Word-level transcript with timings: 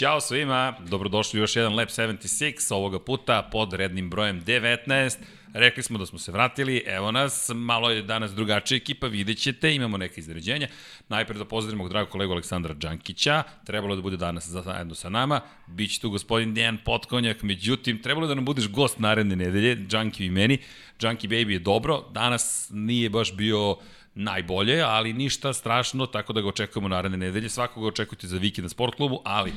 Ćao 0.00 0.20
svima, 0.20 0.74
dobrodošli 0.88 1.40
u 1.40 1.42
još 1.42 1.56
jedan 1.56 1.74
Lab 1.74 1.88
76, 1.88 2.74
ovoga 2.74 2.98
puta 2.98 3.48
pod 3.52 3.72
rednim 3.72 4.10
brojem 4.10 4.44
19. 4.44 5.16
Rekli 5.54 5.82
smo 5.82 5.98
da 5.98 6.06
smo 6.06 6.18
se 6.18 6.32
vratili, 6.32 6.82
evo 6.86 7.12
nas, 7.12 7.50
malo 7.54 7.90
je 7.90 8.02
danas 8.02 8.34
drugačija 8.34 8.76
ekipa, 8.76 9.06
vidjet 9.06 9.38
ćete, 9.38 9.74
imamo 9.74 9.96
neke 9.96 10.20
izređenja. 10.20 10.68
Najpred 11.08 11.38
da 11.38 11.44
pozdravimo 11.44 11.88
dragog 11.88 12.10
kolegu 12.10 12.32
Aleksandra 12.32 12.74
Đankića, 12.74 13.42
trebalo 13.66 13.96
da 13.96 14.02
bude 14.02 14.16
danas 14.16 14.48
zajedno 14.48 14.94
sa 14.94 15.08
nama, 15.08 15.40
biće 15.66 16.00
tu 16.00 16.10
gospodin 16.10 16.54
Dejan 16.54 16.78
Potkonjak, 16.84 17.42
međutim, 17.42 18.02
trebalo 18.02 18.26
da 18.26 18.34
nam 18.34 18.44
budeš 18.44 18.68
gost 18.68 18.98
naredne 18.98 19.36
nedelje, 19.36 19.74
Đanki 19.74 20.26
i 20.26 20.30
meni. 20.30 20.58
Đanki 21.00 21.28
Baby 21.28 21.50
je 21.50 21.58
dobro, 21.58 22.04
danas 22.12 22.70
nije 22.72 23.10
baš 23.10 23.34
bio 23.36 23.76
najbolje, 24.14 24.80
ali 24.82 25.12
ništa 25.12 25.52
strašno, 25.52 26.06
tako 26.06 26.32
da 26.32 26.40
ga 26.40 26.48
očekujemo 26.48 26.88
naredne 26.88 27.18
nedelje. 27.18 27.48
Svakog 27.48 27.84
očekujte 27.84 28.26
za 28.26 28.38
vikend 28.38 28.64
na 28.64 28.68
sport 28.68 28.94
klubu, 28.94 29.22
ali 29.24 29.52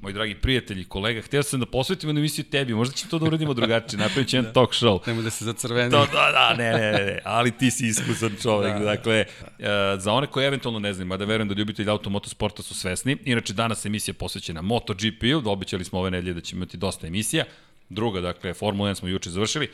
moji 0.00 0.14
dragi 0.14 0.34
prijatelji, 0.34 0.84
kolega, 0.84 1.22
htio 1.22 1.42
sam 1.42 1.60
da 1.60 1.66
posvetimo 1.66 2.12
na 2.12 2.20
emisiju 2.20 2.44
tebi, 2.44 2.74
možda 2.74 2.94
ćemo 2.94 3.10
to 3.10 3.18
da 3.18 3.26
uradimo 3.26 3.54
drugačije, 3.54 3.98
napravit 3.98 4.28
ću 4.28 4.36
jedan 4.36 4.48
da. 4.48 4.52
talk 4.52 4.70
show. 4.70 5.00
Nemo 5.06 5.22
da 5.22 5.30
se 5.30 5.44
zacrveni. 5.44 5.90
To, 5.90 6.06
da, 6.06 6.30
da, 6.32 6.54
ne, 6.58 6.72
ne, 6.72 6.92
ne, 6.92 7.18
ali 7.24 7.50
ti 7.50 7.70
si 7.70 7.86
iskusan 7.86 8.36
čovek, 8.42 8.72
da, 8.72 8.84
dakle, 8.84 9.24
uh, 9.40 9.66
za 9.98 10.12
one 10.12 10.26
koji 10.26 10.46
eventualno 10.46 10.78
ne 10.78 10.92
znaju, 10.92 11.06
mada 11.06 11.24
verujem 11.24 11.48
da 11.48 11.54
ljubitelji 11.54 11.88
automotosporta 11.88 12.62
su 12.62 12.74
svesni, 12.74 13.16
inače 13.24 13.52
danas 13.52 13.86
emisija 13.86 14.14
posvećena 14.14 14.62
MotoGP-u, 14.62 15.50
običali 15.50 15.84
smo 15.84 15.98
ove 15.98 16.10
nedelje 16.10 16.34
da 16.34 16.40
ćemo 16.40 16.58
imati 16.58 16.76
dosta 16.76 17.06
emisija, 17.06 17.44
druga, 17.88 18.20
dakle, 18.20 18.54
Formula 18.54 18.90
1 18.90 18.94
smo 18.94 19.08
juče 19.08 19.30
završili, 19.30 19.68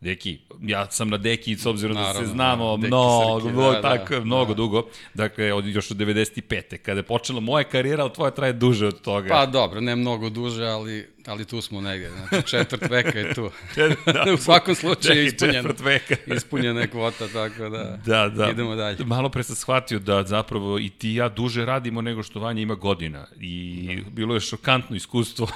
Deki, 0.00 0.38
ja 0.62 0.90
sam 0.90 1.08
na 1.08 1.16
Deki 1.16 1.56
s 1.56 1.66
obzirom 1.66 1.96
Naravno, 1.96 2.20
da 2.20 2.26
se 2.26 2.32
znamo 2.32 2.76
da, 2.76 2.86
mnogo, 2.86 3.40
Srki, 3.40 3.56
da, 3.56 3.80
tako, 3.82 4.14
da, 4.14 4.24
mnogo 4.24 4.52
da. 4.52 4.56
dugo. 4.56 4.86
Dakle, 5.14 5.52
od, 5.52 5.66
još 5.66 5.90
od 5.90 5.96
95. 5.96 6.76
Kada 6.76 6.98
je 6.98 7.02
počela 7.02 7.40
moja 7.40 7.64
karijera, 7.64 8.02
ali 8.02 8.12
tvoja 8.12 8.30
traje 8.30 8.52
duže 8.52 8.86
od 8.86 9.00
toga. 9.00 9.28
Pa 9.28 9.46
dobro, 9.46 9.80
ne 9.80 9.96
mnogo 9.96 10.30
duže, 10.30 10.64
ali 10.66 11.08
ali 11.26 11.44
tu 11.44 11.60
smo 11.60 11.80
negde, 11.80 12.10
znači 12.10 12.48
četvrt 12.48 12.90
veka 12.90 13.18
je 13.18 13.34
tu. 13.34 13.50
da, 14.14 14.32
u 14.34 14.36
svakom 14.36 14.74
slučaju 14.74 15.24
ispunjena, 15.24 15.70
veka. 15.78 16.16
ispunjena 16.36 16.80
je 16.80 16.90
kvota, 16.90 17.28
tako 17.28 17.68
da, 17.68 17.98
da, 18.06 18.28
da 18.28 18.50
idemo 18.50 18.76
dalje. 18.76 19.04
Malo 19.04 19.28
pre 19.28 19.42
sam 19.42 19.56
shvatio 19.56 19.98
da 19.98 20.22
zapravo 20.22 20.78
i 20.78 20.88
ti 20.88 21.14
ja 21.14 21.28
duže 21.28 21.64
radimo 21.64 22.02
nego 22.02 22.22
što 22.22 22.40
Vanja 22.40 22.62
ima 22.62 22.74
godina 22.74 23.26
i 23.40 23.86
da. 24.04 24.10
bilo 24.10 24.34
je 24.34 24.40
šokantno 24.40 24.96
iskustvo, 24.96 25.48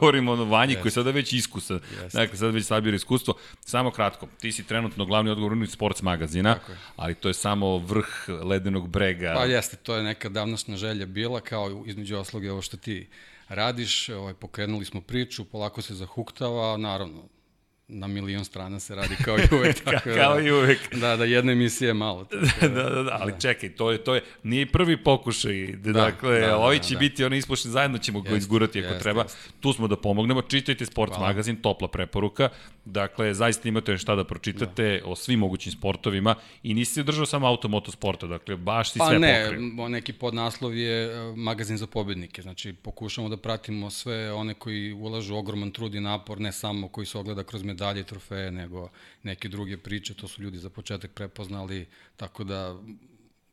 govorimo 0.00 0.32
o 0.32 0.44
Vanji 0.44 0.74
yes. 0.74 0.80
koji 0.80 0.90
je 0.90 0.94
sada 0.94 1.10
već 1.10 1.32
iskusan, 1.32 1.78
yes. 1.78 2.12
dakle 2.12 2.36
sada 2.36 2.50
već 2.50 2.66
sabira 2.66 2.96
iskustvo. 2.96 3.34
Samo 3.60 3.90
kratko, 3.90 4.28
ti 4.40 4.52
si 4.52 4.66
trenutno 4.66 5.04
glavni 5.04 5.30
odgovorni 5.30 5.66
sports 5.66 6.02
magazina, 6.02 6.56
ali 6.96 7.14
to 7.14 7.28
je 7.28 7.34
samo 7.34 7.78
vrh 7.78 8.28
ledenog 8.28 8.88
brega. 8.88 9.34
Pa 9.36 9.44
jeste, 9.44 9.76
to 9.76 9.96
je 9.96 10.02
neka 10.02 10.28
davnostna 10.28 10.76
želja 10.76 11.06
bila, 11.06 11.40
kao 11.40 11.84
između 11.86 12.16
osloge 12.16 12.52
ovo 12.52 12.62
što 12.62 12.76
ti 12.76 13.06
radiš, 13.48 14.08
ovaj, 14.08 14.34
pokrenuli 14.34 14.84
smo 14.84 15.00
priču, 15.00 15.44
polako 15.44 15.82
se 15.82 15.94
zahuktava, 15.94 16.76
naravno, 16.76 17.28
na 17.88 18.06
milion 18.06 18.44
strana 18.44 18.80
se 18.80 18.94
radi 18.94 19.16
kao 19.24 19.38
i 19.38 19.54
uvek. 19.56 19.80
Tako 19.84 20.08
da, 20.08 20.14
kao 20.14 20.40
i 20.40 20.52
uvek. 20.52 20.94
Da, 20.94 21.16
da, 21.16 21.24
jedna 21.24 21.52
emisija 21.52 21.88
je 21.88 21.94
malo. 21.94 22.24
Tako 22.24 22.44
da, 22.74 22.82
da, 22.82 22.90
da, 22.90 23.02
da, 23.02 23.18
ali 23.20 23.32
da. 23.32 23.38
čekaj, 23.38 23.68
to 23.68 23.90
je, 23.90 24.04
to 24.04 24.14
je, 24.14 24.22
nije 24.42 24.66
prvi 24.66 24.96
pokušaj, 24.96 25.66
da, 25.76 25.92
dakle, 25.92 26.40
da, 26.40 26.46
da, 26.46 26.58
ovi 26.58 26.78
će 26.78 26.94
da, 26.94 26.98
biti 26.98 27.24
oni 27.24 27.36
ispušni, 27.36 27.70
zajedno 27.70 27.98
ćemo 27.98 28.18
jest, 28.18 28.30
ga 28.30 28.36
izgurati 28.36 28.78
ako 28.78 28.88
jest, 28.88 29.02
treba. 29.02 29.22
Jest. 29.22 29.52
Tu 29.60 29.72
smo 29.72 29.88
da 29.88 29.96
pomognemo, 29.96 30.42
čitajte 30.42 30.86
Sports 30.86 31.16
Hvala. 31.16 31.28
magazin, 31.28 31.56
topla 31.56 31.88
preporuka, 31.88 32.48
dakle, 32.84 33.34
zaista 33.34 33.68
imate 33.68 33.98
šta 33.98 34.14
da 34.14 34.24
pročitate 34.24 35.00
da. 35.02 35.10
o 35.10 35.16
svim 35.16 35.38
mogućim 35.38 35.72
sportovima 35.72 36.34
i 36.62 36.74
nisi 36.74 36.94
se 36.94 37.02
držao 37.02 37.26
samo 37.26 37.46
automotosporta, 37.46 38.26
dakle, 38.26 38.56
baš 38.56 38.92
si 38.92 38.98
pa 38.98 39.06
sve 39.06 39.18
ne, 39.18 39.44
pokrio. 39.44 39.70
Pa 39.76 39.82
ne, 39.82 39.88
neki 39.88 40.12
podnaslov 40.12 40.76
je 40.76 41.06
e, 41.06 41.32
magazin 41.36 41.76
za 41.76 41.86
pobednike, 41.86 42.42
znači 42.42 42.72
pokušamo 42.72 43.28
da 43.28 43.36
pratimo 43.36 43.90
sve 43.90 44.32
one 44.32 44.54
koji 44.54 44.92
ulažu 44.92 45.36
ogroman 45.36 45.70
trud 45.70 45.94
i 45.94 46.00
napor, 46.00 46.40
ne 46.40 46.52
samo 46.52 46.88
koji 46.88 47.06
se 47.06 47.18
ogleda 47.18 47.42
kroz 47.44 47.62
medalje 47.74 48.00
i 48.00 48.04
trofeje, 48.04 48.50
nego 48.50 48.88
neke 49.22 49.48
druge 49.48 49.76
priče, 49.76 50.14
to 50.14 50.28
su 50.28 50.42
ljudi 50.42 50.58
za 50.58 50.70
početak 50.70 51.10
prepoznali, 51.10 51.86
tako 52.16 52.44
da 52.44 52.76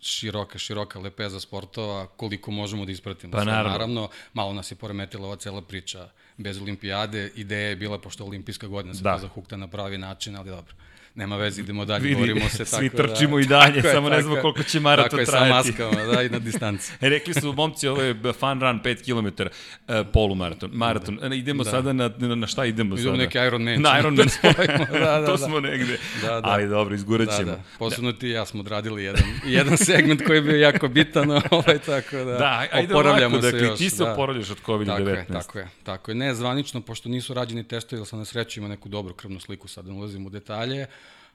široka, 0.02 0.58
široka 0.58 1.00
lepeza 1.00 1.40
sportova, 1.40 2.08
koliko 2.08 2.52
možemo 2.52 2.86
da 2.86 2.92
ispratimo. 2.92 3.32
Pa 3.32 3.44
naravno. 3.44 3.72
naravno, 3.72 4.10
malo 4.34 4.54
nas 4.54 4.72
je 4.72 4.76
poremetila 4.76 5.28
ova 5.28 5.36
cela 5.36 5.62
priča 5.62 6.10
bez 6.38 6.62
olimpijade. 6.62 7.32
Ideja 7.36 7.70
je 7.70 7.76
bila, 7.76 8.00
pošto 8.02 8.26
olimpijska 8.26 8.68
godina, 8.68 8.94
se 8.94 9.04
da. 9.04 9.14
to 9.14 9.28
zahukta 9.28 9.58
na 9.58 9.68
pravi 9.68 9.98
način, 9.98 10.36
ali 10.36 10.50
dobro 10.50 10.74
nema 11.16 11.36
veze, 11.36 11.62
idemo 11.62 11.86
dalje, 11.86 12.04
Vidi, 12.04 12.16
borimo 12.16 12.50
se 12.50 12.66
tako. 12.66 12.78
Svi 12.78 12.90
trčimo 12.90 13.36
da, 13.36 13.42
i 13.42 13.46
dalje, 13.46 13.82
samo 13.82 14.10
ne 14.10 14.22
znamo 14.22 14.42
koliko 14.42 14.64
će 14.64 14.80
maraton 14.80 15.26
trajati. 15.26 15.32
Tako 15.32 15.38
je, 15.38 15.48
trajati. 15.48 15.74
sa 15.74 15.84
maskama, 15.84 16.14
da, 16.14 16.24
i 16.24 16.30
na 16.30 16.40
distanci. 16.50 16.92
e, 17.02 17.10
rekli 17.10 17.34
su 17.34 17.54
momci, 17.54 17.88
ovo 17.88 18.02
je 18.02 18.14
fun 18.14 18.62
run 18.62 18.80
5 18.84 19.04
km, 19.06 19.44
uh, 19.44 20.08
polumaraton, 20.14 20.70
maraton. 20.74 21.16
Da. 21.16 21.36
Idemo 21.36 21.64
da. 21.64 21.72
sada 21.72 21.94
na, 21.94 22.12
na, 22.18 22.48
šta 22.48 22.66
idemo, 22.66 22.96
idemo 22.96 23.12
sada? 23.12 23.24
neki 23.24 23.38
Iron 23.38 23.64
Man. 23.64 23.82
Na 23.82 24.00
Iron 24.00 24.16
Man. 24.16 24.28
da, 24.92 25.00
da, 25.00 25.26
to 25.26 25.32
da. 25.32 25.38
smo 25.38 25.60
negde. 25.60 25.98
Da, 26.22 26.28
da. 26.28 26.42
Ali 26.44 26.68
dobro, 26.68 26.96
izgurat 26.96 27.30
ćemo. 27.38 27.52
Da, 27.52 27.58
da. 27.58 27.64
Posebno 27.80 28.12
ti 28.12 28.28
i 28.28 28.32
ja 28.32 28.46
smo 28.46 28.60
odradili 28.60 29.04
jedan, 29.04 29.24
jedan 29.46 29.78
segment 29.78 30.22
koji 30.26 30.38
je 30.38 30.42
bio 30.42 30.58
jako 30.58 30.88
bitan, 30.88 31.32
ovaj, 31.32 31.80
tako 31.86 32.18
da, 32.18 32.24
da 32.24 32.68
ajde 32.72 32.94
oporavljamo 32.94 33.36
ovako, 33.36 33.48
se 33.48 33.52
dakle, 33.52 33.68
još. 33.68 33.78
Ti 33.78 33.90
se 33.90 34.04
da. 34.04 34.14
oporavljaš 34.14 34.50
od 34.50 34.58
COVID-19. 34.66 34.88
Tako 34.88 35.10
je, 35.10 35.26
tako 35.28 35.60
je, 35.60 35.68
tako 35.84 36.12
je. 36.12 36.16
Ne 36.16 36.34
zvanično, 36.36 36.82
pošto 36.82 37.10
nisu 37.10 37.34
rađeni 37.34 37.64
testovi, 37.64 38.00
ili 38.00 38.06
sam 38.06 38.20
na 38.20 38.26
sreću 38.26 38.60
ima 38.60 38.70
neku 38.70 38.90
dobru 38.90 39.14
krvnu 39.14 39.40
sliku, 39.40 39.68
sad 39.68 39.86
da 39.86 39.94
ulazim 39.94 40.26
u 40.26 40.30
detalje, 40.30 40.88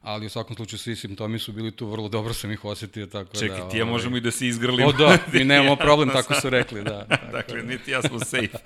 ali 0.06 0.26
u 0.26 0.28
svakom 0.28 0.56
slučaju 0.56 0.78
svi 0.78 0.96
simptomi 0.96 1.38
su 1.38 1.52
bili 1.52 1.70
tu, 1.70 1.86
vrlo 1.86 2.08
dobro 2.08 2.34
sam 2.34 2.50
ih 2.50 2.64
osetio, 2.64 3.06
tako 3.06 3.34
Čekaj, 3.34 3.48
da... 3.48 3.54
Čekaj, 3.54 3.70
ti 3.70 3.78
ja 3.78 3.84
ovaj... 3.84 3.92
možemo 3.92 4.16
i 4.16 4.20
da 4.20 4.30
se 4.30 4.46
izgrlimo. 4.46 4.88
O 4.88 4.92
da, 4.92 5.18
mi 5.32 5.44
nemamo 5.44 5.76
problem, 5.76 6.08
tako 6.08 6.34
su 6.34 6.50
rekli, 6.50 6.82
da. 6.84 7.06
dakle, 7.36 7.62
niti 7.62 7.90
ja 7.90 8.02
smo 8.02 8.18
safe. 8.18 8.58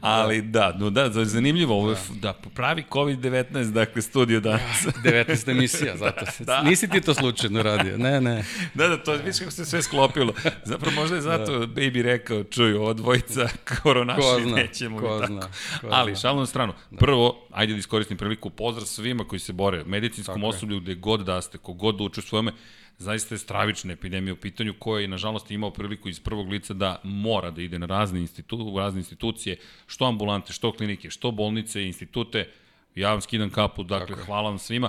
Ali 0.00 0.42
da, 0.42 0.76
no 0.78 0.90
da, 0.90 1.24
zanimljivo, 1.24 1.74
ovo 1.74 1.90
je, 1.90 1.96
da, 2.10 2.32
pravi 2.54 2.84
COVID-19, 2.90 3.72
dakle, 3.72 4.02
studio 4.02 4.40
danas. 4.40 4.86
19 5.04 5.50
emisija, 5.50 5.96
zato 5.96 6.26
se, 6.26 6.44
da. 6.44 6.62
nisi 6.62 6.88
ti 6.88 7.00
to 7.00 7.14
slučajno 7.14 7.62
radio, 7.62 7.98
ne, 7.98 8.20
ne. 8.20 8.44
Da, 8.74 8.88
da, 8.88 9.02
to 9.02 9.12
vidiš 9.12 9.38
kako 9.38 9.50
se 9.50 9.64
sve 9.64 9.82
sklopilo. 9.82 10.34
Zapravo 10.64 10.94
možda 10.94 11.16
je 11.16 11.22
zato 11.22 11.58
da. 11.58 11.66
Baby 11.66 12.02
rekao, 12.02 12.44
čuj, 12.44 12.74
ovo 12.74 12.94
dvojica 12.94 13.48
koronaši 13.82 14.20
ko 14.20 14.40
zna, 14.42 14.56
nećemo 14.56 15.00
ko 15.00 15.22
zna, 15.26 15.40
tako. 15.40 15.52
Ko 15.80 15.88
Ali, 15.90 16.16
šalno 16.16 16.40
na 16.40 16.46
stranu, 16.46 16.72
da. 16.90 16.98
prvo, 16.98 17.43
ajde 17.54 17.72
da 17.72 17.78
iskoristim 17.78 18.16
priliku, 18.16 18.50
pozdrav 18.50 18.86
svima 18.86 19.24
koji 19.24 19.40
se 19.40 19.52
bore, 19.52 19.84
medicinskom 19.84 20.44
osoblju 20.44 20.54
osoblju 20.56 20.80
gde 20.80 20.94
god 20.94 21.20
da 21.20 21.42
ste, 21.42 21.58
kogod 21.58 21.96
da 21.96 22.04
učestvuje 22.04 22.28
svojome, 22.28 22.52
zaista 22.98 23.34
je 23.34 23.38
stravična 23.38 23.92
epidemija 23.92 24.34
u 24.34 24.36
pitanju 24.36 24.74
koja 24.78 25.00
je 25.00 25.08
nažalost 25.08 25.50
imao 25.50 25.70
priliku 25.70 26.08
iz 26.08 26.20
prvog 26.20 26.48
lica 26.48 26.74
da 26.74 27.00
mora 27.02 27.50
da 27.50 27.62
ide 27.62 27.78
na 27.78 27.86
razne, 27.86 28.20
institu, 28.20 28.56
u 28.56 28.78
razne 28.78 29.00
institucije, 29.00 29.56
što 29.86 30.04
ambulante, 30.04 30.52
što 30.52 30.72
klinike, 30.72 31.10
što 31.10 31.30
bolnice, 31.30 31.86
institute. 31.86 32.48
Ja 32.94 33.10
vam 33.10 33.20
skidam 33.20 33.50
kapu, 33.50 33.82
dakle, 33.82 34.16
Tako 34.16 34.26
hvala 34.26 34.48
vam 34.48 34.58
svima 34.58 34.88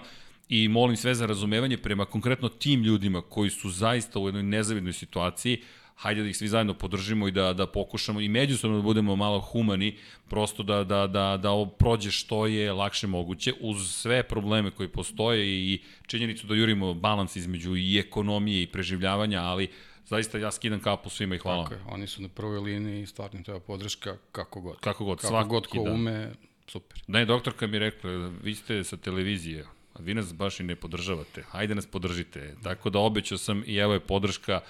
i 0.50 0.68
molim 0.68 0.98
sve 0.98 1.16
za 1.16 1.26
razumevanje 1.26 1.78
prema 1.78 2.06
konkretno 2.06 2.50
tim 2.50 2.84
ljudima 2.84 3.22
koji 3.22 3.50
su 3.50 3.70
zaista 3.70 4.20
u 4.20 4.28
jednoj 4.28 4.44
nezavidnoj 4.44 4.94
situaciji, 4.94 5.62
hajde 5.96 6.22
da 6.22 6.30
ih 6.30 6.38
svi 6.38 6.48
zajedno 6.48 6.74
podržimo 6.74 7.28
i 7.28 7.32
da, 7.32 7.54
da 7.54 7.68
pokušamo 7.68 8.22
i 8.22 8.30
međusobno 8.30 8.78
da 8.78 8.84
budemo 8.84 9.16
malo 9.16 9.40
humani, 9.40 9.98
prosto 10.30 10.64
da, 10.64 10.84
da, 10.84 11.08
da, 11.08 11.38
da 11.38 11.52
ovo 11.52 11.66
prođe 11.66 12.12
što 12.12 12.48
je 12.48 12.74
lakše 12.74 13.08
moguće, 13.08 13.54
uz 13.62 13.92
sve 13.92 14.24
probleme 14.24 14.72
koji 14.72 14.90
postoje 14.90 15.48
i 15.48 15.82
činjenicu 16.08 16.48
da 16.48 16.56
jurimo 16.56 16.94
balans 16.94 17.36
između 17.36 17.76
i 17.76 18.00
ekonomije 18.00 18.64
i 18.64 18.68
preživljavanja, 18.68 19.42
ali 19.42 19.70
zaista 20.06 20.38
ja 20.38 20.52
skidam 20.52 20.80
kapu 20.80 21.10
svima 21.10 21.36
i 21.36 21.38
hvala. 21.38 21.64
Tako 21.64 21.74
je, 21.74 21.82
oni 21.88 22.08
su 22.08 22.22
na 22.22 22.30
prvoj 22.30 22.60
liniji 22.60 23.02
i 23.02 23.06
stvarno 23.06 23.44
treba 23.44 23.60
podrška 23.60 24.18
kako 24.32 24.62
god. 24.62 24.80
Kako 24.80 25.06
god, 25.06 25.22
kako 25.22 25.44
god 25.44 25.68
ko 25.68 25.84
da. 25.84 25.92
ume, 25.92 26.32
super. 26.68 27.04
Ne, 27.08 27.26
doktorka 27.26 27.68
mi 27.68 27.80
rekla, 27.80 28.12
vi 28.44 28.56
ste 28.56 28.84
sa 28.84 28.98
televizije, 28.98 29.66
a 29.96 30.02
vi 30.02 30.14
nas 30.14 30.34
baš 30.34 30.60
i 30.60 30.64
ne 30.64 30.76
podržavate, 30.76 31.44
hajde 31.50 31.76
nas 31.76 31.86
podržite. 31.86 32.56
Tako 32.64 32.90
da 32.90 33.00
obećao 33.00 33.38
sam 33.38 33.64
i 33.66 33.76
evo 33.76 33.94
je 33.94 34.00
podrška, 34.00 34.62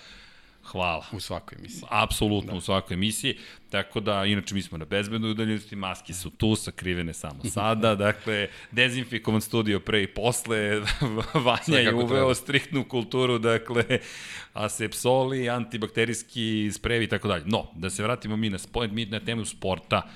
Hvala. 0.66 1.06
U 1.12 1.19
svakoj 1.19 1.56
emisiji. 1.60 1.83
Apsolutno 1.89 2.51
da. 2.51 2.57
u 2.57 2.62
svakoj 2.62 2.94
emisiji. 2.94 3.38
Tako 3.69 4.00
da, 4.00 4.25
inače 4.25 4.56
mi 4.56 4.62
smo 4.62 4.77
na 4.77 4.86
bezbednoj 4.86 5.31
udaljenosti, 5.31 5.75
maske 5.75 6.13
su 6.13 6.30
tu, 6.30 6.56
sakrivene 6.56 7.13
samo 7.13 7.44
sada. 7.54 7.95
Dakle, 7.95 8.48
dezinfikovan 8.72 9.42
studio 9.42 9.80
pre 9.80 10.04
i 10.04 10.07
posle, 10.07 10.81
Vanja 11.45 11.80
je 11.80 11.94
uveo 11.94 12.07
treba. 12.07 12.36
striktnu 12.36 12.83
kulturu, 12.83 13.38
dakle, 13.39 13.83
asepsoli, 14.54 15.50
antibakterijski 15.50 16.71
sprevi 16.74 17.06
i 17.06 17.07
tako 17.07 17.28
dalje. 17.28 17.44
No, 17.45 17.71
da 17.75 17.89
se 17.89 18.04
vratimo 18.04 18.38
mi 18.38 18.50
na, 18.50 18.57
sport, 18.57 18.92
mi 18.92 19.06
na 19.06 19.19
temu 19.19 19.45
sporta 19.45 20.10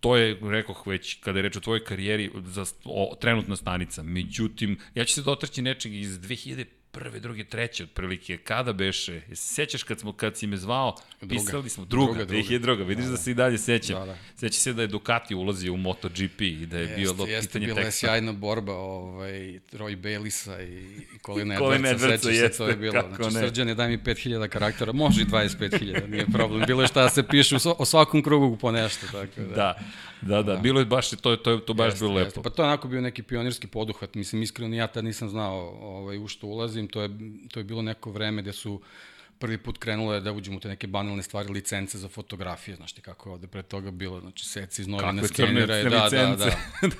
to 0.00 0.16
je, 0.16 0.38
rekoh 0.42 0.86
već, 0.86 1.18
kada 1.20 1.38
je 1.38 1.42
reč 1.42 1.56
o 1.56 1.60
tvojoj 1.60 1.84
karijeri, 1.84 2.30
za, 2.46 2.64
o, 2.84 3.16
trenutna 3.20 3.56
stanica. 3.56 4.02
Međutim, 4.02 4.78
ja 4.94 5.04
ću 5.04 5.14
se 5.14 5.22
dotrći 5.22 5.62
nečeg 5.62 5.94
iz 5.94 6.18
2000 6.18 6.64
prve, 6.90 7.20
druge, 7.20 7.44
treće 7.44 7.84
otprilike. 7.84 8.36
Kada 8.36 8.72
beše? 8.72 9.20
Jesi 9.28 9.54
sećaš 9.54 9.82
kad 9.82 10.00
smo 10.00 10.12
kad 10.12 10.36
si 10.36 10.46
me 10.46 10.56
zvao, 10.56 10.96
druga. 11.20 11.34
pisali 11.34 11.68
smo 11.68 11.84
druga, 11.84 12.12
druga, 12.12 12.24
druga. 12.24 12.52
je 12.52 12.58
druga. 12.58 12.84
Vidiš 12.84 13.04
da, 13.04 13.10
da, 13.10 13.16
da 13.16 13.22
se 13.22 13.30
i 13.30 13.34
dalje 13.34 13.58
sećam. 13.58 13.98
Da, 14.00 14.06
da. 14.06 14.18
Seća 14.36 14.60
se 14.60 14.72
da 14.72 14.82
je 14.82 14.88
Ducati 14.88 15.34
ulazio 15.34 15.72
u 15.72 15.76
MotoGP 15.76 16.40
i 16.40 16.66
da 16.66 16.78
je 16.78 16.82
jeste, 16.82 16.96
bio 16.96 17.12
pitanje 17.12 17.26
teksta. 17.26 17.58
Jeste, 17.58 17.58
bila 17.58 17.80
je 17.80 17.92
sjajna 17.92 18.32
borba 18.32 18.72
ovaj, 18.72 19.60
Roy 19.72 19.96
Bailisa 19.96 20.62
i 20.62 21.00
Colin 21.26 21.48
Edwardsa, 21.52 22.18
sećaš 22.18 22.52
se, 22.52 22.58
to 22.58 22.68
je 22.68 22.76
bilo. 22.76 23.02
Znači, 23.16 23.34
ne. 23.34 23.40
Srđan 23.40 23.68
je 23.68 23.74
daj 23.74 23.88
mi 23.88 23.98
5000 23.98 24.48
karaktera, 24.48 24.92
može 24.92 25.22
i 25.22 25.24
25.000, 25.24 26.08
nije 26.08 26.26
problem. 26.26 26.62
Bilo 26.66 26.82
je 26.82 26.88
šta 26.88 27.02
da 27.02 27.08
se 27.08 27.22
piše 27.22 27.56
o 27.78 27.84
svakom 27.84 28.22
krugu 28.22 28.56
po 28.56 28.72
nešto. 28.72 29.06
Tako 29.06 29.40
da. 29.40 29.54
da. 29.54 29.78
Da, 30.20 30.42
da, 30.42 30.54
da, 30.54 30.56
bilo 30.60 30.80
je 30.80 30.86
baš, 30.86 31.10
to, 31.10 31.36
to, 31.36 31.56
to 31.58 31.74
baš 31.74 31.86
jeste, 31.86 32.04
bilo 32.04 32.14
lepo. 32.14 32.26
Jeste. 32.26 32.42
Pa 32.42 32.50
to 32.50 32.62
je 32.62 32.66
onako 32.66 32.88
bio 32.88 33.00
neki 33.00 33.22
pionirski 33.22 33.66
poduhvat, 33.66 34.14
mislim, 34.14 34.42
iskreno 34.42 34.76
ja 34.76 34.86
tad 34.86 35.04
nisam 35.04 35.28
znao 35.28 35.58
ovaj, 35.80 36.18
u 36.18 36.28
što 36.28 36.46
ulazim, 36.78 36.88
to 36.88 37.02
je, 37.02 37.10
to 37.52 37.60
je 37.60 37.64
bilo 37.64 37.82
neko 37.82 38.10
vreme 38.10 38.42
gde 38.42 38.52
su 38.52 38.80
prvi 39.38 39.58
put 39.58 39.78
krenulo 39.78 40.20
da 40.20 40.32
uđemo 40.32 40.56
u 40.56 40.60
te 40.60 40.68
neke 40.68 40.86
banalne 40.86 41.22
stvari, 41.22 41.52
licence 41.52 41.98
za 41.98 42.08
fotografije, 42.08 42.76
znaš 42.76 42.92
ti 42.92 43.00
kako 43.00 43.28
je 43.28 43.32
ovde 43.32 43.46
pre 43.46 43.62
toga 43.62 43.90
bilo, 43.90 44.20
znači 44.20 44.44
seci 44.44 44.82
iz 44.82 44.88
novina 44.88 45.26
skenera 45.26 45.76
je, 45.76 45.84
da, 45.84 46.08
da, 46.10 46.36
da. 46.36 46.50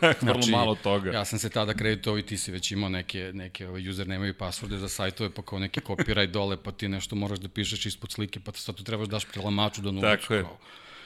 da, 0.00 0.14
vrlo 0.20 0.42
znači, 0.42 0.50
malo 0.50 0.75
toga. 0.75 1.10
Ja 1.10 1.25
sam 1.25 1.38
se 1.38 1.50
tada 1.50 1.75
kreditovao 1.75 2.19
i 2.19 2.22
ti 2.22 2.38
si 2.38 2.52
već 2.52 2.70
imao 2.70 2.88
neke, 2.88 3.30
neke 3.34 3.69
ovaj, 3.69 3.88
username 3.88 4.28
i 4.28 4.32
passworde 4.32 4.76
za 4.76 4.88
sajtove, 4.88 5.30
pa 5.30 5.42
kao 5.42 5.58
neki 5.58 5.80
copyright 5.80 6.30
dole, 6.30 6.56
pa 6.62 6.72
ti 6.72 6.88
nešto 6.88 7.16
moraš 7.16 7.38
da 7.38 7.48
pišeš 7.48 7.86
ispod 7.86 8.12
slike, 8.12 8.40
pa 8.40 8.52
sad 8.52 8.75
tu 8.75 8.84
trebaš 8.84 9.08
daš 9.08 9.25
prelamaču 9.25 9.82
da 9.82 9.90
nuliču. 9.90 10.22
Tako 10.22 10.34
je. 10.34 10.42
Kao 10.42 10.58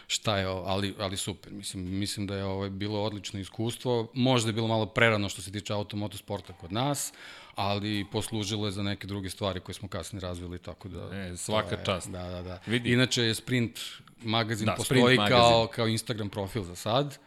šta 0.06 0.38
je, 0.38 0.46
ali, 0.46 0.94
ali 0.98 1.16
super. 1.16 1.52
Mislim, 1.52 1.98
mislim 1.98 2.26
da 2.26 2.36
je 2.36 2.44
ovo 2.44 2.54
ovaj, 2.54 2.70
bilo 2.70 3.02
odlično 3.02 3.40
iskustvo. 3.40 4.10
Možda 4.14 4.48
je 4.48 4.52
bilo 4.52 4.68
malo 4.68 4.86
prerano 4.86 5.28
što 5.28 5.42
se 5.42 5.52
tiče 5.52 5.72
automotosporta 5.72 6.52
kod 6.52 6.72
nas, 6.72 7.12
ali 7.54 8.06
poslužilo 8.12 8.66
je 8.66 8.72
za 8.72 8.82
neke 8.82 9.06
druge 9.06 9.30
stvari 9.30 9.60
koje 9.60 9.74
smo 9.74 9.88
kasnije 9.88 10.20
razvili, 10.20 10.58
tako 10.58 10.88
da... 10.88 11.16
E, 11.16 11.36
svaka 11.36 11.74
je, 11.74 11.84
čast. 11.84 12.10
Da, 12.10 12.22
da, 12.22 12.42
da. 12.42 12.60
Vidi. 12.66 12.92
Inače 12.92 13.22
je 13.22 13.34
Sprint 13.34 13.80
magazin 14.22 14.66
da, 14.66 14.74
postoji 14.74 15.00
sprint 15.00 15.18
magazin. 15.18 15.38
kao, 15.38 15.66
kao 15.66 15.88
Instagram 15.88 16.28
profil 16.28 16.62
za 16.62 16.74
sad 16.76 17.18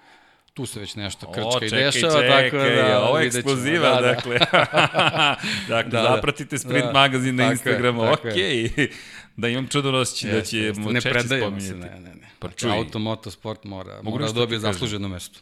tu 0.56 0.66
se 0.66 0.80
već 0.80 0.96
nešto 0.96 1.32
krčka 1.32 1.48
o, 1.48 1.60
čekaj, 1.60 1.80
i 1.80 1.84
dešava, 1.84 2.22
čekaj, 2.22 2.52
tako 2.52 2.58
da... 2.58 3.02
Ovo 3.04 3.20
je 3.20 3.28
ekskluziva, 3.28 3.90
da, 3.90 4.02
da. 4.02 4.14
dakle. 4.14 4.40
dakle, 5.76 5.92
da, 6.02 6.16
zapratite 6.16 6.58
Sprint 6.58 6.86
da, 6.86 6.92
magazin 6.92 7.36
na 7.36 7.52
Instagramu, 7.52 8.12
okej. 8.14 8.34
Okay. 8.34 8.92
da 9.38 9.48
imam 9.48 9.68
čudan 9.68 9.96
osjećaj 9.96 10.32
da 10.32 10.42
će 10.42 10.74
mu 10.78 10.94
češće 10.94 11.20
spominjati. 11.20 11.66
Se, 11.66 11.76
ne, 11.76 12.00
ne, 12.00 12.16
ne. 12.16 12.30
Pa 12.40 12.50
čuj. 12.50 12.72
Auto, 12.72 13.00
moto, 13.00 13.32
sport 13.32 13.64
mora, 13.64 14.02
mora 14.02 14.26
da 14.26 14.32
dobije 14.32 14.60
zasluženo 14.60 15.08
mesto 15.08 15.40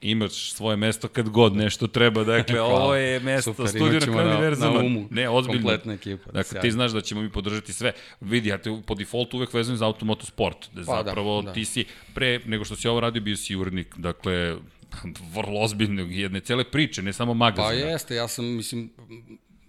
imaš 0.00 0.52
svoje 0.52 0.76
mesto 0.76 1.08
kad 1.08 1.28
god 1.28 1.56
nešto 1.56 1.86
treba. 1.86 2.24
Dakle, 2.24 2.60
ovo 2.72 2.94
je 2.94 3.20
mesto, 3.20 3.54
Super, 3.54 3.68
studio 3.68 4.00
na 4.00 4.06
kraju 4.06 4.28
univerzuma. 4.28 4.72
Na 4.72 4.80
umu, 4.80 5.08
ne, 5.10 5.28
ozbiljno. 5.28 5.62
Kompletna 5.62 5.92
ekipa. 5.92 6.26
Dakle, 6.26 6.44
sjajno. 6.44 6.62
ti 6.62 6.70
znaš 6.70 6.92
da 6.92 7.00
ćemo 7.00 7.22
mi 7.22 7.32
podržati 7.32 7.72
sve. 7.72 7.92
Vidi, 8.20 8.48
ja 8.48 8.58
te 8.58 8.70
po 8.86 8.94
defaultu 8.94 9.36
uvek 9.36 9.54
vezujem 9.54 9.76
za 9.76 9.86
automotosport. 9.86 10.68
Da 10.72 10.82
pa, 10.86 10.96
da, 10.96 11.04
zapravo 11.04 11.42
da, 11.42 11.46
da. 11.46 11.52
ti 11.52 11.64
si, 11.64 11.84
pre 12.14 12.40
nego 12.46 12.64
što 12.64 12.76
si 12.76 12.88
ovo 12.88 13.00
radio, 13.00 13.22
bio 13.22 13.36
si 13.36 13.56
urednik. 13.56 13.94
Dakle, 13.96 14.56
vrlo 15.36 15.60
ozbiljno 15.60 16.02
jedne 16.02 16.40
cele 16.40 16.64
priče, 16.64 17.02
ne 17.02 17.12
samo 17.12 17.34
magazina. 17.34 17.84
Pa 17.84 17.90
jeste, 17.90 18.14
ja 18.14 18.28
sam, 18.28 18.44
mislim, 18.44 18.90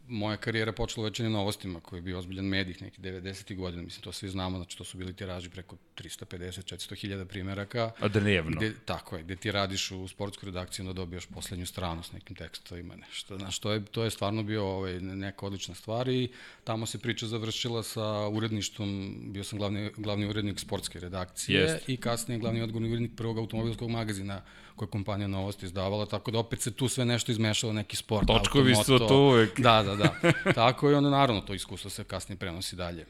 moja 0.09 0.38
karijera 0.38 0.71
počela 0.71 1.06
već 1.06 1.19
na 1.19 1.29
novostima, 1.29 1.79
koji 1.79 1.97
je 1.97 2.01
bio 2.01 2.17
ozbiljan 2.19 2.45
medij 2.45 2.75
neki 2.81 3.01
90. 3.01 3.56
godina, 3.56 3.83
mislim, 3.83 4.03
to 4.03 4.11
svi 4.11 4.29
znamo, 4.29 4.57
znači 4.57 4.77
to 4.77 4.83
su 4.83 4.97
bili 4.97 5.13
tiraži 5.13 5.50
preko 5.50 5.75
350-400 5.97 6.95
hiljada 6.95 7.25
primjeraka. 7.25 7.91
A 8.00 8.07
dnevno. 8.07 8.57
Gde, 8.57 8.73
tako 8.85 9.17
je, 9.17 9.23
gde 9.23 9.35
ti 9.35 9.51
radiš 9.51 9.91
u 9.91 10.07
sportskoj 10.07 10.47
redakciji, 10.47 10.83
onda 10.83 10.94
dobijaš 10.94 11.25
poslednju 11.25 11.65
stranu 11.65 12.03
s 12.03 12.11
nekim 12.11 12.35
tekstovima, 12.35 12.95
nešto. 12.95 13.38
Znaš, 13.38 13.59
to 13.59 13.71
je, 13.71 13.85
to 13.85 14.03
je 14.03 14.09
stvarno 14.09 14.44
bio 14.44 14.65
ovaj, 14.65 15.00
neka 15.00 15.45
odlična 15.45 15.75
stvar 15.75 16.07
i 16.07 16.29
tamo 16.63 16.85
se 16.85 17.00
priča 17.00 17.27
završila 17.27 17.83
sa 17.83 18.27
uredništvom, 18.27 19.19
bio 19.25 19.44
sam 19.44 19.59
glavni, 19.59 19.91
glavni 19.97 20.25
urednik 20.25 20.59
sportske 20.59 21.00
redakcije 21.00 21.62
Jest. 21.62 21.89
i 21.89 21.97
kasnije 21.97 22.39
glavni 22.39 22.62
odgovorni 22.62 22.89
urednik 22.89 23.12
prvog 23.15 23.38
automobilskog 23.38 23.89
magazina 23.89 24.41
koje 24.79 24.87
je 24.87 24.91
kompanija 24.91 25.27
Novosti 25.27 25.65
izdavala, 25.65 26.05
tako 26.05 26.31
da 26.31 26.39
opet 26.39 26.61
se 26.61 26.71
tu 26.71 26.87
sve 26.87 27.05
nešto 27.05 27.31
izmešalo, 27.31 27.73
neki 27.73 27.95
sport, 27.95 28.27
Točkovi 28.27 28.75
su 28.75 28.99
tu 29.07 29.15
uvek. 29.15 29.59
Da, 29.59 29.83
da, 29.83 29.95
da. 29.95 30.33
tako 30.61 30.91
i 30.91 30.93
onda 30.93 31.09
naravno 31.09 31.41
to 31.41 31.53
iskustvo 31.53 31.89
se 31.89 32.03
kasnije 32.03 32.37
prenosi 32.37 32.75
dalje 32.75 33.05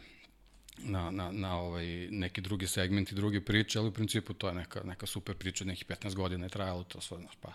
na, 0.84 1.12
na, 1.12 1.32
na 1.32 1.60
ovaj, 1.60 2.08
neki 2.12 2.42
drugi 2.42 2.68
segmenti, 2.68 3.16
druge 3.16 3.42
priče, 3.42 3.80
ali 3.80 3.88
u 3.88 3.92
principu 3.92 4.34
to 4.34 4.48
je 4.48 4.54
neka, 4.54 4.82
neka 4.84 5.06
super 5.06 5.36
priča, 5.36 5.66
nekih 5.66 5.86
15 5.86 6.16
godina 6.16 6.46
je 6.46 6.50
trajalo 6.50 6.84
to 6.84 7.02
sve, 7.02 7.18
znaš, 7.18 7.36
pa 7.42 7.54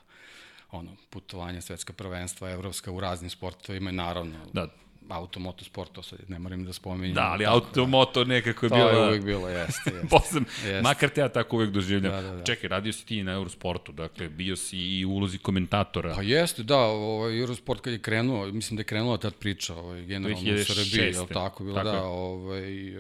ono, 0.71 0.91
putovanje, 1.11 1.61
svetska 1.61 1.93
prvenstva, 1.93 2.51
evropska 2.51 2.93
u 2.93 3.01
raznim 3.01 3.31
sportovima 3.31 3.91
i 3.91 3.93
naravno 3.93 4.39
da 4.53 4.69
automoto 5.09 5.65
sport, 5.65 5.93
to 5.93 6.03
sad 6.03 6.19
ne 6.29 6.39
moram 6.39 6.65
da 6.65 6.73
spominjem. 6.73 7.15
Da, 7.15 7.23
ali 7.23 7.47
automoto 7.47 8.25
nekako 8.25 8.67
je 8.67 8.71
bilo... 8.71 8.91
To 8.91 8.91
je 8.91 9.09
uvek 9.09 9.25
bilo, 9.25 9.49
jeste. 9.49 9.91
jeste. 9.95 10.09
Posem, 10.11 10.45
jeste. 10.49 10.83
makar 10.83 11.11
te 11.11 11.21
ja 11.21 11.29
tako 11.29 11.57
uvek 11.57 11.71
doživljam. 11.71 12.13
Da, 12.13 12.23
da, 12.23 12.37
da. 12.37 12.45
Čekaj, 12.45 12.69
radio 12.69 12.93
si 12.93 13.07
ti 13.07 13.23
na 13.23 13.33
Eurosportu, 13.33 13.93
dakle, 13.93 14.29
bio 14.29 14.57
si 14.57 14.79
i 14.79 15.05
u 15.05 15.11
ulozi 15.11 15.39
komentatora. 15.39 16.15
Pa 16.15 16.23
jeste, 16.23 16.63
da, 16.63 16.79
ovaj, 16.79 17.41
Eurosport 17.41 17.81
kad 17.81 17.93
je 17.93 17.99
krenuo, 17.99 18.47
mislim 18.47 18.77
da 18.77 18.81
je 18.81 18.85
krenula 18.85 19.19
tad 19.19 19.35
priča, 19.35 19.75
ovaj, 19.75 20.03
generalno 20.03 20.55
u 20.55 20.65
Srbiji, 20.65 21.07
je 21.07 21.13
tako 21.33 21.65
bilo, 21.65 21.77
tako 21.77 21.91
da, 21.91 22.03
ovaj, 22.05 22.93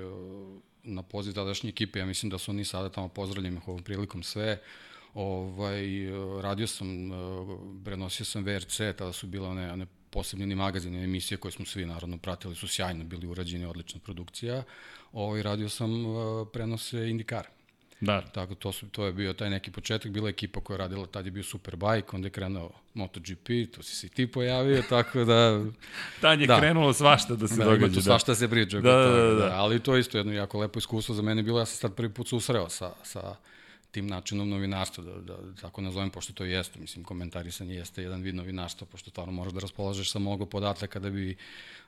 na 0.83 1.03
poziv 1.03 1.35
tadašnje 1.35 1.69
ekipe, 1.69 1.99
ja 1.99 2.07
mislim 2.07 2.31
da 2.31 2.39
su 2.39 2.51
oni 2.51 2.65
sada 2.65 2.89
tamo 2.89 3.09
pozdravljeni 3.09 3.61
ovom 3.67 3.83
prilikom 3.83 4.23
sve, 4.23 4.61
ovaj, 5.15 5.87
radio 6.41 6.67
sam, 6.67 7.11
prenosio 7.85 8.25
sam 8.27 8.45
VRC, 8.45 8.77
tada 8.77 9.13
su 9.13 9.27
bile 9.27 9.49
one, 9.49 9.73
one 9.73 9.87
posebni 10.15 10.55
magazin 10.55 10.95
emisije 10.95 11.39
koje 11.39 11.53
smo 11.53 11.65
svi 11.67 11.87
naravno 11.87 12.19
pratili 12.19 12.55
su 12.55 12.69
sjajno 12.69 13.05
bili 13.05 13.27
urađeni, 13.27 13.67
odlična 13.67 14.01
produkcija. 14.05 14.63
Ovaj 15.13 15.43
radio 15.43 15.69
sam 15.69 16.07
uh, 16.07 16.49
prenose 16.53 17.11
Indikara. 17.11 17.49
Da. 18.01 18.21
Tako 18.21 18.55
to 18.55 18.73
su 18.73 18.89
to 18.89 19.07
je 19.07 19.13
bio 19.13 19.33
taj 19.33 19.51
neki 19.51 19.71
početak, 19.71 20.13
bila 20.13 20.29
ekipa 20.29 20.61
koja 20.61 20.75
je 20.75 20.79
radila, 20.79 21.07
tad 21.07 21.27
je 21.27 21.31
bio 21.31 21.43
Superbike, 21.43 22.09
onda 22.13 22.27
je 22.27 22.31
krenuo 22.31 22.71
MotoGP, 22.95 23.49
tu 23.75 23.83
si 23.83 23.97
se 23.97 24.09
ti 24.09 24.27
pojavio, 24.27 24.83
tako 24.95 25.25
da 25.25 25.65
tad 26.21 26.41
je 26.41 26.47
da. 26.47 26.59
krenulo 26.59 26.93
svašta 26.93 27.35
da 27.35 27.49
se 27.49 27.57
da, 27.57 27.65
događa. 27.65 27.95
Da, 27.95 28.03
svašta 28.03 28.35
se 28.35 28.49
priča. 28.49 28.81
Da, 28.81 28.93
da, 28.93 29.11
da, 29.11 29.35
da, 29.35 29.51
ali 29.55 29.81
to 29.81 29.97
isto 29.97 30.19
jedno 30.19 30.33
jako 30.33 30.61
lepo 30.61 30.79
iskustvo 30.79 31.15
za 31.15 31.23
mene 31.23 31.43
bilo, 31.43 31.59
ja 31.59 31.67
sam 31.67 31.77
sad 31.77 31.95
prvi 31.95 32.09
put 32.15 32.29
susreo 32.29 32.69
sa 32.69 32.93
sa 33.03 33.37
tim 33.95 34.07
načinom 34.11 34.49
novinarstva, 34.51 35.05
da, 35.05 35.13
da, 35.21 35.37
da 35.37 35.53
tako 35.61 35.83
nazovem, 35.83 36.11
pošto 36.11 36.33
to 36.33 36.45
jeste, 36.45 36.81
mislim, 36.81 37.05
komentarisanje 37.05 37.75
jeste 37.75 38.03
jedan 38.03 38.23
vid 38.23 38.35
novinarstva, 38.35 38.87
pošto 38.91 39.11
stvarno 39.11 39.33
možeš 39.33 39.53
da 39.55 39.61
raspolažeš 39.61 40.11
sa 40.11 40.19
mnogo 40.19 40.47
podataka 40.47 40.99
da 41.01 41.11
bi, 41.11 41.37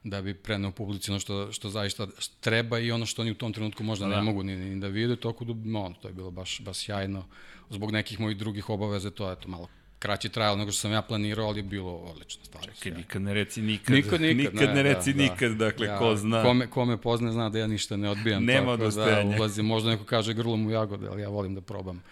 da 0.04 0.22
bi 0.22 0.34
preneo 0.34 0.70
publici 0.70 1.10
ono 1.10 1.20
što, 1.20 1.52
što 1.52 1.70
zaista 1.70 2.06
treba 2.40 2.78
i 2.78 2.92
ono 2.92 3.06
što 3.06 3.22
oni 3.22 3.30
u 3.30 3.40
tom 3.40 3.52
trenutku 3.52 3.84
možda 3.84 4.06
da. 4.06 4.16
ne 4.16 4.22
mogu 4.22 4.42
ni, 4.42 4.56
ni 4.56 4.80
da 4.80 4.88
vide, 4.88 5.16
toko 5.16 5.44
da, 5.44 5.78
on, 5.78 5.94
to 5.94 6.08
je 6.08 6.14
bilo 6.14 6.30
baš, 6.30 6.60
baš 6.60 6.78
sjajno. 6.78 7.24
Zbog 7.70 7.90
nekih 7.90 8.20
mojih 8.20 8.38
drugih 8.38 8.70
obaveza, 8.70 9.10
to 9.10 9.30
je 9.30 9.36
to 9.40 9.48
malo 9.48 9.68
kraće 9.98 10.28
trajalo 10.28 10.56
nego 10.56 10.72
što 10.72 10.80
sam 10.80 10.92
ja 10.92 11.02
planirao, 11.02 11.46
ali 11.46 11.58
je 11.58 11.62
bilo 11.62 11.92
odlično 11.92 12.44
stvarno. 12.44 12.72
Čekaj, 12.74 12.98
nikad 12.98 13.22
ne 13.22 13.34
reci 13.34 13.62
nikad. 13.62 13.94
Nikad, 13.94 14.20
nikad, 14.20 14.54
nikad 14.54 14.68
ne, 14.68 14.74
ne 14.74 14.82
reci 14.82 15.12
da, 15.12 15.22
nikad, 15.22 15.52
da. 15.52 15.64
dakle, 15.64 15.86
ja, 15.86 15.98
ko 15.98 16.16
zna. 16.16 16.42
Kome, 16.42 16.66
kome 16.66 16.96
pozne 16.96 17.32
zna 17.32 17.48
da 17.48 17.58
ja 17.58 17.66
ništa 17.66 17.96
ne 17.96 18.10
odbijam. 18.10 18.44
Nema 18.44 18.76
tako 18.76 18.90
da 18.90 19.22
ulazim, 19.38 19.66
možda 19.66 19.90
neko 19.90 20.04
kaže 20.04 20.34
grlom 20.34 20.66
u 20.66 20.70
jagode, 20.70 21.08
ali 21.08 21.22
ja 21.22 21.28
volim 21.28 21.54
da 21.54 21.60
probam 21.60 22.02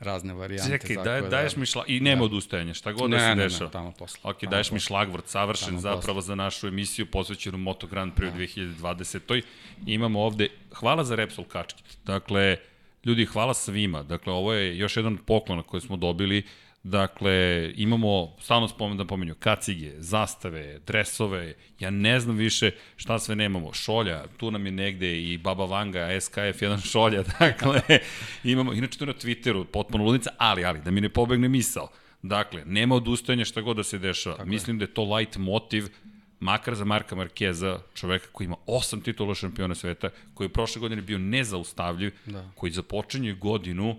razne 0.00 0.34
varijante. 0.34 0.78
Čekaj, 0.78 1.04
daj, 1.04 1.20
da, 1.20 1.28
daješ 1.28 1.56
mi 1.56 1.66
šlag, 1.66 1.84
i 1.88 2.00
nema 2.00 2.18
da. 2.18 2.24
odustajanja, 2.24 2.74
šta 2.74 2.92
god 2.92 3.10
da 3.10 3.16
ne, 3.16 3.22
da 3.22 3.28
se 3.28 3.36
ne, 3.36 3.42
dešava. 3.42 3.64
Ne, 3.64 3.72
tamo 3.72 3.92
posle. 3.98 4.20
Ok, 4.22 4.40
tamo 4.40 4.50
daješ 4.50 4.66
posle. 4.66 4.74
mi 4.74 4.80
šlagvort, 4.80 5.28
savršen 5.28 5.66
tamo 5.66 5.80
zapravo 5.80 6.18
posle. 6.18 6.26
za 6.26 6.34
našu 6.34 6.66
emisiju 6.66 7.06
posvećenu 7.06 7.58
Moto 7.58 7.86
Grand 7.86 8.12
Prix 8.12 8.32
da. 8.32 8.94
2020. 8.94 9.42
Imamo 9.86 10.20
ovde, 10.20 10.48
hvala 10.74 11.04
za 11.04 11.14
Repsol 11.14 11.44
Kačkit. 11.44 11.98
Dakle, 12.04 12.56
ljudi, 13.04 13.26
hvala 13.26 13.54
svima. 13.54 14.02
Dakle, 14.02 14.32
ovo 14.32 14.52
je 14.52 14.78
još 14.78 14.96
jedan 14.96 15.16
poklon 15.16 15.62
koji 15.62 15.80
smo 15.80 15.96
dobili 15.96 16.42
Dakle, 16.88 17.72
imamo, 17.76 18.36
stalno 18.40 18.68
spomen 18.68 18.96
da 18.96 19.04
pomenju, 19.04 19.34
kacige, 19.34 19.92
zastave, 19.98 20.78
dresove, 20.86 21.54
ja 21.80 21.90
ne 21.90 22.20
znam 22.20 22.36
više 22.36 22.70
šta 22.96 23.18
sve 23.18 23.36
nemamo. 23.36 23.72
Šolja, 23.72 24.24
tu 24.36 24.50
nam 24.50 24.66
je 24.66 24.72
negde 24.72 25.22
i 25.22 25.38
Baba 25.38 25.64
Vanga, 25.64 26.20
SKF, 26.20 26.62
jedan 26.62 26.80
šolja, 26.80 27.22
dakle, 27.38 27.80
imamo, 28.44 28.72
inače 28.72 28.98
to 28.98 29.06
na 29.06 29.12
Twitteru, 29.12 29.64
potpuno 29.64 30.04
ludnica, 30.04 30.30
ali, 30.38 30.64
ali, 30.64 30.80
da 30.80 30.90
mi 30.90 31.00
ne 31.00 31.08
pobegne 31.08 31.48
misao. 31.48 31.88
Dakle, 32.22 32.62
nema 32.66 32.94
odustajanja 32.94 33.44
šta 33.44 33.60
god 33.60 33.76
da 33.76 33.82
se 33.82 33.98
dešava. 33.98 34.36
Tako 34.36 34.48
Mislim 34.48 34.76
je. 34.76 34.78
da 34.78 34.84
je 34.84 34.94
to 34.94 35.14
light 35.14 35.36
motiv, 35.36 35.88
makar 36.40 36.74
za 36.74 36.84
Marka 36.84 37.16
Markeza, 37.16 37.78
čoveka 37.94 38.26
koji 38.32 38.44
ima 38.44 38.56
osam 38.66 39.00
titula 39.00 39.34
šampiona 39.34 39.74
sveta, 39.74 40.10
koji 40.34 40.44
je 40.44 40.52
prošle 40.52 40.80
godine 40.80 41.02
bio 41.02 41.18
nezaustavljiv, 41.18 42.14
da. 42.26 42.50
koji 42.54 42.72
započenje 42.72 43.32
godinu 43.32 43.96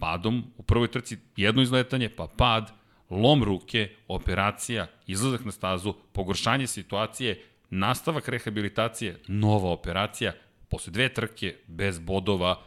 padom, 0.00 0.44
u 0.56 0.62
prvoj 0.62 0.88
trci 0.88 1.18
jedno 1.36 1.62
izletanje, 1.62 2.08
pa 2.08 2.26
pad, 2.36 2.72
lom 3.10 3.44
ruke, 3.44 3.88
operacija, 4.08 4.86
izlazak 5.06 5.44
na 5.44 5.52
stazu, 5.52 5.94
pogoršanje 6.12 6.66
situacije, 6.66 7.42
nastavak 7.70 8.28
rehabilitacije, 8.28 9.20
nova 9.28 9.70
operacija, 9.70 10.32
posle 10.68 10.92
dve 10.92 11.08
trke, 11.08 11.56
bez 11.66 11.98
bodova, 11.98 12.60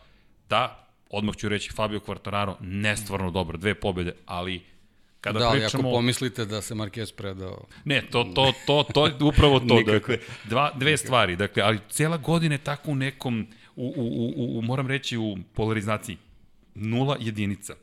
da, 0.50 0.88
odmah 1.10 1.36
ću 1.36 1.50
reći 1.50 1.72
Fabio 1.72 2.00
Quartararo, 2.00 2.56
nestvarno 2.60 3.32
dobro, 3.32 3.58
dve 3.58 3.76
pobede, 3.76 4.14
ali 4.26 4.72
Kada 5.22 5.40
da, 5.40 5.52
pričamo... 5.52 5.90
ako 5.90 5.96
pomislite 5.98 6.46
da 6.46 6.62
se 6.62 6.76
Marquez 6.76 7.14
predao... 7.16 7.66
Ne, 7.86 8.02
to, 8.12 8.24
to, 8.36 8.54
to, 8.66 8.84
to 8.94 9.08
je 9.08 9.14
upravo 9.22 9.60
to. 9.60 9.82
dakle, 9.94 10.18
dva, 10.44 10.72
dve 10.76 10.98
stvari, 10.98 11.36
dakle, 11.36 11.64
ali 11.64 11.80
cela 11.90 12.18
godina 12.18 12.56
je 12.56 12.64
tako 12.64 12.92
u 12.92 12.96
nekom, 12.96 13.48
u, 13.76 13.94
u, 13.98 14.34
u, 14.36 14.60
u, 14.60 14.62
moram 14.62 14.88
reći, 14.88 15.18
u 15.18 15.38
polarizaciji. 15.54 16.18
Nula 16.76 17.18
jedinica. 17.20 17.76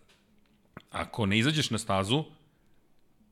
Ako 0.90 1.26
ne 1.26 1.38
izađeš 1.38 1.70
na 1.70 1.78
stazu, 1.78 2.24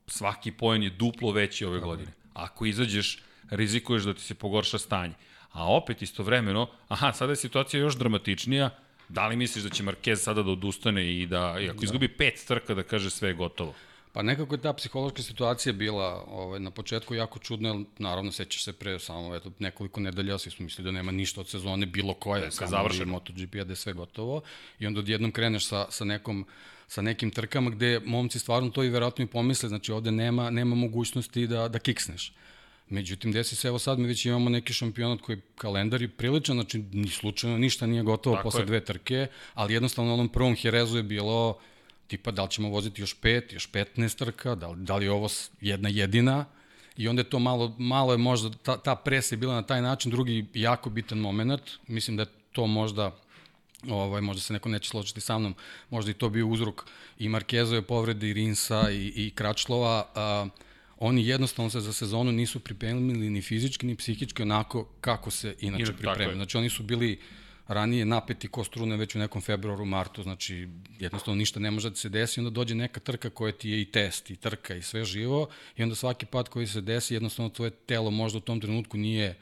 svaki 0.06 0.52
poen 0.52 0.82
je 0.82 0.90
duplo 0.90 1.32
veći 1.32 1.64
ove 1.64 1.80
godine. 1.80 2.12
Ako 2.34 2.66
izađeš, 2.66 3.18
rizikuješ 3.50 4.02
da 4.02 4.14
ti 4.14 4.20
se 4.22 4.34
pogorša 4.34 4.78
stanje. 4.78 5.14
A 5.52 5.72
opet 5.72 6.02
istovremeno, 6.02 6.68
aha, 6.88 7.12
sada 7.12 7.32
je 7.32 7.36
situacija 7.36 7.80
još 7.80 7.96
dramatičnija, 7.96 8.70
da 9.08 9.26
li 9.28 9.36
misliš 9.36 9.64
da 9.64 9.70
će 9.70 9.82
Marquez 9.82 10.16
sada 10.16 10.42
da 10.42 10.50
odustane 10.50 11.16
i 11.16 11.26
da, 11.26 11.56
i 11.60 11.68
ako 11.68 11.78
da. 11.78 11.84
izgubi 11.84 12.08
pet 12.08 12.44
trka, 12.46 12.74
da 12.74 12.82
kaže 12.82 13.10
sve 13.10 13.28
je 13.28 13.34
gotovo? 13.34 13.74
Pa 14.16 14.22
nekako 14.22 14.54
je 14.54 14.60
ta 14.60 14.72
psihološka 14.72 15.22
situacija 15.22 15.72
bila 15.72 16.24
ovaj, 16.28 16.60
na 16.60 16.70
početku 16.70 17.14
jako 17.14 17.38
čudna, 17.38 17.84
naravno 17.98 18.32
sećaš 18.32 18.64
se 18.64 18.72
pre 18.72 18.98
samo 18.98 19.34
eto, 19.34 19.50
nekoliko 19.58 20.00
nedelja, 20.00 20.38
svi 20.38 20.50
smo 20.50 20.64
mislili 20.64 20.84
da 20.84 20.90
nema 20.90 21.12
ništa 21.12 21.40
od 21.40 21.48
sezone, 21.48 21.86
bilo 21.86 22.14
koje, 22.14 22.40
da 22.40 22.50
samo 22.50 22.70
završeno. 22.70 23.12
MotoGP-a 23.12 23.64
da 23.64 23.72
je 23.72 23.76
sve 23.76 23.92
gotovo 23.92 24.42
i 24.78 24.86
onda 24.86 25.00
odjednom 25.00 25.32
kreneš 25.32 25.66
sa, 25.66 25.86
sa 25.90 26.04
nekom 26.04 26.46
sa 26.88 27.02
nekim 27.02 27.30
trkama 27.30 27.70
gde 27.70 28.00
momci 28.04 28.38
stvarno 28.38 28.70
to 28.70 28.84
i 28.84 28.88
verovatno 28.88 29.24
i 29.24 29.28
pomisle, 29.28 29.68
znači 29.68 29.92
ovde 29.92 30.10
nema, 30.10 30.50
nema 30.50 30.74
mogućnosti 30.74 31.46
da, 31.46 31.68
da 31.68 31.78
kiksneš. 31.78 32.32
Međutim, 32.88 33.32
desi 33.32 33.56
se, 33.56 33.68
evo 33.68 33.78
sad 33.78 33.98
mi 33.98 34.08
već 34.08 34.26
imamo 34.26 34.50
neki 34.50 34.72
šampionat 34.72 35.20
koji 35.20 35.40
kalendar 35.58 36.02
je 36.02 36.08
priličan, 36.08 36.56
znači 36.56 36.78
ni 36.78 37.08
slučajno 37.08 37.58
ništa 37.58 37.86
nije 37.86 38.02
gotovo 38.02 38.36
Tako 38.36 38.48
posle 38.48 38.60
je. 38.60 38.66
dve 38.66 38.84
trke, 38.84 39.26
ali 39.54 39.74
jednostavno 39.74 40.08
na 40.08 40.14
onom 40.14 40.28
prvom 40.28 40.56
Herezu 40.56 40.96
je 40.96 41.02
bilo 41.02 41.58
tipa 42.08 42.30
da 42.30 42.42
li 42.42 42.50
ćemo 42.50 42.68
voziti 42.68 43.02
još 43.02 43.14
pet, 43.14 43.52
još 43.52 43.70
15 43.70 44.18
trka, 44.18 44.54
da 44.54 44.68
li, 44.68 44.84
da 44.84 44.96
li 44.96 45.04
je 45.04 45.10
ovo 45.10 45.28
jedna 45.60 45.88
jedina, 45.88 46.44
i 46.96 47.08
onda 47.08 47.20
je 47.20 47.30
to 47.30 47.38
malo, 47.38 47.74
malo 47.78 48.12
je 48.12 48.18
možda, 48.18 48.50
ta, 48.62 48.76
ta 48.76 48.94
presa 48.96 49.34
je 49.34 49.38
bila 49.38 49.54
na 49.54 49.62
taj 49.62 49.82
način, 49.82 50.10
drugi 50.10 50.46
jako 50.54 50.90
bitan 50.90 51.18
moment, 51.18 51.62
mislim 51.86 52.16
da 52.16 52.22
je 52.22 52.28
to 52.52 52.66
možda 52.66 53.16
ovaj, 53.88 54.20
možda 54.20 54.42
se 54.42 54.52
neko 54.52 54.68
neće 54.68 54.88
složiti 54.88 55.20
sa 55.20 55.38
mnom, 55.38 55.54
možda 55.90 56.10
i 56.10 56.14
to 56.14 56.28
bio 56.28 56.46
uzrok 56.46 56.86
i 57.18 57.28
Markezove 57.28 57.82
povrede 57.82 58.28
i 58.28 58.32
Rinsa 58.32 58.90
i, 58.90 59.12
i 59.16 59.32
Kračlova, 59.34 60.06
a, 60.14 60.46
oni 60.98 61.26
jednostavno 61.26 61.70
se 61.70 61.80
za 61.80 61.92
sezonu 61.92 62.32
nisu 62.32 62.60
pripremili 62.60 63.30
ni 63.30 63.42
fizički 63.42 63.86
ni 63.86 63.96
psihički 63.96 64.42
onako 64.42 64.88
kako 65.00 65.30
se 65.30 65.56
inače 65.60 65.92
pripremaju. 65.92 66.34
Znači 66.34 66.56
oni 66.56 66.70
su 66.70 66.82
bili 66.82 67.20
ranije 67.68 68.04
napeti 68.04 68.48
ko 68.48 68.64
strune 68.64 68.96
već 68.96 69.14
u 69.14 69.18
nekom 69.18 69.42
februaru, 69.42 69.84
martu, 69.84 70.22
znači 70.22 70.68
jednostavno 70.98 71.38
ništa 71.38 71.60
ne 71.60 71.70
može 71.70 71.90
da 71.90 71.96
se 71.96 72.08
desi, 72.08 72.40
onda 72.40 72.50
dođe 72.50 72.74
neka 72.74 73.00
trka 73.00 73.30
koja 73.30 73.52
ti 73.52 73.70
je 73.70 73.80
i 73.80 73.84
test, 73.84 74.30
i 74.30 74.36
trka, 74.36 74.74
i 74.74 74.82
sve 74.82 75.04
živo, 75.04 75.48
i 75.76 75.82
onda 75.82 75.94
svaki 75.94 76.26
pad 76.26 76.48
koji 76.48 76.66
se 76.66 76.80
desi, 76.80 77.14
jednostavno 77.14 77.50
tvoje 77.50 77.70
telo 77.70 78.10
možda 78.10 78.38
u 78.38 78.40
tom 78.40 78.60
trenutku 78.60 78.96
nije 78.96 79.36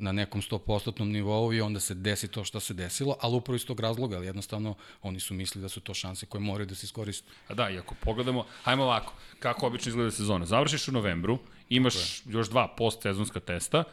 na 0.00 0.12
nekom 0.12 0.42
100% 0.42 1.04
nivou 1.04 1.52
i 1.52 1.60
onda 1.60 1.80
se 1.80 1.94
desi 1.94 2.28
to 2.28 2.44
što 2.44 2.60
se 2.60 2.74
desilo, 2.74 3.16
ali 3.20 3.36
upravo 3.36 3.56
iz 3.56 3.66
tog 3.66 3.80
razloga, 3.80 4.16
ali 4.16 4.26
jednostavno 4.26 4.74
oni 5.02 5.20
su 5.20 5.34
mislili 5.34 5.62
da 5.62 5.68
su 5.68 5.80
to 5.80 5.94
šanse 5.94 6.26
koje 6.26 6.40
moraju 6.40 6.66
da 6.66 6.74
se 6.74 6.84
iskoriste. 6.84 7.28
A 7.48 7.54
da, 7.54 7.70
i 7.70 7.78
ako 7.78 7.94
pogledamo, 8.00 8.46
hajmo 8.62 8.82
ovako, 8.82 9.12
kako 9.38 9.66
obično 9.66 9.90
izgleda 9.90 10.10
sezona. 10.10 10.46
Završiš 10.46 10.88
u 10.88 10.92
novembru, 10.92 11.38
imaš 11.68 11.94
još 12.26 12.48
dva 12.48 12.74
post-sezonska 12.78 13.40
testa, 13.40 13.84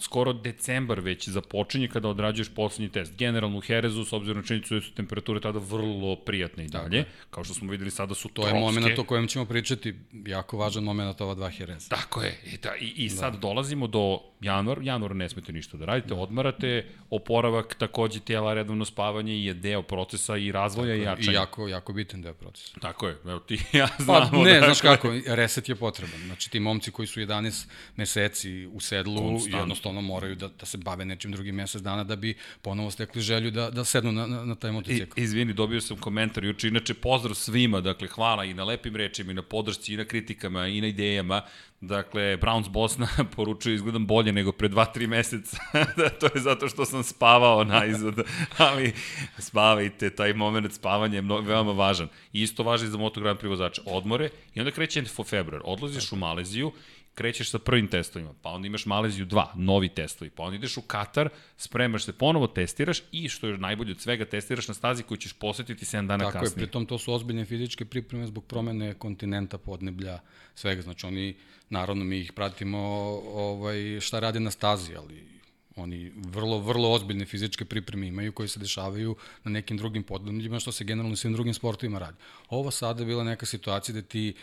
skoro 0.00 0.32
decembar 0.32 1.00
već 1.00 1.28
započinje 1.28 1.88
kada 1.88 2.08
odrađuješ 2.08 2.48
poslednji 2.48 2.92
test. 2.92 3.16
Generalno 3.18 3.58
u 3.58 3.60
Herezu, 3.60 4.04
s 4.04 4.12
obzirom 4.12 4.36
na 4.36 4.46
činjenicu 4.46 4.74
da 4.74 4.80
su 4.80 4.94
temperature 4.94 5.40
tada 5.40 5.58
vrlo 5.58 6.16
prijatne 6.16 6.64
i 6.64 6.68
dalje, 6.68 7.04
Tako. 7.04 7.26
kao 7.30 7.44
što 7.44 7.54
smo 7.54 7.70
videli 7.70 7.90
sada 7.90 8.14
su 8.14 8.28
to 8.28 8.34
tropske. 8.34 8.52
To 8.52 8.56
je 8.56 8.64
moment 8.64 8.98
o 8.98 9.04
kojem 9.04 9.26
ćemo 9.26 9.44
pričati, 9.44 9.94
jako 10.26 10.56
važan 10.56 10.84
moment 10.84 11.20
ova 11.20 11.34
dva 11.34 11.50
Hereza. 11.50 11.88
Tako 11.88 12.22
je, 12.22 12.40
i, 12.44 12.56
da, 12.56 12.76
i, 12.80 12.92
i 12.96 13.10
sad 13.10 13.32
da. 13.32 13.38
dolazimo 13.38 13.86
do 13.86 14.20
januar, 14.40 14.78
januar 14.82 15.16
ne 15.16 15.28
smete 15.28 15.52
ništa 15.52 15.76
da 15.76 15.84
radite, 15.84 16.08
da. 16.08 16.14
odmarate, 16.14 16.86
oporavak 17.10 17.74
takođe 17.74 18.20
tijela, 18.20 18.54
redovno 18.54 18.84
spavanje 18.84 19.44
je 19.44 19.54
deo 19.54 19.82
procesa 19.82 20.36
i 20.36 20.52
razvoja 20.52 20.94
Tako 20.94 21.02
i 21.02 21.04
jačanja. 21.04 21.32
I 21.32 21.34
jako, 21.34 21.68
jako 21.68 21.92
bitan 21.92 22.22
deo 22.22 22.34
procesa. 22.34 22.80
Tako 22.80 23.08
je, 23.08 23.16
evo 23.24 23.38
ti 23.38 23.60
ja 23.78 23.88
znamo. 23.98 24.30
Pa 24.30 24.38
ne, 24.38 24.60
da, 24.60 24.64
znaš 24.64 24.80
kako, 24.80 25.12
reset 25.26 25.68
je 25.68 25.74
potreban. 25.74 26.20
Znači 26.26 26.50
ti 26.50 26.60
momci 26.60 26.90
koji 26.90 27.06
su 27.06 27.20
11 27.20 27.66
meseci 27.96 28.66
u 28.66 28.80
sedlu, 28.80 29.38
Konstant. 29.50 29.62
jednostavno 29.62 30.00
moraju 30.00 30.34
da, 30.34 30.48
da 30.48 30.66
se 30.66 30.78
bave 30.78 31.04
nečim 31.04 31.32
drugim 31.32 31.54
mesec 31.54 31.82
dana 31.82 32.04
da 32.04 32.16
bi 32.16 32.34
ponovo 32.62 32.90
stekli 32.90 33.22
želju 33.22 33.50
da, 33.50 33.70
da 33.70 33.84
sednu 33.84 34.12
na, 34.12 34.26
na, 34.26 34.44
na 34.44 34.54
taj 34.54 34.72
motocikl. 34.72 35.20
I, 35.20 35.22
izvini, 35.22 35.52
dobio 35.52 35.80
sam 35.80 35.96
komentar 35.96 36.44
juče, 36.44 36.68
inače 36.68 36.94
pozdrav 36.94 37.34
svima, 37.34 37.80
dakle 37.80 38.08
hvala 38.08 38.44
i 38.44 38.54
na 38.54 38.64
lepim 38.64 38.96
rečima 38.96 39.30
i 39.30 39.34
na 39.34 39.42
podršci 39.42 39.94
i 39.94 39.96
na 39.96 40.04
kritikama 40.04 40.66
i 40.66 40.80
na 40.80 40.86
idejama. 40.86 41.42
Dakle, 41.80 42.36
Browns 42.36 42.68
Bosna 42.68 43.08
poručuje 43.36 43.74
izgledam 43.74 44.06
bolje 44.06 44.32
nego 44.32 44.52
pre 44.52 44.68
2-3 44.68 45.06
meseca. 45.06 45.58
da, 45.96 46.08
to 46.08 46.26
je 46.34 46.40
zato 46.40 46.68
što 46.68 46.84
sam 46.84 47.04
spavao 47.04 47.64
najzad. 47.64 48.14
Ali 48.58 48.92
spavajte, 49.38 50.10
taj 50.10 50.32
moment 50.32 50.72
spavanja 50.72 51.14
je 51.14 51.22
mnogo, 51.22 51.48
veoma 51.48 51.72
važan. 51.72 52.08
I 52.32 52.42
isto 52.42 52.62
važi 52.62 52.86
za 52.86 52.98
Moto 52.98 53.20
Grand 53.20 53.38
Prix. 53.40 53.80
Odmore 53.86 54.30
i 54.54 54.60
onda 54.60 54.70
kreće 54.70 55.02
februar. 55.24 55.62
Odlaziš 55.64 56.12
u 56.12 56.16
Maleziju 56.16 56.72
krećeš 57.18 57.50
sa 57.50 57.58
prvim 57.58 57.88
testovima, 57.88 58.34
pa 58.42 58.50
onda 58.50 58.66
imaš 58.66 58.86
Maleziju 58.86 59.26
2, 59.26 59.46
novi 59.54 59.88
testovi, 59.88 60.30
pa 60.30 60.42
onda 60.42 60.56
ideš 60.56 60.76
u 60.76 60.82
Katar, 60.82 61.28
spremaš 61.56 62.04
se, 62.04 62.12
ponovo 62.12 62.46
testiraš 62.46 63.00
i 63.12 63.28
što 63.28 63.46
je 63.46 63.58
najbolje 63.58 63.90
od 63.92 64.00
svega, 64.00 64.24
testiraš 64.24 64.68
na 64.68 64.74
stazi 64.74 65.02
koju 65.02 65.18
ćeš 65.18 65.32
posetiti 65.32 65.84
7 65.84 66.06
dana 66.06 66.24
Tako 66.24 66.32
kasnije. 66.32 66.50
Tako 66.50 66.60
je, 66.60 66.66
pritom 66.66 66.86
to 66.86 66.98
su 66.98 67.12
ozbiljne 67.12 67.44
fizičke 67.44 67.84
pripreme 67.84 68.26
zbog 68.26 68.44
promene 68.44 68.94
kontinenta, 68.94 69.58
podneblja, 69.58 70.20
svega. 70.54 70.82
Znači 70.82 71.06
oni, 71.06 71.34
naravno 71.70 72.04
mi 72.04 72.20
ih 72.20 72.32
pratimo 72.32 72.78
ovaj, 73.34 74.00
šta 74.00 74.20
rade 74.20 74.40
na 74.40 74.50
stazi, 74.50 74.94
ali 74.96 75.38
oni 75.76 76.12
vrlo, 76.16 76.58
vrlo 76.58 76.92
ozbiljne 76.92 77.26
fizičke 77.26 77.64
pripreme 77.64 78.06
imaju 78.06 78.32
koje 78.32 78.48
se 78.48 78.60
dešavaju 78.60 79.16
na 79.44 79.50
nekim 79.50 79.76
drugim 79.76 80.02
podnebljima, 80.02 80.60
što 80.60 80.72
se 80.72 80.84
generalno 80.84 81.16
svim 81.16 81.32
drugim 81.32 81.54
sportovima 81.54 81.98
radi. 81.98 82.16
Ovo 82.48 82.70
sada 82.70 83.02
je 83.02 83.06
bila 83.06 83.24
neka 83.24 83.46
situacija 83.46 83.94
da 83.94 84.02
ti 84.02 84.34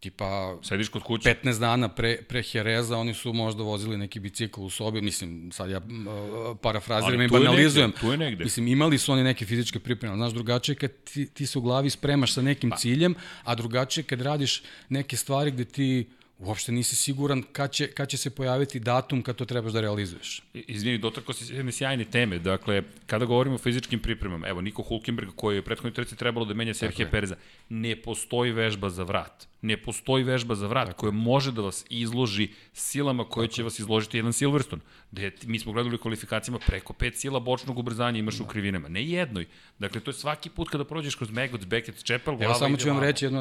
tipa 0.00 0.56
sediš 0.62 0.88
kod 0.88 1.02
kuće 1.02 1.34
15 1.42 1.60
dana 1.60 1.88
pre 1.88 2.22
pre 2.28 2.42
Jereza 2.52 2.96
oni 2.98 3.14
su 3.14 3.32
možda 3.32 3.62
vozili 3.62 3.96
neki 3.96 4.20
bicikl 4.20 4.60
u 4.60 4.70
sobi 4.70 5.00
mislim 5.00 5.52
sad 5.52 5.70
ja 5.70 5.78
uh, 5.78 6.56
parafraziram 6.62 7.22
i 7.22 7.28
banalizujem 7.28 7.92
tu 8.00 8.10
je 8.10 8.18
negde. 8.18 8.44
mislim 8.44 8.68
imali 8.68 8.98
su 8.98 9.12
oni 9.12 9.24
neke 9.24 9.46
fizičke 9.46 9.78
pripreme 9.78 10.16
znaš 10.16 10.32
drugačije 10.32 10.76
kad 10.76 10.90
ti, 11.04 11.26
ti 11.26 11.46
se 11.46 11.58
u 11.58 11.62
glavi 11.62 11.90
spremaš 11.90 12.34
sa 12.34 12.42
nekim 12.42 12.70
pa. 12.70 12.76
ciljem 12.76 13.14
a 13.44 13.54
drugačije 13.54 14.04
kad 14.04 14.20
radiš 14.20 14.62
neke 14.88 15.16
stvari 15.16 15.50
gde 15.50 15.64
ti 15.64 16.08
uopšte 16.38 16.72
nisi 16.72 16.96
siguran 16.96 17.42
kad 17.52 17.72
će, 17.72 17.86
kad 17.86 18.08
će 18.08 18.16
se 18.16 18.30
pojaviti 18.30 18.80
datum 18.80 19.22
kad 19.22 19.36
to 19.36 19.44
trebaš 19.44 19.72
da 19.72 19.80
realizuješ. 19.80 20.42
Izvini, 20.54 20.98
dotakao 20.98 21.34
si 21.34 21.54
jedne 21.54 21.72
sjajne 21.72 22.04
teme. 22.04 22.38
Dakle, 22.38 22.82
kada 23.06 23.24
govorimo 23.24 23.54
o 23.54 23.58
fizičkim 23.58 24.00
pripremama, 24.00 24.48
evo, 24.48 24.60
Niko 24.60 24.82
Hulkenberg 24.82 25.30
koji 25.36 25.56
je 25.56 25.60
u 25.60 25.64
prethodnoj 25.64 25.92
treci 25.92 26.16
trebalo 26.16 26.46
da 26.46 26.54
menja 26.54 26.74
Serhije 26.74 27.10
Pereza, 27.10 27.36
ne 27.68 27.96
postoji 27.96 28.52
vežba 28.52 28.90
za 28.90 29.02
vrat. 29.02 29.48
Ne 29.62 29.76
postoji 29.76 30.24
vežba 30.24 30.54
za 30.54 30.66
vrat 30.66 30.92
koja 30.96 31.10
može 31.12 31.52
da 31.52 31.62
vas 31.62 31.84
izloži 31.90 32.48
silama 32.72 33.24
koje 33.24 33.48
Tako. 33.48 33.54
će 33.54 33.62
vas 33.62 33.78
izložiti 33.78 34.18
jedan 34.18 34.32
Silverstone. 34.32 34.82
Gde 35.10 35.32
mi 35.44 35.58
smo 35.58 35.72
gledali 35.72 35.94
u 35.94 35.98
kvalifikacijama 35.98 36.58
preko 36.66 36.92
pet 36.92 37.16
sila 37.16 37.40
bočnog 37.40 37.78
ubrzanja 37.78 38.18
imaš 38.18 38.38
da. 38.38 38.44
u 38.44 38.46
krivinama. 38.46 38.88
Ne 38.88 39.04
jednoj. 39.04 39.46
Dakle, 39.78 40.00
to 40.00 40.10
je 40.10 40.14
svaki 40.14 40.50
put 40.50 40.68
kada 40.68 40.84
prođeš 40.84 41.14
kroz 41.14 41.30
Megots, 41.30 41.66
Beckett, 41.66 42.04
Čepel, 42.04 42.36
Evo 42.40 42.54
samo 42.54 42.76
ću 42.76 42.88
vam 42.88 43.00
reći 43.00 43.24
jednu 43.24 43.40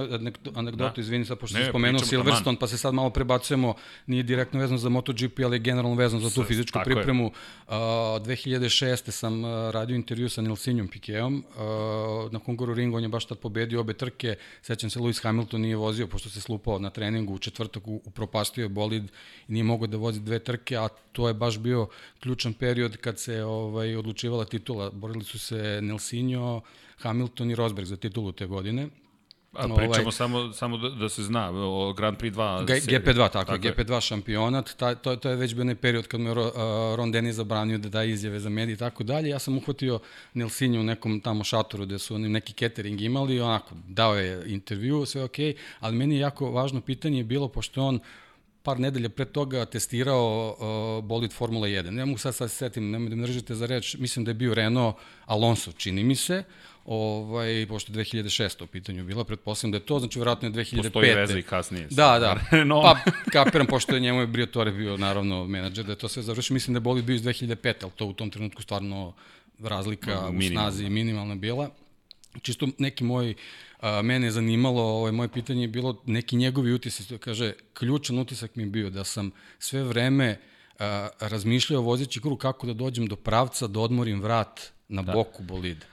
anegdotu, 0.56 0.96
da. 0.96 1.02
izvini 1.02 1.26
sad, 1.26 1.40
pošto 1.40 1.58
ne, 1.58 1.66
spomenuo 1.70 2.00
Silverstone, 2.00 2.58
pa 2.60 2.68
se 2.68 2.78
sad 2.88 2.94
malo 2.94 3.10
prebacujemo, 3.10 3.74
nije 4.08 4.24
direktno 4.24 4.60
vezano 4.60 4.78
za 4.78 4.90
MotoGP, 4.90 5.40
ali 5.46 5.56
je 5.56 5.60
generalno 5.60 5.96
vezano 5.96 6.22
za 6.22 6.30
tu 6.30 6.44
fizičku 6.44 6.80
Tako 6.80 6.86
pripremu. 6.86 7.26
Uh, 7.28 7.74
2006. 7.74 9.12
sam 9.12 9.46
radio 9.72 9.96
intervju 9.96 10.30
sa 10.30 10.42
Nilsinjom 10.42 10.88
Pikeom, 10.88 11.44
uh, 11.44 12.32
na 12.32 12.40
Hungaru 12.40 12.74
Ringu, 12.74 12.98
on 12.98 13.04
je 13.04 13.10
baš 13.10 13.26
tad 13.26 13.40
pobedio 13.40 13.82
obe 13.82 13.94
trke, 13.94 14.36
sećam 14.62 14.90
se, 14.90 15.00
Lewis 15.00 15.24
Hamilton 15.24 15.62
nije 15.62 15.76
vozio, 15.76 16.08
pošto 16.08 16.30
se 16.30 16.42
slupao 16.42 16.80
na 16.80 16.90
treningu 16.90 17.34
u 17.34 17.40
četvrtak, 17.40 17.84
upropastio 17.88 18.64
je 18.64 18.70
bolid 18.70 19.04
i 19.48 19.52
nije 19.52 19.64
mogao 19.64 19.88
da 19.88 19.98
vozi 19.98 20.20
dve 20.20 20.40
trke, 20.40 20.78
a 20.78 20.88
to 21.12 21.28
je 21.28 21.34
baš 21.34 21.60
bio 21.60 21.88
ključan 22.20 22.54
period 22.54 22.98
kad 22.98 23.20
se 23.20 23.44
ovaj 23.44 23.96
odlučivala 23.96 24.46
titula. 24.46 24.90
Borili 24.92 25.24
su 25.24 25.40
se 25.40 25.80
Nelsinho, 25.82 26.62
Hamilton 26.98 27.52
i 27.52 27.56
Rosberg 27.56 27.88
za 27.88 27.98
titulu 27.98 28.32
te 28.32 28.46
godine. 28.46 28.88
A 29.58 29.76
pričamo 29.76 30.02
ovaj, 30.02 30.12
samo, 30.12 30.54
samo 30.54 30.78
da, 30.78 30.90
da 30.90 31.10
se 31.10 31.24
zna, 31.24 31.52
o 31.54 31.94
Grand 31.94 32.18
Prix 32.18 32.34
2. 32.34 32.66
GP2, 32.66 33.30
tako, 33.32 33.52
tako 33.52 33.68
je, 33.68 33.76
GP2 33.76 34.02
šampionat, 34.02 34.74
ta, 34.78 34.96
to, 34.96 35.16
to 35.16 35.30
je 35.30 35.36
već 35.36 35.54
bio 35.56 35.62
onaj 35.62 35.76
period 35.76 36.08
kad 36.08 36.20
me 36.20 36.32
uh, 36.32 36.38
Ron 36.96 37.12
Dennis 37.12 37.36
zabranio 37.36 37.78
da 37.78 37.90
daje 37.90 38.12
izjave 38.12 38.40
za 38.40 38.50
medije 38.50 38.74
i 38.74 38.78
tako 38.78 39.04
dalje. 39.04 39.30
Ja 39.30 39.40
sam 39.40 39.58
uhvatio 39.58 40.00
Nelsinju 40.34 40.80
u 40.80 40.84
nekom 40.84 41.22
tamo 41.22 41.44
šatoru 41.44 41.86
gde 41.86 42.00
su 42.00 42.16
oni 42.16 42.30
neki 42.30 42.54
catering 42.54 43.02
imali, 43.02 43.42
onako, 43.42 43.76
dao 43.88 44.16
je 44.16 44.44
intervju, 44.46 45.06
sve 45.06 45.24
okej, 45.24 45.54
okay, 45.54 45.58
ali 45.80 45.96
meni 45.96 46.16
je 46.16 46.20
jako 46.20 46.52
važno 46.52 46.82
pitanje 46.82 47.24
bilo, 47.24 47.48
pošto 47.48 47.84
on 47.84 48.00
par 48.68 48.80
nedelja 48.80 49.10
pre 49.10 49.26
toga 49.26 49.66
testirao 49.66 50.24
uh, 50.52 51.04
bolid 51.04 51.32
Formula 51.32 51.68
1. 51.68 51.90
Ne 51.96 52.06
mogu 52.06 52.18
sad 52.20 52.36
sad 52.36 52.52
se 52.52 52.56
setim, 52.56 52.92
nemoj 52.92 53.10
da 53.10 53.16
me 53.16 53.28
držite 53.28 53.56
za 53.56 53.66
reč, 53.66 53.96
mislim 53.96 54.26
da 54.26 54.32
je 54.32 54.42
bio 54.42 54.54
Renault 54.54 54.96
Alonso, 55.26 55.72
čini 55.72 56.04
mi 56.04 56.16
se, 56.16 56.44
ovaj, 56.88 57.66
pošto 57.70 57.92
je 57.92 58.06
2006. 58.06 58.64
u 58.64 58.68
pitanju 58.68 59.04
bila, 59.04 59.24
pretpostavljam 59.24 59.72
da 59.72 59.78
je 59.78 59.86
to, 59.86 60.00
znači 60.00 60.20
vjerojatno 60.20 60.48
je 60.48 60.52
2005. 60.52 60.84
Postoji 60.84 61.14
veza 61.14 61.40
i 61.40 61.42
kasnije. 61.42 61.88
Da, 61.92 62.20
da, 62.20 62.58
no. 62.72 62.82
pa 62.82 63.12
kapiram, 63.32 63.68
pošto 63.68 63.96
je 63.96 64.00
njemu 64.00 64.20
je 64.20 64.28
Briatore 64.28 64.72
bio 64.72 64.98
naravno 64.98 65.48
menadžer, 65.48 65.86
da 65.86 65.92
je 65.92 65.98
to 65.98 66.08
sve 66.08 66.24
završio, 66.24 66.54
mislim 66.54 66.74
da 66.74 66.78
je 66.78 66.82
bolid 66.82 67.06
bio 67.06 67.16
iz 67.16 67.22
2005. 67.24 67.74
ali 67.82 67.92
to 67.96 68.06
u 68.06 68.14
tom 68.14 68.30
trenutku 68.30 68.62
stvarno 68.62 69.14
razlika 69.60 70.30
u 70.30 70.42
snazi 70.42 70.90
minimalna 70.90 71.36
bila. 71.36 71.70
Čisto 72.42 72.68
neki 72.78 73.04
moj 73.04 73.34
a, 73.80 74.02
mene 74.02 74.28
je 74.28 74.32
zanimalo, 74.32 74.82
ovaj, 74.82 75.12
moje 75.12 75.30
pitanje 75.30 75.62
je 75.62 75.68
bilo 75.68 76.02
neki 76.06 76.36
njegovi 76.36 76.74
utisak, 76.74 77.20
kaže, 77.20 77.54
ključan 77.74 78.20
utisak 78.20 78.56
mi 78.56 78.64
je 78.64 78.68
bio 78.68 78.90
da 78.90 79.04
sam 79.04 79.32
sve 79.60 79.84
vreme 79.84 80.40
a, 80.80 81.10
razmišljao 81.20 81.82
vozeći 81.82 82.22
krug 82.22 82.40
kako 82.40 82.68
da 82.68 82.74
dođem 82.74 83.08
do 83.08 83.16
pravca, 83.16 83.68
da 83.68 83.80
odmorim 83.80 84.22
vrat 84.22 84.62
na 84.88 85.02
da. 85.02 85.14
boku 85.14 85.44
bolida. 85.44 85.86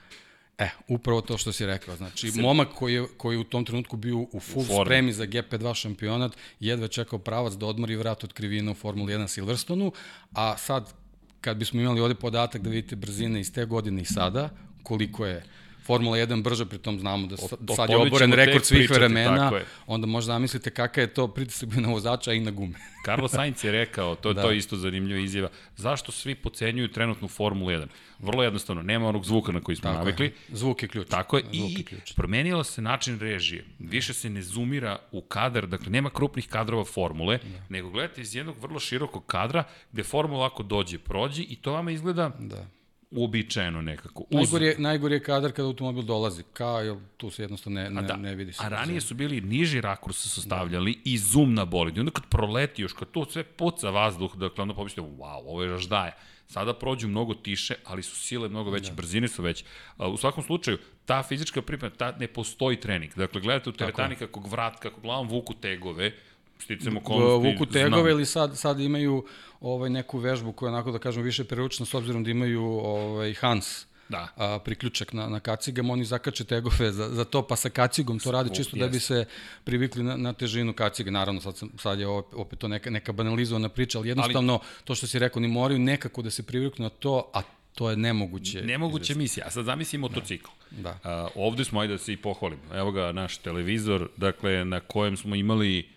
E, 0.57 0.69
upravo 0.87 1.21
to 1.21 1.37
što 1.37 1.51
si 1.51 1.65
rekao. 1.65 1.95
Znači, 1.95 2.31
Sve... 2.31 2.41
momak 2.41 2.67
koji 2.75 2.93
je, 2.93 3.07
koji 3.17 3.35
je 3.35 3.39
u 3.39 3.43
tom 3.43 3.65
trenutku 3.65 3.97
bio 3.97 4.17
u 4.17 4.39
full 4.39 4.65
u 4.79 4.85
spremi 4.85 5.13
za 5.13 5.25
GP2 5.25 5.73
šampionat, 5.73 6.31
jedva 6.59 6.87
čekao 6.87 7.19
pravac 7.19 7.53
da 7.53 7.65
odmori 7.65 7.95
vrat 7.95 8.23
od 8.23 8.33
krivina 8.33 8.71
u 8.71 8.73
Formuli 8.73 9.13
1 9.13 9.27
Silverstonu, 9.27 9.91
a 10.33 10.57
sad, 10.57 10.93
kad 11.41 11.57
bismo 11.57 11.81
imali 11.81 12.01
ovde 12.01 12.15
podatak 12.15 12.61
da 12.61 12.69
vidite 12.69 12.95
brzine 12.95 13.39
iz 13.39 13.53
te 13.53 13.65
godine 13.65 14.01
i 14.01 14.05
sada, 14.05 14.49
koliko 14.83 15.25
je 15.25 15.43
Formula 15.85 16.17
1 16.17 16.43
brže, 16.43 16.65
pritom 16.65 16.99
znamo 16.99 17.27
da 17.27 17.35
o, 17.35 17.75
sad 17.75 17.89
je 17.89 17.97
oboren 17.97 18.33
rekord 18.33 18.65
svih 18.65 18.89
vremena, 18.89 19.51
onda 19.87 20.07
možda 20.07 20.33
zamislite 20.33 20.69
kakav 20.69 21.03
je 21.03 21.13
to 21.13 21.27
pritisak 21.27 21.69
bio 21.69 21.81
na 21.81 21.89
vozača 21.89 22.33
i 22.33 22.39
na 22.39 22.51
gume. 22.51 22.73
Carlos 23.05 23.31
Sainz 23.31 23.63
je 23.63 23.71
rekao, 23.71 24.15
to, 24.15 24.33
da. 24.33 24.41
to 24.41 24.51
je 24.51 24.57
isto 24.57 24.75
zanimljiva 24.75 25.19
izjava, 25.19 25.49
zašto 25.75 26.11
svi 26.11 26.35
pocenjuju 26.35 26.91
trenutnu 26.91 27.27
Formulu 27.27 27.69
1? 27.69 27.85
Vrlo 28.19 28.43
jednostavno, 28.43 28.81
nema 28.81 29.07
onog 29.07 29.25
zvuka 29.25 29.51
na 29.51 29.61
koji 29.61 29.75
smo 29.75 29.89
Tako 29.89 29.97
navikli. 29.97 30.25
Je. 30.25 30.33
Zvuk 30.49 30.83
je 30.83 30.89
ključ. 30.89 31.07
Tako 31.07 31.37
je, 31.37 31.43
Zvuk 31.53 31.79
i 31.79 31.83
ključ. 31.83 32.13
promenilo 32.13 32.63
se 32.63 32.81
način 32.81 33.19
režije. 33.19 33.65
Više 33.79 34.13
se 34.13 34.29
ne 34.29 34.41
zoomira 34.41 34.99
u 35.11 35.21
kadar, 35.21 35.67
dakle 35.67 35.89
nema 35.89 36.09
krupnih 36.09 36.47
kadrova 36.47 36.85
formule, 36.85 37.37
da. 37.37 37.65
nego 37.69 37.89
gledate 37.89 38.21
iz 38.21 38.35
jednog 38.35 38.55
vrlo 38.61 38.79
širokog 38.79 39.25
kadra 39.25 39.63
gde 39.91 40.03
formula 40.03 40.45
ako 40.45 40.63
dođe, 40.63 40.97
prođe 40.97 41.43
i 41.43 41.55
to 41.55 41.71
vama 41.71 41.91
izgleda 41.91 42.31
da 42.39 42.67
uobičajeno 43.11 43.81
nekako. 43.81 44.23
Uz... 44.23 44.35
Najgori, 44.35 44.65
je, 44.65 44.75
najgori 44.77 45.15
je 45.15 45.23
kadar 45.23 45.51
kada 45.51 45.67
automobil 45.67 46.03
dolazi, 46.03 46.43
kao 46.53 46.81
je, 46.81 46.95
tu 47.17 47.29
se 47.29 47.43
jednostavno 47.43 47.81
ne, 47.81 47.89
ne, 47.89 48.01
da, 48.01 48.15
ne 48.15 48.35
vidi. 48.35 48.53
Se 48.53 48.63
a 48.63 48.67
ranije 48.67 49.01
su 49.01 49.15
bili 49.15 49.41
niži 49.41 49.81
rakurs 49.81 50.17
su 50.17 50.41
stavljali 50.41 50.93
da. 50.93 51.01
i 51.05 51.17
zoom 51.17 51.53
na 51.53 51.65
bolid. 51.65 51.97
I 51.97 51.99
onda 51.99 52.11
kad 52.11 52.29
proleti 52.29 52.81
još, 52.81 52.93
kad 52.93 53.11
to 53.11 53.25
sve 53.25 53.43
puca 53.43 53.89
vazduh, 53.89 54.35
dakle 54.35 54.61
onda 54.61 54.73
pomislite, 54.73 55.01
wow, 55.01 55.41
ovo 55.45 55.63
je 55.63 55.69
raždaje. 55.69 56.15
Sada 56.47 56.73
prođu 56.73 57.07
mnogo 57.07 57.33
tiše, 57.33 57.75
ali 57.85 58.03
su 58.03 58.15
sile 58.15 58.49
mnogo 58.49 58.71
veće, 58.71 58.89
da. 58.89 58.95
brzine 58.95 59.27
su 59.27 59.43
veće. 59.43 59.65
U 59.97 60.17
svakom 60.17 60.43
slučaju, 60.43 60.77
ta 61.05 61.23
fizička 61.23 61.61
priprema, 61.61 61.95
ta 61.95 62.15
ne 62.19 62.27
postoji 62.27 62.79
trening. 62.79 63.13
Dakle, 63.15 63.41
gledate 63.41 63.69
u 63.69 63.73
teretani 63.73 64.15
kako 64.15 64.39
vrat, 64.39 64.79
kako 64.79 65.01
glavom 65.01 65.27
vuku 65.27 65.53
tegove, 65.53 66.11
sticamo 66.59 66.99
okolnosti. 66.99 67.51
Vuku 67.51 67.65
tegove 67.65 68.11
ili 68.11 68.25
sad, 68.25 68.57
sad 68.57 68.79
imaju 68.79 69.25
ovaj, 69.61 69.89
neku 69.89 70.17
vežbu 70.17 70.51
koja 70.51 70.71
onako 70.71 70.91
da 70.91 70.99
kažem 70.99 71.23
više 71.23 71.43
preručna 71.43 71.85
s 71.85 71.93
obzirom 71.93 72.23
da 72.23 72.31
imaju 72.31 72.63
ovaj, 72.63 73.33
Hans 73.33 73.85
da. 74.09 74.27
a, 74.35 74.59
priključak 74.59 75.13
na, 75.13 75.29
na 75.29 75.39
kacigama, 75.39 75.93
oni 75.93 76.05
zakače 76.05 76.43
tegove 76.43 76.91
za, 76.91 77.09
za 77.09 77.25
to, 77.25 77.47
pa 77.47 77.55
sa 77.55 77.69
kacigom 77.69 78.19
to 78.19 78.31
radi 78.31 78.55
čisto 78.55 78.77
da 78.77 78.87
bi 78.87 78.99
se 78.99 79.25
privikli 79.63 80.03
na, 80.03 80.17
na 80.17 80.33
težinu 80.33 80.73
kacige. 80.73 81.11
Naravno, 81.11 81.41
sad, 81.41 81.57
sam, 81.57 81.69
sad 81.77 81.99
je 81.99 82.07
opet 82.07 82.59
to 82.59 82.67
neka, 82.67 82.89
neka 82.89 83.11
banalizovana 83.11 83.69
priča, 83.69 83.97
ali 83.97 84.09
jednostavno, 84.09 84.53
ali, 84.53 84.83
to 84.83 84.95
što 84.95 85.07
si 85.07 85.19
rekao, 85.19 85.39
ni 85.39 85.47
moraju 85.47 85.79
nekako 85.79 86.21
da 86.21 86.29
se 86.29 86.43
priviknu 86.43 86.83
na 86.83 86.89
to, 86.89 87.31
a 87.33 87.41
to 87.75 87.89
je 87.89 87.97
nemoguće. 87.97 88.61
Nemoguće 88.61 89.03
izvesti. 89.03 89.19
misija. 89.19 89.45
A 89.47 89.51
sad 89.51 89.65
zamisli 89.65 89.99
motocikl. 89.99 90.49
Da. 90.71 90.81
da. 90.81 90.99
A, 91.03 91.27
ovde 91.35 91.65
smo, 91.65 91.79
ajde 91.79 91.93
da 91.93 91.97
se 91.97 92.13
i 92.13 92.17
pohvalimo. 92.17 92.61
Evo 92.73 92.91
ga 92.91 93.11
naš 93.11 93.37
televizor, 93.37 94.09
dakle, 94.17 94.65
na 94.65 94.79
kojem 94.79 95.17
smo 95.17 95.35
imali 95.35 95.94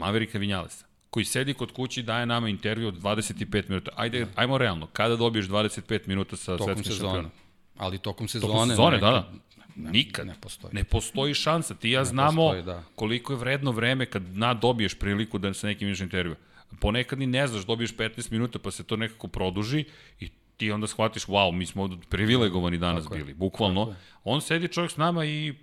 Maverika 0.00 0.38
Vinjalesa 0.38 0.90
koji 1.10 1.24
sedi 1.24 1.54
kod 1.54 1.72
kući 1.72 2.02
daje 2.02 2.26
nama 2.26 2.48
intervju 2.48 2.88
od 2.88 2.94
25 3.02 3.68
minuta. 3.68 3.90
Ajde, 3.96 4.26
ajmo 4.34 4.58
realno, 4.58 4.86
kada 4.86 5.16
dobiješ 5.16 5.46
25 5.46 6.08
minuta 6.08 6.36
sa 6.36 6.56
tokom 6.56 6.74
svetskim 6.74 6.96
šampionom? 6.96 7.30
Ali 7.76 7.98
tokom 7.98 8.28
sezone. 8.28 8.52
Tokom 8.52 8.68
sezone, 8.68 8.98
da, 8.98 9.10
da. 9.10 9.32
Nikad. 9.76 10.26
Ne 10.26 10.34
postoji. 10.40 10.74
Ne 10.74 10.84
postoji 10.84 11.34
šansa. 11.34 11.74
Ti 11.74 11.90
ja 11.90 12.00
ne 12.00 12.04
znamo 12.04 12.42
postoji, 12.42 12.62
da. 12.62 12.82
koliko 12.94 13.32
je 13.32 13.36
vredno 13.36 13.72
vreme 13.72 14.06
kad 14.06 14.36
na 14.36 14.54
dobiješ 14.54 14.94
priliku 14.94 15.38
da 15.38 15.54
se 15.54 15.66
nekim 15.66 15.88
imaš 15.88 16.00
intervju. 16.00 16.36
Ponekad 16.80 17.18
ni 17.18 17.26
ne 17.26 17.46
znaš, 17.46 17.66
dobiješ 17.66 17.96
15 17.96 18.32
minuta 18.32 18.58
pa 18.58 18.70
se 18.70 18.84
to 18.84 18.96
nekako 18.96 19.28
produži 19.28 19.84
i 20.20 20.28
ti 20.56 20.70
onda 20.70 20.86
shvatiš, 20.86 21.26
wow, 21.26 21.52
mi 21.52 21.66
smo 21.66 21.98
privilegovani 22.08 22.78
danas 22.78 23.04
Tako 23.04 23.16
bili, 23.16 23.34
bukvalno. 23.34 23.94
On 24.24 24.40
sedi 24.40 24.68
čovjek 24.68 24.92
s 24.92 24.96
nama 24.96 25.24
i 25.24 25.54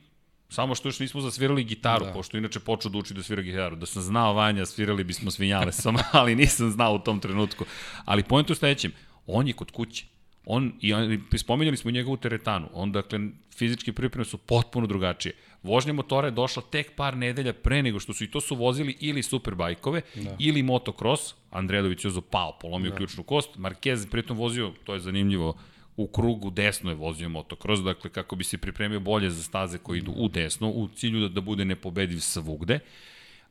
Samo 0.50 0.76
što 0.76 0.88
još 0.88 1.00
nismo 1.00 1.22
zasvirali 1.22 1.64
gitaru, 1.64 2.06
da. 2.06 2.14
pošto 2.14 2.38
inače 2.38 2.60
počeo 2.60 2.92
da 2.92 2.98
uči 2.98 3.14
da 3.14 3.24
svira 3.24 3.42
gitaru. 3.42 3.76
Da 3.76 3.86
sam 3.86 4.02
znao 4.02 4.34
Vanja, 4.34 4.66
svirali 4.66 5.04
bismo 5.04 5.32
svinjale 5.32 5.72
sam, 5.82 5.96
ali 6.12 6.36
nisam 6.36 6.72
znao 6.72 6.94
u 6.94 7.00
tom 7.00 7.20
trenutku. 7.20 7.66
Ali 8.06 8.24
pojent 8.24 8.50
u 8.50 8.56
sledećem, 8.56 8.92
on 9.28 9.48
je 9.48 9.54
kod 9.54 9.72
kuće. 9.72 10.06
On, 10.46 10.74
i 10.82 10.94
on, 10.94 11.24
spominjali 11.38 11.78
smo 11.78 11.92
njegovu 11.92 12.18
teretanu, 12.18 12.70
on, 12.74 12.92
dakle, 12.92 13.20
fizičke 13.58 13.94
pripreme 13.94 14.26
su 14.26 14.38
potpuno 14.38 14.88
drugačije. 14.88 15.34
Vožnja 15.64 15.94
motora 15.94 16.28
je 16.28 16.32
došla 16.32 16.64
tek 16.72 16.96
par 16.96 17.18
nedelja 17.18 17.54
pre 17.54 17.84
nego 17.84 18.00
što 18.00 18.14
su 18.14 18.24
i 18.24 18.32
to 18.32 18.42
su 18.42 18.56
vozili 18.56 18.98
ili 19.00 19.24
superbajkove 19.24 20.02
da. 20.16 20.36
ili 20.40 20.64
motocross. 20.64 21.36
Andredović 21.52 22.06
je 22.06 22.12
pao, 22.32 22.58
polomio 22.62 22.92
da. 22.92 22.98
ključnu 22.98 23.24
kost. 23.24 23.58
Marquez 23.58 24.10
pritom 24.12 24.38
vozio, 24.38 24.74
to 24.84 24.94
je 24.94 25.00
zanimljivo, 25.00 25.58
u 25.98 26.08
krugu 26.08 26.50
desno 26.50 26.92
je 26.92 26.96
vozio 26.96 27.30
motocross, 27.30 27.84
dakle 27.84 28.10
kako 28.10 28.36
bi 28.36 28.44
se 28.44 28.58
pripremio 28.58 29.00
bolje 29.00 29.30
za 29.30 29.44
staze 29.44 29.78
koji 29.78 29.98
idu 29.98 30.12
u 30.12 30.28
desno, 30.28 30.70
u 30.70 30.88
cilju 30.88 31.20
da, 31.20 31.30
da 31.30 31.42
bude 31.42 31.66
nepobediv 31.66 32.20
svugde, 32.20 32.80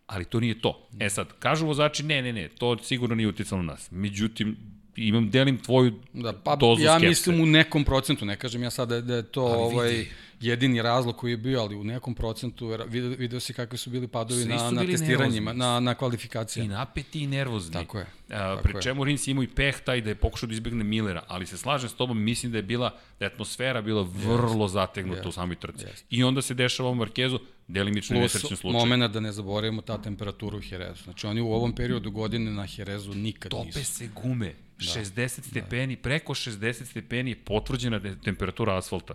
ali 0.07 0.25
to 0.25 0.41
nije 0.41 0.61
to. 0.61 0.89
E 1.01 1.11
sad, 1.11 1.29
kažu 1.39 1.67
vozači, 1.67 2.03
ne, 2.03 2.23
ne, 2.23 2.33
ne, 2.33 2.49
to 2.49 2.79
sigurno 2.79 3.15
nije 3.15 3.29
uticalo 3.29 3.63
na 3.63 3.73
nas. 3.73 3.91
Međutim, 3.91 4.57
imam, 4.97 5.31
delim 5.31 5.59
tvoju 5.59 5.93
da, 6.13 6.33
pa, 6.33 6.57
dozu 6.57 6.83
ja 6.83 6.99
skepse. 6.99 7.09
mislim 7.09 7.41
u 7.41 7.47
nekom 7.47 7.85
procentu, 7.85 8.25
ne 8.25 8.37
kažem 8.37 8.63
ja 8.63 8.71
sada 8.71 9.01
da 9.01 9.17
je 9.17 9.23
to 9.23 9.43
ovaj, 9.43 9.91
vidi 9.91 10.09
jedini 10.41 10.83
razlog 10.83 11.17
koji 11.17 11.31
je 11.31 11.37
bio, 11.37 11.61
ali 11.61 11.77
u 11.77 11.85
nekom 11.85 12.15
procentu 12.15 12.67
video, 12.89 13.11
video 13.11 13.41
si 13.41 13.53
kakvi 13.53 13.79
su 13.79 13.91
bili 13.91 14.09
padovi 14.09 14.43
Svi 14.43 14.49
na, 14.49 14.71
na 14.71 14.87
testiranjima, 14.87 15.53
na, 15.53 15.81
na 15.81 15.95
kvalifikacijama. 15.95 16.67
I 16.67 16.77
napeti 16.77 17.23
i 17.23 17.27
nervozni. 17.27 17.73
Tako 17.73 17.99
je. 17.99 18.07
A, 18.31 18.57
pri 18.63 18.75
čemu 18.83 19.05
Rins 19.05 19.27
imao 19.27 19.43
i 19.43 19.49
peh 19.49 19.81
taj 19.81 20.01
da 20.01 20.11
je 20.11 20.15
pokušao 20.15 20.47
da 20.47 20.55
izbegne 20.55 20.85
Millera, 20.85 21.23
ali 21.29 21.47
se 21.47 21.57
slažem 21.57 21.91
s 21.91 21.95
tobom, 21.95 22.23
mislim 22.23 22.53
da 22.53 22.59
je 22.59 22.63
bila, 22.63 22.91
da 23.19 23.25
je 23.25 23.33
atmosfera 23.33 23.83
bila 23.83 24.03
vrlo 24.03 24.67
yes. 24.67 24.71
zategnuta 24.71 25.23
yes. 25.23 25.29
u 25.29 25.33
samoj 25.33 25.57
trci. 25.57 25.87
Yes. 25.87 26.03
I 26.11 26.25
onda 26.25 26.43
se 26.43 26.55
dešava 26.55 26.91
u 26.91 26.95
Markezu, 26.95 27.39
delimično 27.69 28.21
nesrećni 28.21 28.57
slučaj. 28.57 28.81
momena 28.81 29.09
da 29.09 29.21
ne 29.21 29.33
zaboravimo 29.33 29.83
ta 29.83 30.03
temperatura 30.03 30.57
u 30.57 30.61
Herezu. 30.61 31.03
Znači 31.05 31.27
oni 31.27 31.41
u 31.41 31.53
ovom 31.53 31.75
periodu 31.75 32.11
godine 32.11 32.51
na 32.51 32.67
Herezu 32.67 33.15
nikad 33.15 33.51
Tope 33.51 33.65
nisu. 33.65 33.79
Tope 33.79 33.85
se 33.85 34.09
gume. 34.23 34.55
Da. 34.79 34.85
60 34.85 35.29
stepeni, 35.29 35.97
da. 35.97 36.03
preko 36.03 36.35
60 36.35 36.85
stepeni 36.85 37.31
je 37.31 37.37
potvrđena 37.37 38.01
temperatura 38.25 38.77
asfalta. 38.77 39.15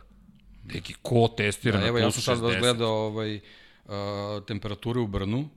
Neki 0.65 0.93
ko 1.01 1.33
testira 1.37 1.77
da, 1.77 1.81
na 1.81 1.87
evo, 1.87 1.97
ja 1.97 2.11
sam 2.11 2.21
sad 2.21 2.39
gledao 2.59 2.93
ovaj, 2.93 3.35
uh, 3.35 3.91
temperature 4.47 4.99
u 4.99 5.07
Brnu, 5.07 5.49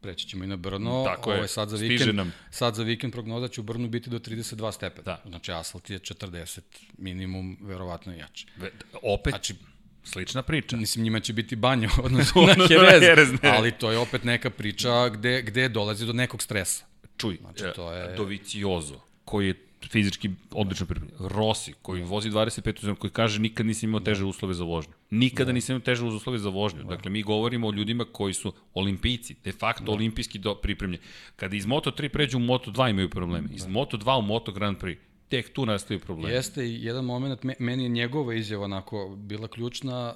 preći 0.00 0.28
ćemo 0.28 0.44
i 0.44 0.46
na 0.46 0.56
Brno. 0.56 1.04
Tako 1.04 1.30
je, 1.30 1.36
ovaj, 1.36 1.48
sad 1.48 1.68
za 1.68 1.76
vikend, 1.76 2.14
nam. 2.14 2.32
Sad 2.50 2.74
za 2.74 2.82
vikend 2.82 3.12
prognoza 3.12 3.48
će 3.48 3.60
u 3.60 3.64
Brnu 3.64 3.88
biti 3.88 4.10
do 4.10 4.18
32 4.18 4.72
stepena. 4.72 5.04
Da. 5.04 5.22
Znači 5.28 5.52
asfalt 5.52 5.90
je 5.90 5.98
40 5.98 6.60
minimum, 6.98 7.58
verovatno 7.60 8.14
i 8.14 8.18
jače. 8.18 8.46
Ve, 8.56 8.70
opet, 9.02 9.32
znači, 9.32 9.54
Slična 10.04 10.42
priča. 10.42 10.76
Mislim, 10.76 11.04
njima 11.04 11.20
će 11.20 11.32
biti 11.32 11.56
banja 11.56 11.88
odnosno 12.04 12.42
na 12.42 12.66
Jerez, 12.70 13.02
Jerez 13.02 13.28
ali 13.42 13.72
to 13.72 13.90
je 13.90 13.98
opet 13.98 14.24
neka 14.24 14.50
priča 14.50 15.08
gde, 15.08 15.42
gde 15.42 15.68
dolazi 15.68 16.06
do 16.06 16.12
nekog 16.12 16.42
stresa. 16.42 16.84
Čuj, 17.16 17.38
znači, 17.40 17.64
to 17.74 17.92
je... 17.92 18.16
Doviciozo, 18.16 19.00
koji 19.24 19.46
je 19.46 19.63
fizički 19.88 20.30
odlično 20.50 20.86
pripremljen. 20.86 21.18
Rossi, 21.18 21.74
koji 21.82 22.02
vozi 22.02 22.30
25 22.30 22.78
uzem, 22.78 22.96
koji 22.96 23.10
kaže 23.10 23.40
nikad 23.40 23.66
nisam 23.66 23.88
imao 23.88 24.00
teže 24.00 24.24
uslove 24.24 24.54
za 24.54 24.64
vožnju. 24.64 24.92
Nikada 25.10 25.44
da. 25.44 25.52
nisam 25.52 25.76
imao 25.76 25.84
teže 25.84 26.04
uslove 26.04 26.38
za 26.38 26.48
vožnju. 26.48 26.82
Da. 26.82 26.88
Dakle, 26.88 27.10
mi 27.10 27.22
govorimo 27.22 27.68
o 27.68 27.72
ljudima 27.72 28.04
koji 28.12 28.34
su 28.34 28.52
olimpijci, 28.74 29.36
de 29.44 29.52
facto 29.52 29.84
da. 29.84 29.92
olimpijski 29.92 30.38
do, 30.38 30.54
pripremljeni. 30.54 31.02
Kada 31.36 31.56
iz 31.56 31.66
Moto3 31.66 32.08
pređu 32.08 32.38
u 32.38 32.40
Moto2 32.40 32.90
imaju 32.90 33.10
probleme. 33.10 33.48
Iz 33.52 33.64
da. 33.64 33.70
Moto2 33.70 34.18
u 34.18 34.22
Moto 34.22 34.52
Grand 34.52 34.78
Prix 34.78 34.96
tek 35.28 35.52
tu 35.52 35.66
nastaju 35.66 36.00
problemi. 36.00 36.34
Jeste 36.34 36.66
i 36.66 36.84
jedan 36.84 37.04
moment, 37.04 37.40
meni 37.58 37.82
je 37.82 37.88
njegova 37.88 38.34
izjava 38.34 38.64
onako 38.64 39.16
bila 39.18 39.48
ključna, 39.48 40.14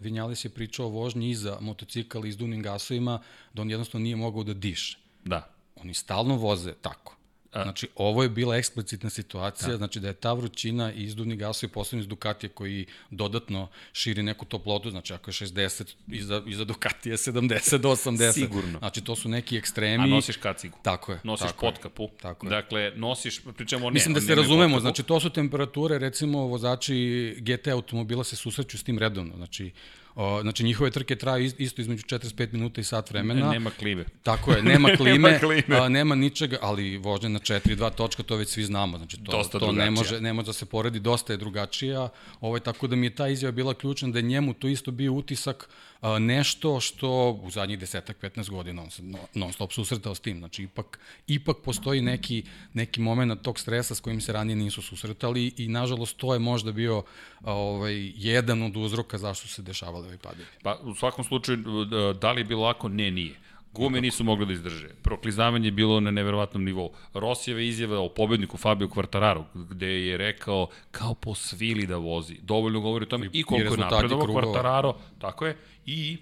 Vinjales 0.00 0.44
je 0.44 0.50
pričao 0.50 0.86
o 0.86 0.88
vožnji 0.88 1.30
iza 1.30 1.58
motocikala 1.60 2.26
i 2.26 2.32
s 2.32 2.36
dunim 2.36 2.62
gasovima, 2.62 3.20
da 3.54 3.62
on 3.62 3.70
jednostavno 3.70 4.02
nije 4.02 4.16
mogao 4.16 4.44
da 4.44 4.54
diše. 4.54 4.98
Da. 5.24 5.54
Oni 5.76 5.94
stalno 5.94 6.36
voze 6.36 6.72
tako 6.72 7.21
znači, 7.52 7.88
ovo 7.96 8.22
je 8.22 8.28
bila 8.28 8.56
eksplicitna 8.56 9.10
situacija, 9.10 9.68
da. 9.68 9.76
znači 9.76 10.00
da 10.00 10.08
je 10.08 10.14
ta 10.14 10.32
vrućina 10.32 10.92
i 10.92 11.02
izduvni 11.02 11.36
gasovi 11.36 11.72
posebno 11.72 12.00
iz 12.00 12.08
Ducatija 12.08 12.50
koji 12.54 12.86
dodatno 13.10 13.68
širi 13.92 14.22
neku 14.22 14.44
toplotu, 14.44 14.90
znači 14.90 15.14
ako 15.14 15.30
je 15.30 15.32
60, 15.32 15.94
iza, 16.08 16.42
iza 16.46 16.64
Ducatija 16.64 17.16
70 17.16 17.78
do 17.78 17.90
80. 17.90 18.32
Sigurno. 18.32 18.78
Znači, 18.78 19.00
to 19.00 19.16
su 19.16 19.28
neki 19.28 19.56
ekstremi. 19.56 20.04
A 20.04 20.06
nosiš 20.06 20.36
kacigu. 20.36 20.78
Tako 20.82 21.12
je. 21.12 21.20
Nosiš 21.24 21.46
tako 21.46 21.66
potkapu. 21.66 22.08
Tako 22.22 22.46
je. 22.46 22.50
Dakle, 22.50 22.92
nosiš, 22.96 23.40
pričamo 23.56 23.90
ne. 23.90 23.94
Mislim 23.94 24.14
da 24.14 24.20
se 24.20 24.34
razumemo, 24.34 24.74
potkapu. 24.74 24.80
znači 24.80 25.02
to 25.02 25.20
su 25.20 25.30
temperature, 25.30 25.98
recimo 25.98 26.38
vozači 26.38 27.36
GT 27.38 27.68
automobila 27.68 28.24
se 28.24 28.36
susreću 28.36 28.78
s 28.78 28.84
tim 28.84 28.98
redovno, 28.98 29.36
znači 29.36 29.72
O, 30.14 30.42
znači 30.42 30.64
njihove 30.64 30.90
trke 30.90 31.16
traju 31.16 31.52
isto 31.58 31.80
između 31.80 32.02
45 32.02 32.52
minuta 32.52 32.80
i 32.80 32.84
sat 32.84 33.10
vremena. 33.10 33.46
Ne, 33.46 33.52
nema 33.52 33.70
klime. 33.70 34.04
Tako 34.22 34.52
je, 34.52 34.62
nema 34.72 34.88
klime, 34.96 35.30
nema, 35.30 35.38
klime. 35.38 35.80
A, 35.80 35.88
nema 35.88 36.14
ničega, 36.14 36.58
ali 36.60 36.96
vožnja 36.96 37.28
na 37.28 37.38
4-2 37.38 37.94
točka, 37.94 38.22
to 38.22 38.36
već 38.36 38.48
svi 38.48 38.64
znamo. 38.64 38.98
Znači 38.98 39.16
to, 39.16 39.32
dosta 39.32 39.58
to 39.58 39.72
ne 39.72 39.90
može, 39.90 40.20
ne 40.20 40.32
može 40.32 40.46
da 40.46 40.52
se 40.52 40.66
poredi, 40.66 41.00
dosta 41.00 41.32
je 41.32 41.36
drugačija. 41.36 42.08
Ovaj, 42.40 42.60
tako 42.60 42.86
da 42.86 42.96
mi 42.96 43.06
je 43.06 43.14
ta 43.14 43.28
izjava 43.28 43.52
bila 43.52 43.74
ključna 43.74 44.08
da 44.08 44.18
je 44.18 44.22
njemu 44.22 44.54
to 44.54 44.68
isto 44.68 44.90
bio 44.90 45.12
utisak 45.12 45.68
a, 46.00 46.18
nešto 46.18 46.80
što 46.80 47.40
u 47.42 47.50
zadnjih 47.50 47.78
desetak, 47.78 48.16
15 48.22 48.50
godina 48.50 48.82
on 48.82 48.90
se 48.90 49.02
non 49.34 49.52
stop 49.52 49.72
susretao 49.72 50.14
s 50.14 50.20
tim. 50.20 50.38
Znači 50.38 50.62
ipak, 50.62 50.98
ipak 51.26 51.56
postoji 51.64 52.00
neki, 52.00 52.42
neki 52.74 53.00
moment 53.00 53.42
tog 53.42 53.58
stresa 53.58 53.94
s 53.94 54.00
kojim 54.00 54.20
se 54.20 54.32
ranije 54.32 54.56
nisu 54.56 54.82
susretali 54.82 55.52
i 55.56 55.68
nažalost 55.68 56.16
to 56.16 56.32
je 56.32 56.38
možda 56.38 56.72
bio 56.72 57.02
ovaj, 57.44 58.12
jedan 58.16 58.62
od 58.62 58.76
uzroka 58.76 59.18
zašto 59.18 59.48
se 59.48 59.62
dešavali 59.62 60.01
ovaj 60.04 60.18
padovi. 60.18 60.44
Pa 60.62 60.78
u 60.82 60.94
svakom 60.94 61.24
slučaju, 61.24 61.84
da 62.20 62.32
li 62.32 62.40
je 62.40 62.44
bilo 62.44 62.62
lako? 62.62 62.88
Ne, 62.88 63.10
nije. 63.10 63.34
Gume 63.72 64.00
nisu 64.00 64.24
mogli 64.24 64.46
da 64.46 64.52
izdrže. 64.52 64.88
Proklizavanje 65.02 65.66
je 65.68 65.72
bilo 65.72 66.00
na 66.00 66.10
neverovatnom 66.10 66.64
nivou. 66.64 66.92
Rosijeva 67.14 67.60
izjava 67.60 68.00
o 68.00 68.08
pobedniku 68.08 68.56
Fabio 68.56 68.88
Quartararo, 68.88 69.44
gde 69.54 69.86
je 69.86 70.16
rekao 70.16 70.68
kao 70.90 71.14
po 71.14 71.34
svili 71.34 71.86
da 71.86 71.96
vozi. 71.96 72.36
Dovoljno 72.42 72.80
govori 72.80 73.02
o 73.02 73.08
tome 73.08 73.26
i, 73.26 73.30
i 73.32 73.42
koliko 73.42 73.74
je 73.74 73.80
napredovo 73.80 74.26
Quartararo, 74.26 74.94
tako 75.18 75.46
je, 75.46 75.56
i 75.86 76.18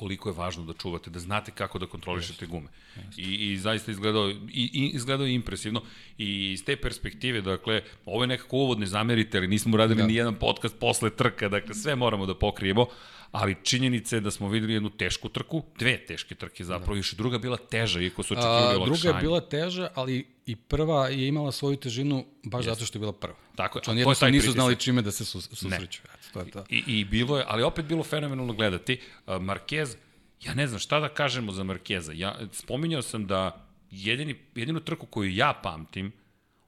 koliko 0.00 0.28
je 0.28 0.34
važno 0.36 0.62
da 0.64 0.72
čuvate, 0.72 1.10
da 1.12 1.20
znate 1.20 1.52
kako 1.52 1.78
da 1.78 1.86
kontrolišete 1.86 2.46
gume. 2.46 2.68
I, 3.16 3.34
i 3.50 3.56
zaista 3.60 3.92
izgledao, 3.92 4.30
i, 4.30 4.64
i, 4.72 4.90
izgledao 4.94 5.26
impresivno 5.26 5.82
i 6.18 6.52
iz 6.52 6.64
te 6.64 6.76
perspektive, 6.76 7.42
dakle, 7.44 7.82
ovo 8.06 8.22
je 8.22 8.28
nekako 8.32 8.56
uvod, 8.56 8.80
ne 8.80 8.86
zamerite, 8.86 9.38
ali 9.38 9.48
nismo 9.48 9.74
uradili 9.74 10.00
da. 10.00 10.06
ni 10.06 10.14
jedan 10.14 10.34
podcast 10.34 10.78
posle 10.80 11.10
trka, 11.10 11.48
dakle, 11.48 11.74
sve 11.74 11.96
moramo 11.96 12.26
da 12.26 12.34
pokrijemo, 12.34 12.86
ali 13.32 13.56
činjenica 13.62 14.16
je 14.16 14.20
da 14.20 14.30
smo 14.30 14.48
videli 14.48 14.72
jednu 14.72 14.90
tešku 14.90 15.28
trku, 15.28 15.62
dve 15.78 15.98
teške 16.06 16.34
trke 16.34 16.64
zapravo, 16.64 16.94
da. 16.94 16.98
još 16.98 17.12
druga 17.12 17.38
bila 17.38 17.56
teža, 17.56 18.00
iako 18.00 18.22
su 18.22 18.34
očekivali 18.34 18.76
olakšanje. 18.76 19.00
Druga 19.02 19.16
je 19.18 19.22
bila 19.22 19.40
teža, 19.40 19.88
ali 19.94 20.26
i 20.46 20.56
prva 20.56 21.08
je 21.08 21.28
imala 21.28 21.52
svoju 21.52 21.76
težinu 21.76 22.24
baš 22.44 22.66
Jeste. 22.66 22.74
zato 22.74 22.86
što 22.86 22.98
je 22.98 23.00
bila 23.00 23.12
prva. 23.12 23.36
Tako 23.56 23.78
je. 23.78 23.80
Znači, 23.80 23.90
oni 23.90 24.00
jednostavno 24.00 24.32
nisu 24.32 24.52
znali 24.52 24.76
čime 24.76 25.02
da 25.02 25.10
se 25.10 25.24
susreću. 25.24 26.02
Ne. 26.04 26.32
To 26.32 26.40
je 26.40 26.50
to. 26.50 26.64
I, 26.68 26.82
I 26.86 27.04
bilo 27.04 27.38
je, 27.38 27.44
ali 27.48 27.62
opet 27.62 27.84
bilo 27.84 28.02
fenomenalno 28.02 28.52
gledati. 28.52 29.00
Marquez, 29.26 29.96
ja 30.44 30.54
ne 30.54 30.66
znam 30.66 30.80
šta 30.80 31.00
da 31.00 31.08
kažemo 31.08 31.52
za 31.52 31.62
Markeza. 31.64 32.12
Ja 32.12 32.38
spominjao 32.52 33.02
sam 33.02 33.26
da 33.26 33.66
jedini, 33.90 34.34
jedinu 34.54 34.80
trku 34.80 35.06
koju 35.06 35.30
ja 35.30 35.60
pamtim, 35.62 36.12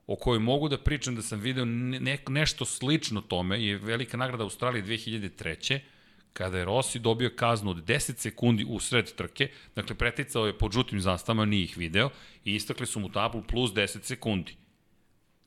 o 0.07 0.17
kojoj 0.17 0.39
mogu 0.39 0.69
da 0.69 0.79
pričam 0.79 1.15
da 1.17 1.23
sam 1.23 1.41
video 1.41 1.65
ne, 1.65 2.19
nešto 2.29 2.65
slično 2.65 3.21
tome, 3.21 3.65
je 3.65 3.79
velika 3.79 4.17
nagrada 4.17 4.45
Australije 4.45 4.85
2003 4.85 5.81
kada 6.33 6.59
je 6.59 6.65
Rossi 6.65 6.99
dobio 6.99 7.31
kaznu 7.37 7.71
od 7.71 7.85
10 7.85 8.17
sekundi 8.17 8.65
u 8.69 8.81
sred 8.81 9.15
trke, 9.15 9.49
dakle 9.77 9.97
preticao 9.97 10.47
je 10.47 10.59
pod 10.59 10.73
žutim 10.73 11.01
zastavama, 11.01 11.45
nije 11.45 11.65
ih 11.65 11.77
video, 11.77 12.11
i 12.45 12.55
istakli 12.55 12.87
su 12.87 13.01
mu 13.01 13.09
tablu 13.09 13.43
plus 13.43 13.71
10 13.71 14.03
sekundi. 14.03 14.57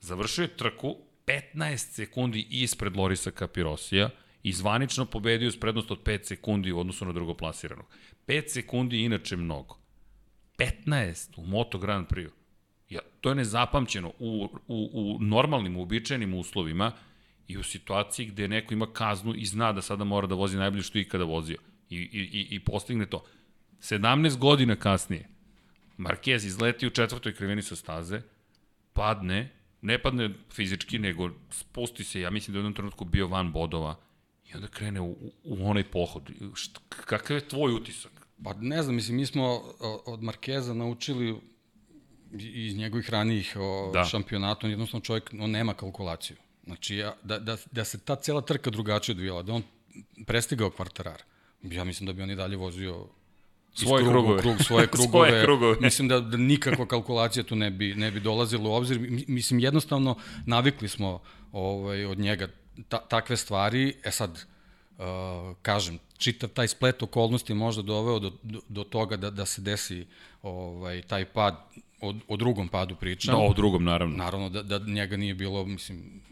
Završio 0.00 0.42
je 0.42 0.56
trku 0.56 0.96
15 1.26 1.76
sekundi 1.76 2.46
ispred 2.50 2.96
Lorisa 2.96 3.30
Capirosija 3.30 4.10
i 4.42 4.52
zvanično 4.52 5.04
pobedio 5.04 5.50
s 5.50 5.60
prednost 5.60 5.90
od 5.90 6.02
5 6.02 6.24
sekundi 6.24 6.72
u 6.72 6.78
odnosu 6.78 7.04
na 7.04 7.12
drugoplasiranog. 7.12 7.86
5 8.26 8.48
sekundi 8.48 9.02
inače 9.02 9.36
mnogo. 9.36 9.78
15 10.58 11.30
u 11.36 11.46
Moto 11.46 11.78
Grand 11.78 12.06
Prix. 12.06 12.30
Ja, 12.90 13.00
to 13.20 13.28
je 13.28 13.34
nezapamćeno. 13.34 14.12
U, 14.18 14.48
u, 14.68 14.90
u 14.92 15.18
normalnim, 15.20 15.76
uobičajenim 15.76 16.34
uslovima 16.34 16.92
i 17.48 17.58
u 17.58 17.62
situaciji 17.62 18.26
gde 18.26 18.48
neko 18.48 18.74
ima 18.74 18.86
kaznu 18.92 19.34
i 19.34 19.46
zna 19.46 19.72
da 19.72 19.82
sada 19.82 20.04
mora 20.04 20.26
da 20.26 20.34
vozi 20.34 20.56
najbolje 20.56 20.82
što 20.82 20.98
je 20.98 21.02
ikada 21.02 21.24
vozio 21.24 21.58
i, 21.90 21.96
i, 21.96 22.46
i 22.50 22.60
postigne 22.60 23.06
to. 23.06 23.24
17 23.80 24.38
godina 24.38 24.76
kasnije, 24.76 25.28
Marquez 25.98 26.46
izleti 26.46 26.86
u 26.86 26.90
četvrtoj 26.90 27.34
kriveni 27.34 27.62
sa 27.62 27.76
staze, 27.76 28.22
padne, 28.92 29.52
ne 29.82 29.98
padne 30.02 30.30
fizički, 30.52 30.98
nego 30.98 31.30
spusti 31.50 32.04
se, 32.04 32.20
ja 32.20 32.30
mislim 32.30 32.52
da 32.52 32.58
je 32.58 32.60
u 32.60 32.62
jednom 32.62 32.74
trenutku 32.74 33.04
bio 33.04 33.28
van 33.28 33.52
bodova 33.52 33.96
i 34.48 34.54
onda 34.54 34.68
krene 34.68 35.00
u, 35.00 35.16
u 35.44 35.70
onaj 35.70 35.84
pohod. 35.84 36.30
Šta, 36.54 36.80
kakav 36.88 37.36
je 37.36 37.48
tvoj 37.48 37.72
utisak? 37.72 38.12
Pa 38.44 38.54
ne 38.60 38.82
znam, 38.82 38.94
mislim, 38.94 39.16
mi 39.16 39.26
smo 39.26 39.62
od 40.06 40.22
Markeza 40.22 40.74
naučili 40.74 41.40
iz 42.38 42.76
njegovih 42.76 43.10
ranijih 43.10 43.56
o, 43.60 43.90
da. 43.92 44.04
šampionata, 44.04 44.66
on 44.66 44.70
jednostavno 44.70 45.04
čovjek, 45.04 45.30
on 45.40 45.50
nema 45.50 45.74
kalkulaciju. 45.74 46.36
Znači, 46.66 46.96
ja, 46.96 47.14
da, 47.22 47.38
da, 47.38 47.56
da 47.72 47.84
se 47.84 47.98
ta 47.98 48.16
cela 48.16 48.40
trka 48.40 48.70
drugačije 48.70 49.14
odvijela, 49.14 49.42
da 49.42 49.52
on 49.52 49.62
prestigao 50.26 50.70
kvartarar, 50.70 51.22
ja 51.62 51.84
mislim 51.84 52.06
da 52.06 52.12
bi 52.12 52.22
on 52.22 52.30
i 52.30 52.36
dalje 52.36 52.56
vozio 52.56 53.06
svoje 53.72 54.04
krugu, 54.04 54.18
krugove. 54.18 54.42
Krug, 54.42 54.62
svoje 54.62 54.86
krugove. 54.96 55.28
svoje 55.28 55.44
krugove. 55.44 55.76
Mislim 55.80 56.08
da, 56.08 56.20
da 56.20 56.36
nikakva 56.36 56.86
kalkulacija 56.86 57.42
tu 57.42 57.56
ne 57.56 57.70
bi, 57.70 57.94
ne 57.94 58.10
bi 58.10 58.20
dolazila 58.20 58.70
u 58.70 58.72
obzir. 58.72 58.98
Mislim, 59.28 59.60
jednostavno, 59.60 60.16
navikli 60.46 60.88
smo 60.88 61.20
ovaj, 61.52 62.04
od 62.04 62.18
njega 62.18 62.48
ta, 62.88 62.98
takve 62.98 63.36
stvari. 63.36 63.94
E 64.04 64.10
sad, 64.10 64.44
uh, 64.98 65.04
kažem, 65.62 65.98
čitav 66.18 66.50
taj 66.50 66.68
splet 66.68 67.02
okolnosti 67.02 67.54
možda 67.54 67.82
doveo 67.82 68.18
do, 68.18 68.32
do, 68.42 68.60
do 68.68 68.84
toga 68.84 69.16
da, 69.16 69.30
da 69.30 69.46
se 69.46 69.60
desi 69.60 70.06
ovaj, 70.42 71.02
taj 71.02 71.24
pad, 71.24 71.54
o, 72.00 72.14
o 72.28 72.36
drugom 72.36 72.68
padu 72.68 72.96
pričam. 72.96 73.34
Da, 73.34 73.40
o 73.40 73.52
drugom, 73.52 73.84
naravno. 73.84 74.16
Naravno, 74.16 74.48
da, 74.48 74.62
da 74.62 74.78
njega 74.78 75.16
nije 75.16 75.34
bilo, 75.34 75.64
mislim, 75.64 76.22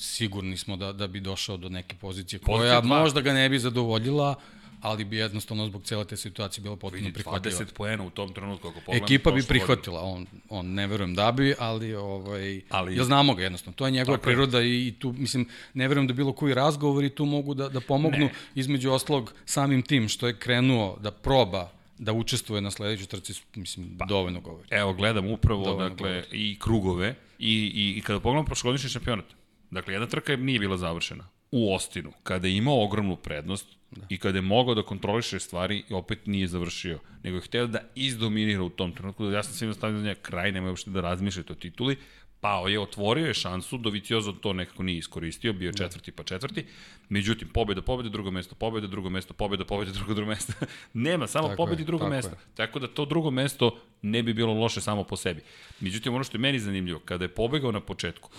sigurni 0.00 0.56
smo 0.56 0.76
da, 0.76 0.92
da 0.92 1.06
bi 1.06 1.20
došao 1.20 1.56
do 1.56 1.68
neke 1.68 1.96
pozicije 1.96 2.40
koja 2.40 2.80
možda 2.80 3.20
ga 3.20 3.32
ne 3.32 3.48
bi 3.48 3.58
zadovoljila, 3.58 4.34
ali 4.80 5.04
bi 5.04 5.16
jednostavno 5.16 5.66
zbog 5.66 5.82
cele 5.82 6.04
te 6.04 6.16
situacije 6.16 6.62
bila 6.62 6.76
potpuno 6.76 7.10
prihvatljiva. 7.14 7.58
20 7.58 7.64
poena 7.74 8.04
u 8.04 8.10
tom 8.10 8.32
trenutku, 8.32 8.68
ako 8.68 8.80
pogledamo. 8.80 9.04
Ekipa 9.04 9.30
bi 9.30 9.42
prihvatila, 9.42 10.00
on, 10.00 10.26
on 10.48 10.66
ne 10.66 10.86
verujem 10.86 11.14
da 11.14 11.32
bi, 11.32 11.54
ali, 11.58 11.94
ovaj, 11.94 12.60
ali 12.68 12.96
ja 12.96 13.04
znamo 13.04 13.34
ga 13.34 13.42
jednostavno, 13.42 13.76
to 13.76 13.86
je 13.86 13.90
njegova 13.90 14.16
Tako 14.16 14.24
priroda 14.24 14.58
je. 14.58 14.86
i 14.86 14.94
tu, 14.98 15.12
mislim, 15.12 15.48
ne 15.74 15.88
verujem 15.88 16.06
da 16.06 16.12
bilo 16.12 16.32
koji 16.32 16.54
razgovor 16.54 17.04
i 17.04 17.10
tu 17.10 17.24
mogu 17.24 17.54
da, 17.54 17.68
da 17.68 17.80
pomognu 17.80 18.24
ne. 18.24 18.32
između 18.54 18.90
oslog 18.90 19.34
samim 19.44 19.82
tim 19.82 20.08
što 20.08 20.26
je 20.26 20.36
krenuo 20.36 20.96
da 21.00 21.10
proba 21.10 21.70
da 21.98 22.12
učestvuje 22.12 22.60
na 22.60 22.70
sledećoj 22.70 23.06
trci, 23.06 23.34
mislim, 23.54 23.96
pa, 23.98 24.04
dovoljno 24.04 24.40
govori. 24.40 24.68
Evo, 24.70 24.92
gledam 24.92 25.30
upravo, 25.30 25.64
dovoljno 25.64 25.88
dakle, 25.88 26.08
govori. 26.08 26.26
i 26.32 26.58
krugove 26.58 27.14
i, 27.38 27.72
i, 27.74 27.98
i 27.98 28.00
kada 28.00 28.20
pogledamo 28.20 28.46
prošlogodišnji 28.46 28.90
šampionat, 28.90 29.24
dakle, 29.70 29.94
jedna 29.94 30.06
trka 30.06 30.36
nije 30.36 30.58
bila 30.58 30.76
završena 30.76 31.28
u 31.50 31.74
Ostinu, 31.74 32.12
kada 32.22 32.48
je 32.48 32.56
imao 32.56 32.84
ogromnu 32.84 33.16
prednost, 33.16 33.66
Da. 33.90 34.06
I 34.08 34.18
kada 34.18 34.38
je 34.38 34.42
mogao 34.42 34.74
da 34.74 34.82
kontroliše 34.82 35.40
stvari, 35.40 35.82
opet 35.90 36.26
nije 36.26 36.46
završio. 36.46 36.98
Nego 37.22 37.36
je 37.36 37.40
hteo 37.40 37.66
da 37.66 37.80
izdominira 37.94 38.62
u 38.62 38.70
tom 38.70 38.92
trenutku. 38.92 39.24
Ja 39.24 39.42
sam 39.42 39.54
svima 39.54 39.74
stavio 39.74 39.98
za 39.98 40.04
njega 40.04 40.20
kraj, 40.22 40.52
nemoj 40.52 40.70
uopšte 40.70 40.90
da 40.90 41.00
razmišljate 41.00 41.52
o 41.52 41.56
tituli. 41.56 41.96
Pao 42.40 42.68
je, 42.68 42.80
otvorio 42.80 43.26
je 43.26 43.34
šansu, 43.34 43.78
Doviciozo 43.78 44.32
to 44.32 44.52
nekako 44.52 44.82
nije 44.82 44.98
iskoristio, 44.98 45.52
bio 45.52 45.72
da. 45.72 45.78
četvrti 45.78 46.12
pa 46.12 46.22
četvrti. 46.22 46.64
Međutim, 47.08 47.48
pobeda, 47.48 47.82
pobeda, 47.82 48.08
drugo 48.08 48.30
mesto, 48.30 48.54
pobeda, 48.54 48.86
drugo 48.86 49.10
mesto, 49.10 49.34
pobeda, 49.34 49.64
pobeda, 49.64 49.92
drugo, 49.92 50.14
drugo 50.18 50.30
mesto. 50.30 50.52
Nema, 50.92 51.26
samo 51.26 51.48
tako 51.48 51.56
pobeda 51.56 51.82
i 51.82 51.84
drugo 51.84 52.04
tako 52.04 52.14
mesto. 52.14 52.30
Je. 52.30 52.54
Tako 52.54 52.78
da 52.78 52.86
to 52.86 53.04
drugo 53.04 53.30
mesto 53.30 53.78
ne 54.02 54.22
bi 54.22 54.34
bilo 54.34 54.54
loše 54.54 54.80
samo 54.80 55.04
po 55.04 55.16
sebi. 55.16 55.40
Međutim, 55.80 56.14
ono 56.14 56.24
što 56.24 56.36
je 56.36 56.40
meni 56.40 56.58
zanimljivo, 56.58 57.00
kada 57.00 57.24
je 57.24 57.28
pobegao 57.28 57.72
na 57.72 57.80
početku, 57.80 58.30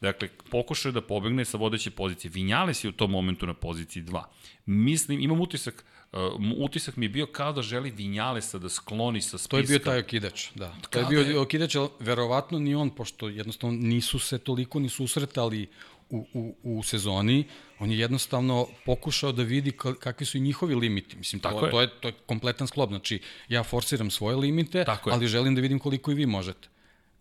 Dakle, 0.00 0.28
pokušao 0.50 0.92
da 0.92 1.00
pobegne 1.00 1.44
sa 1.44 1.58
vodeće 1.58 1.90
pozicije. 1.90 2.30
Vinjales 2.34 2.84
je 2.84 2.88
u 2.88 2.92
tom 2.92 3.10
momentu 3.10 3.46
na 3.46 3.54
poziciji 3.54 4.02
2. 4.02 4.22
Mislim, 4.66 5.20
imam 5.20 5.40
utisak, 5.40 5.84
uh, 6.12 6.18
utisak 6.58 6.96
mi 6.96 7.04
je 7.04 7.08
bio 7.08 7.26
kao 7.26 7.52
da 7.52 7.62
želi 7.62 7.90
Vinjalesa 7.90 8.58
da 8.58 8.68
skloni 8.68 9.20
sa 9.20 9.38
spiska. 9.38 9.50
To 9.50 9.58
je 9.58 9.62
bio 9.62 9.78
taj 9.78 9.98
okidač, 9.98 10.48
da. 10.54 10.74
To 10.90 10.98
je 10.98 11.04
bio 11.04 11.20
je... 11.20 11.38
okidač, 11.38 11.74
ali 11.74 11.88
verovatno 12.00 12.58
ni 12.58 12.74
on, 12.74 12.90
pošto 12.90 13.28
jednostavno 13.28 13.78
nisu 13.80 14.18
se 14.18 14.38
toliko 14.38 14.78
ni 14.78 14.88
susretali 14.88 15.66
u, 16.10 16.26
u, 16.34 16.54
u 16.62 16.82
sezoni, 16.82 17.44
on 17.78 17.90
je 17.90 17.98
jednostavno 17.98 18.66
pokušao 18.86 19.32
da 19.32 19.42
vidi 19.42 19.72
kakvi 20.00 20.26
su 20.26 20.38
i 20.38 20.40
njihovi 20.40 20.74
limiti. 20.74 21.16
Mislim, 21.16 21.40
Tako 21.40 21.60
to, 21.60 21.66
je. 21.66 21.70
to, 21.70 21.80
je, 21.80 21.88
to 22.00 22.08
je 22.08 22.12
kompletan 22.26 22.66
sklop. 22.66 22.90
Znači, 22.90 23.20
ja 23.48 23.62
forsiram 23.62 24.10
svoje 24.10 24.36
limite, 24.36 24.84
Tako 24.84 25.10
ali 25.10 25.24
je. 25.24 25.28
želim 25.28 25.54
da 25.54 25.60
vidim 25.60 25.78
koliko 25.78 26.10
i 26.10 26.14
vi 26.14 26.26
možete. 26.26 26.68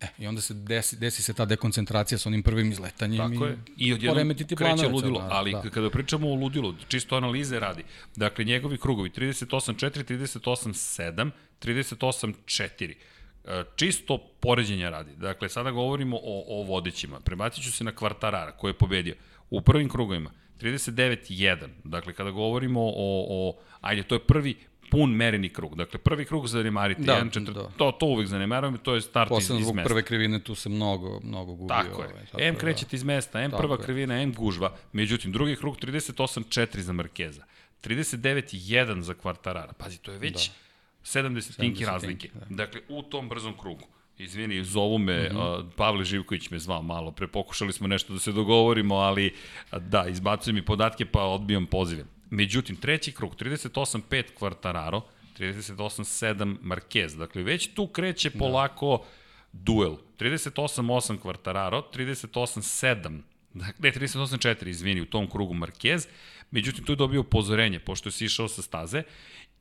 E, 0.01 0.07
I 0.17 0.27
onda 0.27 0.41
se 0.41 0.53
desi, 0.53 0.97
desi 0.97 1.23
se 1.23 1.33
ta 1.33 1.45
dekoncentracija 1.45 2.17
sa 2.17 2.29
onim 2.29 2.43
prvim 2.43 2.71
izletanjem 2.71 3.31
Tako 3.31 3.45
i, 3.45 3.49
je. 3.49 3.57
I 3.77 3.93
odjednom 3.93 4.35
kreće 4.57 4.87
ludilo. 4.87 5.27
Ali 5.29 5.51
da. 5.51 5.69
kada 5.69 5.89
pričamo 5.89 6.31
o 6.31 6.35
ludilu, 6.35 6.75
čisto 6.87 7.17
analize 7.17 7.59
radi. 7.59 7.83
Dakle, 8.15 8.45
njegovi 8.45 8.77
krugovi 8.77 9.09
38-4, 9.09 10.03
38-7, 10.03 11.31
38-4. 11.61 12.93
E, 13.45 13.63
čisto 13.75 14.17
poređenja 14.39 14.89
radi. 14.89 15.11
Dakle, 15.15 15.49
sada 15.49 15.71
govorimo 15.71 16.17
o, 16.17 16.45
o 16.47 16.63
vodećima. 16.63 17.19
Prebacit 17.19 17.63
ću 17.63 17.71
se 17.71 17.83
na 17.83 17.91
Kvartarara 17.91 18.51
koji 18.51 18.69
je 18.69 18.77
pobedio. 18.77 19.15
U 19.49 19.61
prvim 19.61 19.89
krugovima 19.89 20.31
39-1. 20.61 21.67
Dakle, 21.83 22.13
kada 22.13 22.31
govorimo 22.31 22.81
o, 22.81 23.25
o, 23.29 23.57
ajde, 23.81 24.03
to 24.03 24.15
je 24.15 24.19
prvi 24.19 24.55
pun 24.89 25.11
mereni 25.11 25.49
krug. 25.49 25.75
Dakle, 25.75 25.99
prvi 25.99 26.25
krug 26.25 26.47
zanemarite, 26.47 27.01
da, 27.01 27.21
1, 27.23 27.39
4, 27.39 27.53
da. 27.53 27.69
to, 27.77 27.91
to 27.91 28.05
uvek 28.05 28.27
zanemarujem, 28.27 28.77
to 28.77 28.95
je 28.95 29.01
start 29.01 29.29
Posledno 29.29 29.61
iz, 29.61 29.67
iz 29.67 29.73
mesta. 29.73 29.89
prve 29.89 30.03
krivine 30.03 30.39
tu 30.39 30.55
se 30.55 30.69
mnogo, 30.69 31.19
mnogo 31.23 31.53
gubio. 31.53 31.67
Tako 31.67 32.01
je. 32.01 32.09
Ovaj, 32.09 32.25
tako 32.25 32.43
M 32.43 32.55
krećete 32.55 32.89
da. 32.91 32.95
iz 32.95 33.03
mesta, 33.03 33.41
M 33.41 33.51
prva 33.51 33.75
je. 33.75 33.83
krivina, 33.83 34.21
M 34.21 34.33
gužva. 34.33 34.75
Međutim, 34.93 35.31
drugi 35.31 35.55
krug 35.55 35.77
38-4 35.77 36.79
za 36.79 36.93
Markeza. 36.93 37.43
39-1 37.83 38.99
za 38.99 39.13
Kvartarara. 39.13 39.73
Pazi, 39.73 39.97
to 39.97 40.11
je 40.11 40.17
već 40.17 40.49
da. 40.49 40.53
70 41.21 41.59
tinki 41.59 41.85
razlike. 41.85 42.29
Da. 42.33 42.55
Dakle, 42.55 42.81
u 42.89 43.03
tom 43.03 43.29
brzom 43.29 43.57
krugu. 43.57 43.87
Izvini, 44.17 44.63
zovu 44.63 44.97
me, 44.97 45.29
mm 45.29 45.35
-hmm. 45.35 45.59
uh, 45.59 45.65
Pavle 45.75 46.05
Živković 46.05 46.49
me 46.49 46.59
zvao 46.59 46.81
malo 46.81 47.11
pre, 47.11 47.27
pokušali 47.27 47.73
smo 47.73 47.87
nešto 47.87 48.13
da 48.13 48.19
se 48.19 48.31
dogovorimo, 48.31 48.95
ali 48.95 49.35
da, 49.71 50.05
izbacujem 50.09 50.55
mi 50.55 50.65
podatke 50.65 51.05
pa 51.05 51.23
odbijam 51.23 51.65
pozive. 51.65 52.03
Međutim, 52.29 52.75
treći 52.75 53.11
krug, 53.11 53.35
38-5 53.35 54.23
Kvartararo, 54.37 55.01
38-7 55.39 56.57
Marquez, 56.63 57.17
dakle 57.17 57.43
već 57.43 57.73
tu 57.73 57.87
kreće 57.87 58.29
da. 58.29 58.39
polako 58.39 59.03
da. 59.03 59.09
duel. 59.53 59.95
38-8 60.19 61.19
Kvartararo, 61.21 61.89
38-7 61.93 63.21
Dakle, 63.57 63.73
ne, 63.79 63.91
38-4, 63.91 64.67
izvini, 64.67 65.01
u 65.01 65.05
tom 65.05 65.29
krugu 65.29 65.53
Marquez. 65.53 66.07
Međutim, 66.51 66.83
tu 66.83 66.91
je 66.91 66.95
dobio 66.95 67.21
upozorenje, 67.21 67.79
pošto 67.79 68.09
je 68.09 68.13
sišao 68.13 68.47
sa 68.47 68.61
staze. 68.61 69.03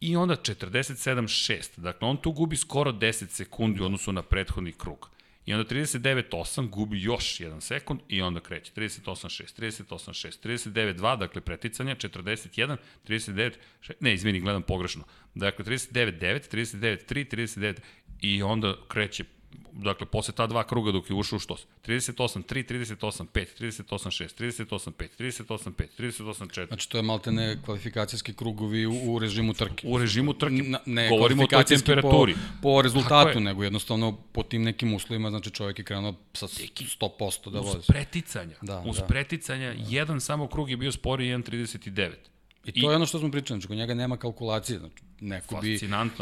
I 0.00 0.16
onda 0.16 0.37
47-6. 0.37 1.81
Dakle, 1.81 2.09
on 2.09 2.16
tu 2.16 2.33
gubi 2.33 2.57
skoro 2.57 2.92
10 2.92 3.29
sekundi 3.29 3.83
u 3.83 3.85
odnosu 3.85 4.12
na 4.12 4.22
prethodni 4.22 4.72
krug. 4.72 5.11
I 5.47 5.55
onda 5.55 5.75
39-8 5.75 6.69
gubi 6.71 7.03
još 7.03 7.41
jedan 7.41 7.61
sekund 7.61 8.01
i 8.09 8.23
onda 8.23 8.41
kreće. 8.41 8.73
38-6, 8.77 9.61
38-6, 9.61 10.49
39-2, 10.49 11.19
dakle 11.19 11.41
preticanja, 11.41 11.95
41, 11.95 12.77
39, 13.09 13.53
6, 13.81 13.93
ne, 14.01 14.15
izvini, 14.15 14.41
gledam 14.41 14.63
pogrešno. 14.63 15.05
Dakle, 15.35 15.65
39-9, 15.65 16.55
39-3, 16.55 17.37
39 17.37 17.77
i 18.21 18.43
onda 18.43 18.75
kreće 18.89 19.25
dakle, 19.73 20.07
posle 20.07 20.35
ta 20.35 20.47
dva 20.47 20.64
kruga 20.64 20.92
dok 20.92 21.11
je 21.11 21.16
ušao 21.16 21.37
u 21.37 21.40
štos. 21.40 21.66
38-3, 21.87 22.42
38-5, 22.47 23.27
38-6, 23.61 24.42
38-5, 24.69 25.09
38-5, 25.19 25.87
38-4. 25.99 26.66
Znači, 26.66 26.90
to 26.90 26.99
je 26.99 27.03
malte 27.03 27.33
ne 27.33 27.59
kvalifikacijski 27.64 28.35
krugovi 28.35 28.87
u, 28.87 29.14
u 29.14 29.19
režimu 29.19 29.55
trke. 29.55 29.88
U 29.88 29.99
režimu 29.99 30.35
trke. 30.35 30.55
Na, 30.55 30.79
ne 30.87 31.09
Govorimo 31.09 31.42
o 31.42 31.47
toj 31.47 31.64
temperaturi. 31.64 32.35
Po, 32.35 32.62
po 32.62 32.83
rezultatu, 32.83 33.40
nego 33.40 33.64
jednostavno 33.64 34.16
po 34.33 34.42
tim 34.42 34.62
nekim 34.62 34.95
uslovima, 34.95 35.31
znači 35.31 35.51
čovjek 35.51 35.79
je 35.79 35.85
krenuo 35.85 36.14
sa 36.33 36.47
100% 36.47 37.51
da 37.51 37.61
vozi. 37.61 37.79
Uz 37.79 37.87
preticanja. 37.87 38.57
Da, 38.62 38.83
uz 38.87 38.97
da. 38.97 39.07
preticanja, 39.07 39.75
da. 39.75 39.85
jedan 39.88 40.21
samo 40.21 40.49
krug 40.49 40.71
je 40.71 40.77
bio 40.77 40.92
spori 40.92 41.25
1.39. 41.25 42.36
I 42.66 42.72
to 42.72 42.90
I, 42.90 42.92
je 42.92 42.96
ono 42.96 43.07
što 43.07 43.18
smo 43.18 43.31
pričali, 43.31 43.57
znači 43.57 43.68
kod 43.68 43.76
njega 43.76 43.94
nema 43.94 44.16
kalkulacije, 44.16 44.79
znači 44.79 44.94
neko 45.20 45.61
bi, 45.62 45.79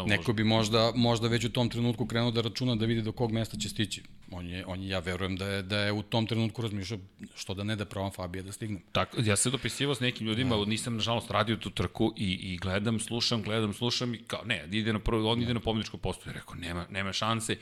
neko 0.06 0.32
bi 0.32 0.44
možda, 0.44 0.92
možda 0.94 1.28
već 1.28 1.44
u 1.44 1.52
tom 1.52 1.68
trenutku 1.68 2.06
krenuo 2.06 2.30
da 2.30 2.40
računa 2.40 2.76
da 2.76 2.86
vidi 2.86 3.02
do 3.02 3.12
kog 3.12 3.32
mesta 3.32 3.56
će 3.56 3.68
stići. 3.68 4.02
On 4.30 4.46
je, 4.46 4.66
on 4.66 4.82
je, 4.82 4.88
ja 4.88 4.98
verujem 4.98 5.36
da 5.36 5.46
je, 5.46 5.62
da 5.62 5.78
je 5.78 5.92
u 5.92 6.02
tom 6.02 6.26
trenutku 6.26 6.62
razmišljao 6.62 6.98
što 7.34 7.54
da 7.54 7.64
ne 7.64 7.76
da 7.76 7.84
pravam 7.84 8.10
Fabija 8.10 8.42
da 8.42 8.52
stignem. 8.52 8.82
Tako, 8.92 9.16
ja 9.20 9.36
se 9.36 9.50
dopisivao 9.50 9.94
s 9.94 10.00
nekim 10.00 10.26
ljudima, 10.26 10.56
da. 10.56 10.64
nisam 10.64 10.94
nažalost 10.94 11.30
radio 11.30 11.56
tu 11.56 11.70
trku 11.70 12.12
i, 12.16 12.32
i 12.32 12.56
gledam, 12.56 13.00
slušam, 13.00 13.42
gledam, 13.42 13.72
slušam 13.72 14.14
i 14.14 14.18
kao, 14.18 14.44
ne, 14.44 14.68
ide 14.72 14.92
na 14.92 14.98
prvo, 14.98 15.32
on 15.32 15.42
ide 15.42 15.54
na 15.54 15.60
pomničko 15.60 15.96
postoje. 15.96 16.34
Rekao, 16.34 16.54
nema, 16.54 16.86
nema 16.90 17.12
šanse. 17.12 17.56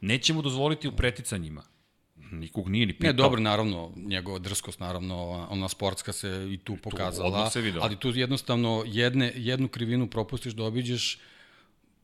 Nećemo 0.00 0.42
dozvoliti 0.42 0.88
u 0.88 0.92
preticanjima 0.92 1.62
nikog 2.32 2.68
nije 2.68 2.86
ni 2.86 2.92
pitao. 2.92 3.06
Ne, 3.06 3.12
dobro, 3.12 3.40
naravno, 3.40 3.92
njegova 3.96 4.38
drskost, 4.38 4.80
naravno, 4.80 5.46
ona 5.50 5.68
sportska 5.68 6.12
se 6.12 6.48
i 6.50 6.58
tu 6.58 6.76
pokazala, 6.76 7.44
tu 7.44 7.52
se 7.52 7.72
ali 7.80 7.96
tu 7.96 8.08
jednostavno 8.08 8.84
jedne, 8.86 9.32
jednu 9.36 9.68
krivinu 9.68 10.06
propustiš 10.06 10.52
da 10.52 10.64
obiđeš 10.64 11.18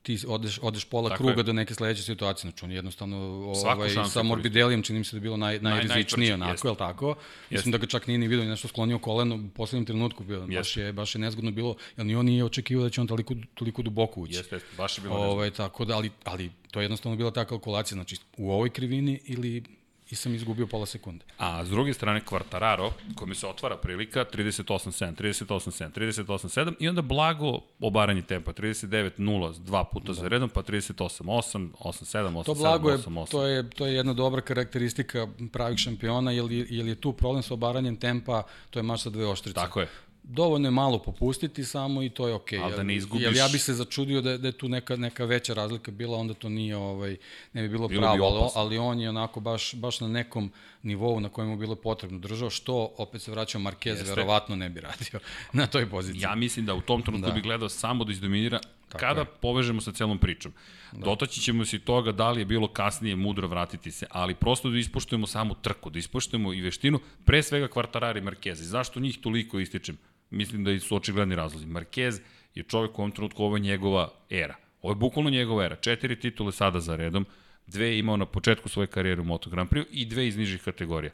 ti 0.09 0.19
odeš, 0.29 0.59
odeš 0.63 0.85
pola 0.85 1.09
Tako 1.11 1.25
kruga 1.25 1.41
je. 1.41 1.43
do 1.43 1.53
neke 1.53 1.75
sledeće 1.75 2.03
situacije, 2.03 2.51
znači 2.51 2.65
on 2.65 2.73
jednostavno 2.73 3.17
ovaj, 3.17 3.91
sa 4.11 4.23
Morbidelijom 4.23 4.83
čini 4.83 4.99
mi 4.99 5.05
se 5.05 5.13
da 5.13 5.17
je 5.17 5.21
bilo 5.21 5.37
naj, 5.37 5.61
najrizičnije, 5.61 6.37
naj, 6.37 6.49
onako, 6.49 6.69
je 6.69 6.71
li 6.71 6.77
tako? 6.79 7.09
Jest. 7.09 7.51
Mislim 7.51 7.73
da 7.73 7.79
ga 7.79 7.87
čak 7.87 8.07
nije 8.07 8.19
ni 8.19 8.29
vidio, 8.29 8.45
nešto 8.45 8.69
sklonio 8.69 8.99
koleno 8.99 9.37
u 9.37 9.49
poslednjem 9.55 9.87
trenutku, 9.87 10.25
bio, 10.25 10.47
baš, 10.47 10.77
je, 10.77 10.93
baš 10.93 11.15
je 11.15 11.19
nezgodno 11.19 11.51
bilo, 11.51 11.77
jer 11.97 12.07
ni 12.07 12.17
on 12.17 12.27
nije 12.27 12.45
očekivao 12.45 12.85
da 12.85 12.91
će 12.91 13.01
on 13.01 13.07
toliko, 13.07 13.35
toliko 13.55 13.83
duboko 13.83 14.21
ući. 14.21 14.35
Jeste, 14.35 14.57
jeste, 14.57 14.69
baš 14.77 14.99
je 14.99 15.03
bilo 15.03 15.17
ovaj, 15.17 15.51
Tako 15.51 15.85
da, 15.85 15.97
ali, 15.97 16.11
ali 16.25 16.51
to 16.71 16.81
je 16.81 16.85
jednostavno 16.85 17.17
bila 17.17 17.31
ta 17.31 17.45
kalkulacija, 17.45 17.97
znači 17.97 18.17
u 18.37 18.53
ovoj 18.53 18.71
krivini 18.71 19.21
ili 19.25 19.63
i 20.11 20.15
sam 20.15 20.35
izgubio 20.35 20.67
pola 20.67 20.87
sekunde. 20.87 21.25
A 21.39 21.65
s 21.65 21.69
druge 21.69 21.95
strane 21.95 22.21
Quartararo, 22.21 22.93
kome 23.15 23.35
se 23.35 23.47
otvara 23.47 23.77
prilika, 23.77 24.25
38-7, 24.35 25.15
38-7, 25.15 25.91
38-7 25.91 26.75
i 26.79 26.89
onda 26.89 27.03
blago 27.03 27.61
obaranje 27.81 28.23
tempa, 28.23 28.53
39-0 28.53 29.59
dva 29.59 29.85
puta 29.85 30.07
da. 30.07 30.13
za 30.13 30.29
redom, 30.29 30.49
pa 30.49 30.63
38-8, 30.63 31.23
8-7, 31.25 31.71
8-7, 31.81 32.45
To 32.45 32.55
blago 32.55 32.91
je, 32.91 32.99
8-8. 32.99 33.31
To 33.31 33.47
je, 33.47 33.71
to 33.71 33.87
je 33.87 33.95
jedna 33.95 34.13
dobra 34.13 34.41
karakteristika 34.41 35.29
pravih 35.53 35.79
šampiona, 35.79 36.31
jer, 36.31 36.45
jer 36.51 36.87
je 36.87 36.95
tu 36.95 37.13
problem 37.13 37.43
sa 37.43 37.55
obaranjem 37.55 37.97
tempa, 37.97 38.43
to 38.71 38.79
je 38.79 38.83
mač 38.83 39.01
sa 39.01 39.11
dve 39.11 39.27
oštrice. 39.27 39.55
Tako 39.55 39.81
je 39.81 39.89
dovoljno 40.29 40.67
je 40.69 40.71
malo 40.71 40.99
popustiti 40.99 41.65
samo 41.65 42.03
i 42.03 42.11
to 42.11 42.29
je 42.29 42.35
okej. 42.35 42.59
Okay. 42.59 42.65
Ali 42.65 42.77
da 42.77 42.83
ne 42.83 42.95
izgubiš... 42.95 43.25
Jer 43.25 43.37
ja 43.37 43.49
bih 43.49 43.63
se 43.63 43.75
začudio 43.75 44.21
da, 44.21 44.39
da 44.39 44.49
je 44.49 44.53
tu 44.53 44.69
neka, 44.69 44.97
neka 44.97 45.25
veća 45.25 45.55
razlika 45.55 45.91
bila, 45.91 46.19
onda 46.19 46.35
to 46.35 46.49
nije, 46.49 46.77
ovaj, 46.77 47.17
ne 47.53 47.63
bi 47.63 47.69
bilo, 47.69 47.89
bilo 47.89 48.03
pravo, 48.03 48.17
bi 48.17 48.23
ali, 48.23 48.51
ali 48.55 48.79
on 48.79 49.01
je 49.01 49.09
onako 49.09 49.41
baš, 49.41 49.75
baš 49.75 50.01
na 50.01 50.09
nekom 50.09 50.53
nivou 50.83 51.21
na 51.21 51.29
kojem 51.29 51.51
mu 51.51 51.57
bilo 51.57 51.75
potrebno 51.75 52.19
držao, 52.19 52.51
što 52.51 52.95
opet 52.97 53.23
se 53.23 53.31
vraćao 53.31 53.61
Marquez, 53.61 53.89
Jeste. 53.89 54.05
verovatno 54.05 54.57
ne 54.57 54.69
bi 54.69 54.81
radio 54.81 55.21
na 55.53 55.67
toj 55.67 55.91
poziciji. 55.91 56.21
Ja 56.21 56.35
mislim 56.35 56.67
da 56.67 56.75
u 56.75 56.81
tom 56.81 57.03
trenutku 57.03 57.29
da. 57.29 57.35
bi 57.35 57.41
gledao 57.41 57.69
samo 57.69 58.05
da 58.05 58.13
izdominira 58.13 58.61
Tako 58.89 59.01
kada 59.01 59.21
je. 59.21 59.27
povežemo 59.41 59.81
sa 59.81 59.93
celom 59.93 60.19
pričom. 60.19 60.53
Da. 60.93 61.05
Dotaći 61.05 61.41
ćemo 61.41 61.65
se 61.65 61.77
i 61.77 61.81
toga 61.81 62.13
da 62.13 62.31
li 62.31 62.41
je 62.41 62.45
bilo 62.45 62.69
kasnije 62.69 63.17
mudro 63.17 63.49
vratiti 63.49 63.91
se, 63.91 64.07
ali 64.11 64.35
prosto 64.35 64.71
da 64.71 64.79
ispoštujemo 64.79 65.27
samu 65.27 65.55
trku, 65.55 65.91
da 65.91 65.99
ispoštujemo 65.99 66.53
i 66.53 66.61
veštinu, 66.61 67.01
pre 67.25 67.43
svega 67.43 67.69
Kvartarari 67.69 68.21
i 68.21 68.23
Marquez. 68.23 68.55
Zašto 68.55 69.01
njih 69.01 69.19
toliko 69.19 69.59
ističem? 69.59 69.99
Mislim 70.31 70.65
da 70.65 70.81
su 70.81 70.97
očigledni 70.97 71.35
razlozi. 71.35 71.67
Marquez 71.67 72.21
je 72.55 72.63
čovjek 72.63 72.99
u 72.99 73.03
ovom 73.03 73.11
trenutku, 73.11 73.45
ovo 73.45 73.57
je 73.57 73.61
njegova 73.61 74.11
era. 74.31 74.57
Ovo 74.83 74.93
je 74.93 74.97
bukvalno 74.97 75.31
njegova 75.31 75.65
era. 75.65 75.77
Četiri 75.77 76.21
titule 76.21 76.53
sada 76.53 76.81
za 76.81 76.97
redom, 76.97 77.27
dve 77.67 77.87
je 77.87 77.99
imao 77.99 78.17
na 78.17 78.27
početku 78.27 78.69
svoje 78.69 78.87
karijere 78.87 79.21
u 79.21 79.25
Moto 79.25 79.51
Grand 79.51 79.71
Prix 79.71 79.85
i 79.91 80.07
dve 80.07 80.29
iz 80.29 80.37
nižih 80.37 80.63
kategorija. 80.63 81.13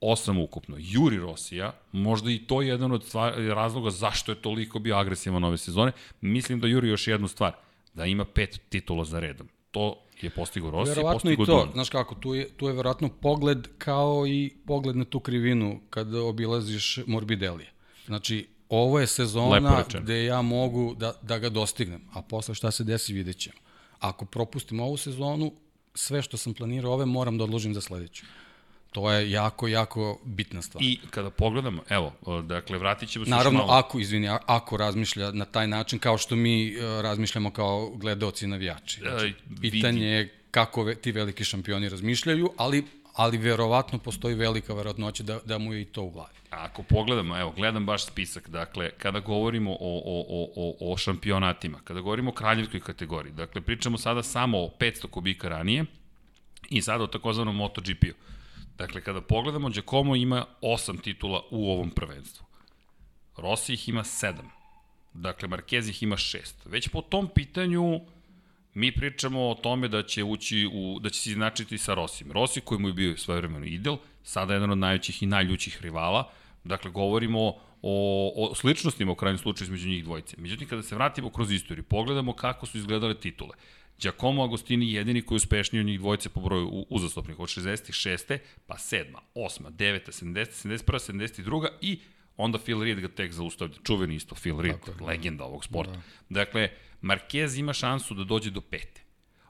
Osam 0.00 0.38
ukupno. 0.38 0.76
Juri 0.78 1.16
Rosija, 1.16 1.72
možda 1.92 2.30
i 2.30 2.38
to 2.38 2.62
je 2.62 2.68
jedan 2.68 2.92
od 2.92 3.04
stvar, 3.04 3.34
razloga 3.34 3.90
zašto 3.90 4.32
je 4.32 4.36
toliko 4.36 4.78
bio 4.78 4.96
agresivan 4.96 5.44
ove 5.44 5.58
sezone. 5.58 5.92
Mislim 6.20 6.60
da 6.60 6.66
Juri 6.66 6.88
još 6.88 7.08
jednu 7.08 7.28
stvar, 7.28 7.52
da 7.94 8.06
ima 8.06 8.24
pet 8.24 8.60
titula 8.68 9.04
za 9.04 9.20
redom. 9.20 9.48
To 9.70 10.02
je 10.20 10.30
postigao 10.30 10.70
Rossi, 10.70 10.90
verovatno 10.90 11.14
postigao 11.14 11.42
i 11.42 11.46
to, 11.46 11.64
Don. 11.64 11.72
znaš 11.72 11.90
kako, 11.90 12.14
tu 12.14 12.34
je, 12.34 12.48
tu 12.48 12.66
je 12.66 12.72
verovatno 12.72 13.08
pogled 13.08 13.68
kao 13.78 14.26
i 14.26 14.52
pogled 14.66 14.96
na 14.96 15.04
tu 15.04 15.20
krivinu 15.20 15.80
kada 15.90 16.22
obilaziš 16.22 16.98
Morbidelije. 17.06 17.70
Znači, 18.06 18.46
ovo 18.68 19.00
je 19.00 19.06
sezona 19.06 19.84
gde 20.00 20.24
ja 20.24 20.42
mogu 20.42 20.94
da, 20.94 21.12
da 21.22 21.38
ga 21.38 21.48
dostignem, 21.48 22.00
a 22.12 22.22
posle 22.22 22.54
šta 22.54 22.70
se 22.70 22.84
desi 22.84 23.12
vidjet 23.12 23.38
ćemo. 23.38 23.56
Ako 24.00 24.24
propustim 24.24 24.80
ovu 24.80 24.96
sezonu, 24.96 25.52
sve 25.94 26.22
što 26.22 26.36
sam 26.36 26.54
planirao 26.54 26.92
ove 26.92 27.06
moram 27.06 27.38
da 27.38 27.44
odložim 27.44 27.74
za 27.74 27.80
sledeću. 27.80 28.24
To 28.92 29.12
je 29.12 29.30
jako, 29.30 29.68
jako 29.68 30.18
bitna 30.24 30.62
stvar. 30.62 30.84
I 30.84 31.00
kada 31.10 31.30
pogledamo, 31.30 31.82
evo, 31.88 32.12
dakle, 32.42 32.78
vratit 32.78 33.08
ćemo 33.08 33.24
se 33.24 33.30
Naravno, 33.30 33.58
malo. 33.58 33.72
ako, 33.72 33.98
izvini, 33.98 34.28
ako 34.46 34.76
razmišlja 34.76 35.30
na 35.32 35.44
taj 35.44 35.66
način, 35.66 35.98
kao 35.98 36.18
što 36.18 36.36
mi 36.36 36.76
uh, 36.76 36.82
razmišljamo 37.00 37.50
kao 37.50 37.90
gledaoci 37.90 38.44
i 38.44 38.48
navijači. 38.48 39.00
Znači, 39.00 39.34
pitanje 39.60 40.06
je 40.06 40.34
kako 40.50 40.94
ti 40.94 41.12
veliki 41.12 41.44
šampioni 41.44 41.88
razmišljaju, 41.88 42.52
ali 42.56 42.84
ali 43.16 43.38
verovatno 43.38 43.98
postoji 43.98 44.34
velika 44.34 44.74
verovatnoća 44.74 45.22
da, 45.22 45.40
da 45.44 45.58
mu 45.58 45.74
je 45.74 45.80
i 45.80 45.84
to 45.84 46.02
u 46.02 46.10
glavi. 46.10 46.34
Ako 46.50 46.82
pogledamo, 46.82 47.38
evo, 47.38 47.50
gledam 47.56 47.86
baš 47.86 48.06
spisak, 48.06 48.48
dakle, 48.48 48.90
kada 48.90 49.20
govorimo 49.20 49.72
o, 49.72 49.76
o, 49.80 50.46
o, 50.56 50.92
o 50.92 50.96
šampionatima, 50.96 51.78
kada 51.84 52.00
govorimo 52.00 52.30
o 52.30 52.34
kraljevskoj 52.34 52.80
kategoriji, 52.80 53.32
dakle, 53.32 53.60
pričamo 53.60 53.98
sada 53.98 54.22
samo 54.22 54.58
o 54.58 54.70
500 54.80 55.10
kubika 55.10 55.48
ranije 55.48 55.84
i 56.70 56.82
sada 56.82 57.04
o 57.04 57.06
takozvanom 57.06 57.56
MotoGP-u. 57.56 58.14
Dakle, 58.78 59.00
kada 59.00 59.20
pogledamo, 59.20 59.68
Giacomo 59.68 60.16
ima 60.16 60.44
8 60.62 61.02
titula 61.02 61.42
u 61.50 61.70
ovom 61.70 61.90
prvenstvu. 61.90 62.46
Rossi 63.36 63.72
ih 63.72 63.88
ima 63.88 64.04
7. 64.04 64.34
Dakle, 65.14 65.48
Marquez 65.48 65.90
ih 65.90 66.02
ima 66.02 66.16
6. 66.16 66.38
Već 66.64 66.88
po 66.88 67.02
tom 67.02 67.28
pitanju 67.34 68.00
mi 68.76 68.92
pričamo 68.92 69.48
o 69.48 69.54
tome 69.54 69.88
da 69.88 70.02
će 70.02 70.24
ući 70.24 70.68
u, 70.72 70.98
da 71.00 71.10
će 71.10 71.20
se 71.20 71.30
iznačiti 71.30 71.78
sa 71.78 71.94
Rosim. 71.94 72.32
Rossi 72.32 72.60
koji 72.60 72.80
mu 72.80 72.88
je 72.88 72.94
bio 72.94 73.16
svojevremeno 73.16 73.66
idel, 73.66 73.96
sada 74.22 74.52
je 74.52 74.56
jedan 74.56 74.70
od 74.70 74.78
najvećih 74.78 75.22
i 75.22 75.26
najljućih 75.26 75.82
rivala, 75.82 76.30
dakle 76.64 76.90
govorimo 76.90 77.40
o, 77.82 78.32
o 78.36 78.54
sličnostima 78.54 79.12
u 79.12 79.14
krajnjem 79.14 79.38
slučaju 79.38 79.66
između 79.66 79.88
njih 79.88 80.04
dvojice. 80.04 80.36
Međutim, 80.38 80.68
kada 80.68 80.82
se 80.82 80.94
vratimo 80.94 81.30
kroz 81.30 81.52
istoriju, 81.52 81.84
pogledamo 81.84 82.32
kako 82.32 82.66
su 82.66 82.78
izgledale 82.78 83.14
titule. 83.20 83.54
Giacomo 84.00 84.44
Agostini 84.44 84.92
jedini 84.92 85.22
koji 85.22 85.36
je 85.36 85.44
uspešniji 85.44 85.80
od 85.80 85.86
njih 85.86 85.98
dvojice 85.98 86.28
po 86.28 86.40
broju 86.40 86.86
uzastopnih 86.90 87.38
od 87.38 87.48
66. 87.48 88.38
pa 88.66 88.74
7. 88.74 89.04
8. 89.34 89.70
9. 89.70 90.24
70. 90.24 90.68
71. 90.68 91.12
72. 91.12 91.68
i 91.80 91.98
onda 92.36 92.58
Phil 92.58 92.82
Reed 92.82 93.00
ga 93.00 93.08
tek 93.08 93.32
zaustavlja. 93.32 93.74
Čuveni 93.84 94.14
isto 94.14 94.34
Phil 94.34 94.60
Reed, 94.60 94.80
Tako, 94.84 95.04
legenda 95.04 95.44
ovog 95.44 95.64
sporta. 95.64 95.92
Da. 95.92 96.00
Dakle, 96.28 96.68
Marquez 97.02 97.58
ima 97.58 97.72
šansu 97.72 98.14
da 98.14 98.24
dođe 98.24 98.50
do 98.50 98.60
pete. 98.60 99.02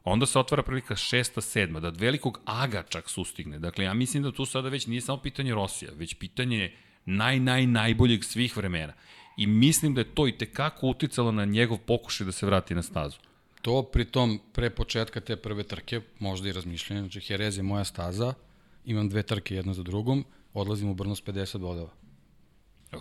Onda 0.04 0.26
se 0.26 0.38
otvara 0.38 0.62
prilika 0.62 0.96
šesta, 0.96 1.40
sedma, 1.40 1.80
da 1.80 1.88
velikog 1.88 2.40
aga 2.44 2.82
čak 2.82 3.10
sustigne. 3.10 3.58
Dakle, 3.58 3.84
ja 3.84 3.94
mislim 3.94 4.22
da 4.22 4.32
tu 4.32 4.44
sada 4.46 4.68
već 4.68 4.86
nije 4.86 5.00
samo 5.00 5.18
pitanje 5.18 5.54
Rosija, 5.54 5.90
već 5.94 6.14
pitanje 6.14 6.72
naj, 7.04 7.40
naj, 7.40 7.66
najboljeg 7.66 8.24
svih 8.24 8.56
vremena. 8.56 8.92
I 9.36 9.46
mislim 9.46 9.94
da 9.94 10.00
je 10.00 10.14
to 10.14 10.28
i 10.28 10.38
tekako 10.38 10.86
uticalo 10.86 11.32
na 11.32 11.44
njegov 11.44 11.78
pokušaj 11.78 12.24
da 12.24 12.32
se 12.32 12.46
vrati 12.46 12.74
na 12.74 12.82
stazu. 12.82 13.18
To 13.62 13.82
pritom 13.82 14.40
pre 14.52 14.70
početka 14.70 15.20
te 15.20 15.36
prve 15.36 15.62
trke, 15.62 16.00
možda 16.18 16.48
i 16.48 16.52
razmišljanje, 16.52 17.00
znači 17.00 17.32
Jerez 17.32 17.56
je 17.56 17.62
moja 17.62 17.84
staza, 17.84 18.34
imam 18.84 19.08
dve 19.08 19.22
trke 19.22 19.54
jedna 19.54 19.74
za 19.74 19.82
drugom, 19.82 20.24
odlazim 20.54 20.88
u 20.88 20.94
Brno 20.94 21.14
s 21.14 21.22
50 21.22 21.58
bodova. 21.58 21.90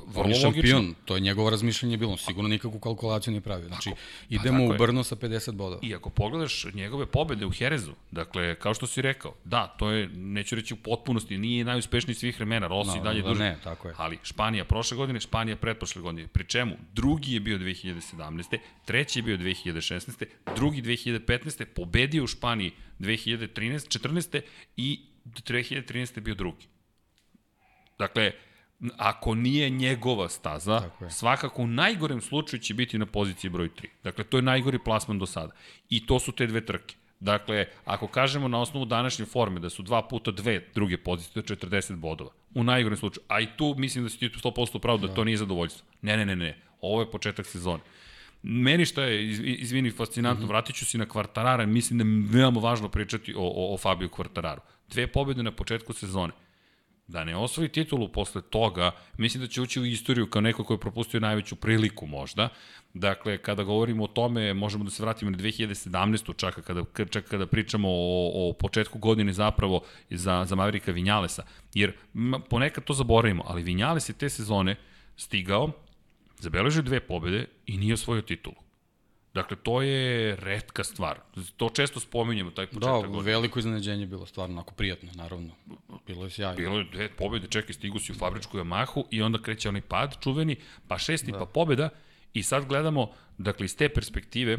Vrlo 0.08 0.30
je 0.30 0.36
šampion, 0.36 0.76
logično. 0.76 1.04
to 1.06 1.16
je 1.16 1.22
njegovo 1.22 1.50
razmišljanje 1.50 1.98
bilo, 1.98 2.18
sigurno 2.18 2.48
nikakvu 2.50 2.80
kalkulaciju 2.80 3.32
nije 3.32 3.42
pravio. 3.42 3.68
Znači, 3.68 3.90
ako, 3.90 4.00
idemo 4.30 4.66
u 4.66 4.74
Brno 4.78 5.04
sa 5.04 5.16
50 5.16 5.52
bodova. 5.52 5.82
I 5.84 5.96
ako 5.96 6.10
pogledaš 6.10 6.66
njegove 6.74 7.06
pobede 7.06 7.46
u 7.46 7.52
Herezu, 7.52 7.92
dakle, 8.12 8.56
kao 8.56 8.74
što 8.74 8.88
si 8.88 9.02
rekao, 9.02 9.34
da, 9.44 9.68
to 9.68 9.90
je, 9.92 10.08
neću 10.08 10.56
reći 10.56 10.74
u 10.74 10.78
potpunosti, 10.78 11.38
nije 11.38 11.66
najuspešniji 11.66 12.16
svih 12.16 12.36
vremena, 12.36 12.68
Rossi 12.68 12.98
no, 12.98 13.04
dalje 13.04 13.22
da, 13.22 13.30
duže. 13.30 13.44
Ne, 13.44 13.58
tako 13.64 13.88
je. 13.88 13.94
Ali 13.98 14.18
Španija 14.24 14.66
prošle 14.66 14.98
godine, 14.98 15.20
Španija 15.20 15.56
pretprošle 15.56 16.02
godine. 16.02 16.28
Pri 16.28 16.46
čemu, 16.46 16.76
drugi 16.94 17.34
je 17.34 17.40
bio 17.40 17.58
2017. 17.58 18.58
Treći 18.86 19.20
je 19.20 19.24
bio 19.24 19.38
2016. 19.38 20.26
Drugi 20.56 20.82
2015. 20.82 21.66
Pobedio 21.66 22.24
u 22.24 22.28
Španiji 22.28 22.72
2013. 23.00 24.00
14. 24.00 24.42
i 24.78 25.00
2013. 25.26 26.18
je 26.18 26.22
bio 26.22 26.36
drugi. 26.36 26.68
Dakle, 28.00 28.32
ako 28.98 29.36
nije 29.36 29.70
njegova 29.70 30.30
staza, 30.30 30.90
svakako 31.10 31.62
u 31.62 31.68
najgorem 31.68 32.22
slučaju 32.22 32.60
će 32.60 32.74
biti 32.74 32.98
na 32.98 33.06
poziciji 33.06 33.50
broj 33.50 33.70
3. 33.70 33.88
Dakle, 34.04 34.24
to 34.24 34.38
je 34.38 34.42
najgori 34.42 34.80
plasman 34.80 35.20
do 35.20 35.26
sada. 35.26 35.54
I 35.90 36.06
to 36.06 36.20
su 36.20 36.32
te 36.32 36.48
dve 36.48 36.66
trke. 36.66 36.96
Dakle, 37.20 37.66
ako 37.86 38.08
kažemo 38.08 38.48
na 38.48 38.62
osnovu 38.62 38.86
današnje 38.86 39.26
forme 39.26 39.60
da 39.60 39.70
su 39.70 39.84
dva 39.84 40.08
puta 40.08 40.32
dve 40.32 40.68
druge 40.76 40.98
pozicije, 40.98 41.44
to 41.44 41.54
je 41.54 41.58
40 41.58 41.96
bodova. 41.96 42.32
U 42.56 42.64
najgorem 42.64 42.98
slučaju. 42.98 43.26
A 43.28 43.40
i 43.40 43.48
tu 43.58 43.76
mislim 43.78 44.04
da 44.04 44.10
si 44.10 44.20
ti 44.20 44.30
100% 44.30 44.80
pravo 44.80 44.98
da, 44.98 45.08
da 45.08 45.14
to 45.14 45.24
nije 45.24 45.38
zadovoljstvo. 45.38 45.88
Ne, 46.02 46.18
ne, 46.18 46.26
ne, 46.26 46.36
ne. 46.36 46.58
Ovo 46.82 47.02
je 47.02 47.12
početak 47.12 47.46
sezone. 47.46 47.84
Meni 48.44 48.86
što 48.86 49.02
je, 49.02 49.30
izvini, 49.58 49.92
fascinantno, 49.92 50.46
mm 50.46 50.48
-hmm. 50.48 50.50
vratit 50.50 50.76
ću 50.76 50.86
se 50.86 50.98
na 50.98 51.06
Kvartarara, 51.06 51.66
mislim 51.66 52.00
da 52.00 52.06
je 52.06 52.42
veoma 52.42 52.60
važno 52.60 52.90
pričati 52.90 53.34
o, 53.34 53.42
o, 53.42 53.74
o 53.74 53.78
Fabio 53.78 54.10
Kvartararu. 54.10 54.62
Dve 54.90 55.08
pobjede 55.08 55.44
na 55.44 55.52
početku 55.52 55.94
sezone 55.94 56.34
da 57.08 57.24
ne 57.24 57.36
osvoji 57.36 57.70
titulu 57.70 58.08
posle 58.12 58.41
toga, 58.41 58.91
mislim 59.18 59.44
da 59.44 59.48
će 59.48 59.62
ući 59.62 59.80
u 59.80 59.86
istoriju 59.86 60.30
kao 60.30 60.41
neko 60.41 60.63
ko 60.63 60.74
je 60.74 60.80
propustio 60.80 61.20
najveću 61.20 61.56
priliku 61.56 62.08
možda. 62.08 62.50
Dakle, 62.94 63.38
kada 63.38 63.63
govorimo 63.63 64.04
o 64.04 64.08
tome, 64.08 64.54
možemo 64.54 64.84
da 64.84 64.89
se 64.89 65.04
vratimo 65.04 65.32
na 65.32 65.38
2017. 65.38 66.38
čak 66.38 66.60
kada, 66.62 66.84
čak 67.10 67.26
kada 67.26 67.48
pričamo 67.48 67.89
o, 67.89 68.50
o 68.50 68.54
početku 68.54 69.00
godine 69.00 69.34
zapravo 69.34 69.82
za, 70.10 70.46
za 70.46 70.56
Maverika 70.56 70.91
Vinjalesa. 70.91 71.44
Jer 71.74 71.94
ponekad 72.50 72.84
to 72.84 72.94
zaboravimo, 72.94 73.44
ali 73.48 73.63
Vinjales 73.63 74.10
je 74.10 74.13
te 74.13 74.30
sezone 74.30 74.76
stigao, 75.18 75.72
zabeležio 76.39 76.82
dve 76.82 77.00
pobede 77.00 77.46
i 77.65 77.78
nije 77.78 77.94
osvojio 77.94 78.22
titulu. 78.22 78.64
Dakle, 79.36 79.58
to 79.63 79.82
je 79.82 80.36
redka 80.36 80.84
stvar. 80.84 81.19
To 81.58 81.69
često 81.69 82.00
spominjemo, 82.00 82.52
taj 82.52 82.67
početak 82.67 82.89
da, 82.89 82.91
godine. 82.91 83.17
Da, 83.17 83.24
veliko 83.24 83.60
iznenađenje 83.60 84.06
bilo 84.06 84.26
stvarno, 84.26 84.56
onako 84.56 84.74
prijatno, 84.74 85.10
naravno. 85.15 85.52
Bilo 86.08 86.24
je 86.24 86.30
sjajno. 86.30 86.56
Bilo 86.56 86.78
je 86.78 86.84
dve 86.91 87.10
pobjede, 87.10 87.48
čekaj, 87.48 87.74
stigu 87.74 88.00
si 88.00 88.12
u 88.12 88.15
fabričku 88.15 88.58
Yamahu 88.58 89.04
i 89.12 89.21
onda 89.21 89.41
kreće 89.41 89.69
onaj 89.69 89.82
pad 89.82 90.15
čuveni, 90.24 90.56
pa 90.88 90.98
šesti, 90.98 91.32
da. 91.32 91.39
pa 91.39 91.45
pobjeda. 91.45 91.89
I 92.34 92.43
sad 92.43 92.65
gledamo, 92.65 93.12
dakle, 93.38 93.65
iz 93.65 93.78
te 93.78 93.89
perspektive, 93.89 94.58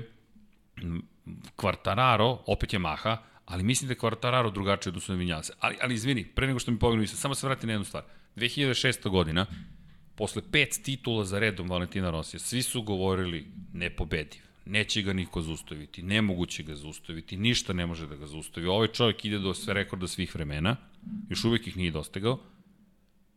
Quartararo, 1.56 2.38
opet 2.46 2.72
je 2.72 2.78
Maha, 2.78 3.16
ali 3.44 3.62
mislim 3.62 3.88
da 3.88 3.92
je 3.92 3.98
Quartararo 3.98 4.52
drugačiji 4.52 4.90
od 4.90 4.96
Usuna 4.96 5.18
Vinjasa. 5.18 5.52
Ali, 5.60 5.76
ali 5.82 5.94
izvini, 5.94 6.24
pre 6.24 6.46
nego 6.46 6.58
što 6.58 6.70
mi 6.70 6.78
pogledam, 6.78 7.06
samo 7.06 7.34
se 7.34 7.46
vrati 7.46 7.66
na 7.66 7.72
jednu 7.72 7.84
stvar. 7.84 8.04
2006. 8.36 9.08
godina, 9.08 9.46
posle 10.14 10.42
pet 10.52 10.80
titula 10.84 11.24
za 11.24 11.38
redom 11.38 11.70
Valentina 11.70 12.10
Rosija, 12.10 12.40
svi 12.40 12.62
su 12.62 12.82
govorili 12.82 13.46
nepobediv 13.72 14.45
neće 14.66 15.02
ga 15.02 15.12
niko 15.12 15.42
zaustaviti, 15.42 16.02
nemoguće 16.02 16.62
ga 16.62 16.74
zaustaviti, 16.74 17.36
ništa 17.36 17.72
ne 17.72 17.86
može 17.86 18.06
da 18.06 18.16
ga 18.16 18.26
zaustavi. 18.26 18.66
Ovaj 18.66 18.88
čovjek 18.88 19.24
ide 19.24 19.38
do 19.38 19.54
sve 19.54 19.74
rekorda 19.74 20.08
svih 20.08 20.34
vremena, 20.34 20.76
još 21.28 21.44
uvijek 21.44 21.66
ih 21.66 21.76
nije 21.76 21.90
dostegao. 21.90 22.38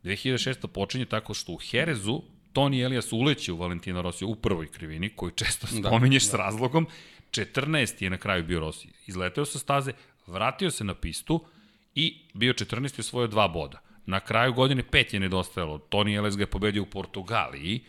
2006. 0.04 0.68
počinje 0.68 1.06
tako 1.06 1.34
što 1.34 1.52
u 1.52 1.58
Herezu 1.58 2.22
Toni 2.54 2.82
Elias 2.82 3.12
uleće 3.14 3.54
u 3.54 3.58
Valentina 3.58 4.02
Rosija 4.02 4.28
u 4.28 4.36
prvoj 4.36 4.68
krivini, 4.68 5.10
koju 5.10 5.32
često 5.32 5.68
da, 5.72 5.90
spominješ 5.90 6.24
da, 6.24 6.32
da. 6.32 6.32
s 6.32 6.40
razlogom. 6.40 6.88
14. 7.32 8.04
je 8.04 8.10
na 8.10 8.18
kraju 8.18 8.44
bio 8.44 8.60
Rossi. 8.60 8.88
Izleteo 9.08 9.46
sa 9.46 9.60
staze, 9.60 9.92
vratio 10.28 10.72
se 10.72 10.84
na 10.84 10.96
pistu 10.96 11.46
i 11.96 12.18
bio 12.34 12.54
14. 12.54 13.02
svoje 13.02 13.28
dva 13.28 13.48
boda. 13.48 13.82
Na 14.06 14.20
kraju 14.20 14.54
godine 14.54 14.84
pet 14.84 15.14
je 15.14 15.20
nedostajalo. 15.20 15.78
Toni 15.78 16.16
Elias 16.16 16.38
ga 16.38 16.44
je 16.44 16.48
pobedio 16.48 16.84
u 16.84 16.86
Portugaliji, 16.86 17.84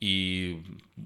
i 0.00 0.56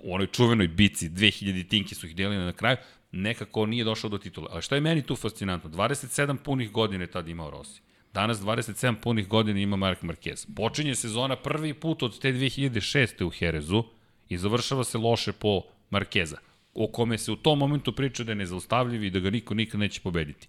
u 0.02 0.14
onoj 0.14 0.26
čuvenoj 0.26 0.68
bici 0.68 1.08
2000 1.08 1.68
tinki 1.68 1.94
su 1.94 2.06
ih 2.06 2.16
delili 2.16 2.44
na 2.44 2.52
kraju, 2.52 2.76
nekako 3.12 3.66
nije 3.66 3.84
došao 3.84 4.10
do 4.10 4.18
titula. 4.18 4.48
Ali 4.50 4.62
šta 4.62 4.74
je 4.74 4.80
meni 4.80 5.02
tu 5.02 5.16
fascinantno? 5.16 5.70
27 5.70 6.36
punih 6.36 6.70
godina 6.70 7.04
je 7.04 7.10
tad 7.10 7.28
imao 7.28 7.50
Rossi. 7.50 7.80
Danas 8.14 8.38
27 8.38 8.94
punih 9.00 9.28
godina 9.28 9.60
ima 9.60 9.76
Mark 9.76 10.02
Marquez. 10.02 10.54
Počinje 10.56 10.94
sezona 10.94 11.36
prvi 11.36 11.74
put 11.74 12.02
od 12.02 12.18
te 12.18 12.32
2006. 12.32 13.24
u 13.24 13.30
Herezu 13.30 13.84
i 14.28 14.38
završava 14.38 14.84
se 14.84 14.98
loše 14.98 15.32
po 15.32 15.62
Markeza, 15.90 16.36
o 16.74 16.86
kome 16.86 17.18
se 17.18 17.32
u 17.32 17.36
tom 17.36 17.58
momentu 17.58 17.92
priča 17.92 18.24
da 18.24 18.32
je 18.32 18.36
nezaustavljiv 18.36 19.04
i 19.04 19.10
da 19.10 19.20
ga 19.20 19.30
niko 19.30 19.54
nikad 19.54 19.80
neće 19.80 20.00
pobediti. 20.00 20.48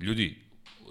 Ljudi, 0.00 0.36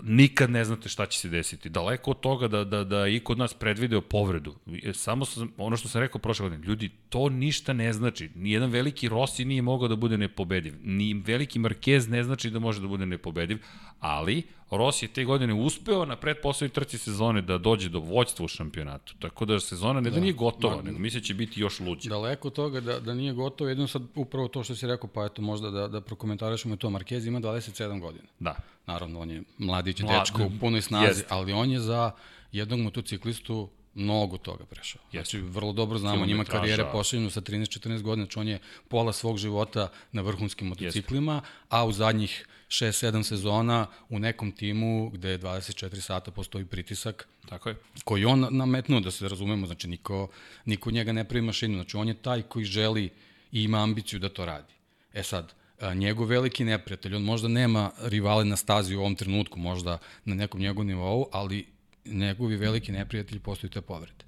nikad 0.03 0.49
ne 0.49 0.65
znate 0.65 0.89
šta 0.89 1.05
će 1.05 1.19
se 1.19 1.29
desiti. 1.29 1.69
Daleko 1.69 2.11
od 2.11 2.19
toga 2.19 2.47
da, 2.47 2.63
da, 2.63 2.83
da 2.83 3.07
i 3.07 3.19
kod 3.19 3.37
nas 3.37 3.53
predvideo 3.53 4.01
povredu. 4.01 4.55
Samo 4.93 5.25
sam, 5.25 5.51
ono 5.57 5.77
što 5.77 5.87
sam 5.87 6.01
rekao 6.01 6.19
prošle 6.19 6.43
godine, 6.43 6.67
ljudi, 6.67 6.89
to 7.09 7.29
ništa 7.29 7.73
ne 7.73 7.93
znači. 7.93 8.29
Nijedan 8.35 8.69
veliki 8.69 9.09
Rossi 9.09 9.45
nije 9.45 9.61
mogao 9.61 9.87
da 9.87 9.95
bude 9.95 10.17
nepobediv. 10.17 10.73
Ni 10.83 11.13
veliki 11.13 11.59
Marquez 11.59 12.09
ne 12.09 12.23
znači 12.23 12.49
da 12.49 12.59
može 12.59 12.81
da 12.81 12.87
bude 12.87 13.05
nepobediv, 13.05 13.57
ali 13.99 14.43
Rossi 14.71 15.05
je 15.05 15.09
te 15.09 15.23
godine 15.23 15.53
uspeo 15.53 16.05
na 16.05 16.15
predposlednjoj 16.15 16.73
trci 16.73 16.97
sezone 16.97 17.41
da 17.41 17.57
dođe 17.57 17.89
do 17.89 17.99
vođstva 17.99 18.45
u 18.45 18.47
šampionatu. 18.47 19.15
Tako 19.19 19.45
da 19.45 19.59
sezona 19.59 20.01
ne 20.01 20.09
da, 20.09 20.15
da 20.15 20.21
nije 20.21 20.33
gotova, 20.33 20.81
nego 20.81 20.99
misle 20.99 21.21
će 21.21 21.33
biti 21.33 21.61
još 21.61 21.79
luđe. 21.79 22.09
Daleko 22.09 22.47
od 22.47 22.53
toga 22.53 22.79
da, 22.79 22.99
da 22.99 23.13
nije 23.13 23.33
gotovo, 23.33 23.69
jedino 23.69 23.87
sad 23.87 24.01
upravo 24.15 24.47
to 24.47 24.63
što 24.63 24.75
si 24.75 24.87
rekao, 24.87 25.09
pa 25.09 25.25
eto 25.25 25.41
možda 25.41 25.69
da, 25.71 25.87
da 25.87 26.01
prokomentarišemo 26.01 26.75
to. 26.75 26.89
Marquez 26.89 27.27
ima 27.27 27.39
27 27.39 27.99
godina. 27.99 28.25
Da. 28.39 28.55
Naravno, 28.87 29.19
on 29.19 29.29
je 29.29 29.43
mladić, 29.57 30.01
Mlad, 30.01 30.19
dečko 30.19 30.43
u 30.43 30.51
punoj 30.59 30.81
snazi, 30.81 31.05
jest. 31.19 31.25
ali 31.29 31.53
on 31.53 31.71
je 31.71 31.79
za 31.79 32.11
jednog 32.51 32.79
motociklistu 32.79 33.69
mnogo 33.95 34.37
toga 34.37 34.65
prešao. 34.65 35.01
Znači, 35.11 35.39
vrlo 35.39 35.73
dobro 35.73 35.97
znamo, 35.97 36.23
on 36.23 36.29
ima 36.29 36.43
karijere 36.43 36.85
pošaljenu 36.91 37.29
sa 37.29 37.41
13-14 37.41 38.01
godina, 38.01 38.25
znači 38.25 38.39
on 38.39 38.47
je 38.47 38.59
pola 38.87 39.13
svog 39.13 39.37
života 39.37 39.91
na 40.11 40.21
vrhunskim 40.21 40.67
motociklima, 40.67 41.33
Jeste. 41.33 41.49
a 41.69 41.85
u 41.85 41.91
zadnjih 41.91 42.47
6-7 42.67 43.23
sezona 43.23 43.87
u 44.09 44.19
nekom 44.19 44.51
timu 44.51 45.09
gde 45.09 45.29
je 45.29 45.39
24 45.39 46.01
sata 46.01 46.31
postoji 46.31 46.65
pritisak 46.65 47.27
Tako 47.49 47.69
je. 47.69 47.75
koji 48.03 48.25
on 48.25 48.47
nametnuo, 48.51 48.99
da 48.99 49.11
se 49.11 49.29
razumemo, 49.29 49.67
znači 49.67 49.87
niko, 49.87 50.27
niko 50.65 50.91
njega 50.91 51.11
ne 51.11 51.23
pravi 51.23 51.45
mašinu, 51.45 51.75
znači 51.75 51.97
on 51.97 52.07
je 52.07 52.13
taj 52.13 52.41
koji 52.41 52.65
želi 52.65 53.09
i 53.51 53.63
ima 53.63 53.83
ambiciju 53.83 54.19
da 54.19 54.29
to 54.29 54.45
radi. 54.45 54.73
E 55.13 55.23
sad, 55.23 55.53
njegov 55.95 56.27
veliki 56.27 56.63
neprijatelj, 56.63 57.15
on 57.15 57.23
možda 57.23 57.47
nema 57.47 57.91
rivale 58.01 58.45
na 58.45 58.55
stazi 58.55 58.95
u 58.95 58.99
ovom 58.99 59.15
trenutku, 59.15 59.59
možda 59.59 59.97
na 60.25 60.35
nekom 60.35 60.59
njegovom 60.59 60.87
nivou, 60.87 61.29
ali 61.31 61.65
njegovi 62.05 62.55
veliki 62.55 62.91
neprijatelji 62.91 63.39
postaju 63.39 63.71
te 63.71 63.81
povrede. 63.81 64.25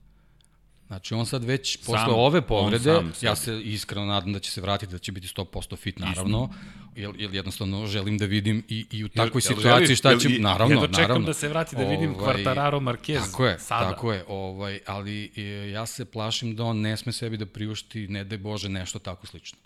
Znači 0.88 1.13
on 1.13 1.25
sad 1.25 1.43
već 1.43 1.77
posle 1.77 1.99
sam, 1.99 2.13
ove 2.13 2.41
povrede, 2.41 2.93
sam, 2.93 3.13
ja 3.21 3.36
se 3.36 3.62
iskreno 3.62 4.05
nadam 4.05 4.33
da 4.33 4.39
će 4.39 4.51
se 4.51 4.62
vratiti, 4.62 4.91
da 4.91 4.97
će 4.97 5.12
biti 5.12 5.27
100% 5.27 5.77
fit 5.77 5.99
naravno, 5.99 6.49
jer, 6.95 7.12
jer 7.17 7.36
jednostavno 7.36 7.86
želim 7.86 8.17
da 8.17 8.25
vidim 8.25 8.63
i, 8.69 8.86
i 8.91 9.03
u 9.03 9.10
takvoj 9.10 9.41
jel, 9.45 9.55
situaciji 9.55 9.95
šta 9.95 10.17
će, 10.17 10.29
naravno, 10.29 10.73
jedno 10.73 10.88
čekam 10.88 11.01
naravno. 11.01 11.25
da 11.25 11.33
se 11.33 11.47
vrati 11.47 11.75
da 11.75 11.83
vidim 11.83 12.15
ovaj, 12.15 12.36
Quartararo 12.36 12.79
Marquez 12.79 13.31
tako 13.31 13.45
je, 13.45 13.60
sada. 13.60 13.89
Tako 13.89 14.13
je, 14.13 14.23
ovaj, 14.27 14.79
ali 14.86 15.31
e, 15.36 15.41
ja 15.69 15.86
se 15.86 16.05
plašim 16.05 16.55
da 16.55 16.63
on 16.63 16.81
ne 16.81 16.97
sme 16.97 17.12
sebi 17.12 17.38
da 17.38 17.45
priušti, 17.45 18.07
ne 18.07 18.23
daj 18.23 18.38
Bože, 18.38 18.69
nešto 18.69 18.99
tako 18.99 19.27
slično. 19.27 19.60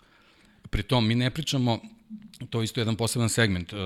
Pritom, 0.72 1.06
mi 1.08 1.14
ne 1.14 1.30
pričamo, 1.30 1.80
to 2.50 2.60
je 2.60 2.64
isto 2.64 2.80
jedan 2.80 2.96
poseban 2.96 3.28
segment, 3.28 3.72
uh, 3.72 3.78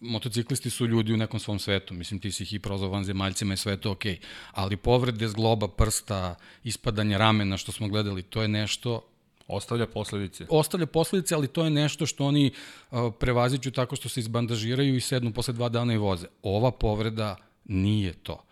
motociklisti 0.00 0.70
su 0.70 0.86
ljudi 0.86 1.12
u 1.14 1.16
nekom 1.16 1.40
svom 1.40 1.58
svetu, 1.58 1.94
mislim 1.94 2.20
ti 2.20 2.32
si 2.32 2.42
ih 2.42 2.52
i 2.52 2.58
prozvao 2.58 2.90
vanzemaljcima 2.90 3.54
i 3.54 3.56
sve 3.56 3.72
je 3.72 3.80
to 3.80 3.90
okej, 3.90 4.12
okay. 4.14 4.24
ali 4.52 4.76
povrede 4.76 5.28
zgloba, 5.28 5.68
prsta, 5.68 6.34
ispadanje 6.64 7.18
ramena 7.18 7.56
što 7.56 7.72
smo 7.72 7.88
gledali, 7.88 8.22
to 8.22 8.42
je 8.42 8.48
nešto 8.48 9.00
Ostavlja 9.48 9.86
posledice. 9.86 10.46
Ostavlja 10.48 10.86
posledice, 10.86 11.34
ali 11.34 11.48
to 11.48 11.64
je 11.64 11.70
nešto 11.70 12.06
što 12.06 12.24
oni 12.26 12.50
uh, 12.90 13.12
prevaziću 13.20 13.70
tako 13.70 13.96
što 13.96 14.08
se 14.08 14.20
izbandažiraju 14.20 14.96
i 14.96 15.00
sednu 15.00 15.32
posle 15.32 15.54
dva 15.54 15.68
dana 15.68 15.94
i 15.94 15.96
voze. 15.96 16.26
Ova 16.42 16.70
povreda 16.70 17.36
nije 17.64 18.12
to. 18.12 18.44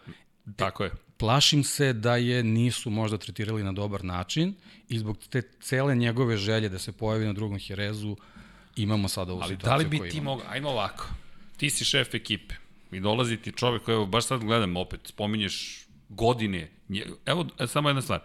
Tako 0.57 0.85
je. 0.85 0.91
Plašim 1.23 1.65
se 1.65 1.93
da 1.93 2.17
je 2.17 2.43
nisu 2.43 2.91
možda 2.91 3.19
tretirali 3.19 3.63
na 3.63 3.73
dobar 3.73 4.05
način 4.05 4.55
i 4.89 4.99
zbog 4.99 5.19
te 5.31 5.43
cele 5.61 5.95
njegove 5.95 6.37
želje 6.37 6.69
da 6.69 6.79
se 6.79 6.93
pojavi 6.93 7.27
na 7.27 7.33
drugom 7.33 7.59
Herezu 7.59 8.17
imamo 8.77 9.09
sada 9.09 9.33
ovu 9.33 9.43
Ali 9.43 9.55
situaciju 9.55 9.71
da 9.71 9.77
li 9.77 9.85
bi 9.85 10.11
ti 10.11 10.21
mogao, 10.21 10.47
ajmo 10.51 10.69
ovako, 10.69 11.09
ti 11.57 11.71
si 11.71 11.85
šef 11.85 12.15
ekipe 12.15 12.55
i 12.93 13.01
dolazi 13.01 13.37
ti 13.37 13.53
čovek 13.53 13.83
koji, 13.83 13.95
evo, 13.95 14.07
baš 14.07 14.27
sad 14.27 14.41
gledam 14.45 14.77
opet, 14.77 15.01
spominješ 15.05 15.87
godine, 16.09 16.71
evo, 17.27 17.47
samo 17.67 17.89
jedna 17.89 18.03
stvar, 18.03 18.21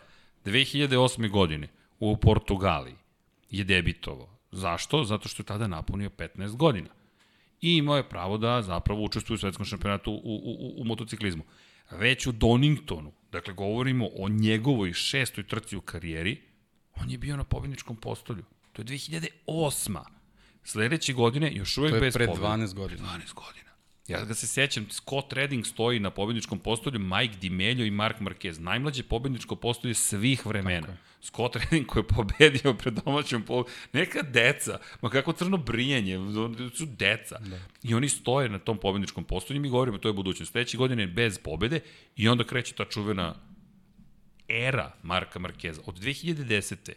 2008. 0.45 1.29
godine 1.31 1.67
u 1.99 2.17
Portugaliji 2.17 2.95
je 3.49 3.63
debitovao. 3.63 4.37
Zašto? 4.51 5.03
Zato 5.03 5.29
što 5.29 5.41
je 5.41 5.45
tada 5.45 5.67
napunio 5.67 6.09
15 6.09 6.55
godina. 6.55 6.89
I 7.61 7.77
imao 7.77 7.97
je 7.97 8.09
pravo 8.09 8.37
da 8.37 8.61
zapravo 8.61 9.03
učestvuje 9.03 9.35
u 9.35 9.39
svetskom 9.39 9.65
šampionatu 9.65 10.11
u, 10.11 10.15
u, 10.15 10.51
u, 10.51 10.81
u 10.81 10.83
motociklizmu. 10.83 11.43
Već 11.91 12.27
u 12.27 12.31
Doningtonu, 12.31 13.11
dakle 13.31 13.53
govorimo 13.53 14.09
o 14.19 14.29
njegovoj 14.29 14.93
šestoj 14.93 15.47
trci 15.47 15.77
u 15.77 15.81
karijeri, 15.81 16.41
on 16.95 17.09
je 17.09 17.17
bio 17.17 17.37
na 17.37 17.43
pobjedničkom 17.43 17.95
postolju. 17.95 18.43
To 18.73 18.81
je 18.81 18.85
2008. 18.85 19.99
Sledeće 20.63 21.13
godine 21.13 21.51
još 21.53 21.77
uvek 21.77 21.91
bez 21.91 22.13
pobjede. 22.13 22.25
To 22.25 22.31
je 22.31 22.37
pred 22.39 22.45
12 22.45 22.73
godina. 22.73 23.01
12 23.01 23.33
godina. 23.33 23.67
Ja 24.07 24.25
ga 24.25 24.33
se 24.33 24.47
sećam, 24.47 24.87
Scott 24.89 25.33
Redding 25.33 25.65
stoji 25.65 25.99
na 25.99 26.09
pobedničkom 26.09 26.59
postolju, 26.59 26.99
Mike 26.99 27.37
Dimelio 27.37 27.85
i 27.85 27.91
Mark 27.91 28.19
Marquez. 28.19 28.59
Najmlađe 28.59 29.03
pobedničko 29.03 29.55
postolje 29.55 29.93
svih 29.93 30.45
vremena. 30.45 30.97
Scott 31.21 31.55
Redding 31.55 31.85
koji 31.85 32.03
je 32.03 32.07
pobedio 32.07 32.73
pred 32.73 32.93
domaćom 32.93 33.43
pol... 33.43 33.63
Neka 33.93 34.21
deca, 34.21 34.79
ma 35.01 35.09
kako 35.09 35.33
crno 35.33 35.57
brijanje, 35.57 36.17
su 36.73 36.85
deca. 36.85 37.39
Da. 37.39 37.59
I 37.83 37.93
oni 37.93 38.09
stoje 38.09 38.49
na 38.49 38.59
tom 38.59 38.77
pobedničkom 38.77 39.23
postolju 39.23 39.57
i 39.57 39.59
mi 39.59 39.69
govorimo, 39.69 39.97
to 39.97 40.09
je 40.09 40.13
budućnost. 40.13 40.51
Sledeće 40.51 40.77
godine 40.77 41.07
bez 41.07 41.39
pobede 41.39 41.79
i 42.15 42.29
onda 42.29 42.43
kreće 42.43 42.73
ta 42.73 42.85
čuvena 42.85 43.35
era 44.47 44.91
Marka 45.03 45.39
Markeza. 45.39 45.81
Od 45.85 45.99
2010. 45.99 46.91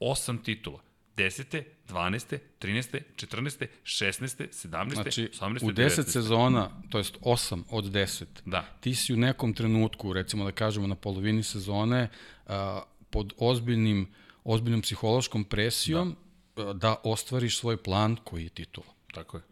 osam 0.00 0.38
titula. 0.38 0.80
10. 1.16 1.62
12. 1.88 2.38
13. 2.60 3.00
14. 3.16 3.66
16. 3.84 4.46
17. 4.50 4.94
Znači, 4.94 5.28
18. 5.40 5.64
u 5.64 5.72
10 5.72 6.02
sezona, 6.02 6.70
to 6.90 6.98
jest 6.98 7.18
8 7.20 7.62
od 7.70 7.84
10, 7.84 8.24
da. 8.44 8.62
ti 8.80 8.94
si 8.94 9.14
u 9.14 9.16
nekom 9.16 9.54
trenutku, 9.54 10.12
recimo 10.12 10.44
da 10.44 10.52
kažemo 10.52 10.86
na 10.86 10.94
polovini 10.94 11.42
sezone, 11.42 12.08
a, 12.46 12.82
pod 13.10 13.32
ozbiljnim, 13.38 14.08
ozbiljnom 14.44 14.82
psihološkom 14.82 15.44
presijom 15.44 16.16
da. 16.56 16.72
da 16.72 16.96
ostvariš 17.04 17.58
svoj 17.58 17.76
plan 17.76 18.16
koji 18.24 18.44
je 18.44 18.48
titula. 18.48 18.86
Tako 19.14 19.36
je. 19.36 19.42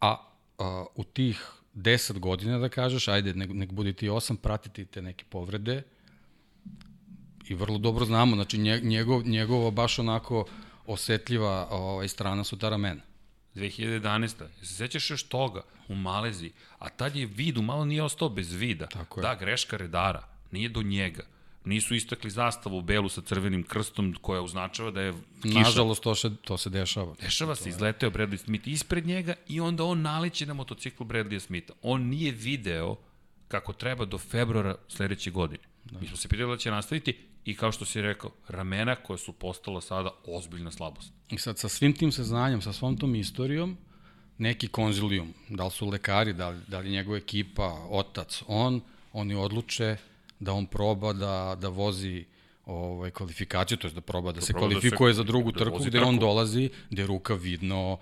A, 0.00 0.16
a 0.58 0.84
u 0.94 1.04
tih 1.04 1.52
10 1.74 2.18
godina, 2.18 2.58
da 2.58 2.68
kažeš, 2.68 3.08
ajde, 3.08 3.34
nek, 3.34 3.50
nek 3.52 3.72
budi 3.72 3.92
ti 3.92 4.08
8, 4.08 4.36
pratiti 4.36 4.84
te 4.84 5.02
neke 5.02 5.24
povrede, 5.28 5.82
i 7.48 7.54
vrlo 7.54 7.78
dobro 7.78 8.04
znamo, 8.04 8.36
znači 8.36 8.58
njegov, 8.82 9.22
njegovo 9.26 9.70
baš 9.70 9.98
onako 9.98 10.46
osetljiva 10.86 11.68
ovaj, 11.70 12.08
strana 12.08 12.44
su 12.44 12.58
ta 12.58 12.68
ramena. 12.68 13.00
2011. 13.54 14.28
Se 14.60 14.74
sećaš 14.74 15.10
još 15.10 15.22
toga 15.22 15.62
u 15.88 15.94
Maleziji, 15.94 16.52
a 16.78 16.88
tad 16.88 17.16
je 17.16 17.26
vidu 17.26 17.62
malo 17.62 17.84
nije 17.84 18.02
ostao 18.02 18.28
bez 18.28 18.52
vida. 18.52 18.86
Tako 18.86 19.20
je. 19.20 19.22
Da, 19.22 19.34
greška 19.34 19.76
redara, 19.76 20.24
nije 20.50 20.68
do 20.68 20.82
njega. 20.82 21.22
Nisu 21.64 21.94
istakli 21.94 22.30
zastavu 22.30 22.80
belu 22.82 23.08
sa 23.08 23.22
crvenim 23.22 23.62
krstom 23.62 24.14
koja 24.20 24.42
označava 24.42 24.90
da 24.90 25.00
je 25.00 25.12
kiša. 25.42 25.58
Nažalost, 25.58 26.02
to 26.02 26.14
se, 26.14 26.30
to 26.36 26.58
se 26.58 26.70
dešava. 26.70 27.14
Dešava 27.20 27.54
se, 27.54 27.68
izleteo 27.68 28.10
Bradley 28.10 28.36
Smith 28.36 28.68
ispred 28.68 29.06
njega 29.06 29.34
i 29.48 29.60
onda 29.60 29.84
on 29.84 30.02
naleće 30.02 30.46
na 30.46 30.54
motociklu 30.54 31.06
Bradley 31.06 31.38
Smitha. 31.38 31.72
On 31.82 32.02
nije 32.02 32.32
video 32.32 32.96
kako 33.48 33.72
treba 33.72 34.04
do 34.04 34.18
februara 34.18 34.74
sledeće 34.88 35.30
godine. 35.30 35.62
Da. 35.84 36.00
Mi 36.00 36.06
smo 36.06 36.16
se 36.16 36.28
pitali 36.28 36.50
da 36.50 36.56
će 36.56 36.70
nastaviti 36.70 37.18
i 37.44 37.56
kao 37.56 37.72
što 37.72 37.84
si 37.84 38.02
rekao, 38.02 38.30
ramena 38.48 38.96
koja 38.96 39.16
su 39.16 39.32
postala 39.32 39.80
sada 39.80 40.10
ozbiljna 40.26 40.70
slabost. 40.70 41.12
I 41.30 41.38
sad 41.38 41.58
sa 41.58 41.68
svim 41.68 41.92
tim 41.92 42.12
saznanjem, 42.12 42.62
sa 42.62 42.72
svom 42.72 42.96
tom 42.96 43.14
istorijom, 43.14 43.76
neki 44.38 44.68
konzilijum, 44.68 45.34
da 45.48 45.64
li 45.64 45.70
su 45.70 45.88
lekari, 45.88 46.32
da 46.32 46.48
li, 46.48 46.60
da 46.68 46.78
li 46.78 46.90
njegova 46.90 47.16
ekipa, 47.16 47.86
otac, 47.90 48.42
on, 48.46 48.80
oni 49.12 49.34
odluče 49.34 49.96
da 50.42 50.52
on 50.52 50.66
proba 50.66 51.12
da, 51.12 51.56
da 51.60 51.68
vozi 51.68 52.24
ovaj, 52.66 53.10
kvalifikaciju, 53.10 53.78
to 53.78 53.88
je 53.88 53.92
da 53.92 54.00
proba 54.00 54.32
da, 54.32 54.40
da 54.40 54.46
se 54.46 54.52
proba 54.52 54.68
kvalifikuje 54.68 55.10
da 55.10 55.14
se, 55.14 55.16
za 55.16 55.22
drugu 55.22 55.52
da 55.52 55.58
trku, 55.58 55.78
gde 55.78 55.90
trku. 55.90 56.08
on 56.08 56.18
dolazi, 56.18 56.70
gde 56.90 57.02
je 57.02 57.06
ruka 57.06 57.34
vidno 57.34 57.98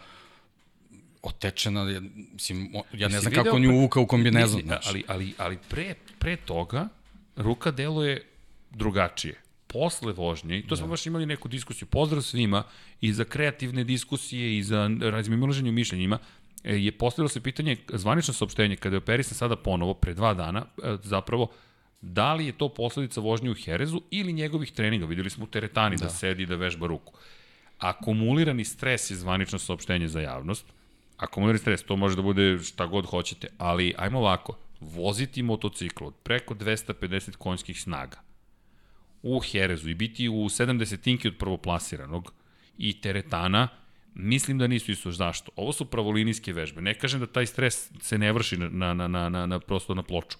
otečena, 1.22 2.00
mislim, 2.32 2.72
ja 2.92 3.08
ne 3.08 3.20
znam 3.20 3.32
kako 3.32 3.56
on 3.56 3.64
ju 3.64 3.74
uvuka 3.74 4.00
u 4.00 4.06
kombinezon. 4.06 4.62
Znači. 4.64 4.88
Ali, 4.88 5.04
ali, 5.06 5.34
ali 5.38 5.58
pre, 5.68 5.94
pre 6.18 6.36
toga, 6.36 6.88
ruka 7.36 7.70
deluje 7.70 8.22
drugačije. 8.70 9.40
Posle 9.66 10.12
vožnje, 10.12 10.58
i 10.58 10.62
to 10.62 10.74
da. 10.74 10.76
smo 10.76 10.88
baš 10.88 11.06
imali 11.06 11.26
neku 11.26 11.48
diskusiju, 11.48 11.88
pozdrav 11.88 12.22
svima 12.22 12.62
i 13.00 13.12
za 13.12 13.24
kreativne 13.24 13.84
diskusije 13.84 14.58
i 14.58 14.62
za 14.62 14.90
razmimilaženje 15.00 15.72
mišljenjima, 15.72 16.18
e, 16.64 16.76
je 16.76 16.92
postavilo 16.92 17.28
se 17.28 17.40
pitanje, 17.40 17.76
zvanično 17.92 18.34
saopštenje, 18.34 18.76
kada 18.76 18.96
je 18.96 18.98
operisan 18.98 19.34
sada 19.34 19.56
ponovo, 19.56 19.94
pre 19.94 20.14
dva 20.14 20.34
dana, 20.34 20.64
e, 20.82 20.96
zapravo, 21.02 21.50
da 22.00 22.34
li 22.34 22.46
je 22.46 22.52
to 22.52 22.68
posledica 22.68 23.20
vožnje 23.20 23.50
u 23.50 23.54
Herezu 23.54 24.00
ili 24.10 24.32
njegovih 24.32 24.72
treninga. 24.72 25.06
Videli 25.06 25.30
smo 25.30 25.44
u 25.44 25.48
teretani 25.48 25.96
da, 25.96 26.04
da 26.04 26.10
sedi 26.10 26.42
i 26.42 26.46
da 26.46 26.56
vežba 26.56 26.86
ruku. 26.86 27.12
Akumulirani 27.78 28.64
stres 28.64 29.10
je 29.10 29.16
zvanično 29.16 29.58
saopštenje 29.58 30.08
za 30.08 30.20
javnost. 30.20 30.64
Akumulirani 31.16 31.58
stres, 31.58 31.82
to 31.82 31.96
može 31.96 32.16
da 32.16 32.22
bude 32.22 32.58
šta 32.58 32.86
god 32.86 33.06
hoćete, 33.06 33.48
ali 33.58 33.94
ajmo 33.98 34.18
ovako, 34.18 34.56
voziti 34.80 35.42
motocikl 35.42 36.04
od 36.04 36.14
preko 36.22 36.54
250 36.54 37.36
konjskih 37.36 37.82
snaga 37.82 38.30
u 39.22 39.40
Herezu 39.40 39.90
i 39.90 39.94
biti 39.94 40.28
u 40.28 40.32
70 40.32 41.28
od 41.28 41.36
prvoplasiranog 41.38 42.32
i 42.78 43.00
teretana, 43.00 43.68
mislim 44.14 44.58
da 44.58 44.66
nisu 44.66 44.92
isto. 44.92 45.12
Zašto? 45.12 45.52
Ovo 45.56 45.72
su 45.72 45.84
pravolinijske 45.84 46.52
vežbe. 46.52 46.80
Ne 46.80 46.94
kažem 46.94 47.20
da 47.20 47.26
taj 47.26 47.46
stres 47.46 47.90
se 48.00 48.18
ne 48.18 48.32
vrši 48.32 48.56
na, 48.56 48.94
na, 48.94 49.08
na, 49.08 49.28
na, 49.28 49.46
na 49.46 49.60
prosto 49.60 49.94
na 49.94 50.02
ploču, 50.02 50.38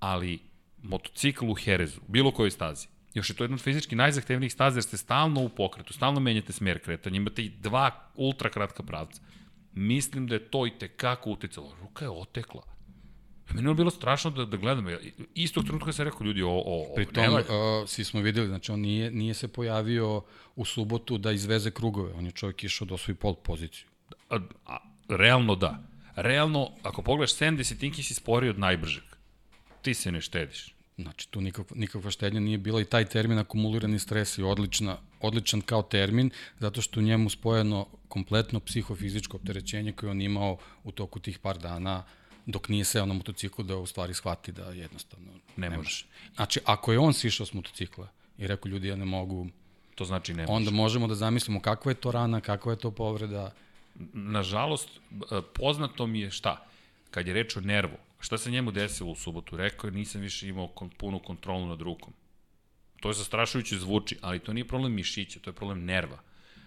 ali 0.00 0.38
motocikl 0.84 1.50
u 1.50 1.54
Herezu, 1.54 2.00
bilo 2.08 2.30
kojoj 2.30 2.50
stazi, 2.50 2.88
još 3.14 3.30
je 3.30 3.36
to 3.36 3.44
jedna 3.44 3.54
od 3.54 3.60
fizički 3.60 3.96
najzahtevnijih 3.96 4.52
staza 4.52 4.78
jer 4.78 4.84
ste 4.84 4.96
stalno 4.96 5.40
u 5.40 5.48
pokretu, 5.48 5.92
stalno 5.92 6.20
menjate 6.20 6.52
smer 6.52 6.78
kretanja, 6.78 7.16
imate 7.16 7.42
i 7.42 7.48
dva 7.48 7.90
ultra 8.14 8.50
kratka 8.50 8.82
pravca. 8.82 9.22
Mislim 9.72 10.26
da 10.26 10.34
je 10.34 10.50
to 10.50 10.66
i 10.66 10.78
tekako 10.78 11.30
uticalo. 11.30 11.76
Ruka 11.80 12.04
je 12.04 12.10
otekla 12.10 12.74
Meni 13.52 13.70
je 13.70 13.74
bilo 13.74 13.90
strašno 13.90 14.30
da, 14.30 14.44
da 14.44 14.56
gledam. 14.56 14.86
Istog 15.34 15.64
trenutka 15.64 15.92
sam 15.92 16.04
rekao, 16.04 16.24
ljudi, 16.24 16.42
o, 16.42 16.50
o, 16.50 16.94
Pritom, 16.96 17.22
nema... 17.22 17.38
uh, 17.38 17.88
svi 17.88 18.04
smo 18.04 18.20
videli, 18.20 18.48
znači 18.48 18.72
on 18.72 18.80
nije, 18.80 19.10
nije 19.10 19.34
se 19.34 19.48
pojavio 19.48 20.22
u 20.56 20.64
subotu 20.64 21.18
da 21.18 21.32
izveze 21.32 21.70
krugove. 21.70 22.12
On 22.12 22.26
je 22.26 22.32
čovjek 22.32 22.64
išao 22.64 22.86
do 22.86 22.96
svoj 22.96 23.14
pol 23.14 23.34
poziciju. 23.34 23.86
A, 24.30 24.38
a, 24.66 24.78
realno 25.08 25.54
da. 25.54 25.82
Realno, 26.16 26.70
ako 26.82 27.02
pogledaš, 27.02 27.36
7 27.36 27.56
desetinki 27.56 28.02
si 28.02 28.14
sporiji 28.14 28.50
od 28.50 28.58
najbržeg. 28.58 29.04
Ti 29.84 29.94
se 29.94 30.12
ne 30.12 30.20
štediš. 30.20 30.74
Znači, 30.96 31.28
tu 31.28 31.40
nikakva, 31.40 31.76
nikakva 31.76 32.10
štednja 32.10 32.40
nije 32.40 32.58
bila 32.58 32.80
i 32.80 32.84
taj 32.84 33.04
termin 33.04 33.38
akumulirani 33.38 33.98
stres 33.98 34.38
je 34.38 34.44
odlična, 34.44 34.96
odličan 35.20 35.60
kao 35.60 35.82
termin, 35.82 36.30
zato 36.58 36.82
što 36.82 37.00
u 37.00 37.02
njemu 37.02 37.30
spojeno 37.30 37.86
kompletno 38.08 38.60
psihofizičko 38.60 39.36
opterećenje 39.36 39.92
koje 39.92 40.10
on 40.10 40.22
imao 40.22 40.58
u 40.84 40.92
toku 40.92 41.20
tih 41.20 41.38
par 41.38 41.58
dana 41.58 42.04
dok 42.46 42.68
nije 42.68 42.84
seo 42.84 43.06
na 43.06 43.14
motociklu 43.14 43.64
da 43.64 43.76
u 43.76 43.86
stvari 43.86 44.14
shvati 44.14 44.52
da 44.52 44.70
jednostavno 44.70 45.32
ne, 45.56 45.70
ne 45.70 45.76
može. 45.76 46.04
Znači, 46.34 46.60
ako 46.64 46.92
je 46.92 46.98
on 46.98 47.12
sišao 47.12 47.46
s 47.46 47.52
motocikla 47.52 48.08
i 48.38 48.46
rekao 48.46 48.70
ljudi 48.70 48.88
ja 48.88 48.96
ne 48.96 49.04
mogu, 49.04 49.46
to 49.94 50.04
znači 50.04 50.34
ne 50.34 50.42
može. 50.42 50.52
Onda 50.52 50.70
možemo 50.70 51.06
da 51.06 51.14
zamislimo 51.14 51.60
kakva 51.60 51.90
je 51.90 51.94
to 51.94 52.10
rana, 52.10 52.40
kakva 52.40 52.72
je 52.72 52.78
to 52.78 52.90
povreda. 52.90 53.52
Nažalost, 54.12 54.88
poznato 55.54 56.06
mi 56.06 56.20
je 56.20 56.30
šta? 56.30 56.66
Kad 57.10 57.26
je 57.26 57.34
reč 57.34 57.56
o 57.56 57.60
nervu, 57.60 57.96
šta 58.24 58.38
se 58.38 58.50
njemu 58.50 58.70
desilo 58.70 59.10
u 59.10 59.14
subotu? 59.14 59.56
Rekao 59.56 59.88
je 59.88 59.92
nisam 59.92 60.20
više 60.20 60.48
imao 60.48 60.68
kon, 60.68 60.90
punu 60.90 61.18
kontrolu 61.18 61.66
nad 61.66 61.80
rukom. 61.80 62.12
To 63.00 63.08
je 63.08 63.14
zastrašujuće 63.14 63.78
zvuči, 63.78 64.18
ali 64.20 64.38
to 64.38 64.52
nije 64.52 64.68
problem 64.68 64.92
mišića, 64.92 65.40
to 65.40 65.50
je 65.50 65.54
problem 65.54 65.84
nerva. 65.84 66.18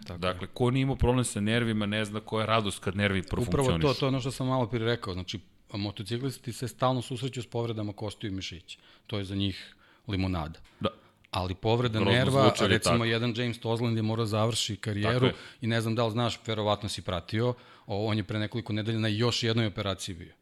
Tako 0.08 0.20
dakle, 0.20 0.48
ko 0.54 0.72
nije 0.72 0.82
imao 0.82 0.96
problem 0.96 1.26
sa 1.26 1.42
nervima, 1.42 1.86
ne 1.86 2.06
zna 2.06 2.20
koja 2.20 2.44
je 2.44 2.48
radost 2.48 2.80
kad 2.80 2.96
nervi 2.96 3.24
profunkcioniš. 3.24 3.78
Upravo 3.78 3.94
to, 3.94 4.00
to 4.00 4.06
je 4.06 4.08
ono 4.08 4.20
što 4.20 4.32
sam 4.32 4.48
malo 4.48 4.68
prije 4.68 4.86
rekao. 4.86 5.14
Znači, 5.14 5.40
motociklisti 5.74 6.54
se 6.54 6.68
stalno 6.68 7.02
susreću 7.02 7.42
s 7.42 7.48
povredama 7.48 7.94
kostiju 7.94 8.32
i 8.32 8.34
mišića. 8.34 8.80
To 9.08 9.18
je 9.18 9.26
za 9.26 9.36
njih 9.36 9.76
limonada. 10.08 10.60
Da. 10.80 10.90
Ali 11.32 11.56
povreda 11.56 12.00
Grozno 12.00 12.12
nerva, 12.12 12.54
recimo 12.60 12.96
tako. 12.96 13.06
jedan 13.06 13.34
James 13.38 13.60
Tozland 13.60 13.98
je 13.98 14.04
morao 14.04 14.26
završi 14.26 14.76
karijeru 14.76 15.30
i 15.62 15.68
ne 15.68 15.82
znam 15.82 15.96
da 15.96 16.06
li 16.06 16.12
znaš, 16.12 16.40
verovatno 16.46 16.90
si 16.90 17.02
pratio, 17.02 17.54
on 17.86 18.18
je 18.18 18.24
pre 18.24 18.40
nekoliko 18.40 18.74
nedelja 18.74 19.00
na 19.00 19.08
još 19.08 19.44
jednoj 19.44 19.66
operaciji 19.66 20.16
bio. 20.16 20.34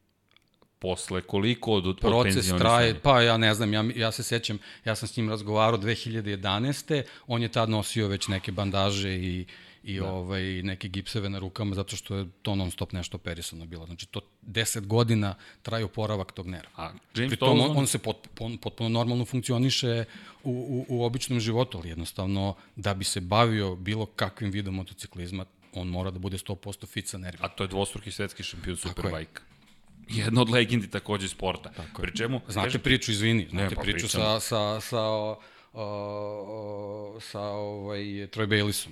Posle 0.80 1.22
koliko 1.22 1.72
od, 1.72 1.88
od 1.88 2.00
Proces 2.00 2.48
traje, 2.48 3.00
pa 3.00 3.22
ja 3.22 3.38
ne 3.38 3.54
znam, 3.54 3.74
ja, 3.74 3.84
ja 3.96 4.12
se 4.12 4.24
sećam, 4.24 4.60
ja 4.86 4.96
sam 4.96 5.08
s 5.08 5.18
njim 5.18 5.30
razgovarao 5.30 5.80
2011. 5.80 7.04
On 7.28 7.42
je 7.42 7.48
tad 7.48 7.70
nosio 7.70 8.08
već 8.08 8.28
neke 8.28 8.52
bandaže 8.52 9.16
i, 9.16 9.46
i 9.84 10.00
da. 10.00 10.12
ovaj, 10.12 10.44
neke 10.44 10.88
gipseve 10.88 11.30
na 11.30 11.40
rukama, 11.40 11.76
zato 11.76 11.96
što 11.96 12.16
je 12.16 12.26
to 12.42 12.56
non 12.56 12.72
stop 12.72 12.92
nešto 12.92 13.18
operisano 13.18 13.66
bilo. 13.66 13.86
Znači, 13.86 14.06
to 14.06 14.22
10 14.48 14.86
godina 14.88 15.36
traje 15.62 15.86
oporavak 15.86 16.32
tog 16.32 16.48
nerva. 16.48 16.70
A 16.76 16.92
James 17.16 17.30
Pritom, 17.30 17.62
on, 17.62 17.78
on 17.78 17.88
se 17.88 17.98
pot, 17.98 18.28
on, 18.40 18.58
potpuno 18.58 18.90
normalno 18.90 19.26
funkcioniše 19.26 20.06
u, 20.44 20.86
u, 20.90 20.98
u 20.98 21.04
običnom 21.04 21.40
životu, 21.40 21.78
ali 21.78 21.90
jednostavno, 21.90 22.56
da 22.76 22.94
bi 22.94 23.04
se 23.04 23.22
bavio 23.22 23.76
bilo 23.76 24.06
kakvim 24.06 24.52
vidom 24.52 24.76
motociklizma, 24.76 25.46
on 25.74 25.88
mora 25.88 26.12
da 26.12 26.20
bude 26.20 26.38
100% 26.38 26.88
fit 26.88 27.08
sa 27.08 27.18
nervima. 27.18 27.46
A 27.46 27.50
to 27.50 27.64
je 27.64 27.68
dvostruki 27.68 28.12
svetski 28.12 28.44
šampion 28.44 28.78
Superbike. 28.78 29.42
Jedna 30.10 30.42
od 30.42 30.50
legendi 30.50 30.88
takođe 30.88 31.28
sporta. 31.28 31.70
Tako 31.70 32.02
Pri 32.02 32.18
čemu... 32.18 32.42
Znate 32.48 32.68
kažem, 32.68 32.82
priču, 32.82 33.12
izvini, 33.12 33.48
znate 33.50 33.70
ne, 33.70 33.76
pa 33.76 33.82
priču 33.82 34.08
pričam. 34.08 34.22
sa, 34.22 34.40
sa, 34.40 34.82
sa, 34.82 35.12
uh, 35.12 35.38
uh, 35.74 37.24
sa 37.24 37.42
ovaj, 37.42 38.00
Troy 38.04 38.48
Baylissom. 38.48 38.90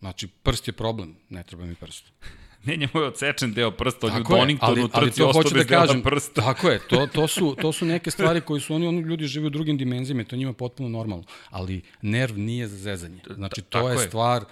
Znači, 0.00 0.28
prst 0.28 0.68
je 0.68 0.72
problem, 0.72 1.16
ne 1.28 1.42
treba 1.42 1.64
mi 1.64 1.74
prst. 1.74 2.04
ne, 2.64 2.76
njemu 2.76 2.92
je 2.94 3.06
odsečen 3.06 3.52
deo 3.52 3.70
prsta, 3.70 4.06
on 4.06 4.12
je 4.12 4.20
u 4.20 4.24
Doningtonu 4.24 4.88
trci 4.88 5.22
ostao 5.22 5.42
bez 5.42 5.66
da 5.66 5.76
kažem, 5.76 6.02
prsta. 6.02 6.42
Tako 6.42 6.70
je, 6.70 6.78
to, 6.88 7.06
to, 7.06 7.28
su, 7.28 7.56
to 7.60 7.72
su 7.72 7.84
neke 7.84 8.10
stvari 8.16 8.40
koje 8.40 8.60
su 8.60 8.74
oni, 8.74 8.86
oni 8.86 9.00
ljudi 9.00 9.26
žive 9.26 9.46
u 9.46 9.50
drugim 9.50 9.76
dimenzijama 9.76 10.24
to 10.24 10.36
njima 10.36 10.52
potpuno 10.52 10.88
normalno. 10.88 11.24
Ali 11.50 11.82
nerv 12.02 12.38
nije 12.38 12.68
za 12.68 12.76
zezanje. 12.76 13.20
Znači, 13.34 13.62
to 13.62 13.88
je, 13.88 13.94
je 13.94 14.08
stvar 14.08 14.44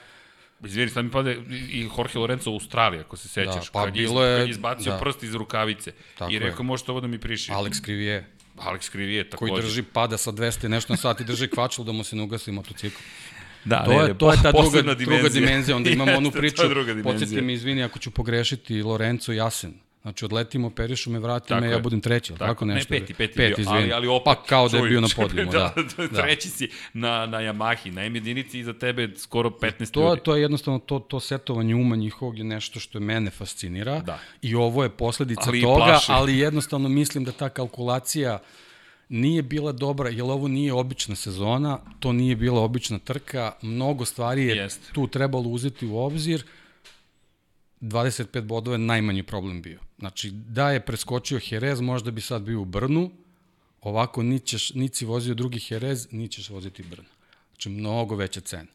Izvini, 0.65 0.91
sad 0.91 1.05
mi 1.05 1.11
pade 1.11 1.39
i 1.51 1.89
Jorge 1.99 2.19
Lorenzo 2.19 2.51
u 2.51 2.55
Australiji, 2.55 3.01
ako 3.01 3.17
se 3.17 3.29
sećaš, 3.29 3.67
da, 3.67 3.73
pa 3.73 3.85
kad, 3.85 3.93
bilo 3.93 4.25
je, 4.25 4.39
kad 4.39 4.49
je 4.49 4.51
izbacio 4.51 4.93
da. 4.93 4.99
prst 4.99 5.23
iz 5.23 5.35
rukavice 5.35 5.93
Tako 6.19 6.33
i 6.33 6.39
rekao, 6.39 6.65
možete 6.65 6.91
ovo 6.91 7.01
da 7.01 7.07
mi 7.07 7.19
priši. 7.19 7.53
Alex 7.53 7.83
Krivije. 7.83 8.27
Alex 8.57 8.91
Krivije, 8.91 9.31
takođe. 9.31 9.51
Koji 9.51 9.63
drži 9.63 9.83
pada 9.83 10.17
sa 10.17 10.33
200 10.33 10.69
nešto 10.69 10.93
na 10.93 10.97
sat 10.97 11.21
i 11.21 11.25
drži 11.25 11.49
kvačlu 11.49 11.85
da 11.85 11.93
mu 11.93 12.05
se 12.05 12.17
ne 12.17 12.23
ugasi 12.23 12.53
motocikl. 12.53 12.97
Da, 13.65 13.85
to, 13.85 13.91
ne, 13.91 14.09
je, 14.09 14.19
to 14.19 14.33
je 14.33 14.39
ta 14.43 14.53
druga, 14.53 14.81
dimenzija. 14.81 15.07
druga 15.07 15.29
dimenzija. 15.29 15.77
Onda 15.77 15.91
imamo 15.91 16.13
onu 16.13 16.31
priču, 16.41 16.63
podsjeti 17.03 17.41
mi, 17.41 17.53
izvini, 17.53 17.83
ako 17.83 17.99
ću 17.99 18.11
pogrešiti, 18.11 18.83
Lorenzo 18.83 19.33
Jasen. 19.33 19.75
Znači, 20.03 20.25
odletimo, 20.25 20.71
perišu 20.71 21.11
me, 21.11 21.19
vrati 21.19 21.49
tako 21.49 21.61
me, 21.61 21.67
je. 21.67 21.73
ja 21.73 21.79
budem 21.79 22.01
treći, 22.01 22.33
tako, 22.33 22.45
tako 22.45 22.65
nešto? 22.65 22.95
Ne, 22.95 23.01
peti, 23.01 23.15
peti, 23.15 23.37
peti 23.37 23.63
bio, 23.63 23.71
ali, 23.71 23.93
ali 23.93 24.09
opet, 24.09 24.25
pa 24.25 24.43
kao 24.43 24.69
da 24.69 24.77
je 24.77 24.89
bio 24.89 25.01
na 25.01 25.09
podijumu, 25.17 25.53
da, 25.53 25.75
da, 25.97 26.07
da. 26.07 26.23
Treći 26.23 26.49
si 26.49 26.71
na, 26.93 27.27
na 27.27 27.39
Yamahi, 27.39 27.91
na 27.91 28.05
M 28.05 28.15
jedinici 28.15 28.59
iza 28.59 28.73
tebe 28.73 29.09
skoro 29.17 29.51
15 29.51 29.91
to, 29.91 30.09
ljudi. 30.09 30.21
To 30.25 30.37
je 30.37 30.43
jednostavno, 30.43 30.79
to, 30.79 30.99
to 30.99 31.21
setovanje 31.21 31.75
uma 31.75 31.97
njihovog 31.97 32.39
je 32.39 32.45
nešto 32.45 32.81
što 32.81 33.01
mene 33.01 33.31
fascinira 33.31 34.01
da. 34.01 34.19
i 34.43 34.55
ovo 34.55 34.83
je 34.83 34.91
posledica 34.91 35.43
ali 35.47 35.63
toga, 35.63 36.01
ali 36.09 36.39
jednostavno 36.39 36.89
mislim 36.89 37.25
da 37.25 37.33
ta 37.33 37.49
kalkulacija 37.49 38.39
nije 39.09 39.43
bila 39.43 39.73
dobra, 39.73 40.11
jer 40.11 40.23
ovo 40.23 40.49
nije 40.49 40.73
obična 40.73 41.15
sezona, 41.15 41.79
to 42.01 42.13
nije 42.13 42.37
bila 42.37 42.61
obična 42.61 42.99
trka, 42.99 43.53
mnogo 43.63 44.05
stvari 44.05 44.47
je 44.47 44.57
Jest. 44.57 44.93
tu 44.93 45.07
trebalo 45.07 45.49
uzeti 45.49 45.87
u 45.87 45.97
obzir, 45.99 46.45
25 47.83 48.41
bodova 48.41 48.75
je 48.75 48.79
najmanji 48.79 49.23
problem 49.23 49.63
bio. 49.63 49.81
Znači, 49.99 50.31
da 50.31 50.71
je 50.71 50.81
preskočio 50.81 51.41
Jerez, 51.51 51.81
možda 51.81 52.11
bi 52.11 52.21
sad 52.21 52.43
bio 52.43 52.61
u 52.61 52.65
Brnu, 52.65 53.11
ovako 53.81 54.23
nićeš, 54.23 54.75
niti 54.75 54.97
si 54.97 55.05
vozio 55.05 55.35
drugi 55.35 55.61
Jerez, 55.69 56.09
nićeš 56.11 56.51
voziti 56.51 56.83
Brnu. 56.83 57.09
Znači, 57.51 57.69
mnogo 57.69 58.17
veća 58.17 58.41
cena. 58.41 58.71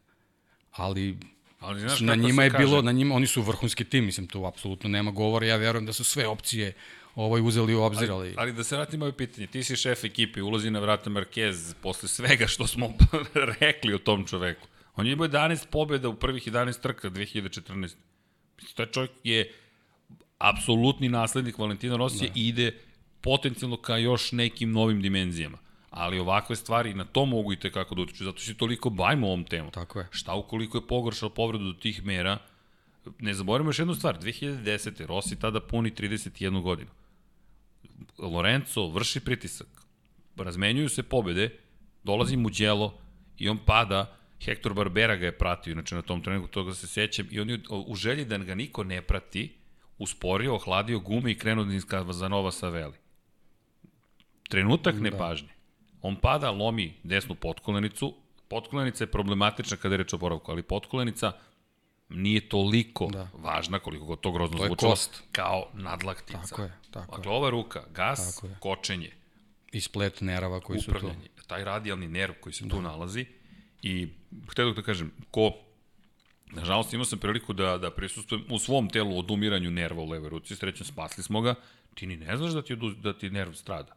Ali 0.72 1.16
Ali 1.60 1.80
znaš 1.80 2.00
na 2.00 2.14
njima 2.14 2.44
je 2.44 2.50
kaže? 2.50 2.64
bilo, 2.64 2.82
na 2.82 2.92
njima, 2.92 3.14
oni 3.14 3.26
su 3.26 3.42
vrhunski 3.42 3.84
tim, 3.84 4.04
mislim, 4.04 4.26
tu 4.26 4.44
apsolutno 4.44 4.88
nema 4.88 5.10
govora, 5.10 5.46
ja 5.46 5.56
verujem 5.56 5.86
da 5.86 5.92
su 5.92 6.04
sve 6.04 6.26
opcije 6.26 6.72
ovaj 7.14 7.42
uzeli 7.42 7.74
u 7.74 7.82
obzir, 7.82 8.10
ali... 8.10 8.26
Ali, 8.26 8.34
ali 8.36 8.52
da 8.52 8.64
se 8.64 8.76
vratim 8.76 9.00
moje 9.00 9.12
pitanje, 9.12 9.46
ti 9.46 9.62
si 9.64 9.76
šef 9.76 10.04
ekipe, 10.04 10.42
ulazi 10.42 10.70
na 10.70 10.80
vrata 10.80 11.10
Marquez 11.10 11.74
posle 11.82 12.08
svega 12.08 12.46
što 12.46 12.66
smo 12.66 12.92
rekli 13.60 13.94
o 13.94 13.98
tom 13.98 14.26
čoveku. 14.26 14.68
On 14.96 15.06
je 15.06 15.12
imao 15.12 15.28
11 15.28 15.66
pobjeda 15.70 16.08
u 16.08 16.14
prvih 16.14 16.46
11 16.48 16.80
trka 16.80 17.10
2014. 17.10 17.94
Taj 18.74 18.86
čovjek 18.86 19.10
je 19.24 19.52
apsolutni 20.38 21.08
naslednik 21.08 21.58
Valentina 21.58 21.96
Rosija 21.96 22.28
da. 22.28 22.40
i 22.40 22.48
ide 22.48 22.72
potencijalno 23.20 23.76
ka 23.76 23.96
još 23.96 24.32
nekim 24.32 24.72
novim 24.72 25.02
dimenzijama. 25.02 25.58
Ali 25.90 26.18
ovakve 26.18 26.56
stvari 26.56 26.94
na 26.94 27.04
to 27.04 27.24
mogu 27.26 27.52
i 27.52 27.60
tekako 27.60 27.94
da 27.94 28.02
utiču, 28.02 28.24
zato 28.24 28.38
što 28.38 28.54
toliko 28.54 28.90
bajmo 28.90 29.26
ovom 29.26 29.44
temu. 29.44 29.70
Tako 29.70 29.98
je. 29.98 30.08
Šta 30.10 30.34
ukoliko 30.34 30.78
je 30.78 30.86
pogoršao 30.86 31.30
povredu 31.30 31.64
do 31.64 31.72
tih 31.72 32.04
mera, 32.04 32.38
ne 33.18 33.34
zaboravimo 33.34 33.68
još 33.68 33.78
jednu 33.78 33.94
stvar, 33.94 34.18
2010. 34.20 35.06
Rossi 35.06 35.40
tada 35.40 35.60
puni 35.60 35.90
31 35.90 36.62
godinu. 36.62 36.90
Lorenzo 38.18 38.86
vrši 38.86 39.20
pritisak, 39.20 39.68
razmenjuju 40.36 40.88
se 40.88 41.02
pobede, 41.02 41.58
dolazi 42.04 42.36
mu 42.36 42.50
djelo 42.50 42.94
i 43.38 43.48
on 43.48 43.58
pada, 43.66 44.17
Hector 44.44 44.74
Barbera 44.74 45.16
ga 45.16 45.26
je 45.26 45.38
pratio, 45.38 45.72
inače 45.72 45.94
na 45.94 46.02
tom 46.02 46.22
trenutku 46.22 46.48
toga 46.48 46.74
se 46.74 46.86
sećam, 46.86 47.26
i 47.30 47.40
on 47.40 47.50
je 47.50 47.60
u 47.86 47.94
želji 47.94 48.24
da 48.24 48.38
ga 48.38 48.54
niko 48.54 48.84
ne 48.84 49.02
prati, 49.02 49.54
usporio, 49.98 50.54
ohladio 50.54 51.00
gume 51.00 51.30
i 51.30 51.38
krenuo 51.38 51.64
da 51.64 52.12
za 52.12 52.28
Nova 52.28 52.50
Saveli. 52.50 52.96
Trenutak 54.48 54.94
da. 54.94 55.00
nepažnje. 55.00 55.48
On 56.02 56.16
pada, 56.16 56.50
lomi 56.50 56.94
desnu 57.02 57.34
potkolenicu, 57.34 58.14
potkolenica 58.48 59.04
je 59.04 59.10
problematična 59.10 59.76
kada 59.76 59.94
je 59.94 59.96
reč 59.96 60.12
o 60.12 60.18
boravku, 60.18 60.50
ali 60.50 60.62
potkolenica 60.62 61.32
nije 62.08 62.48
toliko 62.48 63.06
da. 63.06 63.28
važna 63.34 63.78
koliko 63.78 64.04
god 64.04 64.20
to 64.20 64.32
grozno 64.32 64.58
to 64.58 64.66
zvučalo 64.66 64.94
kao 65.32 65.68
nadlaktica. 65.74 66.42
Tako 66.48 66.62
je, 66.62 66.72
tako 66.90 67.16
dakle, 67.16 67.32
ova 67.32 67.50
ruka, 67.50 67.82
gas, 67.94 68.42
kočenje. 68.60 69.10
I 69.72 69.80
splet 69.80 70.20
nerava 70.20 70.60
koji 70.60 70.80
su 70.80 70.92
tu. 70.92 71.10
Taj 71.46 71.64
radijalni 71.64 72.08
nerv 72.08 72.34
koji 72.40 72.52
se 72.52 72.64
da. 72.64 72.70
tu 72.70 72.82
nalazi 72.82 73.26
i 73.82 74.08
htio 74.50 74.72
da 74.72 74.82
kažem, 74.82 75.12
ko 75.30 75.52
Nažalost, 76.50 76.92
imao 76.92 77.04
sam 77.04 77.18
priliku 77.18 77.52
da, 77.52 77.78
da 77.78 77.90
prisustujem 77.90 78.44
u 78.50 78.58
svom 78.58 78.88
telu 78.88 79.18
odumiranju 79.18 79.70
nerva 79.70 80.02
u 80.02 80.08
levoj 80.08 80.28
ruci, 80.28 80.56
srećno 80.56 80.86
spasli 80.86 81.22
smo 81.22 81.40
ga, 81.40 81.54
ti 81.94 82.06
ni 82.06 82.16
ne 82.16 82.36
znaš 82.36 82.52
da 82.52 82.62
ti, 82.62 82.76
da 83.02 83.18
ti 83.18 83.30
nerv 83.30 83.52
strada. 83.52 83.96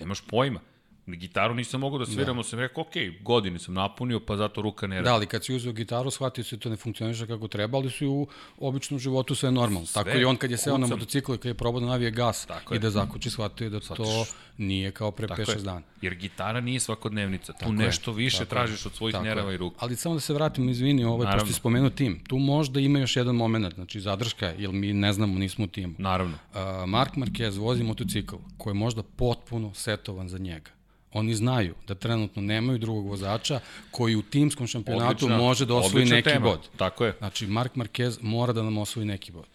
Nemaš 0.00 0.20
pojma. 0.20 0.60
Gitaru 1.06 1.54
nisam 1.54 1.80
mogao 1.80 1.98
da 1.98 2.06
sviram, 2.06 2.36
da. 2.36 2.42
sam 2.42 2.58
rekao, 2.58 2.82
ok, 2.82 2.92
godine 3.20 3.58
sam 3.58 3.74
napunio, 3.74 4.20
pa 4.20 4.36
zato 4.36 4.62
ruka 4.62 4.86
ne 4.86 4.96
radi. 4.96 5.04
Da, 5.04 5.14
ali 5.14 5.26
kad 5.26 5.44
si 5.44 5.54
uzeo 5.54 5.72
gitaru, 5.72 6.10
shvatio 6.10 6.44
se 6.44 6.56
da 6.56 6.60
to 6.62 6.68
ne 6.68 6.76
funkcioniše 6.76 7.26
kako 7.26 7.48
treba, 7.48 7.78
ali 7.78 7.90
su 7.90 8.08
u 8.08 8.28
običnom 8.68 9.00
životu 9.00 9.34
sve 9.34 9.50
normalno. 9.50 9.86
Sve, 9.86 10.04
Tako 10.04 10.18
i 10.18 10.24
on 10.24 10.36
kad 10.36 10.50
je 10.50 10.56
seo 10.56 10.78
na 10.78 10.86
motocikl, 10.86 11.34
kad 11.34 11.44
je 11.44 11.54
probao 11.54 11.80
da 11.80 11.86
navije 11.86 12.10
gas 12.10 12.46
Tako 12.46 12.74
i 12.74 12.78
da 12.78 12.90
zakući, 12.90 13.30
shvatio 13.30 13.70
da 13.70 13.80
Shvatiš. 13.80 14.06
to 14.06 14.24
nije 14.58 14.90
kao 14.90 15.10
pre 15.10 15.26
5-6 15.26 15.62
dana. 15.62 15.82
Jer 16.02 16.14
gitara 16.14 16.60
nije 16.60 16.80
svakodnevnica, 16.80 17.52
tu 17.52 17.58
Tako 17.58 17.72
nešto 17.72 18.10
je. 18.10 18.16
više 18.16 18.38
Tako 18.38 18.50
tražiš 18.50 18.86
od 18.86 18.92
svojih 18.94 19.16
nerava 19.22 19.52
i 19.52 19.56
ruka. 19.56 19.76
Ali 19.80 19.96
samo 19.96 20.14
da 20.14 20.20
se 20.20 20.34
vratimo, 20.34 20.70
izvini, 20.70 21.04
ovaj, 21.04 21.24
Naravno. 21.24 21.40
pošto 21.40 21.54
si 21.54 21.60
spomenuo 21.60 21.90
tim, 21.90 22.24
tu 22.28 22.38
možda 22.38 22.80
ima 22.80 22.98
još 22.98 23.16
jedan 23.16 23.36
moment, 23.36 23.74
znači 23.74 24.00
zadrška, 24.00 24.46
jer 24.58 24.72
mi 24.72 24.92
ne 24.92 25.12
znamo, 25.12 25.38
nismo 25.38 25.64
u 25.64 25.68
timu. 25.68 25.94
Naravno. 25.98 26.34
Uh, 26.34 26.88
Mark 26.88 27.14
Marquez 27.14 27.58
vozi 27.58 27.82
motocikl 27.82 28.36
koji 28.58 28.70
je 28.70 28.74
možda 28.74 29.02
potpuno 29.02 29.74
setovan 29.74 30.28
za 30.28 30.38
njega 30.38 30.70
Oni 31.12 31.34
znaju 31.34 31.74
da 31.86 31.94
trenutno 31.94 32.42
nemaju 32.42 32.78
drugog 32.78 33.06
vozača 33.06 33.60
koji 33.90 34.16
u 34.16 34.22
timskom 34.22 34.66
šampionatu 34.66 35.26
odlična, 35.26 35.38
može 35.38 35.66
da 35.66 35.74
osvoji 35.74 36.04
neki 36.04 36.28
tema. 36.28 36.46
bod. 36.46 36.68
Tako 36.76 37.04
je. 37.04 37.14
Znači, 37.18 37.46
Mark 37.46 37.74
Marquez 37.74 38.18
mora 38.20 38.52
da 38.52 38.62
nam 38.62 38.78
osvoji 38.78 39.06
neki 39.06 39.32
bod. 39.32 39.48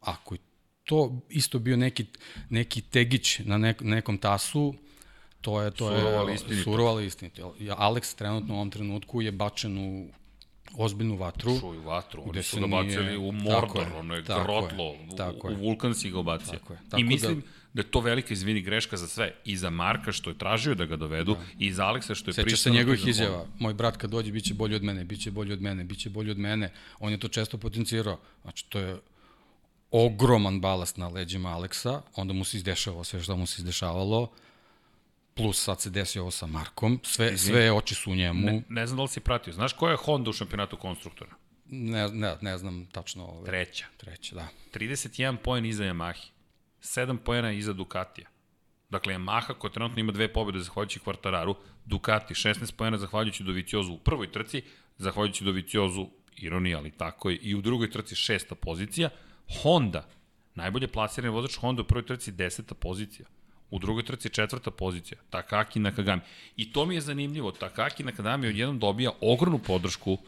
Ako 0.00 0.34
je 0.34 0.38
to 0.84 1.20
isto 1.28 1.58
bio 1.58 1.76
neki, 1.76 2.06
neki 2.50 2.80
tegić 2.80 3.38
na 3.38 3.58
nek, 3.58 3.80
nekom 3.80 4.18
tasu, 4.18 4.74
to 5.40 5.62
je 5.62 5.70
to 5.70 5.88
surovo 5.88 6.28
je 6.28 6.62
surovo 6.64 6.90
ali 6.90 7.06
istinito. 7.06 7.54
Alex 7.60 8.16
trenutno 8.16 8.54
u 8.54 8.56
ovom 8.56 8.70
trenutku 8.70 9.22
je 9.22 9.32
bačen 9.32 9.78
u 9.78 10.08
ozbiljnu 10.76 11.16
vatru. 11.16 11.60
Čuju 11.60 11.82
vatru, 11.82 12.22
oni 12.26 12.42
su 12.42 12.60
ga 12.60 12.66
bacili 12.66 13.04
nije... 13.04 13.18
u 13.18 13.32
Mordor, 13.32 13.86
ono 13.96 14.14
je 14.14 14.22
grotlo, 14.22 14.84
je, 14.84 15.32
u, 15.42 15.52
u 15.52 15.54
vulkan 15.54 15.94
si 15.94 16.10
ga 16.10 16.22
bacio. 16.22 16.58
Tako 16.58 16.72
je. 16.72 16.78
Tako 16.90 17.00
I 17.00 17.04
mislim, 17.04 17.40
da, 17.40 17.46
da 17.72 17.80
je 17.80 17.90
to 17.90 18.00
velika 18.00 18.34
izvini 18.34 18.60
greška 18.60 18.96
za 18.96 19.06
sve. 19.06 19.34
I 19.44 19.56
za 19.56 19.70
Marka 19.70 20.12
što 20.12 20.30
je 20.30 20.38
tražio 20.38 20.74
da 20.74 20.86
ga 20.86 20.96
dovedu, 20.96 21.34
da. 21.34 21.40
i 21.58 21.72
za 21.72 21.86
Aleksa 21.86 22.14
što 22.14 22.30
je 22.30 22.34
pristao. 22.34 22.50
Seća 22.50 22.62
se 22.62 22.70
njegovih 22.70 23.04
da 23.04 23.10
izjava. 23.10 23.46
Moj 23.58 23.74
brat 23.74 23.96
kad 23.96 24.10
dođe 24.10 24.32
biće 24.32 24.54
bolji 24.54 24.74
od 24.74 24.82
mene, 24.82 25.04
biće 25.04 25.30
bolji 25.30 25.52
od 25.52 25.62
mene, 25.62 25.84
biće 25.84 26.10
bolji 26.10 26.30
od 26.30 26.38
mene. 26.38 26.72
On 26.98 27.12
je 27.12 27.20
to 27.20 27.28
često 27.28 27.58
potencirao. 27.58 28.20
Znači, 28.42 28.64
to 28.68 28.78
je 28.78 28.96
ogroman 29.90 30.60
balast 30.60 30.96
na 30.96 31.08
leđima 31.08 31.48
Aleksa, 31.48 32.02
onda 32.16 32.32
mu 32.32 32.44
se 32.44 32.56
izdešavalo 32.56 33.04
sve 33.04 33.22
što 33.22 33.36
mu 33.36 33.46
se 33.46 33.54
izdešavalo, 33.58 34.30
plus 35.34 35.64
sad 35.64 35.80
se 35.80 35.90
desi 35.90 36.18
ovo 36.18 36.30
sa 36.30 36.46
Markom, 36.46 37.00
sve, 37.02 37.38
sve 37.38 37.72
oči 37.72 37.94
su 37.94 38.12
u 38.12 38.14
njemu. 38.14 38.46
Ne, 38.46 38.62
ne 38.68 38.86
znam 38.86 38.96
da 38.96 39.02
li 39.02 39.08
si 39.08 39.20
pratio, 39.20 39.52
znaš 39.52 39.72
koja 39.72 39.90
je 39.90 39.96
Honda 39.96 40.30
u 40.30 40.32
šampionatu 40.32 40.76
konstruktora? 40.76 41.30
Ne, 41.70 42.08
ne, 42.08 42.36
ne 42.40 42.58
znam 42.58 42.86
tačno. 42.92 43.24
Ove. 43.24 43.46
Treća. 43.46 43.84
Treća, 43.96 44.34
da. 44.34 44.48
31 44.74 45.36
poen 45.36 45.66
iza 45.66 45.84
Yamahi. 45.84 46.26
7 46.82 47.18
pojena 47.18 47.52
iza 47.52 47.72
Ducatija. 47.72 48.28
Dakle, 48.90 49.14
Yamaha 49.14 49.54
koja 49.54 49.70
trenutno 49.70 50.00
ima 50.00 50.12
dve 50.12 50.32
pobjede 50.32 50.60
zahvaljujući 50.60 51.00
Kvartararu, 51.00 51.56
Ducati 51.84 52.34
16 52.34 52.72
pojena 52.76 52.98
zahvaljujući 52.98 53.44
Doviciozu 53.44 53.92
u 53.92 53.98
prvoj 53.98 54.32
trci, 54.32 54.62
zahvaljujući 54.98 55.44
Doviciozu, 55.44 56.06
ironija, 56.36 56.78
ali 56.78 56.90
tako 56.90 57.30
je, 57.30 57.36
i 57.36 57.54
u 57.54 57.60
drugoj 57.60 57.90
trci 57.90 58.14
šesta 58.14 58.54
pozicija, 58.54 59.10
Honda 59.62 60.08
Najbolje 60.58 60.88
plasirani 60.88 61.34
vozač 61.34 61.56
Honda 61.56 61.82
u 61.82 61.84
prvoj 61.84 62.06
trci 62.06 62.32
deseta 62.32 62.74
pozicija. 62.74 63.26
U 63.70 63.78
drugoj 63.78 64.02
trci 64.04 64.28
četvrta 64.28 64.70
pozicija, 64.70 65.18
Takaki 65.30 65.78
Nakagami. 65.78 66.22
I 66.56 66.72
to 66.72 66.86
mi 66.86 66.94
je 66.94 67.00
zanimljivo, 67.00 67.52
Takaki 67.52 68.04
Nakagami 68.04 68.48
odjednom 68.48 68.78
dobija 68.78 69.10
ogromnu 69.20 69.58
podršku 69.58 70.18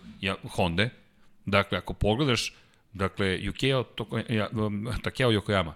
Honda. 0.54 0.88
Dakle, 1.46 1.78
ako 1.78 1.94
pogledaš, 1.94 2.54
dakle, 2.92 3.26
Yukio 3.26 3.84
um, 4.64 4.88
Takeo 5.02 5.30
Yokoyama, 5.30 5.72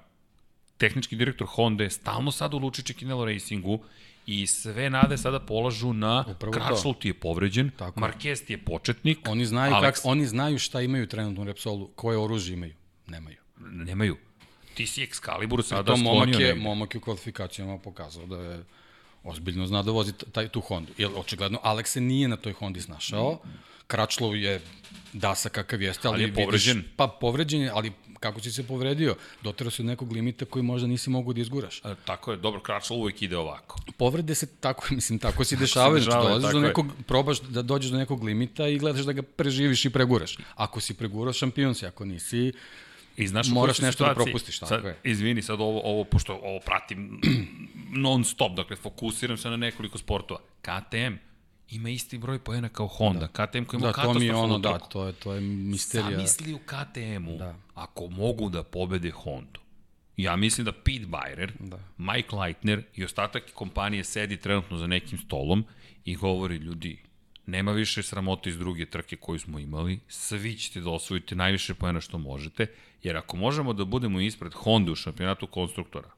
tehnički 0.89 1.16
direktor 1.16 1.47
Honda, 1.51 1.91
stalno 1.91 2.30
sad 2.30 2.55
u 2.55 2.59
Lučiće 2.59 2.95
Kinelo 2.95 3.24
Racingu 3.24 3.78
i 4.26 4.47
sve 4.47 4.91
nade 4.91 5.16
sada 5.18 5.41
polažu 5.41 5.93
na 5.93 6.24
Kračlov 6.53 6.95
ti 6.95 7.09
je 7.09 7.14
povređen, 7.14 7.70
Tako. 7.76 8.01
Marquez 8.01 8.47
ti 8.47 8.53
je 8.53 8.59
početnik, 8.59 9.18
oni 9.28 9.47
znaju, 9.47 9.74
Alex... 9.74 9.82
kak, 9.82 10.01
oni 10.05 10.26
znaju 10.26 10.59
šta 10.59 10.80
imaju 10.80 11.07
trenutno 11.07 11.43
u 11.43 11.45
Repsolu, 11.45 11.87
koje 11.87 12.18
oružje 12.18 12.55
imaju. 12.55 12.74
Nemaju. 13.07 13.37
Nemaju 13.61 14.16
ti 14.74 14.87
si 14.87 15.07
Excalibur 15.07 15.62
sada 15.62 15.82
to 15.82 15.97
momak 15.97 16.41
je, 16.41 16.55
momak 16.55 16.95
je 16.95 16.99
u 16.99 17.01
kvalifikacijama 17.01 17.78
pokazao 17.78 18.26
da 18.26 18.37
je 18.37 18.64
ozbiljno 19.22 19.66
zna 19.66 19.82
da 19.82 19.91
vozi 19.91 20.12
taj, 20.12 20.49
tu 20.49 20.61
Hondu. 20.61 20.93
Jer 20.99 21.11
očigledno 21.16 21.59
Alex 21.62 21.85
se 21.85 22.01
nije 22.01 22.28
na 22.28 22.37
toj 22.37 22.53
Hondi 22.53 22.80
snašao. 22.80 23.39
Kračlov 23.87 24.37
je 24.37 24.61
dasa 25.12 25.49
kakav 25.49 25.82
jeste, 25.82 26.09
ali, 26.09 26.14
ali 26.14 26.24
je 26.24 26.35
povređen. 26.35 26.76
Vidiš, 26.76 26.93
pa 26.97 27.09
povređen 27.09 27.61
je, 27.61 27.70
ali 27.74 27.93
kako 28.20 28.41
si 28.41 28.53
se 28.53 28.66
povredio? 28.66 29.16
Doterao 29.43 29.70
se 29.70 29.82
od 29.82 29.87
nekog 29.87 30.12
limita 30.12 30.45
koji 30.45 30.62
možda 30.62 30.89
nisi 30.89 31.11
mogu 31.11 31.32
da 31.32 31.41
izguraš. 31.41 31.80
A, 31.85 31.95
tako 31.95 32.30
je, 32.30 32.37
dobro, 32.37 32.61
Kračlov 32.61 33.01
uvek 33.01 33.22
ide 33.22 33.37
ovako. 33.37 33.80
Povrede 33.97 34.35
se 34.35 34.47
tako, 34.61 34.87
mislim, 34.95 35.18
tako 35.18 35.45
si 35.45 35.57
dešavaju, 35.57 36.03
znači 36.03 36.26
dolaziš 36.26 36.53
do 36.53 36.61
nekog, 36.61 36.87
je. 36.87 37.05
probaš 37.07 37.41
da 37.41 37.62
dođeš 37.62 37.91
do 37.91 37.99
nekog 37.99 38.24
limita 38.24 38.68
i 38.68 38.78
gledaš 38.78 39.05
da 39.05 39.12
ga 39.12 39.22
preživiš 39.22 39.85
i 39.85 39.91
preguraš. 39.91 40.39
Ako 40.55 40.80
si 40.80 40.95
pregurao, 40.95 41.32
šampion 41.32 41.74
si, 41.74 41.87
ako 41.87 42.05
nisi, 42.05 42.53
I 43.16 43.26
znaš 43.26 43.49
Moraš 43.49 43.78
nešto 43.78 44.05
da 44.05 44.14
propustiš, 44.14 44.59
tako 44.59 44.68
sad, 44.68 44.85
je. 44.85 44.97
Izvini, 45.05 45.43
sad 45.43 45.61
ovo, 45.61 45.80
ovo, 45.85 46.05
pošto 46.05 46.35
ovo 46.35 46.61
pratim 46.61 47.20
non 48.07 48.24
stop, 48.24 48.57
dakle, 48.57 48.76
fokusiram 48.76 49.37
se 49.37 49.51
na 49.51 49.57
nekoliko 49.57 49.99
sportova. 49.99 50.41
KTM 50.62 51.14
ima 51.71 51.91
isti 51.91 52.19
broj 52.19 52.39
poena 52.39 52.69
kao 52.69 52.87
Honda. 52.87 53.29
Da. 53.35 53.47
KTM 53.47 53.65
koji 53.65 53.79
ima 53.79 53.93
da, 53.93 54.03
to 54.03 54.15
mi 54.15 54.27
je 54.27 54.35
ono, 54.35 54.59
da, 54.59 54.79
to 54.79 55.07
je, 55.07 55.12
to 55.12 55.33
je 55.33 55.41
misterija. 55.41 56.11
Zamisli 56.11 56.55
u 56.55 56.59
KTM-u, 56.59 57.39
da. 57.39 57.55
ako 57.75 58.09
mogu 58.09 58.49
da 58.49 58.62
pobede 58.62 59.11
Hondu. 59.11 59.61
Ja 60.17 60.37
mislim 60.37 60.65
da 60.65 60.73
Pete 60.73 61.07
Byrer, 61.07 61.51
da. 61.61 61.79
Mike 61.99 62.37
Leitner 62.37 62.83
i 62.95 63.05
ostatak 63.05 63.43
kompanije 63.55 64.05
sedi 64.05 64.37
trenutno 64.37 64.77
za 64.77 64.87
nekim 64.87 65.19
stolom 65.19 65.65
i 66.05 66.17
govori, 66.17 66.57
ljudi, 66.57 67.03
nema 67.47 67.73
više 67.73 68.03
sramote 68.03 68.51
iz 68.51 68.59
druge 68.59 68.87
trke 68.87 69.17
koju 69.17 69.39
smo 69.39 69.59
imali, 69.59 70.01
svi 70.09 70.57
ćete 70.57 70.81
da 70.81 70.91
osvojite 70.91 71.35
najviše 71.35 71.75
pojena 71.75 72.01
što 72.01 72.19
možete, 72.19 72.67
jer 73.03 73.17
ako 73.17 73.37
možemo 73.37 73.73
da 73.73 73.85
budemo 73.85 74.21
ispred 74.21 74.55
Honda 74.55 74.93
u 74.93 74.95
šampionatu 74.95 75.47
konstruktora, 75.47 76.11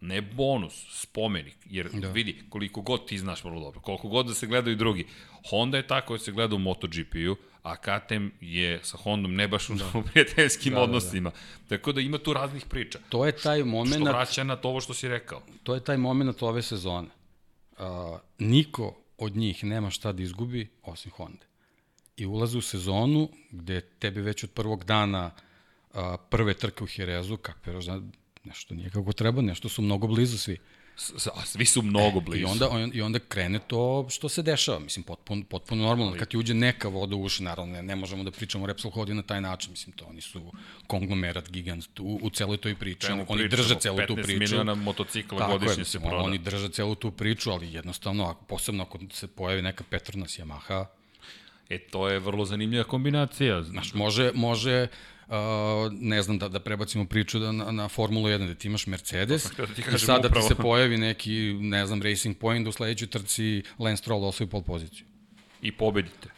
ne 0.00 0.22
bonus, 0.22 0.86
spomenik, 0.90 1.56
jer 1.64 1.90
da. 1.92 2.10
vidi, 2.10 2.42
koliko 2.48 2.80
god 2.80 3.06
ti 3.06 3.18
znaš 3.18 3.44
vrlo 3.44 3.60
dobro, 3.60 3.80
koliko 3.80 4.08
god 4.08 4.26
da 4.26 4.34
se 4.34 4.46
gledaju 4.46 4.76
drugi, 4.76 5.06
Honda 5.50 5.76
je 5.76 5.86
tako 5.86 6.12
da 6.12 6.18
se 6.18 6.32
gleda 6.32 6.54
u 6.54 6.58
MotoGP-u, 6.58 7.36
a 7.62 7.76
KTM 7.76 8.28
je 8.40 8.80
sa 8.82 8.96
Hondom 8.96 9.34
ne 9.34 9.48
baš 9.48 9.70
u 9.70 9.74
da. 9.74 10.02
prijateljskim 10.12 10.74
da, 10.74 10.80
odnosima. 10.80 11.30
Da, 11.30 11.36
da. 11.68 11.76
Tako 11.76 11.92
da 11.92 12.00
ima 12.00 12.18
tu 12.18 12.32
raznih 12.32 12.64
priča. 12.64 12.98
To 13.08 13.26
je 13.26 13.32
taj 13.32 13.64
moment... 13.64 14.02
Što 14.02 14.04
vraća 14.04 14.44
na 14.44 14.56
to 14.56 14.68
ovo 14.68 14.80
što 14.80 14.94
si 14.94 15.08
rekao. 15.08 15.42
To 15.62 15.74
je 15.74 15.84
taj 15.84 15.96
moment 15.96 16.42
ove 16.42 16.62
sezone. 16.62 17.08
Uh, 17.78 17.84
niko 18.38 18.96
od 19.18 19.36
njih 19.36 19.64
nema 19.64 19.90
šta 19.90 20.12
da 20.12 20.22
izgubi 20.22 20.68
osim 20.82 21.12
Honda. 21.12 21.46
I 22.16 22.26
ulaze 22.26 22.58
u 22.58 22.62
sezonu 22.62 23.28
gde 23.50 23.80
tebi 23.80 24.20
već 24.20 24.44
od 24.44 24.50
prvog 24.50 24.84
dana 24.84 25.30
a, 25.94 26.16
prve 26.30 26.54
trke 26.54 26.84
u 26.84 26.86
Herezu, 26.86 27.36
kakve 27.36 27.72
nešto 28.48 28.74
nije 28.74 28.90
kako 28.90 29.12
treba, 29.12 29.42
nešto 29.42 29.68
su 29.68 29.82
mnogo 29.82 30.06
blizu 30.06 30.38
svi. 30.38 30.58
A 31.34 31.44
svi 31.44 31.64
su 31.64 31.82
mnogo 31.82 32.20
blizu. 32.20 32.42
I 32.42 32.44
onda, 32.44 32.68
I 32.92 33.02
onda 33.02 33.18
krene 33.18 33.58
to 33.66 34.06
što 34.10 34.28
se 34.28 34.42
dešava, 34.42 34.78
mislim, 34.78 35.02
potpuno, 35.02 35.44
potpuno 35.48 35.84
normalno. 35.84 36.16
Kad 36.18 36.28
ti 36.28 36.36
uđe 36.36 36.54
neka 36.54 36.88
voda 36.88 37.16
u 37.16 37.22
uši, 37.22 37.42
naravno, 37.42 37.72
ne, 37.72 37.82
ne 37.82 37.96
možemo 37.96 38.24
da 38.24 38.30
pričamo 38.30 38.64
o 38.64 38.66
Repsol 38.66 38.90
hodi 38.90 39.14
na 39.14 39.22
taj 39.22 39.40
način, 39.40 39.70
mislim, 39.70 39.96
to 39.96 40.04
oni 40.04 40.20
su 40.20 40.52
konglomerat 40.86 41.50
gigant 41.50 42.00
u, 42.00 42.18
u 42.22 42.30
celoj 42.30 42.56
toj 42.56 42.74
priči. 42.74 43.00
Čemu 43.00 43.26
oni 43.28 43.42
pričamo, 43.42 43.62
drže 43.62 43.80
celu 43.80 43.98
tu 44.06 44.14
priču. 44.14 44.32
15 44.32 44.38
miliona 44.38 44.74
motocikla 44.74 45.38
Tako 45.38 45.52
godišnje 45.52 45.80
je, 45.80 45.84
se 45.84 46.00
proda. 46.00 46.16
Oni 46.16 46.38
drže 46.38 46.68
celu 46.68 46.94
tu 46.94 47.10
priču, 47.10 47.50
ali 47.50 47.72
jednostavno, 47.72 48.24
ako, 48.24 48.44
posebno 48.44 48.82
ako 48.82 48.98
se 49.12 49.26
pojavi 49.26 49.62
neka 49.62 49.84
Petronas 49.90 50.38
Yamaha, 50.38 50.84
E, 51.68 51.78
to 51.78 52.08
je 52.08 52.18
vrlo 52.18 52.44
zanimljiva 52.44 52.84
kombinacija. 52.84 53.62
Znaš, 53.62 53.94
može, 53.94 54.30
može 54.34 54.86
Uh, 55.28 55.92
ne 55.92 56.22
znam, 56.22 56.38
da, 56.38 56.48
da 56.48 56.60
prebacimo 56.60 57.04
priču 57.04 57.38
da, 57.38 57.52
na, 57.52 57.72
na 57.72 57.88
Formulu 57.88 58.28
1, 58.28 58.46
da 58.46 58.54
ti 58.54 58.68
imaš 58.68 58.86
Mercedes 58.86 59.50
da 59.56 59.66
ti 59.66 59.82
i 59.94 59.98
sada 59.98 60.28
upravo. 60.28 60.48
ti 60.48 60.54
se 60.54 60.62
pojavi 60.62 60.96
neki, 60.96 61.58
ne 61.60 61.86
znam, 61.86 62.02
Racing 62.02 62.38
Point 62.38 62.68
u 62.68 62.72
sledećoj 62.72 63.08
trci 63.08 63.62
Lance 63.78 64.00
Stroll 64.00 64.24
osvoji 64.24 64.50
pol 64.50 64.62
poziciju. 64.62 65.06
I 65.62 65.72
pobedite. 65.72 66.28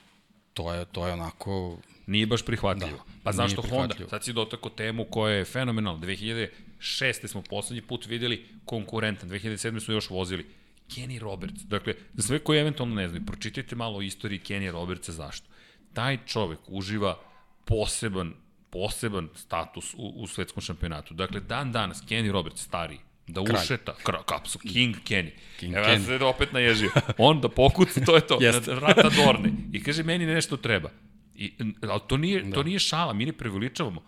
To 0.54 0.74
je, 0.74 0.84
to 0.84 1.06
je 1.06 1.12
onako... 1.12 1.78
Nije 2.06 2.26
baš 2.26 2.44
prihvatljivo. 2.44 2.96
Da, 2.96 3.04
pa 3.22 3.32
zašto 3.32 3.62
Honda? 3.62 3.94
Sad 4.10 4.24
si 4.24 4.32
dotako 4.32 4.68
temu 4.68 5.04
koja 5.04 5.34
je 5.34 5.44
fenomenalna. 5.44 6.06
2006. 6.06 7.26
smo 7.26 7.42
poslednji 7.42 7.82
put 7.82 8.06
videli 8.06 8.46
konkurentan, 8.64 9.30
2007. 9.30 9.80
su 9.80 9.92
još 9.92 10.10
vozili. 10.10 10.46
Kenny 10.88 11.18
Roberts. 11.18 11.62
Dakle, 11.62 11.94
za 12.14 12.22
sve 12.22 12.38
koji 12.38 12.60
eventualno 12.60 12.94
ne 12.94 13.08
znaju, 13.08 13.26
pročitajte 13.26 13.76
malo 13.76 13.98
o 13.98 14.02
istoriji 14.02 14.40
Kenny 14.40 14.70
Robertsa 14.70 15.12
zašto. 15.12 15.48
Taj 15.92 16.18
čovek 16.26 16.58
uživa 16.66 17.18
poseban 17.64 18.34
poseban 18.70 19.28
status 19.34 19.94
u, 19.94 20.12
u 20.16 20.26
svetskom 20.26 20.62
šampionatu. 20.62 21.14
Dakle, 21.14 21.40
dan 21.40 21.72
danas, 21.72 22.02
Kenny 22.08 22.30
Roberts, 22.32 22.62
stari, 22.62 22.98
da 23.26 23.44
Kralj. 23.44 23.62
ušeta, 23.62 23.94
kra, 24.02 24.22
kapsu, 24.22 24.58
King 24.58 24.96
Kenny. 25.04 25.30
King 25.58 25.74
Evo, 25.74 25.86
Kenny. 25.86 26.10
ja 26.12 26.18
se 26.18 26.24
opet 26.24 26.52
naježio. 26.52 26.90
On 27.18 27.40
da 27.40 27.48
pokuci, 27.48 28.04
to 28.04 28.14
je 28.16 28.26
to, 28.26 28.38
na 28.40 28.74
vrata 28.74 29.10
Dorne. 29.16 29.52
I 29.72 29.82
kaže, 29.82 30.02
meni 30.02 30.26
nešto 30.26 30.56
treba. 30.56 30.90
I, 31.34 31.52
ali 31.82 32.00
to 32.06 32.16
nije, 32.16 32.42
da. 32.42 32.54
to 32.54 32.62
nije 32.62 32.78
šala, 32.78 33.12
mi 33.12 33.26
ne 33.26 33.32
preveličavamo. 33.32 34.02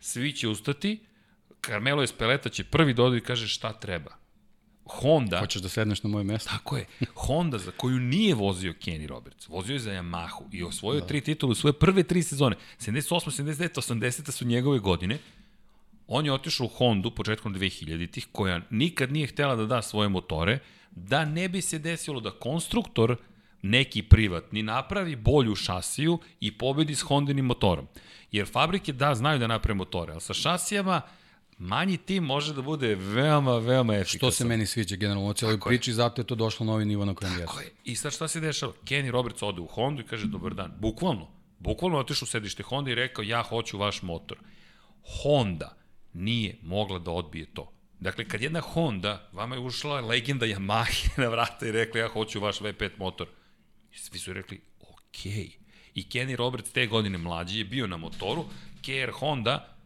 Svi 0.00 0.32
će 0.32 0.48
ustati, 0.48 1.00
Carmelo 1.66 2.02
Espeleta 2.02 2.48
će 2.48 2.64
prvi 2.64 2.94
dodati 2.94 3.18
i 3.18 3.26
kaže 3.26 3.48
šta 3.48 3.72
treba. 3.72 4.16
Honda... 4.88 5.38
Hoćeš 5.38 5.62
da 5.62 5.68
sedneš 5.68 6.02
na 6.02 6.10
moje 6.10 6.24
mesto? 6.24 6.50
Tako 6.50 6.76
je. 6.76 6.86
Honda 7.14 7.58
za 7.58 7.70
koju 7.70 8.00
nije 8.00 8.34
vozio 8.34 8.72
Kenny 8.72 9.06
Roberts, 9.06 9.48
vozio 9.48 9.72
je 9.72 9.78
za 9.78 9.90
Yamahu 9.90 10.42
i 10.52 10.62
osvojio 10.62 11.00
da. 11.00 11.06
tri 11.06 11.20
titule 11.20 11.52
u 11.52 11.54
svoje 11.54 11.72
prve 11.72 12.02
tri 12.02 12.22
sezone. 12.22 12.56
78, 12.78 13.42
79, 13.42 13.68
80 13.74 14.30
su 14.30 14.44
njegove 14.44 14.78
godine. 14.78 15.18
On 16.06 16.26
je 16.26 16.32
otišao 16.32 16.66
u 16.66 16.68
Hondu 16.68 17.10
početkom 17.10 17.54
2000-ih, 17.54 18.26
koja 18.32 18.60
nikad 18.70 19.12
nije 19.12 19.26
htela 19.26 19.56
da 19.56 19.66
da 19.66 19.82
svoje 19.82 20.08
motore, 20.08 20.58
da 20.90 21.24
ne 21.24 21.48
bi 21.48 21.60
se 21.62 21.78
desilo 21.78 22.20
da 22.20 22.30
konstruktor 22.30 23.16
neki 23.62 24.02
privatni 24.02 24.62
napravi 24.62 25.16
bolju 25.16 25.54
šasiju 25.54 26.18
i 26.40 26.58
pobedi 26.58 26.94
s 26.94 27.02
Hondinim 27.02 27.44
motorom. 27.44 27.86
Jer 28.32 28.46
fabrike 28.46 28.92
da 28.92 29.14
znaju 29.14 29.38
da 29.38 29.46
naprave 29.46 29.74
motore, 29.74 30.12
ali 30.12 30.20
sa 30.20 30.34
šasijama 30.34 31.00
manji 31.58 31.96
tim 31.96 32.24
može 32.24 32.54
da 32.54 32.62
bude 32.62 32.94
veoma, 32.94 33.58
veoma 33.58 33.94
efikasan. 33.94 34.18
Što 34.18 34.30
se 34.30 34.44
meni 34.44 34.66
sviđa 34.66 34.96
generalno 34.96 35.30
u 35.30 35.34
cijeloj 35.34 35.60
priči, 35.66 35.92
zato 35.92 36.20
je 36.20 36.26
to 36.26 36.34
došlo 36.34 36.66
novi 36.66 36.84
nivo 36.84 37.04
na 37.04 37.14
kojem 37.14 37.38
Tako 37.38 37.60
je. 37.60 37.72
I 37.84 37.96
sad 37.96 38.12
šta 38.12 38.28
se 38.28 38.40
dešava? 38.40 38.72
Kenny 38.84 39.10
Roberts 39.10 39.42
ode 39.42 39.60
u 39.60 39.66
Hondu 39.66 40.02
i 40.02 40.06
kaže 40.06 40.26
dobar 40.26 40.54
dan. 40.54 40.72
Bukvalno. 40.78 41.28
Bukvalno 41.58 41.98
otišao 41.98 42.26
u 42.26 42.28
sedište 42.28 42.62
Honda 42.62 42.90
i 42.90 42.94
rekao 42.94 43.22
ja 43.22 43.42
hoću 43.42 43.78
vaš 43.78 44.02
motor. 44.02 44.38
Honda 45.22 45.76
nije 46.12 46.58
mogla 46.62 46.98
da 46.98 47.10
odbije 47.10 47.46
to. 47.54 47.72
Dakle, 48.00 48.28
kad 48.28 48.42
jedna 48.42 48.60
Honda, 48.60 49.28
vama 49.32 49.54
je 49.54 49.60
ušla 49.60 50.00
legenda 50.00 50.46
Yamaha 50.46 51.08
na 51.22 51.28
vrata 51.28 51.66
i 51.66 51.72
rekla 51.72 52.00
ja 52.00 52.08
hoću 52.08 52.40
vaš 52.40 52.60
V5 52.60 52.90
motor. 52.98 53.26
I 53.94 53.98
svi 53.98 54.18
su 54.18 54.32
rekli, 54.32 54.60
okej. 54.80 55.32
Okay. 55.32 55.50
I 55.94 56.02
Kenny 56.08 56.36
Roberts 56.36 56.72
te 56.72 56.86
godine 56.86 57.18
mlađi 57.18 57.58
je 57.58 57.64
bio 57.64 57.86
na 57.86 57.96
motoru, 57.96 58.44
KR 58.82 59.10
Honda 59.12 59.77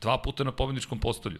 dva 0.00 0.18
puta 0.18 0.44
na 0.44 0.52
pobedničkom 0.52 1.00
postolju. 1.00 1.38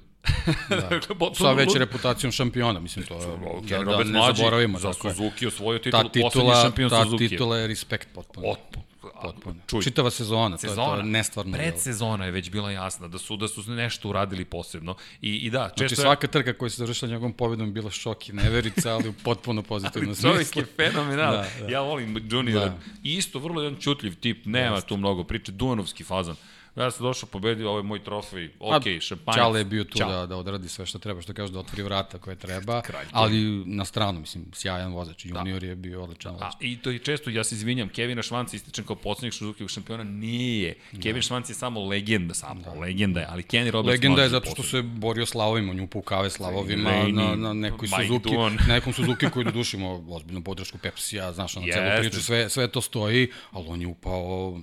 da. 0.69 0.77
Dakle, 0.91 1.17
Sa 1.35 1.53
već 1.53 1.75
reputacijom 1.77 2.33
šampiona, 2.33 2.81
mislim 2.81 3.07
to 3.07 3.15
je, 3.15 3.27
da, 3.69 3.85
da, 3.85 4.05
ne 4.05 4.05
mlađi, 4.05 4.37
zaboravimo. 4.37 4.79
Za 4.79 4.93
Suzuki 4.93 5.47
osvojio 5.47 5.79
titul, 5.79 6.03
ta 6.03 6.09
titula, 6.09 6.31
poslednji 6.31 6.63
šampion 6.63 6.91
ta 6.91 7.05
Suzuki. 7.05 7.25
Ta 7.25 7.31
titula 7.31 7.59
je 7.59 7.67
respekt 7.67 8.09
potpuno. 8.15 8.47
Otpuno. 8.49 8.87
Potpuno. 9.23 9.57
Čuj, 9.67 9.83
Čitava 9.83 10.11
sezona, 10.11 10.59
sezona, 10.59 10.87
to 10.87 10.93
je, 10.95 11.01
to 11.01 11.07
je 11.07 11.11
nestvarno. 11.11 11.53
Predsezona 11.53 12.25
je 12.25 12.31
već 12.31 12.51
bila 12.51 12.71
jasna 12.71 13.09
da 13.09 13.19
su 13.19 13.37
da 13.37 13.49
su 13.49 13.63
nešto 13.71 14.09
uradili 14.09 14.45
posebno. 14.45 14.95
I, 15.23 15.37
i 15.37 15.51
da, 15.51 15.59
znači, 15.59 15.79
često 15.79 15.95
znači, 15.95 16.07
svaka 16.07 16.27
trka 16.27 16.53
koja 16.53 16.71
se 16.71 16.77
završila 16.77 17.11
njegovom 17.11 17.33
pobedom 17.33 17.73
bila 17.73 17.91
šok 17.91 18.29
i 18.29 18.33
neverica, 18.33 18.95
ali 18.95 19.09
u 19.09 19.13
potpuno 19.25 19.63
pozitivno 19.63 20.15
smislu. 20.15 20.31
Čovjek 20.33 20.57
je 20.57 20.65
fenomenal. 20.77 21.33
Da, 21.33 21.47
da. 21.61 21.69
Ja 21.69 21.81
volim 21.81 22.29
Juniora. 22.31 22.67
Da. 22.67 22.79
I 23.03 23.15
isto 23.15 23.39
vrlo 23.39 23.63
jedan 23.63 23.81
čutljiv 23.81 24.15
tip, 24.21 24.47
nema 24.47 24.77
Just. 24.77 24.87
tu 24.87 24.97
mnogo 24.97 25.25
priče, 25.25 25.53
Duanovski 25.53 26.05
fazan 26.05 26.37
ja 26.77 26.91
sam 26.91 27.03
došao, 27.03 27.29
pobedio, 27.29 27.69
ovo 27.69 27.79
je 27.79 27.83
moj 27.83 28.05
trofej, 28.05 28.51
ok, 28.61 28.83
šampanjac. 29.01 29.37
Čale 29.37 29.61
je 29.61 29.65
bio 29.65 29.85
tu 29.85 29.99
da, 29.99 30.27
da 30.27 30.37
odradi 30.37 30.69
sve 30.69 30.87
što 30.87 30.99
treba, 30.99 31.23
što 31.23 31.35
kaže 31.35 31.53
da 31.53 31.59
otvori 31.59 31.83
vrata 31.83 32.19
koje 32.19 32.37
treba, 32.37 32.83
ali 33.13 33.63
na 33.67 33.85
stranu, 33.85 34.21
mislim, 34.21 34.45
sjajan 34.53 34.93
vozač, 34.93 35.25
da. 35.25 35.39
junior 35.39 35.61
da. 35.61 35.67
je 35.67 35.77
bio 35.77 36.03
odličan 36.03 36.33
vozač. 36.33 36.55
A, 36.55 36.57
I 36.61 36.79
to 36.79 36.91
je 36.91 36.99
često, 36.99 37.31
ja 37.31 37.45
se 37.45 37.55
izvinjam, 37.55 37.89
Kevina 37.89 38.23
Švanca 38.23 38.57
ističem 38.57 38.85
kao 38.85 38.97
poslednjeg 38.97 39.35
Suzuki 39.35 39.69
šampiona, 39.69 40.05
nije. 40.05 40.75
Da. 40.93 41.01
Kevin 41.01 41.23
Švanc 41.23 41.49
je 41.49 41.55
samo 41.55 41.85
legenda, 41.85 42.35
samo 42.35 42.61
da. 42.61 42.73
legenda 42.73 43.21
je, 43.21 43.27
ali 43.31 43.43
Kenny 43.43 43.71
Roberts 43.71 43.97
Legenda 43.97 44.23
je 44.23 44.29
zato 44.29 44.51
što 44.51 44.63
se 44.63 44.83
borio 44.83 45.27
slavovima, 45.27 45.73
nju 45.73 45.87
pukave 45.87 46.31
slavovima 46.31 46.91
na, 47.13 47.35
na 47.35 47.53
nekoj 47.53 47.89
Suzuki, 47.89 48.37
na 48.69 48.75
nekom 48.75 48.93
Suzuki 48.93 49.31
koji 49.31 49.45
do 49.45 49.51
duše 49.51 49.77
imao 49.77 50.05
ozbiljnu 50.09 50.43
podršku 50.43 50.79
Pepsija, 50.79 51.33
znaš, 51.33 51.57
na 51.57 51.63
celu 51.73 51.91
priču, 51.99 52.23
sve, 52.23 52.49
sve 52.49 52.69
to 52.69 52.81
stoji, 52.81 53.31
ali 53.51 53.65
on 53.69 53.81
je 53.81 53.87
upao 53.87 54.61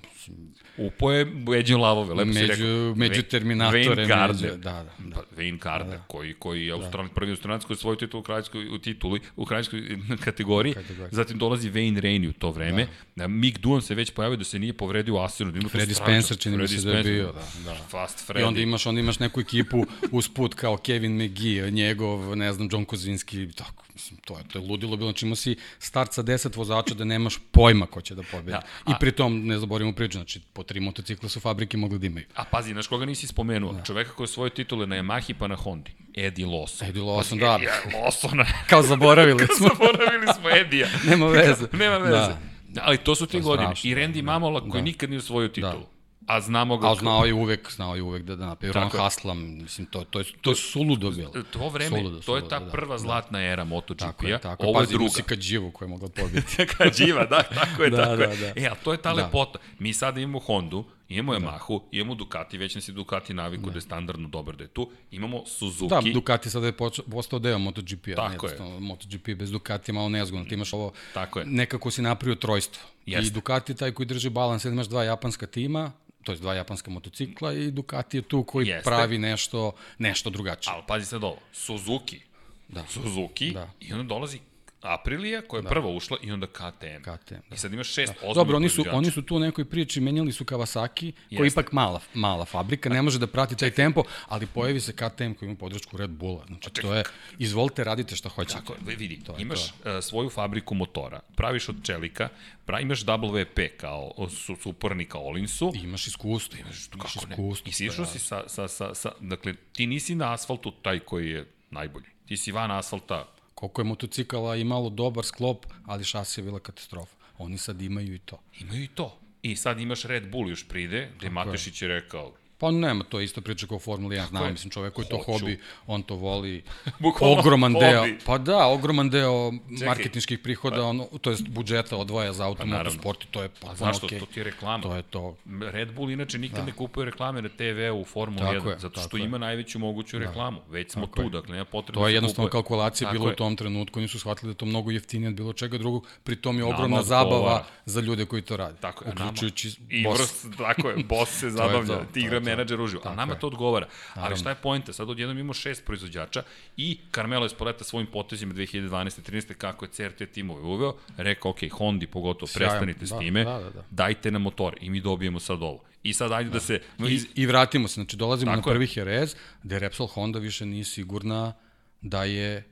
Upao 0.77 1.11
je 1.11 1.25
među 1.25 1.77
lavove, 1.77 2.13
lepo 2.13 2.25
među, 2.25 2.39
si 2.39 2.45
rekao. 2.45 2.95
Među 2.95 3.21
terminatore. 3.21 3.83
Wayne 3.83 4.07
Gardner. 4.07 4.51
Među, 4.51 4.63
da, 4.63 4.71
da, 4.71 4.83
da. 4.99 5.15
Pa, 5.15 5.41
Wayne 5.41 5.59
Gardner, 5.59 5.97
da. 5.97 6.03
koji, 6.07 6.33
koji 6.33 6.65
je 6.65 6.77
da. 6.77 7.05
prvi 7.15 7.31
australijanski 7.31 7.67
koji 7.67 7.77
svoj 7.77 7.97
titul 7.97 8.19
u 8.19 8.23
kraljskoj, 8.23 8.67
u 8.67 8.77
tituli, 8.77 9.19
u 9.35 9.45
kraljskoj 9.45 9.81
kategoriji. 10.25 10.73
kategoriji. 10.73 11.09
Zatim 11.11 11.37
dolazi 11.37 11.71
Wayne 11.71 12.01
Rainey 12.01 12.29
u 12.29 12.33
to 12.33 12.51
vreme. 12.51 12.87
Da. 13.15 13.27
Mick 13.27 13.59
Duan 13.59 13.81
se 13.81 13.95
već 13.95 14.11
pojavio 14.11 14.37
da 14.37 14.43
se 14.43 14.59
nije 14.59 14.73
povredio 14.73 15.15
u 15.15 15.17
Asenu. 15.17 15.51
Da 15.51 15.59
Freddy 15.59 15.93
Spencer 15.93 16.37
čini 16.37 16.57
mi 16.57 16.67
se 16.67 16.87
da 16.87 16.97
je 16.97 17.03
bio. 17.03 17.25
Da, 17.25 17.43
da. 17.65 17.75
Fast 17.89 18.29
Freddy. 18.29 18.39
I 18.39 18.43
onda 18.43 18.59
imaš, 18.59 18.85
onda 18.85 19.01
imaš 19.01 19.19
neku 19.19 19.39
ekipu 19.41 19.85
usput 20.11 20.53
kao 20.53 20.77
Kevin 20.77 21.23
McGee, 21.23 21.71
njegov, 21.71 22.37
ne 22.37 22.53
znam, 22.53 22.69
John 22.71 22.85
Kozinski, 22.85 23.51
tako 23.51 23.83
Mislim, 23.93 24.19
to 24.25 24.37
je, 24.37 24.43
to 24.53 24.59
je 24.59 24.65
ludilo 24.67 24.97
bilo. 24.97 25.11
Znači 25.11 25.25
imao 25.25 25.35
si 25.35 25.55
start 25.79 26.13
sa 26.13 26.23
10 26.23 26.57
vozača 26.57 26.93
da 26.95 27.05
nemaš 27.05 27.39
pojma 27.51 27.85
ko 27.85 28.01
će 28.01 28.15
da 28.15 28.23
pobedi. 28.31 28.51
Da, 28.51 28.61
a, 28.85 28.91
I 28.91 28.93
pritom, 28.99 29.47
ne 29.47 29.59
zaboravimo 29.59 29.95
priču, 29.95 30.17
znači 30.17 30.39
po 30.53 30.62
tri 30.63 30.79
motocikla 30.79 31.29
su 31.29 31.39
fabrike 31.39 31.77
mogli 31.77 31.99
da 31.99 32.05
imaju. 32.07 32.25
A 32.35 32.43
pazi, 32.43 32.73
znaš 32.73 32.87
koga 32.87 33.05
nisi 33.05 33.27
spomenuo? 33.27 33.73
Da. 33.73 33.83
Čoveka 33.83 34.11
koji 34.11 34.25
je 34.25 34.27
svoje 34.27 34.49
titule 34.49 34.87
na 34.87 34.95
Yamahi 34.95 35.33
pa 35.39 35.47
na 35.47 35.55
Hondi. 35.55 35.91
Eddie 36.15 36.45
Lawson. 36.45 36.89
Eddie 36.89 37.01
Lawson, 37.01 37.39
da. 37.39 37.55
Eddie 37.55 37.99
Lawson. 37.99 38.45
Kao 38.69 38.81
zaboravili 38.81 39.47
smo. 39.57 39.67
zaboravili 39.67 40.27
smo 40.39 40.49
Edija. 40.49 40.87
Nema 41.09 41.27
veze. 41.27 41.67
Nema 41.73 41.97
veze. 41.97 42.11
Da. 42.17 42.37
Ali 42.81 42.97
to 42.97 43.15
su 43.15 43.25
ti 43.25 43.39
godine. 43.39 43.73
I 43.83 43.95
Randy 43.95 44.15
da. 44.15 44.21
Mamola 44.21 44.61
koji 44.61 44.81
da. 44.81 44.85
nikad 44.85 45.09
nije 45.09 45.19
osvojio 45.19 45.47
da. 45.47 45.53
titulu. 45.53 45.83
Da. 45.83 45.92
A 46.27 46.41
znamo 46.41 46.77
ga... 46.77 46.91
A 46.91 46.95
znao 46.95 47.25
je 47.25 47.33
uvek, 47.33 47.71
znao 47.71 47.95
je 47.95 48.01
uvek 48.01 48.23
da, 48.23 48.35
da 48.35 48.45
napravi 48.45 48.73
Ron 48.73 48.89
Haslam, 48.89 49.57
mislim, 49.61 49.87
to, 49.87 50.03
to, 50.03 50.19
je, 50.19 50.25
to 50.41 50.51
je 50.51 50.55
suludo 50.55 51.11
bilo. 51.11 51.31
To 51.51 51.69
vreme, 51.69 51.97
suludo, 51.97 52.19
to 52.19 52.35
je 52.35 52.49
ta 52.49 52.59
da, 52.59 52.71
prva 52.71 52.95
da. 52.95 52.97
zlatna 52.97 53.41
era 53.41 53.63
MotoGP-a, 53.63 54.07
tako 54.07 54.27
je, 54.27 54.39
tako. 54.39 54.65
ovo 54.65 54.81
je 54.81 54.87
druga. 54.87 55.11
Pazi, 55.11 55.23
Kadživu 55.23 55.71
koja 55.71 55.85
je 55.85 55.89
mogla 55.89 56.09
pobiti. 56.21 56.65
Kadživa, 56.77 57.25
da, 57.31 57.43
tako 57.43 57.83
je, 57.83 57.89
da, 57.89 57.97
tako 57.97 58.15
da, 58.15 58.23
je. 58.23 58.53
Da. 58.53 58.61
E, 58.61 58.67
a 58.67 58.75
to 58.75 58.91
je 58.91 58.97
ta 58.97 59.13
da. 59.13 59.23
lepota. 59.23 59.59
Mi 59.79 59.93
sada 59.93 60.19
imamo 60.19 60.39
Hondu, 60.39 60.85
imamo 61.09 61.39
da. 61.39 61.39
Yamahu, 61.39 61.79
da. 61.79 61.85
imamo 61.91 62.15
Ducati, 62.15 62.57
već 62.57 62.75
nas 62.75 62.87
je 62.87 62.91
Ducati 62.91 63.33
naviku 63.33 63.65
da. 63.65 63.71
da 63.71 63.77
je 63.77 63.81
standardno 63.81 64.27
dobar 64.29 64.55
da 64.55 64.63
je 64.63 64.67
tu. 64.67 64.89
Imamo 65.11 65.45
Suzuki. 65.45 65.89
Da, 65.89 66.01
Ducati 66.13 66.49
sada 66.49 66.65
je 66.65 66.73
postao 67.11 67.39
deo 67.39 67.59
MotoGP-a. 67.59 68.15
Tako 68.15 68.47
je. 68.47 68.57
MotoGP 68.79 69.29
bez 69.29 69.51
Ducati 69.51 69.91
je 69.91 69.93
malo 69.93 70.09
nezgodno. 70.09 70.45
Ti 70.45 70.55
imaš 70.55 70.73
ovo, 70.73 70.91
Tako 71.13 71.39
je. 71.39 71.45
nekako 71.45 71.91
si 71.91 72.01
napravio 72.01 72.35
trojstvo. 72.35 72.83
Jeste. 73.05 73.27
I 73.27 73.31
Ducati 73.31 73.71
je 73.71 73.75
taj 73.75 73.91
koji 73.91 74.05
drži 74.07 74.29
balans, 74.29 74.65
imaš 74.65 74.87
dva 74.87 75.03
japanska 75.03 75.47
tima, 75.47 75.91
to 76.23 76.31
je 76.31 76.37
dva 76.37 76.53
japanska 76.53 76.91
motocikla 76.91 77.53
i 77.53 77.71
Ducati 77.71 78.17
je 78.17 78.21
tu 78.21 78.43
koji 78.43 78.67
Jeste. 78.67 78.83
pravi 78.89 79.17
nešto, 79.17 79.71
nešto 79.97 80.29
drugačije. 80.29 80.73
Ali 80.73 80.83
pazi 80.87 81.05
sad 81.05 81.23
ovo, 81.23 81.37
Suzuki, 81.51 82.19
da. 82.67 82.83
Suzuki 82.87 83.51
da. 83.51 83.69
i 83.79 83.93
onda 83.93 84.03
dolazi 84.03 84.39
Aprilija 84.83 85.41
koja 85.41 85.59
je 85.59 85.61
da. 85.61 85.69
prva 85.69 85.89
ušla 85.89 86.17
i 86.21 86.31
onda 86.31 86.47
KTM. 86.47 87.01
KTM 87.01 87.35
da. 87.49 87.55
I 87.55 87.57
sad 87.57 87.73
imaš 87.73 87.93
šest 87.93 88.13
da. 88.21 88.33
Dobro, 88.33 88.57
oni 88.57 88.69
su, 88.69 88.85
oni 88.91 89.11
su 89.11 89.21
tu 89.21 89.35
u 89.35 89.39
nekoj 89.39 89.65
priči, 89.65 90.01
menjali 90.01 90.31
su 90.31 90.45
Kawasaki, 90.45 91.05
Jeste. 91.05 91.35
koji 91.35 91.47
je 91.47 91.51
ipak 91.51 91.71
mala, 91.71 92.01
mala 92.13 92.45
fabrika, 92.45 92.89
ne 92.89 93.01
može 93.01 93.19
da 93.19 93.27
prati 93.27 93.55
taj 93.55 93.71
tempo, 93.71 94.03
ali 94.27 94.47
pojavi 94.47 94.79
se 94.79 94.93
KTM 94.93 95.33
koji 95.39 95.49
ima 95.49 95.57
podršku 95.57 95.97
Red 95.97 96.09
Bulla. 96.09 96.45
Znači, 96.47 96.69
to 96.69 96.93
je, 96.93 97.03
izvolite, 97.39 97.83
radite 97.83 98.15
šta 98.15 98.29
hoćete. 98.29 98.59
Tako, 98.59 98.75
vidi, 98.85 99.23
to 99.23 99.35
imaš 99.39 99.71
to. 99.71 99.97
Uh, 99.97 100.03
svoju 100.03 100.29
fabriku 100.29 100.75
motora, 100.75 101.19
praviš 101.35 101.69
od 101.69 101.75
čelika, 101.83 102.29
pra, 102.65 102.79
imaš 102.79 103.05
WP 103.05 103.69
kao 103.77 104.29
su, 104.29 104.55
supornika 104.55 105.17
Olinsu. 105.17 105.71
I 105.75 105.79
imaš 105.79 106.07
iskustvo. 106.07 106.59
Imaš, 106.59 106.89
imaš 106.93 107.15
iskustvo. 107.15 107.69
I 107.69 107.71
sišao 107.71 108.05
si 108.05 108.19
sa, 108.19 108.43
sa, 108.47 108.67
sa, 108.67 108.95
sa, 108.95 109.11
dakle, 109.19 109.53
ti 109.73 109.87
nisi 109.87 110.15
na 110.15 110.33
asfaltu 110.33 110.71
taj 110.71 110.99
koji 110.99 111.29
je 111.29 111.45
najbolji. 111.71 112.05
Ti 112.25 112.37
si 112.37 112.51
van 112.51 112.71
asfalta 112.71 113.33
Koliko 113.55 113.81
je 113.81 113.85
motocikala 113.85 114.55
imalo 114.55 114.89
dobar 114.89 115.25
sklop, 115.25 115.65
ali 115.85 116.03
šasija 116.03 116.41
je 116.41 116.45
bila 116.45 116.59
katastrofa. 116.59 117.15
Oni 117.37 117.57
sad 117.57 117.81
imaju 117.81 118.15
i 118.15 118.19
to. 118.19 118.39
Imaju 118.59 118.83
i 118.83 118.87
to. 118.87 119.19
I 119.41 119.55
sad 119.55 119.79
imaš 119.79 120.03
Red 120.03 120.31
Bull 120.31 120.49
još 120.49 120.67
pride, 120.67 121.11
gde 121.17 121.29
Matešić 121.29 121.81
je 121.81 121.87
rekao, 121.87 122.33
Pa 122.57 122.71
nema, 122.71 123.03
to 123.03 123.19
je 123.19 123.25
isto 123.25 123.41
priča 123.41 123.67
kao 123.67 123.79
Formula 123.79 124.15
1, 124.15 124.29
znam, 124.29 124.51
mislim, 124.51 124.71
čovek 124.71 124.93
koji 124.93 125.07
to 125.07 125.17
hobi, 125.25 125.59
on 125.87 126.03
to 126.03 126.15
voli. 126.15 126.63
ogroman 127.39 127.73
hobi. 127.73 127.85
deo, 127.85 128.05
pa 128.25 128.37
da, 128.37 128.67
ogroman 128.67 129.09
deo 129.09 129.51
Čekaj, 129.79 130.37
prihoda, 130.37 130.75
pa, 130.75 130.83
ono, 130.83 131.07
to 131.21 131.31
je 131.31 131.37
budžeta 131.47 131.97
odvoja 131.97 132.33
za 132.33 132.45
automotosport 132.45 133.19
pa, 133.19 133.25
i 133.25 133.31
to 133.31 133.41
je 133.43 133.49
potpuno 133.49 133.71
okej. 133.71 133.85
Zašto? 133.85 134.07
Okay. 134.07 134.19
To 134.19 134.25
ti 134.25 134.39
je 134.39 134.43
reklama. 134.43 134.83
To 134.83 134.95
je 134.95 135.01
to. 135.01 135.35
Red 135.61 135.93
Bull 135.93 136.11
inače 136.11 136.37
nikad 136.37 136.59
da. 136.59 136.65
ne 136.65 136.71
kupuje 136.71 137.05
reklame 137.05 137.41
na 137.41 137.49
TV 137.49 138.01
u 138.01 138.05
Formula 138.05 138.53
1, 138.53 138.69
je, 138.69 138.79
zato 138.79 139.01
što 139.01 139.17
ima 139.17 139.35
je. 139.35 139.39
najveću 139.39 139.79
moguću 139.79 140.19
da. 140.19 140.25
reklamu. 140.25 140.61
Već 140.69 140.91
smo 140.91 141.05
tako 141.05 141.15
tu, 141.15 141.21
je. 141.21 141.29
dakle, 141.29 141.51
nema 141.51 141.65
potrebno 141.65 142.01
To 142.01 142.07
je 142.07 142.11
da 142.11 142.15
jednostavno 142.15 142.49
kupuje. 142.49 142.61
kalkulacija 142.63 143.07
tako 143.07 143.13
bilo 143.13 143.27
je. 143.29 143.33
u 143.33 143.35
tom 143.35 143.55
trenutku, 143.55 143.99
nisu 143.99 144.19
shvatili 144.19 144.47
da 144.47 144.51
je 144.51 144.57
to 144.57 144.65
mnogo 144.65 144.91
jeftinije 144.91 145.29
od 145.29 145.35
bilo 145.35 145.53
čega 145.53 145.77
drugog, 145.77 146.07
pritom 146.23 146.57
je 146.57 146.63
ogromna 146.63 146.87
nama 146.87 147.03
zabava 147.03 147.65
za 147.85 148.01
ljude 148.01 148.25
koji 148.25 148.41
to 148.41 148.57
rade. 148.57 148.77
Tako 148.81 149.05
je, 149.05 149.11
uključujući 149.11 149.75
I 149.89 150.07
vrst, 150.07 150.45
tako 150.57 150.89
je, 150.89 151.03
boss 151.03 151.39
se 151.39 151.49
zabavlja, 151.57 152.05
ti 152.13 152.19
igra 152.19 152.39
menadžer 152.43 152.81
uživo. 152.81 153.01
A 153.05 153.15
nama 153.15 153.35
to 153.35 153.47
odgovara. 153.47 153.87
Naravno. 154.15 154.27
Ali 154.27 154.39
šta 154.39 154.49
je 154.49 154.55
pojenta? 154.55 154.93
Sad 154.93 155.09
odjednom 155.09 155.37
imamo 155.37 155.53
šest 155.53 155.85
proizvođača 155.85 156.43
i 156.77 156.97
Carmelo 157.11 157.45
Espoleta 157.45 157.83
svojim 157.83 158.07
potezima 158.07 158.53
2012. 158.53 159.31
13. 159.31 159.53
kako 159.53 159.85
je 159.85 159.89
CRT 159.89 160.31
timove 160.31 160.61
uveo, 160.61 160.93
rekao, 161.17 161.51
ok, 161.51 161.59
Hondi 161.71 162.07
pogotovo, 162.07 162.51
prestanite 162.53 162.99
da, 162.99 163.05
s 163.05 163.19
time, 163.19 163.43
da, 163.43 163.59
da, 163.59 163.69
da. 163.69 163.83
dajte 163.89 164.31
nam 164.31 164.41
motor 164.41 164.75
i 164.81 164.89
mi 164.89 165.01
dobijemo 165.01 165.39
sad 165.39 165.61
ovo. 165.61 165.83
I 166.03 166.13
sad 166.13 166.31
ajde 166.31 166.49
da, 166.49 166.53
da 166.53 166.59
se... 166.59 166.81
I, 166.99 167.21
I 167.35 167.45
vratimo 167.45 167.87
se, 167.87 167.93
znači 167.93 168.17
dolazimo 168.17 168.51
Tako 168.51 168.69
na 168.69 168.73
prvi 168.73 168.87
Jerez, 168.95 169.35
gde 169.63 169.79
Repsol 169.79 170.07
Honda 170.07 170.39
više 170.39 170.65
nije 170.65 170.83
sigurna 170.83 171.53
da 172.01 172.23
je 172.23 172.63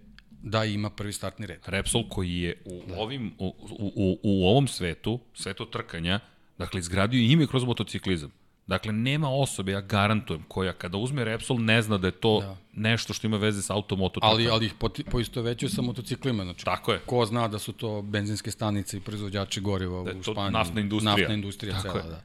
da 0.42 0.66
ima 0.66 0.90
prvi 0.90 1.14
startni 1.14 1.46
red. 1.46 1.60
Repsol 1.66 2.10
koji 2.10 2.42
je 2.42 2.62
u, 2.66 2.82
da. 2.88 3.00
ovim, 3.00 3.34
u, 3.38 3.48
u, 3.80 3.92
u, 3.96 4.20
u 4.24 4.48
ovom 4.48 4.68
svetu, 4.68 5.20
svetu 5.34 5.66
trkanja, 5.66 6.20
dakle, 6.58 6.80
izgradio 6.80 7.22
ime 7.22 7.48
kroz 7.48 7.64
motociklizam. 7.64 8.32
Dakle, 8.72 8.94
nema 8.94 9.30
osobe, 9.30 9.72
ja 9.72 9.82
garantujem, 9.82 10.44
koja 10.48 10.74
kada 10.74 10.98
uzme 10.98 11.24
Repsol 11.24 11.58
ne 11.60 11.82
zna 11.82 11.98
da 11.98 12.08
je 12.08 12.12
to 12.12 12.40
da. 12.40 12.56
nešto 12.74 13.14
što 13.14 13.28
ima 13.28 13.38
veze 13.38 13.62
sa 13.62 13.74
automoto. 13.74 14.20
Ali, 14.24 14.50
ali 14.50 14.66
ih 14.66 14.74
po 15.12 15.20
isto 15.20 15.42
veću 15.42 15.70
sa 15.70 15.82
motociklima. 15.82 16.44
Znači, 16.44 16.66
Tako 16.66 16.94
je. 16.94 17.00
Ko 17.06 17.26
zna 17.26 17.48
da 17.48 17.60
su 17.60 17.74
to 17.74 18.02
benzinske 18.02 18.52
stanice 18.52 18.98
i 18.98 19.00
proizvođači 19.00 19.62
goriva 19.62 20.04
da 20.04 20.20
u 20.20 20.24
Španiji. 20.24 20.52
naftna 20.52 20.82
industrija. 20.82 21.16
Naftna 21.16 21.34
industrija 21.34 21.76
Tako 21.76 21.88
cela, 21.88 22.04
je. 22.04 22.10
da. 22.10 22.24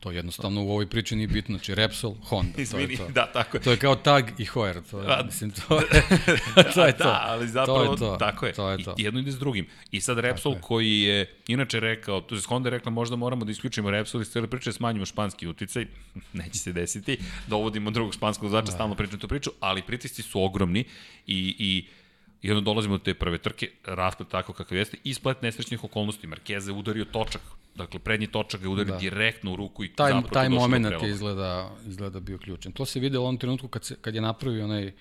To 0.00 0.10
jednostavno 0.10 0.64
u 0.64 0.70
ovoj 0.70 0.86
priči 0.86 1.16
nije 1.16 1.28
bitno, 1.28 1.56
znači 1.56 1.74
Repsol, 1.74 2.14
Honda, 2.24 2.62
Izvini, 2.62 2.96
to 2.96 3.02
je 3.02 3.06
to. 3.06 3.12
Da, 3.12 3.26
tako 3.32 3.56
je. 3.56 3.62
To 3.62 3.70
je 3.70 3.76
kao 3.76 3.94
tag 3.94 4.24
i 4.38 4.44
Hoer, 4.44 4.82
to 4.90 5.00
je, 5.00 5.24
mislim, 5.24 5.50
to 5.50 5.80
je, 5.80 5.86
to 6.74 6.86
je 6.86 6.96
to. 6.96 7.04
Da, 7.04 7.24
ali 7.26 7.48
zapravo, 7.48 7.84
to 7.84 7.92
je 7.92 7.98
to. 7.98 8.16
tako 8.16 8.46
je. 8.46 8.52
To 8.52 8.70
je 8.70 8.84
to. 8.84 8.94
I 8.98 9.02
jedno 9.02 9.20
ide 9.20 9.32
s 9.32 9.38
drugim. 9.38 9.66
I 9.90 10.00
sad 10.00 10.18
Repsol 10.18 10.54
tako 10.54 10.66
koji 10.66 11.00
je, 11.00 11.36
inače 11.48 11.80
rekao, 11.80 12.20
to 12.20 12.34
je 12.34 12.40
Honda 12.48 12.68
je 12.68 12.70
rekla 12.70 12.90
možda 12.90 13.16
moramo 13.16 13.44
da 13.44 13.50
isključimo 13.50 13.90
Repsol 13.90 14.22
i 14.22 14.24
s 14.24 14.30
cijele 14.32 14.48
priče 14.48 14.72
smanjimo 14.72 15.06
španski 15.06 15.48
uticaj, 15.48 15.86
neće 16.32 16.58
se 16.58 16.72
desiti, 16.72 17.18
dovodimo 17.46 17.90
drugog 17.90 18.14
španskog 18.14 18.50
zača, 18.50 18.66
da. 18.66 18.72
stalno 18.72 18.94
pričam 18.94 19.18
tu 19.18 19.28
priču, 19.28 19.50
ali 19.60 19.82
pritisci 19.82 20.22
su 20.22 20.42
ogromni 20.42 20.84
i, 21.26 21.56
i 21.58 21.86
I 22.42 22.50
onda 22.50 22.60
dolazimo 22.60 22.98
do 22.98 23.04
te 23.04 23.14
prve 23.14 23.38
trke, 23.38 23.70
rasplet 23.84 24.28
tako 24.28 24.52
kakav 24.52 24.78
jeste, 24.78 24.96
i 25.04 25.14
splet 25.14 25.42
nesrećnih 25.42 25.84
okolnosti. 25.84 26.26
Markeze 26.26 26.72
udario 26.72 27.04
točak 27.04 27.42
Dakle, 27.74 28.00
prednji 28.00 28.26
točak 28.26 28.60
ga 28.60 28.68
udari 28.68 28.90
da. 28.90 28.96
direktno 28.96 29.52
u 29.52 29.56
ruku 29.56 29.84
i 29.84 29.88
taj, 29.88 30.12
zapravo 30.12 30.34
taj 30.34 30.48
moment 30.48 31.02
je 31.02 31.10
izgleda, 31.10 31.70
izgleda 31.86 32.20
bio 32.20 32.38
ključan. 32.38 32.72
To 32.72 32.86
se 32.86 33.00
videlo 33.00 33.24
u 33.24 33.28
onom 33.28 33.38
trenutku 33.38 33.68
kad, 33.68 33.84
se, 33.84 33.96
kad 34.00 34.14
je 34.14 34.20
napravio 34.20 34.64
onaj 34.64 34.92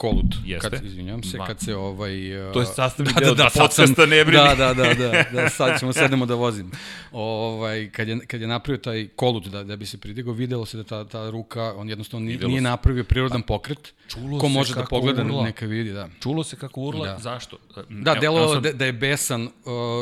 Kolut, 0.00 0.34
Jeste. 0.44 0.70
kad, 0.70 0.84
izvinjam 0.84 1.22
se, 1.22 1.38
Ma. 1.38 1.46
kad 1.46 1.60
se 1.60 1.76
ovaj... 1.76 2.46
Uh, 2.46 2.52
to 2.52 2.60
je 2.60 2.66
sastavni 2.66 3.12
da, 3.14 3.20
deo 3.20 3.34
da, 3.34 3.42
da, 3.42 3.50
podcasta, 3.60 4.06
ne 4.06 4.24
brini. 4.24 4.42
Da, 4.48 4.54
da, 4.54 4.74
da, 4.74 4.94
da, 4.94 5.24
da, 5.32 5.48
sad 5.48 5.80
ćemo 5.80 5.92
sedemo 5.92 6.26
da 6.26 6.34
vozim. 6.34 6.70
Ovaj, 7.12 7.90
kad, 7.90 8.08
je, 8.08 8.18
kad 8.26 8.40
je 8.40 8.46
napravio 8.46 8.78
taj 8.78 9.08
Kolut 9.16 9.46
da, 9.46 9.64
da 9.64 9.76
bi 9.76 9.86
se 9.86 9.98
pridigao, 9.98 10.32
videlo 10.34 10.66
se 10.66 10.76
da 10.76 10.84
ta, 10.84 11.04
ta 11.04 11.30
ruka, 11.30 11.74
on 11.76 11.88
jednostavno 11.88 12.26
nije, 12.26 12.38
nije 12.38 12.60
napravio 12.60 13.04
prirodan 13.04 13.42
pokret. 13.42 13.92
Čulo 14.08 14.38
Ko 14.38 14.48
može 14.48 14.74
da 14.74 14.84
pogleda, 14.84 15.22
urla. 15.22 15.44
neka 15.44 15.66
vidi, 15.66 15.92
da. 15.92 16.08
Čulo 16.20 16.44
se 16.44 16.56
kako 16.56 16.80
urla, 16.80 17.06
da. 17.06 17.18
zašto? 17.18 17.58
Da, 17.88 18.14
delo 18.14 18.54
sam... 18.54 18.62
da, 18.62 18.72
da 18.72 18.84
je 18.84 18.92
besan 18.92 19.42
uh, 19.42 19.50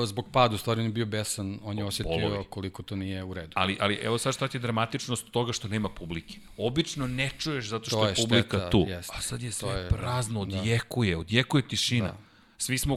zbog 0.06 0.26
padu, 0.32 0.58
stvari 0.58 0.80
on 0.80 0.86
je 0.86 0.92
bio 0.92 1.06
besan, 1.06 1.58
on 1.64 1.78
je 1.78 1.84
osetio 1.84 2.10
Polovi. 2.10 2.44
koliko 2.50 2.82
to 2.82 2.96
nije 2.96 3.24
u 3.24 3.34
redu. 3.34 3.52
Ali, 3.54 3.76
ali 3.80 3.94
evo 3.94 4.18
sad 4.18 4.34
šta 4.34 4.48
ti 4.48 4.56
je 4.56 4.60
dramatičnost 4.60 5.30
toga 5.30 5.52
što 5.52 5.68
nema 5.68 5.88
publike. 5.88 6.38
Obično 6.56 7.06
ne 7.06 7.30
čuješ 7.38 7.68
zato 7.68 7.84
što 7.86 8.04
je, 8.04 8.10
je 8.10 8.14
publika 8.14 8.58
šteta, 8.58 8.70
tu. 8.70 8.86
Jest. 8.88 9.10
A 9.14 9.20
sad 9.20 9.42
je 9.42 9.52
sve 9.52 9.87
je, 9.96 10.00
prazno, 10.00 10.44
da. 10.44 10.58
odjekuje, 10.58 11.12
da. 11.14 11.18
odjekuje 11.18 11.68
tišina. 11.68 12.06
Da. 12.06 12.16
Svi 12.58 12.78
smo 12.78 12.96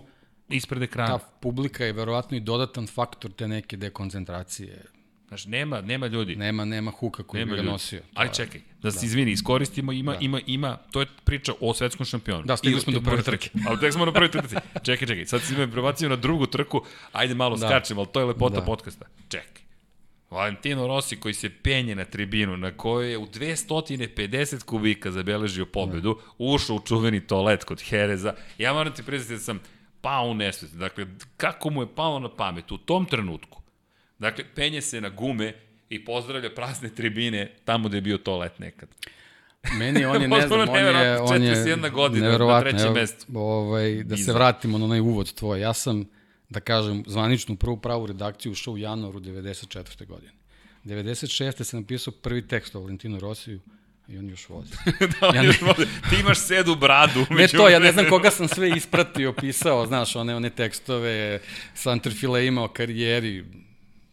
ispred 0.50 0.82
ekrana. 0.82 1.18
Ta 1.18 1.26
publika 1.40 1.86
je 1.86 1.94
verovatno 1.94 2.38
i 2.38 2.40
dodatan 2.40 2.88
faktor 2.88 3.32
te 3.32 3.48
neke 3.48 3.78
dekoncentracije 3.78 4.86
Znači, 5.32 5.50
nema, 5.50 5.82
nema 5.82 6.08
ljudi. 6.08 6.36
Nema, 6.36 6.66
nema 6.66 6.92
huka 6.92 7.24
koji 7.24 7.40
nema 7.40 7.50
bi 7.50 7.56
ga 7.56 7.62
ljudi. 7.62 7.72
nosio. 7.72 8.02
Ali 8.14 8.30
čekaj, 8.34 8.62
da 8.82 8.92
se 8.92 9.00
da. 9.00 9.06
izvini, 9.06 9.32
iskoristimo, 9.32 9.92
ima, 9.92 10.12
da. 10.12 10.18
ima, 10.22 10.40
ima, 10.46 10.78
to 10.92 11.00
je 11.00 11.06
priča 11.24 11.54
o 11.60 11.74
svetskom 11.74 12.06
šampionu. 12.06 12.44
Da, 12.44 12.58
stigli 12.58 12.82
smo 12.82 12.94
do 12.94 13.02
prve 13.02 13.24
trke. 13.24 13.50
Ali 13.68 13.80
tek 13.80 13.94
smo 13.94 14.06
na 14.06 14.12
prve 14.12 14.32
trke. 14.32 14.56
čekaj, 14.86 15.08
čekaj, 15.08 15.26
sad 15.26 15.42
si 15.42 15.56
me 15.56 15.72
prebacio 15.72 16.10
na 16.10 16.16
drugu 16.16 16.46
trku, 16.46 16.82
ajde 17.12 17.36
malo 17.36 17.56
da. 17.56 17.68
skačemo, 17.68 18.02
ali 18.02 18.10
to 18.14 18.20
je 18.20 18.26
lepota 18.26 18.56
da. 18.56 18.66
podcasta. 18.66 19.06
Čekaj. 19.30 19.62
Valentino 20.32 20.88
Rossi 20.88 21.20
koji 21.20 21.34
se 21.34 21.50
penje 21.50 21.96
na 21.96 22.06
tribinu, 22.06 22.58
na 22.58 22.72
kojoj 22.72 23.12
je 23.12 23.18
u 23.18 23.28
250 23.28 24.64
kubika 24.64 25.12
zabeležio 25.12 25.66
pobedu, 25.66 26.20
ušao 26.38 26.76
u 26.76 26.80
čuveni 26.80 27.28
toalet 27.28 27.64
kod 27.64 27.82
Hereza. 27.82 28.34
Ja 28.58 28.74
moram 28.74 28.94
ti 28.94 29.04
priznati 29.04 29.34
da 29.34 29.40
sam 29.40 29.60
pao 30.02 30.26
u 30.26 30.34
nesvesti. 30.34 30.78
Dakle, 30.78 31.06
kako 31.38 31.70
mu 31.70 31.82
je 31.82 31.96
palo 31.96 32.20
na 32.20 32.36
pamet 32.36 32.72
u 32.72 32.78
tom 32.78 33.06
trenutku 33.06 33.62
Dakle, 34.22 34.44
penje 34.56 34.82
se 34.82 35.02
na 35.02 35.10
gume 35.10 35.54
i 35.90 36.06
pozdravlja 36.06 36.50
prazne 36.56 36.90
tribine 36.90 37.52
tamo 37.66 37.88
gde 37.88 37.98
je 37.98 38.02
bio 38.02 38.18
toalet 38.18 38.60
nekad. 38.60 38.90
Meni 39.78 40.06
on 40.06 40.22
je, 40.22 40.28
ne 40.38 40.48
znam, 40.48 40.70
on 40.70 40.78
je, 40.78 41.20
on 41.20 41.44
je 41.44 41.90
godina 41.90 42.38
na 42.38 42.62
trećem 42.62 42.94
mestu. 42.94 43.26
Ovaj, 43.36 44.04
da 44.04 44.18
se 44.18 44.34
vratimo 44.34 44.78
na 44.78 44.86
onaj 44.86 45.00
uvod 45.00 45.34
tvoj. 45.34 45.60
Ja 45.60 45.74
sam, 45.74 46.06
da 46.52 46.60
kažem, 46.60 47.04
zvaničnu 47.08 47.56
prvu 47.56 47.78
pravu 47.78 48.08
redakciju 48.08 48.52
ušao 48.52 48.74
u 48.74 48.78
januaru 48.78 49.20
94. 49.20 50.06
godine. 50.06 50.32
96. 50.86 51.64
sam 51.64 51.80
napisao 51.80 52.14
prvi 52.14 52.48
tekst 52.48 52.76
o 52.76 52.80
Valentinu 52.80 53.20
Rosiju 53.20 53.60
i 54.08 54.18
on 54.18 54.30
još 54.30 54.50
vozi. 54.50 54.72
da, 55.22 55.28
on 55.28 55.36
ja 55.36 55.42
ne... 55.42 55.48
još 55.48 55.62
vozi. 55.62 55.86
Ti 56.10 56.16
imaš 56.20 56.40
sedu 56.40 56.76
bradu. 56.76 57.26
ne 57.40 57.48
to, 57.48 57.70
ja 57.70 57.80
ne 57.80 57.92
znam 57.92 58.06
koga 58.10 58.32
sam 58.32 58.48
sve 58.48 58.70
ispratio, 58.70 59.34
pisao, 59.34 59.86
znaš, 59.86 60.16
one, 60.16 60.36
one 60.36 60.50
tekstove, 60.50 61.40
Santerfile 61.74 62.48
imao 62.48 62.68
karijeri, 62.68 63.46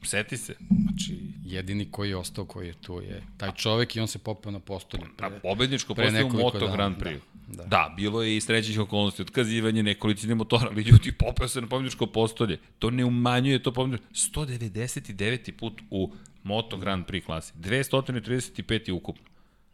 Seti 0.03 0.37
se. 0.37 0.55
Znači, 0.83 1.19
jedini 1.45 1.91
koji 1.91 2.09
je 2.11 2.17
ostao, 2.17 2.45
koji 2.45 2.67
je 2.67 2.73
tu, 2.73 3.01
je 3.01 3.23
taj 3.37 3.53
čovek 3.53 3.97
i 3.97 4.01
on 4.01 4.09
se 4.09 4.19
popeo 4.19 4.53
na 4.53 4.61
postolje. 4.61 5.05
Pre, 5.17 5.31
na 5.31 5.39
pobedničko 5.39 5.95
postolje 5.95 6.25
u 6.25 6.29
Moto 6.29 6.59
dana, 6.59 6.73
Grand 6.73 6.97
Prix. 6.97 7.19
Da, 7.49 7.63
da. 7.63 7.69
da, 7.69 7.95
bilo 7.97 8.23
je 8.23 8.37
i 8.37 8.41
srećih 8.41 8.81
okolnosti, 8.81 9.23
otkazivanje 9.23 9.83
nekolicine 9.83 10.35
motora, 10.35 10.69
ali 10.71 10.83
ljudi 10.83 11.13
popeo 11.13 11.49
se 11.49 11.61
na 11.61 11.67
pobedničko 11.67 12.07
postolje. 12.07 12.59
To 12.79 12.91
ne 12.91 13.05
umanjuje 13.05 13.63
to 13.63 13.73
pobedničko. 13.73 14.07
199. 14.13 15.53
put 15.53 15.81
u 15.91 16.13
Moto 16.43 16.77
Grand 16.77 17.07
Prix 17.07 17.25
klasi. 17.25 17.53
235. 17.55 18.93
ukupno. 18.93 19.25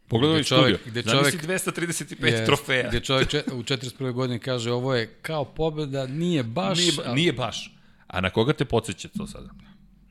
Pogledaj 0.07 0.43
čovjek, 0.43 0.79
studio. 0.79 0.91
Gde 0.91 1.11
čovjek, 1.11 1.41
Zamisli 1.41 1.71
235 1.73 2.25
je, 2.25 2.45
trofeja. 2.45 2.89
Gde 2.89 2.99
čovjek 2.99 3.29
če, 3.29 3.43
u 3.53 3.63
41. 3.63 4.11
godini 4.11 4.39
kaže 4.39 4.71
ovo 4.71 4.95
je 4.95 5.07
kao 5.21 5.45
pobeda, 5.45 6.07
nije 6.07 6.43
baš. 6.43 6.77
Nije, 6.77 7.13
nije 7.13 7.33
baš. 7.33 7.71
A 8.07 8.21
na 8.21 8.29
koga 8.29 8.53
te 8.53 8.65
podsjeća 8.65 9.07
to 9.17 9.27
sada? 9.27 9.49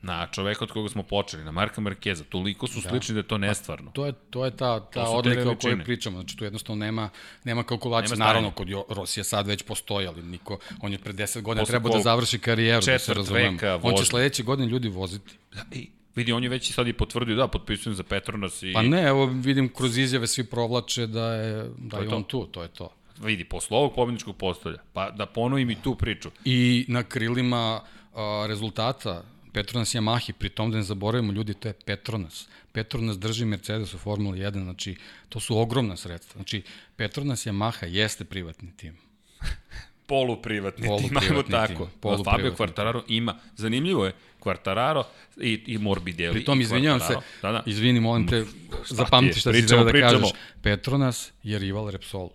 Na 0.05 0.27
čoveka 0.31 0.63
od 0.63 0.71
koga 0.71 0.89
smo 0.89 1.03
počeli, 1.03 1.43
na 1.43 1.51
Marka 1.51 1.81
Markeza, 1.81 2.23
toliko 2.23 2.67
su 2.67 2.81
da. 2.81 2.89
slični 2.89 3.13
da 3.13 3.19
je 3.19 3.27
to 3.27 3.37
nestvarno. 3.37 3.91
To 3.91 4.05
je, 4.05 4.13
to 4.29 4.45
je 4.45 4.51
ta, 4.51 4.79
ta 4.79 5.03
odlika 5.03 5.49
o 5.51 5.55
kojoj 5.55 5.83
pričamo, 5.83 6.17
znači 6.17 6.37
tu 6.37 6.43
jednostavno 6.43 6.85
nema, 6.85 7.09
nema 7.43 7.63
kalkulacije, 7.63 8.17
nema 8.17 8.25
naravno 8.25 8.51
kod 8.51 8.67
Rosija 8.89 9.23
sad 9.23 9.47
već 9.47 9.63
postoji, 9.63 10.07
ali 10.07 10.21
niko, 10.21 10.59
on 10.81 10.91
je 10.91 10.97
pre 10.97 11.13
10 11.13 11.41
godina 11.41 11.65
treba 11.65 11.89
da 11.89 11.99
završi 11.99 12.39
karijeru, 12.39 12.85
da 12.85 12.99
se 12.99 13.13
razumemo. 13.13 13.59
On 13.83 13.95
će 13.95 14.05
sledeće 14.05 14.43
godine 14.43 14.67
ljudi 14.67 14.89
voziti. 14.89 15.33
Da, 15.53 15.61
i, 15.71 15.89
Vidi, 16.15 16.31
on 16.31 16.43
je 16.43 16.49
već 16.49 16.69
i 16.69 16.73
sad 16.73 16.87
i 16.87 16.93
potvrdio, 16.93 17.35
da, 17.35 17.47
potpisujem 17.47 17.95
za 17.95 18.03
Petronas 18.03 18.63
i... 18.63 18.73
Pa 18.73 18.81
ne, 18.81 19.03
evo 19.03 19.25
vidim 19.25 19.69
kroz 19.69 19.97
izjave 19.97 20.27
svi 20.27 20.43
provlače 20.43 21.07
da 21.07 21.33
je, 21.33 21.69
da 21.77 21.97
je, 21.97 22.07
je 22.07 22.15
on 22.15 22.23
tu, 22.23 22.45
to 22.45 22.61
je 22.61 22.67
to. 22.67 22.89
Vidi, 23.23 23.43
posle 23.43 23.77
ovog 23.77 23.95
pobedničkog 23.95 24.37
postolja, 24.37 24.77
pa 24.93 25.11
da 25.11 25.25
ponovim 25.25 25.69
i 25.69 25.75
tu 25.81 25.95
priču. 25.95 26.29
I 26.45 26.85
na 26.87 27.03
krilima 27.03 27.81
a, 28.13 28.45
rezultata 28.47 29.23
Petronas 29.55 29.95
Yamahi, 29.95 30.33
pri 30.33 30.49
tom 30.49 30.71
da 30.71 30.77
ne 30.77 30.83
zaboravimo 30.83 31.31
ljudi, 31.31 31.53
to 31.53 31.67
je 31.67 31.73
Petronas. 31.73 32.47
Petronas 32.71 33.19
drži 33.19 33.45
Mercedes 33.45 33.93
u 33.93 33.97
Formuli 33.97 34.39
1, 34.39 34.63
znači 34.63 34.95
to 35.29 35.39
su 35.39 35.57
ogromna 35.57 35.95
sredstva. 35.97 36.33
Znači 36.39 36.61
Petronas 36.95 37.45
Yamaha 37.45 37.85
jeste 37.85 38.25
privatni 38.25 38.77
tim. 38.77 38.97
poluprivatni 40.07 40.87
Polu 40.87 40.99
tim, 40.99 41.17
ajmo 41.17 41.43
tako. 41.43 41.89
Polu 41.99 42.23
Fabio 42.23 42.51
Quartararo 42.51 43.01
ima, 43.07 43.39
zanimljivo 43.55 44.05
je, 44.05 44.13
Quartararo 44.41 45.03
i, 45.37 45.63
i 45.67 45.77
Morbidelli. 45.77 46.33
Pri 46.33 46.45
tom, 46.45 46.61
izvinjavam 46.61 46.99
se, 46.99 47.15
da, 47.41 47.51
da. 47.51 47.63
izvini, 47.65 47.99
molim 47.99 48.27
te, 48.27 48.45
zapamti 48.89 49.39
šta 49.39 49.53
si 49.53 49.61
da 49.61 49.91
kažeš. 49.91 50.29
Petronas 50.61 51.31
je 51.43 51.59
rival 51.59 51.89
Repsolu. 51.89 52.31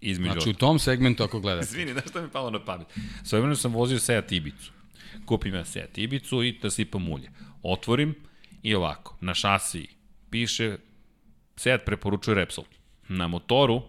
Između 0.00 0.32
znači, 0.32 0.50
u 0.50 0.54
tom 0.54 0.78
segmentu 0.78 1.22
ako 1.22 1.40
gledate. 1.40 1.64
Izvini, 1.64 1.94
da 1.94 2.00
što 2.10 2.22
mi 2.22 2.28
palo 2.30 2.50
na 2.50 2.64
pamet. 2.64 2.86
Sve 3.24 3.56
sam 3.56 3.72
vozio 3.72 3.98
Seat 3.98 4.32
Ibicu 4.32 4.75
kupim 5.24 5.54
ja 5.54 5.64
Seat 5.64 5.98
Ibicu 5.98 6.42
i 6.42 6.58
da 6.62 6.70
sipam 6.70 7.08
ulje. 7.08 7.30
Otvorim 7.62 8.14
i 8.62 8.74
ovako, 8.74 9.16
na 9.20 9.34
šasiji 9.34 9.88
piše 10.30 10.76
Seat 11.56 11.84
preporučuje 11.84 12.34
Repsol. 12.34 12.64
Na 13.08 13.28
motoru 13.28 13.82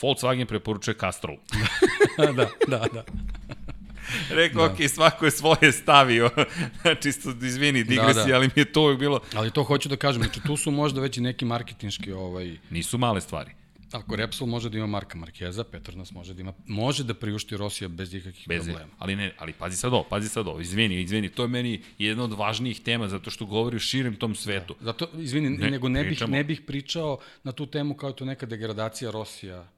Volkswagen 0.00 0.46
preporučuje 0.46 0.94
Castrol. 1.00 1.36
da, 2.36 2.48
da, 2.68 2.86
da. 2.92 3.04
Rekao, 4.40 4.68
da. 4.68 4.74
ok, 4.74 4.78
svako 4.88 5.24
je 5.24 5.30
svoje 5.30 5.72
stavio. 5.72 6.30
znači, 6.82 7.08
izvini, 7.42 7.84
digresi, 7.84 8.14
da, 8.14 8.24
da. 8.24 8.36
ali 8.36 8.46
mi 8.46 8.62
je 8.62 8.72
to 8.72 8.82
uvijek 8.82 8.98
bilo... 8.98 9.20
Ali 9.34 9.50
to 9.50 9.62
hoću 9.62 9.88
da 9.88 9.96
kažem, 9.96 10.22
znači 10.22 10.40
tu 10.40 10.56
su 10.56 10.70
možda 10.70 11.00
već 11.00 11.16
i 11.16 11.20
neki 11.20 11.44
marketinški 11.44 12.12
ovaj... 12.12 12.56
Nisu 12.70 12.98
male 12.98 13.20
stvari. 13.20 13.50
Ako 13.92 14.16
Repsol 14.16 14.46
može 14.46 14.70
da 14.70 14.78
ima 14.78 14.86
Marka 14.86 15.18
Markeza, 15.18 15.64
Petronas 15.64 16.12
može 16.12 16.34
da 16.34 16.40
ima, 16.40 16.52
može 16.66 17.04
da 17.04 17.14
priušti 17.14 17.56
Rosija 17.56 17.88
bez 17.88 18.14
ikakvih 18.14 18.48
bez 18.48 18.64
problema. 18.64 18.90
Ali 18.98 19.16
ne, 19.16 19.32
ali 19.38 19.52
pazi 19.52 19.76
sad 19.76 19.92
ovo, 19.92 20.04
pazi 20.10 20.28
sad 20.28 20.46
ovo, 20.48 20.60
izvini, 20.60 21.00
izvini, 21.02 21.28
to 21.28 21.42
je 21.42 21.48
meni 21.48 21.82
jedna 21.98 22.24
od 22.24 22.32
važnijih 22.32 22.80
tema 22.80 23.08
zato 23.08 23.30
što 23.30 23.46
govori 23.46 23.76
o 23.76 23.80
širem 23.80 24.16
tom 24.16 24.34
svetu. 24.34 24.76
Da, 24.78 24.84
zato, 24.84 25.08
izvini, 25.18 25.50
ne, 25.50 25.70
nego 25.70 25.88
ne 25.88 26.04
bih, 26.04 26.28
ne 26.28 26.44
bih 26.44 26.60
pričao 26.66 27.18
na 27.44 27.52
tu 27.52 27.66
temu 27.66 27.94
kao 27.94 28.12
to 28.12 28.24
neka 28.24 28.46
degradacija 28.46 29.10
Rosija. 29.10 29.68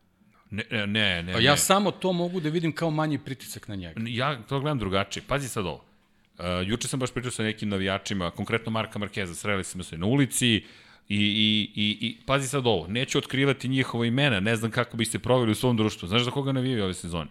Ne, 0.50 0.64
ne, 0.70 0.86
ne. 0.86 1.22
ne 1.22 1.44
ja 1.44 1.52
ne. 1.52 1.58
samo 1.58 1.90
to 1.90 2.12
mogu 2.12 2.40
da 2.40 2.48
vidim 2.48 2.72
kao 2.72 2.90
manji 2.90 3.18
pritisak 3.18 3.68
na 3.68 3.74
njega. 3.74 4.00
Ja 4.06 4.42
to 4.42 4.60
gledam 4.60 4.78
drugačije. 4.78 5.22
Pazi 5.28 5.48
sad 5.48 5.66
ovo. 5.66 5.84
Uh, 6.38 6.44
juče 6.66 6.88
sam 6.88 7.00
baš 7.00 7.12
pričao 7.12 7.30
sa 7.30 7.42
nekim 7.42 7.68
navijačima, 7.68 8.30
konkretno 8.30 8.72
Marka 8.72 8.98
Markeza, 8.98 9.34
sreli 9.34 9.64
smo 9.64 9.82
se 9.82 9.98
na 9.98 10.06
ulici, 10.06 10.62
uh, 10.64 10.81
I, 11.08 11.16
i, 11.16 11.70
i, 11.82 12.06
i 12.06 12.16
pazi 12.26 12.48
sad 12.48 12.66
ovo, 12.66 12.86
neću 12.86 13.18
otkrivati 13.18 13.68
njihova 13.68 14.06
imena, 14.06 14.40
ne 14.40 14.56
znam 14.56 14.70
kako 14.70 14.96
biste 14.96 15.18
proveli 15.18 15.52
u 15.52 15.54
svom 15.54 15.76
društvu. 15.76 16.08
Znaš 16.08 16.22
za 16.22 16.30
koga 16.30 16.52
navijaju 16.52 16.84
ove 16.84 16.94
sezone? 16.94 17.30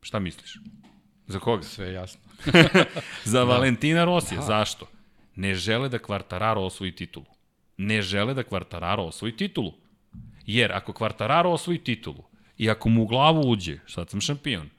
Šta 0.00 0.18
misliš? 0.18 0.58
Za 1.26 1.38
koga? 1.38 1.62
Sve 1.62 1.92
jasno. 1.92 2.20
za 3.24 3.38
da. 3.38 3.44
Valentina 3.44 4.04
Rosija. 4.04 4.40
Da. 4.40 4.46
Zašto? 4.46 4.86
Ne 5.36 5.54
žele 5.54 5.88
da 5.88 5.98
Kvartararo 5.98 6.62
osvoji 6.62 6.92
titulu. 6.92 7.26
Ne 7.76 8.02
žele 8.02 8.34
da 8.34 8.42
Kvartararo 8.42 9.02
osvoji 9.02 9.36
titulu. 9.36 9.72
Jer 10.46 10.72
ako 10.72 10.92
Kvartararo 10.92 11.50
osvoji 11.50 11.78
titulu 11.78 12.24
i 12.58 12.70
ako 12.70 12.88
mu 12.88 13.02
u 13.02 13.06
glavu 13.06 13.50
uđe, 13.50 13.78
sad 13.86 14.10
sam 14.10 14.20
šampion, 14.20 14.70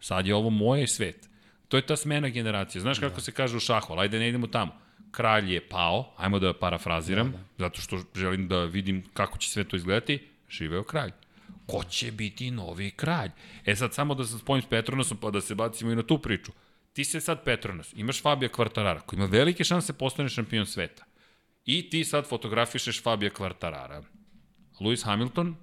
sad 0.00 0.26
je 0.26 0.34
ovo 0.34 0.50
moje 0.50 0.86
svet, 0.86 1.28
to 1.68 1.76
je 1.76 1.86
ta 1.86 1.96
smena 1.96 2.28
generacije. 2.28 2.82
Znaš 2.82 2.98
kako 2.98 3.14
da. 3.14 3.20
se 3.20 3.32
kaže 3.32 3.56
u 3.56 3.60
šahu, 3.60 3.94
ajde 3.94 4.18
ne 4.18 4.28
idemo 4.28 4.46
tamo 4.46 4.83
kralj 5.14 5.52
je 5.52 5.60
pao, 5.68 6.12
ajmo 6.16 6.38
da 6.38 6.52
parafraziram, 6.52 7.30
da, 7.32 7.38
da. 7.38 7.44
zato 7.58 7.80
što 7.80 7.98
želim 8.14 8.48
da 8.48 8.64
vidim 8.64 9.04
kako 9.12 9.38
će 9.38 9.50
sve 9.50 9.64
to 9.64 9.76
izgledati, 9.76 10.18
živeo 10.48 10.82
kralj. 10.82 11.10
Ko 11.66 11.84
će 11.84 12.12
biti 12.12 12.50
novi 12.50 12.90
kralj? 12.90 13.30
E 13.64 13.76
sad, 13.76 13.94
samo 13.94 14.14
da 14.14 14.24
se 14.24 14.38
spojim 14.38 14.62
s 14.62 14.66
Petronasom, 14.66 15.18
pa 15.18 15.30
da 15.30 15.40
se 15.40 15.54
bacimo 15.54 15.92
i 15.92 15.96
na 15.96 16.02
tu 16.02 16.18
priču. 16.18 16.52
Ti 16.92 17.04
se 17.04 17.20
sad 17.20 17.44
Petronas, 17.44 17.92
imaš 17.96 18.22
Fabija 18.22 18.48
Kvartarara, 18.48 19.00
koji 19.00 19.18
ima 19.18 19.26
velike 19.26 19.64
šanse 19.64 19.92
da 19.92 19.98
postane 19.98 20.28
šampion 20.28 20.66
sveta. 20.66 21.04
I 21.64 21.90
ti 21.90 22.04
sad 22.04 22.28
fotografišeš 22.28 23.02
Fabija 23.02 23.30
Kvartarara. 23.30 24.02
Lewis 24.80 25.04
Hamilton 25.04 25.56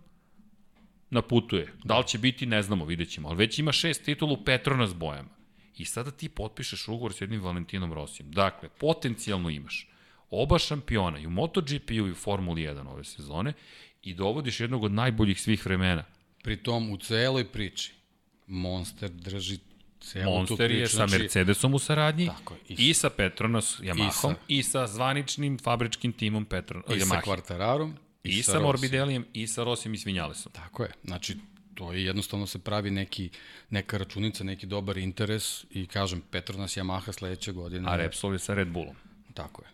na 1.10 1.22
putu 1.22 1.56
je. 1.56 1.74
Da 1.84 2.00
li 2.00 2.08
će 2.08 2.18
biti, 2.18 2.46
ne 2.46 2.62
znamo, 2.64 2.86
vidjet 2.86 3.10
ćemo. 3.10 3.28
Ali 3.30 3.38
već 3.38 3.60
ima 3.60 3.72
šest 3.72 4.06
titulu 4.06 4.44
Petronas 4.46 4.96
bojama 4.96 5.41
i 5.78 5.86
sada 5.86 6.12
ti 6.12 6.30
potpišeš 6.30 6.88
ugovor 6.88 7.14
s 7.14 7.22
jednim 7.22 7.42
Valentinom 7.42 7.94
Rosijem. 7.94 8.32
Dakle, 8.32 8.70
potencijalno 8.70 9.50
imaš 9.50 9.88
oba 10.30 10.60
šampiona 10.60 11.20
i 11.20 11.28
u 11.28 11.30
MotoGP-u 11.30 12.08
i 12.08 12.12
u 12.12 12.16
Formuli 12.16 12.62
1 12.62 12.88
ove 12.88 13.04
sezone 13.04 13.54
i 14.04 14.14
dovodiš 14.14 14.60
jednog 14.60 14.84
od 14.84 14.92
najboljih 14.92 15.42
svih 15.42 15.66
vremena. 15.66 16.04
Pri 16.44 16.58
tom, 16.58 16.90
u 16.90 16.98
celoj 16.98 17.46
priči, 17.52 17.94
Monster 18.48 19.10
drži 19.10 19.60
celu 20.02 20.32
Monster 20.32 20.58
tu 20.58 20.58
priču. 20.58 20.80
je 20.80 20.88
sa 20.88 20.96
znači, 20.96 21.12
Mercedesom 21.12 21.74
u 21.74 21.80
saradnji 21.80 22.28
tako, 22.28 22.56
i, 22.70 22.90
i 22.90 22.94
sa 22.94 23.10
Petronas 23.10 23.80
Yamahom 23.80 24.08
i 24.08 24.12
sa, 24.12 24.36
i 24.48 24.64
sa 24.64 24.88
zvaničnim 24.88 25.60
fabričkim 25.60 26.14
timom 26.14 26.46
Petronas 26.46 26.90
I 26.90 27.00
Yamaha. 27.00 27.08
sa 27.08 27.32
Quartararom. 27.32 27.94
I, 28.24 28.30
i 28.30 28.44
sa, 28.44 28.52
sa 28.52 28.60
Morbidelijem 28.60 29.26
i 29.34 29.48
sa 29.48 29.64
Rosijem 29.64 29.94
i 29.94 29.98
Svinjalesom. 29.98 30.52
Tako 30.52 30.84
je. 30.84 30.92
Znači, 31.04 31.38
to 31.82 31.94
je 31.94 32.06
jednostavno 32.06 32.48
se 32.48 32.60
pravi 32.60 32.92
neki, 32.92 33.30
neka 33.70 33.98
računica, 33.98 34.44
neki 34.44 34.66
dobar 34.66 34.98
interes 34.98 35.66
i 35.72 35.88
kažem, 35.88 36.22
Petronas 36.32 36.78
Yamaha 36.78 37.12
sledeće 37.12 37.52
godine. 37.52 37.90
A 37.90 37.96
Repsol 37.96 38.34
je 38.34 38.40
sa 38.40 38.54
Red 38.54 38.68
Bullom. 38.68 38.96
Tako 39.34 39.62
je. 39.62 39.70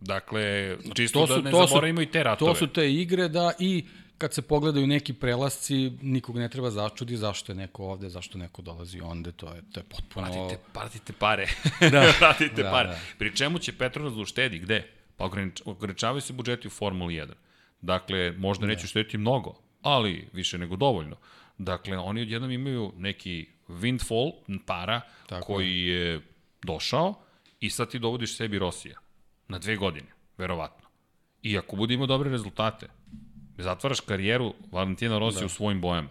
Dakle, 0.00 0.76
čisto 0.94 1.20
to 1.20 1.26
su, 1.26 1.32
da 1.32 1.40
ne 1.40 1.50
to 1.50 1.66
zaboravimo 1.66 1.98
su, 1.98 2.02
i 2.02 2.06
te 2.06 2.22
ratove. 2.22 2.52
To 2.52 2.58
su 2.58 2.66
te 2.66 2.92
igre 2.92 3.28
da 3.28 3.52
i 3.58 3.84
kad 4.18 4.34
se 4.34 4.42
pogledaju 4.42 4.86
neki 4.86 5.12
prelasci, 5.12 5.92
nikog 6.02 6.36
ne 6.36 6.48
treba 6.48 6.70
začudi 6.70 7.16
zašto 7.16 7.52
je 7.52 7.56
neko 7.56 7.84
ovde, 7.84 8.08
zašto 8.08 8.38
neko 8.38 8.62
dolazi 8.62 9.00
onda, 9.00 9.32
to 9.32 9.54
je, 9.54 9.62
to 9.72 9.80
je 9.80 9.84
potpuno... 9.84 10.26
Pratite, 10.26 10.58
pratite 10.72 11.12
pare. 11.12 11.46
Da. 11.92 12.12
pratite 12.18 12.62
da, 12.62 12.70
pare. 12.70 12.88
Da. 12.88 12.98
Pri 13.18 13.36
čemu 13.36 13.58
će 13.58 13.72
Petronas 13.72 14.14
da 14.14 14.20
uštedi? 14.20 14.58
Gde? 14.58 14.86
Pa 15.16 15.30
ograničavaju 15.64 16.20
se 16.20 16.32
budžeti 16.32 16.68
u 16.68 16.70
Formuli 16.70 17.14
1. 17.14 17.32
Dakle, 17.80 18.32
možda 18.32 18.66
neće 18.66 18.84
uštediti 18.84 19.18
mnogo, 19.18 19.62
ali 19.82 20.28
više 20.32 20.58
nego 20.58 20.76
dovoljno. 20.76 21.16
Dakle, 21.58 21.98
oni 21.98 22.22
odjednom 22.22 22.50
imaju 22.50 22.92
neki 22.96 23.46
windfall 23.68 24.32
para 24.66 25.00
Tako 25.26 25.46
koji 25.46 25.86
je 25.86 26.20
došao 26.62 27.14
i 27.60 27.70
sad 27.70 27.90
ti 27.90 27.98
dovodiš 27.98 28.36
sebi 28.36 28.58
Rosija 28.58 28.98
na 29.48 29.58
dve 29.58 29.76
godine, 29.76 30.08
verovatno. 30.38 30.88
I 31.42 31.58
ako 31.58 31.76
bude 31.76 31.94
imao 31.94 32.06
dobre 32.06 32.30
rezultate, 32.30 32.88
zatvaraš 33.58 34.00
karijeru 34.00 34.54
Valentina 34.72 35.18
Rosija 35.18 35.40
da. 35.40 35.46
u 35.46 35.48
svojim 35.48 35.80
bojama. 35.80 36.08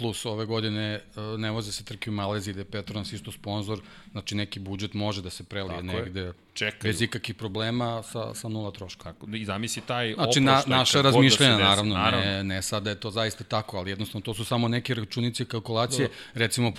Plus 0.00 0.24
ove 0.26 0.46
godine 0.46 0.94
e, 0.94 1.00
ne 1.38 1.50
voze 1.50 1.72
se 1.72 1.84
trke 1.84 2.10
u 2.10 2.12
Maleziji 2.12 2.52
gde 2.52 2.60
je 2.60 2.64
Petronas 2.64 3.12
isto 3.12 3.32
sponsor, 3.32 3.80
znači 4.12 4.34
neki 4.34 4.60
budžet 4.60 4.94
može 4.94 5.22
da 5.22 5.30
se 5.30 5.44
prelije 5.44 5.76
Tako 5.76 5.86
negde 5.86 6.32
Čekaju. 6.54 6.92
bez 6.92 7.02
ikakvih 7.02 7.36
problema 7.36 8.02
sa, 8.02 8.34
sa 8.34 8.48
nula 8.48 8.70
troška. 8.70 9.12
Tako, 9.12 9.26
I 9.36 9.44
zamisli 9.44 9.82
taj 9.86 10.14
znači, 10.14 10.40
na, 10.40 10.62
naša 10.66 11.02
da 11.02 11.02
razmišljanja, 11.02 11.56
da 11.56 11.64
naravno, 11.64 11.94
naravno, 11.94 12.26
ne, 12.26 12.44
ne 12.44 12.62
sada 12.62 12.84
da 12.84 12.90
je 12.90 13.00
to 13.00 13.10
zaista 13.10 13.44
tako, 13.44 13.76
ali 13.76 13.90
jednostavno 13.90 14.24
to 14.24 14.34
su 14.34 14.44
samo 14.44 14.68
neke 14.68 14.94
računice 14.94 15.42
i 15.42 15.46
kalkulacije. 15.46 16.08
Do. 16.08 16.14
Recimo, 16.34 16.68
uh, 16.68 16.74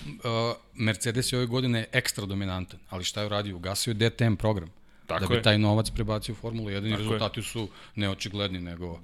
Mercedes 0.74 1.34
je 1.34 1.38
ove 1.38 1.46
godine 1.46 1.86
ekstra 1.92 2.26
dominantan, 2.26 2.80
ali 2.90 3.04
šta 3.04 3.20
je 3.20 3.26
uradio? 3.26 3.56
Ugasio 3.56 3.92
je 3.92 4.10
DTM 4.10 4.36
program. 4.36 4.70
Tako 5.08 5.20
da 5.20 5.28
bi 5.28 5.36
je. 5.36 5.42
taj 5.42 5.58
novac 5.58 5.90
prebacio 5.90 6.34
u 6.34 6.36
Formulu 6.36 6.70
1 6.70 6.94
i 6.94 6.96
rezultati 6.96 7.40
je. 7.40 7.44
su 7.44 7.68
neočigledni, 7.96 8.60
nego 8.60 9.00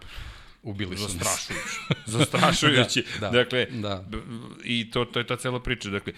ubili 0.68 0.98
su 0.98 1.04
Zastrašujući. 1.04 1.80
Zastrašujući. 2.06 3.04
da, 3.22 3.30
da, 3.30 3.38
dakle, 3.38 3.66
da. 3.66 4.06
i 4.64 4.92
to, 4.92 5.06
to 5.06 5.20
je 5.20 5.28
ta 5.28 5.36
cela 5.36 5.60
priča. 5.60 5.90
Dakle, 5.90 6.14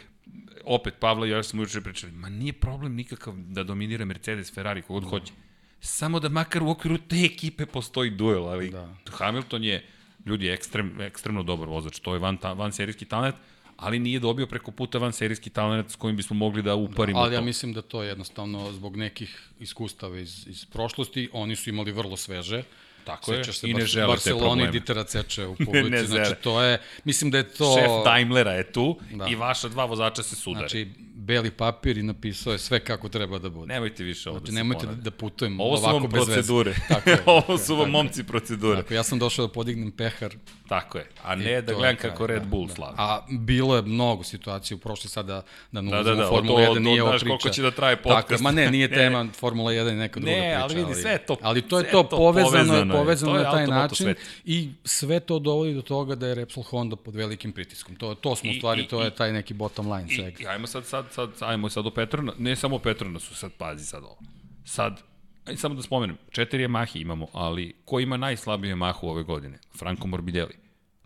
opet, 0.65 0.93
Pavla 0.99 1.27
i 1.27 1.29
ja 1.29 1.43
smo 1.43 1.61
juče 1.61 1.81
pričali, 1.81 2.11
ma 2.11 2.29
nije 2.29 2.53
problem 2.53 2.95
nikakav 2.95 3.33
da 3.37 3.63
dominira 3.63 4.05
Mercedes, 4.05 4.53
Ferrari, 4.53 4.81
kogod 4.81 5.03
da. 5.03 5.09
hoće. 5.09 5.33
Samo 5.81 6.19
da 6.19 6.29
makar 6.29 6.63
u 6.63 6.69
okviru 6.69 6.97
te 6.97 7.15
ekipe 7.15 7.65
postoji 7.65 8.09
duel, 8.09 8.47
ali 8.47 8.69
da. 8.69 8.95
Hamilton 9.11 9.63
je, 9.63 9.85
ljudi, 10.25 10.49
ekstrem, 10.49 11.01
ekstremno 11.01 11.43
dobar 11.43 11.67
vozač, 11.67 11.99
to 11.99 12.13
je 12.13 12.19
van, 12.19 12.37
van 12.55 12.71
serijski 12.71 13.05
talent, 13.05 13.35
ali 13.77 13.99
nije 13.99 14.19
dobio 14.19 14.47
preko 14.47 14.71
puta 14.71 14.97
van 14.97 15.13
serijski 15.13 15.49
talent 15.49 15.91
s 15.91 15.95
kojim 15.95 16.15
bismo 16.17 16.35
mogli 16.35 16.61
da 16.61 16.75
uparimo 16.75 17.19
da, 17.19 17.23
ali 17.23 17.31
to. 17.31 17.35
ja 17.35 17.41
mislim 17.41 17.73
da 17.73 17.81
to 17.81 18.03
je 18.03 18.09
jednostavno 18.09 18.71
zbog 18.71 18.95
nekih 18.95 19.49
iskustava 19.59 20.19
iz, 20.19 20.47
iz 20.47 20.65
prošlosti, 20.65 21.29
oni 21.33 21.55
su 21.55 21.69
imali 21.69 21.91
vrlo 21.91 22.17
sveže, 22.17 22.63
Tako 23.09 23.31
Sećaš 23.31 23.57
se 23.57 23.69
I 23.69 23.73
ne 23.73 23.85
žele 23.85 24.07
Barcelona 24.07 24.63
i 24.63 24.71
Ditera 24.71 25.03
Ceče 25.03 25.45
u 25.45 25.55
publici. 25.65 25.89
ne 25.89 26.03
znači, 26.03 26.31
to 26.43 26.61
je, 26.61 26.81
mislim 27.03 27.31
da 27.31 27.37
je 27.37 27.43
to... 27.43 27.75
Šef 27.79 27.91
Daimlera 28.05 28.51
je 28.51 28.71
tu 28.71 28.99
da. 29.11 29.27
i 29.27 29.35
vaša 29.35 29.67
dva 29.67 29.85
vozača 29.85 30.23
se 30.23 30.35
sudare. 30.35 30.67
Znači, 30.67 30.87
beli 31.15 31.51
papir 31.51 31.97
i 31.97 32.03
napisao 32.03 32.53
je 32.53 32.59
sve 32.59 32.79
kako 32.79 33.09
treba 33.09 33.39
da 33.39 33.49
bude. 33.49 33.73
Nemojte 33.73 34.03
više 34.03 34.29
ovo 34.29 34.39
znači, 34.39 34.51
da 34.51 34.55
nemojte 34.55 34.85
da, 34.85 34.93
da 34.93 35.11
putujemo 35.11 35.63
ovo 35.63 35.77
ovako 35.77 36.07
bez 36.07 36.25
procedure. 36.25 36.71
veze. 36.71 36.81
Tako 36.87 37.09
je, 37.09 37.21
ovo 37.47 37.57
su 37.57 37.75
vam 37.75 37.89
momci 37.89 38.23
procedure. 38.23 38.81
Tako, 38.81 38.93
ja 38.93 39.03
sam 39.03 39.19
došao 39.19 39.47
da 39.47 39.53
podignem 39.53 39.91
pehar. 39.91 40.35
Tako 40.69 40.97
je, 40.97 41.05
a 41.23 41.35
ne 41.35 41.61
da 41.61 41.73
gledam 41.73 41.95
kako 41.95 42.27
Red 42.27 42.41
da, 42.41 42.47
Bull 42.47 42.67
da, 42.67 42.73
slavi. 42.73 42.95
A 42.97 43.21
bilo 43.29 43.75
je 43.75 43.81
mnogo 43.81 44.23
situacija 44.23 44.77
u 44.77 44.79
prošli 44.79 45.09
sada 45.09 45.43
da 45.71 45.81
ne 45.81 45.91
da, 45.91 46.03
da, 46.03 46.15
da, 46.15 46.27
Formula 46.27 46.61
1 46.61 46.79
nije 46.79 47.03
ovo 47.03 47.11
priča. 47.11 47.25
koliko 47.25 47.49
će 47.49 47.61
da 47.61 47.71
traje 47.71 47.95
podcast. 47.95 48.29
Tako, 48.29 48.43
ma 48.43 48.51
ne, 48.51 48.71
nije 48.71 48.89
tema 49.01 49.27
Formula 49.33 49.71
1 49.71 49.91
i 49.91 49.95
neka 49.95 50.19
druga 50.19 50.31
ne, 50.31 50.37
priča. 50.37 50.57
Ne, 50.57 50.63
ali 50.63 50.75
vidi, 50.75 51.01
sve 51.01 51.17
to 51.17 51.37
Ali 51.41 51.61
to 51.61 51.79
je 51.79 51.91
to, 51.91 52.09
povezano, 52.09 52.73
je, 52.73 52.89
povezano 52.91 53.33
na 53.33 53.51
taj 53.51 53.67
način 53.67 54.15
i 54.45 54.69
sve 54.83 55.19
to 55.19 55.39
dovodi 55.39 55.73
do 55.73 55.81
toga 55.81 56.15
da 56.15 56.27
je 56.27 56.35
Repsol 56.35 56.63
Honda 56.63 56.95
pod 56.95 57.15
velikim 57.15 57.51
pritiskom. 57.51 57.95
To, 57.95 58.15
to 58.15 58.35
smo 58.35 58.51
u 58.51 58.53
stvari, 58.53 58.87
to 58.87 59.03
je 59.03 59.09
taj 59.09 59.33
neki 59.33 59.53
bottom 59.53 59.91
line 59.91 60.07
svega. 60.15 60.43
I 60.43 60.47
ajmo 60.47 60.67
sad, 60.67 60.85
sad, 60.85 61.05
sad, 61.11 61.29
ajmo 61.39 61.69
sad 61.69 61.83
do 61.83 61.91
Petrona, 61.91 62.33
ne 62.37 62.55
samo 62.55 62.79
Petrona 62.79 63.19
su 63.19 63.35
sad, 63.35 63.51
pazi 63.57 63.85
sad 63.85 64.03
ovo. 64.03 64.17
Sad, 64.65 65.01
aj 65.49 65.57
samo 65.57 65.75
da 65.75 65.81
spomenem, 65.81 66.17
četiri 66.31 66.67
Yamahe 66.67 67.01
imamo, 67.01 67.27
ali 67.33 67.73
ko 67.85 67.99
ima 67.99 68.17
najslabije 68.17 68.75
Yamahu 68.75 69.09
ove 69.09 69.23
godine? 69.23 69.57
Franco 69.77 70.07
Morbidelli. 70.07 70.53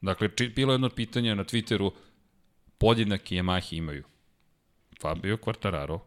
Dakle, 0.02 0.30
či, 0.36 0.50
bilo 0.50 0.74
jedno 0.74 0.90
pitanje 0.90 1.36
na 1.36 1.44
Twitteru, 1.44 1.92
podjednaki 2.78 3.36
Yamahe 3.36 3.78
imaju 3.78 4.04
Fabio 5.02 5.38
Quartararo, 5.38 6.00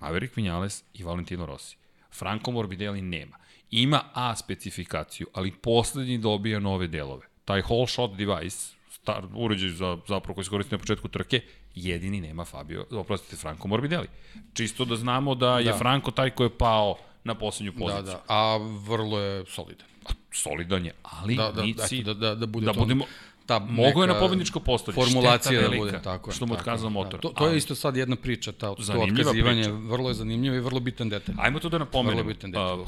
Maverick 0.00 0.36
Vinales 0.36 0.84
i 0.94 1.02
Valentino 1.02 1.46
Rossi. 1.46 1.76
Franco 2.12 2.50
Morbidelli 2.50 3.02
nema. 3.02 3.36
Ima 3.70 4.02
A 4.14 4.36
specifikaciju, 4.36 5.26
ali 5.34 5.52
poslednji 5.52 6.18
dobija 6.18 6.58
nove 6.58 6.86
delove. 6.86 7.26
Taj 7.44 7.62
whole 7.62 7.86
shot 7.86 8.16
device, 8.16 8.76
star, 8.90 9.24
uređaj 9.34 9.68
za, 9.68 9.98
zapravo 10.08 10.34
koji 10.34 10.44
se 10.44 10.50
koristi 10.50 10.74
na 10.74 10.78
početku 10.78 11.08
trke, 11.08 11.40
jedini 11.74 12.20
nema 12.20 12.44
Fabio, 12.44 12.86
oprostite, 12.90 13.36
Franco 13.36 13.68
Morbidelli. 13.68 14.08
Čisto 14.54 14.84
da 14.84 14.96
znamo 14.96 15.34
da 15.34 15.58
je 15.58 15.72
da. 15.72 15.78
Franco 15.78 16.10
taj 16.10 16.30
ko 16.30 16.42
je 16.42 16.58
pao 16.58 16.96
na 17.24 17.34
poslednju 17.34 17.72
poziciju. 17.72 18.02
Da, 18.04 18.12
da, 18.12 18.22
a 18.28 18.56
vrlo 18.86 19.18
je 19.18 19.44
solidan. 19.46 19.86
Solidan 20.32 20.86
je, 20.86 20.92
ali 21.02 21.36
da, 21.36 21.52
da, 21.52 21.62
nici, 21.62 22.02
da, 22.02 22.14
da, 22.14 22.34
da, 22.34 22.46
bude 22.46 22.66
da 22.66 22.72
budemo, 22.72 23.04
ta 23.50 23.58
Mogu 23.58 24.02
je 24.02 24.06
na 24.06 24.18
pobedničko 24.18 24.60
postolje. 24.60 24.94
Formulacija 24.94 25.62
da 25.62 25.76
bude 25.76 26.00
tako. 26.02 26.32
Što 26.32 26.46
mu 26.46 26.54
otkazao 26.54 26.90
motor. 26.90 27.20
Da. 27.20 27.28
To, 27.28 27.28
to 27.28 27.48
je 27.48 27.56
isto 27.56 27.74
sad 27.74 27.96
jedna 27.96 28.16
priča, 28.16 28.52
ta, 28.52 28.58
to 28.58 28.72
otkazivanje, 28.72 29.62
priča. 29.62 29.72
vrlo 29.72 30.08
je 30.08 30.14
zanimljivo 30.14 30.56
i 30.56 30.60
vrlo 30.60 30.80
bitan 30.80 31.08
detalj. 31.08 31.34
Ajmo 31.38 31.58
to 31.58 31.68
da 31.68 31.78
napomenemo. 31.78 32.30
Uh, 32.30 32.36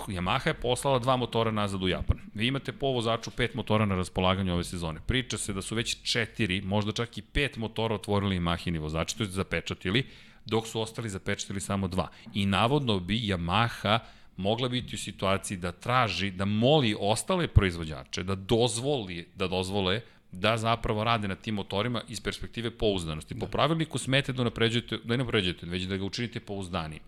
Yamaha 0.09 0.47
je 0.49 0.55
poslala 0.55 0.99
dva 0.99 1.16
motora 1.16 1.51
nazad 1.51 1.83
u 1.83 1.89
Japan. 1.89 2.18
Vi 2.35 2.47
imate 2.47 2.72
po 2.72 2.87
vozaču 2.87 3.30
pet 3.30 3.55
motora 3.55 3.87
na 3.87 3.95
raspolaganju 3.95 4.55
ove 4.55 4.64
sezone. 4.64 5.01
Priča 5.07 5.39
se 5.39 5.53
da 5.53 5.62
su 5.62 5.74
već 5.74 5.97
četiri, 6.03 6.61
možda 6.61 6.93
čak 6.93 7.18
i 7.18 7.22
pet 7.22 7.57
motora 7.57 7.95
otvorili 7.95 8.39
Yamahini 8.39 8.80
vozači, 8.80 9.18
to 9.18 9.22
je 9.22 9.30
zapečatili, 9.30 10.07
dok 10.47 10.66
su 10.66 10.80
ostali 10.80 11.09
zapečatili 11.09 11.61
samo 11.61 11.89
dva. 11.89 12.09
I 12.35 12.47
navodno 12.47 13.01
bi 13.01 13.20
Yamaha 13.20 13.99
mogla 14.37 14.68
biti 14.68 14.95
u 14.95 14.99
situaciji 14.99 15.57
da 15.57 15.72
traži, 15.72 16.30
da 16.30 16.45
moli 16.45 16.97
ostale 17.01 17.49
proizvođače 17.49 18.22
da 18.22 18.35
dozvoli, 18.35 19.28
da 19.35 19.49
dozvole 19.49 20.01
da 20.33 20.57
zapravo 20.57 21.05
rade 21.05 21.28
na 21.28 21.35
tim 21.35 21.55
motorima 21.55 22.03
iz 22.09 22.20
perspektive 22.20 22.70
pouzdanosti. 22.70 23.35
Po 23.35 23.47
da. 23.47 23.51
pravilniku 23.51 23.99
smete 23.99 24.33
da 24.33 24.45
napređujete, 24.45 24.99
da 25.05 25.16
ne 25.16 25.24
napređujete, 25.24 25.66
već 25.66 25.83
da 25.83 25.97
ga 25.97 26.05
učinite 26.05 26.41
pouzdanim. 26.41 27.01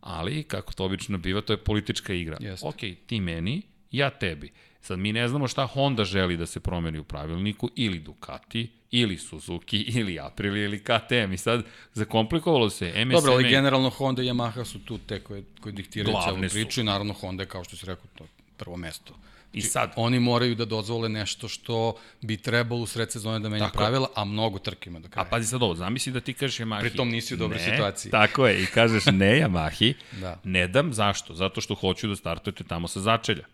Ali, 0.00 0.42
kako 0.42 0.72
to 0.72 0.84
obično 0.84 1.18
biva, 1.18 1.40
to 1.40 1.52
je 1.52 1.56
politička 1.56 2.12
igra. 2.12 2.36
Jeste. 2.40 2.66
Ok, 2.66 2.80
ti 3.06 3.20
meni, 3.20 3.62
ja 3.90 4.10
tebi. 4.10 4.52
Sad 4.84 4.98
mi 4.98 5.12
ne 5.12 5.28
znamo 5.28 5.48
šta 5.48 5.66
Honda 5.66 6.04
želi 6.04 6.36
da 6.36 6.46
se 6.46 6.60
promeni 6.60 6.98
u 6.98 7.04
pravilniku, 7.04 7.70
ili 7.76 7.98
Ducati, 7.98 8.70
ili 8.90 9.18
Suzuki, 9.18 9.78
ili 9.98 10.20
Aprilia, 10.20 10.64
ili 10.64 10.78
KTM. 10.78 11.32
I 11.32 11.36
sad 11.36 11.64
zakomplikovalo 11.94 12.70
se 12.70 13.04
MSM. 13.04 13.12
Dobro, 13.12 13.32
ali 13.32 13.48
generalno 13.48 13.90
Honda 13.90 14.22
i 14.22 14.26
Yamaha 14.26 14.64
su 14.64 14.78
tu 14.78 14.98
te 14.98 15.20
koje, 15.20 15.42
koje 15.60 15.72
diktiraju 15.72 16.16
celu 16.24 16.48
priču 16.50 16.80
i 16.80 16.84
naravno 16.84 17.12
Honda 17.12 17.42
je, 17.42 17.46
kao 17.46 17.64
što 17.64 17.76
si 17.76 17.86
rekao, 17.86 18.04
to 18.14 18.26
prvo 18.56 18.76
mesto 18.76 19.14
I 19.52 19.60
znači, 19.60 19.72
sad 19.72 19.92
oni 19.96 20.20
moraju 20.20 20.54
da 20.54 20.64
dozvole 20.64 21.08
nešto 21.08 21.48
što 21.48 21.96
bi 22.20 22.36
trebalo 22.36 22.80
u 22.80 22.86
sred 22.86 23.12
sezone 23.12 23.38
da 23.38 23.48
menja 23.48 23.68
pravila, 23.68 24.08
a 24.14 24.24
mnogo 24.24 24.58
trkima 24.58 24.98
do 24.98 25.08
kraja. 25.08 25.26
A 25.26 25.30
pazi 25.30 25.46
sad 25.46 25.62
ovo, 25.62 25.74
zamisli 25.74 26.12
da 26.12 26.20
ti 26.20 26.34
kažeš 26.34 26.58
Yamahi. 26.58 26.80
Pritom 26.80 27.08
nisi 27.08 27.34
u 27.34 27.36
dobroj 27.36 27.58
ne, 27.58 27.70
situaciji. 27.70 28.10
Tako 28.10 28.46
je, 28.46 28.62
i 28.62 28.66
kažeš 28.66 29.06
ne 29.06 29.40
Yamahi, 29.40 29.94
da. 30.22 30.40
ne 30.44 30.68
dam, 30.68 30.92
zašto? 30.92 31.34
Zato 31.34 31.60
što 31.60 31.74
hoću 31.74 32.08
da 32.08 32.16
startujete 32.16 32.64
tamo 32.64 32.88
sa 32.88 33.00
začelja. 33.00 33.44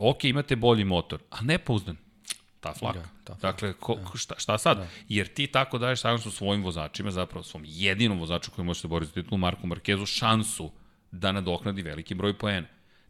Ok, 0.00 0.24
imate 0.24 0.56
bolji 0.56 0.84
motor, 0.84 1.20
a 1.30 1.42
ne 1.42 1.58
pouzdan. 1.58 1.96
Ta 2.60 2.72
flaka. 2.74 2.98
Da, 2.98 3.04
ta 3.24 3.34
flaka. 3.34 3.46
Dakle, 3.46 3.72
ko, 3.72 3.94
da. 3.94 4.18
šta, 4.18 4.34
šta 4.38 4.58
sad? 4.58 4.78
Da. 4.78 4.86
Jer 5.08 5.28
ti 5.28 5.46
tako 5.46 5.78
daješ 5.78 6.00
šansu 6.00 6.30
svojim 6.30 6.64
vozačima, 6.64 7.10
zapravo 7.10 7.42
svom 7.42 7.62
jedinom 7.66 8.18
vozaču 8.18 8.50
koji 8.50 8.64
može 8.64 8.80
se 8.80 8.88
boriti 8.88 9.12
za 9.14 9.22
titulu, 9.22 9.38
Marku 9.38 9.66
Markezu, 9.66 10.06
šansu 10.06 10.70
da 11.10 11.32
nadoknadi 11.32 11.82
veliki 11.82 12.14
broj 12.14 12.38
poena. 12.38 12.66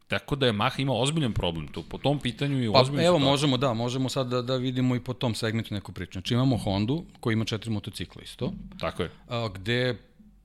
Tako 0.09 0.37
da 0.37 0.47
je 0.47 0.53
Maha 0.53 0.83
ima 0.83 0.93
ozbiljan 0.93 1.33
problem 1.33 1.69
tu. 1.69 1.83
Po 1.83 1.99
tom 1.99 2.19
pitanju 2.19 2.63
je 2.63 2.73
pa, 2.73 2.81
ozbiljan 2.81 3.07
Evo, 3.07 3.19
situacija. 3.19 3.31
možemo, 3.31 3.57
da, 3.57 3.75
možemo 3.75 4.09
sad 4.09 4.27
da, 4.29 4.43
da 4.43 4.57
vidimo 4.57 4.97
i 4.97 5.01
po 5.01 5.15
tom 5.15 5.35
segmentu 5.35 5.75
neku 5.75 5.93
priču. 5.93 6.13
Znači 6.13 6.35
imamo 6.35 6.57
Hondu 6.57 7.05
koji 7.21 7.35
ima 7.35 7.45
četiri 7.45 7.71
motocikla 7.71 8.23
isto. 8.23 8.53
Tako 8.81 9.03
je. 9.03 9.11
A, 9.29 9.49
gde 9.55 9.99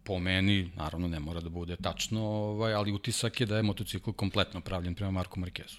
po 0.04 0.20
meni, 0.20 0.72
naravno 0.76 1.08
ne 1.08 1.20
mora 1.20 1.42
da 1.42 1.50
bude 1.50 1.76
tačno, 1.76 2.22
ovaj, 2.22 2.74
ali 2.74 2.92
utisak 2.92 3.42
je 3.42 3.46
da 3.46 3.58
je 3.58 3.64
motocikl 3.64 4.12
kompletno 4.12 4.62
pravljen 4.62 4.96
prema 4.96 5.12
Marku 5.12 5.40
Markezu. 5.40 5.78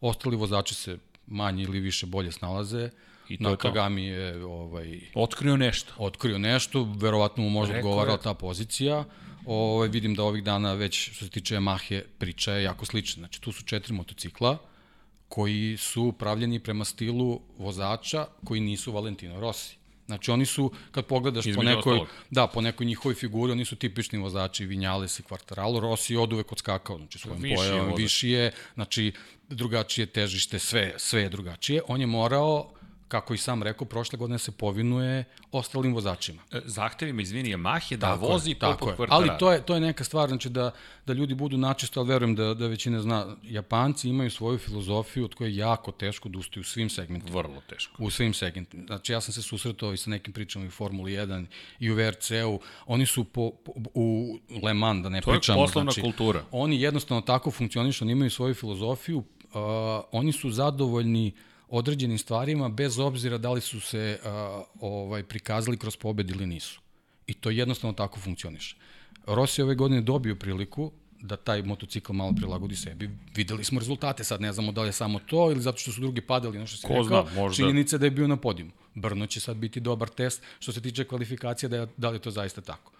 Ostali 0.00 0.36
vozači 0.36 0.74
se 0.74 0.98
manje 1.26 1.62
ili 1.62 1.80
više 1.80 2.06
bolje 2.06 2.32
snalaze. 2.32 2.90
I 3.28 3.36
to 3.36 3.50
Nakagami 3.50 4.04
je, 4.04 4.20
je 4.20 4.44
ovaj, 4.44 5.00
otkrio 5.14 5.56
nešto. 5.56 5.92
Otkrio 5.98 6.38
nešto, 6.38 6.84
verovatno 6.96 7.42
mu 7.42 7.50
možda 7.50 7.76
odgovara 7.76 8.16
ta 8.16 8.34
pozicija. 8.34 9.04
Ovaj, 9.46 9.88
vidim 9.88 10.14
da 10.14 10.22
ovih 10.22 10.44
dana 10.44 10.72
već 10.72 11.10
što 11.10 11.24
se 11.24 11.30
tiče 11.30 11.56
Yamahe 11.56 12.02
priča 12.18 12.52
je 12.52 12.62
jako 12.62 12.86
slična. 12.86 13.20
Znači 13.20 13.40
tu 13.40 13.52
su 13.52 13.64
četiri 13.64 13.94
motocikla 13.94 14.58
koji 15.28 15.76
su 15.76 16.12
pravljeni 16.18 16.60
prema 16.60 16.84
stilu 16.84 17.40
vozača 17.58 18.26
koji 18.44 18.60
nisu 18.60 18.92
Valentino 18.92 19.40
Rossi. 19.40 19.77
Znači 20.08 20.30
oni 20.30 20.46
su, 20.46 20.72
kad 20.90 21.06
pogledaš 21.06 21.46
Između 21.46 21.56
po 21.56 21.62
nekoj, 21.62 21.92
ostalog. 21.92 22.08
da, 22.30 22.46
po 22.46 22.60
nekoj 22.60 22.86
njihovoj 22.86 23.14
figuri, 23.14 23.52
oni 23.52 23.64
su 23.64 23.76
tipični 23.76 24.18
vozači 24.18 24.66
Vinjales 24.66 25.18
i 25.18 25.22
Quartararo, 25.22 25.80
Rossi 25.80 26.12
je 26.12 26.18
od 26.18 26.32
uvek 26.32 26.52
odskakao, 26.52 26.98
znači 26.98 27.18
svojim 27.18 27.56
pojavom, 27.56 27.94
viši 27.96 28.28
je, 28.28 28.52
znači 28.74 29.12
drugačije 29.48 30.06
težište, 30.06 30.58
sve, 30.58 30.94
sve 30.96 31.22
je 31.22 31.28
drugačije. 31.28 31.82
On 31.88 32.00
je 32.00 32.06
morao 32.06 32.70
kako 33.08 33.34
i 33.34 33.38
sam 33.38 33.62
rekao, 33.62 33.86
prošle 33.86 34.18
godine 34.18 34.38
se 34.38 34.52
povinuje 34.52 35.24
ostalim 35.52 35.94
vozačima. 35.94 36.42
E, 36.52 36.60
zahtevima, 36.64 37.22
izvini, 37.22 37.54
Yamahe 37.56 37.96
da 37.96 38.06
tako 38.06 38.26
vozi 38.26 38.50
je, 38.50 38.58
poput 38.58 38.94
kvartara. 38.96 39.08
Ali 39.10 39.30
to 39.38 39.52
je, 39.52 39.62
to 39.62 39.74
je 39.74 39.80
neka 39.80 40.04
stvar, 40.04 40.28
znači 40.28 40.48
da, 40.48 40.70
da 41.06 41.12
ljudi 41.12 41.34
budu 41.34 41.56
načisto, 41.56 42.00
ali 42.00 42.08
verujem 42.08 42.34
da, 42.34 42.54
da 42.54 42.66
većina 42.66 43.00
zna, 43.00 43.36
Japanci 43.42 44.08
imaju 44.08 44.30
svoju 44.30 44.58
filozofiju 44.58 45.24
od 45.24 45.34
koje 45.34 45.48
je 45.48 45.56
jako 45.56 45.92
teško 45.92 46.28
da 46.28 46.38
ustaju 46.38 46.60
u 46.60 46.64
svim 46.64 46.90
segmentima. 46.90 47.38
Vrlo 47.38 47.62
teško. 47.68 48.04
U 48.04 48.10
svim 48.10 48.34
segmentima. 48.34 48.84
Znači 48.86 49.12
ja 49.12 49.20
sam 49.20 49.32
se 49.34 49.42
susretao 49.42 49.92
i 49.92 49.96
sa 49.96 50.10
nekim 50.10 50.32
pričama 50.32 50.64
i 50.64 50.68
u 50.68 50.70
Formuli 50.70 51.12
1 51.12 51.46
i 51.80 51.90
u 51.90 51.94
VRC-u. 51.94 52.60
Oni 52.86 53.06
su 53.06 53.24
po, 53.24 53.50
po, 53.50 53.72
u 53.94 54.38
Le 54.62 54.74
Mans, 54.74 55.02
da 55.02 55.08
ne 55.08 55.20
to 55.20 55.30
pričamo. 55.30 55.56
To 55.56 55.62
je 55.62 55.66
poslovna 55.66 55.92
znači, 55.92 56.00
kultura. 56.00 56.42
Oni 56.50 56.80
jednostavno 56.80 57.20
tako 57.20 57.50
funkcionišu, 57.50 58.04
oni 58.04 58.12
imaju 58.12 58.30
svoju 58.30 58.54
filozofiju, 58.54 59.18
uh, 59.18 59.24
oni 60.12 60.32
su 60.32 60.50
zadovoljni 60.50 61.32
uh, 61.34 61.47
određenim 61.68 62.18
stvarima 62.18 62.68
bez 62.68 62.98
obzira 62.98 63.38
da 63.38 63.50
li 63.50 63.60
su 63.60 63.80
se 63.80 64.18
a, 64.24 64.62
ovaj 64.80 65.22
prikazali 65.22 65.76
kroz 65.76 65.96
pobed 65.96 66.30
ili 66.30 66.46
nisu. 66.46 66.80
I 67.26 67.34
to 67.34 67.50
jednostavno 67.50 67.92
tako 67.92 68.20
funkcioniše. 68.20 68.76
Rossi 69.26 69.62
ove 69.62 69.74
godine 69.74 70.00
dobio 70.00 70.34
priliku 70.34 70.92
da 71.20 71.36
taj 71.36 71.62
motocikl 71.62 72.12
malo 72.12 72.32
prilagodi 72.36 72.76
sebi. 72.76 73.10
Videli 73.34 73.64
smo 73.64 73.80
rezultate, 73.80 74.24
sad 74.24 74.40
ne 74.40 74.52
znamo 74.52 74.72
da 74.72 74.82
li 74.82 74.88
je 74.88 74.92
samo 74.92 75.18
to 75.18 75.50
ili 75.50 75.60
zato 75.60 75.78
što 75.78 75.92
su 75.92 76.00
drugi 76.00 76.20
padali, 76.20 76.58
nešto 76.58 76.76
se 76.76 76.86
Ko 76.86 76.92
rekao. 76.92 77.04
Zna, 77.04 77.40
možda. 77.40 77.56
Činjenica 77.56 77.98
da 77.98 78.06
je 78.06 78.10
bio 78.10 78.28
na 78.28 78.36
podijumu. 78.36 78.72
Brno 78.94 79.26
će 79.26 79.40
sad 79.40 79.56
biti 79.56 79.80
dobar 79.80 80.08
test 80.08 80.42
što 80.58 80.72
se 80.72 80.80
tiče 80.80 81.04
kvalifikacija 81.04 81.68
da, 81.68 81.76
je, 81.76 81.86
da 81.96 82.10
li 82.10 82.16
je 82.16 82.20
to 82.20 82.30
zaista 82.30 82.60
tako. 82.60 82.92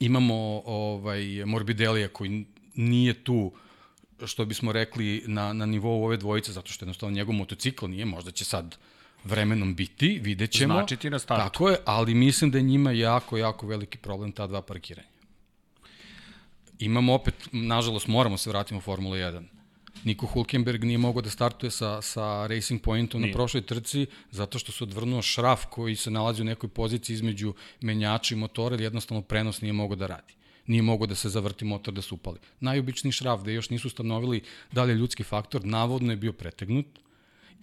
Imamo 0.00 0.62
ovaj 0.64 1.44
Morbidelija 1.44 2.08
koji 2.08 2.44
nije 2.74 3.24
tu 3.24 3.34
uh, 3.34 3.65
što 4.24 4.44
bismo 4.44 4.72
rekli, 4.72 5.22
na, 5.26 5.52
na 5.52 5.66
nivou 5.66 6.04
ove 6.04 6.16
dvojice, 6.16 6.52
zato 6.52 6.72
što 6.72 6.84
jednostavno 6.84 7.16
njegov 7.16 7.34
motocikl 7.34 7.86
nije, 7.86 8.04
možda 8.04 8.30
će 8.30 8.44
sad 8.44 8.76
vremenom 9.24 9.74
biti, 9.74 10.20
vidjet 10.22 10.50
ćemo. 10.50 10.74
Znači 10.74 10.96
ti 10.96 11.10
na 11.10 11.18
startu. 11.18 11.44
Tako 11.44 11.70
je, 11.70 11.76
ali 11.84 12.14
mislim 12.14 12.50
da 12.50 12.58
je 12.58 12.62
njima 12.62 12.92
jako, 12.92 13.36
jako 13.36 13.66
veliki 13.66 13.98
problem 13.98 14.32
ta 14.32 14.46
dva 14.46 14.62
parkiranja. 14.62 15.08
Imamo 16.78 17.14
opet, 17.14 17.34
nažalost, 17.52 18.06
moramo 18.06 18.38
se 18.38 18.50
vratiti 18.50 18.76
u 18.76 18.80
Formulu 18.80 19.14
1. 19.14 19.42
Niko 20.04 20.26
Hulkenberg 20.26 20.84
nije 20.84 20.98
mogao 20.98 21.22
da 21.22 21.30
startuje 21.30 21.70
sa, 21.70 22.02
sa 22.02 22.46
Racing 22.46 22.82
Pointom 22.82 23.20
nije. 23.20 23.30
na 23.30 23.36
prošloj 23.36 23.62
trci 23.62 24.06
zato 24.30 24.58
što 24.58 24.72
se 24.72 24.84
odvrnuo 24.84 25.22
šraf 25.22 25.64
koji 25.70 25.96
se 25.96 26.10
nalazi 26.10 26.42
u 26.42 26.44
nekoj 26.44 26.68
poziciji 26.68 27.14
između 27.14 27.54
menjača 27.80 28.34
i 28.34 28.38
motora 28.38 28.74
ili 28.74 28.84
jednostavno 28.84 29.22
prenos 29.22 29.60
nije 29.60 29.72
mogao 29.72 29.96
da 29.96 30.06
radi 30.06 30.34
nije 30.66 30.82
mogao 30.82 31.06
da 31.06 31.14
se 31.14 31.28
zavrti 31.28 31.64
motor 31.64 31.94
da 31.94 32.02
se 32.02 32.14
upali. 32.14 32.38
Najobičniji 32.60 33.12
šraf 33.12 33.42
gde 33.42 33.52
još 33.52 33.70
nisu 33.70 33.88
ustanovili 33.88 34.42
da 34.72 34.84
li 34.84 34.92
je 34.92 34.96
ljudski 34.96 35.22
faktor, 35.24 35.64
navodno 35.64 36.12
je 36.12 36.16
bio 36.16 36.32
pretegnut 36.32 36.86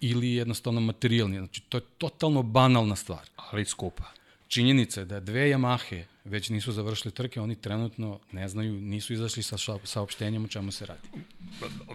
ili 0.00 0.34
jednostavno 0.34 0.80
materijalni. 0.80 1.38
Znači, 1.38 1.60
to 1.60 1.76
je 1.76 1.82
totalno 1.98 2.42
banalna 2.42 2.96
stvar. 2.96 3.28
Ali 3.36 3.64
skupa. 3.64 4.04
Činjenica 4.48 5.00
je 5.00 5.06
da 5.06 5.20
dve 5.20 5.50
Yamahe 5.50 6.04
već 6.24 6.48
nisu 6.48 6.72
završili 6.72 7.14
trke, 7.14 7.40
oni 7.40 7.54
trenutno 7.54 8.20
ne 8.32 8.48
znaju, 8.48 8.80
nisu 8.80 9.12
izašli 9.12 9.42
sa 9.42 9.56
saopštenjem 9.84 10.44
o 10.44 10.48
čemu 10.48 10.72
se 10.72 10.86
radi. 10.86 11.08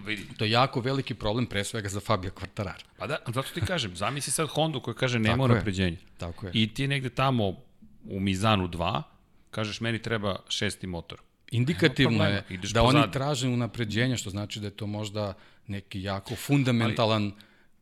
Vidi. 0.04 0.22
To 0.36 0.44
je 0.44 0.50
jako 0.50 0.80
veliki 0.80 1.14
problem, 1.14 1.46
pre 1.46 1.64
svega 1.64 1.88
za 1.88 2.00
Fabio 2.00 2.30
Quartarara. 2.30 2.84
Pa 2.98 3.06
da, 3.06 3.18
zato 3.26 3.48
ti 3.54 3.60
kažem, 3.60 3.96
zamisli 3.96 4.32
sad 4.32 4.48
Honda 4.48 4.80
koja 4.80 4.94
kaže 4.94 5.18
nema 5.18 5.46
napređenja. 5.46 5.96
Tako 6.18 6.46
je. 6.46 6.52
I 6.54 6.74
ti 6.74 6.88
negde 6.88 7.10
tamo 7.10 7.48
u 8.04 8.20
Mizanu 8.20 8.68
2, 8.68 9.02
kažeš 9.50 9.80
meni 9.80 10.02
treba 10.02 10.36
šesti 10.48 10.86
motor. 10.86 11.20
Indikativno 11.50 12.24
je 12.24 12.44
da 12.72 12.80
pozad. 12.80 13.02
oni 13.02 13.12
traže 13.12 13.48
unapređenja, 13.48 14.16
što 14.16 14.30
znači 14.30 14.60
da 14.60 14.66
je 14.66 14.70
to 14.70 14.86
možda 14.86 15.34
neki 15.66 16.02
jako 16.02 16.36
fundamentalan 16.36 17.22
ali, 17.22 17.32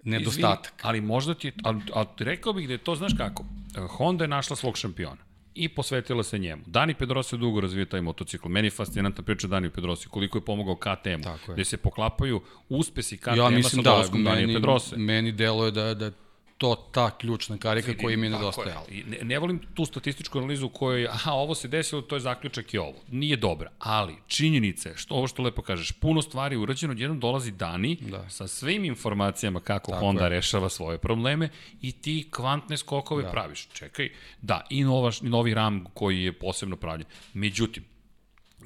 nedostatak. 0.02 0.72
Izvini, 0.74 0.88
ali 0.88 1.00
možda 1.00 1.34
ti, 1.34 1.52
ali, 1.62 1.80
ali 1.92 2.06
rekao 2.18 2.52
bih 2.52 2.68
da 2.68 2.74
je 2.74 2.78
to, 2.78 2.94
znaš 2.94 3.12
kako, 3.16 3.44
Honda 3.88 4.24
je 4.24 4.28
našla 4.28 4.56
svog 4.56 4.76
šampiona 4.76 5.28
i 5.54 5.68
posvetila 5.68 6.22
se 6.22 6.38
njemu. 6.38 6.62
Dani 6.66 6.94
Pedrosa 6.94 7.36
je 7.36 7.40
dugo 7.40 7.60
razvio 7.60 7.84
taj 7.84 8.00
motocikl. 8.00 8.48
Meni 8.48 8.66
je 8.66 8.70
fascinantna 8.70 9.24
priča 9.24 9.46
Dani 9.46 9.70
Pedrosi, 9.70 10.08
koliko 10.08 10.38
je 10.38 10.44
pomogao 10.44 10.76
KTM-u, 10.76 11.52
gde 11.52 11.64
se 11.64 11.76
poklapaju 11.76 12.42
uspesi 12.68 13.16
KTM-a 13.16 13.50
ja, 13.50 13.62
sa 13.62 13.82
dolazkom 13.82 14.24
da, 14.24 14.30
Danije 14.30 14.54
Pedrose. 14.54 14.96
Meni 14.96 15.32
deluje 15.32 15.70
da, 15.70 15.94
da 15.94 16.10
to 16.59 16.74
ta 16.92 17.18
ključna 17.18 17.59
karika 17.59 17.92
koja 18.02 18.14
im 18.14 18.24
je 18.24 18.30
nedostajala. 18.30 18.84
Je. 18.90 19.04
Ne, 19.04 19.18
ne 19.22 19.38
volim 19.38 19.61
tu 19.74 19.84
statističku 19.84 20.38
analizu 20.38 20.66
u 20.66 20.68
kojoj, 20.68 21.09
aha, 21.09 21.32
ovo 21.32 21.54
se 21.54 21.68
desilo, 21.68 22.02
to 22.02 22.16
je 22.16 22.20
zaključak 22.20 22.74
i 22.74 22.78
ovo. 22.78 22.94
Nije 23.11 23.36
dobra, 23.36 23.70
ali 23.78 24.16
činjenice, 24.26 24.92
što 24.96 25.14
ovo 25.14 25.26
što 25.26 25.42
lepo 25.42 25.62
kažeš, 25.62 25.92
puno 25.92 26.22
stvari 26.22 26.56
urađeno, 26.56 26.92
odjednom 26.92 27.20
dolazi 27.20 27.50
Dani 27.50 27.96
da. 28.00 28.30
sa 28.30 28.46
svim 28.46 28.84
informacijama 28.84 29.61
kako 29.61 29.90
Tako 29.90 30.04
Honda 30.04 30.22
je. 30.22 30.28
rešava 30.28 30.68
svoje 30.68 30.98
probleme 30.98 31.48
i 31.82 31.92
ti 31.92 32.28
kvantne 32.30 32.76
skokove 32.76 33.22
da. 33.22 33.30
praviš. 33.30 33.68
Čekaj, 33.72 34.11
da, 34.42 34.66
i, 34.70 34.84
nova, 34.84 35.12
i 35.22 35.28
novi 35.28 35.54
RAM 35.54 35.84
koji 35.94 36.22
je 36.22 36.32
posebno 36.32 36.76
pravljen. 36.76 37.06
Međutim, 37.34 37.84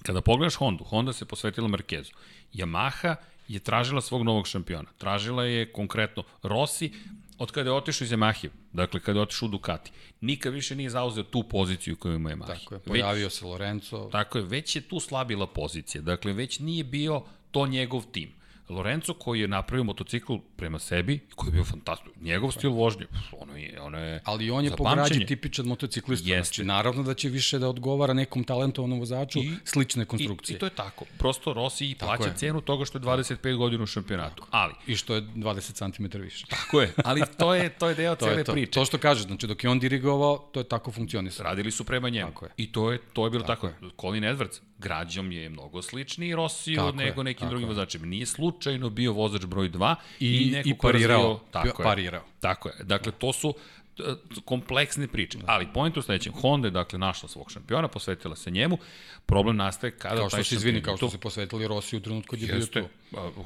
kada 0.02 0.20
pogledaš 0.20 0.54
Hondu, 0.54 0.84
Honda 0.84 1.12
se 1.12 1.24
posvetila 1.24 1.68
Markezu. 1.68 2.12
Yamaha 2.54 3.16
je 3.48 3.60
tražila 3.60 4.00
svog 4.00 4.22
novog 4.22 4.46
šampiona. 4.46 4.88
Tražila 4.98 5.44
je 5.44 5.72
konkretno 5.72 6.22
Rossi, 6.42 6.92
od 7.38 7.50
kada 7.50 7.70
je 7.70 7.74
otišao 7.74 8.04
iz 8.04 8.10
Yamahe, 8.10 8.48
dakle 8.72 9.00
kada 9.00 9.18
je 9.18 9.22
otišao 9.22 9.46
u 9.46 9.50
Ducati, 9.50 9.90
nikad 10.20 10.52
više 10.52 10.76
nije 10.76 10.90
zauzeo 10.90 11.24
tu 11.24 11.42
poziciju 11.42 11.96
koju 11.96 12.14
ima 12.14 12.30
Yamaha. 12.30 12.46
Tako 12.46 12.74
je, 12.74 12.80
pojavio 12.80 13.26
već, 13.26 13.34
se 13.38 13.44
Lorenzo. 13.44 14.08
Tako 14.12 14.38
je, 14.38 14.44
već 14.44 14.76
je 14.76 14.82
tu 14.82 15.00
slabila 15.00 15.46
pozicija, 15.46 16.02
dakle 16.02 16.32
već 16.32 16.58
nije 16.58 16.84
bio 16.84 17.22
to 17.50 17.66
njegov 17.66 18.02
tim. 18.12 18.32
Lorenzo 18.72 19.14
koji 19.14 19.40
je 19.40 19.48
napravio 19.48 19.84
motocikl 19.84 20.34
prema 20.56 20.78
sebi, 20.78 21.20
koji 21.34 21.48
je 21.48 21.52
bio 21.52 21.64
fantastičan. 21.64 22.12
Njegov 22.20 22.50
stil 22.50 22.70
vožnje, 22.70 23.06
ono 23.40 23.56
je, 23.56 23.80
ono 23.80 23.98
je 23.98 24.20
Ali 24.24 24.50
on 24.50 24.64
je 24.64 24.70
po 24.76 24.84
građi 24.94 25.26
tipičan 25.26 25.66
motociklista. 25.66 26.30
Jeste. 26.30 26.54
Znači, 26.54 26.64
naravno 26.64 27.02
da 27.02 27.14
će 27.14 27.28
više 27.28 27.58
da 27.58 27.68
odgovara 27.68 28.14
nekom 28.14 28.44
talentovanom 28.44 28.98
vozaču 28.98 29.38
I, 29.38 29.52
slične 29.64 30.04
konstrukcije. 30.04 30.54
I, 30.54 30.56
I 30.56 30.58
to 30.58 30.66
je 30.66 30.70
tako. 30.70 31.04
Prosto 31.18 31.52
Rossi 31.52 31.90
i 31.90 31.94
plaća 31.94 32.28
je. 32.28 32.36
cenu 32.36 32.60
toga 32.60 32.84
što 32.84 32.98
je 32.98 33.02
25 33.02 33.56
godina 33.56 33.82
u 33.82 33.86
šampionatu. 33.86 34.34
Tako. 34.42 34.48
Ali, 34.50 34.74
I 34.86 34.96
što 34.96 35.14
je 35.14 35.22
20 35.22 35.92
cm 35.96 36.18
više. 36.20 36.46
Tako 36.46 36.80
je, 36.80 36.92
ali 37.04 37.22
to 37.38 37.54
je, 37.54 37.68
to 37.68 37.88
je 37.88 37.94
deo 37.94 38.14
to 38.16 38.26
cele 38.26 38.40
je 38.40 38.44
to. 38.44 38.52
priče. 38.52 38.70
To 38.70 38.84
što 38.84 38.98
kažeš, 38.98 39.26
znači 39.26 39.46
dok 39.46 39.64
je 39.64 39.70
on 39.70 39.78
dirigovao, 39.78 40.48
to 40.52 40.60
je 40.60 40.64
tako 40.64 40.92
funkcionisalo. 40.92 41.48
Radili 41.48 41.70
su 41.70 41.84
prema 41.84 42.08
njemu. 42.08 42.30
Tako 42.30 42.44
je. 42.44 42.50
I 42.56 42.72
to 42.72 42.92
je, 42.92 42.98
to 43.12 43.26
je 43.26 43.30
bilo 43.30 43.44
tako. 43.44 43.68
tako. 43.68 43.90
Colin 44.00 44.24
Edwards, 44.24 44.60
građom 44.82 45.32
je 45.32 45.48
mnogo 45.48 45.82
sličniji 45.82 46.34
Rossiju 46.34 46.92
nego 46.94 47.22
nekim 47.22 47.48
drugim 47.48 47.68
vozačima. 47.68 48.06
Nije 48.06 48.26
slučajno 48.26 48.90
bio 48.90 49.12
vozač 49.12 49.44
broj 49.44 49.70
2 49.70 49.94
i, 50.20 50.36
i, 50.36 50.50
neko 50.50 50.68
i 50.68 50.74
parirao. 50.82 51.22
Razvio, 51.22 51.40
tako 51.50 51.82
parirao. 51.82 52.20
Je, 52.20 52.40
tako 52.40 52.68
je. 52.68 52.74
Dakle, 52.84 53.12
to 53.12 53.32
su 53.32 53.54
kompleksne 54.44 55.06
priče. 55.06 55.38
Da. 55.38 55.44
Ali 55.46 55.66
point 55.74 55.96
u 55.96 56.02
sledećem, 56.02 56.32
Honda 56.32 56.66
je 56.66 56.70
dakle 56.70 56.98
našla 56.98 57.28
svog 57.28 57.50
šampiona, 57.50 57.88
posvetila 57.88 58.36
se 58.36 58.50
njemu. 58.50 58.78
Problem 59.26 59.56
nastaje 59.56 59.90
kada 59.90 60.16
kao 60.16 60.28
što 60.28 60.36
taj 60.36 60.44
se 60.44 60.54
izvini, 60.54 60.82
kao 60.82 60.96
što 60.96 61.10
se 61.10 61.18
posvetili 61.18 61.68
Rossi 61.68 61.96
u 61.96 62.00
trenutku 62.00 62.30
kad 62.30 62.40
je 62.40 62.54
bio 62.54 62.66
tu. 62.66 62.88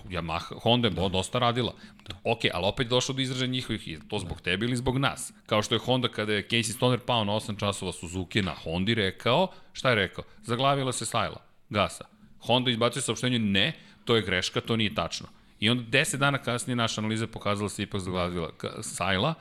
Yamaha, 0.08 0.60
Honda 0.62 0.88
je 0.88 0.94
da. 0.94 1.08
dosta 1.08 1.38
radila. 1.38 1.74
Da. 2.08 2.14
Ok, 2.24 2.40
ali 2.52 2.66
opet 2.66 2.88
došlo 2.88 3.14
do 3.14 3.22
izražaja 3.22 3.48
njihovih, 3.48 3.98
to 4.08 4.18
zbog 4.18 4.36
da. 4.36 4.42
tebe 4.42 4.66
ili 4.66 4.76
zbog 4.76 4.98
nas. 4.98 5.32
Kao 5.46 5.62
što 5.62 5.74
je 5.74 5.78
Honda 5.78 6.08
kada 6.08 6.32
je 6.32 6.48
Casey 6.48 6.72
Stoner 6.72 7.00
pao 7.00 7.24
na 7.24 7.32
8 7.32 7.58
časova 7.58 7.92
Suzuki 7.92 8.42
na 8.42 8.54
Hondi 8.54 8.94
rekao, 8.94 9.48
šta 9.72 9.88
je 9.88 9.94
rekao? 9.94 10.24
Zaglavila 10.42 10.92
se 10.92 11.06
Sajla, 11.06 11.42
gasa. 11.70 12.04
Honda 12.40 12.70
izbacio 12.70 13.02
saopštenje, 13.02 13.38
ne, 13.38 13.72
to 14.04 14.16
je 14.16 14.22
greška, 14.22 14.60
to 14.60 14.76
nije 14.76 14.94
tačno. 14.94 15.26
I 15.60 15.70
onda 15.70 15.98
10 15.98 16.16
dana 16.16 16.38
kasnije 16.38 16.76
naša 16.76 17.00
analiza 17.00 17.26
pokazala 17.26 17.68
se 17.68 17.82
ipak 17.82 18.00
zaglavila 18.00 18.50
Sajla, 18.82 19.34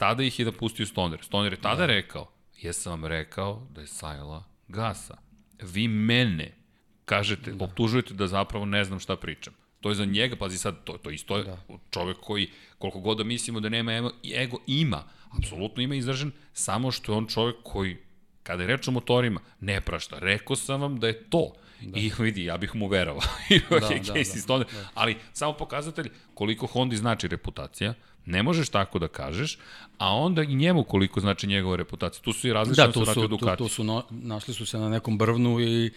tada 0.00 0.22
ih 0.24 0.38
je 0.38 0.44
da 0.44 0.52
pustio 0.52 0.86
Stoner. 0.86 1.20
Stoner 1.22 1.52
je 1.52 1.60
tada 1.60 1.84
da. 1.84 1.86
rekao, 1.86 2.30
jesam 2.56 2.92
vam 2.92 3.04
rekao 3.04 3.66
da 3.70 3.80
je 3.80 3.86
Sajla 3.86 4.44
gasa. 4.68 5.16
Vi 5.62 5.88
mene 5.88 6.54
kažete, 7.04 7.52
da. 7.52 7.64
optužujete 7.64 8.14
da 8.14 8.26
zapravo 8.26 8.64
ne 8.64 8.84
znam 8.84 9.00
šta 9.00 9.16
pričam. 9.16 9.54
To 9.80 9.88
je 9.88 9.94
za 9.94 10.04
njega, 10.04 10.36
pazi 10.36 10.58
sad, 10.58 10.84
to, 10.84 10.92
to 10.92 11.10
isto 11.10 11.36
je 11.36 11.44
da. 11.44 11.58
čovek 11.90 12.16
koji, 12.20 12.48
koliko 12.78 13.00
god 13.00 13.18
da 13.18 13.24
mislimo 13.24 13.60
da 13.60 13.68
nema 13.68 13.92
ego, 13.92 14.10
ego 14.34 14.58
ima, 14.66 15.04
apsolutno 15.38 15.82
ima 15.82 15.94
izražen, 15.94 16.32
samo 16.52 16.90
što 16.90 17.12
je 17.12 17.16
on 17.16 17.26
čovek 17.26 17.56
koji, 17.62 17.96
kada 18.42 18.62
je 18.62 18.66
reč 18.66 18.88
o 18.88 18.90
motorima, 18.90 19.40
ne 19.60 19.80
prašta. 19.80 20.18
Rekao 20.18 20.56
sam 20.56 20.80
vam 20.80 21.00
da 21.00 21.06
je 21.06 21.22
to. 21.30 21.52
Da. 21.80 21.98
I 21.98 22.12
vidi, 22.18 22.44
ja 22.44 22.56
bih 22.56 22.74
mu 22.74 22.88
verovao. 22.88 23.22
I 23.50 23.60
da, 23.70 23.78
da, 23.78 24.58
da, 24.58 24.58
da. 24.58 24.88
Ali 24.94 25.16
samo 25.32 25.52
pokazatelj 25.52 26.10
koliko 26.34 26.66
Hondi 26.66 26.96
znači 26.96 27.28
reputacija, 27.28 27.94
Ne 28.26 28.42
možeš 28.42 28.68
tako 28.68 28.98
da 28.98 29.08
kažeš, 29.08 29.58
a 29.98 30.14
onda 30.14 30.42
i 30.42 30.54
njemu 30.54 30.84
koliko 30.84 31.20
znači 31.20 31.46
njegova 31.46 31.76
reputacija. 31.76 32.22
Tu 32.22 32.32
su 32.32 32.48
i 32.48 32.52
različne 32.52 32.86
da, 32.86 32.92
su, 32.92 33.28
tu, 33.28 33.56
tu 33.58 33.68
su 33.68 33.84
no, 33.84 34.04
našli 34.10 34.54
su 34.54 34.66
se 34.66 34.78
na 34.78 34.88
nekom 34.88 35.18
brvnu 35.18 35.60
i 35.60 35.90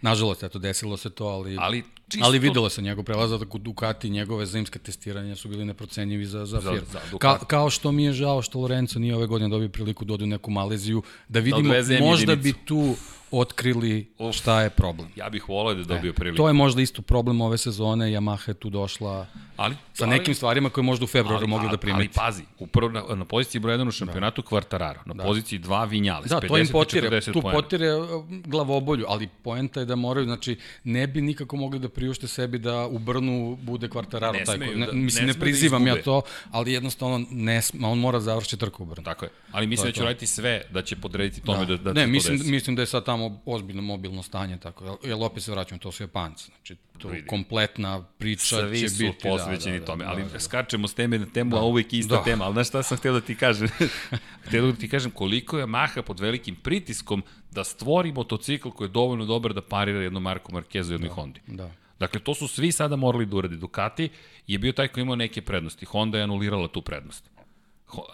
nažalost, 0.00 0.42
eto, 0.42 0.58
desilo 0.58 0.96
se 0.96 1.10
to, 1.10 1.26
ali... 1.26 1.56
Ali 1.60 1.84
Čisto... 2.08 2.26
Ali 2.26 2.38
videlo 2.38 2.68
se 2.68 2.82
njegov 2.82 3.04
prelazak 3.04 3.54
u 3.54 3.58
Ducati, 3.58 4.10
njegove 4.10 4.46
zimske 4.46 4.78
testiranja 4.78 5.36
su 5.36 5.48
bili 5.48 5.64
neprocenjivi 5.64 6.26
za, 6.26 6.46
za 6.46 6.60
firmu. 6.60 6.86
Za, 6.92 7.00
za 7.12 7.18
Ka, 7.18 7.38
kao 7.38 7.70
što 7.70 7.92
mi 7.92 8.04
je 8.04 8.12
žao 8.12 8.42
što 8.42 8.58
Lorenzo 8.58 8.98
nije 8.98 9.16
ove 9.16 9.26
godine 9.26 9.48
dobio 9.48 9.68
priliku 9.68 10.04
da 10.04 10.14
ode 10.14 10.24
u 10.24 10.26
neku 10.26 10.50
Maleziju, 10.50 11.02
da, 11.28 11.40
da 11.40 11.40
vidimo, 11.40 11.74
da 11.74 12.00
možda 12.00 12.32
jedinicu. 12.32 12.58
bi 12.58 12.64
tu 12.66 12.96
otkrili 13.30 14.12
šta 14.32 14.62
je 14.62 14.70
problem. 14.70 15.08
Ja 15.16 15.28
bih 15.28 15.48
volao 15.48 15.74
da 15.74 15.84
dobio 15.84 16.10
e, 16.10 16.12
priliku. 16.12 16.36
To 16.36 16.48
je 16.48 16.52
možda 16.52 16.82
isto 16.82 17.02
problem 17.02 17.40
ove 17.40 17.58
sezone, 17.58 18.06
Yamaha 18.06 18.48
je 18.48 18.54
tu 18.54 18.70
došla 18.70 19.26
ali, 19.56 19.76
sa 19.92 20.06
nekim 20.06 20.30
ali, 20.30 20.34
stvarima 20.34 20.70
koje 20.70 20.84
možda 20.84 21.04
u 21.04 21.06
februaru 21.06 21.38
ali, 21.38 21.46
mogli 21.46 21.68
da 21.70 21.76
primeti. 21.76 22.18
Ali 22.20 22.26
pazi, 22.26 22.42
upravo 22.58 22.92
na, 22.92 23.02
na 23.14 23.24
poziciji 23.24 23.60
broj 23.60 23.78
1 23.78 23.88
u 23.88 23.90
šampionatu 23.90 24.42
da. 24.42 24.48
Kvartararo, 24.48 25.00
na 25.04 25.14
da. 25.14 25.24
poziciji 25.24 25.58
2 25.58 25.88
Vinjales, 25.88 26.30
da, 26.30 26.40
50 26.40 26.48
to 26.48 26.58
im 26.58 26.68
potire, 26.72 27.20
tu 27.20 27.42
potire 27.42 27.94
uh, 27.94 28.24
glavobolju, 28.28 29.04
ali 29.08 29.28
poenta 29.42 29.80
je 29.80 29.86
da 29.86 29.96
moraju, 29.96 30.24
znači, 30.26 30.58
ne 30.84 31.06
bi 31.06 31.20
nikako 31.20 31.56
mogli 31.56 31.78
da 31.78 31.88
priušte 31.96 32.28
sebi 32.28 32.58
da 32.58 32.86
u 32.86 32.98
Brnu 32.98 33.58
bude 33.62 33.88
Kvartararo. 33.88 34.38
Ne 34.38 34.44
taj 34.44 34.58
koji, 34.58 34.76
ne, 34.76 34.86
da, 34.86 34.92
mislim, 34.92 35.26
ne, 35.26 35.32
ne 35.32 35.32
da 35.32 35.40
prizivam 35.40 35.84
da 35.84 35.90
ja 35.90 36.02
to, 36.02 36.22
ali 36.50 36.72
jednostavno 36.72 37.26
ne, 37.30 37.60
on 37.82 37.98
mora 37.98 38.20
završiti 38.20 38.56
trku 38.56 38.82
u 38.82 38.86
Brnu. 38.86 39.04
Tako 39.04 39.24
je, 39.24 39.30
ali 39.52 39.66
mislim 39.66 39.88
da 39.88 39.92
će 39.92 40.04
raditi 40.04 40.26
sve 40.26 40.62
da 40.70 40.82
će 40.82 40.96
podrediti 40.96 41.40
tome 41.40 41.66
da, 41.66 41.76
da, 41.76 41.82
da 41.82 41.92
ne, 41.92 42.06
mislim, 42.06 42.40
mislim 42.44 42.76
da 42.76 42.82
je 42.82 42.86
sad 42.86 43.04
tamo 43.04 43.40
ozbiljno 43.46 43.82
mobilno 43.82 44.22
stanje, 44.22 44.58
tako, 44.58 44.98
jer 45.04 45.16
opet 45.20 45.42
se 45.42 45.52
vraćamo, 45.52 45.78
to 45.78 45.92
su 45.92 46.02
Japanci, 46.02 46.50
znači, 46.56 46.76
to 46.98 47.08
Vidi. 47.08 47.26
kompletna 47.26 48.02
priča 48.18 48.56
Svi 48.56 48.60
će 48.60 48.66
biti... 48.66 48.88
Svi 48.88 49.06
su 49.06 49.14
posvećeni 49.22 49.78
da, 49.78 49.80
da, 49.80 49.86
tome, 49.86 50.04
ali 50.04 50.22
da, 50.22 50.28
da. 50.28 50.40
skačemo 50.40 50.88
s 50.88 50.94
teme 50.94 51.18
na 51.18 51.26
temu, 51.26 51.50
da. 51.50 51.56
a 51.56 51.64
uvijek 51.64 51.92
ista 51.92 52.16
da. 52.16 52.22
tema, 52.22 52.44
ali 52.44 52.52
znaš 52.52 52.68
šta 52.68 52.82
sam 52.82 52.98
htio 52.98 53.12
da 53.12 53.20
ti 53.20 53.34
kažem? 53.34 53.68
htio 54.46 54.66
da 54.66 54.72
ti 54.72 54.88
kažem 54.88 55.10
koliko 55.10 55.58
je 55.58 55.66
Maha 55.66 56.02
pod 56.02 56.20
velikim 56.20 56.56
pritiskom 56.56 57.22
da 57.50 57.64
stvori 57.64 58.12
motocikl 58.12 58.68
koji 58.68 58.88
je 58.88 58.92
dovoljno 58.92 59.24
dobar 59.24 59.54
da 59.54 59.62
parira 59.62 60.02
jednu 60.02 60.20
Marku 60.20 60.52
Markezu 60.52 60.92
i 60.92 60.94
jednoj 60.94 61.08
da. 61.08 61.14
Hondi. 61.14 61.40
Da. 61.46 61.70
Dakle, 61.98 62.20
to 62.20 62.34
su 62.34 62.48
svi 62.48 62.72
sada 62.72 62.96
morali 62.96 63.26
da 63.26 63.36
uradi. 63.36 63.56
Ducati 63.56 64.08
je 64.46 64.58
bio 64.58 64.72
taj 64.72 64.88
koji 64.88 65.02
imao 65.02 65.16
neke 65.16 65.42
prednosti. 65.42 65.86
Honda 65.86 66.18
je 66.18 66.24
anulirala 66.24 66.68
tu 66.68 66.82
prednost. 66.82 67.30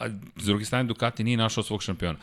A 0.00 0.08
s 0.36 0.44
druge 0.44 0.64
strane, 0.64 0.84
Ducati 0.84 1.24
nije 1.24 1.36
našao 1.36 1.64
svog 1.64 1.82
šampiona 1.82 2.18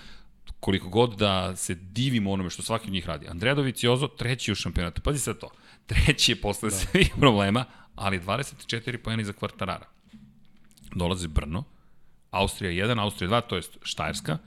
koliko 0.60 0.90
god 0.90 1.16
da 1.18 1.56
se 1.56 1.76
divimo 1.76 2.32
onome 2.32 2.50
što 2.50 2.64
svaki 2.64 2.88
od 2.88 2.94
njih 2.94 3.08
radi. 3.08 3.28
Andrea 3.28 3.56
Doviciozo, 3.56 4.08
treći 4.08 4.52
u 4.52 4.56
šampionatu. 4.56 5.02
Pazi 5.02 5.20
sad 5.20 5.40
to. 5.40 5.50
Treći 5.90 6.32
je 6.32 6.36
posle 6.42 6.70
da. 6.70 6.76
svih 6.76 7.12
problema, 7.20 7.66
ali 7.96 8.20
24 8.20 8.98
pojeni 8.98 9.24
za 9.24 9.34
kvartarara. 9.34 9.86
Dolazi 10.96 11.28
Brno, 11.28 11.64
Austrija 12.32 12.88
1, 12.88 13.00
Austrija 13.02 13.30
2, 13.30 13.42
to 13.48 13.56
je 13.56 13.62
Štajerska. 13.84 14.38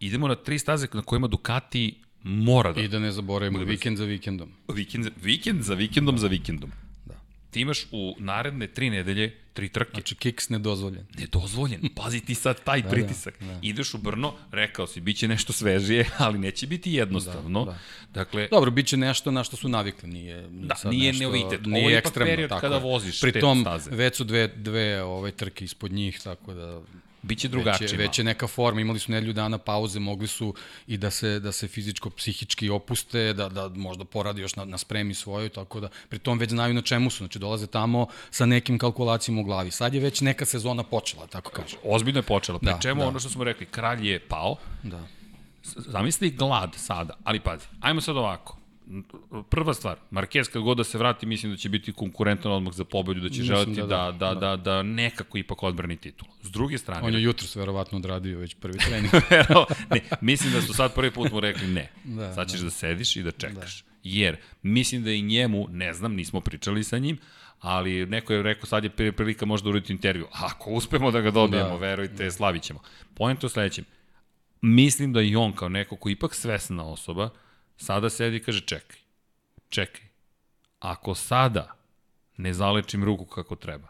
Idemo 0.00 0.28
na 0.28 0.34
tri 0.34 0.58
staze 0.58 0.88
na 0.92 1.02
kojima 1.02 1.26
Ducati 1.26 2.00
mora 2.22 2.72
da... 2.72 2.80
I 2.80 2.88
da 2.88 2.98
ne 2.98 3.12
zaboravimo, 3.12 3.58
vikend 3.58 3.98
za 3.98 4.04
vikendom. 4.04 4.52
Vikend, 4.68 5.10
vikend 5.22 5.62
za 5.62 5.74
vikendom 5.74 6.18
za 6.18 6.26
vikendom 6.26 6.72
ti 7.54 7.60
imaš 7.60 7.86
u 7.92 8.16
naredne 8.18 8.66
tri 8.66 8.90
nedelje 8.90 9.36
tri 9.52 9.68
trke. 9.68 9.90
Znači 9.90 10.14
kiks 10.14 10.48
nedozvoljen. 10.48 11.06
Nedozvoljen. 11.18 11.80
Pazi 11.96 12.20
ti 12.20 12.34
sad 12.34 12.64
taj 12.64 12.82
da, 12.82 12.88
da 12.88 12.94
pritisak. 12.94 13.40
Da, 13.40 13.46
da. 13.46 13.58
Ideš 13.62 13.94
u 13.94 13.98
Brno, 13.98 14.34
rekao 14.50 14.86
si, 14.86 15.00
bit 15.00 15.16
će 15.16 15.28
nešto 15.28 15.52
svežije, 15.52 16.10
ali 16.24 16.38
neće 16.38 16.66
biti 16.66 16.92
jednostavno. 16.92 17.64
Da, 17.64 17.70
da. 17.70 17.78
Dakle, 18.20 18.48
Dobro, 18.50 18.70
bit 18.70 18.86
će 18.86 18.96
nešto 18.96 19.30
na 19.30 19.44
što 19.44 19.56
su 19.56 19.68
navikli. 19.68 20.08
Nije, 20.08 20.48
da, 20.50 20.90
nije 20.90 21.12
nešto, 21.12 21.22
neovitet. 21.22 21.66
Nije 21.66 21.80
Ovo 21.80 21.90
je 21.90 21.98
ekstremno. 21.98 22.30
period 22.30 22.48
tako 22.48 22.60
kada 22.60 22.78
voziš 22.78 23.20
Pri 23.20 23.40
tom, 23.40 23.66
već 23.90 24.16
su 24.16 24.24
dve, 24.24 24.48
dve 24.48 25.02
ove, 25.02 25.30
trke 25.30 25.64
ispod 25.64 25.92
njih, 25.92 26.20
tako 26.24 26.54
da 26.54 26.80
Biće 27.24 27.48
drugačije. 27.48 27.88
Već, 27.88 27.98
već 27.98 28.18
je 28.18 28.24
neka 28.24 28.46
forma, 28.46 28.80
imali 28.80 28.98
su 28.98 29.12
nedelju 29.12 29.32
dana 29.32 29.58
pauze, 29.58 30.00
mogli 30.00 30.26
su 30.26 30.54
i 30.86 30.96
da 30.96 31.10
se, 31.10 31.40
da 31.40 31.52
se 31.52 31.68
fizičko, 31.68 32.10
psihički 32.10 32.70
opuste, 32.70 33.32
da, 33.32 33.48
da 33.48 33.68
možda 33.68 34.04
poradi 34.04 34.40
još 34.40 34.56
na, 34.56 34.64
na 34.64 34.78
spremi 34.78 35.14
svojoj, 35.14 35.48
tako 35.48 35.80
da 35.80 35.88
pri 36.08 36.18
tom 36.18 36.38
već 36.38 36.50
znaju 36.50 36.74
na 36.74 36.82
čemu 36.82 37.10
su, 37.10 37.18
znači 37.18 37.38
dolaze 37.38 37.66
tamo 37.66 38.06
sa 38.30 38.46
nekim 38.46 38.78
kalkulacijama 38.78 39.40
u 39.40 39.44
glavi. 39.44 39.70
Sad 39.70 39.94
je 39.94 40.00
već 40.00 40.20
neka 40.20 40.44
sezona 40.44 40.82
počela, 40.82 41.26
tako 41.26 41.50
kažem. 41.50 41.78
Ozbiljno 41.84 42.18
je 42.18 42.22
počela, 42.22 42.58
pri 42.58 42.72
da, 42.72 42.78
čemu 42.80 43.00
da. 43.00 43.08
ono 43.08 43.20
što 43.20 43.28
smo 43.28 43.44
rekli, 43.44 43.66
kralj 43.66 44.08
je 44.08 44.18
pao, 44.20 44.56
da. 44.82 45.00
zamisli 45.64 46.30
glad 46.30 46.74
sada, 46.76 47.14
ali 47.24 47.40
pazi, 47.40 47.66
ajmo 47.80 48.00
sad 48.00 48.16
ovako, 48.16 48.56
prva 49.50 49.74
stvar, 49.74 49.96
Marquez 50.10 50.52
kad 50.52 50.62
god 50.62 50.76
da 50.76 50.84
se 50.84 50.98
vrati, 50.98 51.26
mislim 51.26 51.52
da 51.52 51.58
će 51.58 51.68
biti 51.68 51.92
konkurentan 51.92 52.52
odmah 52.52 52.74
za 52.74 52.84
pobedu, 52.84 53.20
da 53.20 53.28
će 53.28 53.40
mislim 53.40 53.56
želiti 53.56 53.80
da, 53.80 53.86
da, 53.86 54.12
da, 54.12 54.34
da, 54.34 54.34
da, 54.34 54.56
da 54.56 54.82
nekako 54.82 55.38
ipak 55.38 55.62
odbrani 55.62 55.96
titul. 55.96 56.28
S 56.42 56.50
druge 56.50 56.78
strane... 56.78 57.06
On 57.06 57.14
je 57.14 57.22
jutro 57.22 57.46
se 57.46 57.58
verovatno 57.58 57.98
odradio 57.98 58.38
već 58.38 58.54
prvi 58.54 58.78
trening. 58.86 59.12
ne, 59.90 60.00
mislim 60.20 60.52
da 60.52 60.62
su 60.62 60.74
sad 60.74 60.94
prvi 60.94 61.10
put 61.10 61.32
mu 61.32 61.40
rekli 61.40 61.66
ne. 61.66 61.90
Da, 62.04 62.34
sad 62.34 62.50
ćeš 62.50 62.60
da. 62.60 62.64
da 62.64 62.70
sediš 62.70 63.16
i 63.16 63.22
da 63.22 63.30
čekaš. 63.30 63.82
Da. 63.82 63.90
Jer 64.02 64.36
mislim 64.62 65.02
da 65.02 65.10
i 65.10 65.22
njemu, 65.22 65.66
ne 65.70 65.94
znam, 65.94 66.14
nismo 66.14 66.40
pričali 66.40 66.84
sa 66.84 66.98
njim, 66.98 67.18
ali 67.60 68.06
neko 68.06 68.32
je 68.32 68.42
rekao 68.42 68.66
sad 68.66 68.84
je 68.84 69.12
prilika 69.12 69.46
možda 69.46 69.68
uraditi 69.68 69.92
intervju. 69.92 70.26
Ako 70.32 70.70
uspemo 70.70 71.10
da 71.10 71.20
ga 71.20 71.30
dobijemo, 71.30 71.68
da. 71.68 71.76
verujte, 71.76 72.24
da. 72.24 72.30
slavit 72.30 72.62
ćemo. 72.62 72.80
U 73.42 73.48
sledećem. 73.48 73.84
Mislim 74.62 75.12
da 75.12 75.22
i 75.22 75.36
on 75.36 75.52
kao 75.52 75.68
neko 75.68 75.96
ko 75.96 76.08
ipak 76.08 76.34
svesna 76.34 76.84
osoba, 76.84 77.30
Sada 77.76 78.10
sedi 78.10 78.36
i 78.36 78.42
kaže 78.42 78.60
čekaj, 78.60 78.96
čekaj. 79.68 80.02
Ako 80.78 81.14
sada 81.14 81.76
ne 82.36 82.54
zalečim 82.54 83.04
ruku 83.04 83.24
kako 83.24 83.56
treba, 83.56 83.88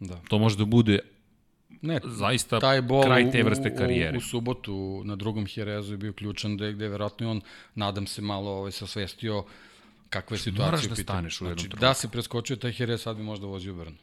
da. 0.00 0.20
to 0.28 0.38
može 0.38 0.56
da 0.56 0.64
bude 0.64 0.98
ne, 1.82 2.00
zaista 2.04 2.60
taj 2.60 2.82
bol 2.82 3.02
kraj 3.02 3.30
te 3.30 3.42
vrste 3.42 3.74
karijere. 3.76 4.12
U, 4.12 4.14
u, 4.14 4.18
u 4.18 4.20
subotu 4.20 5.02
na 5.04 5.16
drugom 5.16 5.46
Jerezu 5.54 5.94
je 5.94 5.96
bio 5.96 6.12
ključan 6.12 6.56
da 6.56 6.66
je 6.66 6.72
gde 6.72 6.88
verovatno 6.88 7.30
on, 7.30 7.40
nadam 7.74 8.06
se, 8.06 8.22
malo 8.22 8.50
ovaj, 8.50 8.72
se 8.72 8.84
osvestio 8.84 9.44
kakve 10.10 10.34
je 10.34 10.38
situacije 10.38 10.66
Moraš 10.66 10.84
da 10.84 10.94
staneš 10.94 11.40
u 11.40 11.44
jednom 11.44 11.58
znači, 11.58 11.80
Da 11.80 11.94
se 11.94 12.08
preskočio 12.08 12.56
taj 12.56 12.74
Jerez, 12.78 13.02
sad 13.02 13.16
bi 13.16 13.22
možda 13.22 13.46
vozio 13.46 13.74
Brno. 13.74 13.96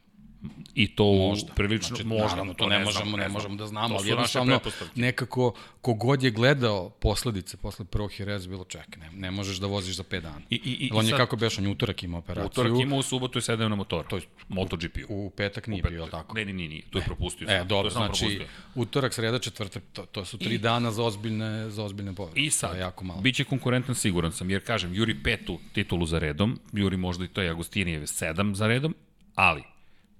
I 0.75 0.95
to 0.95 1.03
možda. 1.03 1.53
prilično 1.53 1.95
znači, 1.95 2.07
možda. 2.07 2.27
Naravno, 2.27 2.53
to, 2.53 2.63
to 2.63 2.69
ne, 2.69 2.79
ne 2.79 2.85
možemo, 2.85 3.05
znam, 3.05 3.19
ne, 3.19 3.29
možemo 3.29 3.55
da 3.55 3.67
znamo, 3.67 3.95
ali 3.95 4.09
jednostavno 4.09 4.59
nekako 4.95 5.53
kogod 5.81 6.23
je 6.23 6.31
gledao 6.31 6.89
posledice 6.89 7.57
posle 7.57 7.85
prvog 7.85 8.11
Jerez 8.19 8.47
bilo 8.47 8.63
ček, 8.63 8.97
ne, 8.97 9.09
ne 9.13 9.31
možeš 9.31 9.57
da 9.57 9.67
voziš 9.67 9.95
za 9.95 10.03
5 10.03 10.21
dana. 10.21 10.41
I, 10.49 10.55
i, 10.55 10.87
i, 10.87 10.89
on 10.93 11.05
je 11.05 11.09
sad, 11.09 11.17
kako 11.17 11.35
beš, 11.35 11.57
on 11.57 11.63
je 11.63 11.69
utorak 11.69 12.03
imao 12.03 12.19
operaciju. 12.19 12.45
Utorak 12.45 12.81
imao 12.81 12.99
u 12.99 13.01
subotu 13.01 13.39
i 13.39 13.41
sedeo 13.41 13.69
na 13.69 13.75
motor. 13.75 14.07
To 14.07 14.15
je 14.15 14.21
MotoGP. 14.49 14.97
U, 15.09 15.25
u 15.25 15.29
petak 15.29 15.67
nije 15.67 15.79
u 15.79 15.83
petak. 15.83 15.91
bio, 15.91 16.07
tako? 16.07 16.35
Ne, 16.35 16.45
ne, 16.45 16.53
ne, 16.53 16.67
ne, 16.67 16.81
to 16.89 16.97
je 16.97 17.05
propustio. 17.05 17.47
E, 17.49 17.63
dobro, 17.63 17.89
znači 17.89 18.25
propustio. 18.25 18.47
utorak, 18.75 19.13
sreda, 19.13 19.39
četvrtak, 19.39 19.83
to, 19.93 20.05
to 20.05 20.25
su 20.25 20.37
tri 20.37 20.55
I, 20.55 20.57
dana 20.57 20.91
za 20.91 21.03
ozbiljne, 21.03 21.69
za 21.69 21.83
ozbiljne 21.83 22.15
povrede. 22.15 22.41
I 22.41 22.49
sad, 22.49 22.77
jako 22.77 23.03
malo. 23.03 23.21
biće 23.21 23.43
konkurentan, 23.43 23.95
siguran 23.95 24.31
sam, 24.31 24.49
jer 24.49 24.65
kažem, 24.65 24.93
Juri 24.93 25.23
petu 25.23 25.59
titulu 25.73 26.05
za 26.05 26.19
redom, 26.19 26.59
Juri 26.73 26.97
možda 26.97 27.25
i 27.25 27.27
to 27.27 27.41
je 27.41 27.49
Agustinijeve 27.49 28.07
sedam 28.07 28.55
za 28.55 28.67
redom, 28.67 28.95
ali 29.35 29.63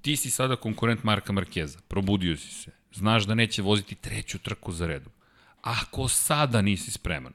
ti 0.06 0.16
si 0.16 0.30
sada 0.30 0.56
konkurent 0.56 1.04
Marka 1.04 1.34
Markeza, 1.34 1.80
probudio 1.88 2.38
si 2.38 2.54
se, 2.54 2.72
znaš 2.94 3.24
da 3.26 3.36
neće 3.36 3.62
voziti 3.62 3.96
treću 3.96 4.40
trku 4.40 4.72
za 4.72 4.88
redom. 4.88 5.12
Ako 5.62 6.08
sada 6.08 6.62
nisi 6.62 6.92
spreman 6.92 7.34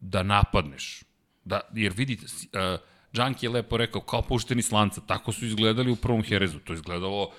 da 0.00 0.22
napadneš, 0.22 1.02
da, 1.44 1.60
jer 1.74 1.92
vidite, 1.92 2.26
uh, 2.26 2.80
Junkie 3.12 3.46
je 3.46 3.52
lepo 3.52 3.76
rekao, 3.76 4.00
kao 4.00 4.22
pušteni 4.22 4.62
slanca, 4.62 5.00
tako 5.00 5.32
su 5.32 5.46
izgledali 5.46 5.90
u 5.90 5.96
prvom 5.96 6.22
Herezu, 6.22 6.58
to 6.58 6.72
je 6.72 6.74
izgledalo 6.74 7.30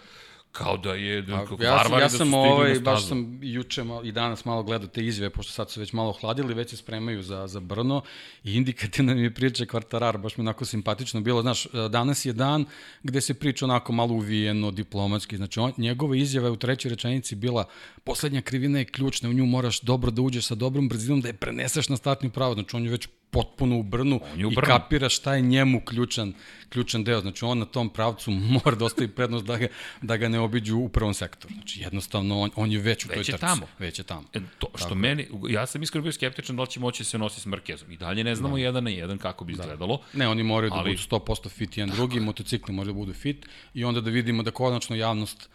kao 0.51 0.77
da 0.77 0.93
je 0.93 1.21
da, 1.21 1.45
kako 1.45 1.63
ja, 1.63 1.83
sam, 1.83 1.93
ja 1.93 1.99
da 1.99 2.09
sam 2.09 2.33
ovaj, 2.33 2.79
baš 2.79 3.07
sam 3.07 3.39
juče 3.41 3.83
malo, 3.83 4.03
i 4.03 4.11
danas 4.11 4.45
malo 4.45 4.63
gledao 4.63 4.87
te 4.87 5.05
izjave, 5.05 5.29
pošto 5.29 5.53
sad 5.53 5.71
su 5.71 5.79
već 5.79 5.93
malo 5.93 6.11
hladili, 6.11 6.53
već 6.53 6.69
se 6.69 6.77
spremaju 6.77 7.23
za, 7.23 7.47
za 7.47 7.59
Brno 7.59 8.01
i 8.43 8.55
indikativno 8.55 9.15
mi 9.15 9.21
je 9.21 9.33
priča 9.33 9.65
Kvartarar, 9.65 10.17
baš 10.17 10.37
mi 10.37 10.41
onako 10.41 10.65
simpatično 10.65 11.21
bilo. 11.21 11.41
Znaš, 11.41 11.67
danas 11.89 12.25
je 12.25 12.33
dan 12.33 12.65
gde 13.03 13.21
se 13.21 13.33
priča 13.33 13.65
onako 13.65 13.93
malo 13.93 14.13
uvijeno, 14.13 14.71
diplomatski. 14.71 15.37
Znači, 15.37 15.59
on, 15.59 15.73
njegova 15.77 16.15
izjava 16.15 16.51
u 16.51 16.55
trećoj 16.55 16.89
rečenici 16.89 17.35
bila 17.35 17.65
poslednja 18.03 18.41
krivina 18.41 18.79
je 18.79 18.85
ključna, 18.85 19.29
u 19.29 19.33
nju 19.33 19.45
moraš 19.45 19.81
dobro 19.81 20.11
da 20.11 20.21
uđeš 20.21 20.45
sa 20.45 20.55
dobrom 20.55 20.89
brzinom, 20.89 21.21
da 21.21 21.27
je 21.27 21.33
preneseš 21.33 21.89
na 21.89 21.97
startni 21.97 22.29
pravo. 22.29 22.53
Znači, 22.53 22.75
on 22.75 22.83
je 22.83 22.91
već 22.91 23.07
potpuno 23.31 23.77
u 23.77 23.83
brnu, 23.83 24.19
u 24.47 24.51
i 24.51 24.55
kapira 24.55 25.09
šta 25.09 25.35
je 25.35 25.41
njemu 25.41 25.81
ključan, 25.85 26.33
ključan 26.69 27.03
deo. 27.03 27.21
Znači 27.21 27.45
on 27.45 27.59
na 27.59 27.65
tom 27.65 27.89
pravcu 27.89 28.31
mora 28.55 28.75
da 28.75 28.85
ostavi 28.85 29.07
prednost 29.07 29.45
da 29.45 29.57
ga, 29.57 29.67
da 30.01 30.17
ga 30.17 30.29
ne 30.29 30.39
obiđu 30.39 30.77
u 30.77 30.89
prvom 30.89 31.13
sektoru. 31.13 31.53
Znači 31.53 31.81
jednostavno 31.81 32.39
on, 32.41 32.51
on 32.55 32.71
je 32.71 32.79
već 32.79 33.05
u 33.05 33.07
toj 33.07 33.23
trci. 33.23 33.37
tamo. 33.39 33.67
Već 33.79 33.99
je 33.99 34.03
tamo. 34.03 34.23
E, 34.33 34.39
to, 34.59 34.67
što 34.75 34.83
Tako. 34.83 34.95
meni, 34.95 35.27
ja 35.49 35.65
sam 35.65 35.83
iskreno 35.83 36.03
bio 36.03 36.11
skeptičan 36.11 36.55
da 36.55 36.61
li 36.61 36.69
će 36.69 36.79
moći 36.79 37.03
da 37.03 37.05
se 37.05 37.17
nosi 37.17 37.41
s 37.41 37.45
Markezom. 37.45 37.91
I 37.91 37.97
dalje 37.97 38.23
ne 38.23 38.35
znamo 38.35 38.55
da. 38.55 38.61
jedan 38.61 38.83
na 38.83 38.89
jedan 38.89 39.17
kako 39.17 39.45
bi 39.45 39.53
da. 39.53 39.63
izgledalo. 39.63 40.01
Ne, 40.13 40.27
oni 40.27 40.43
moraju 40.43 40.69
da 40.69 40.75
ali... 40.75 40.95
da 40.95 41.01
budu 41.09 41.23
100% 41.25 41.49
fit 41.49 41.77
jedan 41.77 41.95
drugi, 41.95 42.19
motocikli 42.19 42.73
moraju 42.73 42.93
da 42.93 42.97
budu 42.99 43.13
fit 43.13 43.45
i 43.73 43.83
onda 43.83 44.01
da 44.01 44.09
vidimo 44.09 44.43
da 44.43 44.51
konačno 44.51 44.95
javnost 44.95 45.49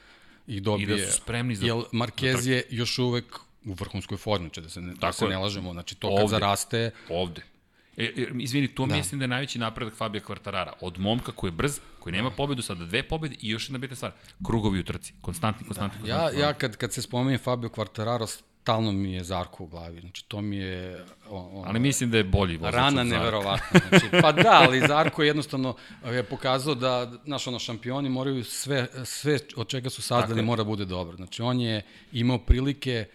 ih 0.46 0.62
dobije. 0.62 0.96
I 0.96 1.00
da 1.00 1.06
su 1.06 1.12
spremni 1.12 1.56
za... 1.56 1.66
Jel 1.66 1.82
Markez 1.92 2.46
je 2.46 2.62
još 2.70 2.98
uvek 2.98 3.38
u 3.64 3.72
vrhunskoj 3.72 4.18
formi, 4.18 4.46
znači 4.46 4.60
da 4.60 4.68
se 4.68 4.80
ne, 4.80 4.94
da 4.94 5.12
se 5.12 5.28
ne 5.28 5.38
lažemo. 5.38 5.72
Znači 5.72 5.94
to 5.94 6.08
ovde, 6.08 6.20
kad 6.20 6.28
zaraste... 6.30 6.90
Ovde 7.08 7.53
E, 7.96 8.04
e, 8.04 8.26
izvini, 8.38 8.68
to 8.68 8.86
da. 8.86 8.96
mislim 8.96 9.18
da 9.18 9.24
je 9.24 9.28
najveći 9.28 9.58
napredak 9.58 9.94
Fabija 9.94 10.22
Kvartarara. 10.24 10.72
Od 10.80 10.98
momka 10.98 11.32
koji 11.32 11.48
je 11.48 11.52
brz, 11.52 11.80
koji 11.98 12.12
nema 12.12 12.28
da. 12.30 12.36
pobedu, 12.36 12.62
sada 12.62 12.84
dve 12.84 13.02
pobede 13.02 13.36
i 13.40 13.50
još 13.50 13.68
jedna 13.68 13.78
bitna 13.78 13.96
stvar, 13.96 14.12
krugovi 14.46 14.78
u 14.78 14.84
trci. 14.84 15.12
Konstantni, 15.20 15.66
konstantni, 15.66 16.08
da. 16.08 16.14
konstantni. 16.14 16.40
Ja, 16.40 16.46
ja 16.46 16.54
kad, 16.54 16.76
kad 16.76 16.92
se 16.92 17.02
spomenem 17.02 17.38
Fabio 17.38 17.68
Kvartararo, 17.68 18.26
talno 18.64 18.92
mi 18.92 19.12
je 19.12 19.24
Zarko 19.24 19.64
u 19.64 19.66
glavi. 19.66 20.00
Znači, 20.00 20.24
to 20.28 20.40
mi 20.40 20.56
je... 20.56 21.04
Ono, 21.30 21.62
ali 21.66 21.80
mislim 21.80 22.10
da 22.10 22.16
je 22.16 22.24
bolji 22.24 22.56
vozač 22.56 22.74
Rana 22.74 23.04
neverovatna. 23.04 23.80
Znači, 23.88 24.06
pa 24.22 24.32
da, 24.32 24.60
ali 24.68 24.86
Zarko 24.88 25.22
je 25.22 25.26
jednostavno 25.26 25.76
je 26.04 26.22
pokazao 26.22 26.74
da, 26.74 27.12
znaš, 27.24 27.46
ono, 27.46 27.58
šampioni 27.58 28.08
moraju 28.08 28.44
sve, 28.44 28.86
sve 29.04 29.38
od 29.56 29.68
čega 29.68 29.90
su 29.90 30.02
sazdani 30.02 30.42
mora 30.42 30.64
bude 30.64 30.84
dobro. 30.84 31.16
Znači, 31.16 31.42
on 31.42 31.60
je 31.60 31.82
imao 32.12 32.38
prilike 32.38 33.06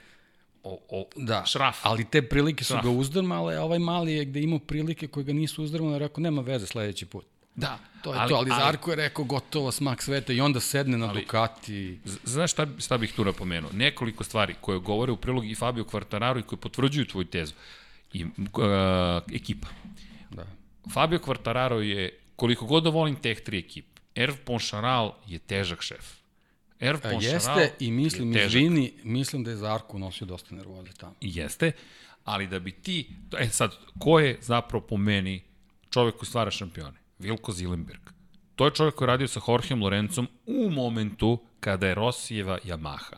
o, 0.64 0.80
o 0.90 1.06
da, 1.16 1.46
šraf. 1.46 1.78
Ali 1.82 2.06
te 2.06 2.22
prilike 2.22 2.64
šraf. 2.64 2.82
su 2.82 2.92
ga 2.92 3.00
uzdrmale, 3.00 3.56
a 3.56 3.64
ovaj 3.64 3.80
mali 3.80 4.14
je 4.14 4.26
gde 4.26 4.42
imao 4.42 4.60
prilike 4.60 5.08
koje 5.08 5.24
ga 5.24 5.34
nisu 5.34 5.64
uzdrmale, 5.64 6.00
rekao, 6.00 6.22
nema 6.22 6.42
veze 6.42 6.68
sledeći 6.68 7.06
put. 7.06 7.26
Da. 7.56 7.80
To 8.04 8.14
je 8.14 8.20
ali, 8.20 8.30
to, 8.30 8.36
ali, 8.36 8.52
ali 8.52 8.62
Zarko 8.62 8.90
je 8.90 8.96
rekao 8.96 9.26
gotovo 9.26 9.72
smak 9.72 10.04
sveta 10.04 10.34
i 10.34 10.42
onda 10.42 10.60
sedne 10.60 10.98
na 10.98 11.10
ali, 11.10 11.22
Ducati. 11.22 12.00
Znaš 12.24 12.52
šta, 12.52 12.68
šta 12.78 12.98
bih 12.98 13.14
tu 13.14 13.26
napomenuo? 13.26 13.72
Nekoliko 13.74 14.24
stvari 14.24 14.56
koje 14.62 14.80
govore 14.80 15.12
u 15.12 15.18
prilog 15.18 15.46
i 15.46 15.56
Fabio 15.56 15.84
Quartararo 15.84 16.40
i 16.40 16.44
koje 16.44 16.60
potvrđuju 16.60 17.06
tvoju 17.06 17.26
tezu. 17.26 17.54
I, 18.14 18.24
uh, 18.24 18.30
ekipa. 19.34 19.68
Da. 20.30 20.46
Fabio 20.94 21.20
Quartararo 21.20 21.78
je, 21.78 22.20
koliko 22.36 22.66
god 22.66 22.84
da 22.84 22.90
volim 22.90 23.16
teh 23.16 23.40
tri 23.40 23.60
ekip, 23.60 23.86
Erv 24.16 24.34
Poncharal 24.46 25.14
je 25.28 25.40
težak 25.40 25.82
šef. 25.82 26.19
Erv 26.80 27.00
Poncharal 27.00 27.24
Jeste 27.24 27.74
i 27.80 27.92
mislim, 27.92 28.38
izvini, 28.38 28.94
mislim 29.04 29.44
da 29.44 29.52
je 29.52 29.58
Zarko 29.58 30.00
nosio 30.00 30.28
dosta 30.28 30.56
nervoze 30.56 30.92
tamo. 30.94 31.16
Jeste, 31.22 31.72
ali 32.24 32.48
da 32.48 32.60
bi 32.60 32.72
ti, 32.72 33.10
e 33.40 33.50
sad, 33.50 33.76
ko 34.00 34.20
je 34.20 34.38
zapravo 34.42 34.86
po 34.88 34.98
meni 34.98 35.42
čovek 35.90 36.16
koji 36.16 36.28
stvara 36.28 36.52
šampione? 36.52 36.98
Vilko 37.20 37.52
Zilenberg. 37.52 38.02
To 38.56 38.66
je 38.66 38.72
čovjek 38.72 38.96
koji 38.96 39.06
je 39.06 39.08
radio 39.08 39.28
sa 39.28 39.42
Jorgeom 39.48 39.82
Lorencom 39.82 40.28
u 40.46 40.70
momentu 40.70 41.40
kada 41.60 41.88
je 41.88 41.96
Rosijeva 41.96 42.60
Yamaha. 42.66 43.18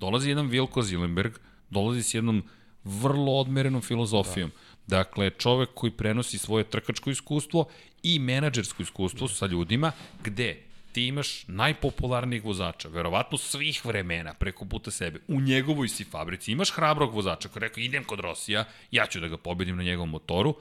Dolazi 0.00 0.28
jedan 0.28 0.48
Vilko 0.48 0.82
Zilenberg, 0.82 1.32
dolazi 1.70 2.02
s 2.02 2.14
jednom 2.14 2.44
vrlo 2.84 3.32
odmerenom 3.32 3.82
filozofijom. 3.82 4.50
Da. 4.86 4.96
Dakle, 4.96 5.30
čovek 5.30 5.68
koji 5.74 5.90
prenosi 5.90 6.38
svoje 6.38 6.64
trkačko 6.64 7.10
iskustvo 7.10 7.68
i 8.02 8.18
menadžersko 8.18 8.82
iskustvo 8.82 9.28
sa 9.28 9.46
ljudima, 9.46 9.92
gde 10.24 10.65
ti 10.96 11.06
imaš 11.06 11.44
najpopularnijeg 11.48 12.44
vozača, 12.44 12.88
verovatno 12.88 13.38
svih 13.38 13.84
vremena, 13.84 14.34
preko 14.34 14.64
puta 14.64 14.90
sebe, 14.90 15.20
u 15.28 15.40
njegovoj 15.40 15.88
si 15.88 16.04
fabrici, 16.04 16.52
imaš 16.52 16.70
hrabrog 16.70 17.14
vozača 17.14 17.48
koji 17.48 17.60
rekao 17.60 17.80
idem 17.80 18.04
kod 18.04 18.20
Rosija, 18.20 18.64
ja 18.90 19.06
ću 19.06 19.20
da 19.20 19.28
ga 19.28 19.36
pobedim 19.36 19.76
na 19.76 19.82
njegovom 19.82 20.10
motoru, 20.10 20.54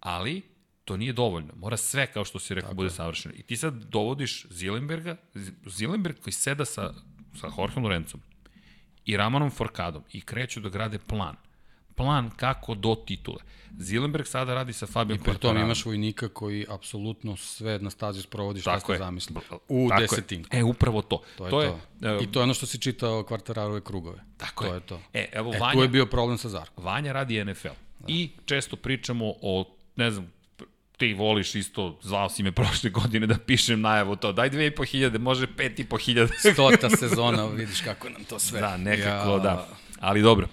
ali 0.00 0.42
to 0.84 0.96
nije 0.96 1.12
dovoljno. 1.12 1.54
Mora 1.56 1.76
sve, 1.76 2.06
kao 2.06 2.24
što 2.24 2.38
si 2.38 2.54
rekao, 2.54 2.68
Tako 2.68 2.76
bude 2.76 2.90
savršeno. 2.90 3.34
I 3.38 3.42
ti 3.42 3.56
sad 3.56 3.74
dovodiš 3.74 4.46
Zilenberga, 4.50 5.16
Zilenberg 5.66 6.16
koji 6.22 6.32
seda 6.32 6.64
sa, 6.64 6.92
sa 7.40 7.48
Jorgeom 7.58 7.84
Lorencom 7.84 8.20
i 9.04 9.16
Ramanom 9.16 9.50
Forkadom 9.50 10.04
i 10.12 10.20
kreću 10.20 10.60
da 10.60 10.68
grade 10.68 10.98
plan. 10.98 11.36
Plan 11.94 12.30
kako 12.36 12.74
do 12.74 12.94
titule. 13.06 13.42
Zilenberg 13.78 14.26
sada 14.26 14.54
radi 14.54 14.72
sa 14.72 14.86
Fabio 14.86 15.14
I 15.14 15.18
pri 15.18 15.38
tom 15.38 15.56
imaš 15.56 15.84
vojnika 15.84 16.28
koji 16.28 16.66
apsolutno 16.68 17.36
sve 17.36 17.78
na 17.78 17.90
stazi 17.90 18.22
sprovodi 18.22 18.60
šta 18.60 18.80
ste 18.80 18.98
zamislili. 18.98 19.40
U 19.68 19.88
Tako 19.88 20.00
desetinku. 20.00 20.56
Je. 20.56 20.60
E, 20.60 20.64
upravo 20.64 21.02
to. 21.02 21.22
To 21.38 21.46
je 21.46 21.50
to. 21.50 21.62
Je, 21.62 21.72
to. 22.00 22.24
I 22.24 22.26
to 22.32 22.40
je 22.40 22.42
ono 22.42 22.54
što 22.54 22.66
si 22.66 22.78
čitao 22.78 23.22
kvartararove 23.22 23.80
krugove. 23.80 24.18
Tako 24.36 24.64
to 24.64 24.70
je. 24.70 24.76
je 24.76 24.80
to. 24.80 25.00
E, 25.12 25.28
evo 25.32 25.54
e, 25.54 25.58
Vanja, 25.58 25.72
tu 25.72 25.82
je 25.82 25.88
bio 25.88 26.06
problem 26.06 26.38
sa 26.38 26.48
Zarkom. 26.48 26.84
Vanja 26.84 27.12
radi 27.12 27.44
NFL. 27.44 27.68
Da. 27.98 28.06
I 28.08 28.30
često 28.44 28.76
pričamo 28.76 29.34
o, 29.42 29.76
ne 29.96 30.10
znam, 30.10 30.32
ti 30.96 31.14
voliš 31.14 31.54
isto, 31.54 31.98
zvao 32.02 32.28
si 32.28 32.42
me 32.42 32.52
prošle 32.52 32.90
godine 32.90 33.26
da 33.26 33.38
pišem 33.38 33.80
najavu 33.80 34.16
to, 34.16 34.32
daj 34.32 34.50
dve 34.50 34.66
i 34.66 34.70
po 34.70 34.84
hiljade, 34.84 35.18
može 35.18 35.46
pet 35.56 35.78
i 35.78 35.84
po 35.84 35.96
hiljade. 35.96 36.32
Stota 36.52 36.90
sezona, 36.90 37.46
vidiš 37.46 37.80
kako 37.80 38.08
nam 38.08 38.24
to 38.24 38.38
sve. 38.38 38.60
Da, 38.60 38.76
nekako, 38.76 39.30
ja. 39.30 39.38
da. 39.38 39.68
Ali 40.00 40.22
dobro. 40.22 40.48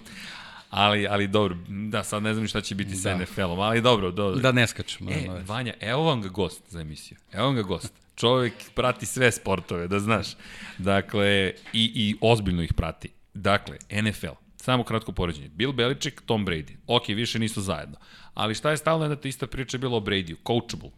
Ali, 0.70 1.06
ali 1.06 1.28
dobro, 1.28 1.56
da, 1.68 2.04
sad 2.04 2.22
ne 2.22 2.34
znam 2.34 2.46
šta 2.46 2.60
će 2.60 2.74
biti 2.74 2.90
da. 2.90 2.96
sa 2.96 3.18
NFL-om, 3.18 3.60
ali 3.60 3.80
dobro, 3.80 4.10
dobro. 4.10 4.40
Da 4.40 4.52
ne 4.52 4.66
skačemo. 4.66 5.10
E, 5.10 5.28
Vanja, 5.46 5.74
evo 5.80 6.02
vam 6.02 6.22
ga 6.22 6.28
gost 6.28 6.62
za 6.68 6.80
emisiju. 6.80 7.18
Evo 7.32 7.46
vam 7.46 7.54
ga 7.54 7.62
gost. 7.62 7.92
Čovek 8.16 8.52
prati 8.74 9.06
sve 9.06 9.32
sportove, 9.32 9.88
da 9.88 10.00
znaš. 10.00 10.26
Dakle, 10.78 11.52
i, 11.72 11.92
i 11.94 12.16
ozbiljno 12.20 12.62
ih 12.62 12.74
prati. 12.74 13.08
Dakle, 13.34 13.78
NFL, 14.02 14.34
samo 14.56 14.84
kratko 14.84 15.12
poređenje. 15.12 15.48
Bill 15.48 15.72
Belichick, 15.72 16.20
Tom 16.20 16.46
Brady. 16.46 16.76
Ok, 16.86 17.08
više 17.08 17.38
nisu 17.38 17.60
zajedno. 17.60 17.96
Ali 18.34 18.54
šta 18.54 18.70
je 18.70 18.76
stalno 18.76 19.04
jedna 19.04 19.16
ta 19.16 19.28
ista 19.28 19.46
priča 19.46 19.78
bila 19.78 19.96
o 19.96 20.00
Brady-u? 20.00 20.36
Coachable. 20.46 20.90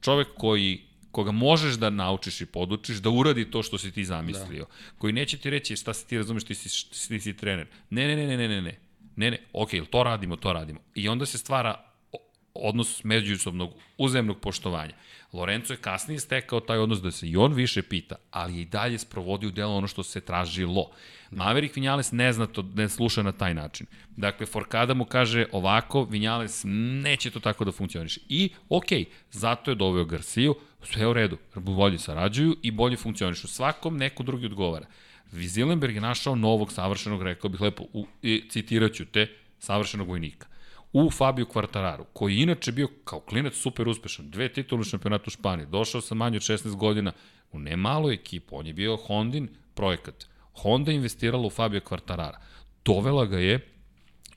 Čovek 0.00 0.28
koji 0.36 0.86
koga 1.10 1.30
možeš 1.30 1.74
da 1.74 1.90
naučiš 1.90 2.40
i 2.40 2.46
podučiš, 2.46 2.96
da 2.96 3.10
uradi 3.10 3.50
to 3.50 3.62
što 3.62 3.78
si 3.78 3.92
ti 3.92 4.04
zamislio. 4.04 4.64
Da. 4.64 4.94
Koji 4.98 5.12
neće 5.12 5.38
ti 5.38 5.50
reći 5.50 5.76
šta 5.76 5.94
si 5.94 6.06
ti 6.06 6.18
razumeš, 6.18 6.44
ti 6.44 6.54
si, 6.54 6.90
ti 7.08 7.20
si 7.20 7.36
trener. 7.36 7.66
Ne, 7.90 8.06
ne, 8.06 8.16
ne, 8.16 8.26
ne, 8.26 8.48
ne, 8.48 8.62
ne, 8.62 8.78
ne. 9.16 9.30
Ne, 9.30 9.38
ok, 9.52 9.70
to 9.90 10.02
radimo, 10.02 10.36
to 10.36 10.52
radimo. 10.52 10.80
I 10.94 11.08
onda 11.08 11.26
se 11.26 11.38
stvara 11.38 11.74
odnos 12.54 13.04
međusobnog 13.04 13.74
uzemnog 13.98 14.40
poštovanja. 14.40 14.94
Lorenzo 15.32 15.72
je 15.72 15.76
kasnije 15.76 16.20
stekao 16.20 16.60
taj 16.60 16.78
odnos 16.78 17.00
da 17.00 17.10
se 17.10 17.28
i 17.28 17.36
on 17.36 17.52
više 17.52 17.82
pita, 17.82 18.16
ali 18.30 18.54
je 18.56 18.62
i 18.62 18.64
dalje 18.64 18.98
sprovodi 18.98 19.46
u 19.46 19.50
delo 19.50 19.76
ono 19.76 19.86
što 19.86 20.02
se 20.02 20.20
tražilo. 20.20 20.90
Maverick 21.30 21.76
Vinales 21.76 22.12
ne 22.12 22.32
zna 22.32 22.46
to, 22.46 22.62
ne 22.74 22.88
sluša 22.88 23.22
na 23.22 23.32
taj 23.32 23.54
način. 23.54 23.86
Dakle, 24.16 24.46
Forkada 24.46 24.94
mu 24.94 25.04
kaže 25.04 25.46
ovako, 25.52 26.04
Vinales 26.04 26.62
neće 27.02 27.30
to 27.30 27.40
tako 27.40 27.64
da 27.64 27.72
funkcioniše. 27.72 28.20
I, 28.28 28.50
ok, 28.68 28.86
zato 29.30 29.70
je 29.70 29.74
doveo 29.74 30.04
Garciju, 30.04 30.54
sve 30.82 31.06
u 31.06 31.12
redu, 31.12 31.38
bolje 31.54 31.98
sarađuju 31.98 32.56
i 32.62 32.70
bolje 32.70 32.96
funkcionišu. 32.96 33.48
Svakom 33.48 33.96
neko 33.96 34.22
drugi 34.22 34.46
odgovara. 34.46 34.86
Vizilenberg 35.32 35.94
je 35.94 36.00
našao 36.00 36.34
novog 36.34 36.72
savršenog, 36.72 37.22
rekao 37.22 37.50
bih 37.50 37.60
lepo, 37.60 37.84
u, 37.92 38.06
citiraću 38.50 39.04
te, 39.04 39.26
savršenog 39.58 40.08
vojnika 40.08 40.46
u 40.92 41.10
Fabio 41.10 41.44
Quartararu, 41.44 42.04
koji 42.12 42.36
je 42.36 42.42
inače 42.42 42.72
bio 42.72 42.88
kao 43.04 43.20
klinac 43.20 43.54
super 43.54 43.88
uspešan, 43.88 44.30
dve 44.30 44.52
titule 44.52 44.80
u 44.80 44.84
šampionatu 44.84 45.30
Španije, 45.30 45.66
došao 45.66 46.00
sa 46.00 46.14
manje 46.14 46.36
od 46.36 46.42
16 46.42 46.74
godina 46.76 47.12
u 47.52 47.58
nemalu 47.58 48.10
ekipu, 48.10 48.56
on 48.56 48.66
je 48.66 48.72
bio 48.72 48.96
Hondin 48.96 49.48
projekat. 49.74 50.26
Honda 50.54 50.92
investirala 50.92 51.46
u 51.46 51.50
Fabio 51.50 51.80
Quartarara. 51.80 52.36
Dovela 52.84 53.26
ga 53.26 53.38
je 53.38 53.60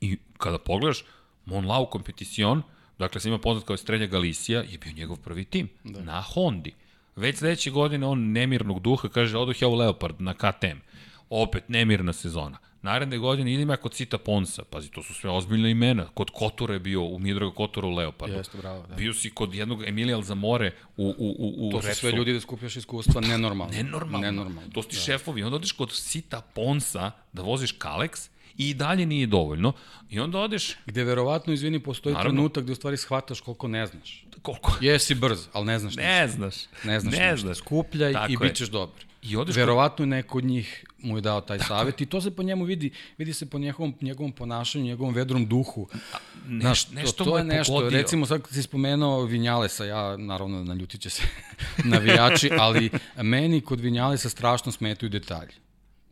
i 0.00 0.18
kada 0.38 0.58
pogledaš, 0.58 1.04
Monlau 1.44 1.88
Competition, 1.92 2.62
dakle 2.98 3.20
se 3.20 3.28
ima 3.28 3.38
poznat 3.38 3.66
kao 3.66 3.76
Strenja 3.76 4.06
Galicija, 4.06 4.62
je 4.62 4.78
bio 4.78 4.92
njegov 4.92 5.16
prvi 5.16 5.44
tim 5.44 5.68
da. 5.84 6.00
na 6.00 6.22
Hondi. 6.22 6.74
Već 7.20 7.38
sledeće 7.38 7.70
godine 7.70 8.06
on 8.06 8.32
nemirnog 8.32 8.80
duha 8.80 9.08
kaže 9.08 9.38
odoh 9.38 9.62
ja 9.62 9.68
u 9.68 9.74
Leopard 9.74 10.20
na 10.20 10.34
KTM. 10.34 10.78
Opet 11.30 11.68
nemirna 11.68 12.12
sezona 12.12 12.58
Naredne 12.82 13.18
godine 13.18 13.54
idem 13.54 13.70
ja 13.70 13.76
kod 13.76 13.92
Cita 13.92 14.18
Ponsa, 14.18 14.64
pazi, 14.64 14.90
to 14.90 15.02
su 15.02 15.14
sve 15.14 15.30
ozbiljne 15.30 15.70
imena. 15.70 16.06
Kod 16.14 16.30
Kotura 16.30 16.74
je 16.74 16.80
bio, 16.80 17.02
u 17.02 17.18
Midraga 17.18 17.54
Kotura 17.54 17.86
u 17.86 17.90
Leopardu. 17.90 18.34
Jeste, 18.34 18.58
bravo. 18.58 18.86
Da. 18.86 18.94
Bio 18.94 19.14
si 19.14 19.30
kod 19.30 19.54
jednog 19.54 19.88
Emilija 19.88 20.16
Alzamore 20.16 20.72
u, 20.96 21.14
u, 21.18 21.36
u, 21.38 21.68
u 21.68 21.70
To 21.70 21.82
su 21.82 21.94
sve 21.94 22.12
ljudi 22.12 22.32
da 22.32 22.40
skupljaš 22.40 22.76
iskustva, 22.76 23.20
nenormalno. 23.20 23.74
Nenormalno. 23.74 24.26
nenormalno. 24.26 24.70
To 24.70 24.82
su 24.82 24.88
ti 24.88 24.96
da. 24.96 25.02
šefovi. 25.02 25.42
Onda 25.42 25.56
odeš 25.56 25.72
kod 25.72 25.92
Cita 25.92 26.40
Ponsa 26.40 27.10
da 27.32 27.42
voziš 27.42 27.78
Kalex 27.78 28.28
i 28.60 28.74
dalje 28.74 29.06
nije 29.06 29.26
dovoljno. 29.26 29.72
I 30.10 30.20
onda 30.20 30.38
odeš... 30.38 30.76
Gde 30.86 31.04
verovatno, 31.04 31.52
izvini, 31.52 31.78
postoji 31.80 32.12
Naravno. 32.14 32.30
trenutak 32.32 32.64
gde 32.64 32.72
u 32.72 32.76
stvari 32.76 32.96
shvataš 32.96 33.40
koliko 33.40 33.68
ne 33.68 33.86
znaš. 33.86 34.24
Koliko? 34.42 34.76
Jesi 34.80 35.14
brz, 35.14 35.46
ali 35.52 35.66
ne 35.66 35.78
znaš 35.78 35.96
Ne 35.96 36.22
ništa. 36.22 36.36
znaš. 36.36 36.54
Ne 36.84 37.00
znaš 37.00 37.14
ne 37.14 37.36
znaš. 37.36 37.56
Skupljaj 37.56 38.12
Tako 38.12 38.32
i 38.32 38.36
bit 38.38 38.54
ćeš 38.54 38.68
dobar. 38.68 39.04
I 39.22 39.36
odeš 39.36 39.56
Verovatno 39.56 40.02
je 40.02 40.08
neko 40.08 40.38
od 40.38 40.44
njih 40.44 40.84
mu 40.98 41.16
je 41.16 41.20
dao 41.20 41.40
taj 41.40 41.58
Tako 41.58 41.68
savjet 41.68 42.00
je. 42.00 42.04
i 42.04 42.08
to 42.08 42.20
se 42.20 42.30
po 42.30 42.42
njemu 42.42 42.64
vidi, 42.64 42.90
vidi 43.18 43.32
se 43.32 43.46
po 43.46 43.58
njegovom, 43.58 43.94
njegovom 44.00 44.32
ponašanju, 44.32 44.84
njegovom 44.84 45.14
vedrom 45.14 45.46
duhu. 45.46 45.88
A, 45.92 46.16
ne, 46.46 46.60
Znaš, 46.60 46.90
nešto 46.90 47.24
to, 47.24 47.30
to 47.30 47.38
je 47.38 47.44
nešto, 47.44 47.72
pogodio. 47.72 47.90
recimo 47.92 48.26
sad 48.26 48.42
kad 48.42 48.50
si 48.50 48.62
spomenuo 48.62 49.22
Vinjalesa, 49.22 49.84
ja 49.84 50.16
naravno 50.16 50.64
naljutit 50.64 51.00
će 51.00 51.10
se 51.10 51.22
navijači, 51.84 52.50
ali 52.58 52.90
meni 53.16 53.60
kod 53.60 53.80
Vinjalesa 53.80 54.28
strašno 54.28 54.72
smetaju 54.72 55.10
detalji. 55.10 55.52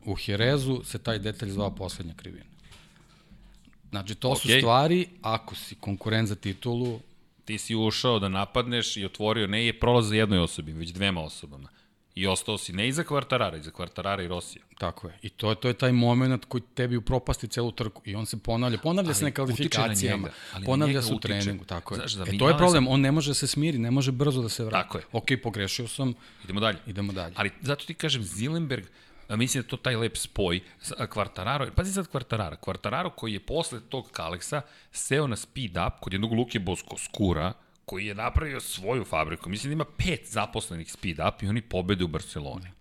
U 0.05 0.15
Herezu 0.15 0.81
se 0.83 0.97
taj 0.97 1.19
detalj 1.19 1.49
zvao 1.49 1.75
poslednja 1.75 2.13
krivina. 2.13 2.45
Znači, 3.89 4.15
to 4.15 4.29
okay. 4.29 4.41
su 4.41 4.59
stvari, 4.59 5.07
ako 5.21 5.55
si 5.55 5.75
konkurent 5.75 6.29
za 6.29 6.35
titulu... 6.35 6.99
Ti 7.45 7.57
si 7.57 7.75
ušao 7.75 8.19
da 8.19 8.29
napadneš 8.29 8.97
i 8.97 9.05
otvorio, 9.05 9.47
ne 9.47 9.65
je 9.65 9.79
prolaz 9.79 10.07
za 10.09 10.15
jednoj 10.15 10.39
osobi, 10.39 10.71
već 10.71 10.89
dvema 10.89 11.21
osobama. 11.21 11.69
I 12.15 12.27
ostao 12.27 12.57
si 12.57 12.73
ne 12.73 12.87
iza 12.87 13.03
Kvartarara, 13.03 13.57
iza 13.57 13.71
Kvartarara 13.71 14.23
i 14.23 14.27
Rosija. 14.27 14.63
Tako 14.77 15.07
je. 15.07 15.17
I 15.21 15.29
to 15.29 15.49
je, 15.49 15.55
to 15.55 15.67
je 15.67 15.73
taj 15.73 15.91
moment 15.91 16.45
koji 16.45 16.61
tebi 16.61 16.97
upropasti 16.97 17.47
celu 17.47 17.71
trku. 17.71 18.01
I 18.05 18.15
on 18.15 18.25
se 18.25 18.37
ponavlja. 18.37 18.77
Ponavlja 18.77 19.07
ali 19.07 19.15
se 19.15 19.25
na 19.25 19.31
kvalifikacijama. 19.31 20.27
Na 20.27 20.59
njega, 20.59 20.65
ponavlja 20.65 21.01
se 21.01 21.13
u 21.13 21.19
treningu. 21.19 21.65
Tako 21.65 21.93
je. 21.93 21.97
Znaš, 21.97 22.27
e, 22.27 22.37
to 22.37 22.49
je 22.49 22.57
problem. 22.57 22.87
On 22.87 23.01
ne 23.01 23.11
može 23.11 23.29
da 23.29 23.33
se 23.33 23.47
smiri, 23.47 23.77
ne 23.77 23.91
može 23.91 24.11
brzo 24.11 24.41
da 24.41 24.49
se 24.49 24.63
vrati. 24.63 24.87
Tako 24.87 24.97
je. 24.97 25.03
Ok, 25.11 25.27
pogrešio 25.43 25.87
sam. 25.87 26.13
Idemo 26.43 26.59
dalje. 26.59 26.77
Idemo 26.87 27.13
dalje. 27.13 27.33
Ali 27.37 27.51
zato 27.61 27.85
ti 27.85 27.93
kažem, 27.93 28.23
Zilenberg, 28.23 28.85
mislim 29.35 29.63
da 29.63 29.69
to 29.69 29.77
taj 29.77 29.95
lep 29.95 30.17
spoj. 30.17 30.61
Kvartararo, 31.09 31.67
pazi 31.75 31.93
sad 31.93 32.07
Kvartarara. 32.07 32.55
Kvartararo 32.55 33.09
koji 33.09 33.33
je 33.33 33.39
posle 33.39 33.79
tog 33.89 34.11
Kaleksa 34.11 34.61
seo 34.91 35.27
na 35.27 35.35
speed 35.35 35.71
up 35.71 35.99
kod 36.01 36.13
jednog 36.13 36.33
Luke 36.33 36.59
Bosko 36.59 36.97
Skura, 36.97 37.53
koji 37.85 38.05
je 38.05 38.15
napravio 38.15 38.59
svoju 38.59 39.03
fabriku. 39.05 39.49
Mislim 39.49 39.69
da 39.69 39.73
ima 39.73 39.85
pet 39.97 40.27
zaposlenih 40.27 40.91
speed 40.91 41.19
up 41.19 41.43
i 41.43 41.47
oni 41.47 41.61
pobede 41.61 42.03
u 42.03 42.07
Barceloni. 42.07 42.71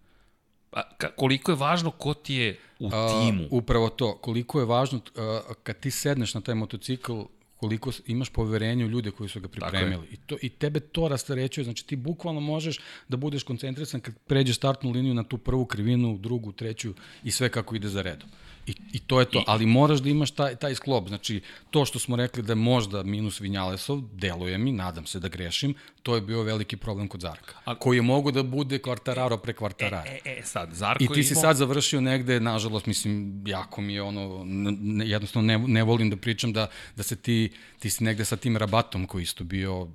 A, 0.72 0.82
ka, 0.98 1.10
koliko 1.16 1.52
je 1.52 1.56
važno 1.56 1.90
ko 1.90 2.14
ti 2.14 2.34
je 2.34 2.58
u 2.78 2.90
timu? 2.90 3.44
Uh, 3.44 3.48
upravo 3.50 3.88
to, 3.88 4.18
koliko 4.18 4.60
je 4.60 4.66
važno 4.66 4.98
uh, 4.98 5.54
kad 5.62 5.80
ti 5.80 5.90
sedneš 5.90 6.34
na 6.34 6.40
taj 6.40 6.54
motocikl, 6.54 7.22
koliko 7.58 7.92
imaš 8.06 8.28
poverenje 8.28 8.84
u 8.84 8.88
ljude 8.88 9.10
koji 9.10 9.28
su 9.28 9.40
ga 9.40 9.48
pripremili. 9.48 10.06
I, 10.10 10.16
to, 10.16 10.36
I 10.42 10.48
tebe 10.48 10.80
to 10.80 11.08
rastarećuje, 11.08 11.64
znači 11.64 11.86
ti 11.86 11.96
bukvalno 11.96 12.40
možeš 12.40 12.78
da 13.08 13.16
budeš 13.16 13.42
koncentrisan 13.42 14.00
kad 14.00 14.18
pređeš 14.26 14.56
startnu 14.56 14.90
liniju 14.90 15.14
na 15.14 15.24
tu 15.24 15.38
prvu 15.38 15.66
krivinu, 15.66 16.18
drugu, 16.18 16.52
treću 16.52 16.94
i 17.24 17.30
sve 17.30 17.48
kako 17.48 17.76
ide 17.76 17.88
za 17.88 18.02
redom. 18.02 18.28
I, 18.68 18.74
I 18.92 18.98
to 18.98 19.20
je 19.20 19.26
to, 19.26 19.38
I, 19.38 19.44
ali 19.46 19.66
moraš 19.66 20.00
da 20.00 20.08
imaš 20.08 20.30
taj, 20.30 20.56
taj 20.56 20.74
sklop. 20.74 21.08
Znači, 21.08 21.40
to 21.70 21.84
što 21.84 21.98
smo 21.98 22.16
rekli 22.16 22.42
da 22.42 22.52
je 22.52 22.56
možda 22.56 23.02
minus 23.02 23.40
Vinjalesov, 23.40 24.00
deluje 24.12 24.58
mi, 24.58 24.72
nadam 24.72 25.06
se 25.06 25.20
da 25.20 25.28
grešim, 25.28 25.74
to 26.02 26.14
je 26.14 26.20
bio 26.20 26.42
veliki 26.42 26.76
problem 26.76 27.08
kod 27.08 27.20
Zarka. 27.20 27.54
A, 27.64 27.74
koji 27.74 27.98
je 27.98 28.02
mogu 28.02 28.30
da 28.30 28.42
bude 28.42 28.78
kvartararo 28.78 29.36
pre 29.36 29.52
kvartarara. 29.52 30.10
E, 30.10 30.20
e, 30.24 30.38
e 30.38 30.42
sad, 30.42 30.72
Zarko 30.72 31.04
I 31.04 31.08
ti 31.08 31.24
si 31.24 31.34
imao... 31.34 31.42
sad 31.42 31.56
završio 31.56 32.00
negde, 32.00 32.40
nažalost, 32.40 32.86
mislim, 32.86 33.42
jako 33.46 33.80
mi 33.80 33.94
je 33.94 34.02
ono, 34.02 34.42
ne, 34.44 35.08
jednostavno 35.08 35.46
ne, 35.46 35.58
ne 35.58 35.82
volim 35.82 36.10
da 36.10 36.16
pričam 36.16 36.52
da, 36.52 36.68
da 36.96 37.02
se 37.02 37.16
ti, 37.16 37.52
ti 37.78 37.90
si 37.90 38.04
negde 38.04 38.24
sa 38.24 38.36
tim 38.36 38.56
rabatom 38.56 39.06
koji 39.06 39.22
isto 39.22 39.44
bio 39.44 39.88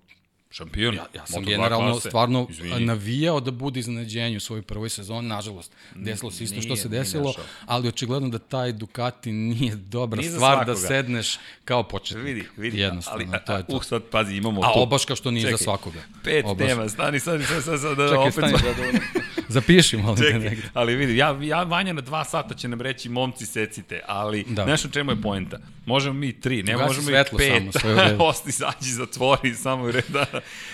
Šampion. 0.53 0.95
Ja, 0.95 1.05
ja 1.15 1.25
sam 1.25 1.43
generalno 1.43 1.91
klase. 1.91 2.09
stvarno 2.09 2.47
Izvini. 2.49 2.85
navijao 2.85 3.39
da 3.39 3.51
bude 3.51 3.79
iznenađenje 3.79 4.37
u 4.37 4.39
svojoj 4.39 4.61
prvoj 4.61 4.89
sezoni, 4.89 5.27
nažalost, 5.27 5.71
desilo 5.95 6.31
se 6.31 6.43
isto 6.43 6.55
nije, 6.55 6.65
što 6.65 6.75
se 6.75 6.89
desilo, 6.89 7.33
ali 7.65 7.87
očigledno 7.87 8.29
da 8.29 8.39
taj 8.39 8.71
Ducati 8.71 9.31
nije 9.31 9.75
dobra 9.75 10.19
nije 10.19 10.31
stvar 10.31 10.65
da 10.65 10.75
sedneš 10.75 11.39
kao 11.65 11.83
početnik. 11.83 12.25
Vidi, 12.25 12.47
vidi. 12.57 12.79
Jednostavno, 12.79 13.25
ali, 13.33 13.45
to 13.45 13.57
je 13.57 13.67
to. 13.67 13.75
Uh, 13.75 13.83
sad, 13.83 14.03
pazi, 14.11 14.35
imamo 14.35 14.61
a, 14.61 14.73
tu. 14.73 14.79
A 14.79 14.81
obaška 14.81 15.15
što 15.15 15.31
nije 15.31 15.43
Čekaj, 15.43 15.57
za 15.57 15.63
svakoga. 15.63 15.99
Pet 16.23 16.45
obaška. 16.45 16.67
tema, 16.67 16.89
stani, 16.89 17.19
stani, 17.19 17.43
stani, 17.43 17.61
stani, 17.61 17.77
stani, 17.77 17.95
da 17.95 18.07
Čekaj, 18.07 18.17
opet... 18.17 18.33
Stani, 18.33 18.53
da, 18.53 18.73
da, 18.73 19.32
Zapiši, 19.53 19.97
molim 19.97 20.15
te 20.15 20.39
negde. 20.39 20.61
Ali 20.73 20.95
vidi, 20.95 21.17
ja, 21.17 21.37
ja 21.41 21.63
Vanja 21.63 21.93
na 21.93 22.01
dva 22.01 22.23
sata 22.23 22.55
će 22.55 22.67
nam 22.67 22.81
reći 22.81 23.09
momci 23.09 23.45
secite, 23.45 24.01
ali 24.07 24.45
da. 24.47 24.65
nešto 24.65 24.89
čemu 24.89 25.11
je 25.11 25.21
poenta. 25.21 25.57
Možemo 25.85 26.13
mi 26.13 26.39
tri, 26.39 26.63
ne 26.63 26.77
možemo 26.77 27.07
mi 27.07 27.37
pet. 27.37 27.73
Samo, 27.81 28.23
Osti, 28.29 28.51
sađi, 28.51 28.91
zatvori, 28.91 29.55
samo 29.55 29.83
u 29.83 29.91
reda. 29.91 30.25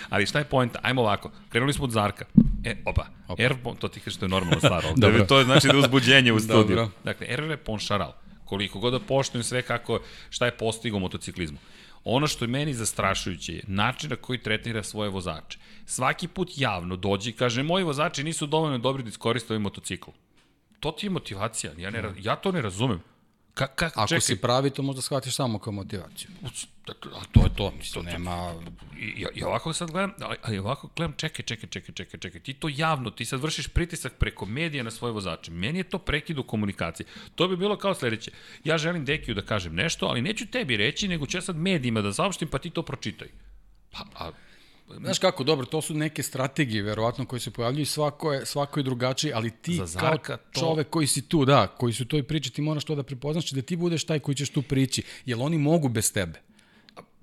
Ali 0.09 0.25
šta 0.25 0.39
je 0.39 0.45
poenta? 0.45 0.79
Ajmo 0.81 1.01
ovako. 1.01 1.31
Krenuli 1.49 1.73
smo 1.73 1.83
od 1.83 1.91
Zarka. 1.91 2.25
E, 2.63 2.75
opa. 2.85 3.05
opa. 3.27 3.43
R, 3.43 3.55
to 3.79 3.87
ti 3.87 3.99
kaže 3.99 4.15
što 4.15 4.25
je 4.25 4.29
normalna 4.29 4.59
stvar 4.59 4.85
ovde. 4.89 5.27
to 5.27 5.39
je 5.39 5.45
znači 5.45 5.67
da 5.67 5.73
je 5.73 5.79
uzbuđenje 5.79 6.33
u 6.33 6.39
studiju. 6.49 6.75
Dobro. 6.75 6.89
Dakle, 7.03 7.27
Hervé 7.27 7.57
Poncharal. 7.57 8.13
Koliko 8.49 8.79
god 8.79 8.93
da 8.93 8.99
poštujem 8.99 9.43
sve 9.43 9.61
kako, 9.61 9.99
šta 10.29 10.45
je 10.45 10.57
postigao 10.57 10.99
motociklizmu. 10.99 11.57
Ono 12.03 12.27
što 12.27 12.45
je 12.45 12.49
meni 12.49 12.73
zastrašujuće 12.73 13.53
je 13.53 13.63
način 13.67 14.09
na 14.09 14.15
koji 14.15 14.41
tretira 14.41 14.83
svoje 14.83 15.09
vozače. 15.09 15.59
Svaki 15.85 16.27
put 16.27 16.51
javno 16.55 16.95
dođe 16.95 17.29
i 17.29 17.33
kaže, 17.33 17.63
moji 17.63 17.83
vozači 17.83 18.23
nisu 18.23 18.47
dovoljno 18.47 18.77
dobri 18.77 19.03
da 19.03 19.09
iskoriste 19.09 19.53
ovaj 19.53 19.61
motocikl. 19.61 20.09
To 20.79 20.91
ti 20.91 21.05
je 21.05 21.09
motivacija. 21.09 21.73
Ja, 21.77 21.89
ne, 21.89 22.03
ja 22.21 22.35
to 22.35 22.51
ne 22.51 22.61
razumem. 22.61 23.01
Ka, 23.53 23.67
ka, 23.67 23.85
Ako 23.85 24.07
čekaj. 24.07 24.21
si 24.21 24.35
pravi, 24.35 24.69
to 24.69 24.83
možda 24.83 25.01
shvatiš 25.01 25.35
samo 25.35 25.59
kao 25.59 25.73
motivaciju. 25.73 26.29
A 26.87 27.25
to 27.31 27.43
je 27.43 27.55
to, 27.55 27.71
mislim, 27.77 28.05
to, 28.05 28.11
nema... 28.11 28.53
I, 28.99 29.25
ja, 29.35 29.47
ovako 29.47 29.73
sad 29.73 29.91
gledam, 29.91 30.13
ali 30.41 30.57
ovako 30.57 30.89
gledam, 30.95 31.13
čekaj, 31.17 31.45
čekaj, 31.45 31.69
čekaj, 31.69 31.95
čekaj, 31.95 32.19
čekaj, 32.19 32.41
ti 32.41 32.53
to 32.53 32.69
javno, 32.71 33.11
ti 33.11 33.25
sad 33.25 33.41
vršiš 33.41 33.67
pritisak 33.67 34.13
preko 34.13 34.45
medija 34.45 34.83
na 34.83 34.91
svoje 34.91 35.11
vozače. 35.11 35.51
Meni 35.51 35.79
je 35.79 35.83
to 35.83 35.97
prekid 35.97 36.39
u 36.39 36.43
komunikaciji. 36.43 37.07
To 37.35 37.47
bi 37.47 37.57
bilo 37.57 37.77
kao 37.77 37.93
sledeće. 37.93 38.31
Ja 38.63 38.77
želim 38.77 39.05
Dekiju 39.05 39.35
da 39.35 39.41
kažem 39.41 39.75
nešto, 39.75 40.05
ali 40.05 40.21
neću 40.21 40.45
tebi 40.47 40.77
reći, 40.77 41.07
nego 41.07 41.25
ću 41.25 41.37
ja 41.37 41.41
sad 41.41 41.55
medijima 41.55 42.01
da 42.01 42.13
saopštim, 42.13 42.47
pa 42.47 42.57
ti 42.57 42.69
to 42.69 42.83
pročitaj. 42.83 43.27
Pa, 43.91 44.05
a 44.15 44.31
Znaš 44.97 45.19
kako, 45.19 45.43
dobro, 45.43 45.65
to 45.65 45.81
su 45.81 45.93
neke 45.93 46.23
strategije, 46.23 46.83
verovatno, 46.83 47.25
koje 47.25 47.39
se 47.39 47.51
pojavljuju, 47.51 47.85
svako 47.85 48.33
je, 48.33 48.45
svako 48.45 48.79
je 48.79 48.83
drugačiji, 48.83 49.33
ali 49.33 49.51
ti 49.51 49.81
kao 49.99 50.17
čovek 50.51 50.87
to... 50.87 50.91
koji 50.91 51.07
si 51.07 51.21
tu, 51.21 51.45
da, 51.45 51.67
koji 51.67 51.93
su 51.93 52.05
to 52.05 52.17
i 52.17 52.23
priči, 52.23 52.49
ti 52.49 52.61
moraš 52.61 52.83
to 52.83 52.95
da 52.95 53.03
prepoznaš 53.03 53.51
da 53.51 53.61
ti 53.61 53.75
budeš 53.75 54.03
taj 54.03 54.19
koji 54.19 54.35
ćeš 54.35 54.49
tu 54.49 54.61
prići, 54.61 55.03
jer 55.25 55.37
oni 55.41 55.57
mogu 55.57 55.89
bez 55.89 56.13
tebe 56.13 56.41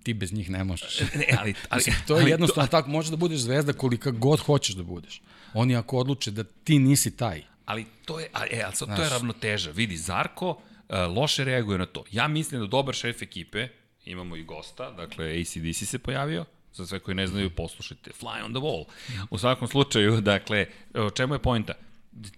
ti 0.06 0.14
bez 0.14 0.32
njih 0.32 0.50
ne 0.50 0.64
možeš. 0.64 1.00
Ne, 1.00 1.26
ali, 1.38 1.54
ali, 1.70 1.78
Mislim, 1.78 1.96
to 2.06 2.16
je 2.16 2.22
ali, 2.22 2.30
jednostavno 2.30 2.66
to... 2.66 2.70
tako, 2.70 2.90
možeš 2.90 3.10
da 3.10 3.16
budeš 3.16 3.40
zvezda 3.40 3.72
kolika 3.72 4.10
god 4.10 4.40
hoćeš 4.40 4.74
da 4.74 4.82
budeš. 4.82 5.22
Oni 5.54 5.76
ako 5.76 5.98
odluče 5.98 6.30
da 6.30 6.44
ti 6.44 6.78
nisi 6.78 7.16
taj. 7.16 7.42
Ali 7.64 7.86
to 8.04 8.20
je, 8.20 8.28
a, 8.32 8.44
e, 8.50 8.62
ali 8.64 8.76
sad, 8.76 8.96
to 8.96 9.02
je 9.02 9.08
ravnoteža. 9.08 9.70
Vidi, 9.70 9.96
Zarko 9.96 10.50
uh, 10.50 10.56
loše 11.16 11.44
reaguje 11.44 11.78
na 11.78 11.86
to. 11.86 12.04
Ja 12.12 12.28
mislim 12.28 12.60
da 12.60 12.66
dobar 12.66 12.94
šef 12.94 13.22
ekipe, 13.22 13.68
imamo 14.04 14.36
i 14.36 14.44
gosta, 14.44 14.90
dakle 14.90 15.40
ACDC 15.40 15.88
se 15.88 15.98
pojavio, 15.98 16.44
Za 16.76 16.86
sve 16.86 16.98
koji 16.98 17.14
ne 17.14 17.26
znaju, 17.26 17.50
poslušajte 17.50 18.10
Fly 18.20 18.44
on 18.44 18.52
the 18.52 18.60
Wall. 18.60 18.84
U 19.30 19.38
svakom 19.38 19.68
slučaju, 19.68 20.20
dakle, 20.20 20.66
o 20.94 21.10
čemu 21.10 21.34
je 21.34 21.38
pojenta? 21.38 21.72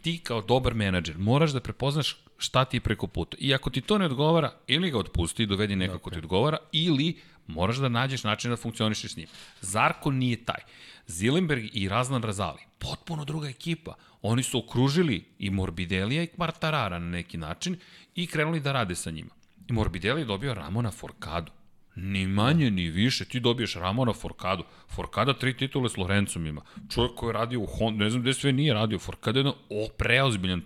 Ti 0.02 0.18
kao 0.18 0.42
dobar 0.42 0.74
menadžer 0.74 1.18
moraš 1.18 1.50
da 1.50 1.60
prepoznaš 1.60 2.16
šta 2.38 2.64
ti 2.64 2.76
je 2.76 2.80
preko 2.80 3.06
puta. 3.06 3.36
I 3.40 3.54
ako 3.54 3.70
ti 3.70 3.80
to 3.80 3.98
ne 3.98 4.06
odgovara, 4.06 4.52
ili 4.66 4.90
ga 4.90 4.98
otpusti 4.98 5.42
i 5.42 5.46
dovedi 5.46 5.76
neko 5.76 5.94
okay. 5.94 6.00
ko 6.00 6.10
ti 6.10 6.18
odgovara, 6.18 6.58
ili 6.72 7.18
moraš 7.46 7.76
da 7.76 7.88
nađeš 7.88 8.24
način 8.24 8.50
da 8.50 8.56
funkcionišeš 8.56 9.12
s 9.12 9.16
njim. 9.16 9.26
Zarko 9.60 10.10
nije 10.10 10.44
taj. 10.44 10.62
Zilenberg 11.06 11.64
i 11.72 11.88
Razlan 11.88 12.22
Razali, 12.22 12.60
potpuno 12.78 13.24
druga 13.24 13.48
ekipa. 13.48 13.94
Oni 14.22 14.42
su 14.42 14.58
okružili 14.58 15.24
i 15.38 15.50
Morbidelija 15.50 16.22
i 16.22 16.26
Kvartarara 16.26 16.98
na 16.98 17.06
neki 17.06 17.36
način 17.36 17.76
i 18.14 18.26
krenuli 18.26 18.60
da 18.60 18.72
rade 18.72 18.94
sa 18.94 19.10
njima. 19.10 19.30
I 19.68 19.72
Morbidelija 19.72 20.18
je 20.18 20.24
dobio 20.24 20.54
Ramona 20.54 20.90
Forcadu. 20.90 21.52
Ni 22.02 22.26
manje, 22.26 22.70
ni 22.70 22.90
više. 22.90 23.24
Ti 23.24 23.40
dobiješ 23.40 23.74
Ramona 23.74 24.12
Forcadu. 24.12 24.64
Forcada 24.88 25.32
tri 25.32 25.56
titule 25.56 25.88
s 25.88 25.96
Lorencom 25.96 26.46
ima. 26.46 26.62
Čovjek 26.94 27.14
koji 27.14 27.28
je 27.28 27.32
radio 27.32 27.60
u 27.60 27.66
Honda, 27.66 28.04
ne 28.04 28.10
znam 28.10 28.22
gde 28.22 28.34
sve 28.34 28.52
nije 28.52 28.74
radio. 28.74 28.98
Forcada 28.98 29.38
je 29.38 29.40
jedan 29.40 29.52
o, 29.70 29.88
preozbiljan 29.96 30.62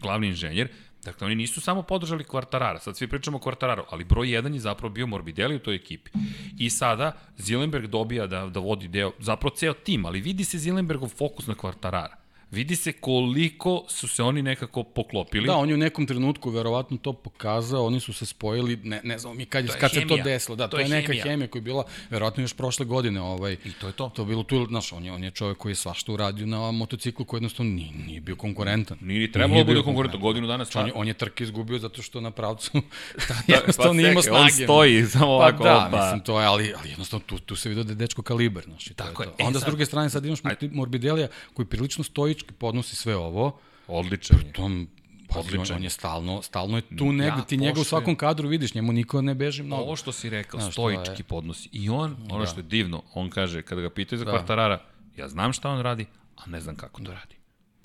glavni 0.00 0.26
inženjer. 0.26 0.68
Dakle, 1.04 1.26
oni 1.26 1.34
nisu 1.34 1.60
samo 1.60 1.82
podržali 1.82 2.24
Kvartarara, 2.24 2.78
sad 2.78 2.96
svi 2.96 3.08
pričamo 3.08 3.36
o 3.36 3.40
Kvartararu, 3.40 3.84
ali 3.90 4.04
broj 4.04 4.26
1 4.26 4.52
je 4.54 4.60
zapravo 4.60 4.94
bio 4.94 5.06
Morbidelli 5.06 5.56
u 5.56 5.58
toj 5.58 5.74
ekipi. 5.74 6.10
I 6.58 6.70
sada 6.70 7.12
Zilenberg 7.36 7.86
dobija 7.86 8.26
da, 8.26 8.46
da 8.46 8.60
vodi 8.60 8.88
deo, 8.88 9.12
zapravo 9.18 9.56
ceo 9.56 9.72
tim, 9.72 10.04
ali 10.04 10.20
vidi 10.20 10.44
se 10.44 10.58
Zilenbergov 10.58 11.08
fokus 11.08 11.46
na 11.46 11.54
Kvartarara 11.54 12.27
vidi 12.50 12.76
se 12.76 12.92
koliko 12.92 13.84
su 13.88 14.08
se 14.08 14.22
oni 14.22 14.42
nekako 14.42 14.82
poklopili. 14.82 15.46
Da, 15.46 15.56
on 15.56 15.68
je 15.68 15.74
u 15.74 15.78
nekom 15.78 16.06
trenutku 16.06 16.50
verovatno 16.50 16.96
to 16.96 17.12
pokazao, 17.12 17.86
oni 17.86 18.00
su 18.00 18.12
se 18.12 18.26
spojili, 18.26 18.76
ne, 18.76 19.00
ne 19.04 19.18
znam 19.18 19.36
mi 19.36 19.46
kad, 19.46 19.64
je 19.64 19.70
kad 19.80 19.90
se 19.90 20.06
to 20.06 20.16
desilo, 20.16 20.56
da, 20.56 20.68
to, 20.68 20.76
to 20.76 20.80
je, 20.80 20.84
je 20.84 20.88
neka 20.88 21.06
hemija. 21.06 21.24
hemija 21.24 21.48
koja 21.48 21.60
je 21.60 21.64
bila 21.64 21.84
verovatno 22.10 22.42
još 22.42 22.52
prošle 22.52 22.86
godine. 22.86 23.20
Ovaj, 23.20 23.52
I 23.64 23.72
to 23.80 23.86
je 23.86 23.92
to. 23.92 24.08
To 24.08 24.22
je 24.22 24.26
bilo 24.26 24.42
tu, 24.42 24.66
znaš, 24.68 24.92
on 24.92 25.04
je, 25.04 25.12
on 25.12 25.24
je 25.24 25.30
čovjek 25.30 25.58
koji 25.58 25.72
je 25.72 25.76
svašta 25.76 26.12
uradio 26.12 26.46
na 26.46 26.70
motociklu 26.70 27.24
koji 27.24 27.38
jednostavno 27.38 27.72
nije, 27.72 27.92
nije 28.06 28.20
bio 28.20 28.36
konkurentan. 28.36 28.98
Nije 29.00 29.20
ni 29.20 29.32
trebalo 29.32 29.58
da 29.58 29.64
bude 29.64 29.82
konkurentan, 29.82 30.20
godinu 30.20 30.46
dana 30.46 30.64
On 30.74 30.86
je, 30.86 30.92
on 30.94 31.08
je 31.08 31.14
trke 31.14 31.44
izgubio 31.44 31.78
zato 31.78 32.02
što 32.02 32.20
na 32.20 32.30
pravcu 32.30 32.70
da, 33.28 33.34
da, 33.46 33.54
jednostavno 33.54 33.92
pa 33.92 33.96
nije 33.96 34.10
imao 34.10 34.22
snage. 34.22 34.38
On 34.38 34.50
stoji 34.50 35.06
samo 35.06 35.24
pa 35.24 35.30
ovako. 35.30 35.58
Pa 35.58 35.64
da, 35.64 35.88
pa. 35.90 36.02
mislim, 36.02 36.20
to 36.20 36.40
je, 36.40 36.46
ali, 36.46 36.74
ali 36.78 36.90
jednostavno 36.90 37.24
tu, 37.26 37.38
tu 37.38 37.56
se 37.56 37.68
vidio 37.68 37.84
da 37.84 37.92
je 37.92 37.96
dečko 37.96 38.22
kaliber, 38.22 38.64
znaš, 38.64 38.84
to 38.84 38.94
Tako 38.94 39.22
je 39.22 39.28
to. 39.28 39.34
E, 39.38 39.44
Onda 39.44 39.58
sad, 39.58 39.66
s 39.66 39.70
druge 39.70 39.86
strane 39.86 40.10
sad 40.10 40.24
imaš 40.24 40.38
Morbidelija 40.72 41.28
koji 41.54 41.66
prilično 41.66 42.04
stoički 42.38 42.54
podnosi 42.54 42.96
sve 42.96 43.16
ovo. 43.16 43.58
Odličan 43.88 44.38
je. 44.46 44.52
Tom, 44.52 44.88
Odličan. 45.34 45.60
On, 45.60 45.76
on 45.76 45.82
je 45.82 45.90
stalno, 45.90 46.42
stalno 46.42 46.76
je 46.76 46.82
tu 46.96 47.12
negde, 47.12 47.38
ja, 47.38 47.44
ti 47.44 47.56
njega 47.56 47.80
u 47.80 47.84
svakom 47.84 48.16
kadru 48.16 48.48
vidiš, 48.48 48.74
njemu 48.74 48.92
niko 48.92 49.22
ne 49.22 49.34
beži 49.34 49.62
mnogo. 49.62 49.82
Ovo 49.82 49.96
što 49.96 50.12
si 50.12 50.30
rekao, 50.30 50.60
Znaš, 50.60 50.72
stoički 50.72 51.20
je... 51.22 51.24
podnosi. 51.24 51.68
I 51.72 51.88
on, 51.90 52.16
ono 52.30 52.40
da. 52.40 52.46
što 52.46 52.60
je 52.60 52.62
divno, 52.62 53.02
on 53.14 53.30
kaže, 53.30 53.62
kada 53.62 53.80
ga 53.80 53.90
pitaju 53.90 54.18
za 54.18 54.24
da. 54.24 54.30
kvartarara, 54.30 54.80
ja 55.16 55.28
znam 55.28 55.52
šta 55.52 55.70
on 55.70 55.80
radi, 55.80 56.06
a 56.36 56.50
ne 56.50 56.60
znam 56.60 56.76
kako 56.76 57.02
to 57.02 57.12
radi. 57.12 57.34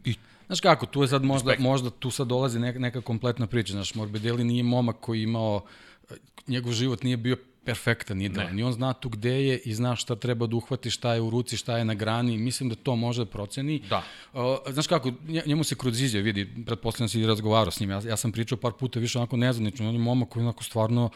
I 0.05 0.15
Znaš 0.47 0.59
kako, 0.59 0.85
tu 0.85 1.01
je 1.01 1.07
sad 1.07 1.23
možda, 1.23 1.51
Respekt. 1.51 1.63
možda 1.63 1.89
tu 1.89 2.11
sad 2.11 2.27
dolazi 2.27 2.59
neka, 2.59 2.79
neka 2.79 3.01
kompletna 3.01 3.47
priča. 3.47 3.73
Znaš, 3.73 3.95
Morbidelli 3.95 4.43
nije 4.43 4.63
momak 4.63 4.95
koji 4.99 5.23
imao, 5.23 5.61
njegov 6.47 6.73
život 6.73 7.03
nije 7.03 7.17
bio 7.17 7.37
perfektan 7.65 8.21
idealan. 8.21 8.59
I 8.59 8.63
on 8.63 8.73
zna 8.73 8.93
tu 8.93 9.09
gde 9.09 9.45
je 9.45 9.57
i 9.57 9.73
zna 9.73 9.95
šta 9.95 10.15
treba 10.15 10.47
da 10.47 10.55
uhvati, 10.55 10.89
šta 10.89 11.13
je 11.13 11.21
u 11.21 11.29
ruci, 11.29 11.57
šta 11.57 11.77
je 11.77 11.85
na 11.85 11.93
grani. 11.93 12.37
Mislim 12.37 12.69
da 12.69 12.75
to 12.75 12.95
može 12.95 13.25
da 13.25 13.31
proceni. 13.31 13.81
Da. 13.89 14.03
Uh, 14.33 14.41
znaš 14.67 14.87
kako, 14.87 15.11
njemu 15.45 15.63
se 15.63 15.75
kroz 15.75 16.01
izje 16.01 16.21
vidi, 16.21 16.49
pretpostavljam 16.65 17.09
si 17.09 17.21
i 17.21 17.27
razgovarao 17.27 17.71
s 17.71 17.79
njim. 17.79 17.89
Ja, 17.89 18.01
ja 18.07 18.17
sam 18.17 18.31
pričao 18.31 18.57
par 18.57 18.71
puta 18.71 18.99
više 18.99 19.17
onako 19.17 19.37
nezvanično. 19.37 19.89
On 19.89 19.95
je 19.95 19.99
momak 19.99 20.29
koji 20.29 20.43
onako 20.43 20.63
stvarno 20.63 21.09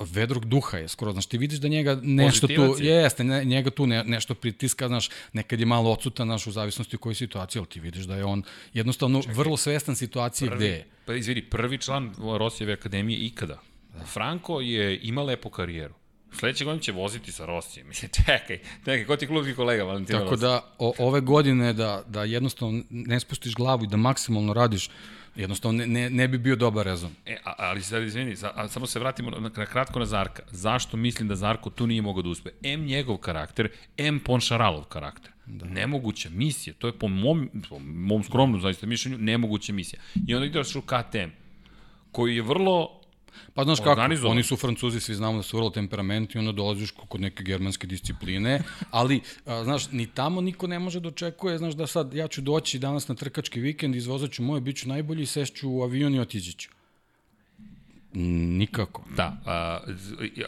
vedrog 0.00 0.44
duha 0.44 0.78
je 0.78 0.88
skoro, 0.88 1.12
znaš, 1.12 1.26
ti 1.26 1.38
vidiš 1.38 1.58
da 1.58 1.68
njega 1.68 2.00
nešto 2.02 2.46
tu, 2.46 2.76
je. 2.78 2.86
jeste, 2.86 3.24
ne, 3.24 3.44
njega 3.44 3.70
tu 3.70 3.86
ne, 3.86 4.04
nešto 4.04 4.34
pritiska, 4.34 4.88
znaš, 4.88 5.08
nekad 5.32 5.60
je 5.60 5.66
malo 5.66 5.90
odsutan, 5.90 6.28
znaš, 6.28 6.46
u 6.46 6.50
zavisnosti 6.50 6.96
u 6.96 6.98
kojoj 6.98 7.14
situaciji, 7.14 7.60
ali 7.60 7.68
ti 7.68 7.80
vidiš 7.80 8.04
da 8.04 8.16
je 8.16 8.24
on 8.24 8.42
jednostavno 8.74 9.22
Čekaj. 9.22 9.34
vrlo 9.34 9.56
svestan 9.56 9.96
situacije 9.96 10.50
prvi, 10.50 10.58
gde 10.58 10.68
je. 10.68 10.86
Pa 11.04 11.14
izvini, 11.14 11.42
prvi 11.42 11.78
član 11.78 12.14
Rosijeve 12.38 12.72
akademije 12.72 13.18
ikada 13.26 13.60
Da. 13.98 14.04
Franko 14.04 14.60
je 14.60 14.98
ima 15.02 15.22
lepu 15.22 15.50
karijeru. 15.50 15.94
Sledeće 16.32 16.64
godine 16.64 16.82
će 16.82 16.92
voziti 16.92 17.32
sa 17.32 17.46
Rosijem. 17.46 17.88
Mislim, 17.88 18.10
čekaj, 18.10 18.58
čekaj, 18.78 19.04
ko 19.04 19.16
ti 19.16 19.26
klubski 19.26 19.54
kolega 19.54 19.84
Valentino 19.84 20.18
Tako 20.18 20.30
Rossi? 20.30 20.42
da, 20.42 20.74
o, 20.78 20.92
ove 20.98 21.20
godine 21.20 21.72
da, 21.72 22.02
da 22.06 22.24
jednostavno 22.24 22.82
ne 22.90 23.20
spustiš 23.20 23.54
glavu 23.54 23.84
i 23.84 23.86
da 23.86 23.96
maksimalno 23.96 24.52
radiš, 24.52 24.90
jednostavno 25.36 25.78
ne, 25.78 25.86
ne, 25.86 26.10
ne 26.10 26.28
bi 26.28 26.38
bio 26.38 26.56
dobar 26.56 26.86
rezon. 26.86 27.10
E, 27.26 27.36
a, 27.44 27.54
ali 27.58 27.82
sad 27.82 28.02
izvini, 28.02 28.36
za, 28.36 28.52
a, 28.54 28.68
samo 28.68 28.86
se 28.86 28.98
vratimo 28.98 29.30
na, 29.30 29.50
na, 29.56 29.66
kratko 29.66 29.98
na 29.98 30.06
Zarka. 30.06 30.42
Zašto 30.50 30.96
mislim 30.96 31.28
da 31.28 31.36
Zarko 31.36 31.70
tu 31.70 31.86
nije 31.86 32.02
mogao 32.02 32.22
da 32.22 32.28
uspe? 32.28 32.50
M 32.62 32.84
njegov 32.84 33.16
karakter, 33.16 33.68
M 33.96 34.20
Ponšaralov 34.20 34.84
karakter. 34.84 35.30
Da. 35.46 35.66
Nemoguća 35.66 36.30
misija. 36.30 36.74
To 36.78 36.86
je 36.86 36.98
po 36.98 37.08
mom, 37.08 37.50
po 37.68 37.78
mom 37.78 38.24
skromnom 38.24 38.60
zaista 38.60 38.86
mišljenju 38.86 39.18
nemoguća 39.18 39.72
misija. 39.72 40.00
I 40.26 40.34
onda 40.34 40.46
ideš 40.46 40.76
u 40.76 40.82
KTM, 40.82 41.30
koji 42.12 42.36
je 42.36 42.42
vrlo 42.42 42.99
Pa 43.54 43.64
znaš 43.64 43.80
kako, 43.80 44.00
oni 44.28 44.42
su 44.42 44.56
francuzi, 44.56 45.00
svi 45.00 45.14
znamo 45.14 45.36
da 45.36 45.42
su 45.42 45.56
vrlo 45.56 45.70
temperamenti, 45.70 46.38
onda 46.38 46.52
dolaziš 46.52 46.90
kod 47.08 47.20
neke 47.20 47.44
germanske 47.44 47.86
discipline, 47.86 48.62
ali, 48.90 49.20
a, 49.46 49.64
znaš, 49.64 49.90
ni 49.92 50.06
tamo 50.06 50.40
niko 50.40 50.66
ne 50.66 50.78
može 50.78 51.00
da 51.00 51.08
očekuje, 51.08 51.58
znaš, 51.58 51.74
da 51.74 51.86
sad 51.86 52.14
ja 52.14 52.28
ću 52.28 52.40
doći 52.40 52.78
danas 52.78 53.08
na 53.08 53.14
trkački 53.14 53.60
vikend, 53.60 53.96
izvozat 53.96 54.30
ću 54.30 54.42
moje, 54.42 54.60
bit 54.60 54.76
ću 54.76 54.88
najbolji, 54.88 55.26
sešću 55.26 55.70
u 55.70 55.82
avion 55.82 56.14
i 56.14 56.20
otići 56.20 56.52
ću. 56.52 56.79
Nikako. 58.12 59.04
Da, 59.16 59.36
a, 59.46 59.78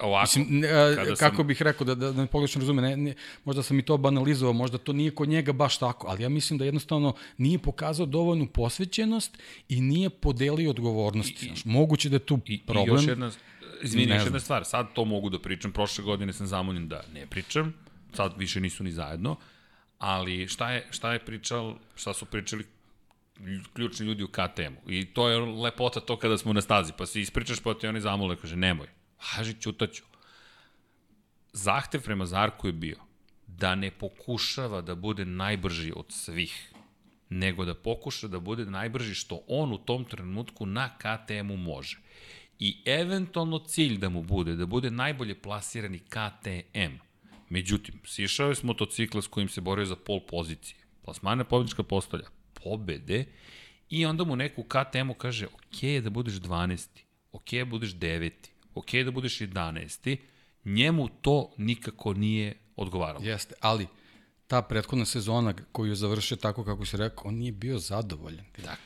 ovako. 0.01 0.23
Mislim, 0.23 0.61
ne, 0.61 0.69
a, 0.69 1.15
kako 1.19 1.37
sam... 1.37 1.47
bih 1.47 1.63
rekao, 1.63 1.85
da, 1.85 1.95
da, 1.95 2.13
da 2.13 2.21
me 2.21 2.27
pogrešno 2.27 2.59
razume, 2.61 2.83
ne, 2.83 2.97
ne, 2.97 3.15
možda 3.45 3.63
sam 3.63 3.79
i 3.79 3.83
to 3.83 3.97
banalizovao, 3.97 4.53
možda 4.53 4.79
to 4.79 4.93
nije 4.93 5.11
kod 5.11 5.29
njega 5.29 5.53
baš 5.53 5.79
tako, 5.79 6.07
ali 6.07 6.23
ja 6.23 6.29
mislim 6.29 6.59
da 6.59 6.65
jednostavno 6.65 7.15
nije 7.39 7.59
pokazao 7.59 8.07
dovoljnu 8.07 8.47
posvećenost 8.47 9.39
i 9.69 9.81
nije 9.81 10.11
podelio 10.11 10.71
odgovornosti. 10.71 11.47
I, 11.47 11.49
Znaš, 11.49 11.65
moguće 11.65 12.09
da 12.09 12.17
je 12.17 12.27
tu 12.27 12.41
i, 12.47 12.63
problem. 12.67 12.97
I 12.97 13.01
još 13.01 13.07
jedna, 13.07 13.31
izvini, 13.83 14.15
još 14.15 14.25
jedna 14.25 14.41
stvar, 14.41 14.65
sad 14.65 14.93
to 14.93 15.05
mogu 15.05 15.31
da 15.31 15.39
pričam, 15.39 15.73
prošle 15.73 16.05
godine 16.05 16.33
sam 16.33 16.47
zamoljen 16.47 16.89
da 16.89 17.05
ne 17.15 17.27
pričam, 17.27 17.75
sad 18.13 18.33
više 18.39 18.61
nisu 18.61 18.85
ni 18.85 18.93
zajedno, 18.93 19.37
ali 19.99 20.49
šta 20.49 20.73
je, 20.73 20.87
šta 20.91 21.13
je 21.13 21.19
pričal, 21.19 21.75
šta 21.95 22.15
su 22.15 22.25
pričali 22.25 22.65
ključni 23.75 24.07
ljudi 24.07 24.23
u 24.23 24.29
KTM-u. 24.29 24.91
I 24.91 25.05
to 25.05 25.29
je 25.29 25.39
lepota 25.39 26.01
to 26.01 26.17
kada 26.17 26.39
smo 26.39 26.53
na 26.53 26.61
stazi, 26.61 26.93
pa 26.99 27.07
se 27.07 27.21
ispričaš, 27.21 27.61
pa 27.61 27.75
ti 27.75 27.87
oni 27.87 28.01
zamole, 28.01 28.37
kaže, 28.37 28.57
nemoj, 28.57 28.87
haži, 29.19 29.55
ćutaću. 29.61 30.03
Zahtev 31.53 32.03
prema 32.03 32.27
Zarku 32.27 32.67
je 32.67 32.73
bio 32.73 32.97
da 33.47 33.75
ne 33.75 33.91
pokušava 33.91 34.81
da 34.81 34.95
bude 34.95 35.25
najbrži 35.25 35.93
od 35.97 36.07
svih, 36.09 36.73
nego 37.29 37.65
da 37.65 37.75
pokuša 37.75 38.29
da 38.29 38.41
bude 38.41 38.65
najbrži 38.65 39.15
što 39.15 39.41
on 39.49 39.73
u 39.73 39.79
tom 39.79 40.05
trenutku 40.05 40.67
na 40.67 40.91
KTM-u 40.99 41.57
može. 41.57 41.99
I 42.59 42.83
eventualno 42.87 43.59
cilj 43.59 43.99
da 43.99 44.09
mu 44.09 44.23
bude, 44.23 44.57
da 44.57 44.67
bude 44.67 44.91
najbolje 44.91 45.35
plasirani 45.35 45.99
KTM. 45.99 46.97
Međutim, 47.49 48.01
sišao 48.05 48.49
je 48.49 48.55
s 48.55 48.63
motocikla 48.63 49.23
s 49.23 49.27
kojim 49.27 49.49
se 49.49 49.61
borio 49.61 49.85
za 49.87 49.97
pol 49.97 50.21
pozicije. 50.21 50.79
Plasmana 51.05 51.45
pobjedička 51.45 51.83
postolja, 51.83 52.25
pobede 52.65 53.25
i 53.91 54.07
onda 54.07 54.25
mu 54.25 54.37
neko 54.37 54.61
u 54.61 54.65
KTM-u 54.65 55.15
kaže 55.15 55.47
ok 55.47 56.03
da 56.05 56.11
budeš 56.11 56.35
12. 56.35 56.89
ok 57.33 57.51
da 57.53 57.65
budeš 57.65 57.95
9. 57.95 58.31
ok 58.75 58.93
da 59.05 59.11
budeš 59.11 59.39
11. 59.39 60.17
Njemu 60.65 61.09
to 61.09 61.51
nikako 61.59 62.15
nije 62.15 62.55
odgovaralo. 62.77 63.25
Jeste, 63.25 63.55
ali 63.61 63.87
ta 64.47 64.63
prethodna 64.63 65.05
sezona 65.05 65.55
koju 65.73 65.91
je 65.91 65.95
završio 65.95 66.37
tako 66.37 66.65
kako 66.65 66.87
se 66.87 66.97
rekao, 66.97 67.25
on 67.25 67.35
nije 67.35 67.53
bio 67.53 67.79
zadovoljan. 67.79 68.45
Da, 68.57 68.77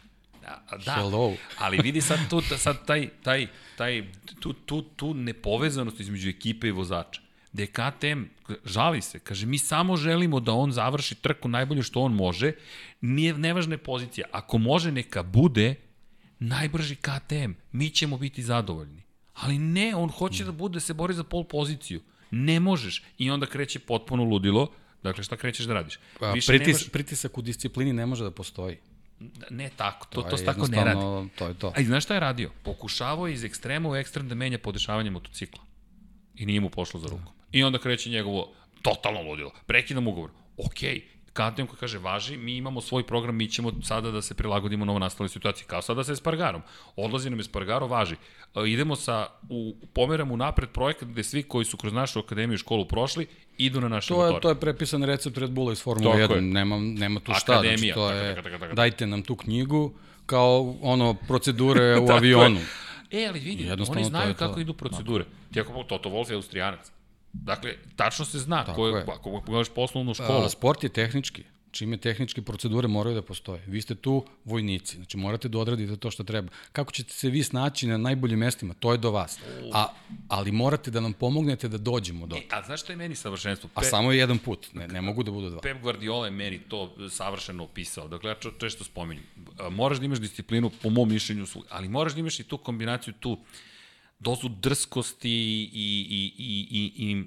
da, 0.40 0.78
da. 0.84 0.92
Hello. 0.92 1.34
ali 1.58 1.78
vidi 1.82 2.00
sad, 2.00 2.18
tu, 2.30 2.40
sad 2.40 2.86
taj, 2.86 3.08
taj, 3.22 3.46
taj, 3.76 4.12
tu, 4.40 4.52
tu, 4.52 4.82
tu 4.82 5.14
nepovezanost 5.14 6.00
između 6.00 6.28
ekipe 6.28 6.68
i 6.68 6.70
vozača 6.70 7.20
gde 7.56 7.66
KTM 7.66 8.22
žali 8.64 9.02
se, 9.02 9.18
kaže 9.18 9.46
mi 9.46 9.58
samo 9.58 9.96
želimo 9.96 10.40
da 10.40 10.52
on 10.52 10.72
završi 10.72 11.14
trku 11.14 11.48
najbolje 11.48 11.82
što 11.82 12.00
on 12.00 12.12
može, 12.12 12.52
nije 13.06 13.38
nevažna 13.38 13.78
pozicija. 13.78 14.26
Ako 14.32 14.58
može 14.58 14.92
neka 14.92 15.22
bude 15.22 15.74
najbrži 16.38 16.96
KTM, 16.96 17.52
mi 17.72 17.90
ćemo 17.90 18.18
biti 18.18 18.42
zadovoljni. 18.42 19.02
Ali 19.34 19.58
ne, 19.58 19.94
on 19.94 20.08
hoće 20.08 20.44
da 20.44 20.52
bude, 20.52 20.80
se 20.80 20.94
bori 20.94 21.14
za 21.14 21.24
pol 21.24 21.44
poziciju. 21.44 22.00
Ne 22.30 22.60
možeš. 22.60 23.02
I 23.18 23.30
onda 23.30 23.46
kreće 23.46 23.78
potpuno 23.78 24.24
ludilo. 24.24 24.72
Dakle, 25.02 25.24
šta 25.24 25.36
krećeš 25.36 25.66
da 25.66 25.74
radiš? 25.74 25.98
Pa, 26.20 26.32
Više 26.32 26.52
pritis, 26.52 26.66
nemaš... 26.66 26.88
Pritisak 26.88 27.38
u 27.38 27.42
disciplini 27.42 27.92
ne 27.92 28.06
može 28.06 28.24
da 28.24 28.30
postoji. 28.30 28.76
Ne 29.50 29.70
tako, 29.76 30.06
to, 30.06 30.22
to, 30.22 30.36
to 30.36 30.44
tako 30.44 30.66
ne 30.66 30.84
radi. 30.84 31.28
To 31.38 31.48
je 31.48 31.54
to. 31.54 31.72
A 31.76 31.80
i 31.80 31.84
znaš 31.84 32.04
šta 32.04 32.14
je 32.14 32.20
radio? 32.20 32.50
Pokušavao 32.62 33.26
je 33.26 33.34
iz 33.34 33.44
ekstrema 33.44 33.88
u 33.88 33.96
ekstrem 33.96 34.28
da 34.28 34.34
menja 34.34 34.58
podešavanje 34.58 35.10
motocikla. 35.10 35.62
I 36.34 36.46
nije 36.46 36.60
mu 36.60 36.70
pošlo 36.70 37.00
za 37.00 37.08
rukom. 37.08 37.32
I 37.52 37.62
onda 37.64 37.78
kreće 37.78 38.10
njegovo 38.10 38.52
totalno 38.82 39.22
ludilo. 39.22 39.52
Prekidam 39.66 40.06
ugovor. 40.06 40.30
Okej, 40.56 40.94
okay, 40.94 41.02
KTM 41.36 41.66
koji 41.66 41.80
kaže 41.80 41.98
važi, 41.98 42.36
mi 42.36 42.56
imamo 42.56 42.80
svoj 42.80 43.06
program, 43.06 43.36
mi 43.36 43.48
ćemo 43.48 43.72
sada 43.82 44.10
da 44.10 44.22
se 44.22 44.34
prilagodimo 44.34 44.84
novo 44.84 44.98
nastaloj 44.98 45.28
situaciji, 45.28 45.66
kao 45.66 45.82
sada 45.82 46.04
sa 46.04 46.12
Espargarom. 46.12 46.62
Odlazi 46.96 47.30
nam 47.30 47.40
Espargaro, 47.40 47.86
važi. 47.86 48.14
E, 48.14 48.70
idemo 48.70 48.96
sa, 48.96 49.26
u, 49.48 49.76
pomeramo 49.92 50.36
napred 50.36 50.70
projekat 50.70 51.08
gde 51.08 51.22
svi 51.22 51.42
koji 51.42 51.64
su 51.64 51.76
kroz 51.76 51.92
našu 51.92 52.18
akademiju 52.18 52.54
i 52.54 52.58
školu 52.58 52.84
prošli, 52.88 53.26
idu 53.58 53.80
na 53.80 53.88
naše 53.88 54.08
to 54.08 54.16
motore. 54.16 54.36
Je, 54.36 54.40
to 54.40 54.48
je 54.48 54.54
prepisan 54.54 55.02
recept 55.02 55.38
Red 55.38 55.50
Bulla 55.50 55.72
iz 55.72 55.82
Formula 55.82 56.16
1, 56.16 56.40
nema, 56.40 56.78
nema 56.78 57.20
tu 57.20 57.32
šta. 57.34 57.52
Akademija. 57.52 57.94
Znači, 57.94 57.94
to 57.94 58.10
je, 58.10 58.74
dajte 58.74 59.06
nam 59.06 59.22
tu 59.22 59.36
knjigu, 59.36 59.92
kao 60.26 60.74
ono 60.82 61.14
procedure 61.14 61.98
u 62.08 62.10
avionu. 62.10 62.60
E, 63.10 63.26
ali 63.26 63.40
vidi, 63.40 63.70
oni 63.88 64.04
znaju 64.04 64.34
kako 64.34 64.54
to. 64.54 64.60
idu 64.60 64.74
procedure. 64.74 65.24
Ti 65.52 65.60
ako 65.60 65.82
Toto 65.82 66.08
Wolff 66.08 66.30
je 66.30 66.36
austrijanac. 66.36 66.95
Dakle, 67.44 67.74
tačno 67.96 68.24
se 68.24 68.38
zna 68.38 68.64
Tako 68.64 68.76
ko 68.76 68.88
je, 68.88 68.94
je. 68.94 69.02
ako 69.02 69.42
pogledaš 69.46 69.68
poslovnu 69.68 70.14
školu. 70.14 70.44
A, 70.44 70.48
sport 70.48 70.84
je 70.84 70.88
tehnički. 70.88 71.44
Čime 71.70 71.96
tehničke 71.96 72.42
procedure 72.42 72.88
moraju 72.88 73.14
da 73.14 73.22
postoje. 73.22 73.62
Vi 73.66 73.82
ste 73.82 73.94
tu 73.94 74.24
vojnici, 74.44 74.96
znači 74.96 75.16
morate 75.16 75.48
da 75.48 75.58
odradite 75.58 75.96
to 75.96 76.10
što 76.10 76.24
treba. 76.24 76.48
Kako 76.72 76.92
ćete 76.92 77.12
se 77.12 77.30
vi 77.30 77.42
snaći 77.42 77.86
na 77.86 77.96
najboljim 77.96 78.38
mestima, 78.38 78.74
to 78.74 78.92
je 78.92 78.98
do 78.98 79.10
vas. 79.10 79.38
A, 79.72 79.86
ali 80.28 80.52
morate 80.52 80.90
da 80.90 81.00
nam 81.00 81.12
pomognete 81.12 81.68
da 81.68 81.78
dođemo 81.78 82.26
do 82.26 82.36
e, 82.36 82.40
A 82.50 82.62
znaš 82.62 82.82
što 82.82 82.92
je 82.92 82.96
meni 82.96 83.14
savršenstvo? 83.14 83.68
Pe... 83.68 83.80
A 83.80 83.82
samo 83.82 84.12
je 84.12 84.18
jedan 84.18 84.38
put, 84.38 84.66
ne, 84.74 84.88
ne 84.88 85.00
mogu 85.00 85.22
da 85.22 85.30
budu 85.30 85.50
dva. 85.50 85.60
Pep 85.60 85.82
Guardiola 85.82 86.26
je 86.26 86.30
meni 86.30 86.58
to 86.58 86.96
savršeno 87.10 87.64
opisao. 87.64 88.08
Dakle, 88.08 88.30
ja 88.30 88.34
često 88.58 88.84
spominjem. 88.84 89.24
Moraš 89.70 89.98
da 89.98 90.04
imaš 90.04 90.18
disciplinu, 90.18 90.70
po 90.82 90.90
mom 90.90 91.08
mišljenju, 91.08 91.46
ali 91.70 91.88
moraš 91.88 92.12
da 92.12 92.20
imaš 92.20 92.40
i 92.40 92.44
tu 92.44 92.58
kombinaciju 92.58 93.14
tu 93.20 93.38
dozu 94.18 94.48
drskosti 94.48 95.30
i, 95.30 95.66
i, 95.72 96.32
i, 96.38 96.66
i, 96.70 97.10
i 97.10 97.24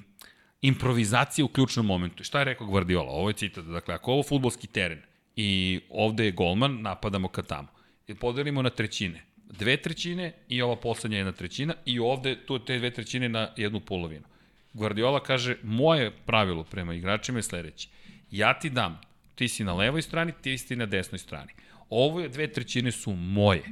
improvizacije 0.61 1.45
u 1.45 1.47
ključnom 1.47 1.85
momentu. 1.85 2.23
Šta 2.23 2.39
je 2.39 2.45
rekao 2.45 2.67
Guardiola? 2.67 3.11
Ovo 3.11 3.29
je 3.29 3.33
citat. 3.33 3.65
Dakle, 3.65 3.95
ako 3.95 4.11
ovo 4.11 4.23
futbolski 4.23 4.67
teren 4.67 5.01
i 5.35 5.79
ovde 5.89 6.25
je 6.25 6.31
golman, 6.31 6.81
napadamo 6.81 7.27
ka 7.27 7.41
tamo. 7.41 7.67
I 8.07 8.15
podelimo 8.15 8.61
na 8.61 8.69
trećine. 8.69 9.23
Dve 9.37 9.77
trećine 9.77 10.33
i 10.49 10.61
ova 10.61 10.75
poslednja 10.75 11.17
jedna 11.17 11.31
trećina 11.31 11.73
i 11.85 11.99
ovde 11.99 12.45
tu 12.45 12.59
te 12.59 12.77
dve 12.77 12.91
trećine 12.91 13.29
na 13.29 13.49
jednu 13.57 13.79
polovinu. 13.79 14.25
Guardiola 14.73 15.23
kaže, 15.23 15.57
moje 15.63 16.11
pravilo 16.25 16.63
prema 16.63 16.93
igračima 16.93 17.39
je 17.39 17.43
sledeće. 17.43 17.89
Ja 18.31 18.59
ti 18.59 18.69
dam, 18.69 19.01
ti 19.35 19.47
si 19.47 19.63
na 19.63 19.73
levoj 19.73 20.01
strani, 20.01 20.33
ti 20.41 20.57
si 20.57 20.75
na 20.75 20.85
desnoj 20.85 21.19
strani. 21.19 21.51
Ovo 21.89 22.21
je 22.21 22.29
dve 22.29 22.47
trećine 22.53 22.91
su 22.91 23.13
moje. 23.13 23.63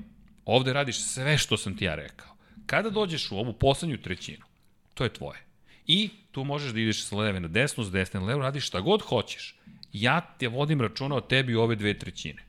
Ovde 0.45 0.73
radiš 0.73 0.99
sve 0.99 1.37
što 1.37 1.57
sam 1.57 1.77
ti 1.77 1.85
ja 1.85 1.95
rekao. 1.95 2.26
Kada 2.67 2.89
dođeš 2.89 3.31
u 3.31 3.37
ovu 3.37 3.53
poslednju 3.53 3.97
trećinu, 3.97 4.45
to 4.93 5.03
je 5.03 5.13
tvoje. 5.13 5.39
I 5.87 6.09
tu 6.31 6.43
možeš 6.43 6.73
da 6.73 6.79
ideš 6.79 7.03
sa 7.03 7.15
leve 7.15 7.39
na 7.39 7.47
desnu, 7.47 7.83
s 7.83 7.91
desne 7.91 8.19
na 8.19 8.25
levo, 8.25 8.41
radiš 8.41 8.67
šta 8.67 8.79
god 8.79 9.01
hoćeš. 9.01 9.55
Ja 9.93 10.35
te 10.39 10.47
vodim 10.47 10.81
računa 10.81 11.15
o 11.15 11.21
tebi 11.21 11.55
ove 11.55 11.75
dve 11.75 11.99
trećine. 11.99 12.43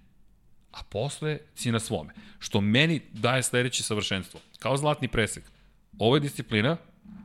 A 0.73 0.83
posle 0.83 1.39
si 1.55 1.73
na 1.73 1.81
svome. 1.81 2.15
Što 2.39 2.61
meni 2.61 3.01
daje 3.13 3.43
sledeće 3.43 3.83
savršenstvo. 3.83 4.41
Kao 4.59 4.77
zlatni 4.77 5.09
presek. 5.09 5.45
Ovo 5.99 6.17
je 6.17 6.21
disciplina, 6.21 6.77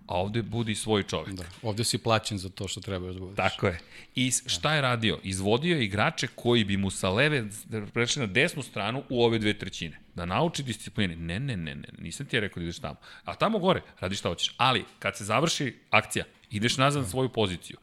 a 0.08 0.16
ovde 0.16 0.42
budi 0.42 0.76
svoj 0.76 1.04
čovjek. 1.04 1.36
Da, 1.36 1.44
ovde 1.62 1.84
si 1.84 1.98
plaćen 1.98 2.38
za 2.38 2.50
to 2.50 2.68
što 2.68 2.82
treba 2.82 3.12
da 3.12 3.20
budeš. 3.20 3.36
Tako 3.36 3.68
je. 3.68 3.80
I 4.16 4.32
šta 4.46 4.74
je 4.74 4.82
radio? 4.82 5.20
Izvodio 5.24 5.76
je 5.76 5.84
igrače 5.84 6.28
koji 6.36 6.64
bi 6.64 6.78
mu 6.78 6.90
sa 6.90 7.10
leve 7.10 7.46
prešli 7.94 8.20
na 8.20 8.28
desnu 8.28 8.64
stranu 8.64 9.04
u 9.10 9.24
ove 9.24 9.40
dve 9.40 9.54
trećine. 9.54 10.00
Da 10.16 10.26
nauči 10.26 10.64
discipline. 10.64 11.16
Ne, 11.16 11.40
ne, 11.40 11.58
ne, 11.58 11.76
ne, 11.76 11.88
nisam 11.98 12.26
ti 12.26 12.36
je 12.36 12.40
rekao 12.40 12.62
da 12.62 12.64
ideš 12.64 12.80
tamo. 12.80 12.96
A 13.26 13.36
tamo 13.36 13.60
gore, 13.60 13.82
radi 14.00 14.16
šta 14.16 14.30
hoćeš. 14.30 14.54
Ali, 14.58 14.86
kad 15.00 15.18
se 15.18 15.26
završi 15.26 15.76
akcija, 15.90 16.26
ideš 16.50 16.78
nazad 16.78 17.04
na 17.04 17.10
svoju 17.10 17.30
poziciju. 17.30 17.78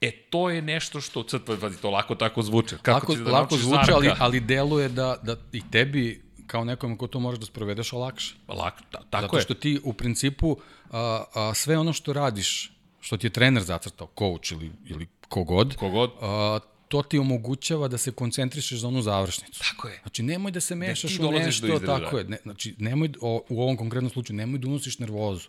E, 0.00 0.10
to 0.10 0.50
je 0.50 0.62
nešto 0.62 1.00
što, 1.00 1.22
crт, 1.22 1.42
pazi, 1.60 1.80
to 1.80 1.90
lako 1.90 2.14
tako 2.14 2.42
zvuče. 2.42 2.76
Kako 2.82 3.12
lako, 3.12 3.24
da 3.24 3.30
lako 3.30 3.56
zvuče, 3.56 3.92
ali, 3.92 4.10
ali 4.18 4.40
deluje 4.40 4.88
da, 4.88 5.16
da 5.22 5.36
i 5.52 5.62
tebi 5.70 6.25
kao 6.46 6.64
nekom 6.64 6.96
ko 6.96 7.06
to 7.06 7.20
možeš 7.20 7.40
da 7.40 7.46
sprovedeš 7.46 7.92
olakše. 7.92 8.34
Lako, 8.48 8.82
ta, 8.90 9.02
tako 9.10 9.36
Zato 9.36 9.40
što 9.40 9.54
ti 9.54 9.80
u 9.84 9.92
principu 9.92 10.56
a, 10.90 11.24
a, 11.34 11.54
sve 11.54 11.78
ono 11.78 11.92
što 11.92 12.12
radiš, 12.12 12.72
što 13.00 13.16
ti 13.16 13.26
je 13.26 13.30
trener 13.30 13.62
zacrtao, 13.62 14.08
coach 14.18 14.52
ili, 14.52 14.72
ili 14.86 15.06
kogod, 15.28 15.76
kogod. 15.76 16.10
A, 16.20 16.58
to 16.88 17.02
ti 17.02 17.18
omogućava 17.18 17.88
da 17.88 17.98
se 17.98 18.12
koncentrišeš 18.12 18.80
za 18.80 18.88
onu 18.88 19.02
završnicu. 19.02 19.58
Tako 19.58 19.88
je. 19.88 19.98
Znači, 20.02 20.22
nemoj 20.22 20.52
da 20.52 20.60
se 20.60 20.74
mešaš 20.74 21.18
u 21.18 21.30
nešto, 21.30 21.78
tako 21.78 22.18
je. 22.18 22.24
Ne, 22.24 22.38
znači, 22.42 22.74
nemoj, 22.78 23.12
o, 23.20 23.42
u 23.48 23.62
ovom 23.62 23.76
konkretnom 23.76 24.10
slučaju, 24.10 24.36
nemoj 24.36 24.58
da 24.58 24.68
unosiš 24.68 24.98
nervozu. 24.98 25.48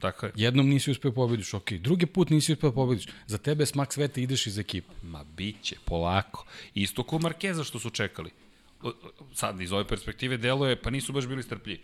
Tako 0.00 0.26
je. 0.26 0.32
Jednom 0.36 0.68
nisi 0.68 0.90
uspeo 0.90 1.12
pobediš, 1.12 1.54
ok. 1.54 1.72
Drugi 1.72 2.06
put 2.06 2.30
nisi 2.30 2.52
uspeo 2.52 2.72
pobediš. 2.72 3.06
Za 3.26 3.38
tebe 3.38 3.62
je 3.62 3.66
smak 3.66 3.92
sveta, 3.92 4.20
ideš 4.20 4.46
iz 4.46 4.58
ekipa. 4.58 4.92
Ma 5.02 5.24
biće, 5.24 5.76
polako. 5.84 6.46
Isto 6.74 7.02
ko 7.02 7.18
Markeza 7.18 7.64
što 7.64 7.78
su 7.78 7.90
čekali 7.90 8.30
sad 9.34 9.60
iz 9.60 9.72
ove 9.72 9.84
perspektive 9.84 10.36
deluje, 10.36 10.82
pa 10.82 10.90
nisu 10.90 11.12
baš 11.12 11.26
bili 11.26 11.42
strpljivi. 11.42 11.80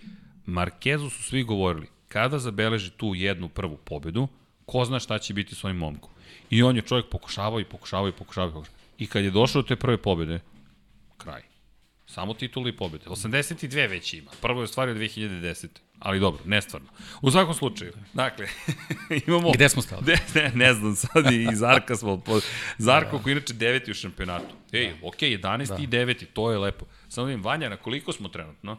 Markezu 0.47 1.11
su 1.11 1.23
svi 1.23 1.43
govorili, 1.43 1.87
kada 2.09 2.39
zabeleži 2.39 2.91
tu 2.91 3.15
jednu 3.15 3.49
prvu 3.49 3.77
pobedu, 3.77 4.29
ko 4.67 4.85
zna 4.85 5.01
šta 5.01 5.19
će 5.19 5.35
biti 5.35 5.55
s 5.55 5.65
ovim 5.65 5.77
momkom. 5.77 6.11
I 6.51 6.63
on 6.63 6.77
je 6.77 6.83
čovjek 6.83 7.07
pokušavao 7.11 7.61
i 7.61 7.65
pokušavao 7.65 8.09
i 8.09 8.13
pokušavao 8.13 8.49
i 8.49 8.53
pokušavao. 8.53 8.85
I 8.99 9.07
kad 9.07 9.25
je 9.25 9.31
došao 9.31 9.63
do 9.63 9.69
te 9.69 9.77
prve 9.77 9.97
pobjede, 9.97 10.41
kraj. 11.17 11.43
Samo 12.07 12.35
tituli 12.35 12.71
i 12.71 12.77
pobjede. 12.77 13.05
82 13.07 13.91
već 13.91 14.15
ima. 14.15 14.31
Prvo 14.43 14.61
je 14.61 14.65
ostvario 14.65 14.95
2010. 14.95 15.69
Ali 16.05 16.21
dobro, 16.21 16.43
nestvarno. 16.45 16.89
U 17.23 17.31
svakom 17.31 17.55
slučaju, 17.55 17.93
dakle, 18.13 18.47
imamo... 19.27 19.53
Gde 19.53 19.69
smo 19.69 19.83
stali? 19.83 20.03
De, 20.07 20.19
ne, 20.35 20.53
ne 20.55 20.75
znam, 20.75 20.97
sad 20.97 21.33
i 21.33 21.49
Zarka 21.53 21.97
smo... 21.97 22.21
Po, 22.21 22.41
Zarko 22.79 23.17
da. 23.17 23.23
koji 23.23 23.33
inače 23.33 23.55
deveti 23.55 23.91
u 23.91 23.95
šampionatu. 23.95 24.55
Ej, 24.73 24.89
da. 24.89 25.09
ok, 25.09 25.17
11. 25.17 25.69
Da. 25.69 25.77
i 25.83 25.87
9. 25.87 26.25
to 26.33 26.51
je 26.51 26.59
lepo. 26.59 26.85
Samo 27.09 27.27
vidim, 27.27 27.43
Vanja, 27.43 27.69
na 27.69 27.77
koliko 27.77 28.13
smo 28.13 28.29
trenutno? 28.29 28.79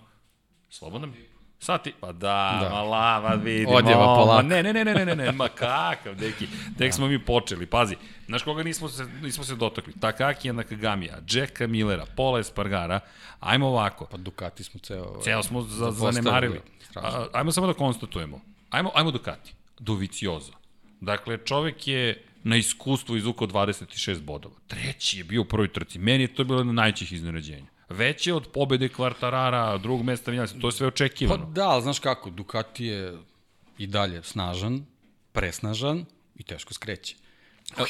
Slobodno 0.70 1.08
mi? 1.08 1.35
Sati, 1.60 1.94
pa 2.00 2.12
da, 2.12 2.60
da. 2.62 2.70
ma 2.70 2.82
lava, 2.82 3.36
vidimo. 3.36 3.72
Odjeva 3.72 4.16
polako. 4.16 4.42
Ne, 4.42 4.64
ne, 4.64 4.74
ne, 4.74 4.86
ne, 4.86 4.94
ne, 4.94 5.06
ne, 5.06 5.16
ne, 5.16 5.32
ma 5.32 5.48
kakav, 5.48 6.16
deki. 6.16 6.48
Tek 6.78 6.88
da. 6.88 6.92
smo 6.92 7.08
mi 7.08 7.20
počeli, 7.20 7.66
pazi. 7.66 7.96
Znaš 8.26 8.44
koga 8.44 8.64
nismo 8.64 8.90
se, 8.90 9.06
nismo 9.22 9.44
se 9.44 9.56
dotakli? 9.56 9.94
Takaki 10.00 10.54
Nakagamija, 10.54 11.18
Jacka 11.32 11.68
Millera, 11.68 12.06
Pola 12.16 12.40
Espargara. 12.40 13.00
Ajmo 13.40 13.68
ovako. 13.68 14.06
Pa 14.06 14.18
Ducati 14.18 14.64
smo 14.64 14.80
ceo... 14.80 15.22
Ceo 15.24 15.44
smo 15.44 15.62
za, 15.62 15.92
zanemarili. 15.92 16.62
A, 16.96 17.26
ajmo 17.34 17.52
samo 17.52 17.68
da 17.68 17.74
konstatujemo. 17.74 18.42
Ajmo, 18.70 18.92
ajmo 18.96 19.12
Ducati. 19.12 19.54
Doviciozo. 19.80 20.52
Dakle, 21.02 21.38
čovek 21.46 21.88
je 21.88 22.24
na 22.44 22.56
iskustvu 22.56 23.18
izvukao 23.18 23.48
26 23.48 24.22
bodova. 24.22 24.56
Treći 24.68 25.18
je 25.18 25.24
bio 25.24 25.42
u 25.42 25.46
prvoj 25.46 25.68
trci. 25.68 26.00
Meni 26.00 26.24
je 26.24 26.34
to 26.36 26.44
bilo 26.44 26.64
na 26.64 26.74
najćih 26.74 27.12
iznenađenja 27.12 27.75
veće 27.90 28.34
od 28.34 28.48
pobede 28.54 28.90
Kvartarara, 28.90 29.78
drugog 29.78 30.06
mesta 30.06 30.32
Vinjasa, 30.32 30.56
to 30.62 30.68
je 30.68 30.72
sve 30.72 30.88
očekivano. 30.88 31.46
Pa 31.46 31.52
da, 31.52 31.70
ali 31.70 31.82
znaš 31.82 32.00
kako, 32.00 32.30
Ducati 32.30 32.86
je 32.86 33.18
i 33.78 33.88
dalje 33.88 34.24
snažan, 34.24 34.86
presnažan 35.32 36.06
i 36.36 36.44
teško 36.44 36.74
skreće. 36.74 37.16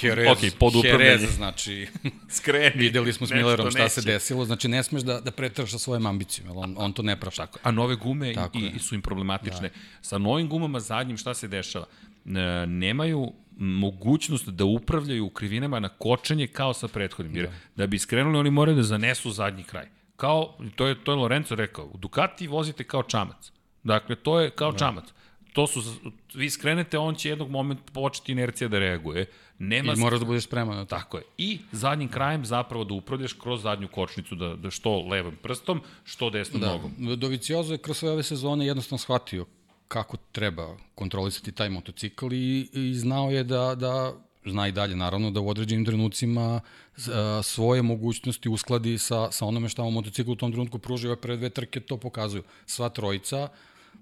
Jerez, 0.02 0.28
okay, 0.28 0.52
pod 0.60 0.74
Jerez, 0.84 1.36
znači, 1.36 1.88
Skreni, 2.38 2.76
videli 2.76 3.14
smo 3.14 3.28
s 3.28 3.32
Millerom 3.32 3.72
šta 3.72 3.80
neće. 3.80 3.90
se 3.90 4.02
desilo, 4.02 4.46
znači 4.46 4.68
ne 4.68 4.84
smeš 4.84 5.02
da, 5.02 5.20
da 5.20 5.32
pretraš 5.32 5.72
sa 5.72 5.80
svojom 5.80 6.06
ambicijom, 6.06 6.58
on, 6.58 6.76
on 6.78 6.94
to 6.94 7.02
ne 7.02 7.20
praša. 7.20 7.46
Tako, 7.46 7.60
a 7.64 7.72
nove 7.72 7.96
gume 7.96 8.32
i, 8.32 8.36
i 8.76 8.80
su 8.80 8.96
im 8.96 9.02
problematične. 9.02 9.70
Da. 9.70 9.76
Sa 10.02 10.18
novim 10.18 10.50
gumama 10.50 10.80
zadnjim 10.80 11.18
šta 11.18 11.34
se 11.34 11.48
dešava? 11.48 11.86
nemaju 12.68 13.32
mogućnost 13.58 14.50
da 14.50 14.66
upravljaju 14.66 15.30
krivinama 15.30 15.80
na 15.80 15.90
kočenje 15.90 16.48
kao 16.48 16.74
sa 16.74 16.88
prethodnim. 16.88 17.36
Jer 17.36 17.46
da, 17.46 17.54
da 17.76 17.88
bi 17.88 18.00
skrenuli, 18.00 18.38
oni 18.38 18.50
moraju 18.50 18.76
da 18.76 18.84
zanesu 18.84 19.32
zadnji 19.32 19.64
kraj. 19.64 19.88
Kao, 20.16 20.58
to 20.76 20.88
je, 20.88 21.04
to 21.04 21.12
je 21.12 21.16
Lorenzo 21.16 21.56
rekao, 21.56 21.86
u 21.86 21.98
Ducati 21.98 22.48
vozite 22.48 22.84
kao 22.84 23.04
čamac. 23.04 23.52
Dakle, 23.84 24.16
to 24.16 24.40
je 24.40 24.50
kao 24.50 24.72
da. 24.72 24.78
čamac. 24.78 25.06
To 25.54 25.68
su, 25.68 25.84
vi 26.34 26.50
skrenete, 26.50 26.98
on 26.98 27.16
će 27.16 27.30
jednog 27.30 27.50
momenta 27.50 27.92
početi 27.94 28.32
inercija 28.32 28.68
da 28.68 28.80
reaguje. 28.80 29.26
Nema 29.60 29.94
I 29.94 29.96
moraš 29.96 30.20
da 30.20 30.26
budeš 30.26 30.44
spreman 30.44 30.78
na. 30.78 30.86
Tako 30.86 31.18
je. 31.18 31.24
I 31.38 31.60
zadnjim 31.72 32.10
krajem 32.10 32.46
zapravo 32.46 32.84
da 32.84 32.94
upravljaš 32.94 33.34
kroz 33.34 33.62
zadnju 33.62 33.88
kočnicu, 33.88 34.36
da, 34.36 34.56
da 34.56 34.72
što 34.72 35.00
levom 35.08 35.36
prstom, 35.44 35.82
što 36.04 36.30
desnom 36.30 36.62
da. 36.62 36.68
nogom. 36.68 36.92
Doviciozo 37.18 37.74
je 37.74 37.78
kroz 37.78 37.98
sve 37.98 38.12
ove 38.12 38.24
sezone 38.24 38.66
jednostavno 38.66 38.98
shvatio 38.98 39.46
kako 39.88 40.18
treba 40.32 40.78
kontrolisati 40.96 41.52
taj 41.52 41.70
motocikl 41.70 42.34
i, 42.34 42.70
i 42.74 42.94
znao 42.94 43.32
je 43.32 43.44
da, 43.44 43.76
da 43.76 44.14
zna 44.46 44.68
i 44.68 44.72
dalje 44.72 44.96
naravno 44.96 45.32
da 45.32 45.40
u 45.40 45.50
određenim 45.50 45.86
trenucima 45.86 46.62
svoje 47.44 47.82
mogućnosti 47.82 48.50
uskladi 48.50 48.98
sa, 48.98 49.32
sa 49.32 49.46
onome 49.46 49.70
šta 49.70 49.84
mu 49.84 49.92
motocikl 49.92 50.32
u 50.32 50.36
tom 50.36 50.52
trenutku 50.52 50.80
pružio, 50.80 51.10
ove 51.12 51.22
prve 51.22 51.38
dve 51.38 51.50
trke 51.50 51.80
to 51.80 51.98
pokazuju. 51.98 52.44
Sva 52.66 52.90
trojica, 52.90 53.48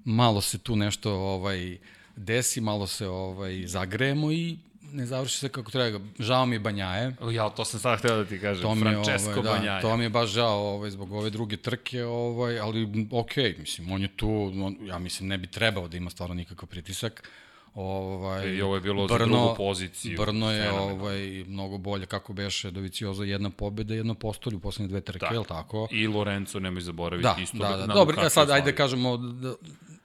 malo 0.05 0.41
se 0.41 0.57
tu 0.57 0.75
nešto 0.75 1.13
ovaj 1.13 1.77
desi, 2.15 2.61
malo 2.61 2.87
se 2.87 3.07
ovaj 3.07 3.63
zagrejemo 3.67 4.31
i 4.31 4.57
ne 4.93 5.05
završi 5.05 5.37
se 5.37 5.49
kako 5.49 5.71
treba. 5.71 5.99
Žao 6.19 6.45
mi 6.45 6.55
je 6.55 6.59
Banjaje. 6.59 7.15
Ja, 7.31 7.49
to 7.49 7.65
sam 7.65 7.79
sad 7.79 7.99
htio 7.99 8.15
da 8.15 8.25
ti 8.25 8.39
kažem. 8.39 8.61
To 8.61 8.75
mi 8.75 8.81
je, 8.81 8.91
Francesco 8.91 9.29
ovaj, 9.29 9.43
da, 9.43 9.51
Banjaje. 9.51 9.81
To 9.81 9.97
mi 9.97 10.03
je 10.03 10.09
baš 10.09 10.29
žao 10.29 10.59
ovaj, 10.59 10.89
zbog 10.89 11.11
ove 11.11 11.29
druge 11.29 11.57
trke, 11.57 12.03
ovaj, 12.05 12.59
ali 12.59 13.07
ok, 13.11 13.35
mislim, 13.57 13.91
on 13.91 14.01
je 14.01 14.07
tu, 14.07 14.51
on, 14.63 14.77
ja 14.81 14.99
mislim, 14.99 15.29
ne 15.29 15.37
bi 15.37 15.47
trebao 15.47 15.87
da 15.87 15.97
ima 15.97 16.09
stvarno 16.09 16.35
nikakav 16.35 16.69
pritisak. 16.69 17.29
Ovaj, 17.73 18.55
I 18.55 18.61
ovo 18.61 18.75
je 18.75 18.81
bilo 18.81 19.07
Brno, 19.07 19.25
za 19.25 19.25
drugu 19.25 19.55
poziciju. 19.57 20.17
Brno 20.17 20.51
je 20.51 20.71
ovaj, 20.71 21.43
mnogo 21.47 21.77
bolje, 21.77 22.05
kako 22.05 22.33
beše 22.33 22.71
Dovicioza, 22.71 23.23
jedna 23.23 23.49
pobjeda, 23.49 23.93
jedno 23.93 24.13
postolje 24.13 24.55
u 24.55 24.59
poslednje 24.59 24.87
dve 24.87 25.01
trke, 25.01 25.25
je 25.31 25.39
li 25.39 25.45
tako? 25.45 25.87
I 25.91 26.07
Lorenzo, 26.07 26.59
nemoj 26.59 26.81
zaboraviti 26.81 27.23
da, 27.23 27.35
isto. 27.43 27.57
Da, 27.57 27.69
da, 27.69 27.87
da. 27.87 27.93
Dobro, 27.93 28.21
ja 28.21 28.29
sad 28.29 28.49
ajde 28.49 28.71
da 28.71 28.77
kažemo, 28.77 29.17
da, 29.17 29.55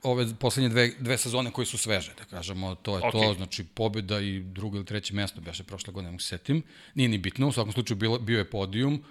ove 0.03 0.35
poslednje 0.39 0.69
dve, 0.69 0.93
dve 0.99 1.19
sezone 1.19 1.51
koji 1.51 1.67
su 1.67 1.79
sveže, 1.79 2.13
da 2.19 2.25
kažemo, 2.25 2.75
to 2.75 2.97
je 2.97 3.03
okay. 3.03 3.13
to, 3.13 3.35
znači 3.35 3.65
pobjeda 3.65 4.21
i 4.21 4.41
drugo 4.41 4.77
ili 4.77 4.87
treće 4.87 5.15
mesto, 5.15 5.41
beše 5.41 5.65
prošle 5.65 5.93
godine, 5.93 6.13
ne 6.13 6.19
setim, 6.19 6.63
nije 6.95 7.09
ni 7.09 7.19
bitno, 7.19 7.49
u 7.49 7.53
svakom 7.53 7.73
slučaju 7.73 7.97
bio, 7.97 8.19
bio 8.19 8.39
je 8.39 8.51
podijum, 8.51 9.05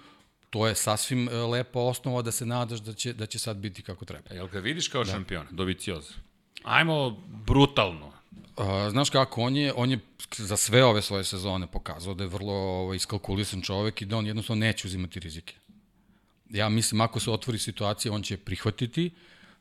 to 0.50 0.68
je 0.68 0.74
sasvim 0.74 1.28
e, 1.28 1.32
lepa 1.32 1.80
osnova 1.80 2.22
da 2.22 2.32
se 2.32 2.46
nadaš 2.46 2.80
da 2.80 2.92
će, 2.92 3.12
da 3.12 3.26
će 3.26 3.38
sad 3.38 3.56
biti 3.56 3.82
kako 3.82 4.04
treba. 4.04 4.34
Jel 4.34 4.48
ga 4.48 4.58
vidiš 4.58 4.88
kao 4.88 5.04
da. 5.04 5.12
šampion, 5.12 5.46
Dovicioza? 5.50 6.14
Ajmo 6.64 7.10
brutalno. 7.26 8.17
Znaš 8.90 9.10
kako, 9.10 9.42
on 9.42 9.56
je, 9.56 9.72
on 9.76 9.90
je 9.90 9.98
za 10.36 10.56
sve 10.56 10.84
ove 10.84 11.02
svoje 11.02 11.24
sezone 11.24 11.66
pokazao 11.66 12.14
da 12.14 12.24
je 12.24 12.28
vrlo 12.28 12.52
ovaj, 12.54 12.96
iskalkulisan 12.96 13.62
čovek 13.62 14.02
i 14.02 14.06
da 14.06 14.16
on 14.16 14.26
jednostavno 14.26 14.60
neće 14.60 14.86
uzimati 14.88 15.20
rizike. 15.20 15.54
Ja 16.50 16.68
mislim, 16.68 17.00
ako 17.00 17.20
se 17.20 17.30
otvori 17.30 17.58
situacija, 17.58 18.12
on 18.12 18.22
će 18.22 18.36
prihvatiti, 18.36 19.10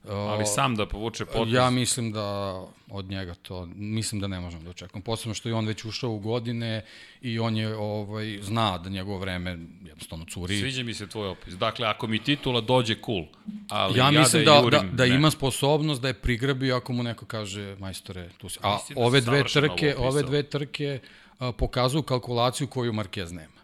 Ali 0.10 0.46
sam 0.46 0.76
da 0.76 0.86
povuče 0.86 1.26
potez? 1.26 1.54
Ja 1.54 1.70
mislim 1.70 2.12
da 2.12 2.56
od 2.90 3.06
njega 3.06 3.34
to, 3.34 3.66
mislim 3.76 4.22
da 4.22 4.28
ne 4.28 4.40
možemo 4.40 4.64
da 4.64 4.70
očekujemo. 4.70 5.04
Posebno 5.04 5.34
što 5.34 5.50
je 5.50 5.56
on 5.56 5.68
već 5.68 5.86
ušao 5.86 6.12
u 6.12 6.20
godine 6.20 6.86
i 7.22 7.40
on 7.40 7.58
je, 7.58 7.76
ovaj, 7.76 8.40
zna 8.42 8.78
da 8.78 8.90
njegovo 8.90 9.20
vreme 9.20 9.60
jednostavno 9.86 10.26
curi. 10.26 10.60
Sviđa 10.60 10.84
mi 10.84 10.94
se 10.94 11.08
tvoj 11.08 11.28
opis. 11.28 11.54
Dakle, 11.54 11.88
ako 11.88 12.08
mi 12.08 12.24
titula 12.24 12.62
dođe, 12.62 12.96
cool. 13.06 13.26
Ali 13.70 14.00
ja, 14.00 14.06
ja 14.06 14.12
mislim 14.12 14.46
da, 14.46 14.52
da, 14.52 14.58
jurim, 14.58 14.90
da, 14.90 14.96
da 14.96 15.06
ima 15.06 15.32
sposobnost 15.32 16.02
da 16.02 16.08
je 16.08 16.14
prigrabi 16.14 16.72
ako 16.72 16.94
mu 16.94 17.04
neko 17.04 17.26
kaže, 17.26 17.76
majstore, 17.80 18.30
tu 18.38 18.50
si. 18.50 18.60
A 18.62 18.74
mislim 18.74 18.96
da 18.96 19.02
ove 19.02 19.22
dve 19.22 19.44
trke, 19.44 19.96
ove 19.98 20.24
dve 20.24 20.44
trke 20.44 21.00
a, 21.40 21.52
pokazuju 21.52 22.04
kalkulaciju 22.04 22.68
koju 22.68 22.94
Marquez 22.94 23.32
nema. 23.32 23.62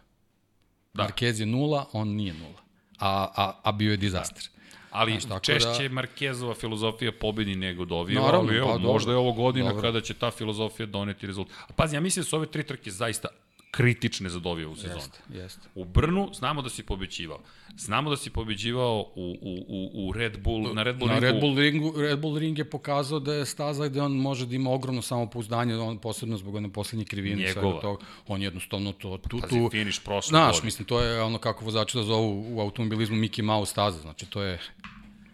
Da. 0.94 1.02
Marquez 1.02 1.40
je 1.40 1.46
nula, 1.46 1.86
on 1.92 2.08
nije 2.08 2.34
nula. 2.34 2.60
A, 2.98 3.28
a, 3.36 3.60
a 3.62 3.72
bio 3.72 3.90
je 3.90 3.96
dizaster. 3.96 4.42
Da. 4.42 4.53
Ali 4.94 5.20
Znaš, 5.20 5.42
češće 5.42 5.88
da... 5.88 5.94
Markezova 5.94 6.54
filozofija 6.54 7.12
pobedi 7.12 7.54
nego 7.54 7.84
Dovija, 7.84 8.20
Naravno, 8.20 8.48
ali 8.48 8.58
evo, 8.58 8.72
pa, 8.72 8.78
možda 8.78 9.12
je 9.12 9.18
ovo 9.18 9.32
godina 9.32 9.68
dobro. 9.68 9.82
kada 9.82 10.00
će 10.00 10.14
ta 10.14 10.30
filozofija 10.30 10.86
doneti 10.86 11.26
rezultat. 11.26 11.56
A 11.68 11.72
pazi, 11.72 11.96
ja 11.96 12.00
mislim 12.00 12.22
da 12.22 12.28
su 12.28 12.36
ove 12.36 12.46
tri 12.46 12.62
trke 12.62 12.90
zaista 12.90 13.28
kritične 13.76 14.30
za 14.30 14.38
Dovija 14.38 14.68
u 14.68 14.76
sezoni. 14.76 14.94
Jeste, 14.94 15.18
jeste. 15.30 15.68
U 15.74 15.84
Brnu 15.84 16.30
znamo 16.34 16.62
da 16.62 16.70
si 16.70 16.82
pobeđivao. 16.82 17.40
Znamo 17.76 18.10
da 18.10 18.16
si 18.16 18.30
pobeđivao 18.30 19.00
u, 19.00 19.36
u, 19.42 19.64
u, 19.68 20.08
u 20.08 20.12
Red 20.12 20.38
Bull, 20.42 20.74
na 20.74 20.82
Red 20.82 20.98
Bull 20.98 21.10
na 21.10 21.18
ringu. 21.18 21.32
Red 21.32 21.40
Bull, 21.40 21.58
ringu, 21.58 21.92
Red 21.96 22.18
Bull 22.18 22.38
ring 22.38 22.58
je 22.58 22.70
pokazao 22.70 23.20
da 23.20 23.34
je 23.34 23.46
staza 23.46 23.88
gde 23.88 24.02
on 24.02 24.12
može 24.12 24.46
da 24.46 24.54
ima 24.54 24.70
ogromno 24.70 25.02
samopouzdanje, 25.02 25.76
on 25.76 25.98
posebno 25.98 26.36
zbog 26.36 26.54
one 26.54 26.72
poslednje 26.72 27.04
krivine. 27.04 27.42
Njegova. 27.42 27.80
Tog, 27.80 28.04
on 28.26 28.42
jednostavno 28.42 28.92
to... 28.92 29.18
Tu, 29.18 29.40
Pazi, 29.40 29.50
tu, 29.50 29.68
finiš 29.70 29.98
prošle 29.98 30.28
Znaš, 30.28 30.62
mislim, 30.62 30.86
to 30.86 31.00
je 31.00 31.22
ono 31.22 31.38
kako 31.38 31.64
vozači 31.64 31.96
da 31.96 32.02
zovu 32.02 32.56
u 32.56 32.60
automobilizmu 32.60 33.16
Mickey 33.16 33.42
Mouse 33.42 33.70
staza. 33.70 34.00
Znači, 34.00 34.26
to 34.26 34.42
je 34.42 34.58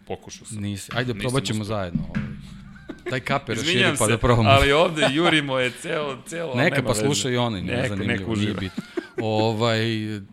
Pokušao 0.07 0.45
sam. 0.45 0.57
Nisi. 0.61 0.91
Ajde, 0.95 1.13
probat 1.13 1.43
ćemo 1.43 1.63
zajedno. 1.63 2.01
Ovaj. 2.09 2.60
Daj 3.09 3.19
kape 3.19 3.53
raširi 3.53 3.93
pa 3.99 4.07
da 4.07 4.17
probamo. 4.17 4.49
ali 4.49 4.71
ovde 4.71 5.07
jurimo 5.11 5.59
je 5.59 5.71
celo, 5.81 6.17
celo. 6.25 6.55
Neka 6.55 6.83
pa 6.83 6.93
slušaj 6.93 7.37
oni, 7.37 7.61
ne 7.61 7.87
znam, 7.87 7.99
nije 7.99 8.53
bit. 8.53 8.71
Ovaj, 9.21 9.79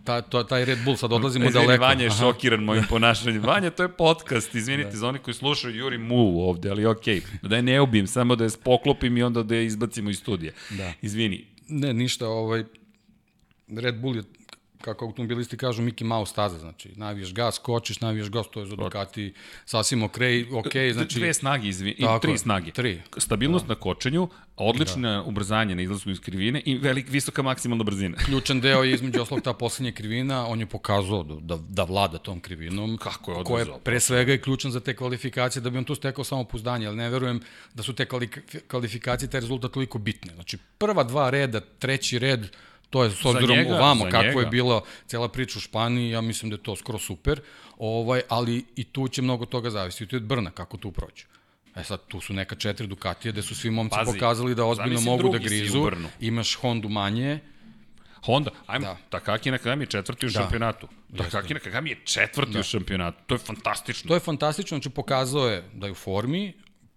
ta, 0.04 0.22
to, 0.22 0.42
taj 0.42 0.64
Red 0.64 0.78
Bull, 0.84 0.96
sad 0.96 1.12
odlazimo 1.12 1.44
Izvini, 1.44 1.66
daleko. 1.66 1.84
Vanja 1.84 2.04
je 2.04 2.10
šokiran 2.10 2.60
mojim 2.60 2.84
ponašanjem. 2.88 3.42
Vanja, 3.42 3.70
to 3.70 3.82
je 3.82 3.88
podcast, 3.88 4.54
izvinite 4.54 4.90
da. 4.90 4.96
za 4.96 5.08
oni 5.08 5.18
koji 5.18 5.34
slušaju 5.34 5.76
Juri 5.76 5.98
Mu 5.98 6.48
ovde, 6.48 6.70
ali 6.70 6.86
okej. 6.86 7.20
Okay. 7.20 7.48
Da 7.48 7.56
je 7.56 7.62
ne 7.62 7.80
ubim, 7.80 8.06
samo 8.06 8.36
da 8.36 8.44
je 8.44 8.50
poklopim 8.64 9.16
i 9.16 9.22
onda 9.22 9.42
da 9.42 9.54
je 9.54 9.66
izbacimo 9.66 10.10
iz 10.10 10.18
studija. 10.18 10.52
Da. 10.70 10.92
Izvini. 11.02 11.46
Ne, 11.68 11.92
ništa, 11.92 12.28
ovaj, 12.28 12.64
Red 13.68 14.00
Bull 14.00 14.16
je 14.16 14.22
kako 14.80 15.04
automobilisti 15.04 15.56
kažu 15.56 15.82
Mickey 15.82 16.04
Mouse 16.04 16.32
staza, 16.32 16.58
znači 16.58 16.92
navijaš 16.96 17.34
gas, 17.34 17.54
skočiš, 17.54 18.00
navijaš 18.00 18.30
gas, 18.30 18.46
to 18.50 18.60
je 18.60 18.66
za 18.66 18.76
Ducati 18.76 19.34
sasvim 19.64 20.02
ok, 20.02 20.16
ok, 20.52 20.72
znači... 20.92 21.18
Dve 21.18 21.34
snage, 21.34 21.68
izvi, 21.68 21.90
i 21.90 22.04
tri 22.22 22.38
snage. 22.38 22.70
Tri. 22.70 23.02
Stabilnost 23.16 23.66
da. 23.66 23.74
na 23.74 23.80
kočenju, 23.80 24.28
odlična 24.56 25.12
da. 25.12 25.22
ubrzanje 25.22 25.74
na 25.74 25.82
izlasku 25.82 26.10
iz 26.10 26.20
krivine 26.20 26.62
i 26.64 26.78
velik, 26.78 27.08
visoka 27.08 27.42
maksimalna 27.42 27.84
brzina. 27.84 28.16
Ključan 28.26 28.60
deo 28.60 28.82
je 28.82 28.94
između 28.94 29.22
oslog 29.22 29.40
ta 29.40 29.52
poslednja 29.52 29.92
krivina, 29.92 30.46
on 30.46 30.60
je 30.60 30.66
pokazao 30.66 31.22
da, 31.22 31.34
da, 31.40 31.62
da 31.68 31.84
vlada 31.84 32.18
tom 32.18 32.40
krivinom. 32.40 32.96
Kako 32.96 33.32
je 33.32 33.36
odvezao? 33.36 33.74
je 33.74 33.80
pre 33.84 34.00
svega 34.00 34.34
i 34.34 34.40
ključan 34.40 34.70
za 34.70 34.80
te 34.80 34.96
kvalifikacije, 34.96 35.62
da 35.62 35.70
bi 35.70 35.78
on 35.78 35.84
tu 35.84 35.94
stekao 35.94 36.24
samo 36.24 36.44
puzdanje, 36.44 36.86
ali 36.86 36.96
ne 36.96 37.10
verujem 37.10 37.40
da 37.74 37.82
su 37.82 37.92
te 37.92 38.06
kvalifikacije, 38.68 39.30
taj 39.30 39.40
rezultat 39.40 39.72
toliko 39.72 39.98
bitne. 39.98 40.34
Znači, 40.34 40.58
prva 40.78 41.04
dva 41.04 41.30
reda, 41.30 41.60
treći 41.60 42.18
red, 42.18 42.48
To 42.90 43.04
je 43.04 43.10
s 43.10 43.24
obzirom 43.24 43.56
njega, 43.56 43.74
ovamo 43.74 44.04
kako 44.04 44.24
njega. 44.24 44.40
je 44.40 44.46
bila 44.46 44.80
cela 45.06 45.28
priča 45.28 45.58
u 45.58 45.60
Španiji, 45.60 46.10
ja 46.10 46.20
mislim 46.20 46.50
da 46.50 46.54
je 46.54 46.62
to 46.62 46.76
skoro 46.76 46.98
super, 46.98 47.40
ovaj, 47.78 48.20
ali 48.28 48.64
i 48.76 48.84
tu 48.84 49.08
će 49.08 49.22
mnogo 49.22 49.46
toga 49.46 49.70
zavisiti 49.70 50.16
od 50.16 50.22
Brna, 50.22 50.50
kako 50.50 50.76
tu 50.76 50.90
prođe. 50.92 51.24
E 51.76 51.84
sad, 51.84 52.00
tu 52.08 52.20
su 52.20 52.32
neka 52.32 52.54
četiri 52.54 52.86
Dukatije 52.86 53.32
gde 53.32 53.42
su 53.42 53.54
svi 53.54 53.70
momci 53.70 53.96
Pazi, 53.96 54.12
pokazali 54.12 54.54
da 54.54 54.64
ozbiljno 54.64 55.00
mogu 55.00 55.28
da 55.28 55.38
grizu. 55.38 55.90
Imaš 56.20 56.54
Hondu 56.54 56.88
manje, 56.88 57.40
Honda, 58.24 58.50
ajmo, 58.66 58.86
da. 58.86 58.96
Takaki 59.10 59.50
Nakagami 59.50 59.82
je 59.82 59.86
četvrti 59.86 60.26
u 60.26 60.28
da. 60.28 60.40
šampionatu. 60.40 60.88
Takaki 61.16 61.54
Nakagami 61.54 61.90
je 61.90 62.00
četvrti 62.04 62.52
da. 62.52 62.60
u 62.60 62.62
šampionatu. 62.62 63.18
To 63.26 63.34
je 63.34 63.38
fantastično. 63.38 64.08
To 64.08 64.14
je 64.14 64.20
fantastično, 64.20 64.76
znači 64.76 64.90
pokazao 64.90 65.48
je 65.48 65.64
da 65.74 65.86
je 65.86 65.92
u 65.92 65.94
formi, 65.94 66.52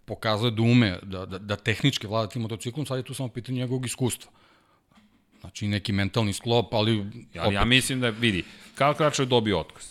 pokazao 0.06 0.46
je 0.48 0.52
da 0.52 0.62
ume, 0.62 1.00
da, 1.04 1.26
da, 1.26 1.38
da 1.38 1.56
tehnički 1.56 2.08
vlada 2.08 2.30
tim 2.30 2.42
motociklom, 2.42 2.86
sad 2.86 2.98
je 2.98 3.04
tu 3.04 3.14
samo 3.14 3.30
pitanje 3.30 3.60
njegovog 3.60 3.86
iskustva. 3.86 4.32
Znači 5.42 5.68
neki 5.68 5.92
mentalni 5.92 6.34
sklop, 6.34 6.74
ali... 6.74 7.06
Ja, 7.34 7.42
opet... 7.42 7.54
ja 7.54 7.66
mislim 7.66 8.02
da, 8.02 8.10
vidi, 8.10 8.44
Kračov 8.76 9.24
je 9.24 9.26
dobio 9.28 9.60
otkaz. 9.60 9.86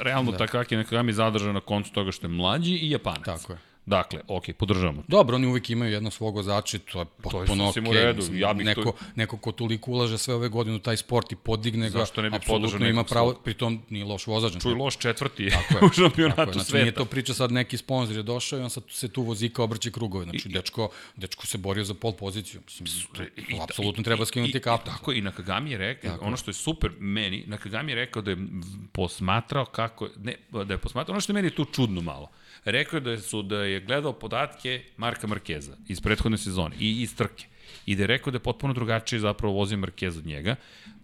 Realno 0.00 0.30
da. 0.30 0.38
Takaki 0.38 0.76
Nakagami 0.76 1.12
zadržao 1.12 1.52
na 1.52 1.60
koncu 1.60 1.92
toga 1.92 2.12
što 2.12 2.26
je 2.26 2.30
mlađi 2.30 2.74
i 2.74 2.90
japanac. 2.90 3.24
Tako 3.24 3.52
je. 3.52 3.58
Dakle, 3.90 4.20
ok, 4.28 4.44
podržavamo. 4.58 5.02
Dobro, 5.08 5.36
oni 5.36 5.46
uvek 5.46 5.70
imaju 5.70 5.92
jedno 5.92 6.10
svog 6.10 6.34
vozača, 6.34 6.78
to 6.78 7.00
je 7.00 7.06
potpuno 7.22 7.68
ok. 7.68 7.76
u 7.90 7.92
redu. 7.92 8.22
Ja 8.32 8.52
bih 8.52 8.66
neko, 8.66 8.82
to... 8.82 8.92
neko 9.14 9.36
ko 9.36 9.52
toliko 9.52 9.90
ulaže 9.90 10.18
sve 10.18 10.34
ove 10.34 10.48
godine 10.48 10.76
u 10.76 10.78
taj 10.78 10.96
sport 10.96 11.32
i 11.32 11.36
podigne 11.36 11.90
ga, 11.90 11.98
Zašto 11.98 12.22
ne 12.22 12.30
bi 12.30 12.36
apsolutno 12.36 12.88
ima 12.88 13.04
pravo, 13.04 13.32
svog... 13.32 13.42
pritom 13.44 13.82
nije 13.88 14.04
loš 14.04 14.26
vozač. 14.26 14.62
Čuj, 14.62 14.74
loš 14.74 14.96
četvrti 14.98 15.50
tako 15.50 15.74
je, 15.84 15.88
u 15.88 15.92
šampionatu 15.92 16.36
tako 16.36 16.50
je. 16.50 16.52
Znači, 16.52 16.70
sveta. 16.70 16.82
Nije 16.82 16.94
to 16.94 17.04
priča 17.04 17.34
sad 17.34 17.52
neki 17.52 17.76
sponsor 17.76 18.16
je 18.16 18.22
došao 18.22 18.58
i 18.58 18.62
on 18.62 18.70
sad 18.70 18.82
se 18.88 19.08
tu 19.08 19.22
vozika 19.22 19.62
obrće 19.62 19.90
krugove. 19.90 20.24
Znači, 20.24 20.48
I, 20.48 20.52
dečko, 20.52 20.88
dečko 21.16 21.46
se 21.46 21.58
borio 21.58 21.84
za 21.84 21.94
pol 21.94 22.12
poziciju. 22.12 22.60
Mislim, 22.80 23.26
i, 23.36 23.56
to 23.56 23.62
apsolutno 23.62 24.00
i, 24.00 24.04
treba 24.04 24.26
skinuti 24.26 24.60
kapu. 24.60 24.86
Tako, 24.86 25.12
i 25.12 25.20
Nakagami 25.20 25.70
je 25.70 25.78
rekao, 25.78 26.18
ono 26.20 26.36
što 26.36 26.50
je 26.50 26.54
super 26.54 26.90
meni, 26.98 27.44
Nakagami 27.46 27.92
je 27.92 27.96
rekao 27.96 28.22
da 28.22 28.30
je 28.30 28.36
posmatrao 28.92 29.64
kako, 29.64 30.08
ne, 30.16 30.34
da 30.64 30.74
je 30.74 30.78
posmatrao, 30.78 31.12
ono 31.12 31.20
što 31.20 31.32
je 31.32 31.34
meni 31.34 31.50
tu 31.50 31.64
čudno 31.64 32.00
malo 32.00 32.28
Rekao 32.64 32.96
je 32.96 33.00
da, 33.00 33.18
su, 33.18 33.42
da 33.42 33.62
je 33.64 33.80
gledao 33.80 34.12
podatke 34.12 34.82
Marka 34.96 35.26
Markeza 35.26 35.76
iz 35.88 36.00
prethodne 36.00 36.38
sezone 36.38 36.76
i 36.78 37.02
iz 37.02 37.16
trke. 37.16 37.46
I 37.86 37.96
da 37.96 38.02
je 38.02 38.06
rekao 38.06 38.30
da 38.30 38.36
je 38.36 38.42
potpuno 38.42 38.74
drugačije 38.74 39.20
zapravo 39.20 39.54
vozio 39.54 39.78
Markez 39.78 40.18
od 40.18 40.26
njega. 40.26 40.56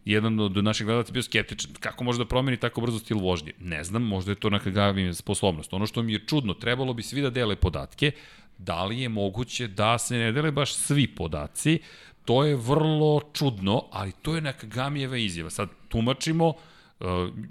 Jedan 0.05 0.41
od 0.41 0.65
naših 0.65 0.87
gledalaca 0.87 1.13
bio 1.13 1.23
skeptičan. 1.23 1.73
Kako 1.81 2.05
može 2.05 2.19
da 2.19 2.25
promeni 2.25 2.57
tako 2.57 2.81
brzo 2.81 2.99
stil 2.99 3.19
vožnje? 3.19 3.53
Ne 3.61 3.85
znam, 3.85 4.03
možda 4.03 4.33
je 4.33 4.37
to 4.37 4.51
neka 4.51 4.71
gavim 4.71 5.15
sposobnost. 5.15 5.73
Ono 5.73 5.87
što 5.87 6.03
mi 6.03 6.13
je 6.13 6.27
čudno, 6.27 6.55
trebalo 6.55 6.95
bi 6.95 7.03
svi 7.03 7.23
da 7.23 7.31
dele 7.31 7.57
podatke, 7.57 8.13
da 8.59 8.85
li 8.85 9.01
je 9.01 9.09
moguće 9.09 9.69
da 9.69 9.99
se 9.99 10.17
ne 10.17 10.33
dele 10.33 10.51
baš 10.51 10.75
svi 10.75 11.07
podaci, 11.07 11.79
to 12.25 12.45
je 12.45 12.57
vrlo 12.57 13.21
čudno, 13.33 13.85
ali 13.93 14.13
to 14.23 14.35
je 14.35 14.41
neka 14.41 14.67
gamijeva 14.67 15.17
izjava. 15.17 15.51
Sad 15.51 15.69
tumačimo, 15.89 16.55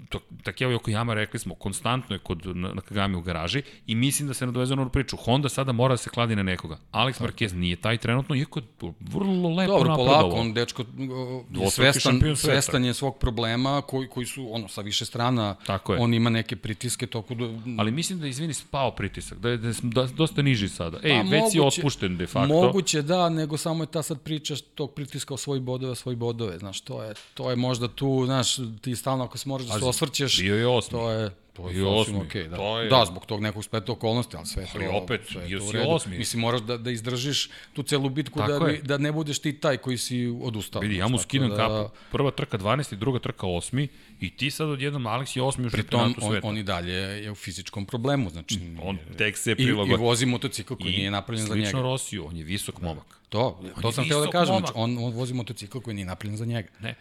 to, 0.08 0.20
Takeo 0.42 0.70
Yokoyama 0.70 1.14
rekli 1.14 1.38
smo, 1.40 1.54
konstantno 1.54 2.16
je 2.16 2.18
kod 2.18 2.56
Nakagami 2.56 3.16
u 3.16 3.20
garaži 3.20 3.62
i 3.86 3.94
mislim 3.94 4.28
da 4.28 4.34
se 4.34 4.46
nadoveze 4.46 4.76
na 4.76 4.88
priču. 4.88 5.16
Honda 5.16 5.48
sada 5.48 5.72
mora 5.72 5.92
da 5.92 5.96
se 5.96 6.10
kladi 6.10 6.36
na 6.36 6.42
nekoga. 6.42 6.78
Alex 6.92 7.20
Marquez 7.20 7.54
nije 7.54 7.76
taj 7.76 7.98
trenutno, 7.98 8.34
iako 8.34 8.58
je 8.58 8.64
vrlo 9.00 9.54
lepo 9.54 9.72
Dobro, 9.72 9.88
napredovao. 9.88 10.20
polako, 10.20 10.36
on 10.36 10.52
dečko 10.52 10.84
svestan, 11.70 12.20
svestan 12.36 12.84
je 12.84 12.94
svog 12.94 13.18
problema 13.18 13.82
koji, 13.82 14.08
koji 14.08 14.26
su 14.26 14.54
ono 14.54 14.68
sa 14.68 14.80
više 14.80 15.04
strana, 15.04 15.56
Tako 15.66 15.94
je. 15.94 16.00
on 16.00 16.14
ima 16.14 16.30
neke 16.30 16.56
pritiske 16.56 17.06
toko 17.06 17.34
da... 17.34 17.44
Ali 17.78 17.90
mislim 17.90 18.20
da 18.20 18.26
izvini 18.26 18.54
spao 18.54 18.90
pritisak, 18.90 19.38
da 19.38 19.48
je, 19.48 19.56
da 19.56 19.68
je 19.68 19.74
da, 19.82 20.06
dosta 20.06 20.42
niži 20.42 20.68
sada. 20.68 20.98
Ej, 21.02 21.10
pa, 21.10 21.30
već 21.30 21.30
moguće, 21.30 21.50
si 21.50 21.60
otpušten 21.60 22.16
de 22.16 22.26
facto. 22.26 22.54
Moguće 22.54 23.02
da, 23.02 23.28
nego 23.28 23.56
samo 23.56 23.82
je 23.82 23.86
ta 23.86 24.02
sad 24.02 24.20
priča 24.20 24.54
tog 24.74 24.92
pritiska 24.94 25.34
o 25.34 25.36
svoj 25.36 25.60
bodove, 25.60 25.94
svoj 25.94 26.16
bodove, 26.16 26.58
znaš, 26.58 26.80
to 26.80 27.02
je, 27.02 27.14
to 27.34 27.50
je 27.50 27.56
možda 27.56 27.88
tu, 27.88 28.22
znaš, 28.26 28.56
ti 28.80 28.96
stalno 28.96 29.24
ako 29.24 29.35
se 29.36 29.48
moraš 29.48 29.66
da 29.66 29.78
se 29.78 29.84
osvrćeš, 29.84 30.40
bio 30.40 30.56
je 30.56 30.66
osmi. 30.66 30.90
to 30.90 31.10
je 31.10 31.30
To 31.56 31.70
je 31.70 31.84
okej, 31.86 32.12
okay, 32.12 32.48
da. 32.48 32.56
To 32.56 32.80
je... 32.80 32.88
Da, 32.88 33.04
zbog 33.04 33.26
tog 33.26 33.40
nekog 33.40 33.64
spleta 33.64 33.92
okolnosti, 33.92 34.36
ali 34.36 34.46
sve 34.46 34.62
je 34.62 34.66
to... 34.66 34.78
Ali 34.78 34.88
opet, 35.02 35.20
sve 35.32 35.46
bio 35.46 35.60
si 35.60 35.78
osmi. 35.86 36.18
Mislim, 36.18 36.40
moraš 36.40 36.60
da, 36.60 36.76
da 36.76 36.90
izdržiš 36.90 37.48
tu 37.72 37.82
celu 37.82 38.08
bitku, 38.08 38.38
da, 38.38 38.46
da, 38.46 38.72
da 38.82 38.98
ne 38.98 39.12
budeš 39.12 39.38
ti 39.38 39.52
taj 39.52 39.76
koji 39.76 39.98
si 39.98 40.26
odustao. 40.42 40.80
Vidi, 40.80 40.96
ja 40.96 41.08
mu 41.08 41.18
skinem 41.18 41.50
da... 41.50 41.56
kapu. 41.56 41.96
Prva 42.12 42.30
trka 42.30 42.58
12. 42.58 42.94
druga 42.94 43.18
trka 43.18 43.46
8. 43.46 43.88
I 44.20 44.36
ti 44.36 44.50
sad 44.50 44.68
odjednom 44.68 45.02
Alex 45.02 45.36
je 45.36 45.42
osmi 45.42 45.66
u 45.66 45.70
šampionatu 45.70 46.20
sveta. 46.20 46.46
On, 46.46 46.50
on 46.50 46.58
i 46.58 46.62
dalje 46.62 46.92
je 46.92 47.30
u 47.30 47.34
fizičkom 47.34 47.86
problemu, 47.86 48.30
znači... 48.30 48.60
On 48.82 48.98
tek 49.18 49.36
se 49.36 49.54
prilagod. 49.54 49.88
I, 49.88 49.92
I 49.92 49.96
vozi 49.96 50.26
motocikl 50.26 50.74
koji 50.74 50.92
I 50.92 50.96
nije 50.96 51.10
napravljen 51.10 51.46
za 51.46 51.54
njega. 51.54 51.66
Slično 51.66 51.82
Rosiju, 51.82 52.26
on 52.26 52.36
je 52.36 52.44
visok 52.44 52.80
momak. 52.80 53.20
To, 53.28 53.62
to 53.82 53.92
sam 53.92 54.04
htio 54.04 54.20
da 54.20 54.30
kažem, 54.30 54.58
znači, 54.58 54.72
on, 54.74 54.98
on 54.98 55.12
vozi 55.12 55.34
motocikl 55.34 55.78
koji 55.78 55.94
nije 55.94 56.06
napravljen 56.06 56.36
za 56.36 56.44
njega. 56.44 56.68
Ne, 56.80 56.94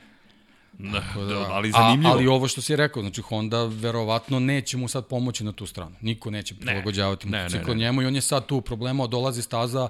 Da, 0.79 1.03
da, 1.29 1.47
ali 1.49 1.71
zanimljivo. 1.71 2.13
A, 2.13 2.15
ali 2.15 2.27
ovo 2.27 2.47
što 2.47 2.61
si 2.61 2.75
rekao, 2.75 3.01
znači 3.01 3.21
Honda 3.21 3.63
verovatno 3.65 4.39
neće 4.39 4.77
mu 4.77 4.87
sad 4.87 5.07
pomoći 5.07 5.43
na 5.43 5.51
tu 5.51 5.65
stranu. 5.65 5.95
Niko 6.01 6.31
neće 6.31 6.55
prilagođavati 6.55 7.29
ne, 7.29 7.43
motocikl 7.43 7.69
ne, 7.69 7.75
ne, 7.75 7.75
ne. 7.75 7.85
njemu 7.85 8.01
i 8.01 8.05
on 8.05 8.15
je 8.15 8.21
sad 8.21 8.45
tu 8.45 8.57
u 8.57 8.61
problema, 8.61 9.07
dolazi 9.07 9.41
staza, 9.41 9.87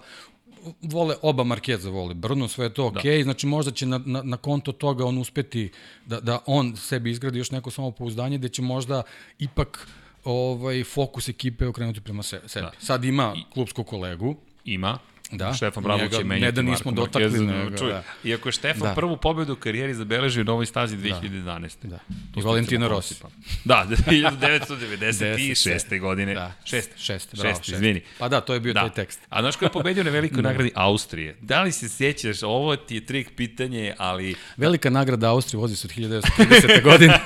vole, 0.82 1.16
oba 1.22 1.44
Markeza 1.44 1.90
vole 1.90 2.14
Brno, 2.14 2.48
sve 2.48 2.66
je 2.66 2.74
to 2.74 2.86
okej, 2.86 3.12
okay, 3.12 3.18
da. 3.18 3.24
znači 3.24 3.48
možda 3.48 3.72
će 3.72 3.86
na, 3.86 4.02
na, 4.06 4.22
na 4.24 4.38
konto 4.38 4.72
toga 4.72 5.06
on 5.06 5.18
uspeti 5.18 5.72
da, 6.06 6.20
da 6.20 6.40
on 6.45 6.76
sebi 6.76 7.12
izgradi 7.12 7.38
još 7.38 7.52
neko 7.52 7.72
samopouzdanje, 7.72 8.38
gde 8.38 8.49
će 8.49 8.62
možda 8.62 9.03
ipak 9.40 9.88
ovaj, 10.24 10.84
fokus 10.84 11.30
ekipe 11.30 11.68
okrenuti 11.68 12.02
prema 12.02 12.24
sebi. 12.24 12.44
Da. 12.56 12.72
Sad 12.80 13.03
ima 13.03 13.36
klubsku 13.53 13.84
kolegu. 13.84 14.36
Ima, 14.66 14.99
Da. 15.38 15.53
Štefan 15.53 15.84
Bravović 15.84 16.14
je 16.14 16.24
menjati 16.24 16.45
Ne 16.45 16.52
da 16.52 16.62
nismo 16.62 16.91
Marko 16.91 17.06
dotakli. 17.06 17.40
Nego, 17.45 17.78
čuj, 17.78 17.90
da. 17.90 18.03
Iako 18.24 18.49
je 18.49 18.53
Štefan 18.53 18.88
da. 18.88 18.94
prvu 18.94 19.18
pobedu 19.18 19.53
u 19.53 19.56
karijeri 19.56 19.94
zabeležio 19.94 20.41
u 20.41 20.44
novoj 20.44 20.66
stazi 20.66 20.98
2011. 20.98 21.44
Da. 21.84 21.90
da. 21.90 21.99
I 22.36 22.41
Valentino 22.41 22.88
Rossi. 22.88 23.16
Da, 23.66 23.88
1996. 24.07 25.99
godine. 25.99 26.34
Da. 26.34 26.53
Šeste. 26.66 26.94
Šeste, 26.98 27.38
bravo. 27.38 27.56
Šeste, 27.56 27.72
izvini. 27.72 28.02
Pa 28.18 28.30
da, 28.30 28.41
to 28.41 28.53
je 28.53 28.60
bio 28.60 28.74
da. 28.74 28.80
taj 28.80 28.90
tekst. 28.90 29.20
A 29.30 29.41
znaš 29.41 29.56
ko 29.56 29.66
je 29.66 29.72
pobedio 29.72 30.03
na 30.03 30.10
velikoj 30.10 30.41
da. 30.41 30.49
nagradi 30.49 30.72
Austrije? 30.76 31.36
Da 31.41 31.62
li 31.62 31.72
se 31.72 31.90
sjećaš, 31.90 32.44
ovo 32.44 32.76
ti 32.76 32.95
je 32.95 33.06
trik 33.06 33.32
pitanje, 33.36 33.94
ali... 33.98 34.36
Velika 34.57 34.90
nagrada 34.90 35.30
Austrije 35.30 35.60
vozi 35.60 35.76
se 35.76 35.88
od 35.88 35.94
1930. 35.94 36.84
godine. 36.84 37.20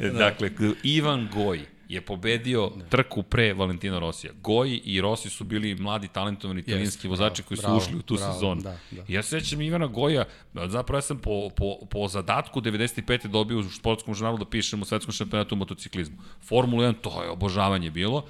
dakle, 0.18 0.50
Ivan 0.82 1.28
Goj 1.32 1.75
je 1.88 2.00
pobedio 2.00 2.70
da. 2.76 2.84
trku 2.84 3.22
pre 3.22 3.54
Valentina 3.54 3.98
Rosija. 3.98 4.32
Goji 4.42 4.80
i 4.84 5.00
Rossi 5.00 5.30
su 5.30 5.44
bili 5.44 5.74
mladi, 5.74 6.08
talentovani 6.08 6.60
italijanski 6.60 7.08
vozači 7.08 7.42
koji 7.42 7.58
bravo, 7.58 7.80
su 7.80 7.86
ušli 7.86 7.98
u 7.98 8.02
tu 8.02 8.14
bravo, 8.14 8.32
sezonu. 8.32 8.62
Da, 8.62 8.78
da. 8.90 9.02
Ja 9.08 9.22
se 9.22 9.40
sećam 9.40 9.60
Ivana 9.60 9.86
Goja, 9.86 10.24
zapravo 10.54 10.98
ja 10.98 11.02
sam 11.02 11.18
po, 11.18 11.50
po, 11.56 11.78
po 11.90 12.08
zadatku 12.08 12.60
95. 12.60 13.26
dobio 13.26 13.58
u 13.58 13.62
sportskom 13.62 14.14
žurnalu 14.14 14.38
da 14.38 14.44
pišem 14.44 14.82
u 14.82 14.84
svetskom 14.84 15.12
šampionatu 15.12 15.54
u 15.54 15.58
motociklizmu. 15.58 16.16
Formula 16.42 16.88
1, 16.88 16.94
to 17.00 17.22
je 17.22 17.30
obožavanje 17.30 17.90
bilo. 17.90 18.26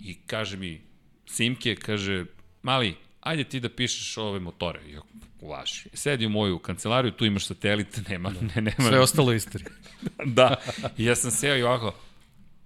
I 0.00 0.14
kaže 0.26 0.56
mi, 0.56 0.80
Simke, 1.26 1.76
kaže, 1.76 2.24
mali, 2.62 2.94
ajde 3.20 3.44
ti 3.44 3.60
da 3.60 3.68
pišeš 3.68 4.16
ove 4.18 4.40
motore. 4.40 4.80
Ja, 4.90 5.00
uvaži. 5.40 5.88
Sedi 5.92 6.26
u 6.26 6.30
moju 6.30 6.58
kancelariju, 6.58 7.12
tu 7.12 7.24
imaš 7.24 7.46
satelit, 7.46 8.00
nema, 8.08 8.30
da. 8.30 8.40
ne, 8.40 8.62
nema. 8.62 8.88
Sve 8.88 9.00
ostalo 9.00 9.32
istorije. 9.32 9.70
da, 10.38 10.56
i 10.98 11.04
ja 11.04 11.16
sam 11.16 11.30
seo 11.30 11.56
i 11.56 11.62
ovako, 11.62 11.94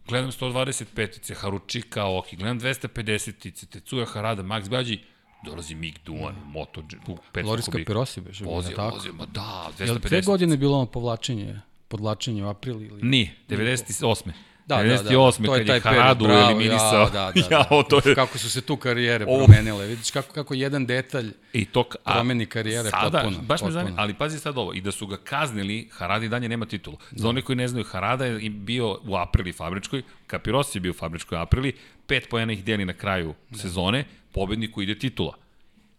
Gledam 0.09 0.31
125-ice, 0.31 1.35
Haručika, 1.35 2.07
Oki, 2.07 2.37
gledam 2.37 2.61
250-ice, 2.61 3.67
Tetsuya 3.67 4.07
Harada, 4.07 4.43
Max 4.43 4.69
Bađi, 4.69 4.99
dolazi 5.45 5.75
Mick 5.75 5.99
Duan, 6.05 6.35
mm. 6.35 6.51
Moto, 6.51 6.83
u 7.07 7.17
petu 7.33 7.49
Loris 7.49 7.65
Capirosi 7.65 8.21
beže. 8.21 8.45
Vozio, 8.45 8.77
tako? 8.77 8.95
vozio, 8.95 9.13
ma 9.13 9.27
da, 9.27 9.71
250. 9.79 9.87
Jel 9.87 9.99
te 9.99 10.21
godine 10.21 10.57
bilo 10.57 10.77
ono 10.77 10.87
povlačenje, 10.87 11.61
podlačenje 11.89 12.45
u 12.45 12.49
aprili? 12.49 12.87
Ili... 12.87 13.03
Nije, 13.03 13.35
98. 13.49 14.31
Da, 14.69 14.77
98. 14.77 15.47
Da, 15.47 15.65
da, 15.65 15.81
kad 15.81 15.95
je 15.95 16.01
Haradu 16.01 16.25
bravo, 16.25 16.51
eliminisao. 16.51 17.01
Ja, 17.01 17.11
da, 17.11 17.33
da, 17.35 17.49
da. 17.49 17.57
ja, 17.57 17.65
to 17.91 18.01
je... 18.05 18.15
Kako 18.15 18.39
su 18.39 18.51
se 18.51 18.61
tu 18.61 18.77
karijere 18.77 19.25
Ovo... 19.29 19.45
promenile. 19.45 19.87
Vidiš 19.87 20.11
kako, 20.11 20.33
kako 20.33 20.55
jedan 20.55 20.87
detalj 20.87 21.33
I 21.53 21.65
to, 21.65 21.85
a, 22.05 22.13
promeni 22.13 22.47
karijere 22.47 22.91
sada, 22.91 23.19
potpuno. 23.19 23.39
Baš 23.43 23.63
me 23.63 23.71
zanima, 23.71 23.97
ali 23.99 24.15
pazi 24.15 24.39
sad 24.39 24.59
ovo, 24.59 24.75
i 24.75 24.81
da 24.81 24.93
su 24.93 25.07
ga 25.07 25.17
kaznili, 25.17 25.89
Haradi 25.93 26.29
danje 26.29 26.49
nema 26.49 26.67
titulu. 26.67 26.97
Za 27.11 27.23
da. 27.23 27.29
one 27.29 27.43
koji 27.43 27.57
ne 27.57 27.69
znaju, 27.69 27.85
Harada 27.85 28.25
je 28.25 28.51
bio 28.51 28.99
u 29.05 29.17
aprili 29.17 29.53
fabričkoj, 29.53 30.03
Kapiros 30.27 30.75
je 30.75 30.81
bio 30.81 30.91
u 30.91 30.95
fabričkoj 30.95 31.39
aprili, 31.39 31.73
pet 32.07 32.29
pojena 32.31 32.53
ih 32.53 32.65
deli 32.65 32.85
na 32.85 32.93
kraju 32.93 33.35
da. 33.51 33.59
sezone, 33.59 34.05
pobedniku 34.33 34.83
ide 34.83 34.99
titula. 34.99 35.35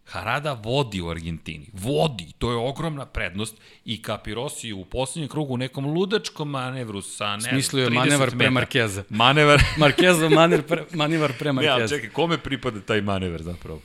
Harada 0.09 0.53
vodi 0.53 1.01
u 1.01 1.09
Argentini. 1.09 1.67
Vodi. 1.73 2.31
To 2.37 2.51
je 2.51 2.57
ogromna 2.57 3.05
prednost 3.05 3.55
i 3.85 4.01
Capirosi 4.05 4.73
u 4.73 4.85
poslednjem 4.85 5.29
krugu 5.29 5.53
u 5.53 5.57
nekom 5.57 5.85
ludačkom 5.85 6.49
manevru 6.49 7.01
sa 7.01 7.35
ne, 7.35 7.41
Smislio 7.41 7.83
je 7.83 7.89
manevar 7.89 8.31
pre 8.37 8.49
Markeza. 8.49 9.03
Manevar. 9.09 9.63
Markeza 9.77 10.29
manevar 10.29 10.65
pre, 10.65 10.83
manevar 10.93 11.33
pre 11.39 11.51
Markeza. 11.51 11.81
Ja, 11.81 11.87
čekaj, 11.87 12.09
kome 12.09 12.37
pripada 12.37 12.81
taj 12.81 13.01
manevar 13.01 13.43
zapravo? 13.43 13.81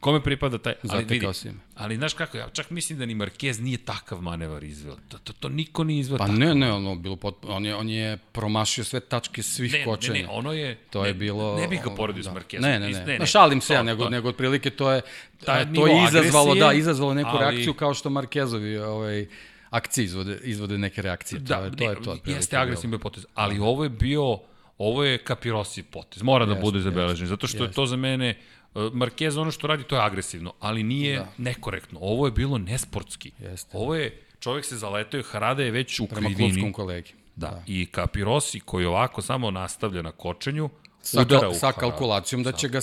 Kome 0.00 0.22
pripada 0.22 0.58
taj... 0.58 0.74
Ali, 0.88 1.04
vidi, 1.04 1.26
ali 1.74 1.96
znaš 1.96 2.14
kako, 2.14 2.36
ja 2.36 2.48
čak 2.52 2.70
mislim 2.70 2.98
da 2.98 3.06
ni 3.06 3.14
Marquez 3.14 3.60
nije 3.60 3.78
takav 3.78 4.20
manevar 4.20 4.64
izveo. 4.64 4.96
To, 5.08 5.18
to, 5.18 5.32
to 5.32 5.48
niko 5.48 5.84
nije 5.84 6.00
izveo 6.00 6.18
pa 6.18 6.26
tako. 6.26 6.38
ne, 6.38 6.54
ne, 6.54 6.72
ono 6.72 6.94
bilo 6.94 7.16
pot, 7.16 7.44
on 7.48 7.66
je 7.66 7.74
on 7.74 7.88
je 7.88 8.16
promašio 8.16 8.84
sve 8.84 9.00
tačke 9.00 9.42
svih 9.42 9.72
ne, 9.72 9.84
kočenja. 9.84 10.14
Ne, 10.14 10.22
ne, 10.22 10.28
ono 10.28 10.52
je 10.52 10.74
to 10.90 11.02
ne, 11.02 11.08
je 11.08 11.14
bilo 11.14 11.56
Ne 11.56 11.68
bih 11.68 11.80
ga 11.84 11.90
poredio 11.90 12.22
da. 12.22 12.30
s 12.30 12.34
Marquezom. 12.34 12.60
Ne, 12.60 12.80
ne, 12.80 12.90
ne. 12.90 13.04
ne, 13.04 13.18
ne. 13.18 13.26
šalim 13.26 13.60
se 13.60 13.68
to, 13.68 13.74
ja, 13.74 13.82
nego 13.82 14.04
to, 14.04 14.10
nego 14.10 14.28
otprilike 14.28 14.70
to 14.70 14.90
je 14.90 15.00
taj 15.44 15.72
to 15.74 15.86
je 15.86 16.04
izazvalo, 16.08 16.54
da, 16.54 16.72
izazvalo 16.72 17.14
neku 17.14 17.30
ali, 17.32 17.38
reakciju 17.38 17.74
kao 17.74 17.94
što 17.94 18.10
Marquezovi 18.10 18.78
ovaj 18.78 19.26
akcije 19.70 20.04
izvode, 20.04 20.40
izvode 20.42 20.78
neke 20.78 21.02
reakcije. 21.02 21.38
Da, 21.38 21.58
to 21.58 21.64
je, 21.64 21.70
to 21.70 21.90
je 21.90 22.02
to. 22.02 22.30
Jeste 22.30 22.56
agresivni 22.56 22.98
potez, 22.98 23.26
ali 23.34 23.58
ovo 23.58 23.84
je 23.84 23.90
bio 23.90 24.38
ovo 24.80 25.04
je 25.04 25.18
Kapirosi 25.18 25.82
potez. 25.82 26.22
Mora 26.22 26.46
da 26.46 26.54
bude 26.54 26.80
zabeležen, 26.80 27.26
zato 27.26 27.46
što 27.46 27.64
je 27.64 27.72
to 27.72 27.86
za 27.86 27.96
mene 27.96 28.38
Marquez 28.74 29.38
ono 29.38 29.50
što 29.50 29.66
radi, 29.66 29.84
to 29.84 29.96
je 29.96 30.02
agresivno, 30.02 30.52
ali 30.60 30.82
nije 30.82 31.16
da. 31.16 31.28
nekorektno. 31.38 31.98
Ovo 32.02 32.26
je 32.26 32.32
bilo 32.32 32.58
nesportski. 32.58 33.32
Jeste. 33.38 33.76
Ovo 33.76 33.94
je, 33.94 34.22
čovjek 34.40 34.64
se 34.64 34.76
zaletao, 34.76 35.22
Harada 35.22 35.62
je 35.62 35.70
već 35.70 36.00
u 36.00 36.06
Prema 36.06 36.28
krivini. 36.28 36.52
Prema 36.52 36.72
kolegi. 36.72 37.12
Da. 37.36 37.46
da. 37.46 37.62
I 37.66 37.86
Capirosi 37.94 38.60
koji 38.60 38.86
ovako 38.86 39.22
samo 39.22 39.50
nastavlja 39.50 40.02
na 40.02 40.12
kočenju, 40.12 40.70
sa, 41.02 41.20
udara 41.20 41.54
sa 41.54 41.72
kalkulacijom 41.72 42.42
da 42.42 42.52
će 42.52 42.68
ga 42.68 42.80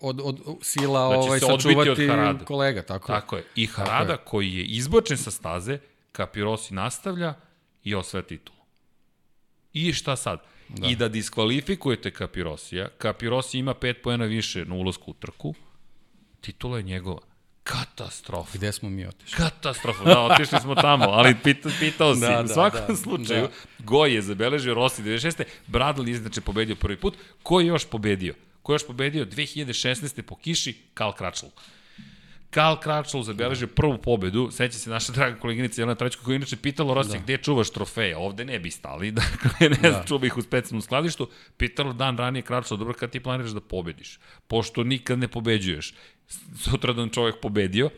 od, 0.00 0.20
od 0.24 0.40
sila 0.62 1.00
da 1.00 1.18
ovaj, 1.18 1.40
sačuvati 1.40 1.90
od 1.90 2.44
kolega. 2.44 2.82
Tako, 2.82 3.06
tako 3.06 3.36
je. 3.36 3.44
I 3.54 3.66
Harada 3.66 4.12
je. 4.12 4.18
koji 4.24 4.54
je 4.54 4.64
izbočen 4.64 5.18
sa 5.18 5.30
staze, 5.30 5.78
Capirosi 6.16 6.74
nastavlja 6.74 7.34
i 7.84 7.94
osvaja 7.94 8.22
titulu. 8.22 8.58
I 9.72 9.92
šta 9.92 10.16
sad? 10.16 10.40
Da. 10.68 10.88
I 10.88 10.96
da 10.96 11.08
diskvalifikujete 11.08 12.10
Capirosija, 12.10 12.88
Capirosi 13.02 13.58
ima 13.58 13.74
5 13.74 13.94
pojena 14.02 14.24
više 14.24 14.64
na 14.64 14.74
ulazku 14.74 15.10
u 15.10 15.14
trku, 15.14 15.54
titula 16.40 16.76
je 16.76 16.82
njegova. 16.82 17.20
Katastrofa. 17.64 18.58
Gde 18.58 18.72
smo 18.72 18.90
mi 18.90 19.06
otišli? 19.06 19.36
Katastrofa, 19.36 20.04
da, 20.04 20.20
otišli 20.20 20.60
smo 20.60 20.74
tamo, 20.74 21.04
ali 21.04 21.34
pita, 21.42 21.70
pitao 21.80 22.14
si. 22.14 22.20
Da, 22.20 22.28
da, 22.28 22.42
u 22.44 22.48
svakom 22.48 22.80
da, 22.88 22.96
slučaju, 22.96 23.42
da. 23.42 23.84
Goj 23.84 24.14
je 24.14 24.22
zabeležio 24.22 24.74
Rossi 24.74 25.02
96. 25.02 25.44
Bradley 25.66 26.10
iznače 26.10 26.40
pobedio 26.40 26.76
prvi 26.76 26.96
put. 26.96 27.14
Ko 27.42 27.60
je 27.60 27.66
još 27.66 27.84
pobedio? 27.84 28.34
Ko 28.62 28.72
je 28.72 28.74
još 28.74 28.86
pobedio 28.86 29.26
2016. 29.26 30.22
po 30.22 30.36
kiši? 30.36 30.76
Karl 30.94 31.12
Kračl. 31.12 31.46
Karl 32.50 32.76
Kračl 32.76 33.20
zabeležio 33.20 33.68
prvu 33.68 33.98
pobedu, 33.98 34.50
seća 34.50 34.78
se 34.78 34.90
naša 34.90 35.12
draga 35.12 35.38
koleginica 35.38 35.80
Jelena 35.80 35.94
Tračko 35.94 36.24
koja 36.24 36.34
je 36.34 36.36
inače 36.36 36.56
pitala 36.56 36.94
Rossi 36.94 37.12
da. 37.12 37.18
gde 37.18 37.36
čuvaš 37.36 37.70
trofeje, 37.70 38.16
ovde 38.16 38.44
ne 38.44 38.58
bi 38.58 38.70
stali, 38.70 39.10
dakle 39.20 39.68
ne 39.68 39.90
da. 39.90 40.04
čuva 40.06 40.26
ih 40.26 40.36
u 40.36 40.42
specijalnom 40.42 40.82
skladištu, 40.82 41.28
pitalo 41.56 41.92
dan 41.92 42.18
ranije 42.18 42.42
Kračl, 42.42 42.76
dobro 42.76 42.94
kad 42.94 43.10
ti 43.10 43.20
planiraš 43.20 43.50
da 43.50 43.60
pobediš, 43.60 44.18
pošto 44.46 44.84
nikad 44.84 45.18
ne 45.18 45.28
pobeđuješ, 45.28 45.94
sutradan 46.58 47.08
čovjek 47.10 47.40
pobedio, 47.42 47.90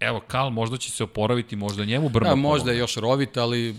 evo, 0.00 0.20
Kal 0.20 0.50
možda 0.50 0.76
će 0.76 0.90
se 0.90 1.04
oporaviti, 1.04 1.56
možda 1.56 1.84
njemu 1.84 2.08
brma 2.08 2.28
ja, 2.28 2.34
Možda 2.34 2.72
je 2.72 2.78
još 2.78 2.96
rovit, 2.96 3.36
ali 3.36 3.74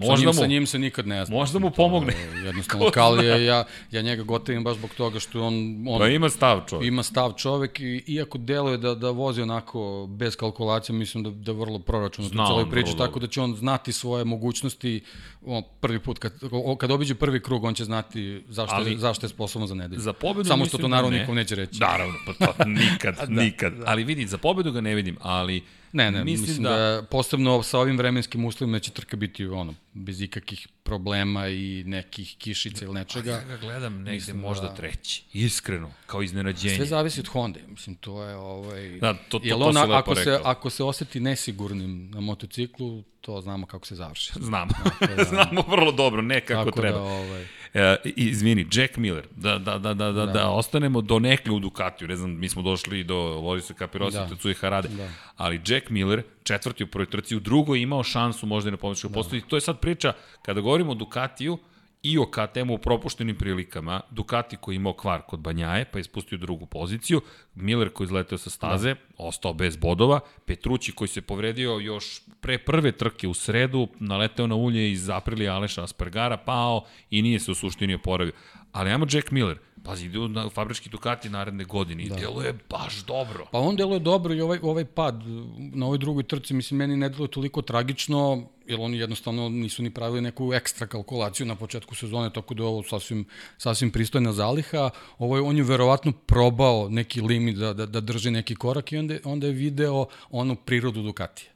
Možda 0.00 0.16
sa 0.16 0.20
njim, 0.20 0.26
mu, 0.26 0.32
sa 0.32 0.46
njim 0.46 0.66
se 0.66 0.78
nikad 0.78 1.06
ne 1.06 1.24
zna. 1.24 1.36
Možda 1.36 1.58
mu 1.58 1.70
pomogne. 1.70 2.12
To, 2.12 2.46
jednostavno, 2.46 2.90
Kal 2.90 3.24
je, 3.24 3.44
ja, 3.44 3.64
ja 3.90 4.02
njega 4.02 4.22
gotovim 4.22 4.64
baš 4.64 4.76
zbog 4.76 4.90
toga 4.94 5.20
što 5.20 5.42
on... 5.42 5.84
on 5.88 5.98
pa 5.98 6.08
ima 6.08 6.28
stav 6.28 6.62
čovjek. 6.68 6.88
Ima 6.88 7.02
stav 7.02 7.32
čovjek 7.36 7.80
i 7.80 8.04
iako 8.06 8.38
deluje 8.38 8.78
da, 8.78 8.94
da 8.94 9.10
vozi 9.10 9.42
onako 9.42 10.06
bez 10.10 10.36
kalkulacija, 10.36 10.96
mislim 10.96 11.24
da, 11.24 11.30
da 11.30 11.52
vrlo 11.52 11.78
proračun 11.78 12.24
u 12.24 12.28
celoj 12.28 12.70
priči, 12.70 12.92
tako 12.98 13.20
da 13.20 13.26
će 13.26 13.40
on 13.40 13.56
znati 13.56 13.92
svoje 13.92 14.24
mogućnosti 14.24 15.00
on, 15.46 15.62
prvi 15.80 15.98
put, 15.98 16.18
kad, 16.18 16.32
kad 16.78 16.90
obiđe 16.90 17.14
prvi 17.14 17.42
krug, 17.42 17.64
on 17.64 17.74
će 17.74 17.84
znati 17.84 18.44
zašto, 18.48 18.76
Ali, 18.76 18.98
zašto 18.98 19.26
je 19.26 19.30
sposoban 19.30 19.68
za 19.68 19.74
nedelju. 19.74 20.00
Za 20.00 20.12
pobedu 20.12 20.48
Samo 20.48 20.64
što 20.64 20.76
to 20.76 20.82
da 20.82 20.88
naravno 20.88 21.10
ne. 21.10 21.20
nikom 21.20 21.34
neće 21.34 21.54
reći. 21.54 21.80
Naravno, 21.80 22.14
pa 22.26 22.32
to 22.32 22.64
nikad, 22.82 23.16
da, 23.16 23.42
nikad. 23.42 23.72
Da. 23.72 23.84
Ali 23.86 24.04
vidi, 24.04 24.26
za 24.26 24.38
pobedu 24.38 24.72
ga 24.72 24.80
ne 24.80 24.94
vidim, 24.94 25.16
ali 25.20 25.62
Ne, 25.92 26.10
ne, 26.10 26.24
mislim, 26.24 26.48
mislim 26.48 26.62
da... 26.62 26.70
da 26.70 27.06
posebno 27.10 27.62
sa 27.62 27.78
ovim 27.78 27.96
vremenskim 27.96 28.44
uslovima 28.44 28.78
će 28.78 28.90
trka 28.90 29.16
biti 29.16 29.46
ono, 29.46 29.74
bez 29.92 30.20
ikakih 30.20 30.68
problema 30.82 31.48
i 31.48 31.84
nekih 31.86 32.36
kišica 32.38 32.84
ili 32.84 32.94
nečega. 32.94 33.30
Ja 33.30 33.44
ga 33.44 33.56
gledam 33.56 33.96
negde 33.96 34.12
mislim 34.12 34.40
možda 34.40 34.68
da... 34.68 34.74
treći, 34.74 35.22
iskreno, 35.32 35.90
kao 36.06 36.22
iznenađenje. 36.22 36.76
Sve 36.76 36.86
zavisi 36.86 37.20
od 37.20 37.28
Honda, 37.28 37.60
mislim, 37.68 37.96
to 37.96 38.24
je 38.24 38.36
ovaj... 38.36 38.98
Da, 38.98 39.14
to, 39.14 39.20
to, 39.28 39.38
to, 39.38 39.58
to 39.58 39.64
ona, 39.64 39.98
ako 39.98 40.14
rekao. 40.14 40.24
se, 40.24 40.40
ako 40.44 40.70
se 40.70 40.84
oseti 40.84 41.20
nesigurnim 41.20 42.10
na 42.10 42.20
motociklu, 42.20 43.02
to 43.20 43.40
znamo 43.40 43.66
kako 43.66 43.86
se 43.86 43.94
završi. 43.94 44.32
Znamo, 44.40 44.72
da, 45.16 45.24
znamo 45.24 45.64
vrlo 45.68 45.92
dobro, 45.92 46.22
ne 46.22 46.40
kako 46.40 46.70
treba. 46.70 46.98
Da, 46.98 47.04
ovaj... 47.04 47.46
E, 47.74 47.96
izvini, 48.04 48.66
Jack 48.72 48.96
Miller, 48.96 49.26
da, 49.36 49.58
da, 49.58 49.78
da, 49.78 49.94
da, 49.94 50.12
da, 50.12 50.26
da. 50.26 50.32
da 50.32 50.50
ostanemo 50.50 51.00
do 51.00 51.18
nekle 51.18 51.54
u 51.54 51.58
Ducatiju, 51.58 52.08
ne 52.08 52.16
znam, 52.16 52.38
mi 52.38 52.48
smo 52.48 52.62
došli 52.62 53.04
do 53.04 53.16
Lorisa 53.16 53.74
Capirosa, 53.74 54.24
da. 54.24 54.28
Tetsuji 54.28 54.54
Harade, 54.54 54.88
da. 54.88 55.08
ali 55.36 55.60
Jack 55.66 55.90
Miller, 55.90 56.22
četvrti 56.42 56.84
u 56.84 56.86
prvoj 56.86 57.06
trci, 57.06 57.36
u 57.36 57.40
drugoj 57.40 57.80
imao 57.82 58.02
šansu 58.02 58.46
možda 58.46 58.68
i 58.68 58.70
na 58.70 58.76
pomoću 58.76 59.08
da. 59.08 59.14
postaviti. 59.14 59.48
To 59.48 59.56
je 59.56 59.60
sad 59.60 59.80
priča, 59.80 60.12
kada 60.42 60.60
govorimo 60.60 60.92
o 60.92 60.94
Ducatiju, 60.94 61.58
i 62.02 62.18
o 62.18 62.26
KTM-u 62.26 62.74
u 62.74 62.78
propuštenim 62.78 63.36
prilikama, 63.36 64.00
Ducati 64.10 64.56
koji 64.56 64.76
imao 64.76 64.92
kvar 64.92 65.22
kod 65.22 65.40
Banjaje, 65.40 65.84
pa 65.84 65.98
je 65.98 66.04
spustio 66.04 66.38
drugu 66.38 66.66
poziciju, 66.66 67.20
Miller 67.54 67.92
koji 67.92 68.04
izleteo 68.04 68.38
sa 68.38 68.50
staze, 68.50 68.94
da. 68.94 69.00
ostao 69.18 69.54
bez 69.54 69.76
bodova, 69.76 70.20
Petrući 70.44 70.92
koji 70.92 71.08
se 71.08 71.20
povredio 71.20 71.78
još 71.78 72.22
pre 72.40 72.58
prve 72.58 72.92
trke 72.92 73.28
u 73.28 73.34
sredu, 73.34 73.88
naleteo 73.98 74.46
na 74.46 74.54
ulje 74.54 74.90
iz 74.92 75.10
Aprilija 75.10 75.54
Aleša 75.54 75.84
Aspergara, 75.84 76.36
pao 76.36 76.84
i 77.10 77.22
nije 77.22 77.40
se 77.40 77.50
u 77.50 77.54
suštini 77.54 77.94
oporavio. 77.94 78.32
Ali 78.72 78.90
ajmo 78.90 79.06
Jack 79.10 79.30
Miller, 79.30 79.58
Pazi, 79.82 80.06
ide 80.06 80.18
na 80.18 80.48
fabrički 80.48 80.90
Ducati 80.90 81.28
naredne 81.28 81.64
godine 81.64 82.04
da. 82.04 82.16
i 82.16 82.20
deluje 82.20 82.54
baš 82.70 83.04
dobro. 83.04 83.46
Pa 83.52 83.58
on 83.58 83.76
deluje 83.76 84.00
dobro 84.00 84.34
i 84.34 84.40
ovaj, 84.40 84.58
ovaj 84.62 84.84
pad 84.84 85.22
na 85.58 85.86
ovoj 85.86 85.98
drugoj 85.98 86.22
trci, 86.22 86.54
mislim, 86.54 86.78
meni 86.78 86.96
ne 86.96 87.08
deluje 87.08 87.30
toliko 87.30 87.62
tragično, 87.62 88.42
jer 88.66 88.80
oni 88.80 88.98
jednostavno 88.98 89.48
nisu 89.48 89.82
ni 89.82 89.90
pravili 89.90 90.20
neku 90.20 90.54
ekstra 90.54 90.86
kalkulaciju 90.86 91.46
na 91.46 91.54
početku 91.54 91.94
sezone, 91.94 92.32
tako 92.32 92.54
da 92.54 92.62
je 92.62 92.66
ovo 92.66 92.82
sasvim, 92.82 93.24
sasvim 93.58 93.90
pristojna 93.90 94.32
zaliha. 94.32 94.90
Ovo 95.18 95.36
je, 95.36 95.42
on 95.42 95.56
je 95.56 95.62
verovatno 95.62 96.12
probao 96.12 96.88
neki 96.88 97.20
limit 97.20 97.56
da, 97.56 97.72
da, 97.72 97.86
da 97.86 98.00
drži 98.00 98.30
neki 98.30 98.54
korak 98.54 98.92
i 98.92 98.98
onda, 98.98 99.18
onda 99.24 99.46
je 99.46 99.52
video 99.52 100.06
onu 100.30 100.56
prirodu 100.56 101.02
Ducatija. 101.02 101.49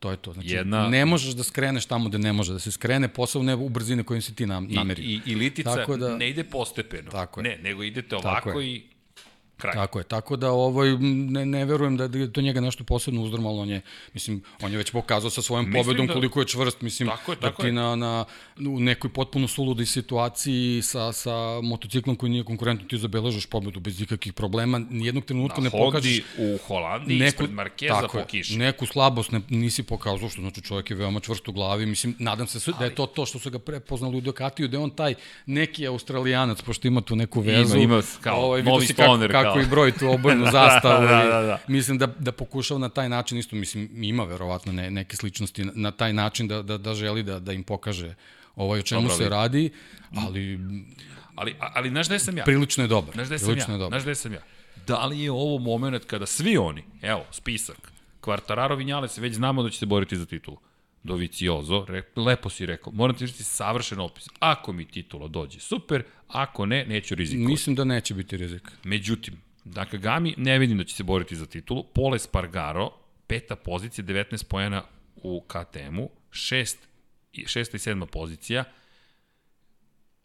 To 0.00 0.10
je 0.10 0.16
to. 0.16 0.32
Znači, 0.32 0.48
Jedna... 0.48 0.88
ne 0.88 1.04
možeš 1.04 1.34
da 1.34 1.42
skreneš 1.42 1.86
tamo 1.86 2.08
gde 2.08 2.18
ne 2.18 2.32
može 2.32 2.52
da 2.52 2.58
se 2.58 2.72
skrene, 2.72 3.08
posao 3.08 3.42
ne 3.42 3.54
u 3.54 3.68
brzine 3.68 4.02
kojim 4.02 4.22
se 4.22 4.34
ti 4.34 4.46
nam, 4.46 4.66
nameri. 4.70 5.02
I, 5.02 5.20
i, 5.26 5.32
i 5.32 5.34
litica 5.34 5.74
tako 5.74 5.96
da, 5.96 6.16
ne 6.16 6.30
ide 6.30 6.44
postepeno. 6.44 7.10
Tako 7.10 7.40
je. 7.40 7.44
Ne, 7.44 7.58
nego 7.62 7.82
idete 7.82 8.16
ovako 8.16 8.62
i 8.62 8.82
Kraj. 9.60 9.74
Tako 9.74 9.98
je, 9.98 10.04
tako 10.04 10.36
da 10.36 10.50
ovaj, 10.50 10.98
ne, 11.00 11.46
ne 11.46 11.64
verujem 11.64 11.96
da, 11.96 12.04
je 12.04 12.32
to 12.32 12.40
njega 12.40 12.60
nešto 12.60 12.84
posebno 12.84 13.22
uzdrmalo, 13.22 13.62
on 13.62 13.70
je, 13.70 13.80
mislim, 14.14 14.42
on 14.62 14.72
je 14.72 14.78
već 14.78 14.90
pokazao 14.90 15.30
sa 15.30 15.42
svojom 15.42 15.66
mislim 15.66 15.84
pobedom 15.84 16.06
da, 16.06 16.12
koliko 16.12 16.40
je 16.40 16.46
čvrst, 16.46 16.80
mislim, 16.80 17.08
tako 17.08 17.32
je, 17.32 17.36
da 17.36 17.40
tako 17.40 17.62
da 17.62 17.62
ti 17.62 17.68
je. 17.68 17.72
na, 17.72 17.96
na, 17.96 18.24
u 18.58 18.80
nekoj 18.80 19.12
potpuno 19.12 19.48
suludoj 19.48 19.86
situaciji 19.86 20.82
sa, 20.82 21.12
sa 21.12 21.60
motociklom 21.62 22.16
koji 22.16 22.30
nije 22.30 22.44
konkurentan, 22.44 22.88
ti 22.88 22.98
zabeležaš 22.98 23.46
pobedu 23.46 23.80
bez 23.80 24.00
ikakvih 24.00 24.32
problema, 24.32 24.78
nijednog 24.78 25.24
trenutka 25.24 25.60
ne 25.60 25.70
pokažeš... 25.70 26.22
u 26.38 26.58
Holandiji 26.66 27.18
neku, 27.18 27.28
ispred 27.28 27.52
Markeza 27.52 28.08
po 28.12 28.24
kiši. 28.26 28.56
Neku 28.56 28.86
slabost 28.86 29.32
ne, 29.32 29.40
nisi 29.48 29.82
pokazao, 29.82 30.28
što 30.28 30.40
znači 30.40 30.60
čovjek 30.60 30.90
je 30.90 30.96
veoma 30.96 31.20
čvrst 31.20 31.48
u 31.48 31.52
glavi, 31.52 31.86
mislim, 31.86 32.14
nadam 32.18 32.46
se 32.46 32.58
Ali, 32.66 32.76
da 32.78 32.84
je 32.84 32.94
to 32.94 33.06
to 33.06 33.26
što 33.26 33.38
su 33.38 33.50
ga 33.50 33.58
prepoznali 33.58 34.16
u 34.16 34.20
Ducatiju, 34.20 34.68
da 34.68 34.76
je 34.76 34.82
on 34.82 34.90
taj 34.90 35.14
neki 35.46 35.86
australijanac, 35.86 36.62
pošto 36.62 36.88
ima 36.88 37.00
tu 37.00 37.16
neku 37.16 37.40
vezu. 37.40 37.76
Ima, 37.76 37.84
ima 37.84 38.02
kao 38.20 38.44
ovaj, 38.44 38.62
novi 38.62 38.86
stoner, 38.86 39.32
kako, 39.32 39.49
kako 39.54 39.66
i 39.66 39.70
broji 39.70 39.92
tu 39.92 40.10
obojnu 40.10 40.44
zastavu. 40.52 41.06
da, 41.06 41.24
da, 41.24 41.42
da. 41.42 41.58
Mislim 41.68 41.98
da, 41.98 42.06
da 42.06 42.32
pokušava 42.32 42.80
na 42.80 42.88
taj 42.88 43.08
način, 43.08 43.38
isto 43.38 43.56
mislim, 43.56 44.04
ima 44.04 44.24
verovatno 44.24 44.72
ne, 44.72 44.90
neke 44.90 45.16
sličnosti 45.16 45.64
na, 45.64 45.72
na 45.74 45.90
taj 45.90 46.12
način 46.12 46.48
da, 46.48 46.62
da, 46.62 46.78
da 46.78 46.94
želi 46.94 47.22
da, 47.22 47.38
da 47.38 47.52
im 47.52 47.62
pokaže 47.62 48.14
ovaj 48.56 48.80
o 48.80 48.82
čemu 48.82 49.02
Dobro, 49.02 49.16
se 49.16 49.28
radi, 49.28 49.70
ali... 50.16 50.60
Ali, 51.36 51.56
ali 51.58 51.88
znaš 51.88 52.06
gde 52.06 52.18
sam 52.18 52.38
ja? 52.38 52.44
Prilično 52.44 52.84
je 52.84 52.88
dobar. 52.88 53.14
Znaš 53.14 53.26
gde 53.26 53.38
sam 53.38 53.56
ja? 53.56 53.88
Znaš 53.88 54.02
gde 54.02 54.14
sam 54.14 54.32
ja? 54.32 54.40
Da 54.86 55.06
li 55.06 55.20
je 55.20 55.30
ovo 55.30 55.58
moment 55.58 56.04
kada 56.04 56.26
svi 56.26 56.56
oni, 56.56 56.84
evo, 57.02 57.24
spisak, 57.30 57.92
Kvartararo 58.20 58.76
Vinjales, 58.76 59.18
već 59.18 59.34
znamo 59.34 59.62
da 59.62 59.70
će 59.70 59.78
se 59.78 59.86
boriti 59.86 60.16
za 60.16 60.26
titulu. 60.26 60.56
Doviciozo, 61.02 61.84
re, 61.88 62.02
lepo 62.16 62.50
si 62.50 62.66
rekao, 62.66 62.92
moram 62.92 63.16
ti 63.16 63.26
reći 63.26 63.44
savršen 63.44 64.00
opis. 64.00 64.26
Ako 64.38 64.72
mi 64.72 64.84
titula 64.84 65.28
dođe, 65.28 65.60
super, 65.60 66.02
ako 66.28 66.66
ne, 66.66 66.84
neću 66.84 67.14
rizikovati. 67.14 67.52
Mislim 67.52 67.76
da 67.76 67.84
neće 67.84 68.14
biti 68.14 68.36
rizik. 68.36 68.70
Međutim, 68.84 69.42
Gami 69.92 70.34
ne 70.36 70.58
vidim 70.58 70.78
da 70.78 70.84
će 70.84 70.94
se 70.94 71.02
boriti 71.02 71.36
za 71.36 71.46
titulu. 71.46 71.84
Pole 71.94 72.18
Spargaro, 72.18 72.90
peta 73.26 73.56
pozicija, 73.56 74.04
19 74.04 74.44
pojena 74.44 74.82
u 75.16 75.44
KTM-u, 75.46 76.10
šest, 76.30 76.78
šesta 77.46 77.76
i 77.76 77.80
sedma 77.80 78.06
pozicija. 78.06 78.64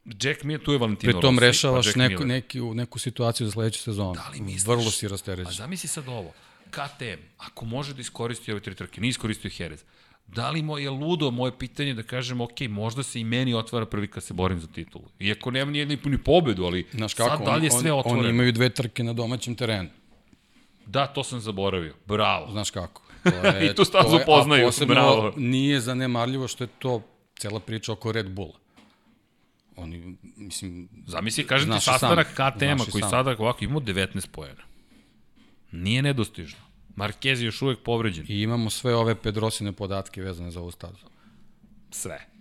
Jack 0.06 0.44
Miller, 0.44 0.64
tu 0.64 0.72
je 0.72 0.78
Valentino 0.78 1.14
Pri 1.14 1.22
tom 1.22 1.40
Rossi, 1.40 1.46
rešavaš 1.46 1.94
pa 1.94 2.00
neku, 2.00 2.26
neki, 2.26 2.62
neku 2.62 3.00
situaciju 3.00 3.48
za 3.48 3.52
sledeću 3.52 3.80
sezonu. 3.80 4.14
Da 4.14 4.30
li 4.34 4.42
misliš? 4.42 4.68
Vrlo 4.68 4.92
si 4.92 5.08
rasterećen. 5.08 5.48
A 5.48 5.52
zamisli 5.52 5.90
sad 5.90 6.08
ovo. 6.08 6.34
KTM, 6.70 7.22
ako 7.38 7.66
može 7.66 7.94
da 7.94 8.02
iskoristi 8.02 8.52
ove 8.52 8.62
tri 8.62 8.76
trke, 8.76 9.02
nije 9.02 9.10
iskoristio 9.10 9.52
Jerez, 9.58 9.84
Da 10.28 10.50
li 10.50 10.62
mo 10.62 10.78
je 10.78 10.90
ludo 10.90 11.32
moje 11.32 11.58
pitanje 11.60 11.94
da 11.94 12.04
kažem, 12.04 12.42
ok, 12.42 12.62
možda 12.70 13.04
se 13.04 13.20
i 13.20 13.24
meni 13.24 13.54
otvara 13.54 13.86
prvi 13.86 14.08
kad 14.08 14.24
se 14.24 14.34
borim 14.34 14.60
za 14.60 14.68
titulu. 14.68 15.06
Iako 15.20 15.52
nemam 15.52 15.72
ni 15.72 15.80
jednu 15.80 15.98
ni 16.06 16.18
pobedu, 16.18 16.66
ali 16.66 16.88
Znaš 16.92 17.14
kako, 17.14 17.38
sad 17.38 17.46
dalje 17.46 17.70
on, 17.74 17.82
sve 17.82 17.94
otvoreno. 17.94 18.20
Oni 18.20 18.30
imaju 18.30 18.52
dve 18.52 18.70
trke 18.70 19.04
na 19.04 19.14
domaćem 19.14 19.56
terenu. 19.56 19.90
Da, 20.86 21.08
to 21.08 21.24
sam 21.24 21.40
zaboravio. 21.40 21.96
Bravo. 22.06 22.52
Znaš 22.52 22.72
kako. 22.72 23.02
To 23.24 23.48
je, 23.48 23.72
I 23.72 23.76
tu 23.76 23.86
stazu 23.86 24.20
poznaju. 24.26 24.68
A 24.68 24.86
Bravo. 24.86 25.34
nije 25.38 25.80
zanemarljivo 25.80 26.48
što 26.48 26.64
je 26.64 26.68
to 26.80 27.02
cela 27.40 27.60
priča 27.60 27.92
oko 27.92 28.12
Red 28.12 28.30
Bulla. 28.30 28.60
Oni, 29.76 30.18
mislim... 30.38 30.90
Zamisli, 31.08 31.48
kažem 31.48 31.74
ti 31.74 31.82
sastanak 31.82 32.28
KTM-a 32.28 32.86
koji 32.92 33.02
sam. 33.02 33.10
sada 33.10 33.36
ovako 33.40 33.64
imamo 33.64 33.80
19 33.80 34.28
pojena. 34.32 34.62
Nije 35.72 36.02
nedostižno. 36.02 36.60
Marquez 36.96 37.40
je 37.42 37.46
još 37.46 37.62
uvek 37.62 37.80
povređen. 37.84 38.26
I 38.28 38.42
imamo 38.42 38.70
sve 38.70 38.96
ove 38.96 39.16
Pedrosine 39.16 39.72
podatke 39.72 40.22
vezane 40.22 40.52
za 40.52 40.60
ovu 40.60 40.72
stazu. 40.72 41.06
Sve. 41.92 42.35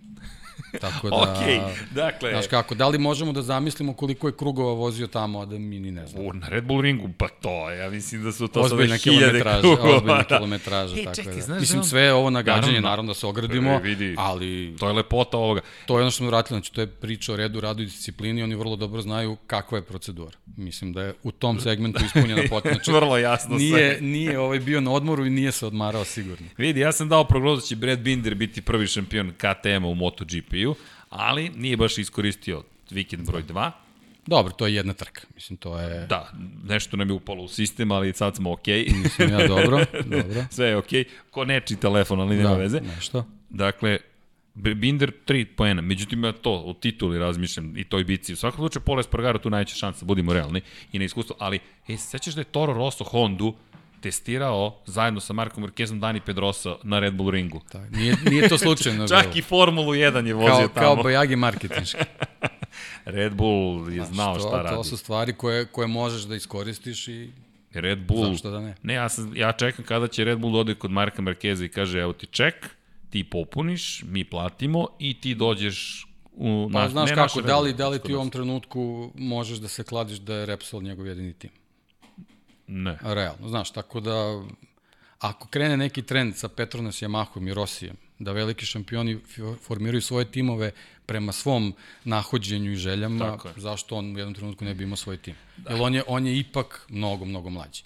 Tako 0.77 1.09
da, 1.09 1.15
okay, 1.15 1.61
dakle... 1.91 2.29
Znaš 2.29 2.47
kako, 2.47 2.75
da 2.75 2.87
li 2.87 2.97
možemo 2.99 3.31
da 3.31 3.41
zamislimo 3.41 3.93
koliko 3.93 4.27
je 4.27 4.33
krugova 4.33 4.73
vozio 4.73 5.07
tamo, 5.07 5.39
a 5.39 5.45
da 5.45 5.57
mi 5.57 5.79
ni 5.79 5.91
ne 5.91 6.07
znamo? 6.07 6.33
Na 6.33 6.47
Red 6.47 6.63
Bull 6.63 6.81
ringu, 6.81 7.09
pa 7.17 7.27
to, 7.29 7.71
ja 7.71 7.89
mislim 7.89 8.23
da 8.23 8.31
su 8.31 8.47
to 8.47 8.61
ozbiljna 8.61 8.97
sada 8.97 9.11
hiljade 9.11 9.41
krugova. 9.61 9.95
Ozbiljna 9.95 10.23
kilometraža, 10.29 10.95
Ej, 10.95 11.03
tako 11.03 11.15
čekaj, 11.15 11.33
da. 11.33 11.41
znaš 11.41 11.59
Mislim, 11.59 11.79
da- 11.79 11.85
sve 11.85 12.13
ovo 12.13 12.29
nagađanje, 12.29 12.61
Naravno. 12.61 12.89
naravno, 12.89 13.07
da 13.07 13.13
se 13.13 13.27
ogradimo, 13.27 13.71
E, 13.71 13.79
vidi. 13.79 14.15
ali 14.17 14.75
To 14.79 14.87
je 14.87 14.93
lepota 14.93 15.37
ovoga. 15.37 15.61
to 15.85 15.97
je 15.97 16.01
ono 16.01 16.11
što 16.11 16.17
smo 16.17 16.27
vratili, 16.27 16.55
znači 16.55 16.73
to 16.73 16.81
je 16.81 16.87
priča 16.87 17.33
o 17.33 17.37
redu, 17.37 17.59
radu 17.59 17.81
i 17.81 17.85
disciplini, 17.85 18.43
oni 18.43 18.55
vrlo 18.55 18.75
dobro 18.75 19.01
znaju 19.01 19.35
kakva 19.37 19.77
je 19.77 19.81
procedura. 19.83 20.37
Mislim 20.57 20.93
da 20.93 21.03
je 21.03 21.13
u 21.23 21.31
tom 21.31 21.59
segmentu 21.59 21.99
ispunjena 22.05 22.41
potpuno. 22.49 22.73
Znači, 22.75 22.91
Vrlo 22.91 23.17
jasno 23.17 23.57
nije, 23.57 23.69
sve. 23.91 23.97
nije 24.01 24.39
ovaj 24.39 24.59
bio 24.59 24.81
na 24.81 24.91
odmoru 24.91 25.25
i 25.25 25.29
nije 25.29 25.51
se 25.51 25.65
odmarao 25.65 26.05
sigurno. 26.05 26.47
Vidi, 26.57 26.79
ja 26.79 26.91
sam 26.91 27.09
dao 27.09 27.23
prognozu 27.23 27.55
da 27.55 27.67
će 27.67 27.75
Brad 27.75 27.99
Binder 27.99 28.35
biti 28.35 28.61
prvi 28.61 28.87
šampion 28.87 29.31
KTM-a 29.31 29.87
u 29.87 29.95
MotoGP-u, 29.95 30.64
ali 31.09 31.49
nije 31.49 31.77
baš 31.77 31.97
iskoristio 31.97 32.63
vikend 32.89 33.25
broj 33.25 33.43
2. 33.43 33.71
Dobro, 34.27 34.53
to 34.53 34.67
je 34.67 34.75
jedna 34.75 34.93
trka. 34.93 35.21
Mislim, 35.35 35.57
to 35.57 35.79
je... 35.79 36.07
Da, 36.07 36.31
nešto 36.63 36.97
nam 36.97 37.09
je 37.09 37.13
upalo 37.13 37.43
u 37.43 37.47
sistem, 37.47 37.91
ali 37.91 38.13
sad 38.13 38.35
smo 38.35 38.51
okej. 38.51 38.85
Okay. 38.85 39.03
Mislim, 39.03 39.29
ja 39.29 39.47
dobro, 39.47 39.85
dobro. 40.05 40.45
Sve 40.55 40.67
je 40.67 40.77
okej. 40.77 41.03
Okay. 41.03 41.07
Ko 41.31 41.45
neči 41.45 41.75
telefon, 41.75 42.19
ali 42.19 42.35
nema 42.35 42.49
da, 42.49 42.55
veze. 42.55 42.81
Nešto. 42.81 43.25
Dakle, 43.49 43.97
Binder 44.55 45.11
3 45.27 45.45
poena, 45.55 45.81
međutim 45.81 46.23
ja 46.23 46.31
to 46.31 46.51
o 46.51 46.73
tituli 46.73 47.19
razmišljam 47.19 47.77
i 47.77 47.83
toj 47.83 48.03
bici. 48.03 48.33
U 48.33 48.35
svakom 48.35 48.57
slučaju 48.57 48.83
Pola 48.83 48.99
Espargaro 48.99 49.39
tu 49.39 49.49
najveća 49.49 49.75
šansa, 49.75 50.05
budimo 50.05 50.33
realni 50.33 50.61
i 50.91 50.99
na 50.99 51.05
iskustvo, 51.05 51.35
ali 51.39 51.59
e, 51.87 51.97
se 51.97 52.07
sećaš 52.07 52.33
da 52.33 52.41
je 52.41 52.45
Toro 52.45 52.73
Rosso 52.73 53.03
Hondu 53.03 53.55
testirao 54.05 54.81
zajedno 54.85 55.19
sa 55.19 55.33
Markom 55.33 55.63
Marquezom 55.63 55.99
Dani 55.99 56.21
Pedrosa 56.21 56.75
na 56.83 56.99
Red 56.99 57.13
Bull 57.13 57.29
ringu. 57.31 57.61
Tak, 57.71 57.91
nije, 57.91 58.15
nije 58.29 58.49
to 58.49 58.57
slučajno 58.57 59.07
Čak 59.13 59.23
bilo. 59.23 59.33
i 59.35 59.41
Formulu 59.41 59.93
1 59.93 60.27
je 60.27 60.33
vozio 60.33 60.49
kao, 60.49 60.67
tamo. 60.67 60.85
Kao 60.85 60.95
bojagi 60.95 61.35
marketinški. 61.35 61.97
Red 63.05 63.33
Bull 63.33 63.93
je 63.93 64.05
znao 64.05 64.33
to, 64.33 64.39
šta 64.39 64.61
radi. 64.61 64.75
To 64.75 64.83
su 64.83 64.97
stvari 64.97 65.33
koje, 65.33 65.65
koje 65.65 65.87
možeš 65.87 66.21
da 66.21 66.35
iskoristiš 66.35 67.07
i 67.07 67.31
Red 67.73 67.99
Bull... 67.99 68.31
zašto 68.31 68.51
da 68.51 68.59
ne. 68.59 68.75
Ne, 68.83 68.93
ja, 68.93 69.09
sam, 69.09 69.31
ja 69.35 69.51
čekam 69.51 69.85
kada 69.85 70.07
će 70.07 70.23
Red 70.23 70.39
Bull 70.39 70.53
da 70.53 70.59
ode 70.59 70.75
kod 70.75 70.91
Marka 70.91 71.21
Markeza 71.21 71.65
i 71.65 71.69
kaže, 71.69 71.99
evo 71.99 72.13
ti 72.13 72.25
ček, 72.25 72.69
ti 73.09 73.23
popuniš, 73.23 74.03
mi 74.03 74.23
platimo 74.23 74.87
i 74.99 75.21
ti 75.21 75.35
dođeš 75.35 76.07
u 76.31 76.69
Pa 76.73 76.79
naš, 76.79 76.91
znaš 76.91 77.09
ne 77.09 77.15
kako, 77.15 77.41
da 77.41 77.59
li, 77.59 77.73
da 77.73 77.89
li 77.89 77.99
ti 77.99 78.13
u 78.13 78.15
ovom 78.15 78.29
trenutku 78.29 79.11
možeš 79.15 79.57
da 79.57 79.67
se 79.67 79.83
kladiš 79.83 80.17
da 80.17 80.35
je 80.35 80.45
Repsol 80.45 80.81
njegov 80.81 81.07
jedini 81.07 81.33
tim? 81.33 81.49
Ne. 82.67 82.97
Realno, 83.01 83.49
znaš, 83.49 83.71
tako 83.71 83.99
da 83.99 84.43
ako 85.19 85.47
krene 85.47 85.77
neki 85.77 86.01
trend 86.01 86.35
sa 86.35 86.49
Petronas, 86.49 87.01
Yamahom 87.01 87.49
i 87.49 87.53
Rosijem, 87.53 87.95
da 88.19 88.31
veliki 88.31 88.65
šampioni 88.65 89.19
formiraju 89.61 90.01
svoje 90.01 90.31
timove 90.31 90.71
prema 91.05 91.31
svom 91.31 91.73
nahođenju 92.03 92.71
i 92.71 92.75
željama, 92.75 93.37
zašto 93.55 93.95
on 93.95 94.15
u 94.15 94.19
jednom 94.19 94.33
trenutku 94.33 94.65
ne 94.65 94.73
bi 94.73 94.83
imao 94.83 94.95
svoj 94.95 95.17
tim? 95.17 95.35
Da. 95.57 95.71
Jer 95.71 95.81
on 95.81 95.95
je, 95.95 96.03
on 96.07 96.27
je 96.27 96.39
ipak 96.39 96.85
mnogo, 96.89 97.25
mnogo 97.25 97.49
mlađi. 97.49 97.83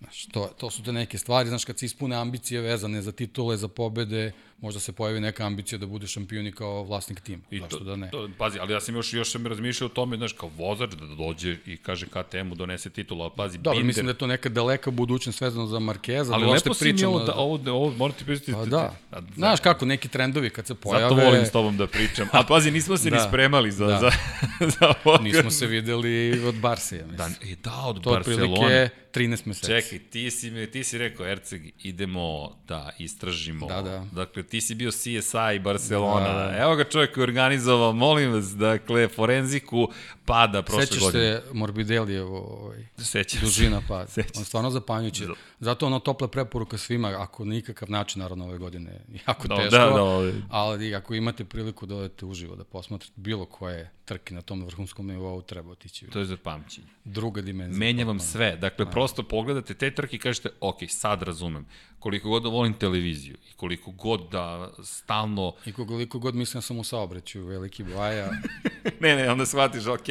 Znaš, 0.00 0.26
to, 0.26 0.50
to 0.58 0.70
su 0.70 0.82
te 0.82 0.92
neke 0.92 1.18
stvari, 1.18 1.48
znaš, 1.48 1.64
kad 1.64 1.78
se 1.78 1.86
ispune 1.86 2.16
ambicije 2.16 2.60
vezane 2.60 3.02
za 3.02 3.12
titule, 3.12 3.56
za 3.56 3.68
pobede, 3.68 4.32
možda 4.60 4.80
se 4.80 4.92
pojavi 4.92 5.20
neka 5.20 5.46
ambicija 5.46 5.78
da 5.78 5.86
bude 5.86 6.06
šampion 6.06 6.46
i 6.46 6.52
kao 6.52 6.82
vlasnik 6.82 7.20
tima. 7.20 7.42
I 7.50 7.58
Zašto 7.60 7.78
to, 7.78 7.84
da 7.84 7.96
ne? 7.96 8.10
To, 8.10 8.28
pazi, 8.38 8.58
ali 8.58 8.72
ja 8.72 8.80
sam 8.80 8.94
još, 8.94 9.12
još 9.12 9.30
sam 9.30 9.46
razmišljao 9.46 9.86
o 9.86 9.88
tome, 9.88 10.16
znaš, 10.16 10.32
kao 10.32 10.50
vozač 10.56 10.90
da 10.90 11.06
dođe 11.06 11.56
i 11.66 11.76
kaže 11.76 12.06
KTM-u 12.06 12.54
donese 12.54 12.90
titulu, 12.90 13.22
ali 13.22 13.30
pazi, 13.36 13.58
Dobro, 13.58 13.70
Binder, 13.70 13.86
mislim 13.86 14.06
da 14.06 14.10
je 14.12 14.18
to 14.18 14.26
neka 14.26 14.48
daleka 14.48 14.90
budućnost 14.90 15.40
vezano 15.40 15.66
za 15.66 15.78
Markeza, 15.78 16.34
ali 16.34 16.46
da 16.46 16.52
lepo 16.52 16.74
si 16.74 16.92
mi 16.92 17.04
ovo, 17.04 17.18
da, 17.18 17.34
ovo, 17.34 17.58
da, 17.58 17.72
ovo 17.72 17.92
morate 17.96 18.24
pristiti. 18.24 18.52
Pa 18.52 18.64
da. 18.64 18.96
Znaš 19.34 19.60
kako, 19.60 19.86
neki 19.86 20.08
trendovi 20.08 20.50
kad 20.50 20.66
se 20.66 20.74
pojave... 20.74 21.08
Zato 21.08 21.14
volim 21.14 21.46
s 21.46 21.50
tobom 21.50 21.76
da 21.76 21.86
pričam. 21.86 22.28
A 22.32 22.42
pazi, 22.42 22.70
nismo 22.70 22.96
se 22.96 23.10
da. 23.10 23.16
ni 23.16 23.22
Da. 23.22 23.28
spremali 23.28 23.70
za, 23.70 23.86
Da. 23.86 23.98
za, 23.98 24.10
za 24.80 24.92
podcast. 25.04 25.24
Nismo 25.24 25.50
se 25.50 25.66
videli 25.66 26.44
od 26.46 26.54
Barsija, 26.54 27.06
Da, 27.06 27.28
mislim. 27.28 27.50
i 27.50 27.56
da, 27.56 27.82
od 27.86 28.02
to 28.02 28.10
otprilike 28.10 28.88
13 29.12 29.46
meseci. 29.46 29.66
Čekaj, 29.66 29.98
ti 29.98 30.30
si, 30.30 30.50
mi, 30.50 30.70
ti 30.70 30.84
si 30.84 30.98
rekao, 30.98 31.26
Erceg, 31.26 31.62
idemo 31.82 32.56
da 32.68 32.90
istražimo. 32.98 33.66
Da, 33.66 33.82
da. 33.82 34.06
Dakle, 34.12 34.42
ti 34.50 34.60
si 34.60 34.74
bio 34.74 34.90
CSI 34.90 35.58
Barcelona. 35.62 36.32
Da, 36.32 36.50
da. 36.50 36.62
Evo 36.62 36.76
ga 36.76 36.84
čovjek 36.84 37.14
koji 37.14 37.22
organizovao, 37.22 37.92
molim 37.92 38.32
vas, 38.32 38.56
dakle, 38.56 39.08
forenziku 39.08 39.88
pada 40.30 40.62
prošle 40.62 40.86
Sećaš 40.86 41.00
godine. 41.00 41.22
se 41.24 41.42
Morbidellijevo 41.52 42.38
ovaj, 42.38 42.86
Sećam 42.96 43.40
se. 43.40 43.46
dužina 43.46 43.82
pada. 43.88 44.06
Sećam 44.06 44.32
On 44.38 44.44
stvarno 44.44 44.70
zapanjujući. 44.70 45.26
Da. 45.26 45.32
Zato 45.60 45.86
ono 45.86 45.98
topla 45.98 46.28
preporuka 46.28 46.78
svima, 46.78 47.08
ako 47.08 47.44
nikakav 47.44 47.90
način, 47.90 48.22
naravno 48.22 48.44
ove 48.44 48.58
godine, 48.58 49.00
jako 49.28 49.48
Da, 49.48 49.56
teško, 49.56 49.70
da, 49.70 49.84
da, 49.84 50.02
ovaj. 50.02 50.32
ali 50.50 50.94
ako 50.94 51.14
imate 51.14 51.44
priliku 51.44 51.86
da 51.86 51.96
odete 51.96 52.26
uživo, 52.26 52.56
da 52.56 52.64
posmatrate 52.64 53.12
bilo 53.16 53.44
koje 53.44 53.90
trke 54.04 54.34
na 54.34 54.42
tom 54.42 54.64
vrhunskom 54.64 55.06
nivou, 55.06 55.42
treba 55.42 55.70
otići. 55.70 56.06
To 56.06 56.18
je 56.18 56.24
za 56.24 56.36
pamćenje. 56.36 56.86
Druga 57.04 57.40
dimenzija. 57.42 57.78
Menja 57.78 58.04
vam 58.04 58.20
sve. 58.20 58.56
Dakle, 58.56 58.90
prosto 58.90 59.22
pogledate 59.22 59.74
te 59.74 59.94
trke 59.94 60.16
i 60.16 60.18
kažete, 60.18 60.48
ok, 60.60 60.76
sad 60.88 61.22
razumem. 61.22 61.66
Koliko 61.98 62.28
god 62.28 62.42
da 62.42 62.48
volim 62.48 62.74
televiziju 62.74 63.36
i 63.50 63.52
koliko 63.56 63.90
god 63.90 64.28
da 64.32 64.70
stalno... 64.84 65.54
I 65.66 65.72
koliko 65.72 66.18
god 66.18 66.34
mislim 66.34 66.58
da 66.58 66.62
sam 66.62 66.78
u 66.78 66.84
saobraćaju, 66.84 67.46
veliki 67.46 67.84
baja, 67.84 68.30
ne, 69.00 69.16
ne, 69.16 69.30
onda 69.30 69.46
shvatiš, 69.46 69.86
ok, 69.86 70.08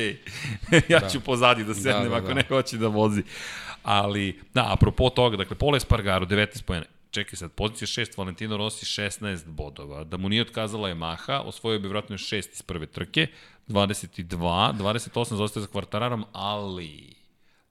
ja 0.93 1.09
ću 1.09 1.21
pozadi 1.21 1.63
da 1.63 1.73
sednem 1.73 2.03
Da, 2.03 2.09
da, 2.09 2.15
ako 2.15 2.27
da. 2.27 2.33
ne 2.33 2.43
hoće 2.47 2.77
da 2.77 2.87
vozi. 2.87 3.23
Ali, 3.83 4.39
da, 4.53 4.73
apropo 4.73 5.09
toga, 5.09 5.37
dakle, 5.37 5.55
Pole 5.55 5.77
Espargaro, 5.77 6.25
19 6.25 6.63
pojene. 6.63 6.85
Čekaj 7.11 7.37
sad, 7.37 7.51
pozicija 7.51 8.05
6, 8.05 8.17
Valentino 8.17 8.57
Rossi 8.57 8.85
16 8.85 9.45
bodova. 9.45 10.03
Da 10.03 10.17
mu 10.17 10.29
nije 10.29 10.41
otkazala 10.41 10.89
Yamaha, 10.89 11.41
osvojio 11.45 11.79
bi 11.79 11.87
vratno 11.87 12.13
još 12.13 12.29
6 12.29 12.53
iz 12.53 12.61
prve 12.61 12.85
trke, 12.85 13.27
22, 13.67 14.73
28 14.73 15.35
zostaje 15.35 15.61
za 15.61 15.67
kvartararom, 15.67 16.25
ali 16.31 17.13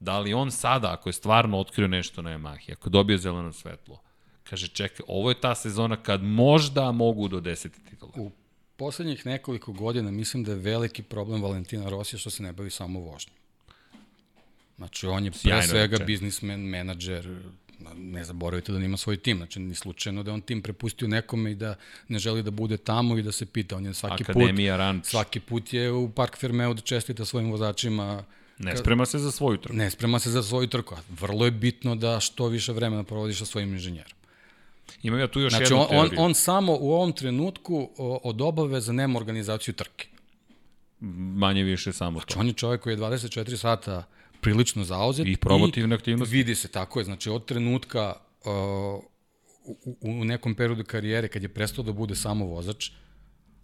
da 0.00 0.18
li 0.18 0.34
on 0.34 0.50
sada, 0.50 0.92
ako 0.92 1.08
je 1.08 1.12
stvarno 1.12 1.58
otkrio 1.58 1.88
nešto 1.88 2.22
na 2.22 2.30
Yamahi, 2.30 2.72
ako 2.72 2.88
je 2.88 2.90
dobio 2.90 3.18
zeleno 3.18 3.52
svetlo, 3.52 4.00
kaže, 4.44 4.68
čekaj, 4.68 5.04
ovo 5.08 5.30
je 5.30 5.40
ta 5.40 5.54
sezona 5.54 5.96
kad 5.96 6.22
možda 6.22 6.92
mogu 6.92 7.28
do 7.28 7.40
10 7.40 7.68
titula. 7.90 8.12
U 8.16 8.30
poslednjih 8.78 9.26
nekoliko 9.26 9.72
godina 9.72 10.10
mislim 10.10 10.44
da 10.44 10.52
je 10.52 10.58
veliki 10.58 11.02
problem 11.02 11.42
Valentina 11.42 11.88
Rosija 11.88 12.18
što 12.18 12.30
se 12.30 12.42
ne 12.42 12.52
bavi 12.52 12.70
samo 12.70 13.00
vožnjom. 13.00 13.36
Znači, 14.76 15.06
on 15.06 15.24
je 15.24 15.30
pre 15.30 15.40
Sjajno 15.40 15.62
svega 15.62 15.92
rečeno. 15.92 16.06
biznismen, 16.06 16.60
menadžer, 16.60 17.36
ne 17.96 18.24
zaboravite 18.24 18.72
da 18.72 18.78
on 18.78 18.84
ima 18.84 18.96
svoj 18.96 19.16
tim, 19.16 19.36
znači 19.36 19.60
ni 19.60 19.74
slučajno 19.74 20.22
da 20.22 20.32
on 20.32 20.40
tim 20.40 20.62
prepustio 20.62 21.08
nekome 21.08 21.52
i 21.52 21.54
da 21.54 21.74
ne 22.08 22.18
želi 22.18 22.42
da 22.42 22.50
bude 22.50 22.76
tamo 22.76 23.18
i 23.18 23.22
da 23.22 23.32
se 23.32 23.46
pita, 23.46 23.76
on 23.76 23.86
je 23.86 23.94
svaki 23.94 24.22
Akademija, 24.22 24.74
put, 24.74 24.78
ranč. 24.78 25.06
svaki 25.06 25.40
put 25.40 25.72
je 25.72 25.92
u 25.92 26.10
Park 26.10 26.36
Fermeu 26.36 26.74
da 26.74 26.80
čestita 26.80 27.24
svojim 27.24 27.50
vozačima, 27.50 28.24
Ne 28.58 28.76
sprema 28.76 29.06
se 29.06 29.18
za 29.18 29.30
svoju 29.30 29.56
trku. 29.56 29.76
ne 29.76 29.90
sprema 29.90 30.18
se 30.18 30.30
za 30.30 30.42
svoju 30.42 30.66
trku, 30.66 30.94
a 30.94 30.98
vrlo 31.20 31.44
je 31.44 31.50
bitno 31.50 31.94
da 31.94 32.20
što 32.20 32.48
više 32.48 32.72
vremena 32.72 33.04
provodiš 33.04 33.38
sa 33.38 33.44
svojim 33.44 33.72
inženjerom. 33.72 34.17
Imam 35.02 35.20
ja 35.20 35.28
tu 35.28 35.40
još 35.40 35.52
Znači, 35.52 35.64
jednu 35.64 35.76
on, 35.76 35.82
on, 35.82 35.88
teoriju. 35.90 36.20
on 36.20 36.34
samo 36.34 36.76
u 36.80 36.92
ovom 36.92 37.12
trenutku 37.12 37.90
od 38.22 38.40
obaveza 38.40 38.92
nema 38.92 39.18
organizaciju 39.18 39.74
trke. 39.74 40.06
Manje 41.00 41.62
više 41.62 41.92
samo 41.92 42.20
to. 42.20 42.24
Znači, 42.24 42.38
on 42.38 42.46
je 42.46 42.52
čovjek 42.52 42.80
koji 42.80 42.92
je 42.92 42.98
24 42.98 43.56
sata 43.56 44.04
prilično 44.40 44.84
zauzet. 44.84 45.26
I 45.26 45.36
promotivne 45.36 45.94
aktivnosti. 45.94 46.36
Vidi 46.36 46.54
se, 46.54 46.68
tako 46.68 47.00
je. 47.00 47.04
Znači, 47.04 47.30
od 47.30 47.44
trenutka 47.44 48.14
uh, 48.44 49.04
u, 49.64 49.76
u 50.00 50.24
nekom 50.24 50.54
periodu 50.54 50.84
karijere, 50.84 51.28
kad 51.28 51.42
je 51.42 51.48
prestao 51.48 51.84
da 51.84 51.92
bude 51.92 52.16
samo 52.16 52.44
vozač, 52.46 52.90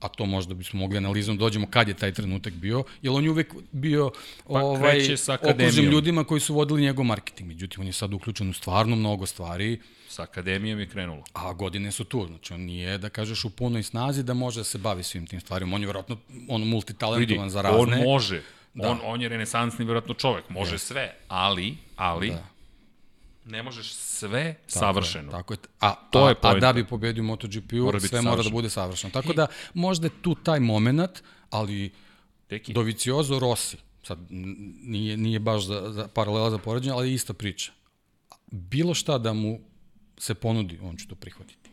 a 0.01 0.09
to 0.09 0.27
možda 0.27 0.55
bismo 0.55 0.81
mogli 0.81 0.99
analizom 0.99 1.39
dođemo 1.39 1.67
kad 1.67 1.89
je 1.89 1.95
taj 1.95 2.13
trenutak 2.13 2.53
bio, 2.53 2.85
jer 3.03 3.13
on 3.13 3.25
je 3.25 3.31
uvek 3.31 3.55
bio 3.73 4.11
Pa 4.47 4.61
ovaj, 4.61 4.99
okružen 5.43 5.85
ljudima 5.85 6.25
koji 6.25 6.41
su 6.41 6.55
vodili 6.55 6.83
njegov 6.83 7.05
marketing. 7.05 7.49
Međutim, 7.49 7.81
on 7.81 7.87
je 7.87 7.93
sad 7.93 8.15
uključen 8.15 8.51
u 8.51 8.53
stvarno 8.53 8.97
mnogo 8.97 9.27
stvari, 9.27 9.81
Sa 10.09 10.23
akademijom 10.23 10.81
je 10.81 10.87
krenulo. 10.87 11.25
a 11.33 11.53
godine 11.53 11.93
su 11.93 12.05
tu. 12.05 12.27
Znači, 12.27 12.55
on 12.55 12.61
nije, 12.61 12.99
da 12.99 13.09
kažeš, 13.09 13.45
u 13.45 13.51
punoj 13.51 13.83
snazi 13.83 14.23
da 14.23 14.35
može 14.35 14.61
da 14.61 14.65
se 14.65 14.79
bavi 14.79 15.03
svim 15.03 15.27
tim 15.27 15.41
stvarima. 15.41 15.77
On 15.77 15.83
je 15.83 15.87
vjerojatno 15.87 16.17
on 16.49 16.61
Vidi, 16.61 16.71
multitalentovan 16.71 17.51
za 17.51 17.63
razne. 17.63 17.97
on 17.97 18.05
može. 18.05 18.43
Da. 18.75 18.91
On, 18.91 18.99
on 19.05 19.23
je 19.23 19.29
renesansni 19.29 19.85
vjerojatno 19.85 20.15
čovek, 20.15 20.49
može 20.49 20.75
yes. 20.75 20.79
sve, 20.79 21.15
ali, 21.29 21.77
ali, 21.97 22.31
da. 22.31 22.54
Ne 23.45 23.63
možeš 23.63 23.93
sve 23.93 24.55
tako 24.55 24.79
savršeno. 24.79 25.29
Je, 25.29 25.31
tako 25.31 25.55
je. 25.55 25.59
A, 25.81 25.95
To 26.11 26.25
a, 26.25 26.29
je 26.29 26.37
a 26.43 26.55
da 26.55 26.73
bi 26.73 26.87
pobedio 26.87 27.23
u 27.23 27.27
MotoGP-u, 27.27 27.85
Mora 27.85 28.01
sve 28.01 28.23
mora 28.23 28.43
da 28.43 28.51
bude 28.51 28.71
savršeno. 28.71 29.13
Tako 29.13 29.33
da, 29.33 29.47
možda 29.75 30.07
je 30.07 30.11
tu 30.23 30.35
taj 30.35 30.61
moment, 30.61 31.23
ali 31.51 31.93
Teki. 32.47 32.73
Doviciozo 32.73 33.39
Rossi, 33.39 33.77
sad 34.03 34.19
nije, 34.31 35.17
nije 35.17 35.39
baš 35.39 35.67
za, 35.67 35.93
za 35.93 36.09
paralela 36.09 36.51
za 36.51 36.59
poređenje, 36.59 36.93
ali 36.93 37.09
je 37.09 37.15
ista 37.15 37.33
priča. 37.33 37.73
Bilo 38.51 38.95
šta 38.95 39.19
da 39.19 39.33
mu 39.33 39.61
se 40.19 40.35
ponudi, 40.35 40.79
on 40.83 40.97
će 40.97 41.09
to 41.09 41.15
prihvatiti. 41.15 41.71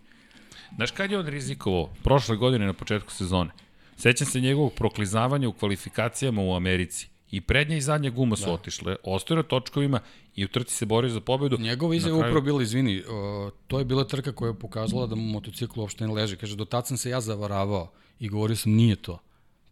Znaš 0.76 0.91
kad 0.91 1.11
je 1.11 1.19
on 1.19 1.27
rizikovao? 1.27 1.89
Prošle 2.03 2.35
godine 2.35 2.65
na 2.65 2.73
početku 2.73 3.11
sezone. 3.11 3.52
Sećam 3.98 4.27
se 4.27 4.41
njegovog 4.41 4.73
proklizavanja 4.73 5.49
u 5.49 5.53
kvalifikacijama 5.53 6.41
u 6.41 6.56
Americi. 6.56 7.07
I 7.31 7.41
prednja 7.41 7.77
i 7.77 7.81
zadnja 7.81 8.10
guma 8.10 8.35
su 8.35 8.45
da. 8.45 8.53
otišle, 8.53 8.95
ostaje 9.03 9.35
na 9.35 9.43
točkovima 9.43 9.99
i 10.36 10.45
u 10.45 10.48
trci 10.48 10.76
se 10.76 10.86
borio 10.86 11.10
za 11.10 11.22
pobedu. 11.22 11.58
Njegova 11.60 11.95
izjava 11.95 12.18
kraju... 12.18 12.32
upravo 12.32 12.45
bila, 12.45 12.64
izvini, 12.64 13.03
o, 13.10 13.52
to 13.68 13.80
je 13.80 13.86
bila 13.86 14.03
trka 14.03 14.32
koja 14.32 14.49
je 14.49 14.60
pokazala 14.60 15.08
da 15.08 15.16
mu 15.16 15.22
motocikl 15.22 15.80
uopšte 15.80 16.08
ne 16.08 16.14
leži. 16.14 16.36
Kaže, 16.36 16.56
do 16.56 16.66
tad 16.66 16.88
sam 16.88 16.98
se 16.98 17.10
ja 17.10 17.22
zavaravao 17.22 17.91
i 18.20 18.30
govorio 18.30 18.56
sam, 18.56 18.72
nije 18.72 18.95
to 18.95 19.20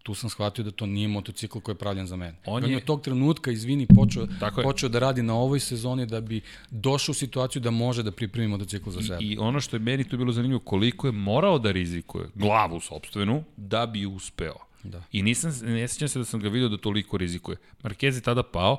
tu 0.03 0.15
sam 0.15 0.29
shvatio 0.29 0.63
da 0.63 0.71
to 0.71 0.85
nije 0.85 1.07
motocikl 1.07 1.59
koji 1.59 1.73
je 1.73 1.77
pravljen 1.77 2.07
za 2.07 2.15
mene. 2.15 2.37
On, 2.45 2.65
je 2.65 2.77
od 2.77 2.83
tog 2.83 3.01
trenutka, 3.01 3.51
izvini, 3.51 3.87
počeo, 3.87 4.27
počeo 4.63 4.89
da 4.89 4.99
radi 4.99 5.21
na 5.21 5.35
ovoj 5.35 5.59
sezoni 5.59 6.05
da 6.05 6.21
bi 6.21 6.41
došao 6.71 7.11
u 7.11 7.15
situaciju 7.15 7.61
da 7.61 7.71
može 7.71 8.03
da 8.03 8.11
pripremi 8.11 8.47
motocikl 8.47 8.89
za 8.89 9.01
sebe. 9.01 9.17
I, 9.21 9.33
I 9.33 9.37
ono 9.37 9.59
što 9.59 9.75
je 9.75 9.79
meni 9.79 10.03
tu 10.03 10.17
bilo 10.17 10.31
zanimljivo, 10.31 10.59
koliko 10.59 11.07
je 11.07 11.11
morao 11.11 11.59
da 11.59 11.71
rizikuje 11.71 12.29
glavu 12.35 12.79
sobstvenu 12.79 13.43
da 13.57 13.85
bi 13.85 14.05
uspeo. 14.05 14.57
Da. 14.83 15.03
I 15.11 15.21
nisam, 15.23 15.51
ne 15.61 15.87
sjećam 15.87 16.07
se 16.07 16.19
da 16.19 16.25
sam 16.25 16.39
ga 16.39 16.49
vidio 16.49 16.69
da 16.69 16.77
toliko 16.77 17.17
rizikuje. 17.17 17.57
Marquez 17.83 18.15
je 18.15 18.21
tada 18.21 18.43
pao, 18.43 18.77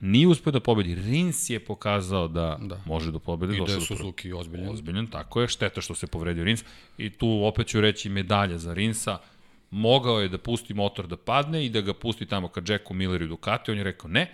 nije 0.00 0.26
uspeo 0.26 0.50
da 0.52 0.60
pobedi. 0.60 0.94
Rins 0.94 1.50
je 1.50 1.60
pokazao 1.60 2.28
da, 2.28 2.58
da. 2.60 2.80
može 2.86 3.12
da 3.12 3.18
pobedi. 3.18 3.56
I 3.56 3.60
da 3.66 3.72
je 3.72 3.80
Suzuki 3.80 4.32
ozbiljen. 4.32 4.68
Ozbiljen, 4.68 5.06
tako 5.06 5.40
je. 5.40 5.48
Šteta 5.48 5.80
što 5.80 5.94
se 5.94 6.06
povredio 6.06 6.44
Rins. 6.44 6.64
I 6.98 7.10
tu 7.10 7.44
opet 7.44 7.66
ću 7.66 7.80
reći 7.80 8.08
medalja 8.08 8.58
za 8.58 8.74
Rinsa 8.74 9.18
mogao 9.74 10.20
je 10.20 10.28
da 10.28 10.38
pusti 10.38 10.74
motor 10.74 11.06
da 11.06 11.16
padne 11.16 11.66
i 11.66 11.68
da 11.68 11.80
ga 11.80 11.94
pusti 11.94 12.26
tamo 12.26 12.48
ka 12.48 12.62
Jacku 12.68 12.94
Milleru 12.94 13.24
i 13.24 13.28
Ducati, 13.28 13.70
on 13.70 13.78
je 13.78 13.84
rekao 13.84 14.10
ne, 14.10 14.30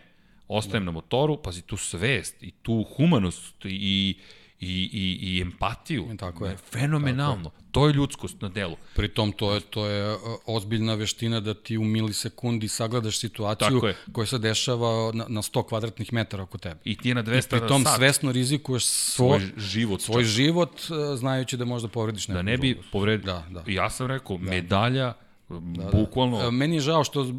ostajem 0.48 0.84
da. 0.84 0.86
na 0.86 0.92
motoru, 0.92 1.36
pazi 1.42 1.62
tu 1.62 1.76
svest 1.76 2.42
i 2.42 2.50
tu 2.50 2.84
humanost 2.96 3.64
i, 3.64 3.68
i, 3.68 4.16
i, 4.60 5.18
i 5.22 5.40
empatiju. 5.40 6.08
I 6.14 6.16
tako 6.16 6.46
je. 6.46 6.56
Fenomenalno. 6.56 7.50
Tako. 7.50 7.60
To 7.70 7.86
je 7.86 7.92
ljudskost 7.92 8.40
na 8.40 8.48
delu. 8.48 8.76
Pritom 8.94 9.32
to 9.32 9.54
je, 9.54 9.60
to 9.60 9.86
je 9.86 10.16
ozbiljna 10.46 10.94
veština 10.94 11.40
da 11.40 11.54
ti 11.54 11.78
u 11.78 11.84
milisekundi 11.84 12.68
sagledaš 12.68 13.18
situaciju 13.18 13.80
koja 14.12 14.26
se 14.26 14.38
dešava 14.38 15.12
na, 15.14 15.24
na 15.28 15.42
100 15.42 15.68
kvadratnih 15.68 16.12
metara 16.12 16.42
oko 16.42 16.58
tebe. 16.58 16.80
I 16.84 16.96
ti 16.96 17.08
je 17.08 17.14
na 17.14 17.22
200 17.22 17.56
I 17.56 17.60
pritom 17.60 17.84
sat. 17.84 17.96
svesno 17.96 18.32
rizikuješ 18.32 18.84
svo, 18.84 19.38
svoj 19.38 19.52
život. 19.56 20.00
Svoj 20.00 20.24
život 20.24 20.80
znajući 21.16 21.56
da 21.56 21.64
možda 21.64 21.88
povrediš 21.88 22.28
nekog 22.28 22.44
Da 22.44 22.50
ne 22.50 22.58
bi 22.58 22.80
povredio. 22.92 23.26
Da, 23.26 23.46
da. 23.50 23.64
Ja 23.66 23.90
sam 23.90 24.06
rekao, 24.06 24.38
da. 24.38 24.50
medalja 24.50 25.14
Da, 25.50 25.84
da. 25.84 25.90
Bukvalno. 25.90 26.38
Da. 26.38 26.50
Meni 26.50 26.76
je 26.76 26.80
žao 26.80 27.04
što 27.04 27.34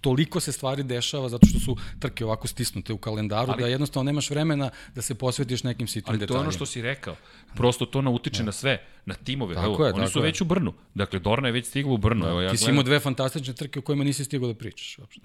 toliko 0.00 0.40
se 0.40 0.52
stvari 0.52 0.82
dešava 0.82 1.28
zato 1.28 1.46
što 1.46 1.58
su 1.58 1.76
trke 1.98 2.24
ovako 2.24 2.48
stisnute 2.48 2.92
u 2.92 2.98
kalendaru 2.98 3.52
ali, 3.52 3.62
da 3.62 3.68
jednostavno 3.68 4.06
nemaš 4.06 4.30
vremena 4.30 4.70
da 4.94 5.02
se 5.02 5.14
posvetiš 5.14 5.62
nekim 5.62 5.86
sitnim 5.86 6.18
detaljima. 6.18 6.22
Ali 6.22 6.28
to 6.28 6.34
je 6.34 6.40
ono 6.40 6.52
što 6.52 6.66
si 6.66 6.82
rekao. 6.82 7.16
Prosto 7.54 7.86
to 7.86 8.02
nautiče 8.02 8.38
da. 8.38 8.46
na 8.46 8.52
sve, 8.52 8.82
na 9.06 9.14
timove. 9.14 9.54
Tako 9.54 9.66
Evo, 9.66 9.86
je, 9.86 9.92
oni 9.92 10.08
su 10.08 10.18
je. 10.18 10.22
već 10.22 10.40
u 10.40 10.44
Brnu. 10.44 10.72
Dakle, 10.94 11.18
Dorna 11.18 11.48
je 11.48 11.52
već 11.52 11.66
stigla 11.66 11.92
u 11.92 11.98
Brnu. 11.98 12.24
Da. 12.24 12.30
Evo, 12.30 12.40
ja 12.40 12.50
Ti 12.50 12.56
si 12.56 12.70
imao 12.70 12.82
dve 12.82 13.00
fantastične 13.00 13.54
trke 13.54 13.78
o 13.78 13.82
kojima 13.82 14.04
nisi 14.04 14.24
stigao 14.24 14.48
da 14.48 14.54
pričaš. 14.54 14.98
Uopšte. 14.98 15.20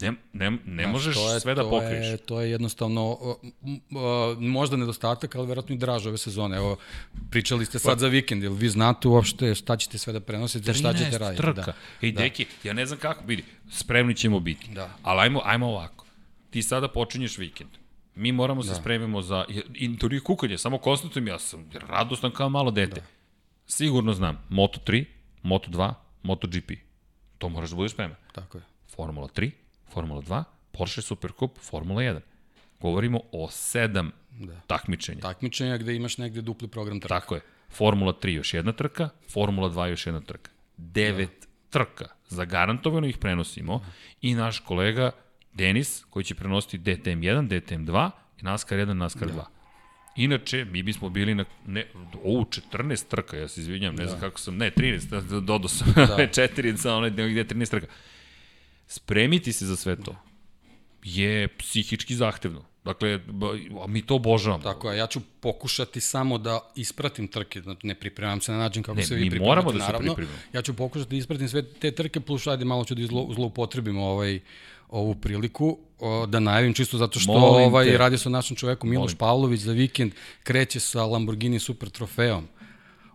Ne, 0.00 0.12
ne, 0.32 0.50
ne 0.50 0.82
Znaš, 0.82 0.92
možeš 0.92 1.16
je, 1.16 1.40
sve 1.40 1.54
da 1.54 1.62
pokriješ. 1.62 2.06
Je, 2.06 2.16
to 2.16 2.40
je 2.40 2.50
jednostavno 2.50 3.10
uh, 3.10 3.36
uh, 3.42 4.38
možda 4.38 4.76
nedostatak, 4.76 5.34
ali 5.34 5.46
verovatno 5.46 5.74
i 5.74 5.78
draž 5.78 6.06
ove 6.06 6.18
sezone. 6.18 6.56
Evo, 6.56 6.76
pričali 7.30 7.64
ste 7.64 7.78
sad 7.78 7.94
pa, 7.94 8.00
za 8.00 8.08
vikend, 8.08 8.44
ili 8.44 8.56
vi 8.56 8.68
znate 8.68 9.08
uopšte 9.08 9.54
šta 9.54 9.76
ćete 9.76 9.98
sve 9.98 10.12
da 10.12 10.20
prenosite, 10.20 10.74
šta 10.74 10.94
ćete 10.94 11.18
raditi. 11.18 11.42
trka. 11.42 11.62
Da. 11.62 11.72
Ej, 12.02 12.12
da. 12.12 12.20
deki, 12.20 12.46
ja 12.64 12.72
ne 12.72 12.86
znam 12.86 12.98
kako, 12.98 13.24
vidi, 13.26 13.44
spremni 13.70 14.14
ćemo 14.14 14.40
biti. 14.40 14.70
Da. 14.70 14.90
Ali 15.02 15.20
ajmo, 15.20 15.40
ajmo 15.44 15.66
ovako. 15.66 16.06
Ti 16.50 16.62
sada 16.62 16.88
počinješ 16.88 17.38
vikend. 17.38 17.70
Mi 18.14 18.32
moramo 18.32 18.62
da. 18.62 18.74
se 18.74 18.80
spremimo 18.80 19.22
za... 19.22 19.44
I 19.74 19.98
to 19.98 20.08
nije 20.08 20.20
kukanje, 20.20 20.58
samo 20.58 20.78
konstatujem, 20.78 21.28
ja 21.28 21.38
sam 21.38 21.70
radostan 21.88 22.30
kao 22.30 22.48
malo 22.48 22.70
dete. 22.70 23.00
Da. 23.00 23.06
Sigurno 23.66 24.12
znam, 24.12 24.44
Moto3, 24.50 25.04
Moto2, 25.42 25.94
MotoGP. 26.22 26.70
To 27.38 27.48
moraš 27.48 27.70
da 27.70 27.76
budeš 27.76 27.92
spreman. 27.92 28.16
Tako 28.32 28.58
je. 28.58 28.64
Formula 28.96 29.28
3, 29.28 29.50
Formula 29.88 30.20
2, 30.20 30.44
Porsche 30.72 31.02
Supercup, 31.02 31.58
Formula 31.58 32.02
1. 32.02 32.20
Govorimo 32.80 33.20
o 33.32 33.48
sedam 33.50 34.12
da. 34.30 34.60
takmičenja. 34.66 35.20
Takmičenja 35.20 35.76
gde 35.76 35.94
imaš 35.96 36.18
negde 36.18 36.42
dupli 36.42 36.68
program 36.68 37.00
trka. 37.00 37.20
Tako 37.20 37.34
je. 37.34 37.40
Formula 37.70 38.12
3 38.22 38.28
još 38.28 38.54
jedna 38.54 38.72
trka, 38.72 39.08
Formula 39.32 39.70
2 39.70 39.86
još 39.86 40.06
jedna 40.06 40.20
trka. 40.20 40.50
Devet 40.76 41.40
da. 41.40 41.46
trka. 41.70 42.06
Zagarantovano 42.28 43.06
ih 43.06 43.18
prenosimo 43.18 43.78
da. 43.78 43.84
i 44.22 44.34
naš 44.34 44.60
kolega 44.60 45.10
Denis, 45.52 46.04
koji 46.10 46.24
će 46.24 46.34
prenositi 46.34 46.78
DTM1, 46.78 47.48
DTM2 47.48 48.10
i 48.40 48.42
NASCAR 48.42 48.78
1, 48.78 48.92
NASCAR 48.92 49.28
da. 49.28 49.34
2. 49.34 49.44
Inače, 50.16 50.64
mi 50.64 50.82
bismo 50.82 51.08
bili 51.08 51.34
na, 51.34 51.44
ne, 51.66 51.86
o, 52.24 52.44
14 52.72 53.08
trka, 53.08 53.36
ja 53.36 53.48
se 53.48 53.60
izvinjam, 53.60 53.94
ne 53.94 54.02
da. 54.02 54.08
znam 54.08 54.20
kako 54.20 54.40
sam, 54.40 54.56
ne, 54.56 54.70
13, 54.70 55.40
dodao 55.40 55.68
sam, 55.68 55.92
da. 55.96 56.16
4 56.16 56.76
sa 56.76 56.94
onaj 56.94 57.10
gde 57.10 57.44
13 57.44 57.70
trka 57.70 57.86
spremiti 58.86 59.52
se 59.52 59.66
za 59.66 59.76
sve 59.76 59.96
to 59.96 60.16
je 61.06 61.48
psihički 61.48 62.14
zahtevno. 62.14 62.64
Dakle, 62.84 63.20
mi 63.88 64.02
to 64.02 64.14
obožavamo. 64.14 64.62
Tako 64.62 64.90
je, 64.90 64.98
ja 64.98 65.06
ću 65.06 65.20
pokušati 65.40 66.00
samo 66.00 66.38
da 66.38 66.60
ispratim 66.76 67.28
trke, 67.28 67.60
znači 67.60 67.86
ne 67.86 67.94
pripremam 67.94 68.40
se 68.40 68.52
na 68.52 68.58
način 68.58 68.82
kako 68.82 68.96
ne, 68.96 69.02
se 69.02 69.14
vi 69.14 69.20
pripremate, 69.20 69.48
moramo 69.48 69.72
da 69.72 69.78
naravno. 69.78 70.08
se 70.08 70.14
pripremamo. 70.14 70.42
Ja 70.52 70.62
ću 70.62 70.74
pokušati 70.74 71.10
da 71.10 71.16
ispratim 71.16 71.48
sve 71.48 71.62
te 71.62 71.90
trke, 71.90 72.20
plus 72.20 72.46
ajde 72.46 72.64
malo 72.64 72.84
ću 72.84 72.94
da 72.94 73.06
zlo, 73.06 73.28
zloupotrebimo 73.34 74.04
ovaj, 74.06 74.40
ovu 74.88 75.14
priliku 75.14 75.78
o, 75.98 76.26
da 76.26 76.40
najavim 76.40 76.74
čisto 76.74 76.98
zato 76.98 77.20
što 77.20 77.32
Molim 77.38 77.66
ovaj 77.66 77.86
te. 77.86 77.98
radi 77.98 78.18
sa 78.18 78.28
našim 78.28 78.56
čovekom 78.56 78.90
Miloš 78.90 79.10
Molim. 79.10 79.16
Pavlović 79.18 79.60
za 79.60 79.72
vikend 79.72 80.12
kreće 80.42 80.80
sa 80.80 81.04
Lamborghini 81.04 81.58
Super 81.58 81.90
trofeom. 81.90 82.48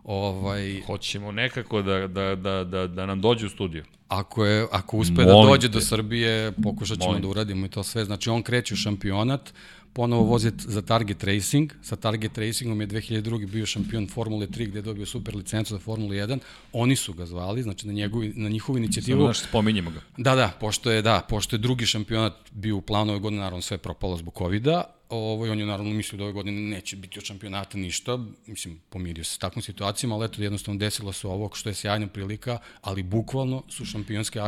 Ovaj 0.04 0.80
hoćemo 0.86 1.32
nekako 1.32 1.82
da 1.82 2.06
da 2.06 2.34
da 2.34 2.64
da 2.64 2.86
da 2.86 3.06
nam 3.06 3.20
dođe 3.20 3.46
u 3.46 3.48
studiju. 3.48 3.84
Ako, 4.12 4.44
je, 4.44 4.66
ako 4.72 4.96
uspe 4.96 5.24
da 5.24 5.32
Molim 5.32 5.46
da 5.46 5.50
dođe 5.52 5.68
te. 5.68 5.72
do 5.72 5.80
Srbije, 5.80 6.52
pokušat 6.62 6.98
ćemo 6.98 7.08
Molim. 7.08 7.22
da 7.22 7.28
uradimo 7.28 7.66
i 7.66 7.68
to 7.68 7.82
sve. 7.82 8.04
Znači, 8.04 8.30
on 8.30 8.42
kreće 8.42 8.74
u 8.74 8.76
šampionat, 8.76 9.52
ponovo 9.92 10.22
vozi 10.22 10.52
za 10.58 10.82
Target 10.82 11.24
Racing. 11.24 11.72
Sa 11.82 11.96
Target 11.96 12.38
Racingom 12.38 12.80
je 12.80 12.86
2002. 12.88 13.46
bio 13.46 13.66
šampion 13.66 14.08
Formule 14.08 14.46
3 14.46 14.68
gde 14.68 14.78
je 14.78 14.82
dobio 14.82 15.06
super 15.06 15.36
licencu 15.36 15.74
za 15.74 15.80
Formulu 15.80 16.10
1. 16.12 16.38
Oni 16.72 16.96
su 16.96 17.12
ga 17.12 17.26
zvali, 17.26 17.62
znači 17.62 17.86
na, 17.86 17.92
njegovi, 17.92 18.32
na 18.36 18.48
njihovu 18.48 18.78
inicijativu. 18.78 19.16
Samo 19.18 19.26
naš 19.26 19.40
spominjemo 19.40 19.90
ga. 19.90 20.00
Da, 20.16 20.34
da, 20.34 20.52
pošto 20.60 20.90
je, 20.90 21.02
da, 21.02 21.20
pošto 21.28 21.56
je 21.56 21.60
drugi 21.60 21.86
šampionat 21.86 22.32
bio 22.52 22.76
u 22.76 22.80
planu 22.80 23.12
ove 23.12 23.20
godine, 23.20 23.42
naravno 23.42 23.62
sve 23.62 23.78
propalo 23.78 24.16
zbog 24.16 24.34
COVID-a, 24.38 24.84
Ovo, 25.12 25.52
on 25.52 25.58
je 25.58 25.66
naravno 25.66 25.92
mislio 25.94 26.18
da 26.18 26.24
ove 26.24 26.32
godine 26.32 26.60
neće 26.60 26.96
biti 26.96 27.18
od 27.18 27.24
šampionata 27.24 27.78
ništa, 27.78 28.18
mislim, 28.46 28.80
pomirio 28.90 29.24
se 29.24 29.34
s 29.34 29.38
takvom 29.38 29.62
situacijom, 29.62 30.12
ali 30.12 30.24
eto, 30.24 30.42
jednostavno 30.42 30.78
desilo 30.78 31.12
se 31.12 31.26
ovo 31.26 31.50
što 31.54 31.68
je 31.68 31.74
sjajna 31.74 32.06
prilika, 32.06 32.58
ali 32.80 33.02
bukvalno 33.02 33.62
su 33.68 33.84
šampionske 33.84 34.40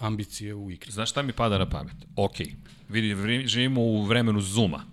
ambicije 0.00 0.54
u 0.54 0.70
igri. 0.70 0.92
Znaš 0.92 1.10
šta 1.10 1.22
mi 1.22 1.32
pada 1.32 1.58
na 1.58 1.68
pamet? 1.68 1.94
Ok, 2.16 2.34
vidi, 2.88 3.46
živimo 3.46 3.80
u 3.80 4.04
vremenu 4.04 4.40
Zuma. 4.40 4.84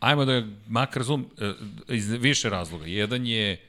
Ajmo 0.00 0.24
da 0.24 0.46
makar 0.68 1.02
Zoom 1.02 1.26
e, 1.38 1.52
iz 1.94 2.10
više 2.10 2.50
razloga. 2.50 2.86
Jedan 2.86 3.26
je 3.26 3.68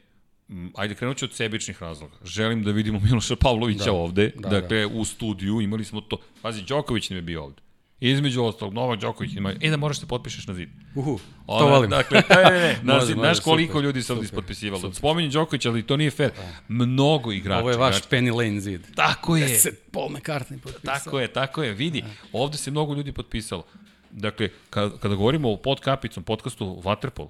ajde 0.75 0.95
krenut 0.95 1.17
ću 1.17 1.25
od 1.25 1.33
sebičnih 1.33 1.81
razloga. 1.81 2.15
Želim 2.23 2.63
da 2.63 2.71
vidimo 2.71 2.99
Miloša 2.99 3.35
Pavlovića 3.35 3.85
da, 3.85 3.93
ovde, 3.93 4.31
da, 4.35 4.49
dakle 4.49 4.79
da. 4.79 4.87
u 4.87 5.05
studiju, 5.05 5.61
imali 5.61 5.85
smo 5.85 6.01
to, 6.01 6.17
pazi, 6.41 6.61
Đoković 6.61 7.09
nam 7.09 7.17
je 7.17 7.21
bio 7.21 7.43
ovde. 7.43 7.61
Između 8.01 8.43
ostalog, 8.43 8.73
Novak 8.73 8.99
Đoković 8.99 9.35
ima, 9.35 9.53
e 9.61 9.69
da 9.69 9.77
moraš 9.77 9.97
da 9.97 10.01
se 10.01 10.07
potpišeš 10.07 10.47
na 10.47 10.53
zid. 10.53 10.69
Uhu, 10.95 11.19
Ona, 11.47 11.59
to 11.59 11.67
volim. 11.67 11.89
Dakle, 11.89 12.21
ne, 12.29 12.51
ne, 12.51 12.59
ne, 12.59 12.79
na 12.83 12.99
zid, 13.05 13.15
znaš 13.15 13.39
koliko 13.39 13.71
super, 13.71 13.83
ljudi 13.83 14.03
se 14.03 14.13
ovdje 14.13 14.25
ispotpisivalo. 14.25 14.93
Spominje 14.93 15.29
Đoković, 15.29 15.65
ali 15.65 15.83
to 15.83 15.97
nije 15.97 16.11
fair. 16.11 16.31
Da. 16.35 16.51
Mnogo 16.67 17.31
igrača. 17.31 17.59
Ovo 17.59 17.69
je 17.69 17.77
vaš 17.77 17.97
igrača. 17.97 18.15
Penny 18.15 18.35
Lane 18.35 18.59
zid. 18.59 18.81
Tako 18.95 19.37
je. 19.37 19.47
Deset 19.47 19.91
Paul 19.91 20.09
McCartney 20.09 20.59
potpisao. 20.59 20.95
Tako 20.95 21.19
je, 21.19 21.27
tako 21.27 21.63
je, 21.63 21.73
vidi. 21.73 22.01
Da. 22.01 22.07
Ovde 22.33 22.57
se 22.57 22.71
mnogo 22.71 22.93
ljudi 22.93 23.11
potpisalo. 23.11 23.63
Dakle, 24.11 24.49
kada, 24.69 24.97
kada 24.97 25.15
govorimo 25.15 25.51
o 25.51 25.57
podkapicom, 25.57 26.23
podcastu 26.23 26.65
Waterpolo, 26.83 27.29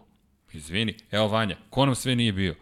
izvini, 0.53 0.95
evo 1.11 1.27
Vanja, 1.27 1.57
ko 1.69 1.85
nam 1.85 1.95
sve 1.95 2.15
nije 2.15 2.33
bio? 2.33 2.55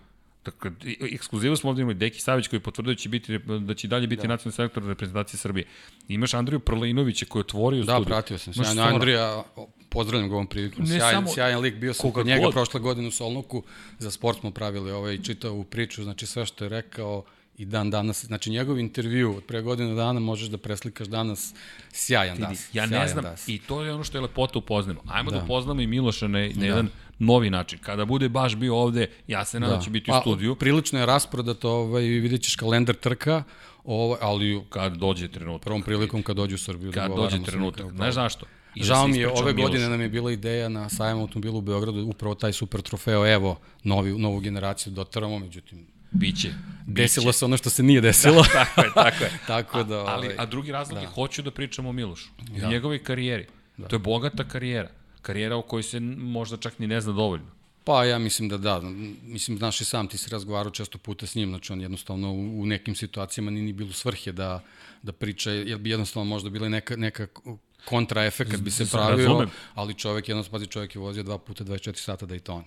Dakle, 0.52 0.72
ekskluzivu 1.14 1.56
smo 1.56 1.70
ovdje 1.70 1.82
imali 1.82 1.96
Deki 1.96 2.22
Savić 2.22 2.48
koji 2.48 2.60
potvrdio 2.60 2.94
da 2.94 3.00
će, 3.00 3.10
biti, 3.10 3.40
da 3.40 3.74
će 3.74 3.88
dalje 3.88 4.08
biti 4.08 4.22
da. 4.22 4.28
nacionalni 4.28 4.56
selektor 4.56 4.84
reprezentacije 4.84 5.38
Srbije. 5.38 5.66
Imaš 6.08 6.34
Andriju 6.34 6.60
Prlinovića 6.60 7.26
koji 7.26 7.40
je 7.40 7.44
otvorio 7.44 7.84
da, 7.84 7.94
studiju. 7.94 8.06
Da, 8.06 8.10
pratio 8.10 8.38
sam. 8.38 8.54
Sjajno 8.54 8.84
Andrija, 8.84 9.44
pozdravljam 9.90 10.30
ga 10.30 10.36
ovom 10.36 10.48
prilikom. 10.48 10.88
Sjajan, 10.88 11.12
samo, 11.12 11.28
sjajan 11.34 11.62
lik, 11.62 11.76
bio 11.76 11.94
sam 11.94 12.12
kod 12.12 12.26
njega 12.26 12.44
god. 12.44 12.54
prošle 12.54 12.80
godine 12.80 13.08
u 13.08 13.12
Solnuku, 13.12 13.64
za 14.00 14.12
sport 14.12 14.40
smo 14.40 14.52
pravili 14.52 14.92
ovaj, 14.92 15.18
čitavu 15.18 15.64
priču, 15.64 16.04
znači 16.04 16.26
sve 16.26 16.46
što 16.46 16.66
je 16.66 16.70
rekao, 16.70 17.24
i 17.58 17.66
dan 17.66 17.90
danas, 17.90 18.26
znači 18.26 18.50
njegov 18.50 18.80
intervju 18.80 19.36
od 19.38 19.44
pre 19.44 19.62
godinu 19.62 19.96
dana 19.96 20.20
možeš 20.20 20.48
da 20.48 20.58
preslikaš 20.58 21.08
danas 21.08 21.54
sjajan 21.92 22.38
das. 22.38 22.70
Ja 22.74 22.86
ne 22.86 23.08
znam, 23.08 23.24
das. 23.24 23.48
i 23.48 23.60
to 23.68 23.84
je 23.84 23.94
ono 23.94 24.04
što 24.04 24.18
je 24.18 24.22
lepota 24.22 24.60
upoznamo. 24.60 25.02
Ajmo 25.08 25.32
da, 25.32 25.38
da 25.38 25.44
upoznamo 25.44 25.82
i 25.82 25.88
Miloša 25.88 26.28
na, 26.28 26.40
na 26.40 26.48
da. 26.56 26.66
jedan 26.66 26.90
novi 27.20 27.50
način. 27.50 27.80
Kada 27.80 28.06
bude 28.06 28.30
baš 28.30 28.56
bio 28.56 28.76
ovde, 28.76 29.08
ja 29.28 29.46
se 29.46 29.60
nadam 29.60 29.74
da, 29.74 29.78
da 29.78 29.84
će 29.84 29.90
biti 29.90 30.12
u 30.12 30.14
pa, 30.14 30.22
studiju. 30.22 30.56
Prilično 30.56 31.00
je 31.00 31.06
rasprodato, 31.06 31.72
ovaj, 31.72 32.04
vidjet 32.04 32.42
ćeš 32.42 32.56
kalendar 32.56 32.96
trka, 32.96 33.44
ovaj, 33.84 34.20
ali 34.22 34.62
kad 34.70 34.96
dođe 34.96 35.28
trenutak. 35.28 35.64
Prvom 35.64 35.82
prilikom 35.82 36.24
kad 36.24 36.36
dođe 36.36 36.56
u 36.56 36.58
Srbiju. 36.58 36.92
Kad 36.92 37.16
dođe 37.16 37.44
trenutak. 37.44 37.92
Znaš 37.92 38.14
zašto? 38.14 38.46
I 38.76 38.84
Žao 38.84 39.02
da 39.02 39.08
mi 39.08 39.18
je, 39.18 39.28
ove 39.28 39.54
Miloš. 39.54 39.70
godine 39.70 39.90
nam 39.90 40.02
je 40.02 40.10
bila 40.10 40.32
ideja 40.32 40.70
na 40.70 40.90
sajmu 40.90 41.22
automobilu 41.22 41.58
u 41.58 41.62
Beogradu, 41.62 42.06
upravo 42.06 42.36
taj 42.36 42.54
super 42.54 42.82
trofeo, 42.82 43.28
evo, 43.34 43.60
novi, 43.84 44.20
novu 44.20 44.40
generaciju 44.40 44.94
dotaramo, 44.94 45.40
međutim, 45.40 45.88
Biće. 46.12 46.54
Desilo 46.86 47.32
se 47.34 47.46
ono 47.46 47.58
što 47.58 47.70
se 47.70 47.84
nije 47.84 48.02
desilo. 48.02 48.44
Da, 48.54 48.66
tako 48.66 48.82
je, 48.82 48.94
tako 48.94 49.24
je. 49.24 49.32
tako 49.48 49.84
da, 49.84 49.96
a, 49.96 50.06
ali, 50.08 50.28
ovaj, 50.28 50.36
a 50.40 50.46
drugi 50.46 50.72
razlog 50.72 50.96
da. 50.96 51.02
je, 51.02 51.08
hoću 51.08 51.42
da 51.42 51.52
pričamo 51.52 51.90
o 51.90 51.92
Milošu. 51.92 52.30
Da. 52.38 52.68
o 52.68 52.70
njegovoj 52.70 53.04
karijeri. 53.04 53.46
Da. 53.78 53.88
To 53.88 53.96
je 53.96 54.00
bogata 54.00 54.44
karijera. 54.44 54.90
Karijera 55.28 55.56
o 55.58 55.62
kojoj 55.62 55.84
se 55.84 56.00
možda 56.00 56.58
čak 56.58 56.80
ni 56.80 56.88
ne 56.88 57.02
zna 57.02 57.14
dovoljno. 57.14 57.58
Pa 57.84 58.06
ja 58.06 58.20
mislim 58.20 58.50
da 58.50 58.58
da. 58.58 58.80
Mislim, 59.24 59.58
znaš 59.58 59.82
i 59.82 59.86
sam, 59.86 60.08
ti 60.08 60.18
si 60.18 60.30
razgovarao 60.30 60.72
često 60.72 60.98
puta 60.98 61.28
s 61.28 61.36
njim, 61.36 61.50
znači 61.50 61.74
on 61.74 61.82
jednostavno 61.82 62.32
u, 62.32 62.62
u 62.62 62.66
nekim 62.66 62.96
situacijama 62.96 63.52
nije 63.52 63.64
ni 63.64 63.74
bilo 63.74 63.94
svrhe 63.94 64.32
da, 64.32 64.64
da 65.04 65.12
priča, 65.12 65.52
jer 65.52 65.78
bi 65.78 65.90
jednostavno 65.90 66.30
možda 66.30 66.50
bila 66.50 66.70
neka, 66.70 66.96
neka 66.96 67.28
kontraefekt 67.86 68.62
bi 68.62 68.72
se 68.72 68.86
pravio, 68.92 69.48
ali 69.74 69.94
čovek, 69.94 70.30
jednostavno, 70.30 70.60
pazi, 70.60 70.72
čovek 70.72 70.96
je 70.96 71.02
vozio 71.02 71.24
dva 71.24 71.38
puta 71.38 71.64
24 71.64 71.96
sata 71.96 72.26
da 72.26 72.36
i 72.36 72.40
to 72.40 72.54
on 72.54 72.64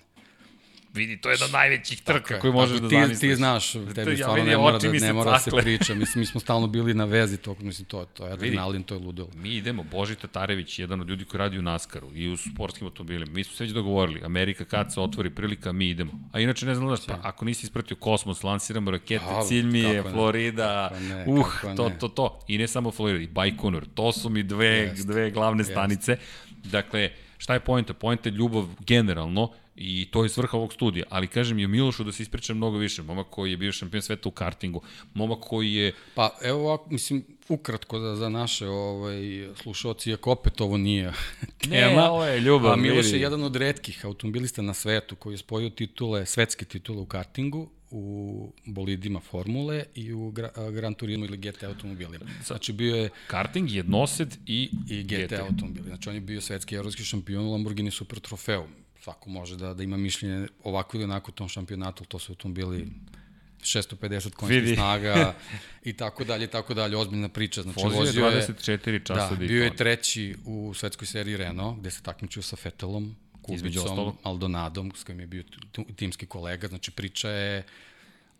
vidi, 0.95 1.21
to 1.21 1.29
je 1.29 1.33
jedna 1.33 1.47
od 1.47 1.53
najvećih 1.53 2.03
trka 2.03 2.39
koju 2.41 2.53
možeš 2.53 2.81
da 2.81 2.89
ti, 2.89 2.95
zamisliš. 2.95 3.21
Ti 3.21 3.37
znaš, 3.37 3.73
tebi 3.95 4.11
ja, 4.11 4.17
stvarno 4.17 4.45
ne 4.45 4.57
mora, 4.57 4.79
da, 4.79 4.93
ne 4.93 5.13
mora 5.13 5.39
se 5.39 5.51
priča. 5.51 5.95
Mislim, 5.95 6.21
mi 6.21 6.27
smo 6.27 6.41
stalno 6.41 6.67
bili 6.67 6.95
na 6.95 7.05
vezi 7.05 7.37
tog, 7.37 7.63
mislim, 7.63 7.85
to, 7.85 8.05
to 8.05 8.27
je 8.27 8.33
adrenalin, 8.33 8.83
to 8.83 8.95
je 8.95 9.01
ludilo. 9.01 9.29
Mi 9.35 9.49
idemo, 9.49 9.83
Boži 9.83 10.15
Tatarević, 10.15 10.79
jedan 10.79 11.01
od 11.01 11.09
ljudi 11.09 11.25
koji 11.25 11.39
radi 11.39 11.59
u 11.59 11.63
Naskaru 11.63 12.09
i 12.15 12.29
u 12.29 12.37
sportskim 12.37 12.87
automobilima. 12.87 13.33
Mi 13.33 13.45
smo 13.45 13.57
se 13.57 13.65
već 13.65 13.73
dogovorili, 13.73 14.21
Amerika 14.25 14.65
kad 14.65 14.93
se 14.93 15.01
otvori 15.01 15.31
prilika, 15.31 15.73
mi 15.73 15.89
idemo. 15.89 16.13
A 16.33 16.41
inače, 16.41 16.67
ne 16.67 16.75
znam 16.75 16.89
da, 16.89 16.97
pa 17.07 17.19
ako 17.23 17.45
nisi 17.45 17.67
ispratio 17.67 17.97
kosmos, 17.97 18.43
lansiramo 18.43 18.91
rakete, 18.91 19.25
A, 19.29 19.43
cilj 19.43 19.67
mi 19.67 19.79
je 19.79 20.03
Florida, 20.03 20.91
ne, 21.01 21.25
uh, 21.27 21.47
to, 21.77 21.91
to, 22.01 22.09
to. 22.09 22.41
I 22.49 22.59
ne 22.59 22.69
samo 22.69 22.91
Florida, 22.91 23.25
i 23.25 23.27
Baikonur. 23.27 23.87
To 23.95 24.13
su 24.13 24.31
mi 24.31 24.43
dve, 24.43 24.67
Jest. 24.67 25.07
dve 25.07 25.31
glavne 25.31 25.61
Jest. 25.61 25.71
stanice. 25.71 26.17
Dakle, 26.65 27.11
šta 27.39 27.55
je 27.55 27.61
pojenta? 27.61 27.95
Pojenta 27.95 28.29
je 28.29 28.33
ljubav 28.33 28.67
generalno 28.87 29.53
I 29.83 30.09
to 30.11 30.23
je 30.23 30.29
svrha 30.29 30.57
ovog 30.57 30.73
studija. 30.73 31.05
Ali 31.11 31.27
kažem 31.27 31.59
je 31.59 31.69
Milošu 31.69 32.05
da 32.05 32.13
se 32.13 32.23
ispričam 32.23 32.57
mnogo 32.57 32.79
više. 32.79 33.03
Momak 33.03 33.27
koji 33.31 33.51
je 33.51 33.57
bio 33.57 33.73
šampion 33.73 34.03
sveta 34.03 34.29
u 34.29 34.33
kartingu. 34.33 34.83
Momak 35.15 35.39
koji 35.41 35.75
je... 35.75 35.93
Pa 36.15 36.31
evo 36.43 36.61
ovako, 36.61 36.91
mislim, 36.91 37.25
ukratko 37.49 38.01
za, 38.01 38.17
za 38.17 38.29
naše 38.29 38.69
ovaj, 38.69 39.49
slušalci, 39.55 40.11
iako 40.11 40.33
opet 40.33 40.61
ovo 40.61 40.77
nije 40.77 41.13
tema. 41.71 42.03
Ne, 42.03 42.09
ovo 42.09 42.25
je 42.25 42.41
ljubav. 42.41 42.73
A 42.73 42.77
Miloš 42.77 43.13
je 43.13 43.21
jedan 43.21 43.43
od 43.43 43.57
redkih 43.57 44.05
automobilista 44.05 44.63
na 44.63 44.75
svetu 44.75 45.17
koji 45.17 45.35
je 45.35 45.39
spojio 45.39 45.71
titule, 45.71 46.27
svetske 46.27 46.65
titule 46.65 47.01
u 47.01 47.07
kartingu, 47.07 47.71
u 47.91 48.53
bolidima 48.65 49.21
formule 49.21 49.85
i 49.95 50.13
u 50.13 50.31
gra, 50.31 50.51
Gran 50.73 50.95
Turismo 50.95 51.25
ili 51.25 51.37
GT 51.37 51.63
automobilima. 51.63 52.25
Znači 52.45 52.73
bio 52.73 52.97
je... 52.97 53.09
Karting, 53.27 53.71
jednosed 53.71 54.37
i, 54.47 54.71
i 54.89 55.03
GT, 55.03 55.33
GT 55.33 55.33
automobili. 55.33 55.89
Znači 55.89 56.09
on 56.09 56.15
je 56.15 56.21
bio 56.21 56.41
svetski 56.41 56.75
evropski 56.75 57.05
šampion 57.05 57.47
u 57.47 57.53
Lamborghini 57.53 57.91
Super 57.91 58.19
Trofeu 58.19 58.67
svako 59.01 59.31
može 59.31 59.57
da, 59.57 59.75
da 59.75 59.83
ima 59.83 59.97
mišljenje 59.97 60.49
ovako 60.65 60.97
ili 60.97 61.05
onako 61.05 61.31
u 61.31 61.35
tom 61.35 61.49
šampionatu, 61.49 62.05
to 62.05 62.19
su 62.19 62.35
bili 62.45 62.89
650 63.61 64.35
konjskih 64.35 64.75
snaga 64.75 65.35
i 65.91 65.93
tako 65.93 66.25
dalje, 66.25 66.45
i 66.45 66.49
tako 66.49 66.75
dalje, 66.75 66.97
ozbiljna 66.97 67.29
priča. 67.29 67.63
Znači, 67.63 67.81
vozio, 67.85 67.99
vozio 68.01 68.27
je 68.27 68.47
24 68.47 69.07
časa 69.07 69.35
da, 69.35 69.37
bio 69.37 69.65
je 69.65 69.77
treći 69.77 70.37
u 70.45 70.75
svetskoj 70.75 71.07
seriji 71.07 71.37
Renault, 71.37 71.79
gde 71.79 71.91
se 71.91 72.03
takmičio 72.03 72.43
sa 72.43 72.57
Fetelom, 72.57 73.17
Kubicom, 73.43 74.17
Aldonadom, 74.23 74.93
s 74.97 75.05
kojim 75.05 75.21
je 75.21 75.27
bio 75.27 75.45
timski 75.97 76.27
kolega, 76.27 76.69
znači 76.69 76.91
priča 76.91 77.31
je 77.31 77.65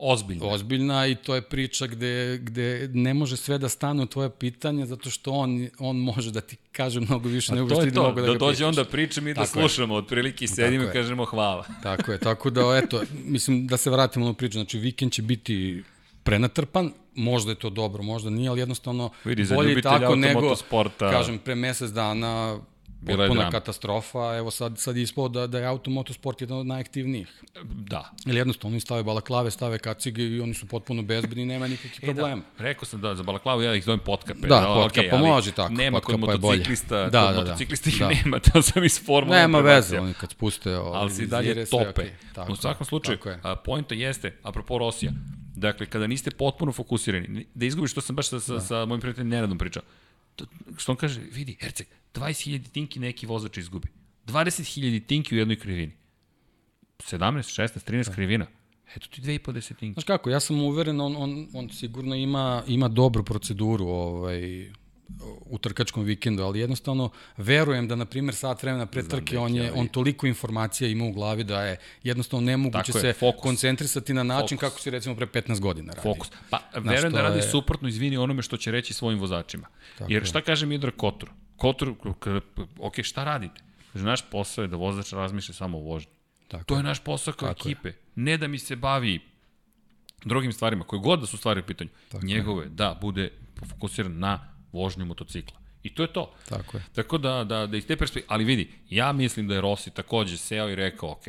ozbiljna. 0.01 0.47
Ozbiljna 0.47 1.07
i 1.07 1.15
to 1.15 1.35
je 1.35 1.43
priča 1.43 1.87
gde, 1.87 2.39
gde 2.43 2.91
ne 2.95 3.15
može 3.15 3.37
sve 3.37 3.59
da 3.59 3.69
stane 3.69 4.03
u 4.03 4.07
tvoje 4.07 4.31
pitanje 4.31 4.87
zato 4.87 5.11
što 5.11 5.33
on, 5.33 5.69
on 5.79 5.97
može 5.97 6.31
da 6.31 6.41
ti 6.41 6.57
kaže 6.73 7.01
mnogo 7.01 7.29
više 7.29 7.55
nego 7.55 7.69
što 7.69 7.85
ti 7.85 7.95
to, 7.95 8.03
mogu 8.03 8.21
da, 8.21 8.27
da 8.27 8.33
ga 8.33 8.39
dođe 8.39 8.67
onda 8.67 8.85
pričam 8.85 9.29
i 9.29 9.35
da 9.35 9.45
tako 9.45 9.61
slušamo, 9.61 9.95
otprilike 9.95 10.47
sedimo 10.47 10.85
i 10.85 10.93
kažemo 10.93 11.25
hvala. 11.25 11.65
Tako 11.83 12.13
je, 12.13 12.19
tako 12.19 12.51
da 12.51 12.81
eto, 12.85 13.03
mislim 13.25 13.67
da 13.67 13.77
se 13.77 13.91
vratimo 13.91 14.27
na 14.27 14.35
priču, 14.35 14.53
znači 14.53 14.79
vikend 14.79 15.13
će 15.13 15.23
biti 15.23 15.83
prenatrpan, 16.23 16.93
možda 17.15 17.53
je 17.53 17.55
to 17.55 17.71
dobro, 17.71 18.03
možda 18.03 18.31
nije, 18.31 18.49
ali 18.49 18.61
jednostavno 18.61 19.11
Vidi, 19.25 19.47
bolje 19.55 19.83
tako 19.83 20.17
nego, 20.17 20.55
kažem, 20.99 21.39
pre 21.39 21.55
mesec 21.55 21.91
dana 21.91 22.59
Bila 23.03 23.27
potpuna 23.27 23.51
katastrofa, 23.51 24.37
evo 24.37 24.51
sad, 24.51 24.79
sad 24.79 24.97
je 24.97 25.03
ispao 25.03 25.29
da, 25.29 25.47
da 25.47 25.59
je 25.59 25.67
automotosport 25.67 26.41
jedan 26.41 26.59
od 26.59 26.67
najaktivnijih. 26.67 27.43
Da. 27.65 28.11
Ili 28.27 28.39
jednostavno 28.39 28.75
oni 28.75 28.81
stave 28.81 29.03
balaklave, 29.03 29.51
stave 29.51 29.79
kacige 29.79 30.23
i 30.23 30.41
oni 30.41 30.55
su 30.55 30.67
potpuno 30.67 31.03
bezbedni, 31.03 31.45
nema 31.45 31.69
nikakvih 31.69 32.01
problema. 32.01 32.43
E, 32.43 32.59
da. 32.59 32.65
Rekao 32.65 32.85
sam 32.85 33.01
da 33.01 33.15
za 33.15 33.23
balaklavu 33.23 33.63
ja 33.63 33.75
ih 33.75 33.85
zovem 33.85 34.01
potkape. 34.01 34.41
Da, 34.41 34.61
da 34.61 34.75
potkapa 34.75 35.17
okay, 35.17 35.27
može 35.27 35.53
tako. 35.53 35.73
Nema 35.73 36.01
kod 36.01 36.21
motociklista, 36.21 36.97
da, 36.97 37.05
kod 37.05 37.13
da, 37.13 37.33
da, 37.33 37.41
motociklista 37.41 37.91
ih 37.91 37.99
da. 37.99 38.09
nema, 38.09 38.39
to 38.39 38.63
sam 38.73 38.85
iz 38.85 39.05
formula. 39.05 39.37
Nema 39.37 39.59
veze, 39.59 40.01
oni 40.01 40.15
kad 40.15 40.31
spuste 40.31 40.77
ovaj, 40.77 41.01
ali 41.01 41.11
si 41.11 41.27
dalje 41.27 41.67
tope. 41.67 42.03
Okay. 42.03 42.35
Tako, 42.35 42.53
U 42.53 42.57
svakom 42.57 42.87
slučaju, 42.87 43.19
je. 43.25 43.41
a, 43.43 43.57
pojenta 43.57 43.95
jeste, 43.95 44.37
apropo 44.43 44.79
Rosija, 44.79 45.13
dakle, 45.57 45.87
kada 45.87 46.07
niste 46.07 46.31
potpuno 46.31 46.73
fokusirani, 46.73 47.47
da 47.55 47.67
izgubiš, 47.67 47.95
to 47.95 48.01
sam 48.01 48.17
baš 48.17 48.29
sa, 48.29 48.41
sa, 48.41 48.55
da. 48.55 48.61
sa 48.61 48.85
mojim 48.85 49.01
prijateljem 49.01 49.29
Nenadom 49.29 49.59
pričao, 49.59 49.83
što 50.77 50.93
on 50.93 50.97
kaže, 50.97 51.21
vidi, 51.21 51.57
Herceg, 51.61 51.87
20.000 52.15 52.71
tinki 52.73 53.01
neki 53.01 53.27
vozač 53.27 53.57
izgubi. 53.57 53.89
20.000 54.27 55.07
tinki 55.07 55.35
u 55.35 55.39
jednoj 55.39 55.57
krivini. 55.57 55.93
17, 56.99 57.63
16, 57.63 57.91
13 57.91 58.09
da. 58.09 58.15
krivina. 58.15 58.47
Eto 58.97 59.07
ti 59.11 59.21
dve 59.21 59.35
i 59.35 59.39
po 59.39 59.53
desetinke. 59.53 59.93
Znaš 59.93 60.05
kako, 60.05 60.31
ja 60.31 60.41
sam 60.41 60.63
uveren, 60.63 61.01
on, 61.01 61.17
on, 61.17 61.49
on 61.55 61.69
sigurno 61.69 62.15
ima, 62.15 62.63
ima 62.67 62.89
dobru 62.89 63.25
proceduru 63.25 63.87
ovaj, 63.87 64.71
u 65.45 65.59
trkačkom 65.59 66.05
vikendu, 66.05 66.43
ali 66.43 66.61
jednostavno 66.61 67.11
verujem 67.37 67.89
da, 67.89 67.97
na 67.97 68.05
primjer, 68.05 68.35
sat 68.35 68.63
vremena 68.63 68.87
pre 68.87 69.09
trke, 69.09 69.39
on, 69.39 69.55
je, 69.55 69.73
on 69.73 69.89
toliko 69.89 70.27
informacija 70.27 70.89
ima 70.89 71.05
u 71.05 71.13
glavi 71.13 71.45
da 71.45 71.63
je 71.63 71.77
jednostavno 72.03 72.47
nemoguće 72.47 72.93
se 72.93 73.13
fokus. 73.13 73.43
koncentrisati 73.43 74.15
na 74.15 74.23
način 74.23 74.59
fokus. 74.59 74.71
kako 74.71 74.81
se 74.81 74.91
recimo 74.91 75.17
pre 75.17 75.27
15 75.27 75.61
godina 75.61 75.93
radi. 75.93 76.03
Fokus. 76.03 76.31
Pa, 76.51 76.61
verujem 76.75 77.13
da 77.13 77.23
radi 77.23 77.39
je... 77.39 77.43
suprotno, 77.43 77.89
izvini 77.89 78.17
onome 78.17 78.43
što 78.43 78.57
će 78.57 78.71
reći 78.71 78.95
svojim 78.95 79.21
vozačima. 79.21 79.67
Tako 79.99 80.13
Jer 80.13 80.27
šta 80.27 80.41
kaže 80.41 80.67
Midra 80.67 80.91
Kotor? 80.91 81.31
Kotor, 81.57 81.95
ok, 82.79 83.03
šta 83.03 83.25
radite? 83.25 83.61
Naš 83.95 84.31
posao 84.31 84.63
je 84.63 84.69
da 84.69 84.77
vozač 84.77 85.13
razmišlja 85.13 85.55
samo 85.55 85.79
o 85.79 85.81
vožnji. 85.81 86.13
Tako 86.49 86.65
to 86.65 86.77
je 86.77 86.83
naš 86.83 87.01
posao 87.05 87.35
kao 87.35 87.49
Tako 87.49 87.69
ekipe. 87.69 87.89
Je. 87.89 87.95
Ne 88.15 88.37
da 88.37 88.49
mi 88.49 88.59
se 88.59 88.77
bavi 88.77 89.21
drugim 90.25 90.53
stvarima, 90.53 90.85
koje 90.85 91.01
god 91.01 91.21
da 91.21 91.27
su 91.27 91.37
stvari 91.37 91.61
u 91.61 91.65
pitanju. 91.65 91.91
Tako 92.09 92.27
Njegove, 92.27 92.65
je. 92.65 92.69
da, 92.69 92.99
bude 93.01 93.31
fokusiran 93.69 94.19
na 94.19 94.50
vožnju 94.73 95.05
motocikla. 95.05 95.59
I 95.83 95.95
to 95.95 96.03
je 96.03 96.13
to. 96.13 96.33
Tako 96.49 96.77
je. 96.77 96.85
Tako 96.95 97.19
da, 97.19 97.45
da, 97.45 97.67
da 97.67 97.77
iz 97.77 97.87
te 97.87 97.97
perspektive, 97.97 98.27
ali 98.29 98.45
vidi, 98.45 98.71
ja 98.91 99.13
mislim 99.13 99.49
da 99.49 99.55
je 99.55 99.61
Rossi 99.61 99.91
takođe 99.91 100.37
seo 100.37 100.69
i 100.71 100.75
rekao, 100.75 101.11
ok, 101.11 101.25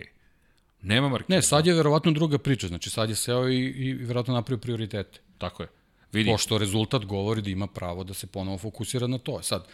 nema 0.82 1.10
Markeza. 1.10 1.36
Ne, 1.36 1.42
sad 1.42 1.68
je 1.68 1.74
verovatno 1.74 2.12
druga 2.12 2.38
priča, 2.38 2.68
znači 2.68 2.90
sad 2.90 3.10
je 3.10 3.16
seo 3.16 3.50
i, 3.50 3.60
i 3.60 3.94
verovatno 3.94 4.34
napravio 4.34 4.62
prioritete. 4.62 5.20
Tako 5.38 5.64
je. 5.64 5.70
Vidi. 6.14 6.32
Pošto 6.32 6.58
rezultat 6.58 7.06
govori 7.06 7.42
da 7.42 7.50
ima 7.50 7.68
pravo 7.68 8.04
da 8.04 8.14
se 8.14 8.28
ponovo 8.28 8.58
fokusira 8.58 9.08
na 9.08 9.18
to. 9.18 9.42
Sad, 9.42 9.68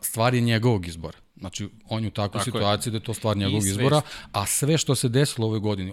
stvar 0.00 0.34
je 0.34 0.40
njegovog 0.40 0.86
izbora. 0.86 1.18
Znači, 1.36 1.68
on 1.88 2.02
je 2.04 2.08
u 2.08 2.10
takvoj 2.10 2.40
Tako 2.40 2.44
situaciji 2.44 2.90
je. 2.90 2.92
da 2.92 2.96
je 2.96 3.04
to 3.04 3.14
stvar 3.14 3.36
njegovog 3.36 3.66
izbora, 3.66 4.00
a 4.32 4.46
sve 4.46 4.78
što 4.78 4.94
se 4.94 5.08
desilo 5.08 5.46
ove 5.46 5.58
godine, 5.58 5.92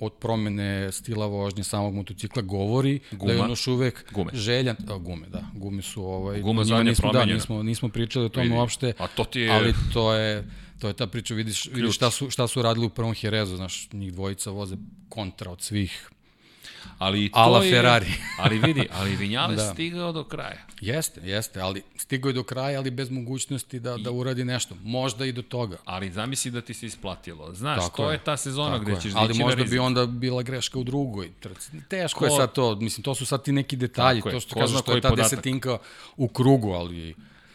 od 0.00 0.12
promene 0.12 0.92
stila 0.92 1.26
vožnje 1.26 1.64
samog 1.64 1.94
motocikla 1.94 2.42
govori 2.42 3.00
Guma. 3.12 3.26
da 3.26 3.32
je 3.32 3.42
on 3.42 3.50
još 3.50 3.66
uvek 3.66 4.12
gume. 4.12 4.30
željan 4.34 4.76
a, 4.88 4.96
gume 4.96 5.26
da 5.28 5.42
gume 5.54 5.82
su 5.82 6.04
ovaj 6.04 6.40
gume 6.40 6.64
za 6.64 6.82
nismo 6.82 7.12
da 7.12 7.24
nismo 7.24 7.62
nismo 7.62 7.88
pričali 7.88 8.24
o 8.24 8.28
tome 8.28 8.44
Vidi. 8.44 8.56
uopšte 8.56 8.92
a 8.98 9.06
to 9.06 9.24
ti 9.24 9.40
je 9.40 9.50
ali 9.50 9.74
to 9.92 10.12
je 10.14 10.44
to 10.78 10.88
je 10.88 10.94
ta 10.94 11.06
priča 11.06 11.34
vidiš 11.34 11.62
Ključ. 11.62 11.74
vidiš 11.76 11.94
šta 11.94 12.10
su 12.10 12.30
šta 12.30 12.46
su 12.46 12.62
radili 12.62 12.86
u 12.86 12.90
prvom 12.90 13.14
Herezu 13.14 13.56
znaš 13.56 13.88
njih 13.92 14.12
dvojica 14.12 14.50
voze 14.50 14.76
kontra 15.08 15.50
od 15.50 15.62
svih 15.62 16.10
Ali 16.98 17.28
to 17.28 17.38
Ala 17.38 17.64
je, 17.64 17.70
Ferrari. 17.70 18.06
ali 18.42 18.58
vidi, 18.58 18.88
ali 18.92 19.16
Vinjales 19.16 19.56
da. 19.56 19.72
stigao 19.72 20.12
do 20.12 20.24
kraja. 20.24 20.58
Jeste, 20.80 21.20
jeste, 21.24 21.60
ali 21.60 21.82
stigao 21.96 22.28
je 22.28 22.32
do 22.32 22.42
kraja, 22.42 22.78
ali 22.78 22.90
bez 22.90 23.10
mogućnosti 23.10 23.80
da, 23.80 23.96
I, 23.98 24.02
da 24.02 24.10
uradi 24.10 24.44
nešto. 24.44 24.74
Možda 24.82 25.26
i 25.26 25.32
do 25.32 25.42
toga. 25.42 25.76
Ali 25.84 26.10
zamisli 26.10 26.50
da 26.50 26.60
ti 26.60 26.74
se 26.74 26.86
isplatilo. 26.86 27.54
Znaš, 27.54 27.82
Tako 27.82 27.96
to 27.96 28.10
je. 28.10 28.14
je 28.14 28.18
ta 28.18 28.36
sezona 28.36 28.78
Tako 28.78 28.84
gde 28.84 29.00
ćeš 29.00 29.12
Ali 29.14 29.34
možda 29.38 29.64
bi 29.64 29.78
onda 29.78 30.06
bila 30.06 30.42
greška 30.42 30.78
u 30.78 30.84
drugoj 30.84 31.30
trci. 31.40 31.70
Teško 31.88 32.18
Ko, 32.18 32.24
je 32.24 32.30
sad 32.30 32.52
to, 32.52 32.76
mislim, 32.76 33.02
to 33.04 33.14
su 33.14 33.26
sad 33.26 33.42
ti 33.42 33.52
neki 33.52 33.76
detalji, 33.76 34.22
to 34.22 34.40
što 34.40 34.60
kažeš, 34.60 34.82
to 34.82 34.94
je 34.94 35.00
ta 35.00 35.08
podatak. 35.08 35.30
desetinka 35.30 35.78
u 36.16 36.28
krugu, 36.28 36.70
ali 36.70 37.14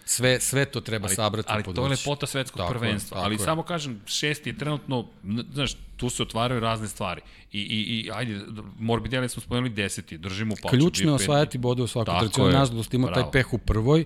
sve, 0.09 0.39
sve 0.39 0.65
to 0.65 0.81
treba 0.81 1.07
ali, 1.07 1.15
sabrati 1.15 1.47
ali 1.51 1.63
to 1.63 1.83
je 1.83 1.89
lepota 1.89 2.25
svetskog 2.25 2.57
tako 2.57 2.73
prvenstva. 2.73 3.17
Je, 3.17 3.23
ali 3.23 3.35
je. 3.35 3.39
samo 3.39 3.63
kažem, 3.63 4.01
šesti 4.05 4.49
je 4.49 4.57
trenutno, 4.57 5.07
znaš, 5.53 5.75
tu 5.97 6.09
se 6.09 6.23
otvaraju 6.23 6.59
razne 6.59 6.87
stvari. 6.87 7.21
I, 7.51 7.59
i, 7.59 7.99
i 7.99 8.11
ajde, 8.13 8.41
Morbidelli 8.79 9.29
smo 9.29 9.41
spomenuli 9.41 9.69
deseti, 9.69 10.17
držimo 10.17 10.53
u 10.53 10.67
Ključno 10.67 11.11
je 11.11 11.15
osvajati 11.15 11.57
bode 11.57 11.83
u 11.83 11.87
svakoj 11.87 12.19
trci. 12.19 12.41
Nažalost 12.41 12.93
ima 12.93 13.13
taj 13.13 13.31
peh 13.31 13.53
u 13.53 13.57
prvoj, 13.57 14.05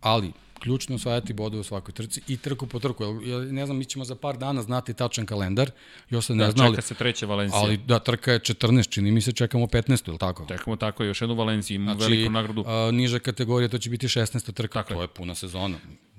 ali 0.00 0.32
ključno 0.60 0.96
osvajati 0.96 1.32
bodove 1.32 1.60
u 1.60 1.64
svakoj 1.64 1.94
trci 1.94 2.20
i 2.28 2.36
trku 2.36 2.66
po 2.66 2.78
trku. 2.78 3.04
Ja 3.04 3.38
ne 3.38 3.66
znam, 3.66 3.78
mi 3.78 3.84
ćemo 3.84 4.04
za 4.04 4.14
par 4.14 4.36
dana 4.36 4.62
znati 4.62 4.94
tačan 4.94 5.26
kalendar. 5.26 5.70
Još 6.10 6.26
se 6.26 6.34
ne 6.34 6.44
da, 6.44 6.50
znali. 6.50 6.72
Čeka 6.72 6.82
se 6.82 6.94
treća 6.94 7.26
Valencija. 7.26 7.60
Ali 7.60 7.76
da, 7.76 7.98
trka 7.98 8.32
je 8.32 8.40
14, 8.40 8.88
čini 8.88 9.10
mi 9.10 9.20
se 9.20 9.32
čekamo 9.32 9.66
15, 9.66 10.08
ili 10.08 10.18
tako? 10.18 10.46
Čekamo 10.48 10.76
tako, 10.76 11.04
još 11.04 11.20
jednu 11.20 11.36
Valenciju, 11.36 11.74
imamo 11.74 11.98
znači, 11.98 12.12
veliku 12.12 12.32
nagradu. 12.32 12.64
A, 12.66 12.90
niža 12.92 13.18
kategorija, 13.18 13.68
to 13.68 13.78
će 13.78 13.90
biti 13.90 14.08
16. 14.08 14.52
trka. 14.52 14.82
Tako 14.82 14.94
to 14.94 15.02
je 15.02 15.08
puna 15.08 15.34
sezona. 15.34 15.78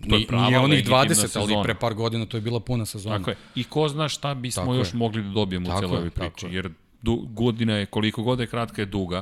To 0.10 0.16
je 0.16 0.28
prava 0.28 0.48
Nije 0.48 0.60
onih 0.60 0.88
20, 0.88 1.14
sezona. 1.14 1.46
ali 1.46 1.64
pre 1.64 1.76
par 1.76 1.94
godina 1.94 2.26
to 2.26 2.38
je 2.38 2.42
bila 2.42 2.60
puna 2.60 2.86
sezona. 2.86 3.18
Tako 3.18 3.30
je. 3.30 3.36
I 3.56 3.64
ko 3.64 3.88
zna 3.88 4.10
šta 4.10 4.34
bismo 4.34 4.64
tako 4.64 4.76
još 4.76 4.94
je. 4.94 4.98
mogli 4.98 5.24
da 5.24 5.30
dobijemo 5.30 5.76
u 5.76 5.80
celoj 5.80 5.98
ovoj 5.98 6.10
priči. 6.10 6.46
Jer 6.50 6.70
du, 7.02 7.16
godina 7.16 7.74
je, 7.74 7.86
koliko 7.86 8.24
god 8.24 8.40
je 8.40 8.48
kratka 8.48 8.82
je 8.82 8.86
duga. 8.86 9.22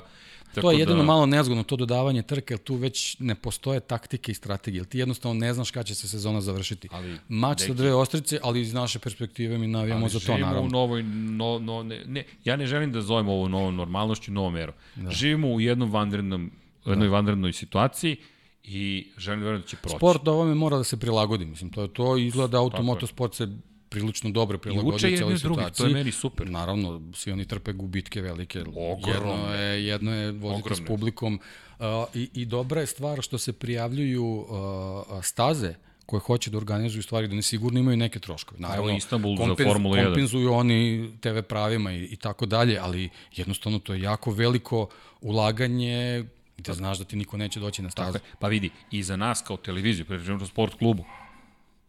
Tako 0.54 0.62
to 0.62 0.72
je 0.72 0.80
jedino 0.80 0.98
da... 0.98 1.04
malo 1.04 1.26
nezgodno, 1.26 1.64
to 1.64 1.76
dodavanje 1.76 2.22
trke, 2.22 2.54
jer 2.54 2.60
tu 2.60 2.76
već 2.76 3.20
ne 3.20 3.36
postoje 3.36 3.80
taktike 3.80 4.32
i 4.32 4.36
strategije, 4.36 4.80
jer 4.80 4.86
ti 4.86 5.00
jednostavno 5.00 5.40
ne 5.40 5.54
znaš 5.54 5.72
kada 5.72 5.84
će 5.84 5.96
se 5.96 6.08
sezona 6.08 6.42
završiti. 6.42 6.90
Ali, 6.92 7.18
Mač 7.28 7.66
sa 7.66 7.74
dve 7.74 7.94
ostrice, 7.94 8.40
ali 8.44 8.62
iz 8.62 8.74
naše 8.74 9.00
perspektive 9.00 9.58
mi 9.58 9.68
navijamo 9.68 10.10
za 10.10 10.20
to, 10.20 10.38
naravno. 10.38 10.62
u 10.62 10.70
novoj, 10.70 11.04
no, 11.04 11.60
no, 11.60 11.84
ne, 11.84 12.04
ne, 12.06 12.24
ja 12.44 12.56
ne 12.56 12.68
želim 12.68 12.92
da 12.92 13.02
zovem 13.02 13.30
ovo 13.30 13.48
novom 13.48 13.76
normalnošću, 13.76 14.32
novom 14.32 14.56
erom. 14.56 14.76
Da. 14.96 15.12
Živimo 15.12 15.48
u 15.48 15.62
jednom 15.62 15.92
vanrednom, 15.92 16.52
u 16.86 16.90
jednoj 16.90 17.08
da. 17.08 17.14
vanrednoj 17.14 17.54
situaciji, 17.54 18.18
i 18.64 19.08
želim 19.18 19.40
da 19.40 19.46
verujem 19.46 19.62
da 19.62 19.68
će 19.68 19.78
proći. 19.78 19.96
Sport 19.98 20.28
ovome 20.28 20.56
mora 20.56 20.78
da 20.78 20.84
se 20.84 20.98
prilagodi, 20.98 21.46
mislim, 21.46 21.70
to 21.70 21.82
je 21.82 21.94
to, 21.94 22.18
izgleda 22.18 22.58
automotosport 22.58 23.34
se 23.34 23.48
prilično 23.90 24.30
dobro 24.30 24.58
prilagodio 24.58 24.98
cijeloj 24.98 25.38
situaciji. 25.38 25.78
to 25.78 25.88
je 25.88 25.94
meni 25.94 26.12
super. 26.12 26.50
Naravno, 26.50 27.02
svi 27.14 27.32
oni 27.32 27.46
trpe 27.46 27.74
gubitke 27.74 28.22
velike. 28.22 28.64
Ogromne. 28.76 29.32
Jedno 29.32 29.54
je, 29.54 29.86
jedno 29.86 30.14
je 30.14 30.32
voziti 30.32 30.62
Ogromne. 30.62 30.86
s 30.86 30.88
publikom. 30.88 31.40
Uh, 31.80 31.86
i, 32.14 32.30
I 32.34 32.46
dobra 32.46 32.82
je 32.82 32.88
stvar 32.88 33.22
što 33.22 33.38
se 33.38 33.54
prijavljuju 33.54 34.26
uh, 34.26 35.24
staze 35.24 35.74
koje 36.06 36.20
hoće 36.20 36.50
da 36.50 36.58
organizuju 36.58 37.04
stvari, 37.04 37.28
da 37.28 37.36
ne 37.36 37.42
sigurno 37.42 37.80
imaju 37.80 37.98
neke 37.98 38.20
troškove. 38.20 38.60
Naravno, 38.62 38.96
Istanbul 38.96 39.38
kompenz, 39.38 39.58
za 39.58 39.74
Formula 39.74 39.98
1. 39.98 40.06
Kompenzuju 40.06 40.54
oni 40.54 41.12
TV 41.22 41.40
pravima 41.50 41.94
i, 41.94 42.04
i 42.04 42.16
tako 42.16 42.46
dalje, 42.46 42.80
ali 42.80 43.10
jednostavno 43.36 43.80
to 43.80 43.94
je 43.94 44.02
jako 44.02 44.32
veliko 44.32 44.88
ulaganje 45.22 46.26
da 46.58 46.74
znaš 46.74 46.98
da 46.98 47.04
ti 47.04 47.16
niko 47.16 47.38
neće 47.38 47.60
doći 47.60 47.82
na 47.82 47.90
stazu. 47.90 48.20
Pa 48.40 48.48
vidi, 48.48 48.70
i 48.92 49.04
za 49.04 49.16
nas 49.16 49.42
kao 49.42 49.58
televiziju, 49.58 50.06
pričamo 50.06 50.46
sport 50.46 50.78
klubu, 50.78 51.04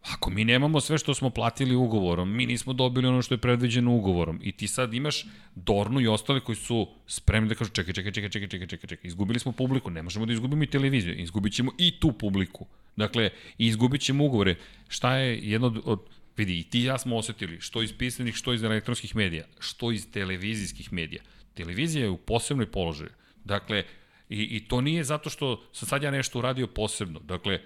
Ako 0.01 0.29
mi 0.29 0.45
nemamo 0.45 0.81
sve 0.81 0.97
što 0.97 1.13
smo 1.13 1.29
platili 1.29 1.75
ugovorom, 1.75 2.35
mi 2.35 2.45
nismo 2.45 2.73
dobili 2.73 3.07
ono 3.07 3.21
što 3.21 3.33
je 3.33 3.37
predviđeno 3.37 3.95
ugovorom 3.95 4.39
i 4.43 4.51
ti 4.51 4.67
sad 4.67 4.93
imaš 4.93 5.25
Dornu 5.55 6.01
i 6.01 6.07
ostale 6.07 6.39
koji 6.39 6.55
su 6.55 6.87
spremni 7.07 7.49
da 7.49 7.55
kažu 7.55 7.71
čekaj, 7.71 7.93
čekaj, 7.93 8.11
čekaj, 8.11 8.29
čekaj, 8.29 8.47
čekaj, 8.47 8.67
čekaj, 8.67 8.87
čekaj, 8.87 9.07
izgubili 9.07 9.39
smo 9.39 9.51
publiku, 9.51 9.89
ne 9.89 10.03
možemo 10.03 10.25
da 10.25 10.33
izgubimo 10.33 10.63
i 10.63 10.67
televiziju, 10.67 11.15
izgubit 11.15 11.53
ćemo 11.53 11.71
i 11.77 11.99
tu 11.99 12.11
publiku. 12.11 12.65
Dakle, 12.95 13.29
izgubit 13.57 14.01
ćemo 14.01 14.25
ugovore. 14.25 14.55
Šta 14.87 15.15
je 15.15 15.39
jedno 15.43 15.67
od, 15.67 15.81
od 15.85 15.99
vidi, 16.37 16.59
i 16.59 16.63
ti 16.63 16.83
ja 16.83 16.97
smo 16.97 17.17
osetili, 17.17 17.61
što 17.61 17.81
iz 17.81 17.93
pisanih, 17.97 18.35
što 18.35 18.53
iz 18.53 18.63
elektronskih 18.63 19.15
medija, 19.15 19.45
što 19.59 19.91
iz 19.91 20.11
televizijskih 20.11 20.93
medija. 20.93 21.21
Televizija 21.53 22.03
je 22.03 22.09
u 22.09 22.17
posebnoj 22.17 22.71
položaju. 22.71 23.09
Dakle, 23.43 23.83
i, 24.29 24.43
i 24.43 24.67
to 24.67 24.81
nije 24.81 25.03
zato 25.03 25.29
što 25.29 25.63
sam 25.73 25.87
sad 25.87 26.03
ja 26.03 26.11
nešto 26.11 26.39
uradio 26.39 26.67
posebno. 26.67 27.19
Dakle, 27.19 27.59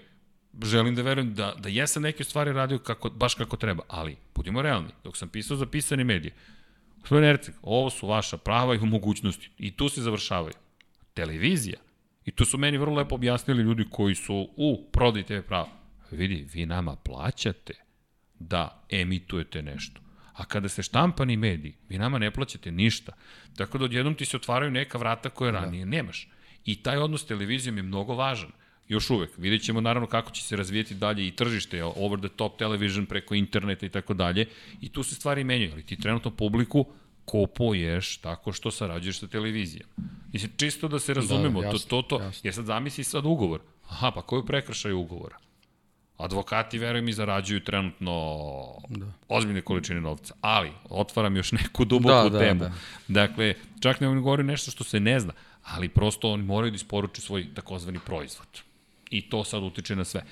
želim 0.62 0.94
da 0.94 1.02
verujem 1.02 1.34
da, 1.34 1.54
da 1.58 1.68
jesam 1.68 2.02
neke 2.02 2.24
stvari 2.24 2.52
radio 2.52 2.78
kako, 2.78 3.10
baš 3.10 3.34
kako 3.34 3.56
treba, 3.56 3.82
ali 3.88 4.16
budimo 4.34 4.62
realni, 4.62 4.88
dok 5.04 5.16
sam 5.16 5.28
pisao 5.28 5.56
za 5.56 5.66
pisane 5.66 6.04
medije, 6.04 6.34
gospodin 7.00 7.28
Erceg, 7.28 7.54
ovo 7.62 7.90
su 7.90 8.06
vaša 8.06 8.36
prava 8.36 8.74
i 8.74 8.78
mogućnosti 8.78 9.50
i 9.58 9.70
tu 9.70 9.88
se 9.88 10.02
završavaju. 10.02 10.54
Televizija, 11.14 11.78
i 12.24 12.30
tu 12.30 12.44
su 12.44 12.58
meni 12.58 12.78
vrlo 12.78 12.94
lepo 12.94 13.14
objasnili 13.14 13.62
ljudi 13.62 13.86
koji 13.90 14.14
su 14.14 14.48
u 14.56 14.90
prodaj 14.92 15.22
TV 15.22 15.38
prava. 15.46 15.68
Vidi, 16.10 16.48
vi 16.52 16.66
nama 16.66 16.96
plaćate 16.96 17.74
da 18.38 18.84
emitujete 18.90 19.62
nešto. 19.62 20.00
A 20.32 20.44
kada 20.44 20.68
ste 20.68 20.82
štampani 20.82 21.36
mediji, 21.36 21.74
vi 21.88 21.98
nama 21.98 22.18
ne 22.18 22.30
plaćate 22.30 22.72
ništa. 22.72 23.12
Tako 23.56 23.78
da 23.78 23.84
odjednom 23.84 24.14
ti 24.14 24.24
se 24.24 24.36
otvaraju 24.36 24.70
neka 24.70 24.98
vrata 24.98 25.30
koje 25.30 25.52
da. 25.52 25.60
ranije 25.60 25.84
da. 25.84 25.90
nemaš. 25.90 26.28
I 26.64 26.82
taj 26.82 26.96
odnos 26.96 27.20
s 27.20 27.26
televizijom 27.26 27.76
je 27.76 27.82
mnogo 27.82 28.14
važan 28.14 28.50
još 28.88 29.10
uvek. 29.10 29.30
Vidjet 29.36 29.62
ćemo 29.62 29.80
naravno 29.80 30.08
kako 30.08 30.30
će 30.30 30.42
se 30.42 30.56
razvijeti 30.56 30.94
dalje 30.94 31.26
i 31.26 31.30
tržište, 31.30 31.84
over 31.84 32.20
the 32.20 32.28
top 32.28 32.58
television 32.58 33.06
preko 33.06 33.34
interneta 33.34 33.86
i 33.86 33.88
tako 33.88 34.14
dalje. 34.14 34.46
I 34.80 34.88
tu 34.88 35.02
se 35.02 35.14
stvari 35.14 35.44
menjaju, 35.44 35.72
ali 35.72 35.82
ti 35.82 36.00
trenutno 36.00 36.30
publiku 36.30 36.86
kopuješ 37.24 38.16
tako 38.16 38.52
što 38.52 38.70
sarađuješ 38.70 39.20
sa 39.20 39.26
televizijom. 39.26 39.88
Mislim, 40.32 40.52
čisto 40.56 40.88
da 40.88 40.98
se 40.98 41.14
da, 41.14 41.20
razumemo, 41.20 41.60
da, 41.60 41.66
jasno, 41.66 41.78
to, 41.78 42.02
to, 42.02 42.18
to, 42.18 42.24
jasno. 42.24 42.40
jer 42.42 42.54
sad 42.54 42.64
zamisli 42.64 43.04
sad 43.04 43.26
ugovor. 43.26 43.60
Aha, 43.88 44.10
pa 44.14 44.22
koju 44.22 44.46
prekršaju 44.46 44.98
ugovora? 44.98 45.36
Advokati, 46.16 46.78
verujem, 46.78 47.08
i 47.08 47.12
zarađuju 47.12 47.64
trenutno 47.64 48.12
da. 48.88 49.06
ozbiljne 49.28 49.60
količine 49.60 50.00
novca. 50.00 50.34
Ali, 50.40 50.72
otvaram 50.90 51.36
još 51.36 51.52
neku 51.52 51.84
duboku 51.84 52.30
da, 52.30 52.30
da, 52.30 52.38
temu. 52.38 52.60
Da, 52.60 52.68
da. 52.68 52.74
Dakle, 53.08 53.54
čak 53.80 54.00
ne 54.00 54.20
govorim 54.20 54.46
nešto 54.46 54.70
što 54.70 54.84
se 54.84 55.00
ne 55.00 55.20
zna, 55.20 55.32
ali 55.62 55.88
prosto 55.88 56.30
oni 56.30 56.42
moraju 56.42 56.70
da 56.70 56.76
isporuče 56.76 57.20
svoj 57.20 57.54
takozvani 57.54 57.98
proizvod 58.06 58.62
i 59.10 59.28
to 59.28 59.44
sad 59.44 59.62
utiče 59.62 59.96
na 59.96 60.04
sve. 60.04 60.24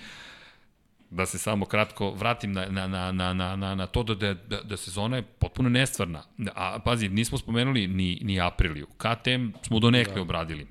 Da 1.11 1.27
se 1.27 1.39
samo 1.39 1.65
kratko 1.65 2.11
vratim 2.11 2.53
na, 2.53 2.66
na, 2.66 2.86
na, 2.86 3.12
na, 3.12 3.35
na, 3.35 3.57
na, 3.57 3.74
na 3.74 3.86
to 3.86 4.03
da, 4.03 4.15
da, 4.15 4.35
da, 4.35 4.62
da 4.62 4.77
sezona 4.77 5.16
je 5.16 5.23
potpuno 5.23 5.69
nestvarna. 5.69 6.23
A 6.55 6.78
pazi, 6.85 7.09
nismo 7.09 7.39
spomenuli 7.39 7.86
ni, 7.86 8.19
ni 8.23 8.40
Apriliju. 8.40 8.86
KTM 8.86 9.49
smo 9.62 9.81
do 9.81 9.90
nekle 9.90 10.15
da. 10.15 10.23
obradili 10.23 10.66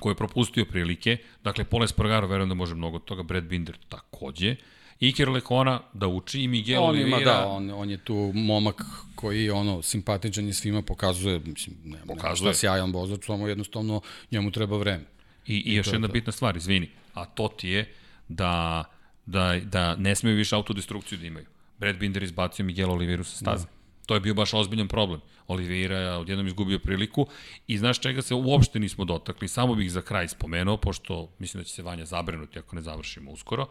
ko 0.00 0.08
je 0.08 0.14
propustio 0.14 0.64
prilike. 0.64 1.16
Dakle, 1.44 1.64
Pole 1.64 1.88
Spargaro, 1.88 2.26
verujem 2.26 2.48
da 2.48 2.54
može 2.54 2.74
mnogo 2.74 2.98
toga, 2.98 3.22
Brad 3.22 3.44
Binder 3.44 3.76
takođe. 3.88 4.56
Iker 5.00 5.28
Lekona 5.28 5.80
da 5.92 6.08
uči 6.08 6.40
i 6.40 6.48
Miguel 6.48 6.82
on 6.82 6.88
Oliveira. 6.90 7.16
Ima, 7.16 7.30
da, 7.30 7.46
on, 7.46 7.70
on 7.70 7.90
je 7.90 7.96
tu 8.04 8.32
momak 8.34 8.82
koji 9.14 9.44
je 9.44 9.52
ono 9.52 9.82
simpatičan 9.82 10.48
i 10.48 10.52
svima 10.52 10.82
pokazuje, 10.82 11.38
mislim, 11.38 11.76
ne, 11.84 11.98
pokazuje. 12.06 12.44
nema 12.44 12.52
šta 12.52 12.54
sjajan 12.54 12.92
vozač, 12.92 13.26
samo 13.26 13.48
jednostavno 13.48 14.00
njemu 14.30 14.50
treba 14.50 14.76
vreme. 14.76 15.04
I, 15.46 15.54
i, 15.56 15.62
I 15.72 15.74
još 15.74 15.92
jedna 15.92 16.08
to. 16.08 16.12
bitna 16.12 16.32
stvar, 16.32 16.56
izvini, 16.56 16.90
a 17.14 17.24
to 17.24 17.48
ti 17.48 17.68
je 17.68 17.92
da, 18.28 18.84
da, 19.26 19.56
da 19.64 19.96
ne 19.96 20.14
smeju 20.14 20.36
više 20.36 20.56
autodestrukciju 20.56 21.18
da 21.18 21.26
imaju. 21.26 21.46
Brad 21.78 21.96
Binder 21.96 22.22
izbacio 22.22 22.64
Miguel 22.64 22.90
Oliveira 22.90 23.24
sa 23.24 23.36
staze. 23.36 23.64
Da. 23.64 23.72
To 24.06 24.14
je 24.14 24.20
bio 24.20 24.34
baš 24.34 24.54
ozbiljan 24.54 24.88
problem. 24.88 25.20
Oliveira 25.46 25.98
je 25.98 26.16
odjednom 26.16 26.46
izgubio 26.46 26.78
priliku 26.78 27.26
i 27.66 27.78
znaš 27.78 28.00
čega 28.00 28.22
se 28.22 28.34
uopšte 28.34 28.78
nismo 28.78 29.04
dotakli. 29.04 29.48
Samo 29.48 29.74
bih 29.74 29.92
za 29.92 30.02
kraj 30.02 30.28
spomenuo, 30.28 30.76
pošto 30.76 31.30
mislim 31.38 31.60
da 31.60 31.64
će 31.64 31.74
se 31.74 31.82
Vanja 31.82 32.04
zabrenuti 32.04 32.58
ako 32.58 32.76
ne 32.76 32.82
završimo 32.82 33.30
uskoro, 33.30 33.66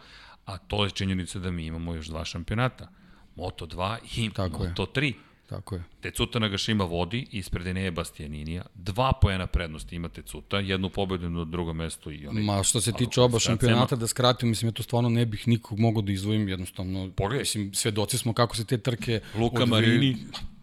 a 0.46 0.58
to 0.58 0.84
je 0.84 0.92
činjenica 0.92 1.40
da 1.40 1.52
mi 1.52 1.66
imamo 1.66 1.94
još 1.94 2.08
dva 2.08 2.26
šampionata. 2.26 2.90
Moto 3.36 3.66
2 3.66 3.98
i 4.16 4.30
Tako 4.30 4.64
Moto 4.64 4.82
je. 4.82 5.14
3. 5.50 5.56
Tako 5.56 5.76
je. 5.76 5.84
Tecuta 6.02 6.40
Nagashima 6.40 6.84
vodi 6.84 7.28
ispred 7.32 7.68
Eneje 7.68 7.92
Bastianinija. 7.92 8.64
Dva 8.76 9.14
poena 9.22 9.48
prednosti 9.48 9.96
ima 9.96 10.10
Tecuta, 10.10 10.60
jednu 10.60 10.90
pobedu 10.90 11.30
na 11.30 11.46
drugo 11.46 11.74
mesto 11.74 12.12
i 12.12 12.28
onaj... 12.28 12.44
Ma 12.44 12.64
što 12.64 12.82
se 12.82 12.92
tiče 12.92 13.22
oba 13.22 13.40
šampionata, 13.40 13.96
da 13.96 14.08
skratim, 14.08 14.50
mislim, 14.50 14.70
ja 14.70 14.74
to 14.74 14.84
stvarno 14.84 15.10
ne 15.10 15.26
bih 15.26 15.48
nikog 15.48 15.80
mogao 15.80 16.02
da 16.02 16.12
izvojim, 16.12 16.48
jednostavno, 16.50 17.10
Pogledaj. 17.16 17.42
mislim, 17.42 17.74
svedoci 17.74 18.18
smo 18.18 18.34
kako 18.34 18.56
se 18.56 18.66
te 18.66 18.78
trke... 18.78 19.22
Luka 19.36 19.64
odvijaju... 19.64 19.86
Marini, 19.86 20.18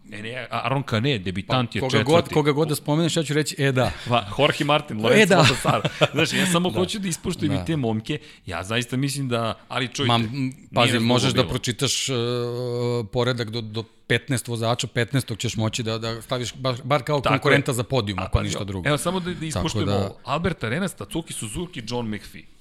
Ne, 0.09 0.21
ne, 0.21 0.47
Aron 0.49 0.83
Kane, 0.83 1.19
debitant 1.19 1.71
pa, 1.71 1.77
je 1.77 1.81
koga 1.81 1.91
četvrti. 1.91 2.11
God, 2.11 2.33
koga 2.33 2.51
god 2.51 2.67
da 2.67 2.75
spomeneš, 2.75 3.17
ja 3.17 3.23
ću 3.23 3.33
reći, 3.33 3.55
e 3.57 3.71
da. 3.71 3.91
Va, 4.05 4.27
Jorge 4.39 4.65
Martin, 4.65 5.01
Lorenzo 5.01 5.23
e, 5.23 5.25
da. 5.25 5.35
Baltasar. 5.35 5.89
Znaš, 6.13 6.33
ja 6.33 6.45
samo 6.45 6.69
da. 6.71 6.79
hoću 6.79 6.99
da 6.99 7.07
ispuštujem 7.07 7.55
da. 7.55 7.61
i 7.61 7.65
te 7.65 7.75
momke. 7.75 8.19
Ja 8.45 8.63
zaista 8.63 8.97
mislim 8.97 9.29
da, 9.29 9.53
ali 9.67 9.87
čujte. 9.87 10.07
Ma, 10.07 10.19
pazi, 10.75 10.99
možeš 10.99 11.33
da 11.33 11.47
pročitaš 11.47 12.09
uh, 12.09 12.15
poredak 13.11 13.49
do, 13.49 13.61
do 13.61 13.83
15 14.07 14.49
vozača, 14.49 14.87
15. 14.87 15.37
ćeš 15.37 15.55
moći 15.55 15.83
da, 15.83 15.97
da 15.97 16.21
staviš 16.21 16.53
bar, 16.55 16.75
bar 16.83 17.03
kao 17.03 17.21
Tako 17.21 17.33
konkurenta 17.33 17.71
je. 17.71 17.75
za 17.75 17.83
podijum, 17.83 18.19
ako 18.19 18.37
pa, 18.37 18.43
ništa 18.43 18.63
drugo. 18.63 18.89
Evo, 18.89 18.97
samo 18.97 19.19
da, 19.19 19.33
da 19.33 19.45
ispuštujemo 19.45 19.91
da... 19.91 20.15
Albert 20.23 20.63
Arenas, 20.63 20.93
Tatsuki 20.93 21.33
Suzuki, 21.33 21.83
John 21.87 22.07
McPhee. 22.15 22.56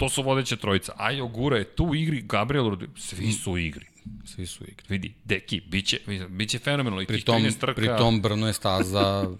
To 0.00 0.08
su 0.08 0.22
vodeće 0.22 0.56
trojica. 0.56 0.92
Ajo 0.96 1.26
Gura 1.26 1.56
je 1.56 1.64
tu 1.64 1.84
u 1.84 1.94
igri, 1.94 2.22
Gabriel 2.22 2.76
svi 2.96 3.32
su 3.32 3.52
u 3.52 3.58
igri. 3.58 3.86
Svi 4.24 4.46
su 4.46 4.64
igri. 4.64 4.84
Vidi, 4.88 5.14
deki, 5.24 5.60
biće, 5.60 5.98
biće 6.28 6.58
fenomenalno. 6.58 7.06
Pri 7.06 7.20
tom, 7.20 7.52
trka... 7.60 7.74
pri 7.74 7.86
tom 7.98 8.22
Brno 8.22 8.46
je 8.46 8.52
staza... 8.52 9.30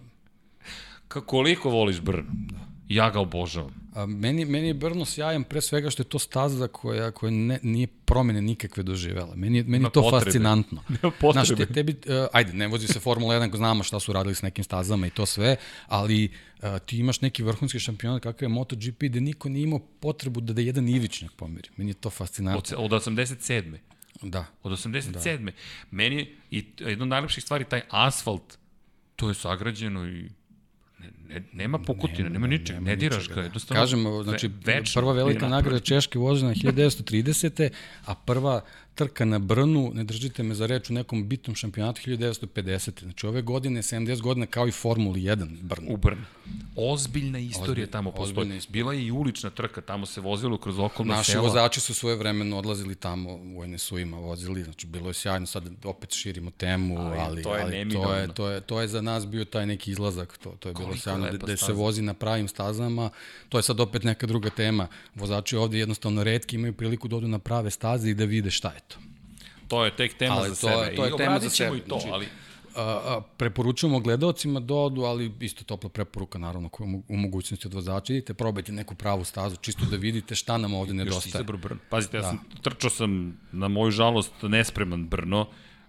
Ka, 1.09 1.21
koliko 1.21 1.71
voliš 1.71 2.01
Brno? 2.01 2.31
Da. 2.33 2.59
Ja 2.89 3.11
ga 3.11 3.21
obožavam. 3.21 3.75
A, 3.95 4.07
meni, 4.07 4.45
meni 4.45 4.67
je 4.67 4.75
Brno 4.75 5.05
sjajan 5.05 5.45
pre 5.45 5.61
svega 5.61 5.91
što 5.91 6.03
je 6.03 6.09
to 6.09 6.19
staza 6.19 6.69
koja, 6.69 7.11
koja 7.11 7.31
ne, 7.31 7.59
nije 7.63 7.87
promene 7.87 8.43
nikakve 8.43 8.83
doživela. 8.83 9.37
Meni 9.37 9.59
je, 9.59 9.65
meni 9.65 9.85
je 9.85 9.91
to 9.91 10.03
potrebe. 10.03 10.25
fascinantno. 10.25 10.83
Nema 11.03 11.13
potrebe. 11.21 11.47
Znaš, 11.47 11.59
te, 11.59 11.67
tebi, 11.67 11.93
uh, 11.93 12.27
ajde, 12.33 12.53
ne 12.53 12.69
vozi 12.69 12.87
se 12.87 13.01
Formula 13.01 13.35
1, 13.35 13.57
znamo 13.57 13.83
šta 13.83 14.01
su 14.01 14.13
radili 14.13 14.35
s 14.35 14.43
nekim 14.43 14.65
stazama 14.65 15.07
i 15.07 15.11
to 15.11 15.27
sve, 15.27 15.57
ali 15.87 16.29
uh, 16.63 16.69
ti 16.87 16.99
imaš 16.99 17.21
neki 17.21 17.43
vrhunski 17.43 17.81
šampionat 17.81 18.23
kakav 18.23 18.49
je 18.49 18.49
MotoGP 18.49 18.99
gde 18.99 19.21
niko 19.21 19.49
nije 19.49 19.63
imao 19.63 19.79
potrebu 19.79 20.41
da 20.41 20.53
da 20.53 20.61
jedan 20.61 20.89
ivičnjak 20.89 21.33
pomeri. 21.33 21.69
Meni 21.77 21.91
je 21.91 21.95
to 21.95 22.11
fascinantno. 22.11 22.79
Od, 22.79 22.93
od 22.93 23.03
87. 23.03 23.77
Da. 24.23 24.47
Od 24.63 24.73
87. 24.73 25.45
Da. 25.45 25.53
Meni 25.91 26.35
i 26.51 26.67
jedna 26.79 27.03
od 27.03 27.09
najlepših 27.09 27.45
stvari, 27.45 27.65
taj 27.65 27.83
asfalt, 27.89 28.59
to 29.17 29.29
je 29.29 29.35
sagrađeno 29.35 30.09
i 30.09 30.31
ne, 30.99 31.11
Ne, 31.31 31.43
nema 31.53 31.79
pukutina, 31.79 32.29
nema, 32.29 32.33
nema 32.33 32.47
ničeg, 32.47 32.75
nema 32.75 32.87
ne 32.87 32.97
diraš 32.97 33.29
ga, 33.29 33.35
da. 33.35 33.43
jednostavno. 33.43 33.83
Kažem, 33.83 34.23
znači, 34.23 34.51
večno, 34.65 35.01
prva 35.01 35.13
velika 35.13 35.49
nagrada 35.49 35.81
Češke 35.81 36.19
vožena 36.19 36.55
1930. 36.55 37.71
a 38.05 38.15
prva 38.15 38.61
trka 39.01 39.25
na 39.25 39.39
Brnu, 39.39 39.91
ne 39.95 40.05
držite 40.05 40.43
me 40.43 40.55
za 40.55 40.67
reč, 40.67 40.91
u 40.91 40.93
nekom 40.93 41.29
bitnom 41.29 41.55
šampionatu 41.57 42.01
1950. 42.07 43.03
Znači 43.03 43.27
ove 43.27 43.43
godine, 43.43 43.83
70 43.83 44.21
godina 44.21 44.47
kao 44.47 44.69
i 44.69 44.71
Formuli 44.71 45.21
1 45.21 45.63
Brn. 45.63 45.85
U 45.89 45.97
Brn. 45.97 46.19
Ozbiljna 46.77 47.39
istorija 47.39 47.71
Ozbilj, 47.71 47.87
tamo 47.87 48.11
postoji. 48.11 48.57
Istorija. 48.57 48.73
Bila 48.73 48.93
je 48.93 49.07
i 49.07 49.11
ulična 49.11 49.51
trka, 49.51 49.81
tamo 49.81 50.07
se 50.07 50.21
vozilo 50.21 50.59
kroz 50.59 50.79
okolna 50.79 51.15
Naši 51.15 51.33
sela. 51.33 51.43
Naši 51.43 51.53
vozači 51.53 51.81
su 51.81 51.95
svoje 51.95 52.17
vremeno 52.17 52.59
odlazili 52.59 52.95
tamo, 52.95 53.37
vojne 53.37 53.79
su 53.79 53.99
ima 53.99 54.17
vozili, 54.17 54.65
znači 54.65 54.87
bilo 54.87 55.11
je 55.11 55.15
sjajno, 55.15 55.47
sad 55.47 55.71
opet 55.85 56.13
širimo 56.13 56.51
temu, 56.51 56.99
ali, 56.99 57.19
ali, 57.19 57.43
to, 57.43 57.57
je 57.57 57.63
ali 57.63 57.89
to, 57.91 58.15
je, 58.15 58.29
to, 58.35 58.49
je, 58.49 58.61
to 58.61 58.81
je 58.81 58.89
za 58.89 59.01
nas 59.01 59.27
bio 59.27 59.45
taj 59.45 59.67
neki 59.67 59.91
izlazak, 59.91 60.39
to, 60.39 60.51
to 60.51 60.69
je 60.69 60.75
bilo 60.75 60.97
sjajno, 60.97 61.20
da, 61.21 61.47
da 61.47 61.57
se 61.57 61.73
vozi 61.73 62.03
na 62.03 62.15
pravim 62.15 62.49
stazama, 62.49 63.11
to 63.49 63.59
je 63.59 63.63
sad 63.63 63.81
opet 63.81 64.05
neka 64.05 64.27
druga 64.27 64.51
tema. 64.51 64.89
Vozači 65.15 65.57
ovde 65.57 65.79
jednostavno 65.79 66.25
redki 66.25 66.57
imaju 66.57 66.73
priliku 66.73 67.09
da 67.09 67.17
odu 67.17 67.29
na 67.29 67.39
prave 67.39 67.71
staze 67.71 68.11
i 68.11 68.15
da 68.15 68.25
vide 68.25 68.51
šta 68.51 68.69
je 68.69 68.81
to. 68.89 68.97
To 69.69 69.85
je 69.85 69.97
tek 69.97 70.15
tema 70.15 70.35
ali 70.35 70.49
za 70.49 70.55
to, 70.55 70.69
sebe. 70.69 70.97
To 70.97 71.05
je 71.05 71.13
I 71.15 71.17
tema 71.17 71.39
za 71.41 71.51
sebe. 71.51 71.77
I 71.77 71.81
to, 71.81 71.99
znači, 71.99 72.09
ali... 72.13 72.27
A, 72.77 72.83
a, 72.83 73.21
preporučujemo 73.37 74.01
gledalcima 74.01 74.61
da 74.61 74.75
odu, 74.75 75.03
ali 75.03 75.33
isto 75.41 75.65
topla 75.65 75.91
preporuka 75.91 76.39
naravno 76.39 76.69
koja 76.69 76.89
u 77.09 77.17
mogućnosti 77.17 77.67
od 77.67 77.75
vozača. 77.75 78.13
Idite, 78.13 78.35
probajte 78.35 78.73
neku 78.73 78.95
pravu 78.95 79.25
stazu, 79.25 79.57
čisto 79.57 79.85
da 79.91 79.97
vidite 79.97 80.35
šta 80.35 80.59
nam 80.59 80.75
ovde 80.75 80.95
nedostaje. 80.95 81.45
Još 81.49 81.61
Brno. 81.61 81.79
Pazite, 81.89 82.17
ja 82.17 82.21
da. 82.21 82.29
sam, 82.29 82.39
trčao 82.63 82.91
sam, 82.91 83.41
na 83.53 83.69
moju 83.69 83.91
žalost, 83.91 84.33
nespreman 84.43 85.09
Brno, 85.09 85.47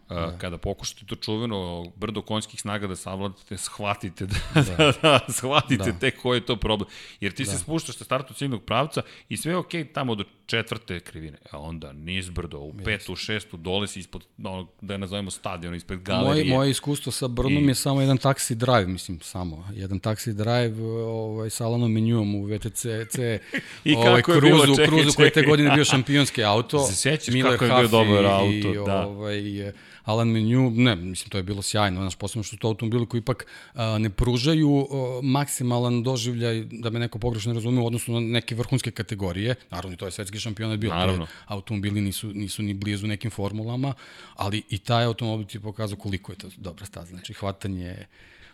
Da. 0.09 0.37
Kada 0.37 0.57
pokušate 0.57 1.05
to 1.05 1.15
čuveno 1.15 1.91
brdo 1.95 2.21
konjskih 2.21 2.61
snaga 2.61 2.87
da 2.87 2.95
savladate, 2.95 3.57
shvatite 3.57 4.25
da, 4.25 4.35
da. 4.53 4.61
da, 4.77 4.93
da 5.01 5.33
shvatite 5.33 5.91
da. 5.91 5.99
tek 5.99 6.21
koji 6.21 6.37
je 6.37 6.45
to 6.45 6.55
problem. 6.55 6.89
Jer 7.19 7.33
ti 7.33 7.43
da. 7.43 7.51
se 7.51 7.57
spuštaš 7.57 7.97
sa 7.97 8.03
startu 8.03 8.33
ciljnog 8.33 8.63
pravca 8.63 9.01
i 9.29 9.37
sve 9.37 9.51
je 9.51 9.57
okej 9.57 9.83
okay, 9.83 9.93
tamo 9.93 10.15
do 10.15 10.23
četvrte 10.45 10.99
krivine. 10.99 11.37
A 11.51 11.59
onda 11.59 11.93
niz 11.93 12.29
brdo, 12.29 12.59
u 12.59 12.73
yes. 12.73 12.85
petu, 12.85 13.15
šestu, 13.15 13.57
dole 13.57 13.87
si 13.87 13.99
ispod, 13.99 14.25
no, 14.37 14.67
da 14.81 14.93
je 14.93 14.97
nazovemo 14.97 15.31
stadion, 15.31 15.75
ispred 15.75 15.99
galerije. 15.99 16.43
Moje, 16.43 16.57
moje 16.57 16.71
iskustvo 16.71 17.11
sa 17.11 17.27
Brnom 17.27 17.63
I... 17.63 17.67
je 17.67 17.75
samo 17.75 18.01
jedan 18.01 18.17
taksi 18.17 18.55
drive, 18.55 18.87
mislim, 18.87 19.19
samo. 19.21 19.67
Jedan 19.73 19.99
taksi 19.99 20.33
drive 20.33 20.83
ovaj, 21.05 21.49
sa 21.49 21.65
Alanom 21.65 21.91
Menjuom 21.91 22.35
u 22.35 22.45
VTC 22.45 22.85
C, 23.09 23.39
I 23.83 23.95
ovaj, 23.95 24.21
kako 24.21 24.39
kruzu, 24.39 24.63
bilo, 24.63 24.75
čekaj, 24.75 24.87
kruzu 24.87 25.13
koji 25.15 25.27
je 25.27 25.31
te 25.31 25.41
godine 25.43 25.71
bio 25.75 25.85
šampionski 25.85 26.43
auto. 26.43 26.87
Se 26.87 26.95
sjećaš 26.95 27.33
Miller 27.33 27.59
kako 27.59 27.65
je 27.65 27.79
bio 27.79 27.87
dobar 27.87 28.25
auto, 28.25 28.51
i, 28.51 28.85
da. 28.85 29.07
Ovaj, 29.07 29.71
Alan 30.03 30.27
Menu, 30.27 30.71
ne, 30.75 30.95
mislim, 30.95 31.29
to 31.29 31.37
je 31.37 31.43
bilo 31.43 31.61
sjajno, 31.61 32.01
znaš, 32.01 32.15
posebno 32.15 32.43
što 32.43 32.55
su 32.55 32.59
to 32.59 32.67
automobili 32.67 33.05
koji 33.05 33.19
ipak 33.19 33.45
a, 33.73 33.97
ne 33.97 34.09
pružaju 34.09 34.87
a, 34.91 35.19
maksimalan 35.23 36.03
doživljaj, 36.03 36.63
da 36.71 36.89
me 36.89 36.99
neko 36.99 37.19
pogrešno 37.19 37.53
razume, 37.53 37.81
u 37.81 37.85
odnosu 37.85 38.11
na 38.11 38.19
neke 38.19 38.55
vrhunske 38.55 38.91
kategorije, 38.91 39.55
naravno, 39.71 39.97
to 39.97 40.05
je 40.05 40.11
svetski 40.11 40.39
šampionat 40.39 40.79
bio, 40.79 40.89
naravno. 40.89 41.25
to 41.25 41.31
je, 41.31 41.35
automobili 41.45 42.01
nisu, 42.01 42.33
nisu 42.33 42.63
ni 42.63 42.73
blizu 42.73 43.07
nekim 43.07 43.31
formulama, 43.31 43.93
ali 44.35 44.63
i 44.69 44.77
taj 44.77 45.05
automobil 45.05 45.47
ti 45.47 45.57
je 45.57 45.61
pokazao 45.61 45.97
koliko 45.97 46.31
je 46.31 46.37
to 46.37 46.47
dobra 46.57 46.85
staza, 46.85 47.09
znači, 47.09 47.33
hvatanje, 47.33 47.95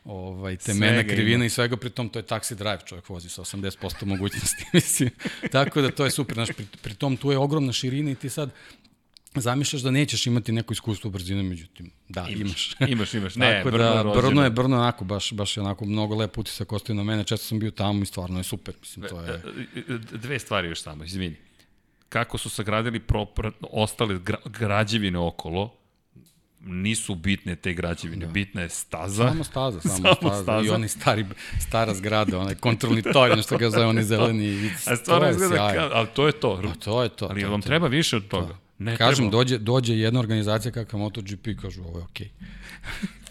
ovaj, 0.07 0.57
temena, 0.57 1.03
krivina 1.03 1.35
ima. 1.35 1.45
i 1.45 1.49
svega, 1.49 1.77
pritom 1.77 2.09
to 2.09 2.19
je 2.19 2.23
taxi 2.23 2.55
drive, 2.55 2.79
čovjek 2.85 3.09
vozi 3.09 3.29
sa 3.29 3.41
80% 3.41 4.05
mogućnosti, 4.05 4.65
mislim. 4.73 5.09
Tako 5.51 5.81
da 5.81 5.91
to 5.91 6.05
je 6.05 6.11
super, 6.11 6.35
znaš, 6.35 6.49
pri, 6.55 6.65
pritom 6.81 7.17
tu 7.17 7.31
je 7.31 7.37
ogromna 7.37 7.73
širina 7.73 8.11
i 8.11 8.15
ti 8.15 8.29
sad 8.29 8.49
zamišljaš 9.35 9.81
da 9.81 9.91
nećeš 9.91 10.27
imati 10.27 10.51
neko 10.51 10.73
iskustvo 10.73 11.09
brzine, 11.09 11.43
međutim, 11.43 11.91
da, 12.09 12.27
imaš. 12.29 12.75
Imaš, 12.87 13.13
imaš. 13.19 13.35
Ne, 13.45 13.57
Tako 13.57 13.71
Brno, 13.71 14.03
da, 14.03 14.21
Brno 14.21 14.43
je, 14.43 14.49
Brno 14.49 14.77
onako, 14.77 15.05
baš, 15.05 15.33
baš 15.33 15.57
je 15.57 15.61
onako 15.63 15.85
mnogo 15.85 16.15
lep 16.15 16.37
utisak 16.37 16.71
ostaje 16.73 16.97
na 16.97 17.03
mene, 17.03 17.23
često 17.23 17.45
sam 17.45 17.59
bio 17.59 17.71
tamo 17.71 18.03
i 18.03 18.05
stvarno 18.05 18.39
je 18.39 18.43
super, 18.43 18.75
mislim, 18.79 19.05
to 19.09 19.21
je... 19.21 19.41
Dve 20.23 20.39
stvari 20.39 20.67
još 20.67 20.81
samo, 20.81 21.03
izvini. 21.03 21.35
Kako 22.09 22.37
su 22.37 22.49
sagradili 22.49 22.99
propr, 22.99 23.51
ostale 23.61 24.19
gra, 24.19 24.37
građevine 24.45 25.19
okolo, 25.19 25.73
nisu 26.59 27.15
bitne 27.15 27.55
te 27.55 27.73
građevine, 27.73 28.25
da. 28.25 28.31
bitna 28.31 28.61
je 28.61 28.69
staza. 28.69 29.27
Samo 29.27 29.43
staza, 29.43 29.81
samo, 29.81 29.95
samo 29.95 30.15
staza. 30.15 30.43
staza. 30.43 30.67
I 30.67 30.69
oni 30.69 30.87
stari, 30.87 31.25
stara 31.59 31.93
zgrada, 31.93 32.39
onaj 32.39 32.55
kontrolni 32.55 33.01
tor, 33.01 33.37
nešto 33.37 33.57
ga 33.57 33.69
zove, 33.69 33.85
oni 33.85 34.03
zeleni. 34.03 34.71
A 34.85 34.95
stvarno 34.95 35.29
izgleda, 35.29 35.89
ali 35.93 36.07
to 36.13 36.27
je 36.27 36.31
to. 36.31 36.61
A 36.63 36.73
to 36.83 37.03
je 37.03 37.09
to. 37.09 37.27
Ali 37.29 37.41
to, 37.41 37.49
vam 37.49 37.61
treba 37.61 37.87
više 37.87 38.17
od 38.17 38.27
toga. 38.27 38.47
Da. 38.47 38.66
Ne 38.79 38.97
Kažem, 38.97 39.15
treba. 39.15 39.31
dođe, 39.31 39.57
dođe 39.57 39.97
jedna 39.97 40.19
organizacija 40.19 40.71
kakva 40.71 40.99
MotoGP, 40.99 41.47
kažu 41.61 41.83
ovo 41.83 41.99
je 41.99 42.03
okej. 42.03 42.29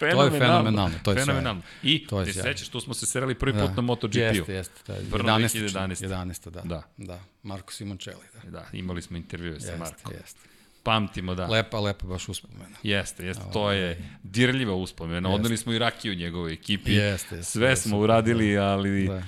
Okay. 0.00 0.10
to 0.16 0.24
je 0.24 0.30
fenomenalno. 0.30 0.98
To 1.02 1.10
je 1.10 1.24
fenomenalno. 1.24 1.62
I 1.82 2.06
to 2.06 2.20
je 2.20 2.26
ti 2.26 2.32
sećaš, 2.32 2.68
tu 2.68 2.80
smo 2.80 2.94
se 2.94 3.06
serali 3.06 3.34
prvi 3.34 3.52
da. 3.52 3.66
put 3.66 3.76
na 3.76 3.82
MotoGP-u. 3.82 4.18
Jeste, 4.18 4.52
jeste. 4.52 4.92
11. 4.92 5.12
2011. 5.12 6.08
11. 6.08 6.50
Da. 6.50 6.62
da. 6.64 6.82
Da. 6.96 7.20
Marko 7.42 7.72
Simoncelli. 7.72 8.26
Da. 8.44 8.50
da, 8.50 8.66
imali 8.72 9.02
smo 9.02 9.16
intervjue 9.16 9.60
sa 9.60 9.76
Markom. 9.76 10.12
Jeste. 10.12 10.40
Pamtimo, 10.82 11.34
da. 11.34 11.46
Lepa, 11.46 11.80
lepa 11.80 12.06
baš 12.06 12.28
uspomena. 12.28 12.76
Jeste, 12.82 13.26
jeste, 13.26 13.42
to 13.52 13.72
je 13.72 13.84
ovaj, 13.84 13.96
dirljiva 14.22 14.74
uspomena. 14.74 15.28
Odneli 15.28 15.56
smo 15.56 15.72
i 15.72 15.78
rakiju 15.78 16.14
njegovoj 16.14 16.52
ekipi. 16.52 16.92
Jeste, 16.92 17.36
jeste. 17.36 17.50
Sve 17.52 17.68
jeste, 17.68 17.88
smo 17.88 17.98
uradili, 17.98 18.54
da. 18.54 18.66
ali... 18.66 19.08
Da. 19.08 19.22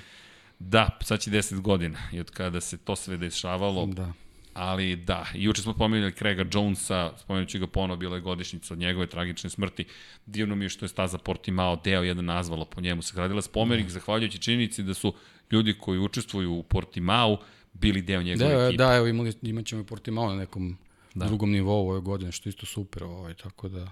Da, 0.61 0.99
sad 1.03 1.20
će 1.20 1.31
10 1.31 1.61
godina 1.61 1.99
i 2.12 2.20
od 2.20 2.31
kada 2.31 2.61
se 2.61 2.77
to 2.77 2.97
sve 2.97 3.16
dešavalo, 3.16 3.86
da 3.86 4.12
Ali 4.59 4.97
da, 4.97 5.26
juče 5.35 5.62
smo 5.62 5.74
pomenuli 5.74 6.12
Craiga 6.12 6.44
Jonesa, 6.52 7.12
spomenući 7.18 7.59
ga 7.59 7.66
ponovo, 7.66 7.97
bila 7.97 8.16
je 8.16 8.22
godišnjica 8.22 8.74
od 8.74 8.78
njegove 8.78 9.06
tragične 9.06 9.51
smrti. 9.51 9.85
Divno 10.26 10.55
mi 10.55 10.64
je 10.64 10.68
što 10.68 10.85
je 10.85 10.89
staza 10.89 11.18
Portimao 11.18 11.80
deo 11.85 12.02
jedan 12.02 12.24
nazvalo 12.24 12.64
po 12.64 12.80
njemu. 12.80 13.02
Sagradila 13.02 13.43
spomenik, 13.43 13.86
mm. 13.86 13.90
zahvaljujući 13.90 14.39
činjenici 14.39 14.82
da 14.82 14.94
su 14.94 15.14
ljudi 15.51 15.74
koji 15.80 15.98
učestvuju 15.98 16.52
u 16.52 16.62
Portimao 16.62 17.39
bili 17.72 18.02
deo 18.02 18.22
njegove 18.22 18.55
da, 18.55 18.66
ekipe. 18.66 18.85
Da, 18.85 18.97
evo 18.97 19.06
imali, 19.06 19.32
imat 19.43 19.66
ćemo 19.66 19.85
Portimao 19.85 20.28
na 20.28 20.36
nekom 20.36 20.76
da. 21.14 21.26
drugom 21.26 21.51
nivou 21.51 21.89
ove 21.90 22.01
godine, 22.01 22.32
što 22.32 22.48
isto 22.48 22.66
super, 22.66 23.05
ovaj, 23.05 23.35
tako 23.35 23.68
da... 23.68 23.90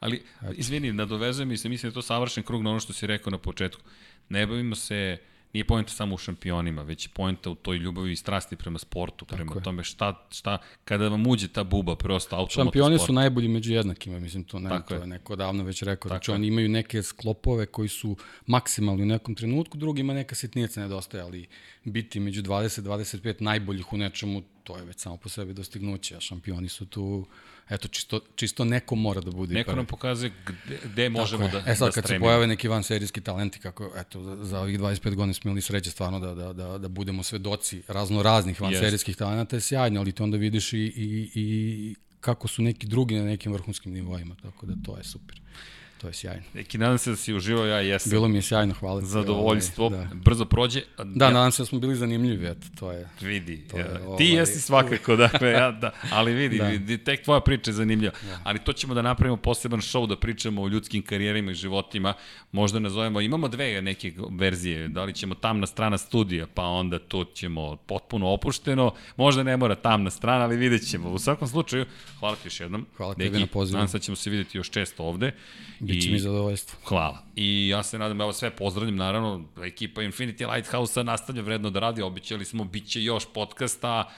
Ali, 0.00 0.22
izvini, 0.52 0.92
nadovezujem 0.92 1.52
i 1.52 1.56
se, 1.56 1.68
mislim 1.68 1.88
da 1.88 1.92
je 1.92 1.94
to 1.94 2.02
savršen 2.02 2.42
krug 2.42 2.62
na 2.62 2.70
ono 2.70 2.80
što 2.80 2.92
si 2.92 3.06
rekao 3.06 3.30
na 3.30 3.38
početku. 3.38 3.82
Ne 4.28 4.46
bavimo 4.46 4.74
se 4.74 5.18
nije 5.52 5.64
poenta 5.64 5.92
samo 5.92 6.14
u 6.14 6.18
šampionima, 6.18 6.82
već 6.82 7.06
je 7.06 7.10
poenta 7.14 7.50
u 7.50 7.54
toj 7.54 7.76
ljubavi 7.76 8.12
i 8.12 8.16
strasti 8.16 8.56
prema 8.56 8.78
sportu, 8.78 9.24
Tako 9.24 9.36
prema 9.36 9.54
je. 9.54 9.62
tome 9.62 9.84
šta, 9.84 10.26
šta, 10.30 10.58
kada 10.84 11.08
vam 11.08 11.26
uđe 11.26 11.48
ta 11.48 11.64
buba, 11.64 11.96
prosto 11.96 12.36
automotosport. 12.36 12.74
Šampioni 12.74 12.98
su 12.98 13.12
najbolji 13.12 13.48
među 13.48 13.72
jednakima, 13.72 14.18
mislim, 14.18 14.44
to, 14.44 14.58
ne, 14.58 14.80
to 14.88 14.94
je 14.94 15.06
neko 15.06 15.36
davno 15.36 15.64
već 15.64 15.82
rekao. 15.82 16.08
Tako 16.08 16.08
znači, 16.08 16.30
je. 16.30 16.34
oni 16.34 16.46
imaju 16.46 16.68
neke 16.68 17.02
sklopove 17.02 17.66
koji 17.66 17.88
su 17.88 18.16
maksimalni 18.46 19.02
u 19.02 19.06
nekom 19.06 19.34
trenutku, 19.34 19.78
drugima 19.78 20.14
neka 20.14 20.34
sitnica 20.34 20.80
nedostaje, 20.80 21.22
ali 21.22 21.46
biti 21.84 22.20
među 22.20 22.42
20-25 22.42 23.42
najboljih 23.42 23.92
u 23.92 23.96
nečemu, 23.96 24.42
to 24.64 24.76
je 24.76 24.84
već 24.84 24.98
samo 25.00 25.16
po 25.16 25.28
sebi 25.28 25.52
dostignuće, 25.54 26.16
a 26.16 26.20
šampioni 26.20 26.68
su 26.68 26.86
tu 26.86 27.26
eto, 27.70 27.88
čisto, 27.88 28.20
čisto 28.36 28.64
neko 28.64 28.94
mora 28.94 29.20
da 29.20 29.30
bude. 29.30 29.54
Neko 29.54 29.76
nam 29.76 29.86
pokazuje 29.86 30.32
gde, 30.46 30.78
gde 30.84 31.08
možemo 31.08 31.48
da, 31.48 31.62
e 31.66 31.74
sad, 31.74 31.88
da 31.88 31.92
kad 31.92 32.06
se 32.06 32.18
pojave 32.18 32.46
neki 32.46 32.68
van 32.68 32.82
serijski 32.82 33.20
talenti, 33.20 33.58
kako, 33.58 33.92
eto, 33.96 34.22
za, 34.22 34.44
za 34.44 34.60
ovih 34.60 34.80
25 34.80 35.14
godina 35.14 35.34
smo 35.34 35.48
imali 35.48 35.62
sreće 35.62 35.90
stvarno 35.90 36.20
da, 36.20 36.34
da, 36.34 36.52
da, 36.52 36.78
da 36.78 36.88
budemo 36.88 37.22
svedoci 37.22 37.82
razno 37.88 38.22
raznih 38.22 38.60
van 38.60 38.74
serijskih 38.74 39.16
talenta, 39.16 39.56
je 39.56 39.60
sjajno, 39.60 40.00
ali 40.00 40.12
ti 40.12 40.22
onda 40.22 40.36
vidiš 40.36 40.72
i, 40.72 40.78
i, 40.78 41.30
i 41.34 41.94
kako 42.20 42.48
su 42.48 42.62
neki 42.62 42.86
drugi 42.86 43.14
na 43.14 43.24
nekim 43.24 43.52
vrhunskim 43.52 43.92
nivoima, 43.92 44.34
tako 44.42 44.66
da 44.66 44.74
to 44.84 44.96
je 44.96 45.04
super. 45.04 45.40
To 45.98 46.06
je 46.06 46.12
sjajno. 46.12 46.42
Neki, 46.54 46.78
nadam 46.78 46.98
se 46.98 47.10
da 47.10 47.16
si 47.16 47.34
uživao, 47.34 47.66
ja 47.66 47.80
jesam. 47.80 48.10
Bilo 48.10 48.28
mi 48.28 48.38
je 48.38 48.42
sjajno, 48.42 48.74
hvala 48.74 49.00
ti. 49.00 49.06
Zadovoljstvo, 49.06 49.86
ovaj, 49.86 49.98
da. 49.98 50.14
brzo 50.14 50.44
prođe. 50.44 50.82
Da, 51.04 51.24
ja, 51.24 51.30
nadam 51.30 51.52
se 51.52 51.62
da 51.62 51.66
smo 51.66 51.78
bili 51.78 51.96
zanimljivi, 51.96 52.46
eto, 52.46 52.66
to 52.78 52.92
je. 52.92 53.08
Vidi, 53.20 53.68
to 53.68 53.76
je, 53.76 53.84
ja, 53.84 54.06
ovaj, 54.06 54.18
ti 54.18 54.24
jesi 54.24 54.60
svakako, 54.60 55.16
dakle, 55.16 55.50
ja, 55.50 55.70
da, 55.70 55.90
ali 56.10 56.34
vidi, 56.34 56.58
da. 56.58 56.68
vidi, 56.68 56.98
tek 56.98 57.24
tvoja 57.24 57.40
priča 57.40 57.70
je 57.70 57.74
zanimljiva. 57.74 58.12
Da. 58.22 58.40
Ali 58.44 58.58
to 58.58 58.72
ćemo 58.72 58.94
da 58.94 59.02
napravimo 59.02 59.36
poseban 59.36 59.80
show, 59.80 60.06
da 60.06 60.16
pričamo 60.16 60.62
o 60.62 60.68
ljudskim 60.68 61.02
karijerima 61.02 61.50
i 61.50 61.54
životima, 61.54 62.14
možda 62.52 62.78
nazovemo, 62.78 63.20
imamo 63.20 63.48
dve 63.48 63.82
neke 63.82 64.12
verzije, 64.30 64.88
da 64.88 65.04
li 65.04 65.12
ćemo 65.12 65.34
tamna 65.34 65.66
strana 65.66 65.98
studija, 65.98 66.46
pa 66.54 66.62
onda 66.62 66.98
to 66.98 67.24
ćemo 67.24 67.76
potpuno 67.76 68.28
opušteno, 68.28 68.94
možda 69.16 69.42
ne 69.42 69.56
mora 69.56 69.74
tamna 69.74 70.10
strana, 70.10 70.44
ali 70.44 70.56
vidjet 70.56 70.88
ćemo. 70.90 71.10
U 71.10 71.18
svakom 71.18 71.48
slučaju, 71.48 71.86
hvala 72.18 72.36
ti 72.36 72.46
još 72.46 72.60
jednom. 72.60 72.86
Hvala 72.96 73.14
tebi 73.14 73.38
na 73.38 73.46
pozivu. 73.46 73.76
Nadam 73.76 73.88
se 73.88 73.98
da 73.98 74.02
ćemo 74.02 74.16
se 74.16 74.30
videti 74.30 74.58
još 74.58 74.70
često 74.70 75.04
ovde. 75.04 75.32
Biće 75.94 76.10
mi 76.10 76.18
zadovoljstvo. 76.18 76.78
Hvala. 76.84 77.18
I 77.36 77.68
ja 77.68 77.82
se 77.82 77.98
nadam, 77.98 78.20
evo 78.20 78.32
sve 78.32 78.50
pozdravljam, 78.50 78.96
naravno, 78.96 79.44
ekipa 79.62 80.02
Infinity 80.02 80.54
Lighthouse-a 80.54 81.02
nastavlja 81.02 81.42
vredno 81.42 81.70
da 81.70 81.80
radi, 81.80 82.02
običali 82.02 82.44
smo, 82.44 82.64
bit 82.64 82.88
će 82.88 83.02
još 83.02 83.24
podcasta, 83.34 84.10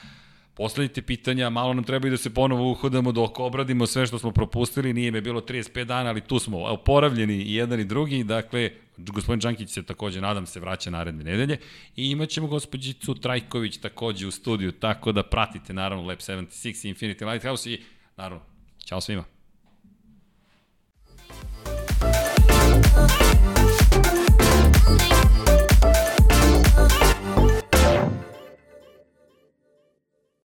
Posledite 0.53 1.01
pitanja, 1.01 1.49
malo 1.49 1.73
nam 1.73 1.83
treba 1.83 2.07
i 2.07 2.11
da 2.11 2.17
se 2.17 2.33
ponovo 2.33 2.71
uhodamo 2.71 3.11
dok 3.11 3.39
obradimo 3.39 3.87
sve 3.87 4.07
što 4.07 4.19
smo 4.19 4.31
propustili, 4.31 4.93
nije 4.93 5.11
me 5.11 5.21
bilo 5.21 5.41
35 5.41 5.83
dana, 5.83 6.09
ali 6.09 6.21
tu 6.21 6.39
smo 6.39 6.57
oporavljeni 6.63 7.33
i 7.33 7.55
jedan 7.55 7.79
i 7.79 7.85
drugi, 7.85 8.23
dakle, 8.23 8.71
gospodin 8.97 9.39
Đankić 9.39 9.69
se 9.69 9.83
takođe, 9.83 10.21
nadam 10.21 10.45
se, 10.45 10.59
vraća 10.59 10.89
naredne 10.89 11.23
nedelje 11.23 11.57
i 11.95 12.11
imat 12.11 12.29
ćemo 12.29 12.47
gospođicu 12.47 13.15
Trajković 13.15 13.77
takođe 13.77 14.27
u 14.27 14.31
studiju, 14.31 14.71
tako 14.71 15.11
da 15.11 15.23
pratite 15.23 15.73
naravno 15.73 16.05
Lab 16.05 16.17
76 16.17 16.87
i 16.87 16.93
Infinity 16.93 17.31
Lighthouse 17.31 17.71
i 17.71 17.81
naravno, 18.17 18.43
čao 18.85 19.01
svima. 19.01 19.23
Bye. 22.93 23.30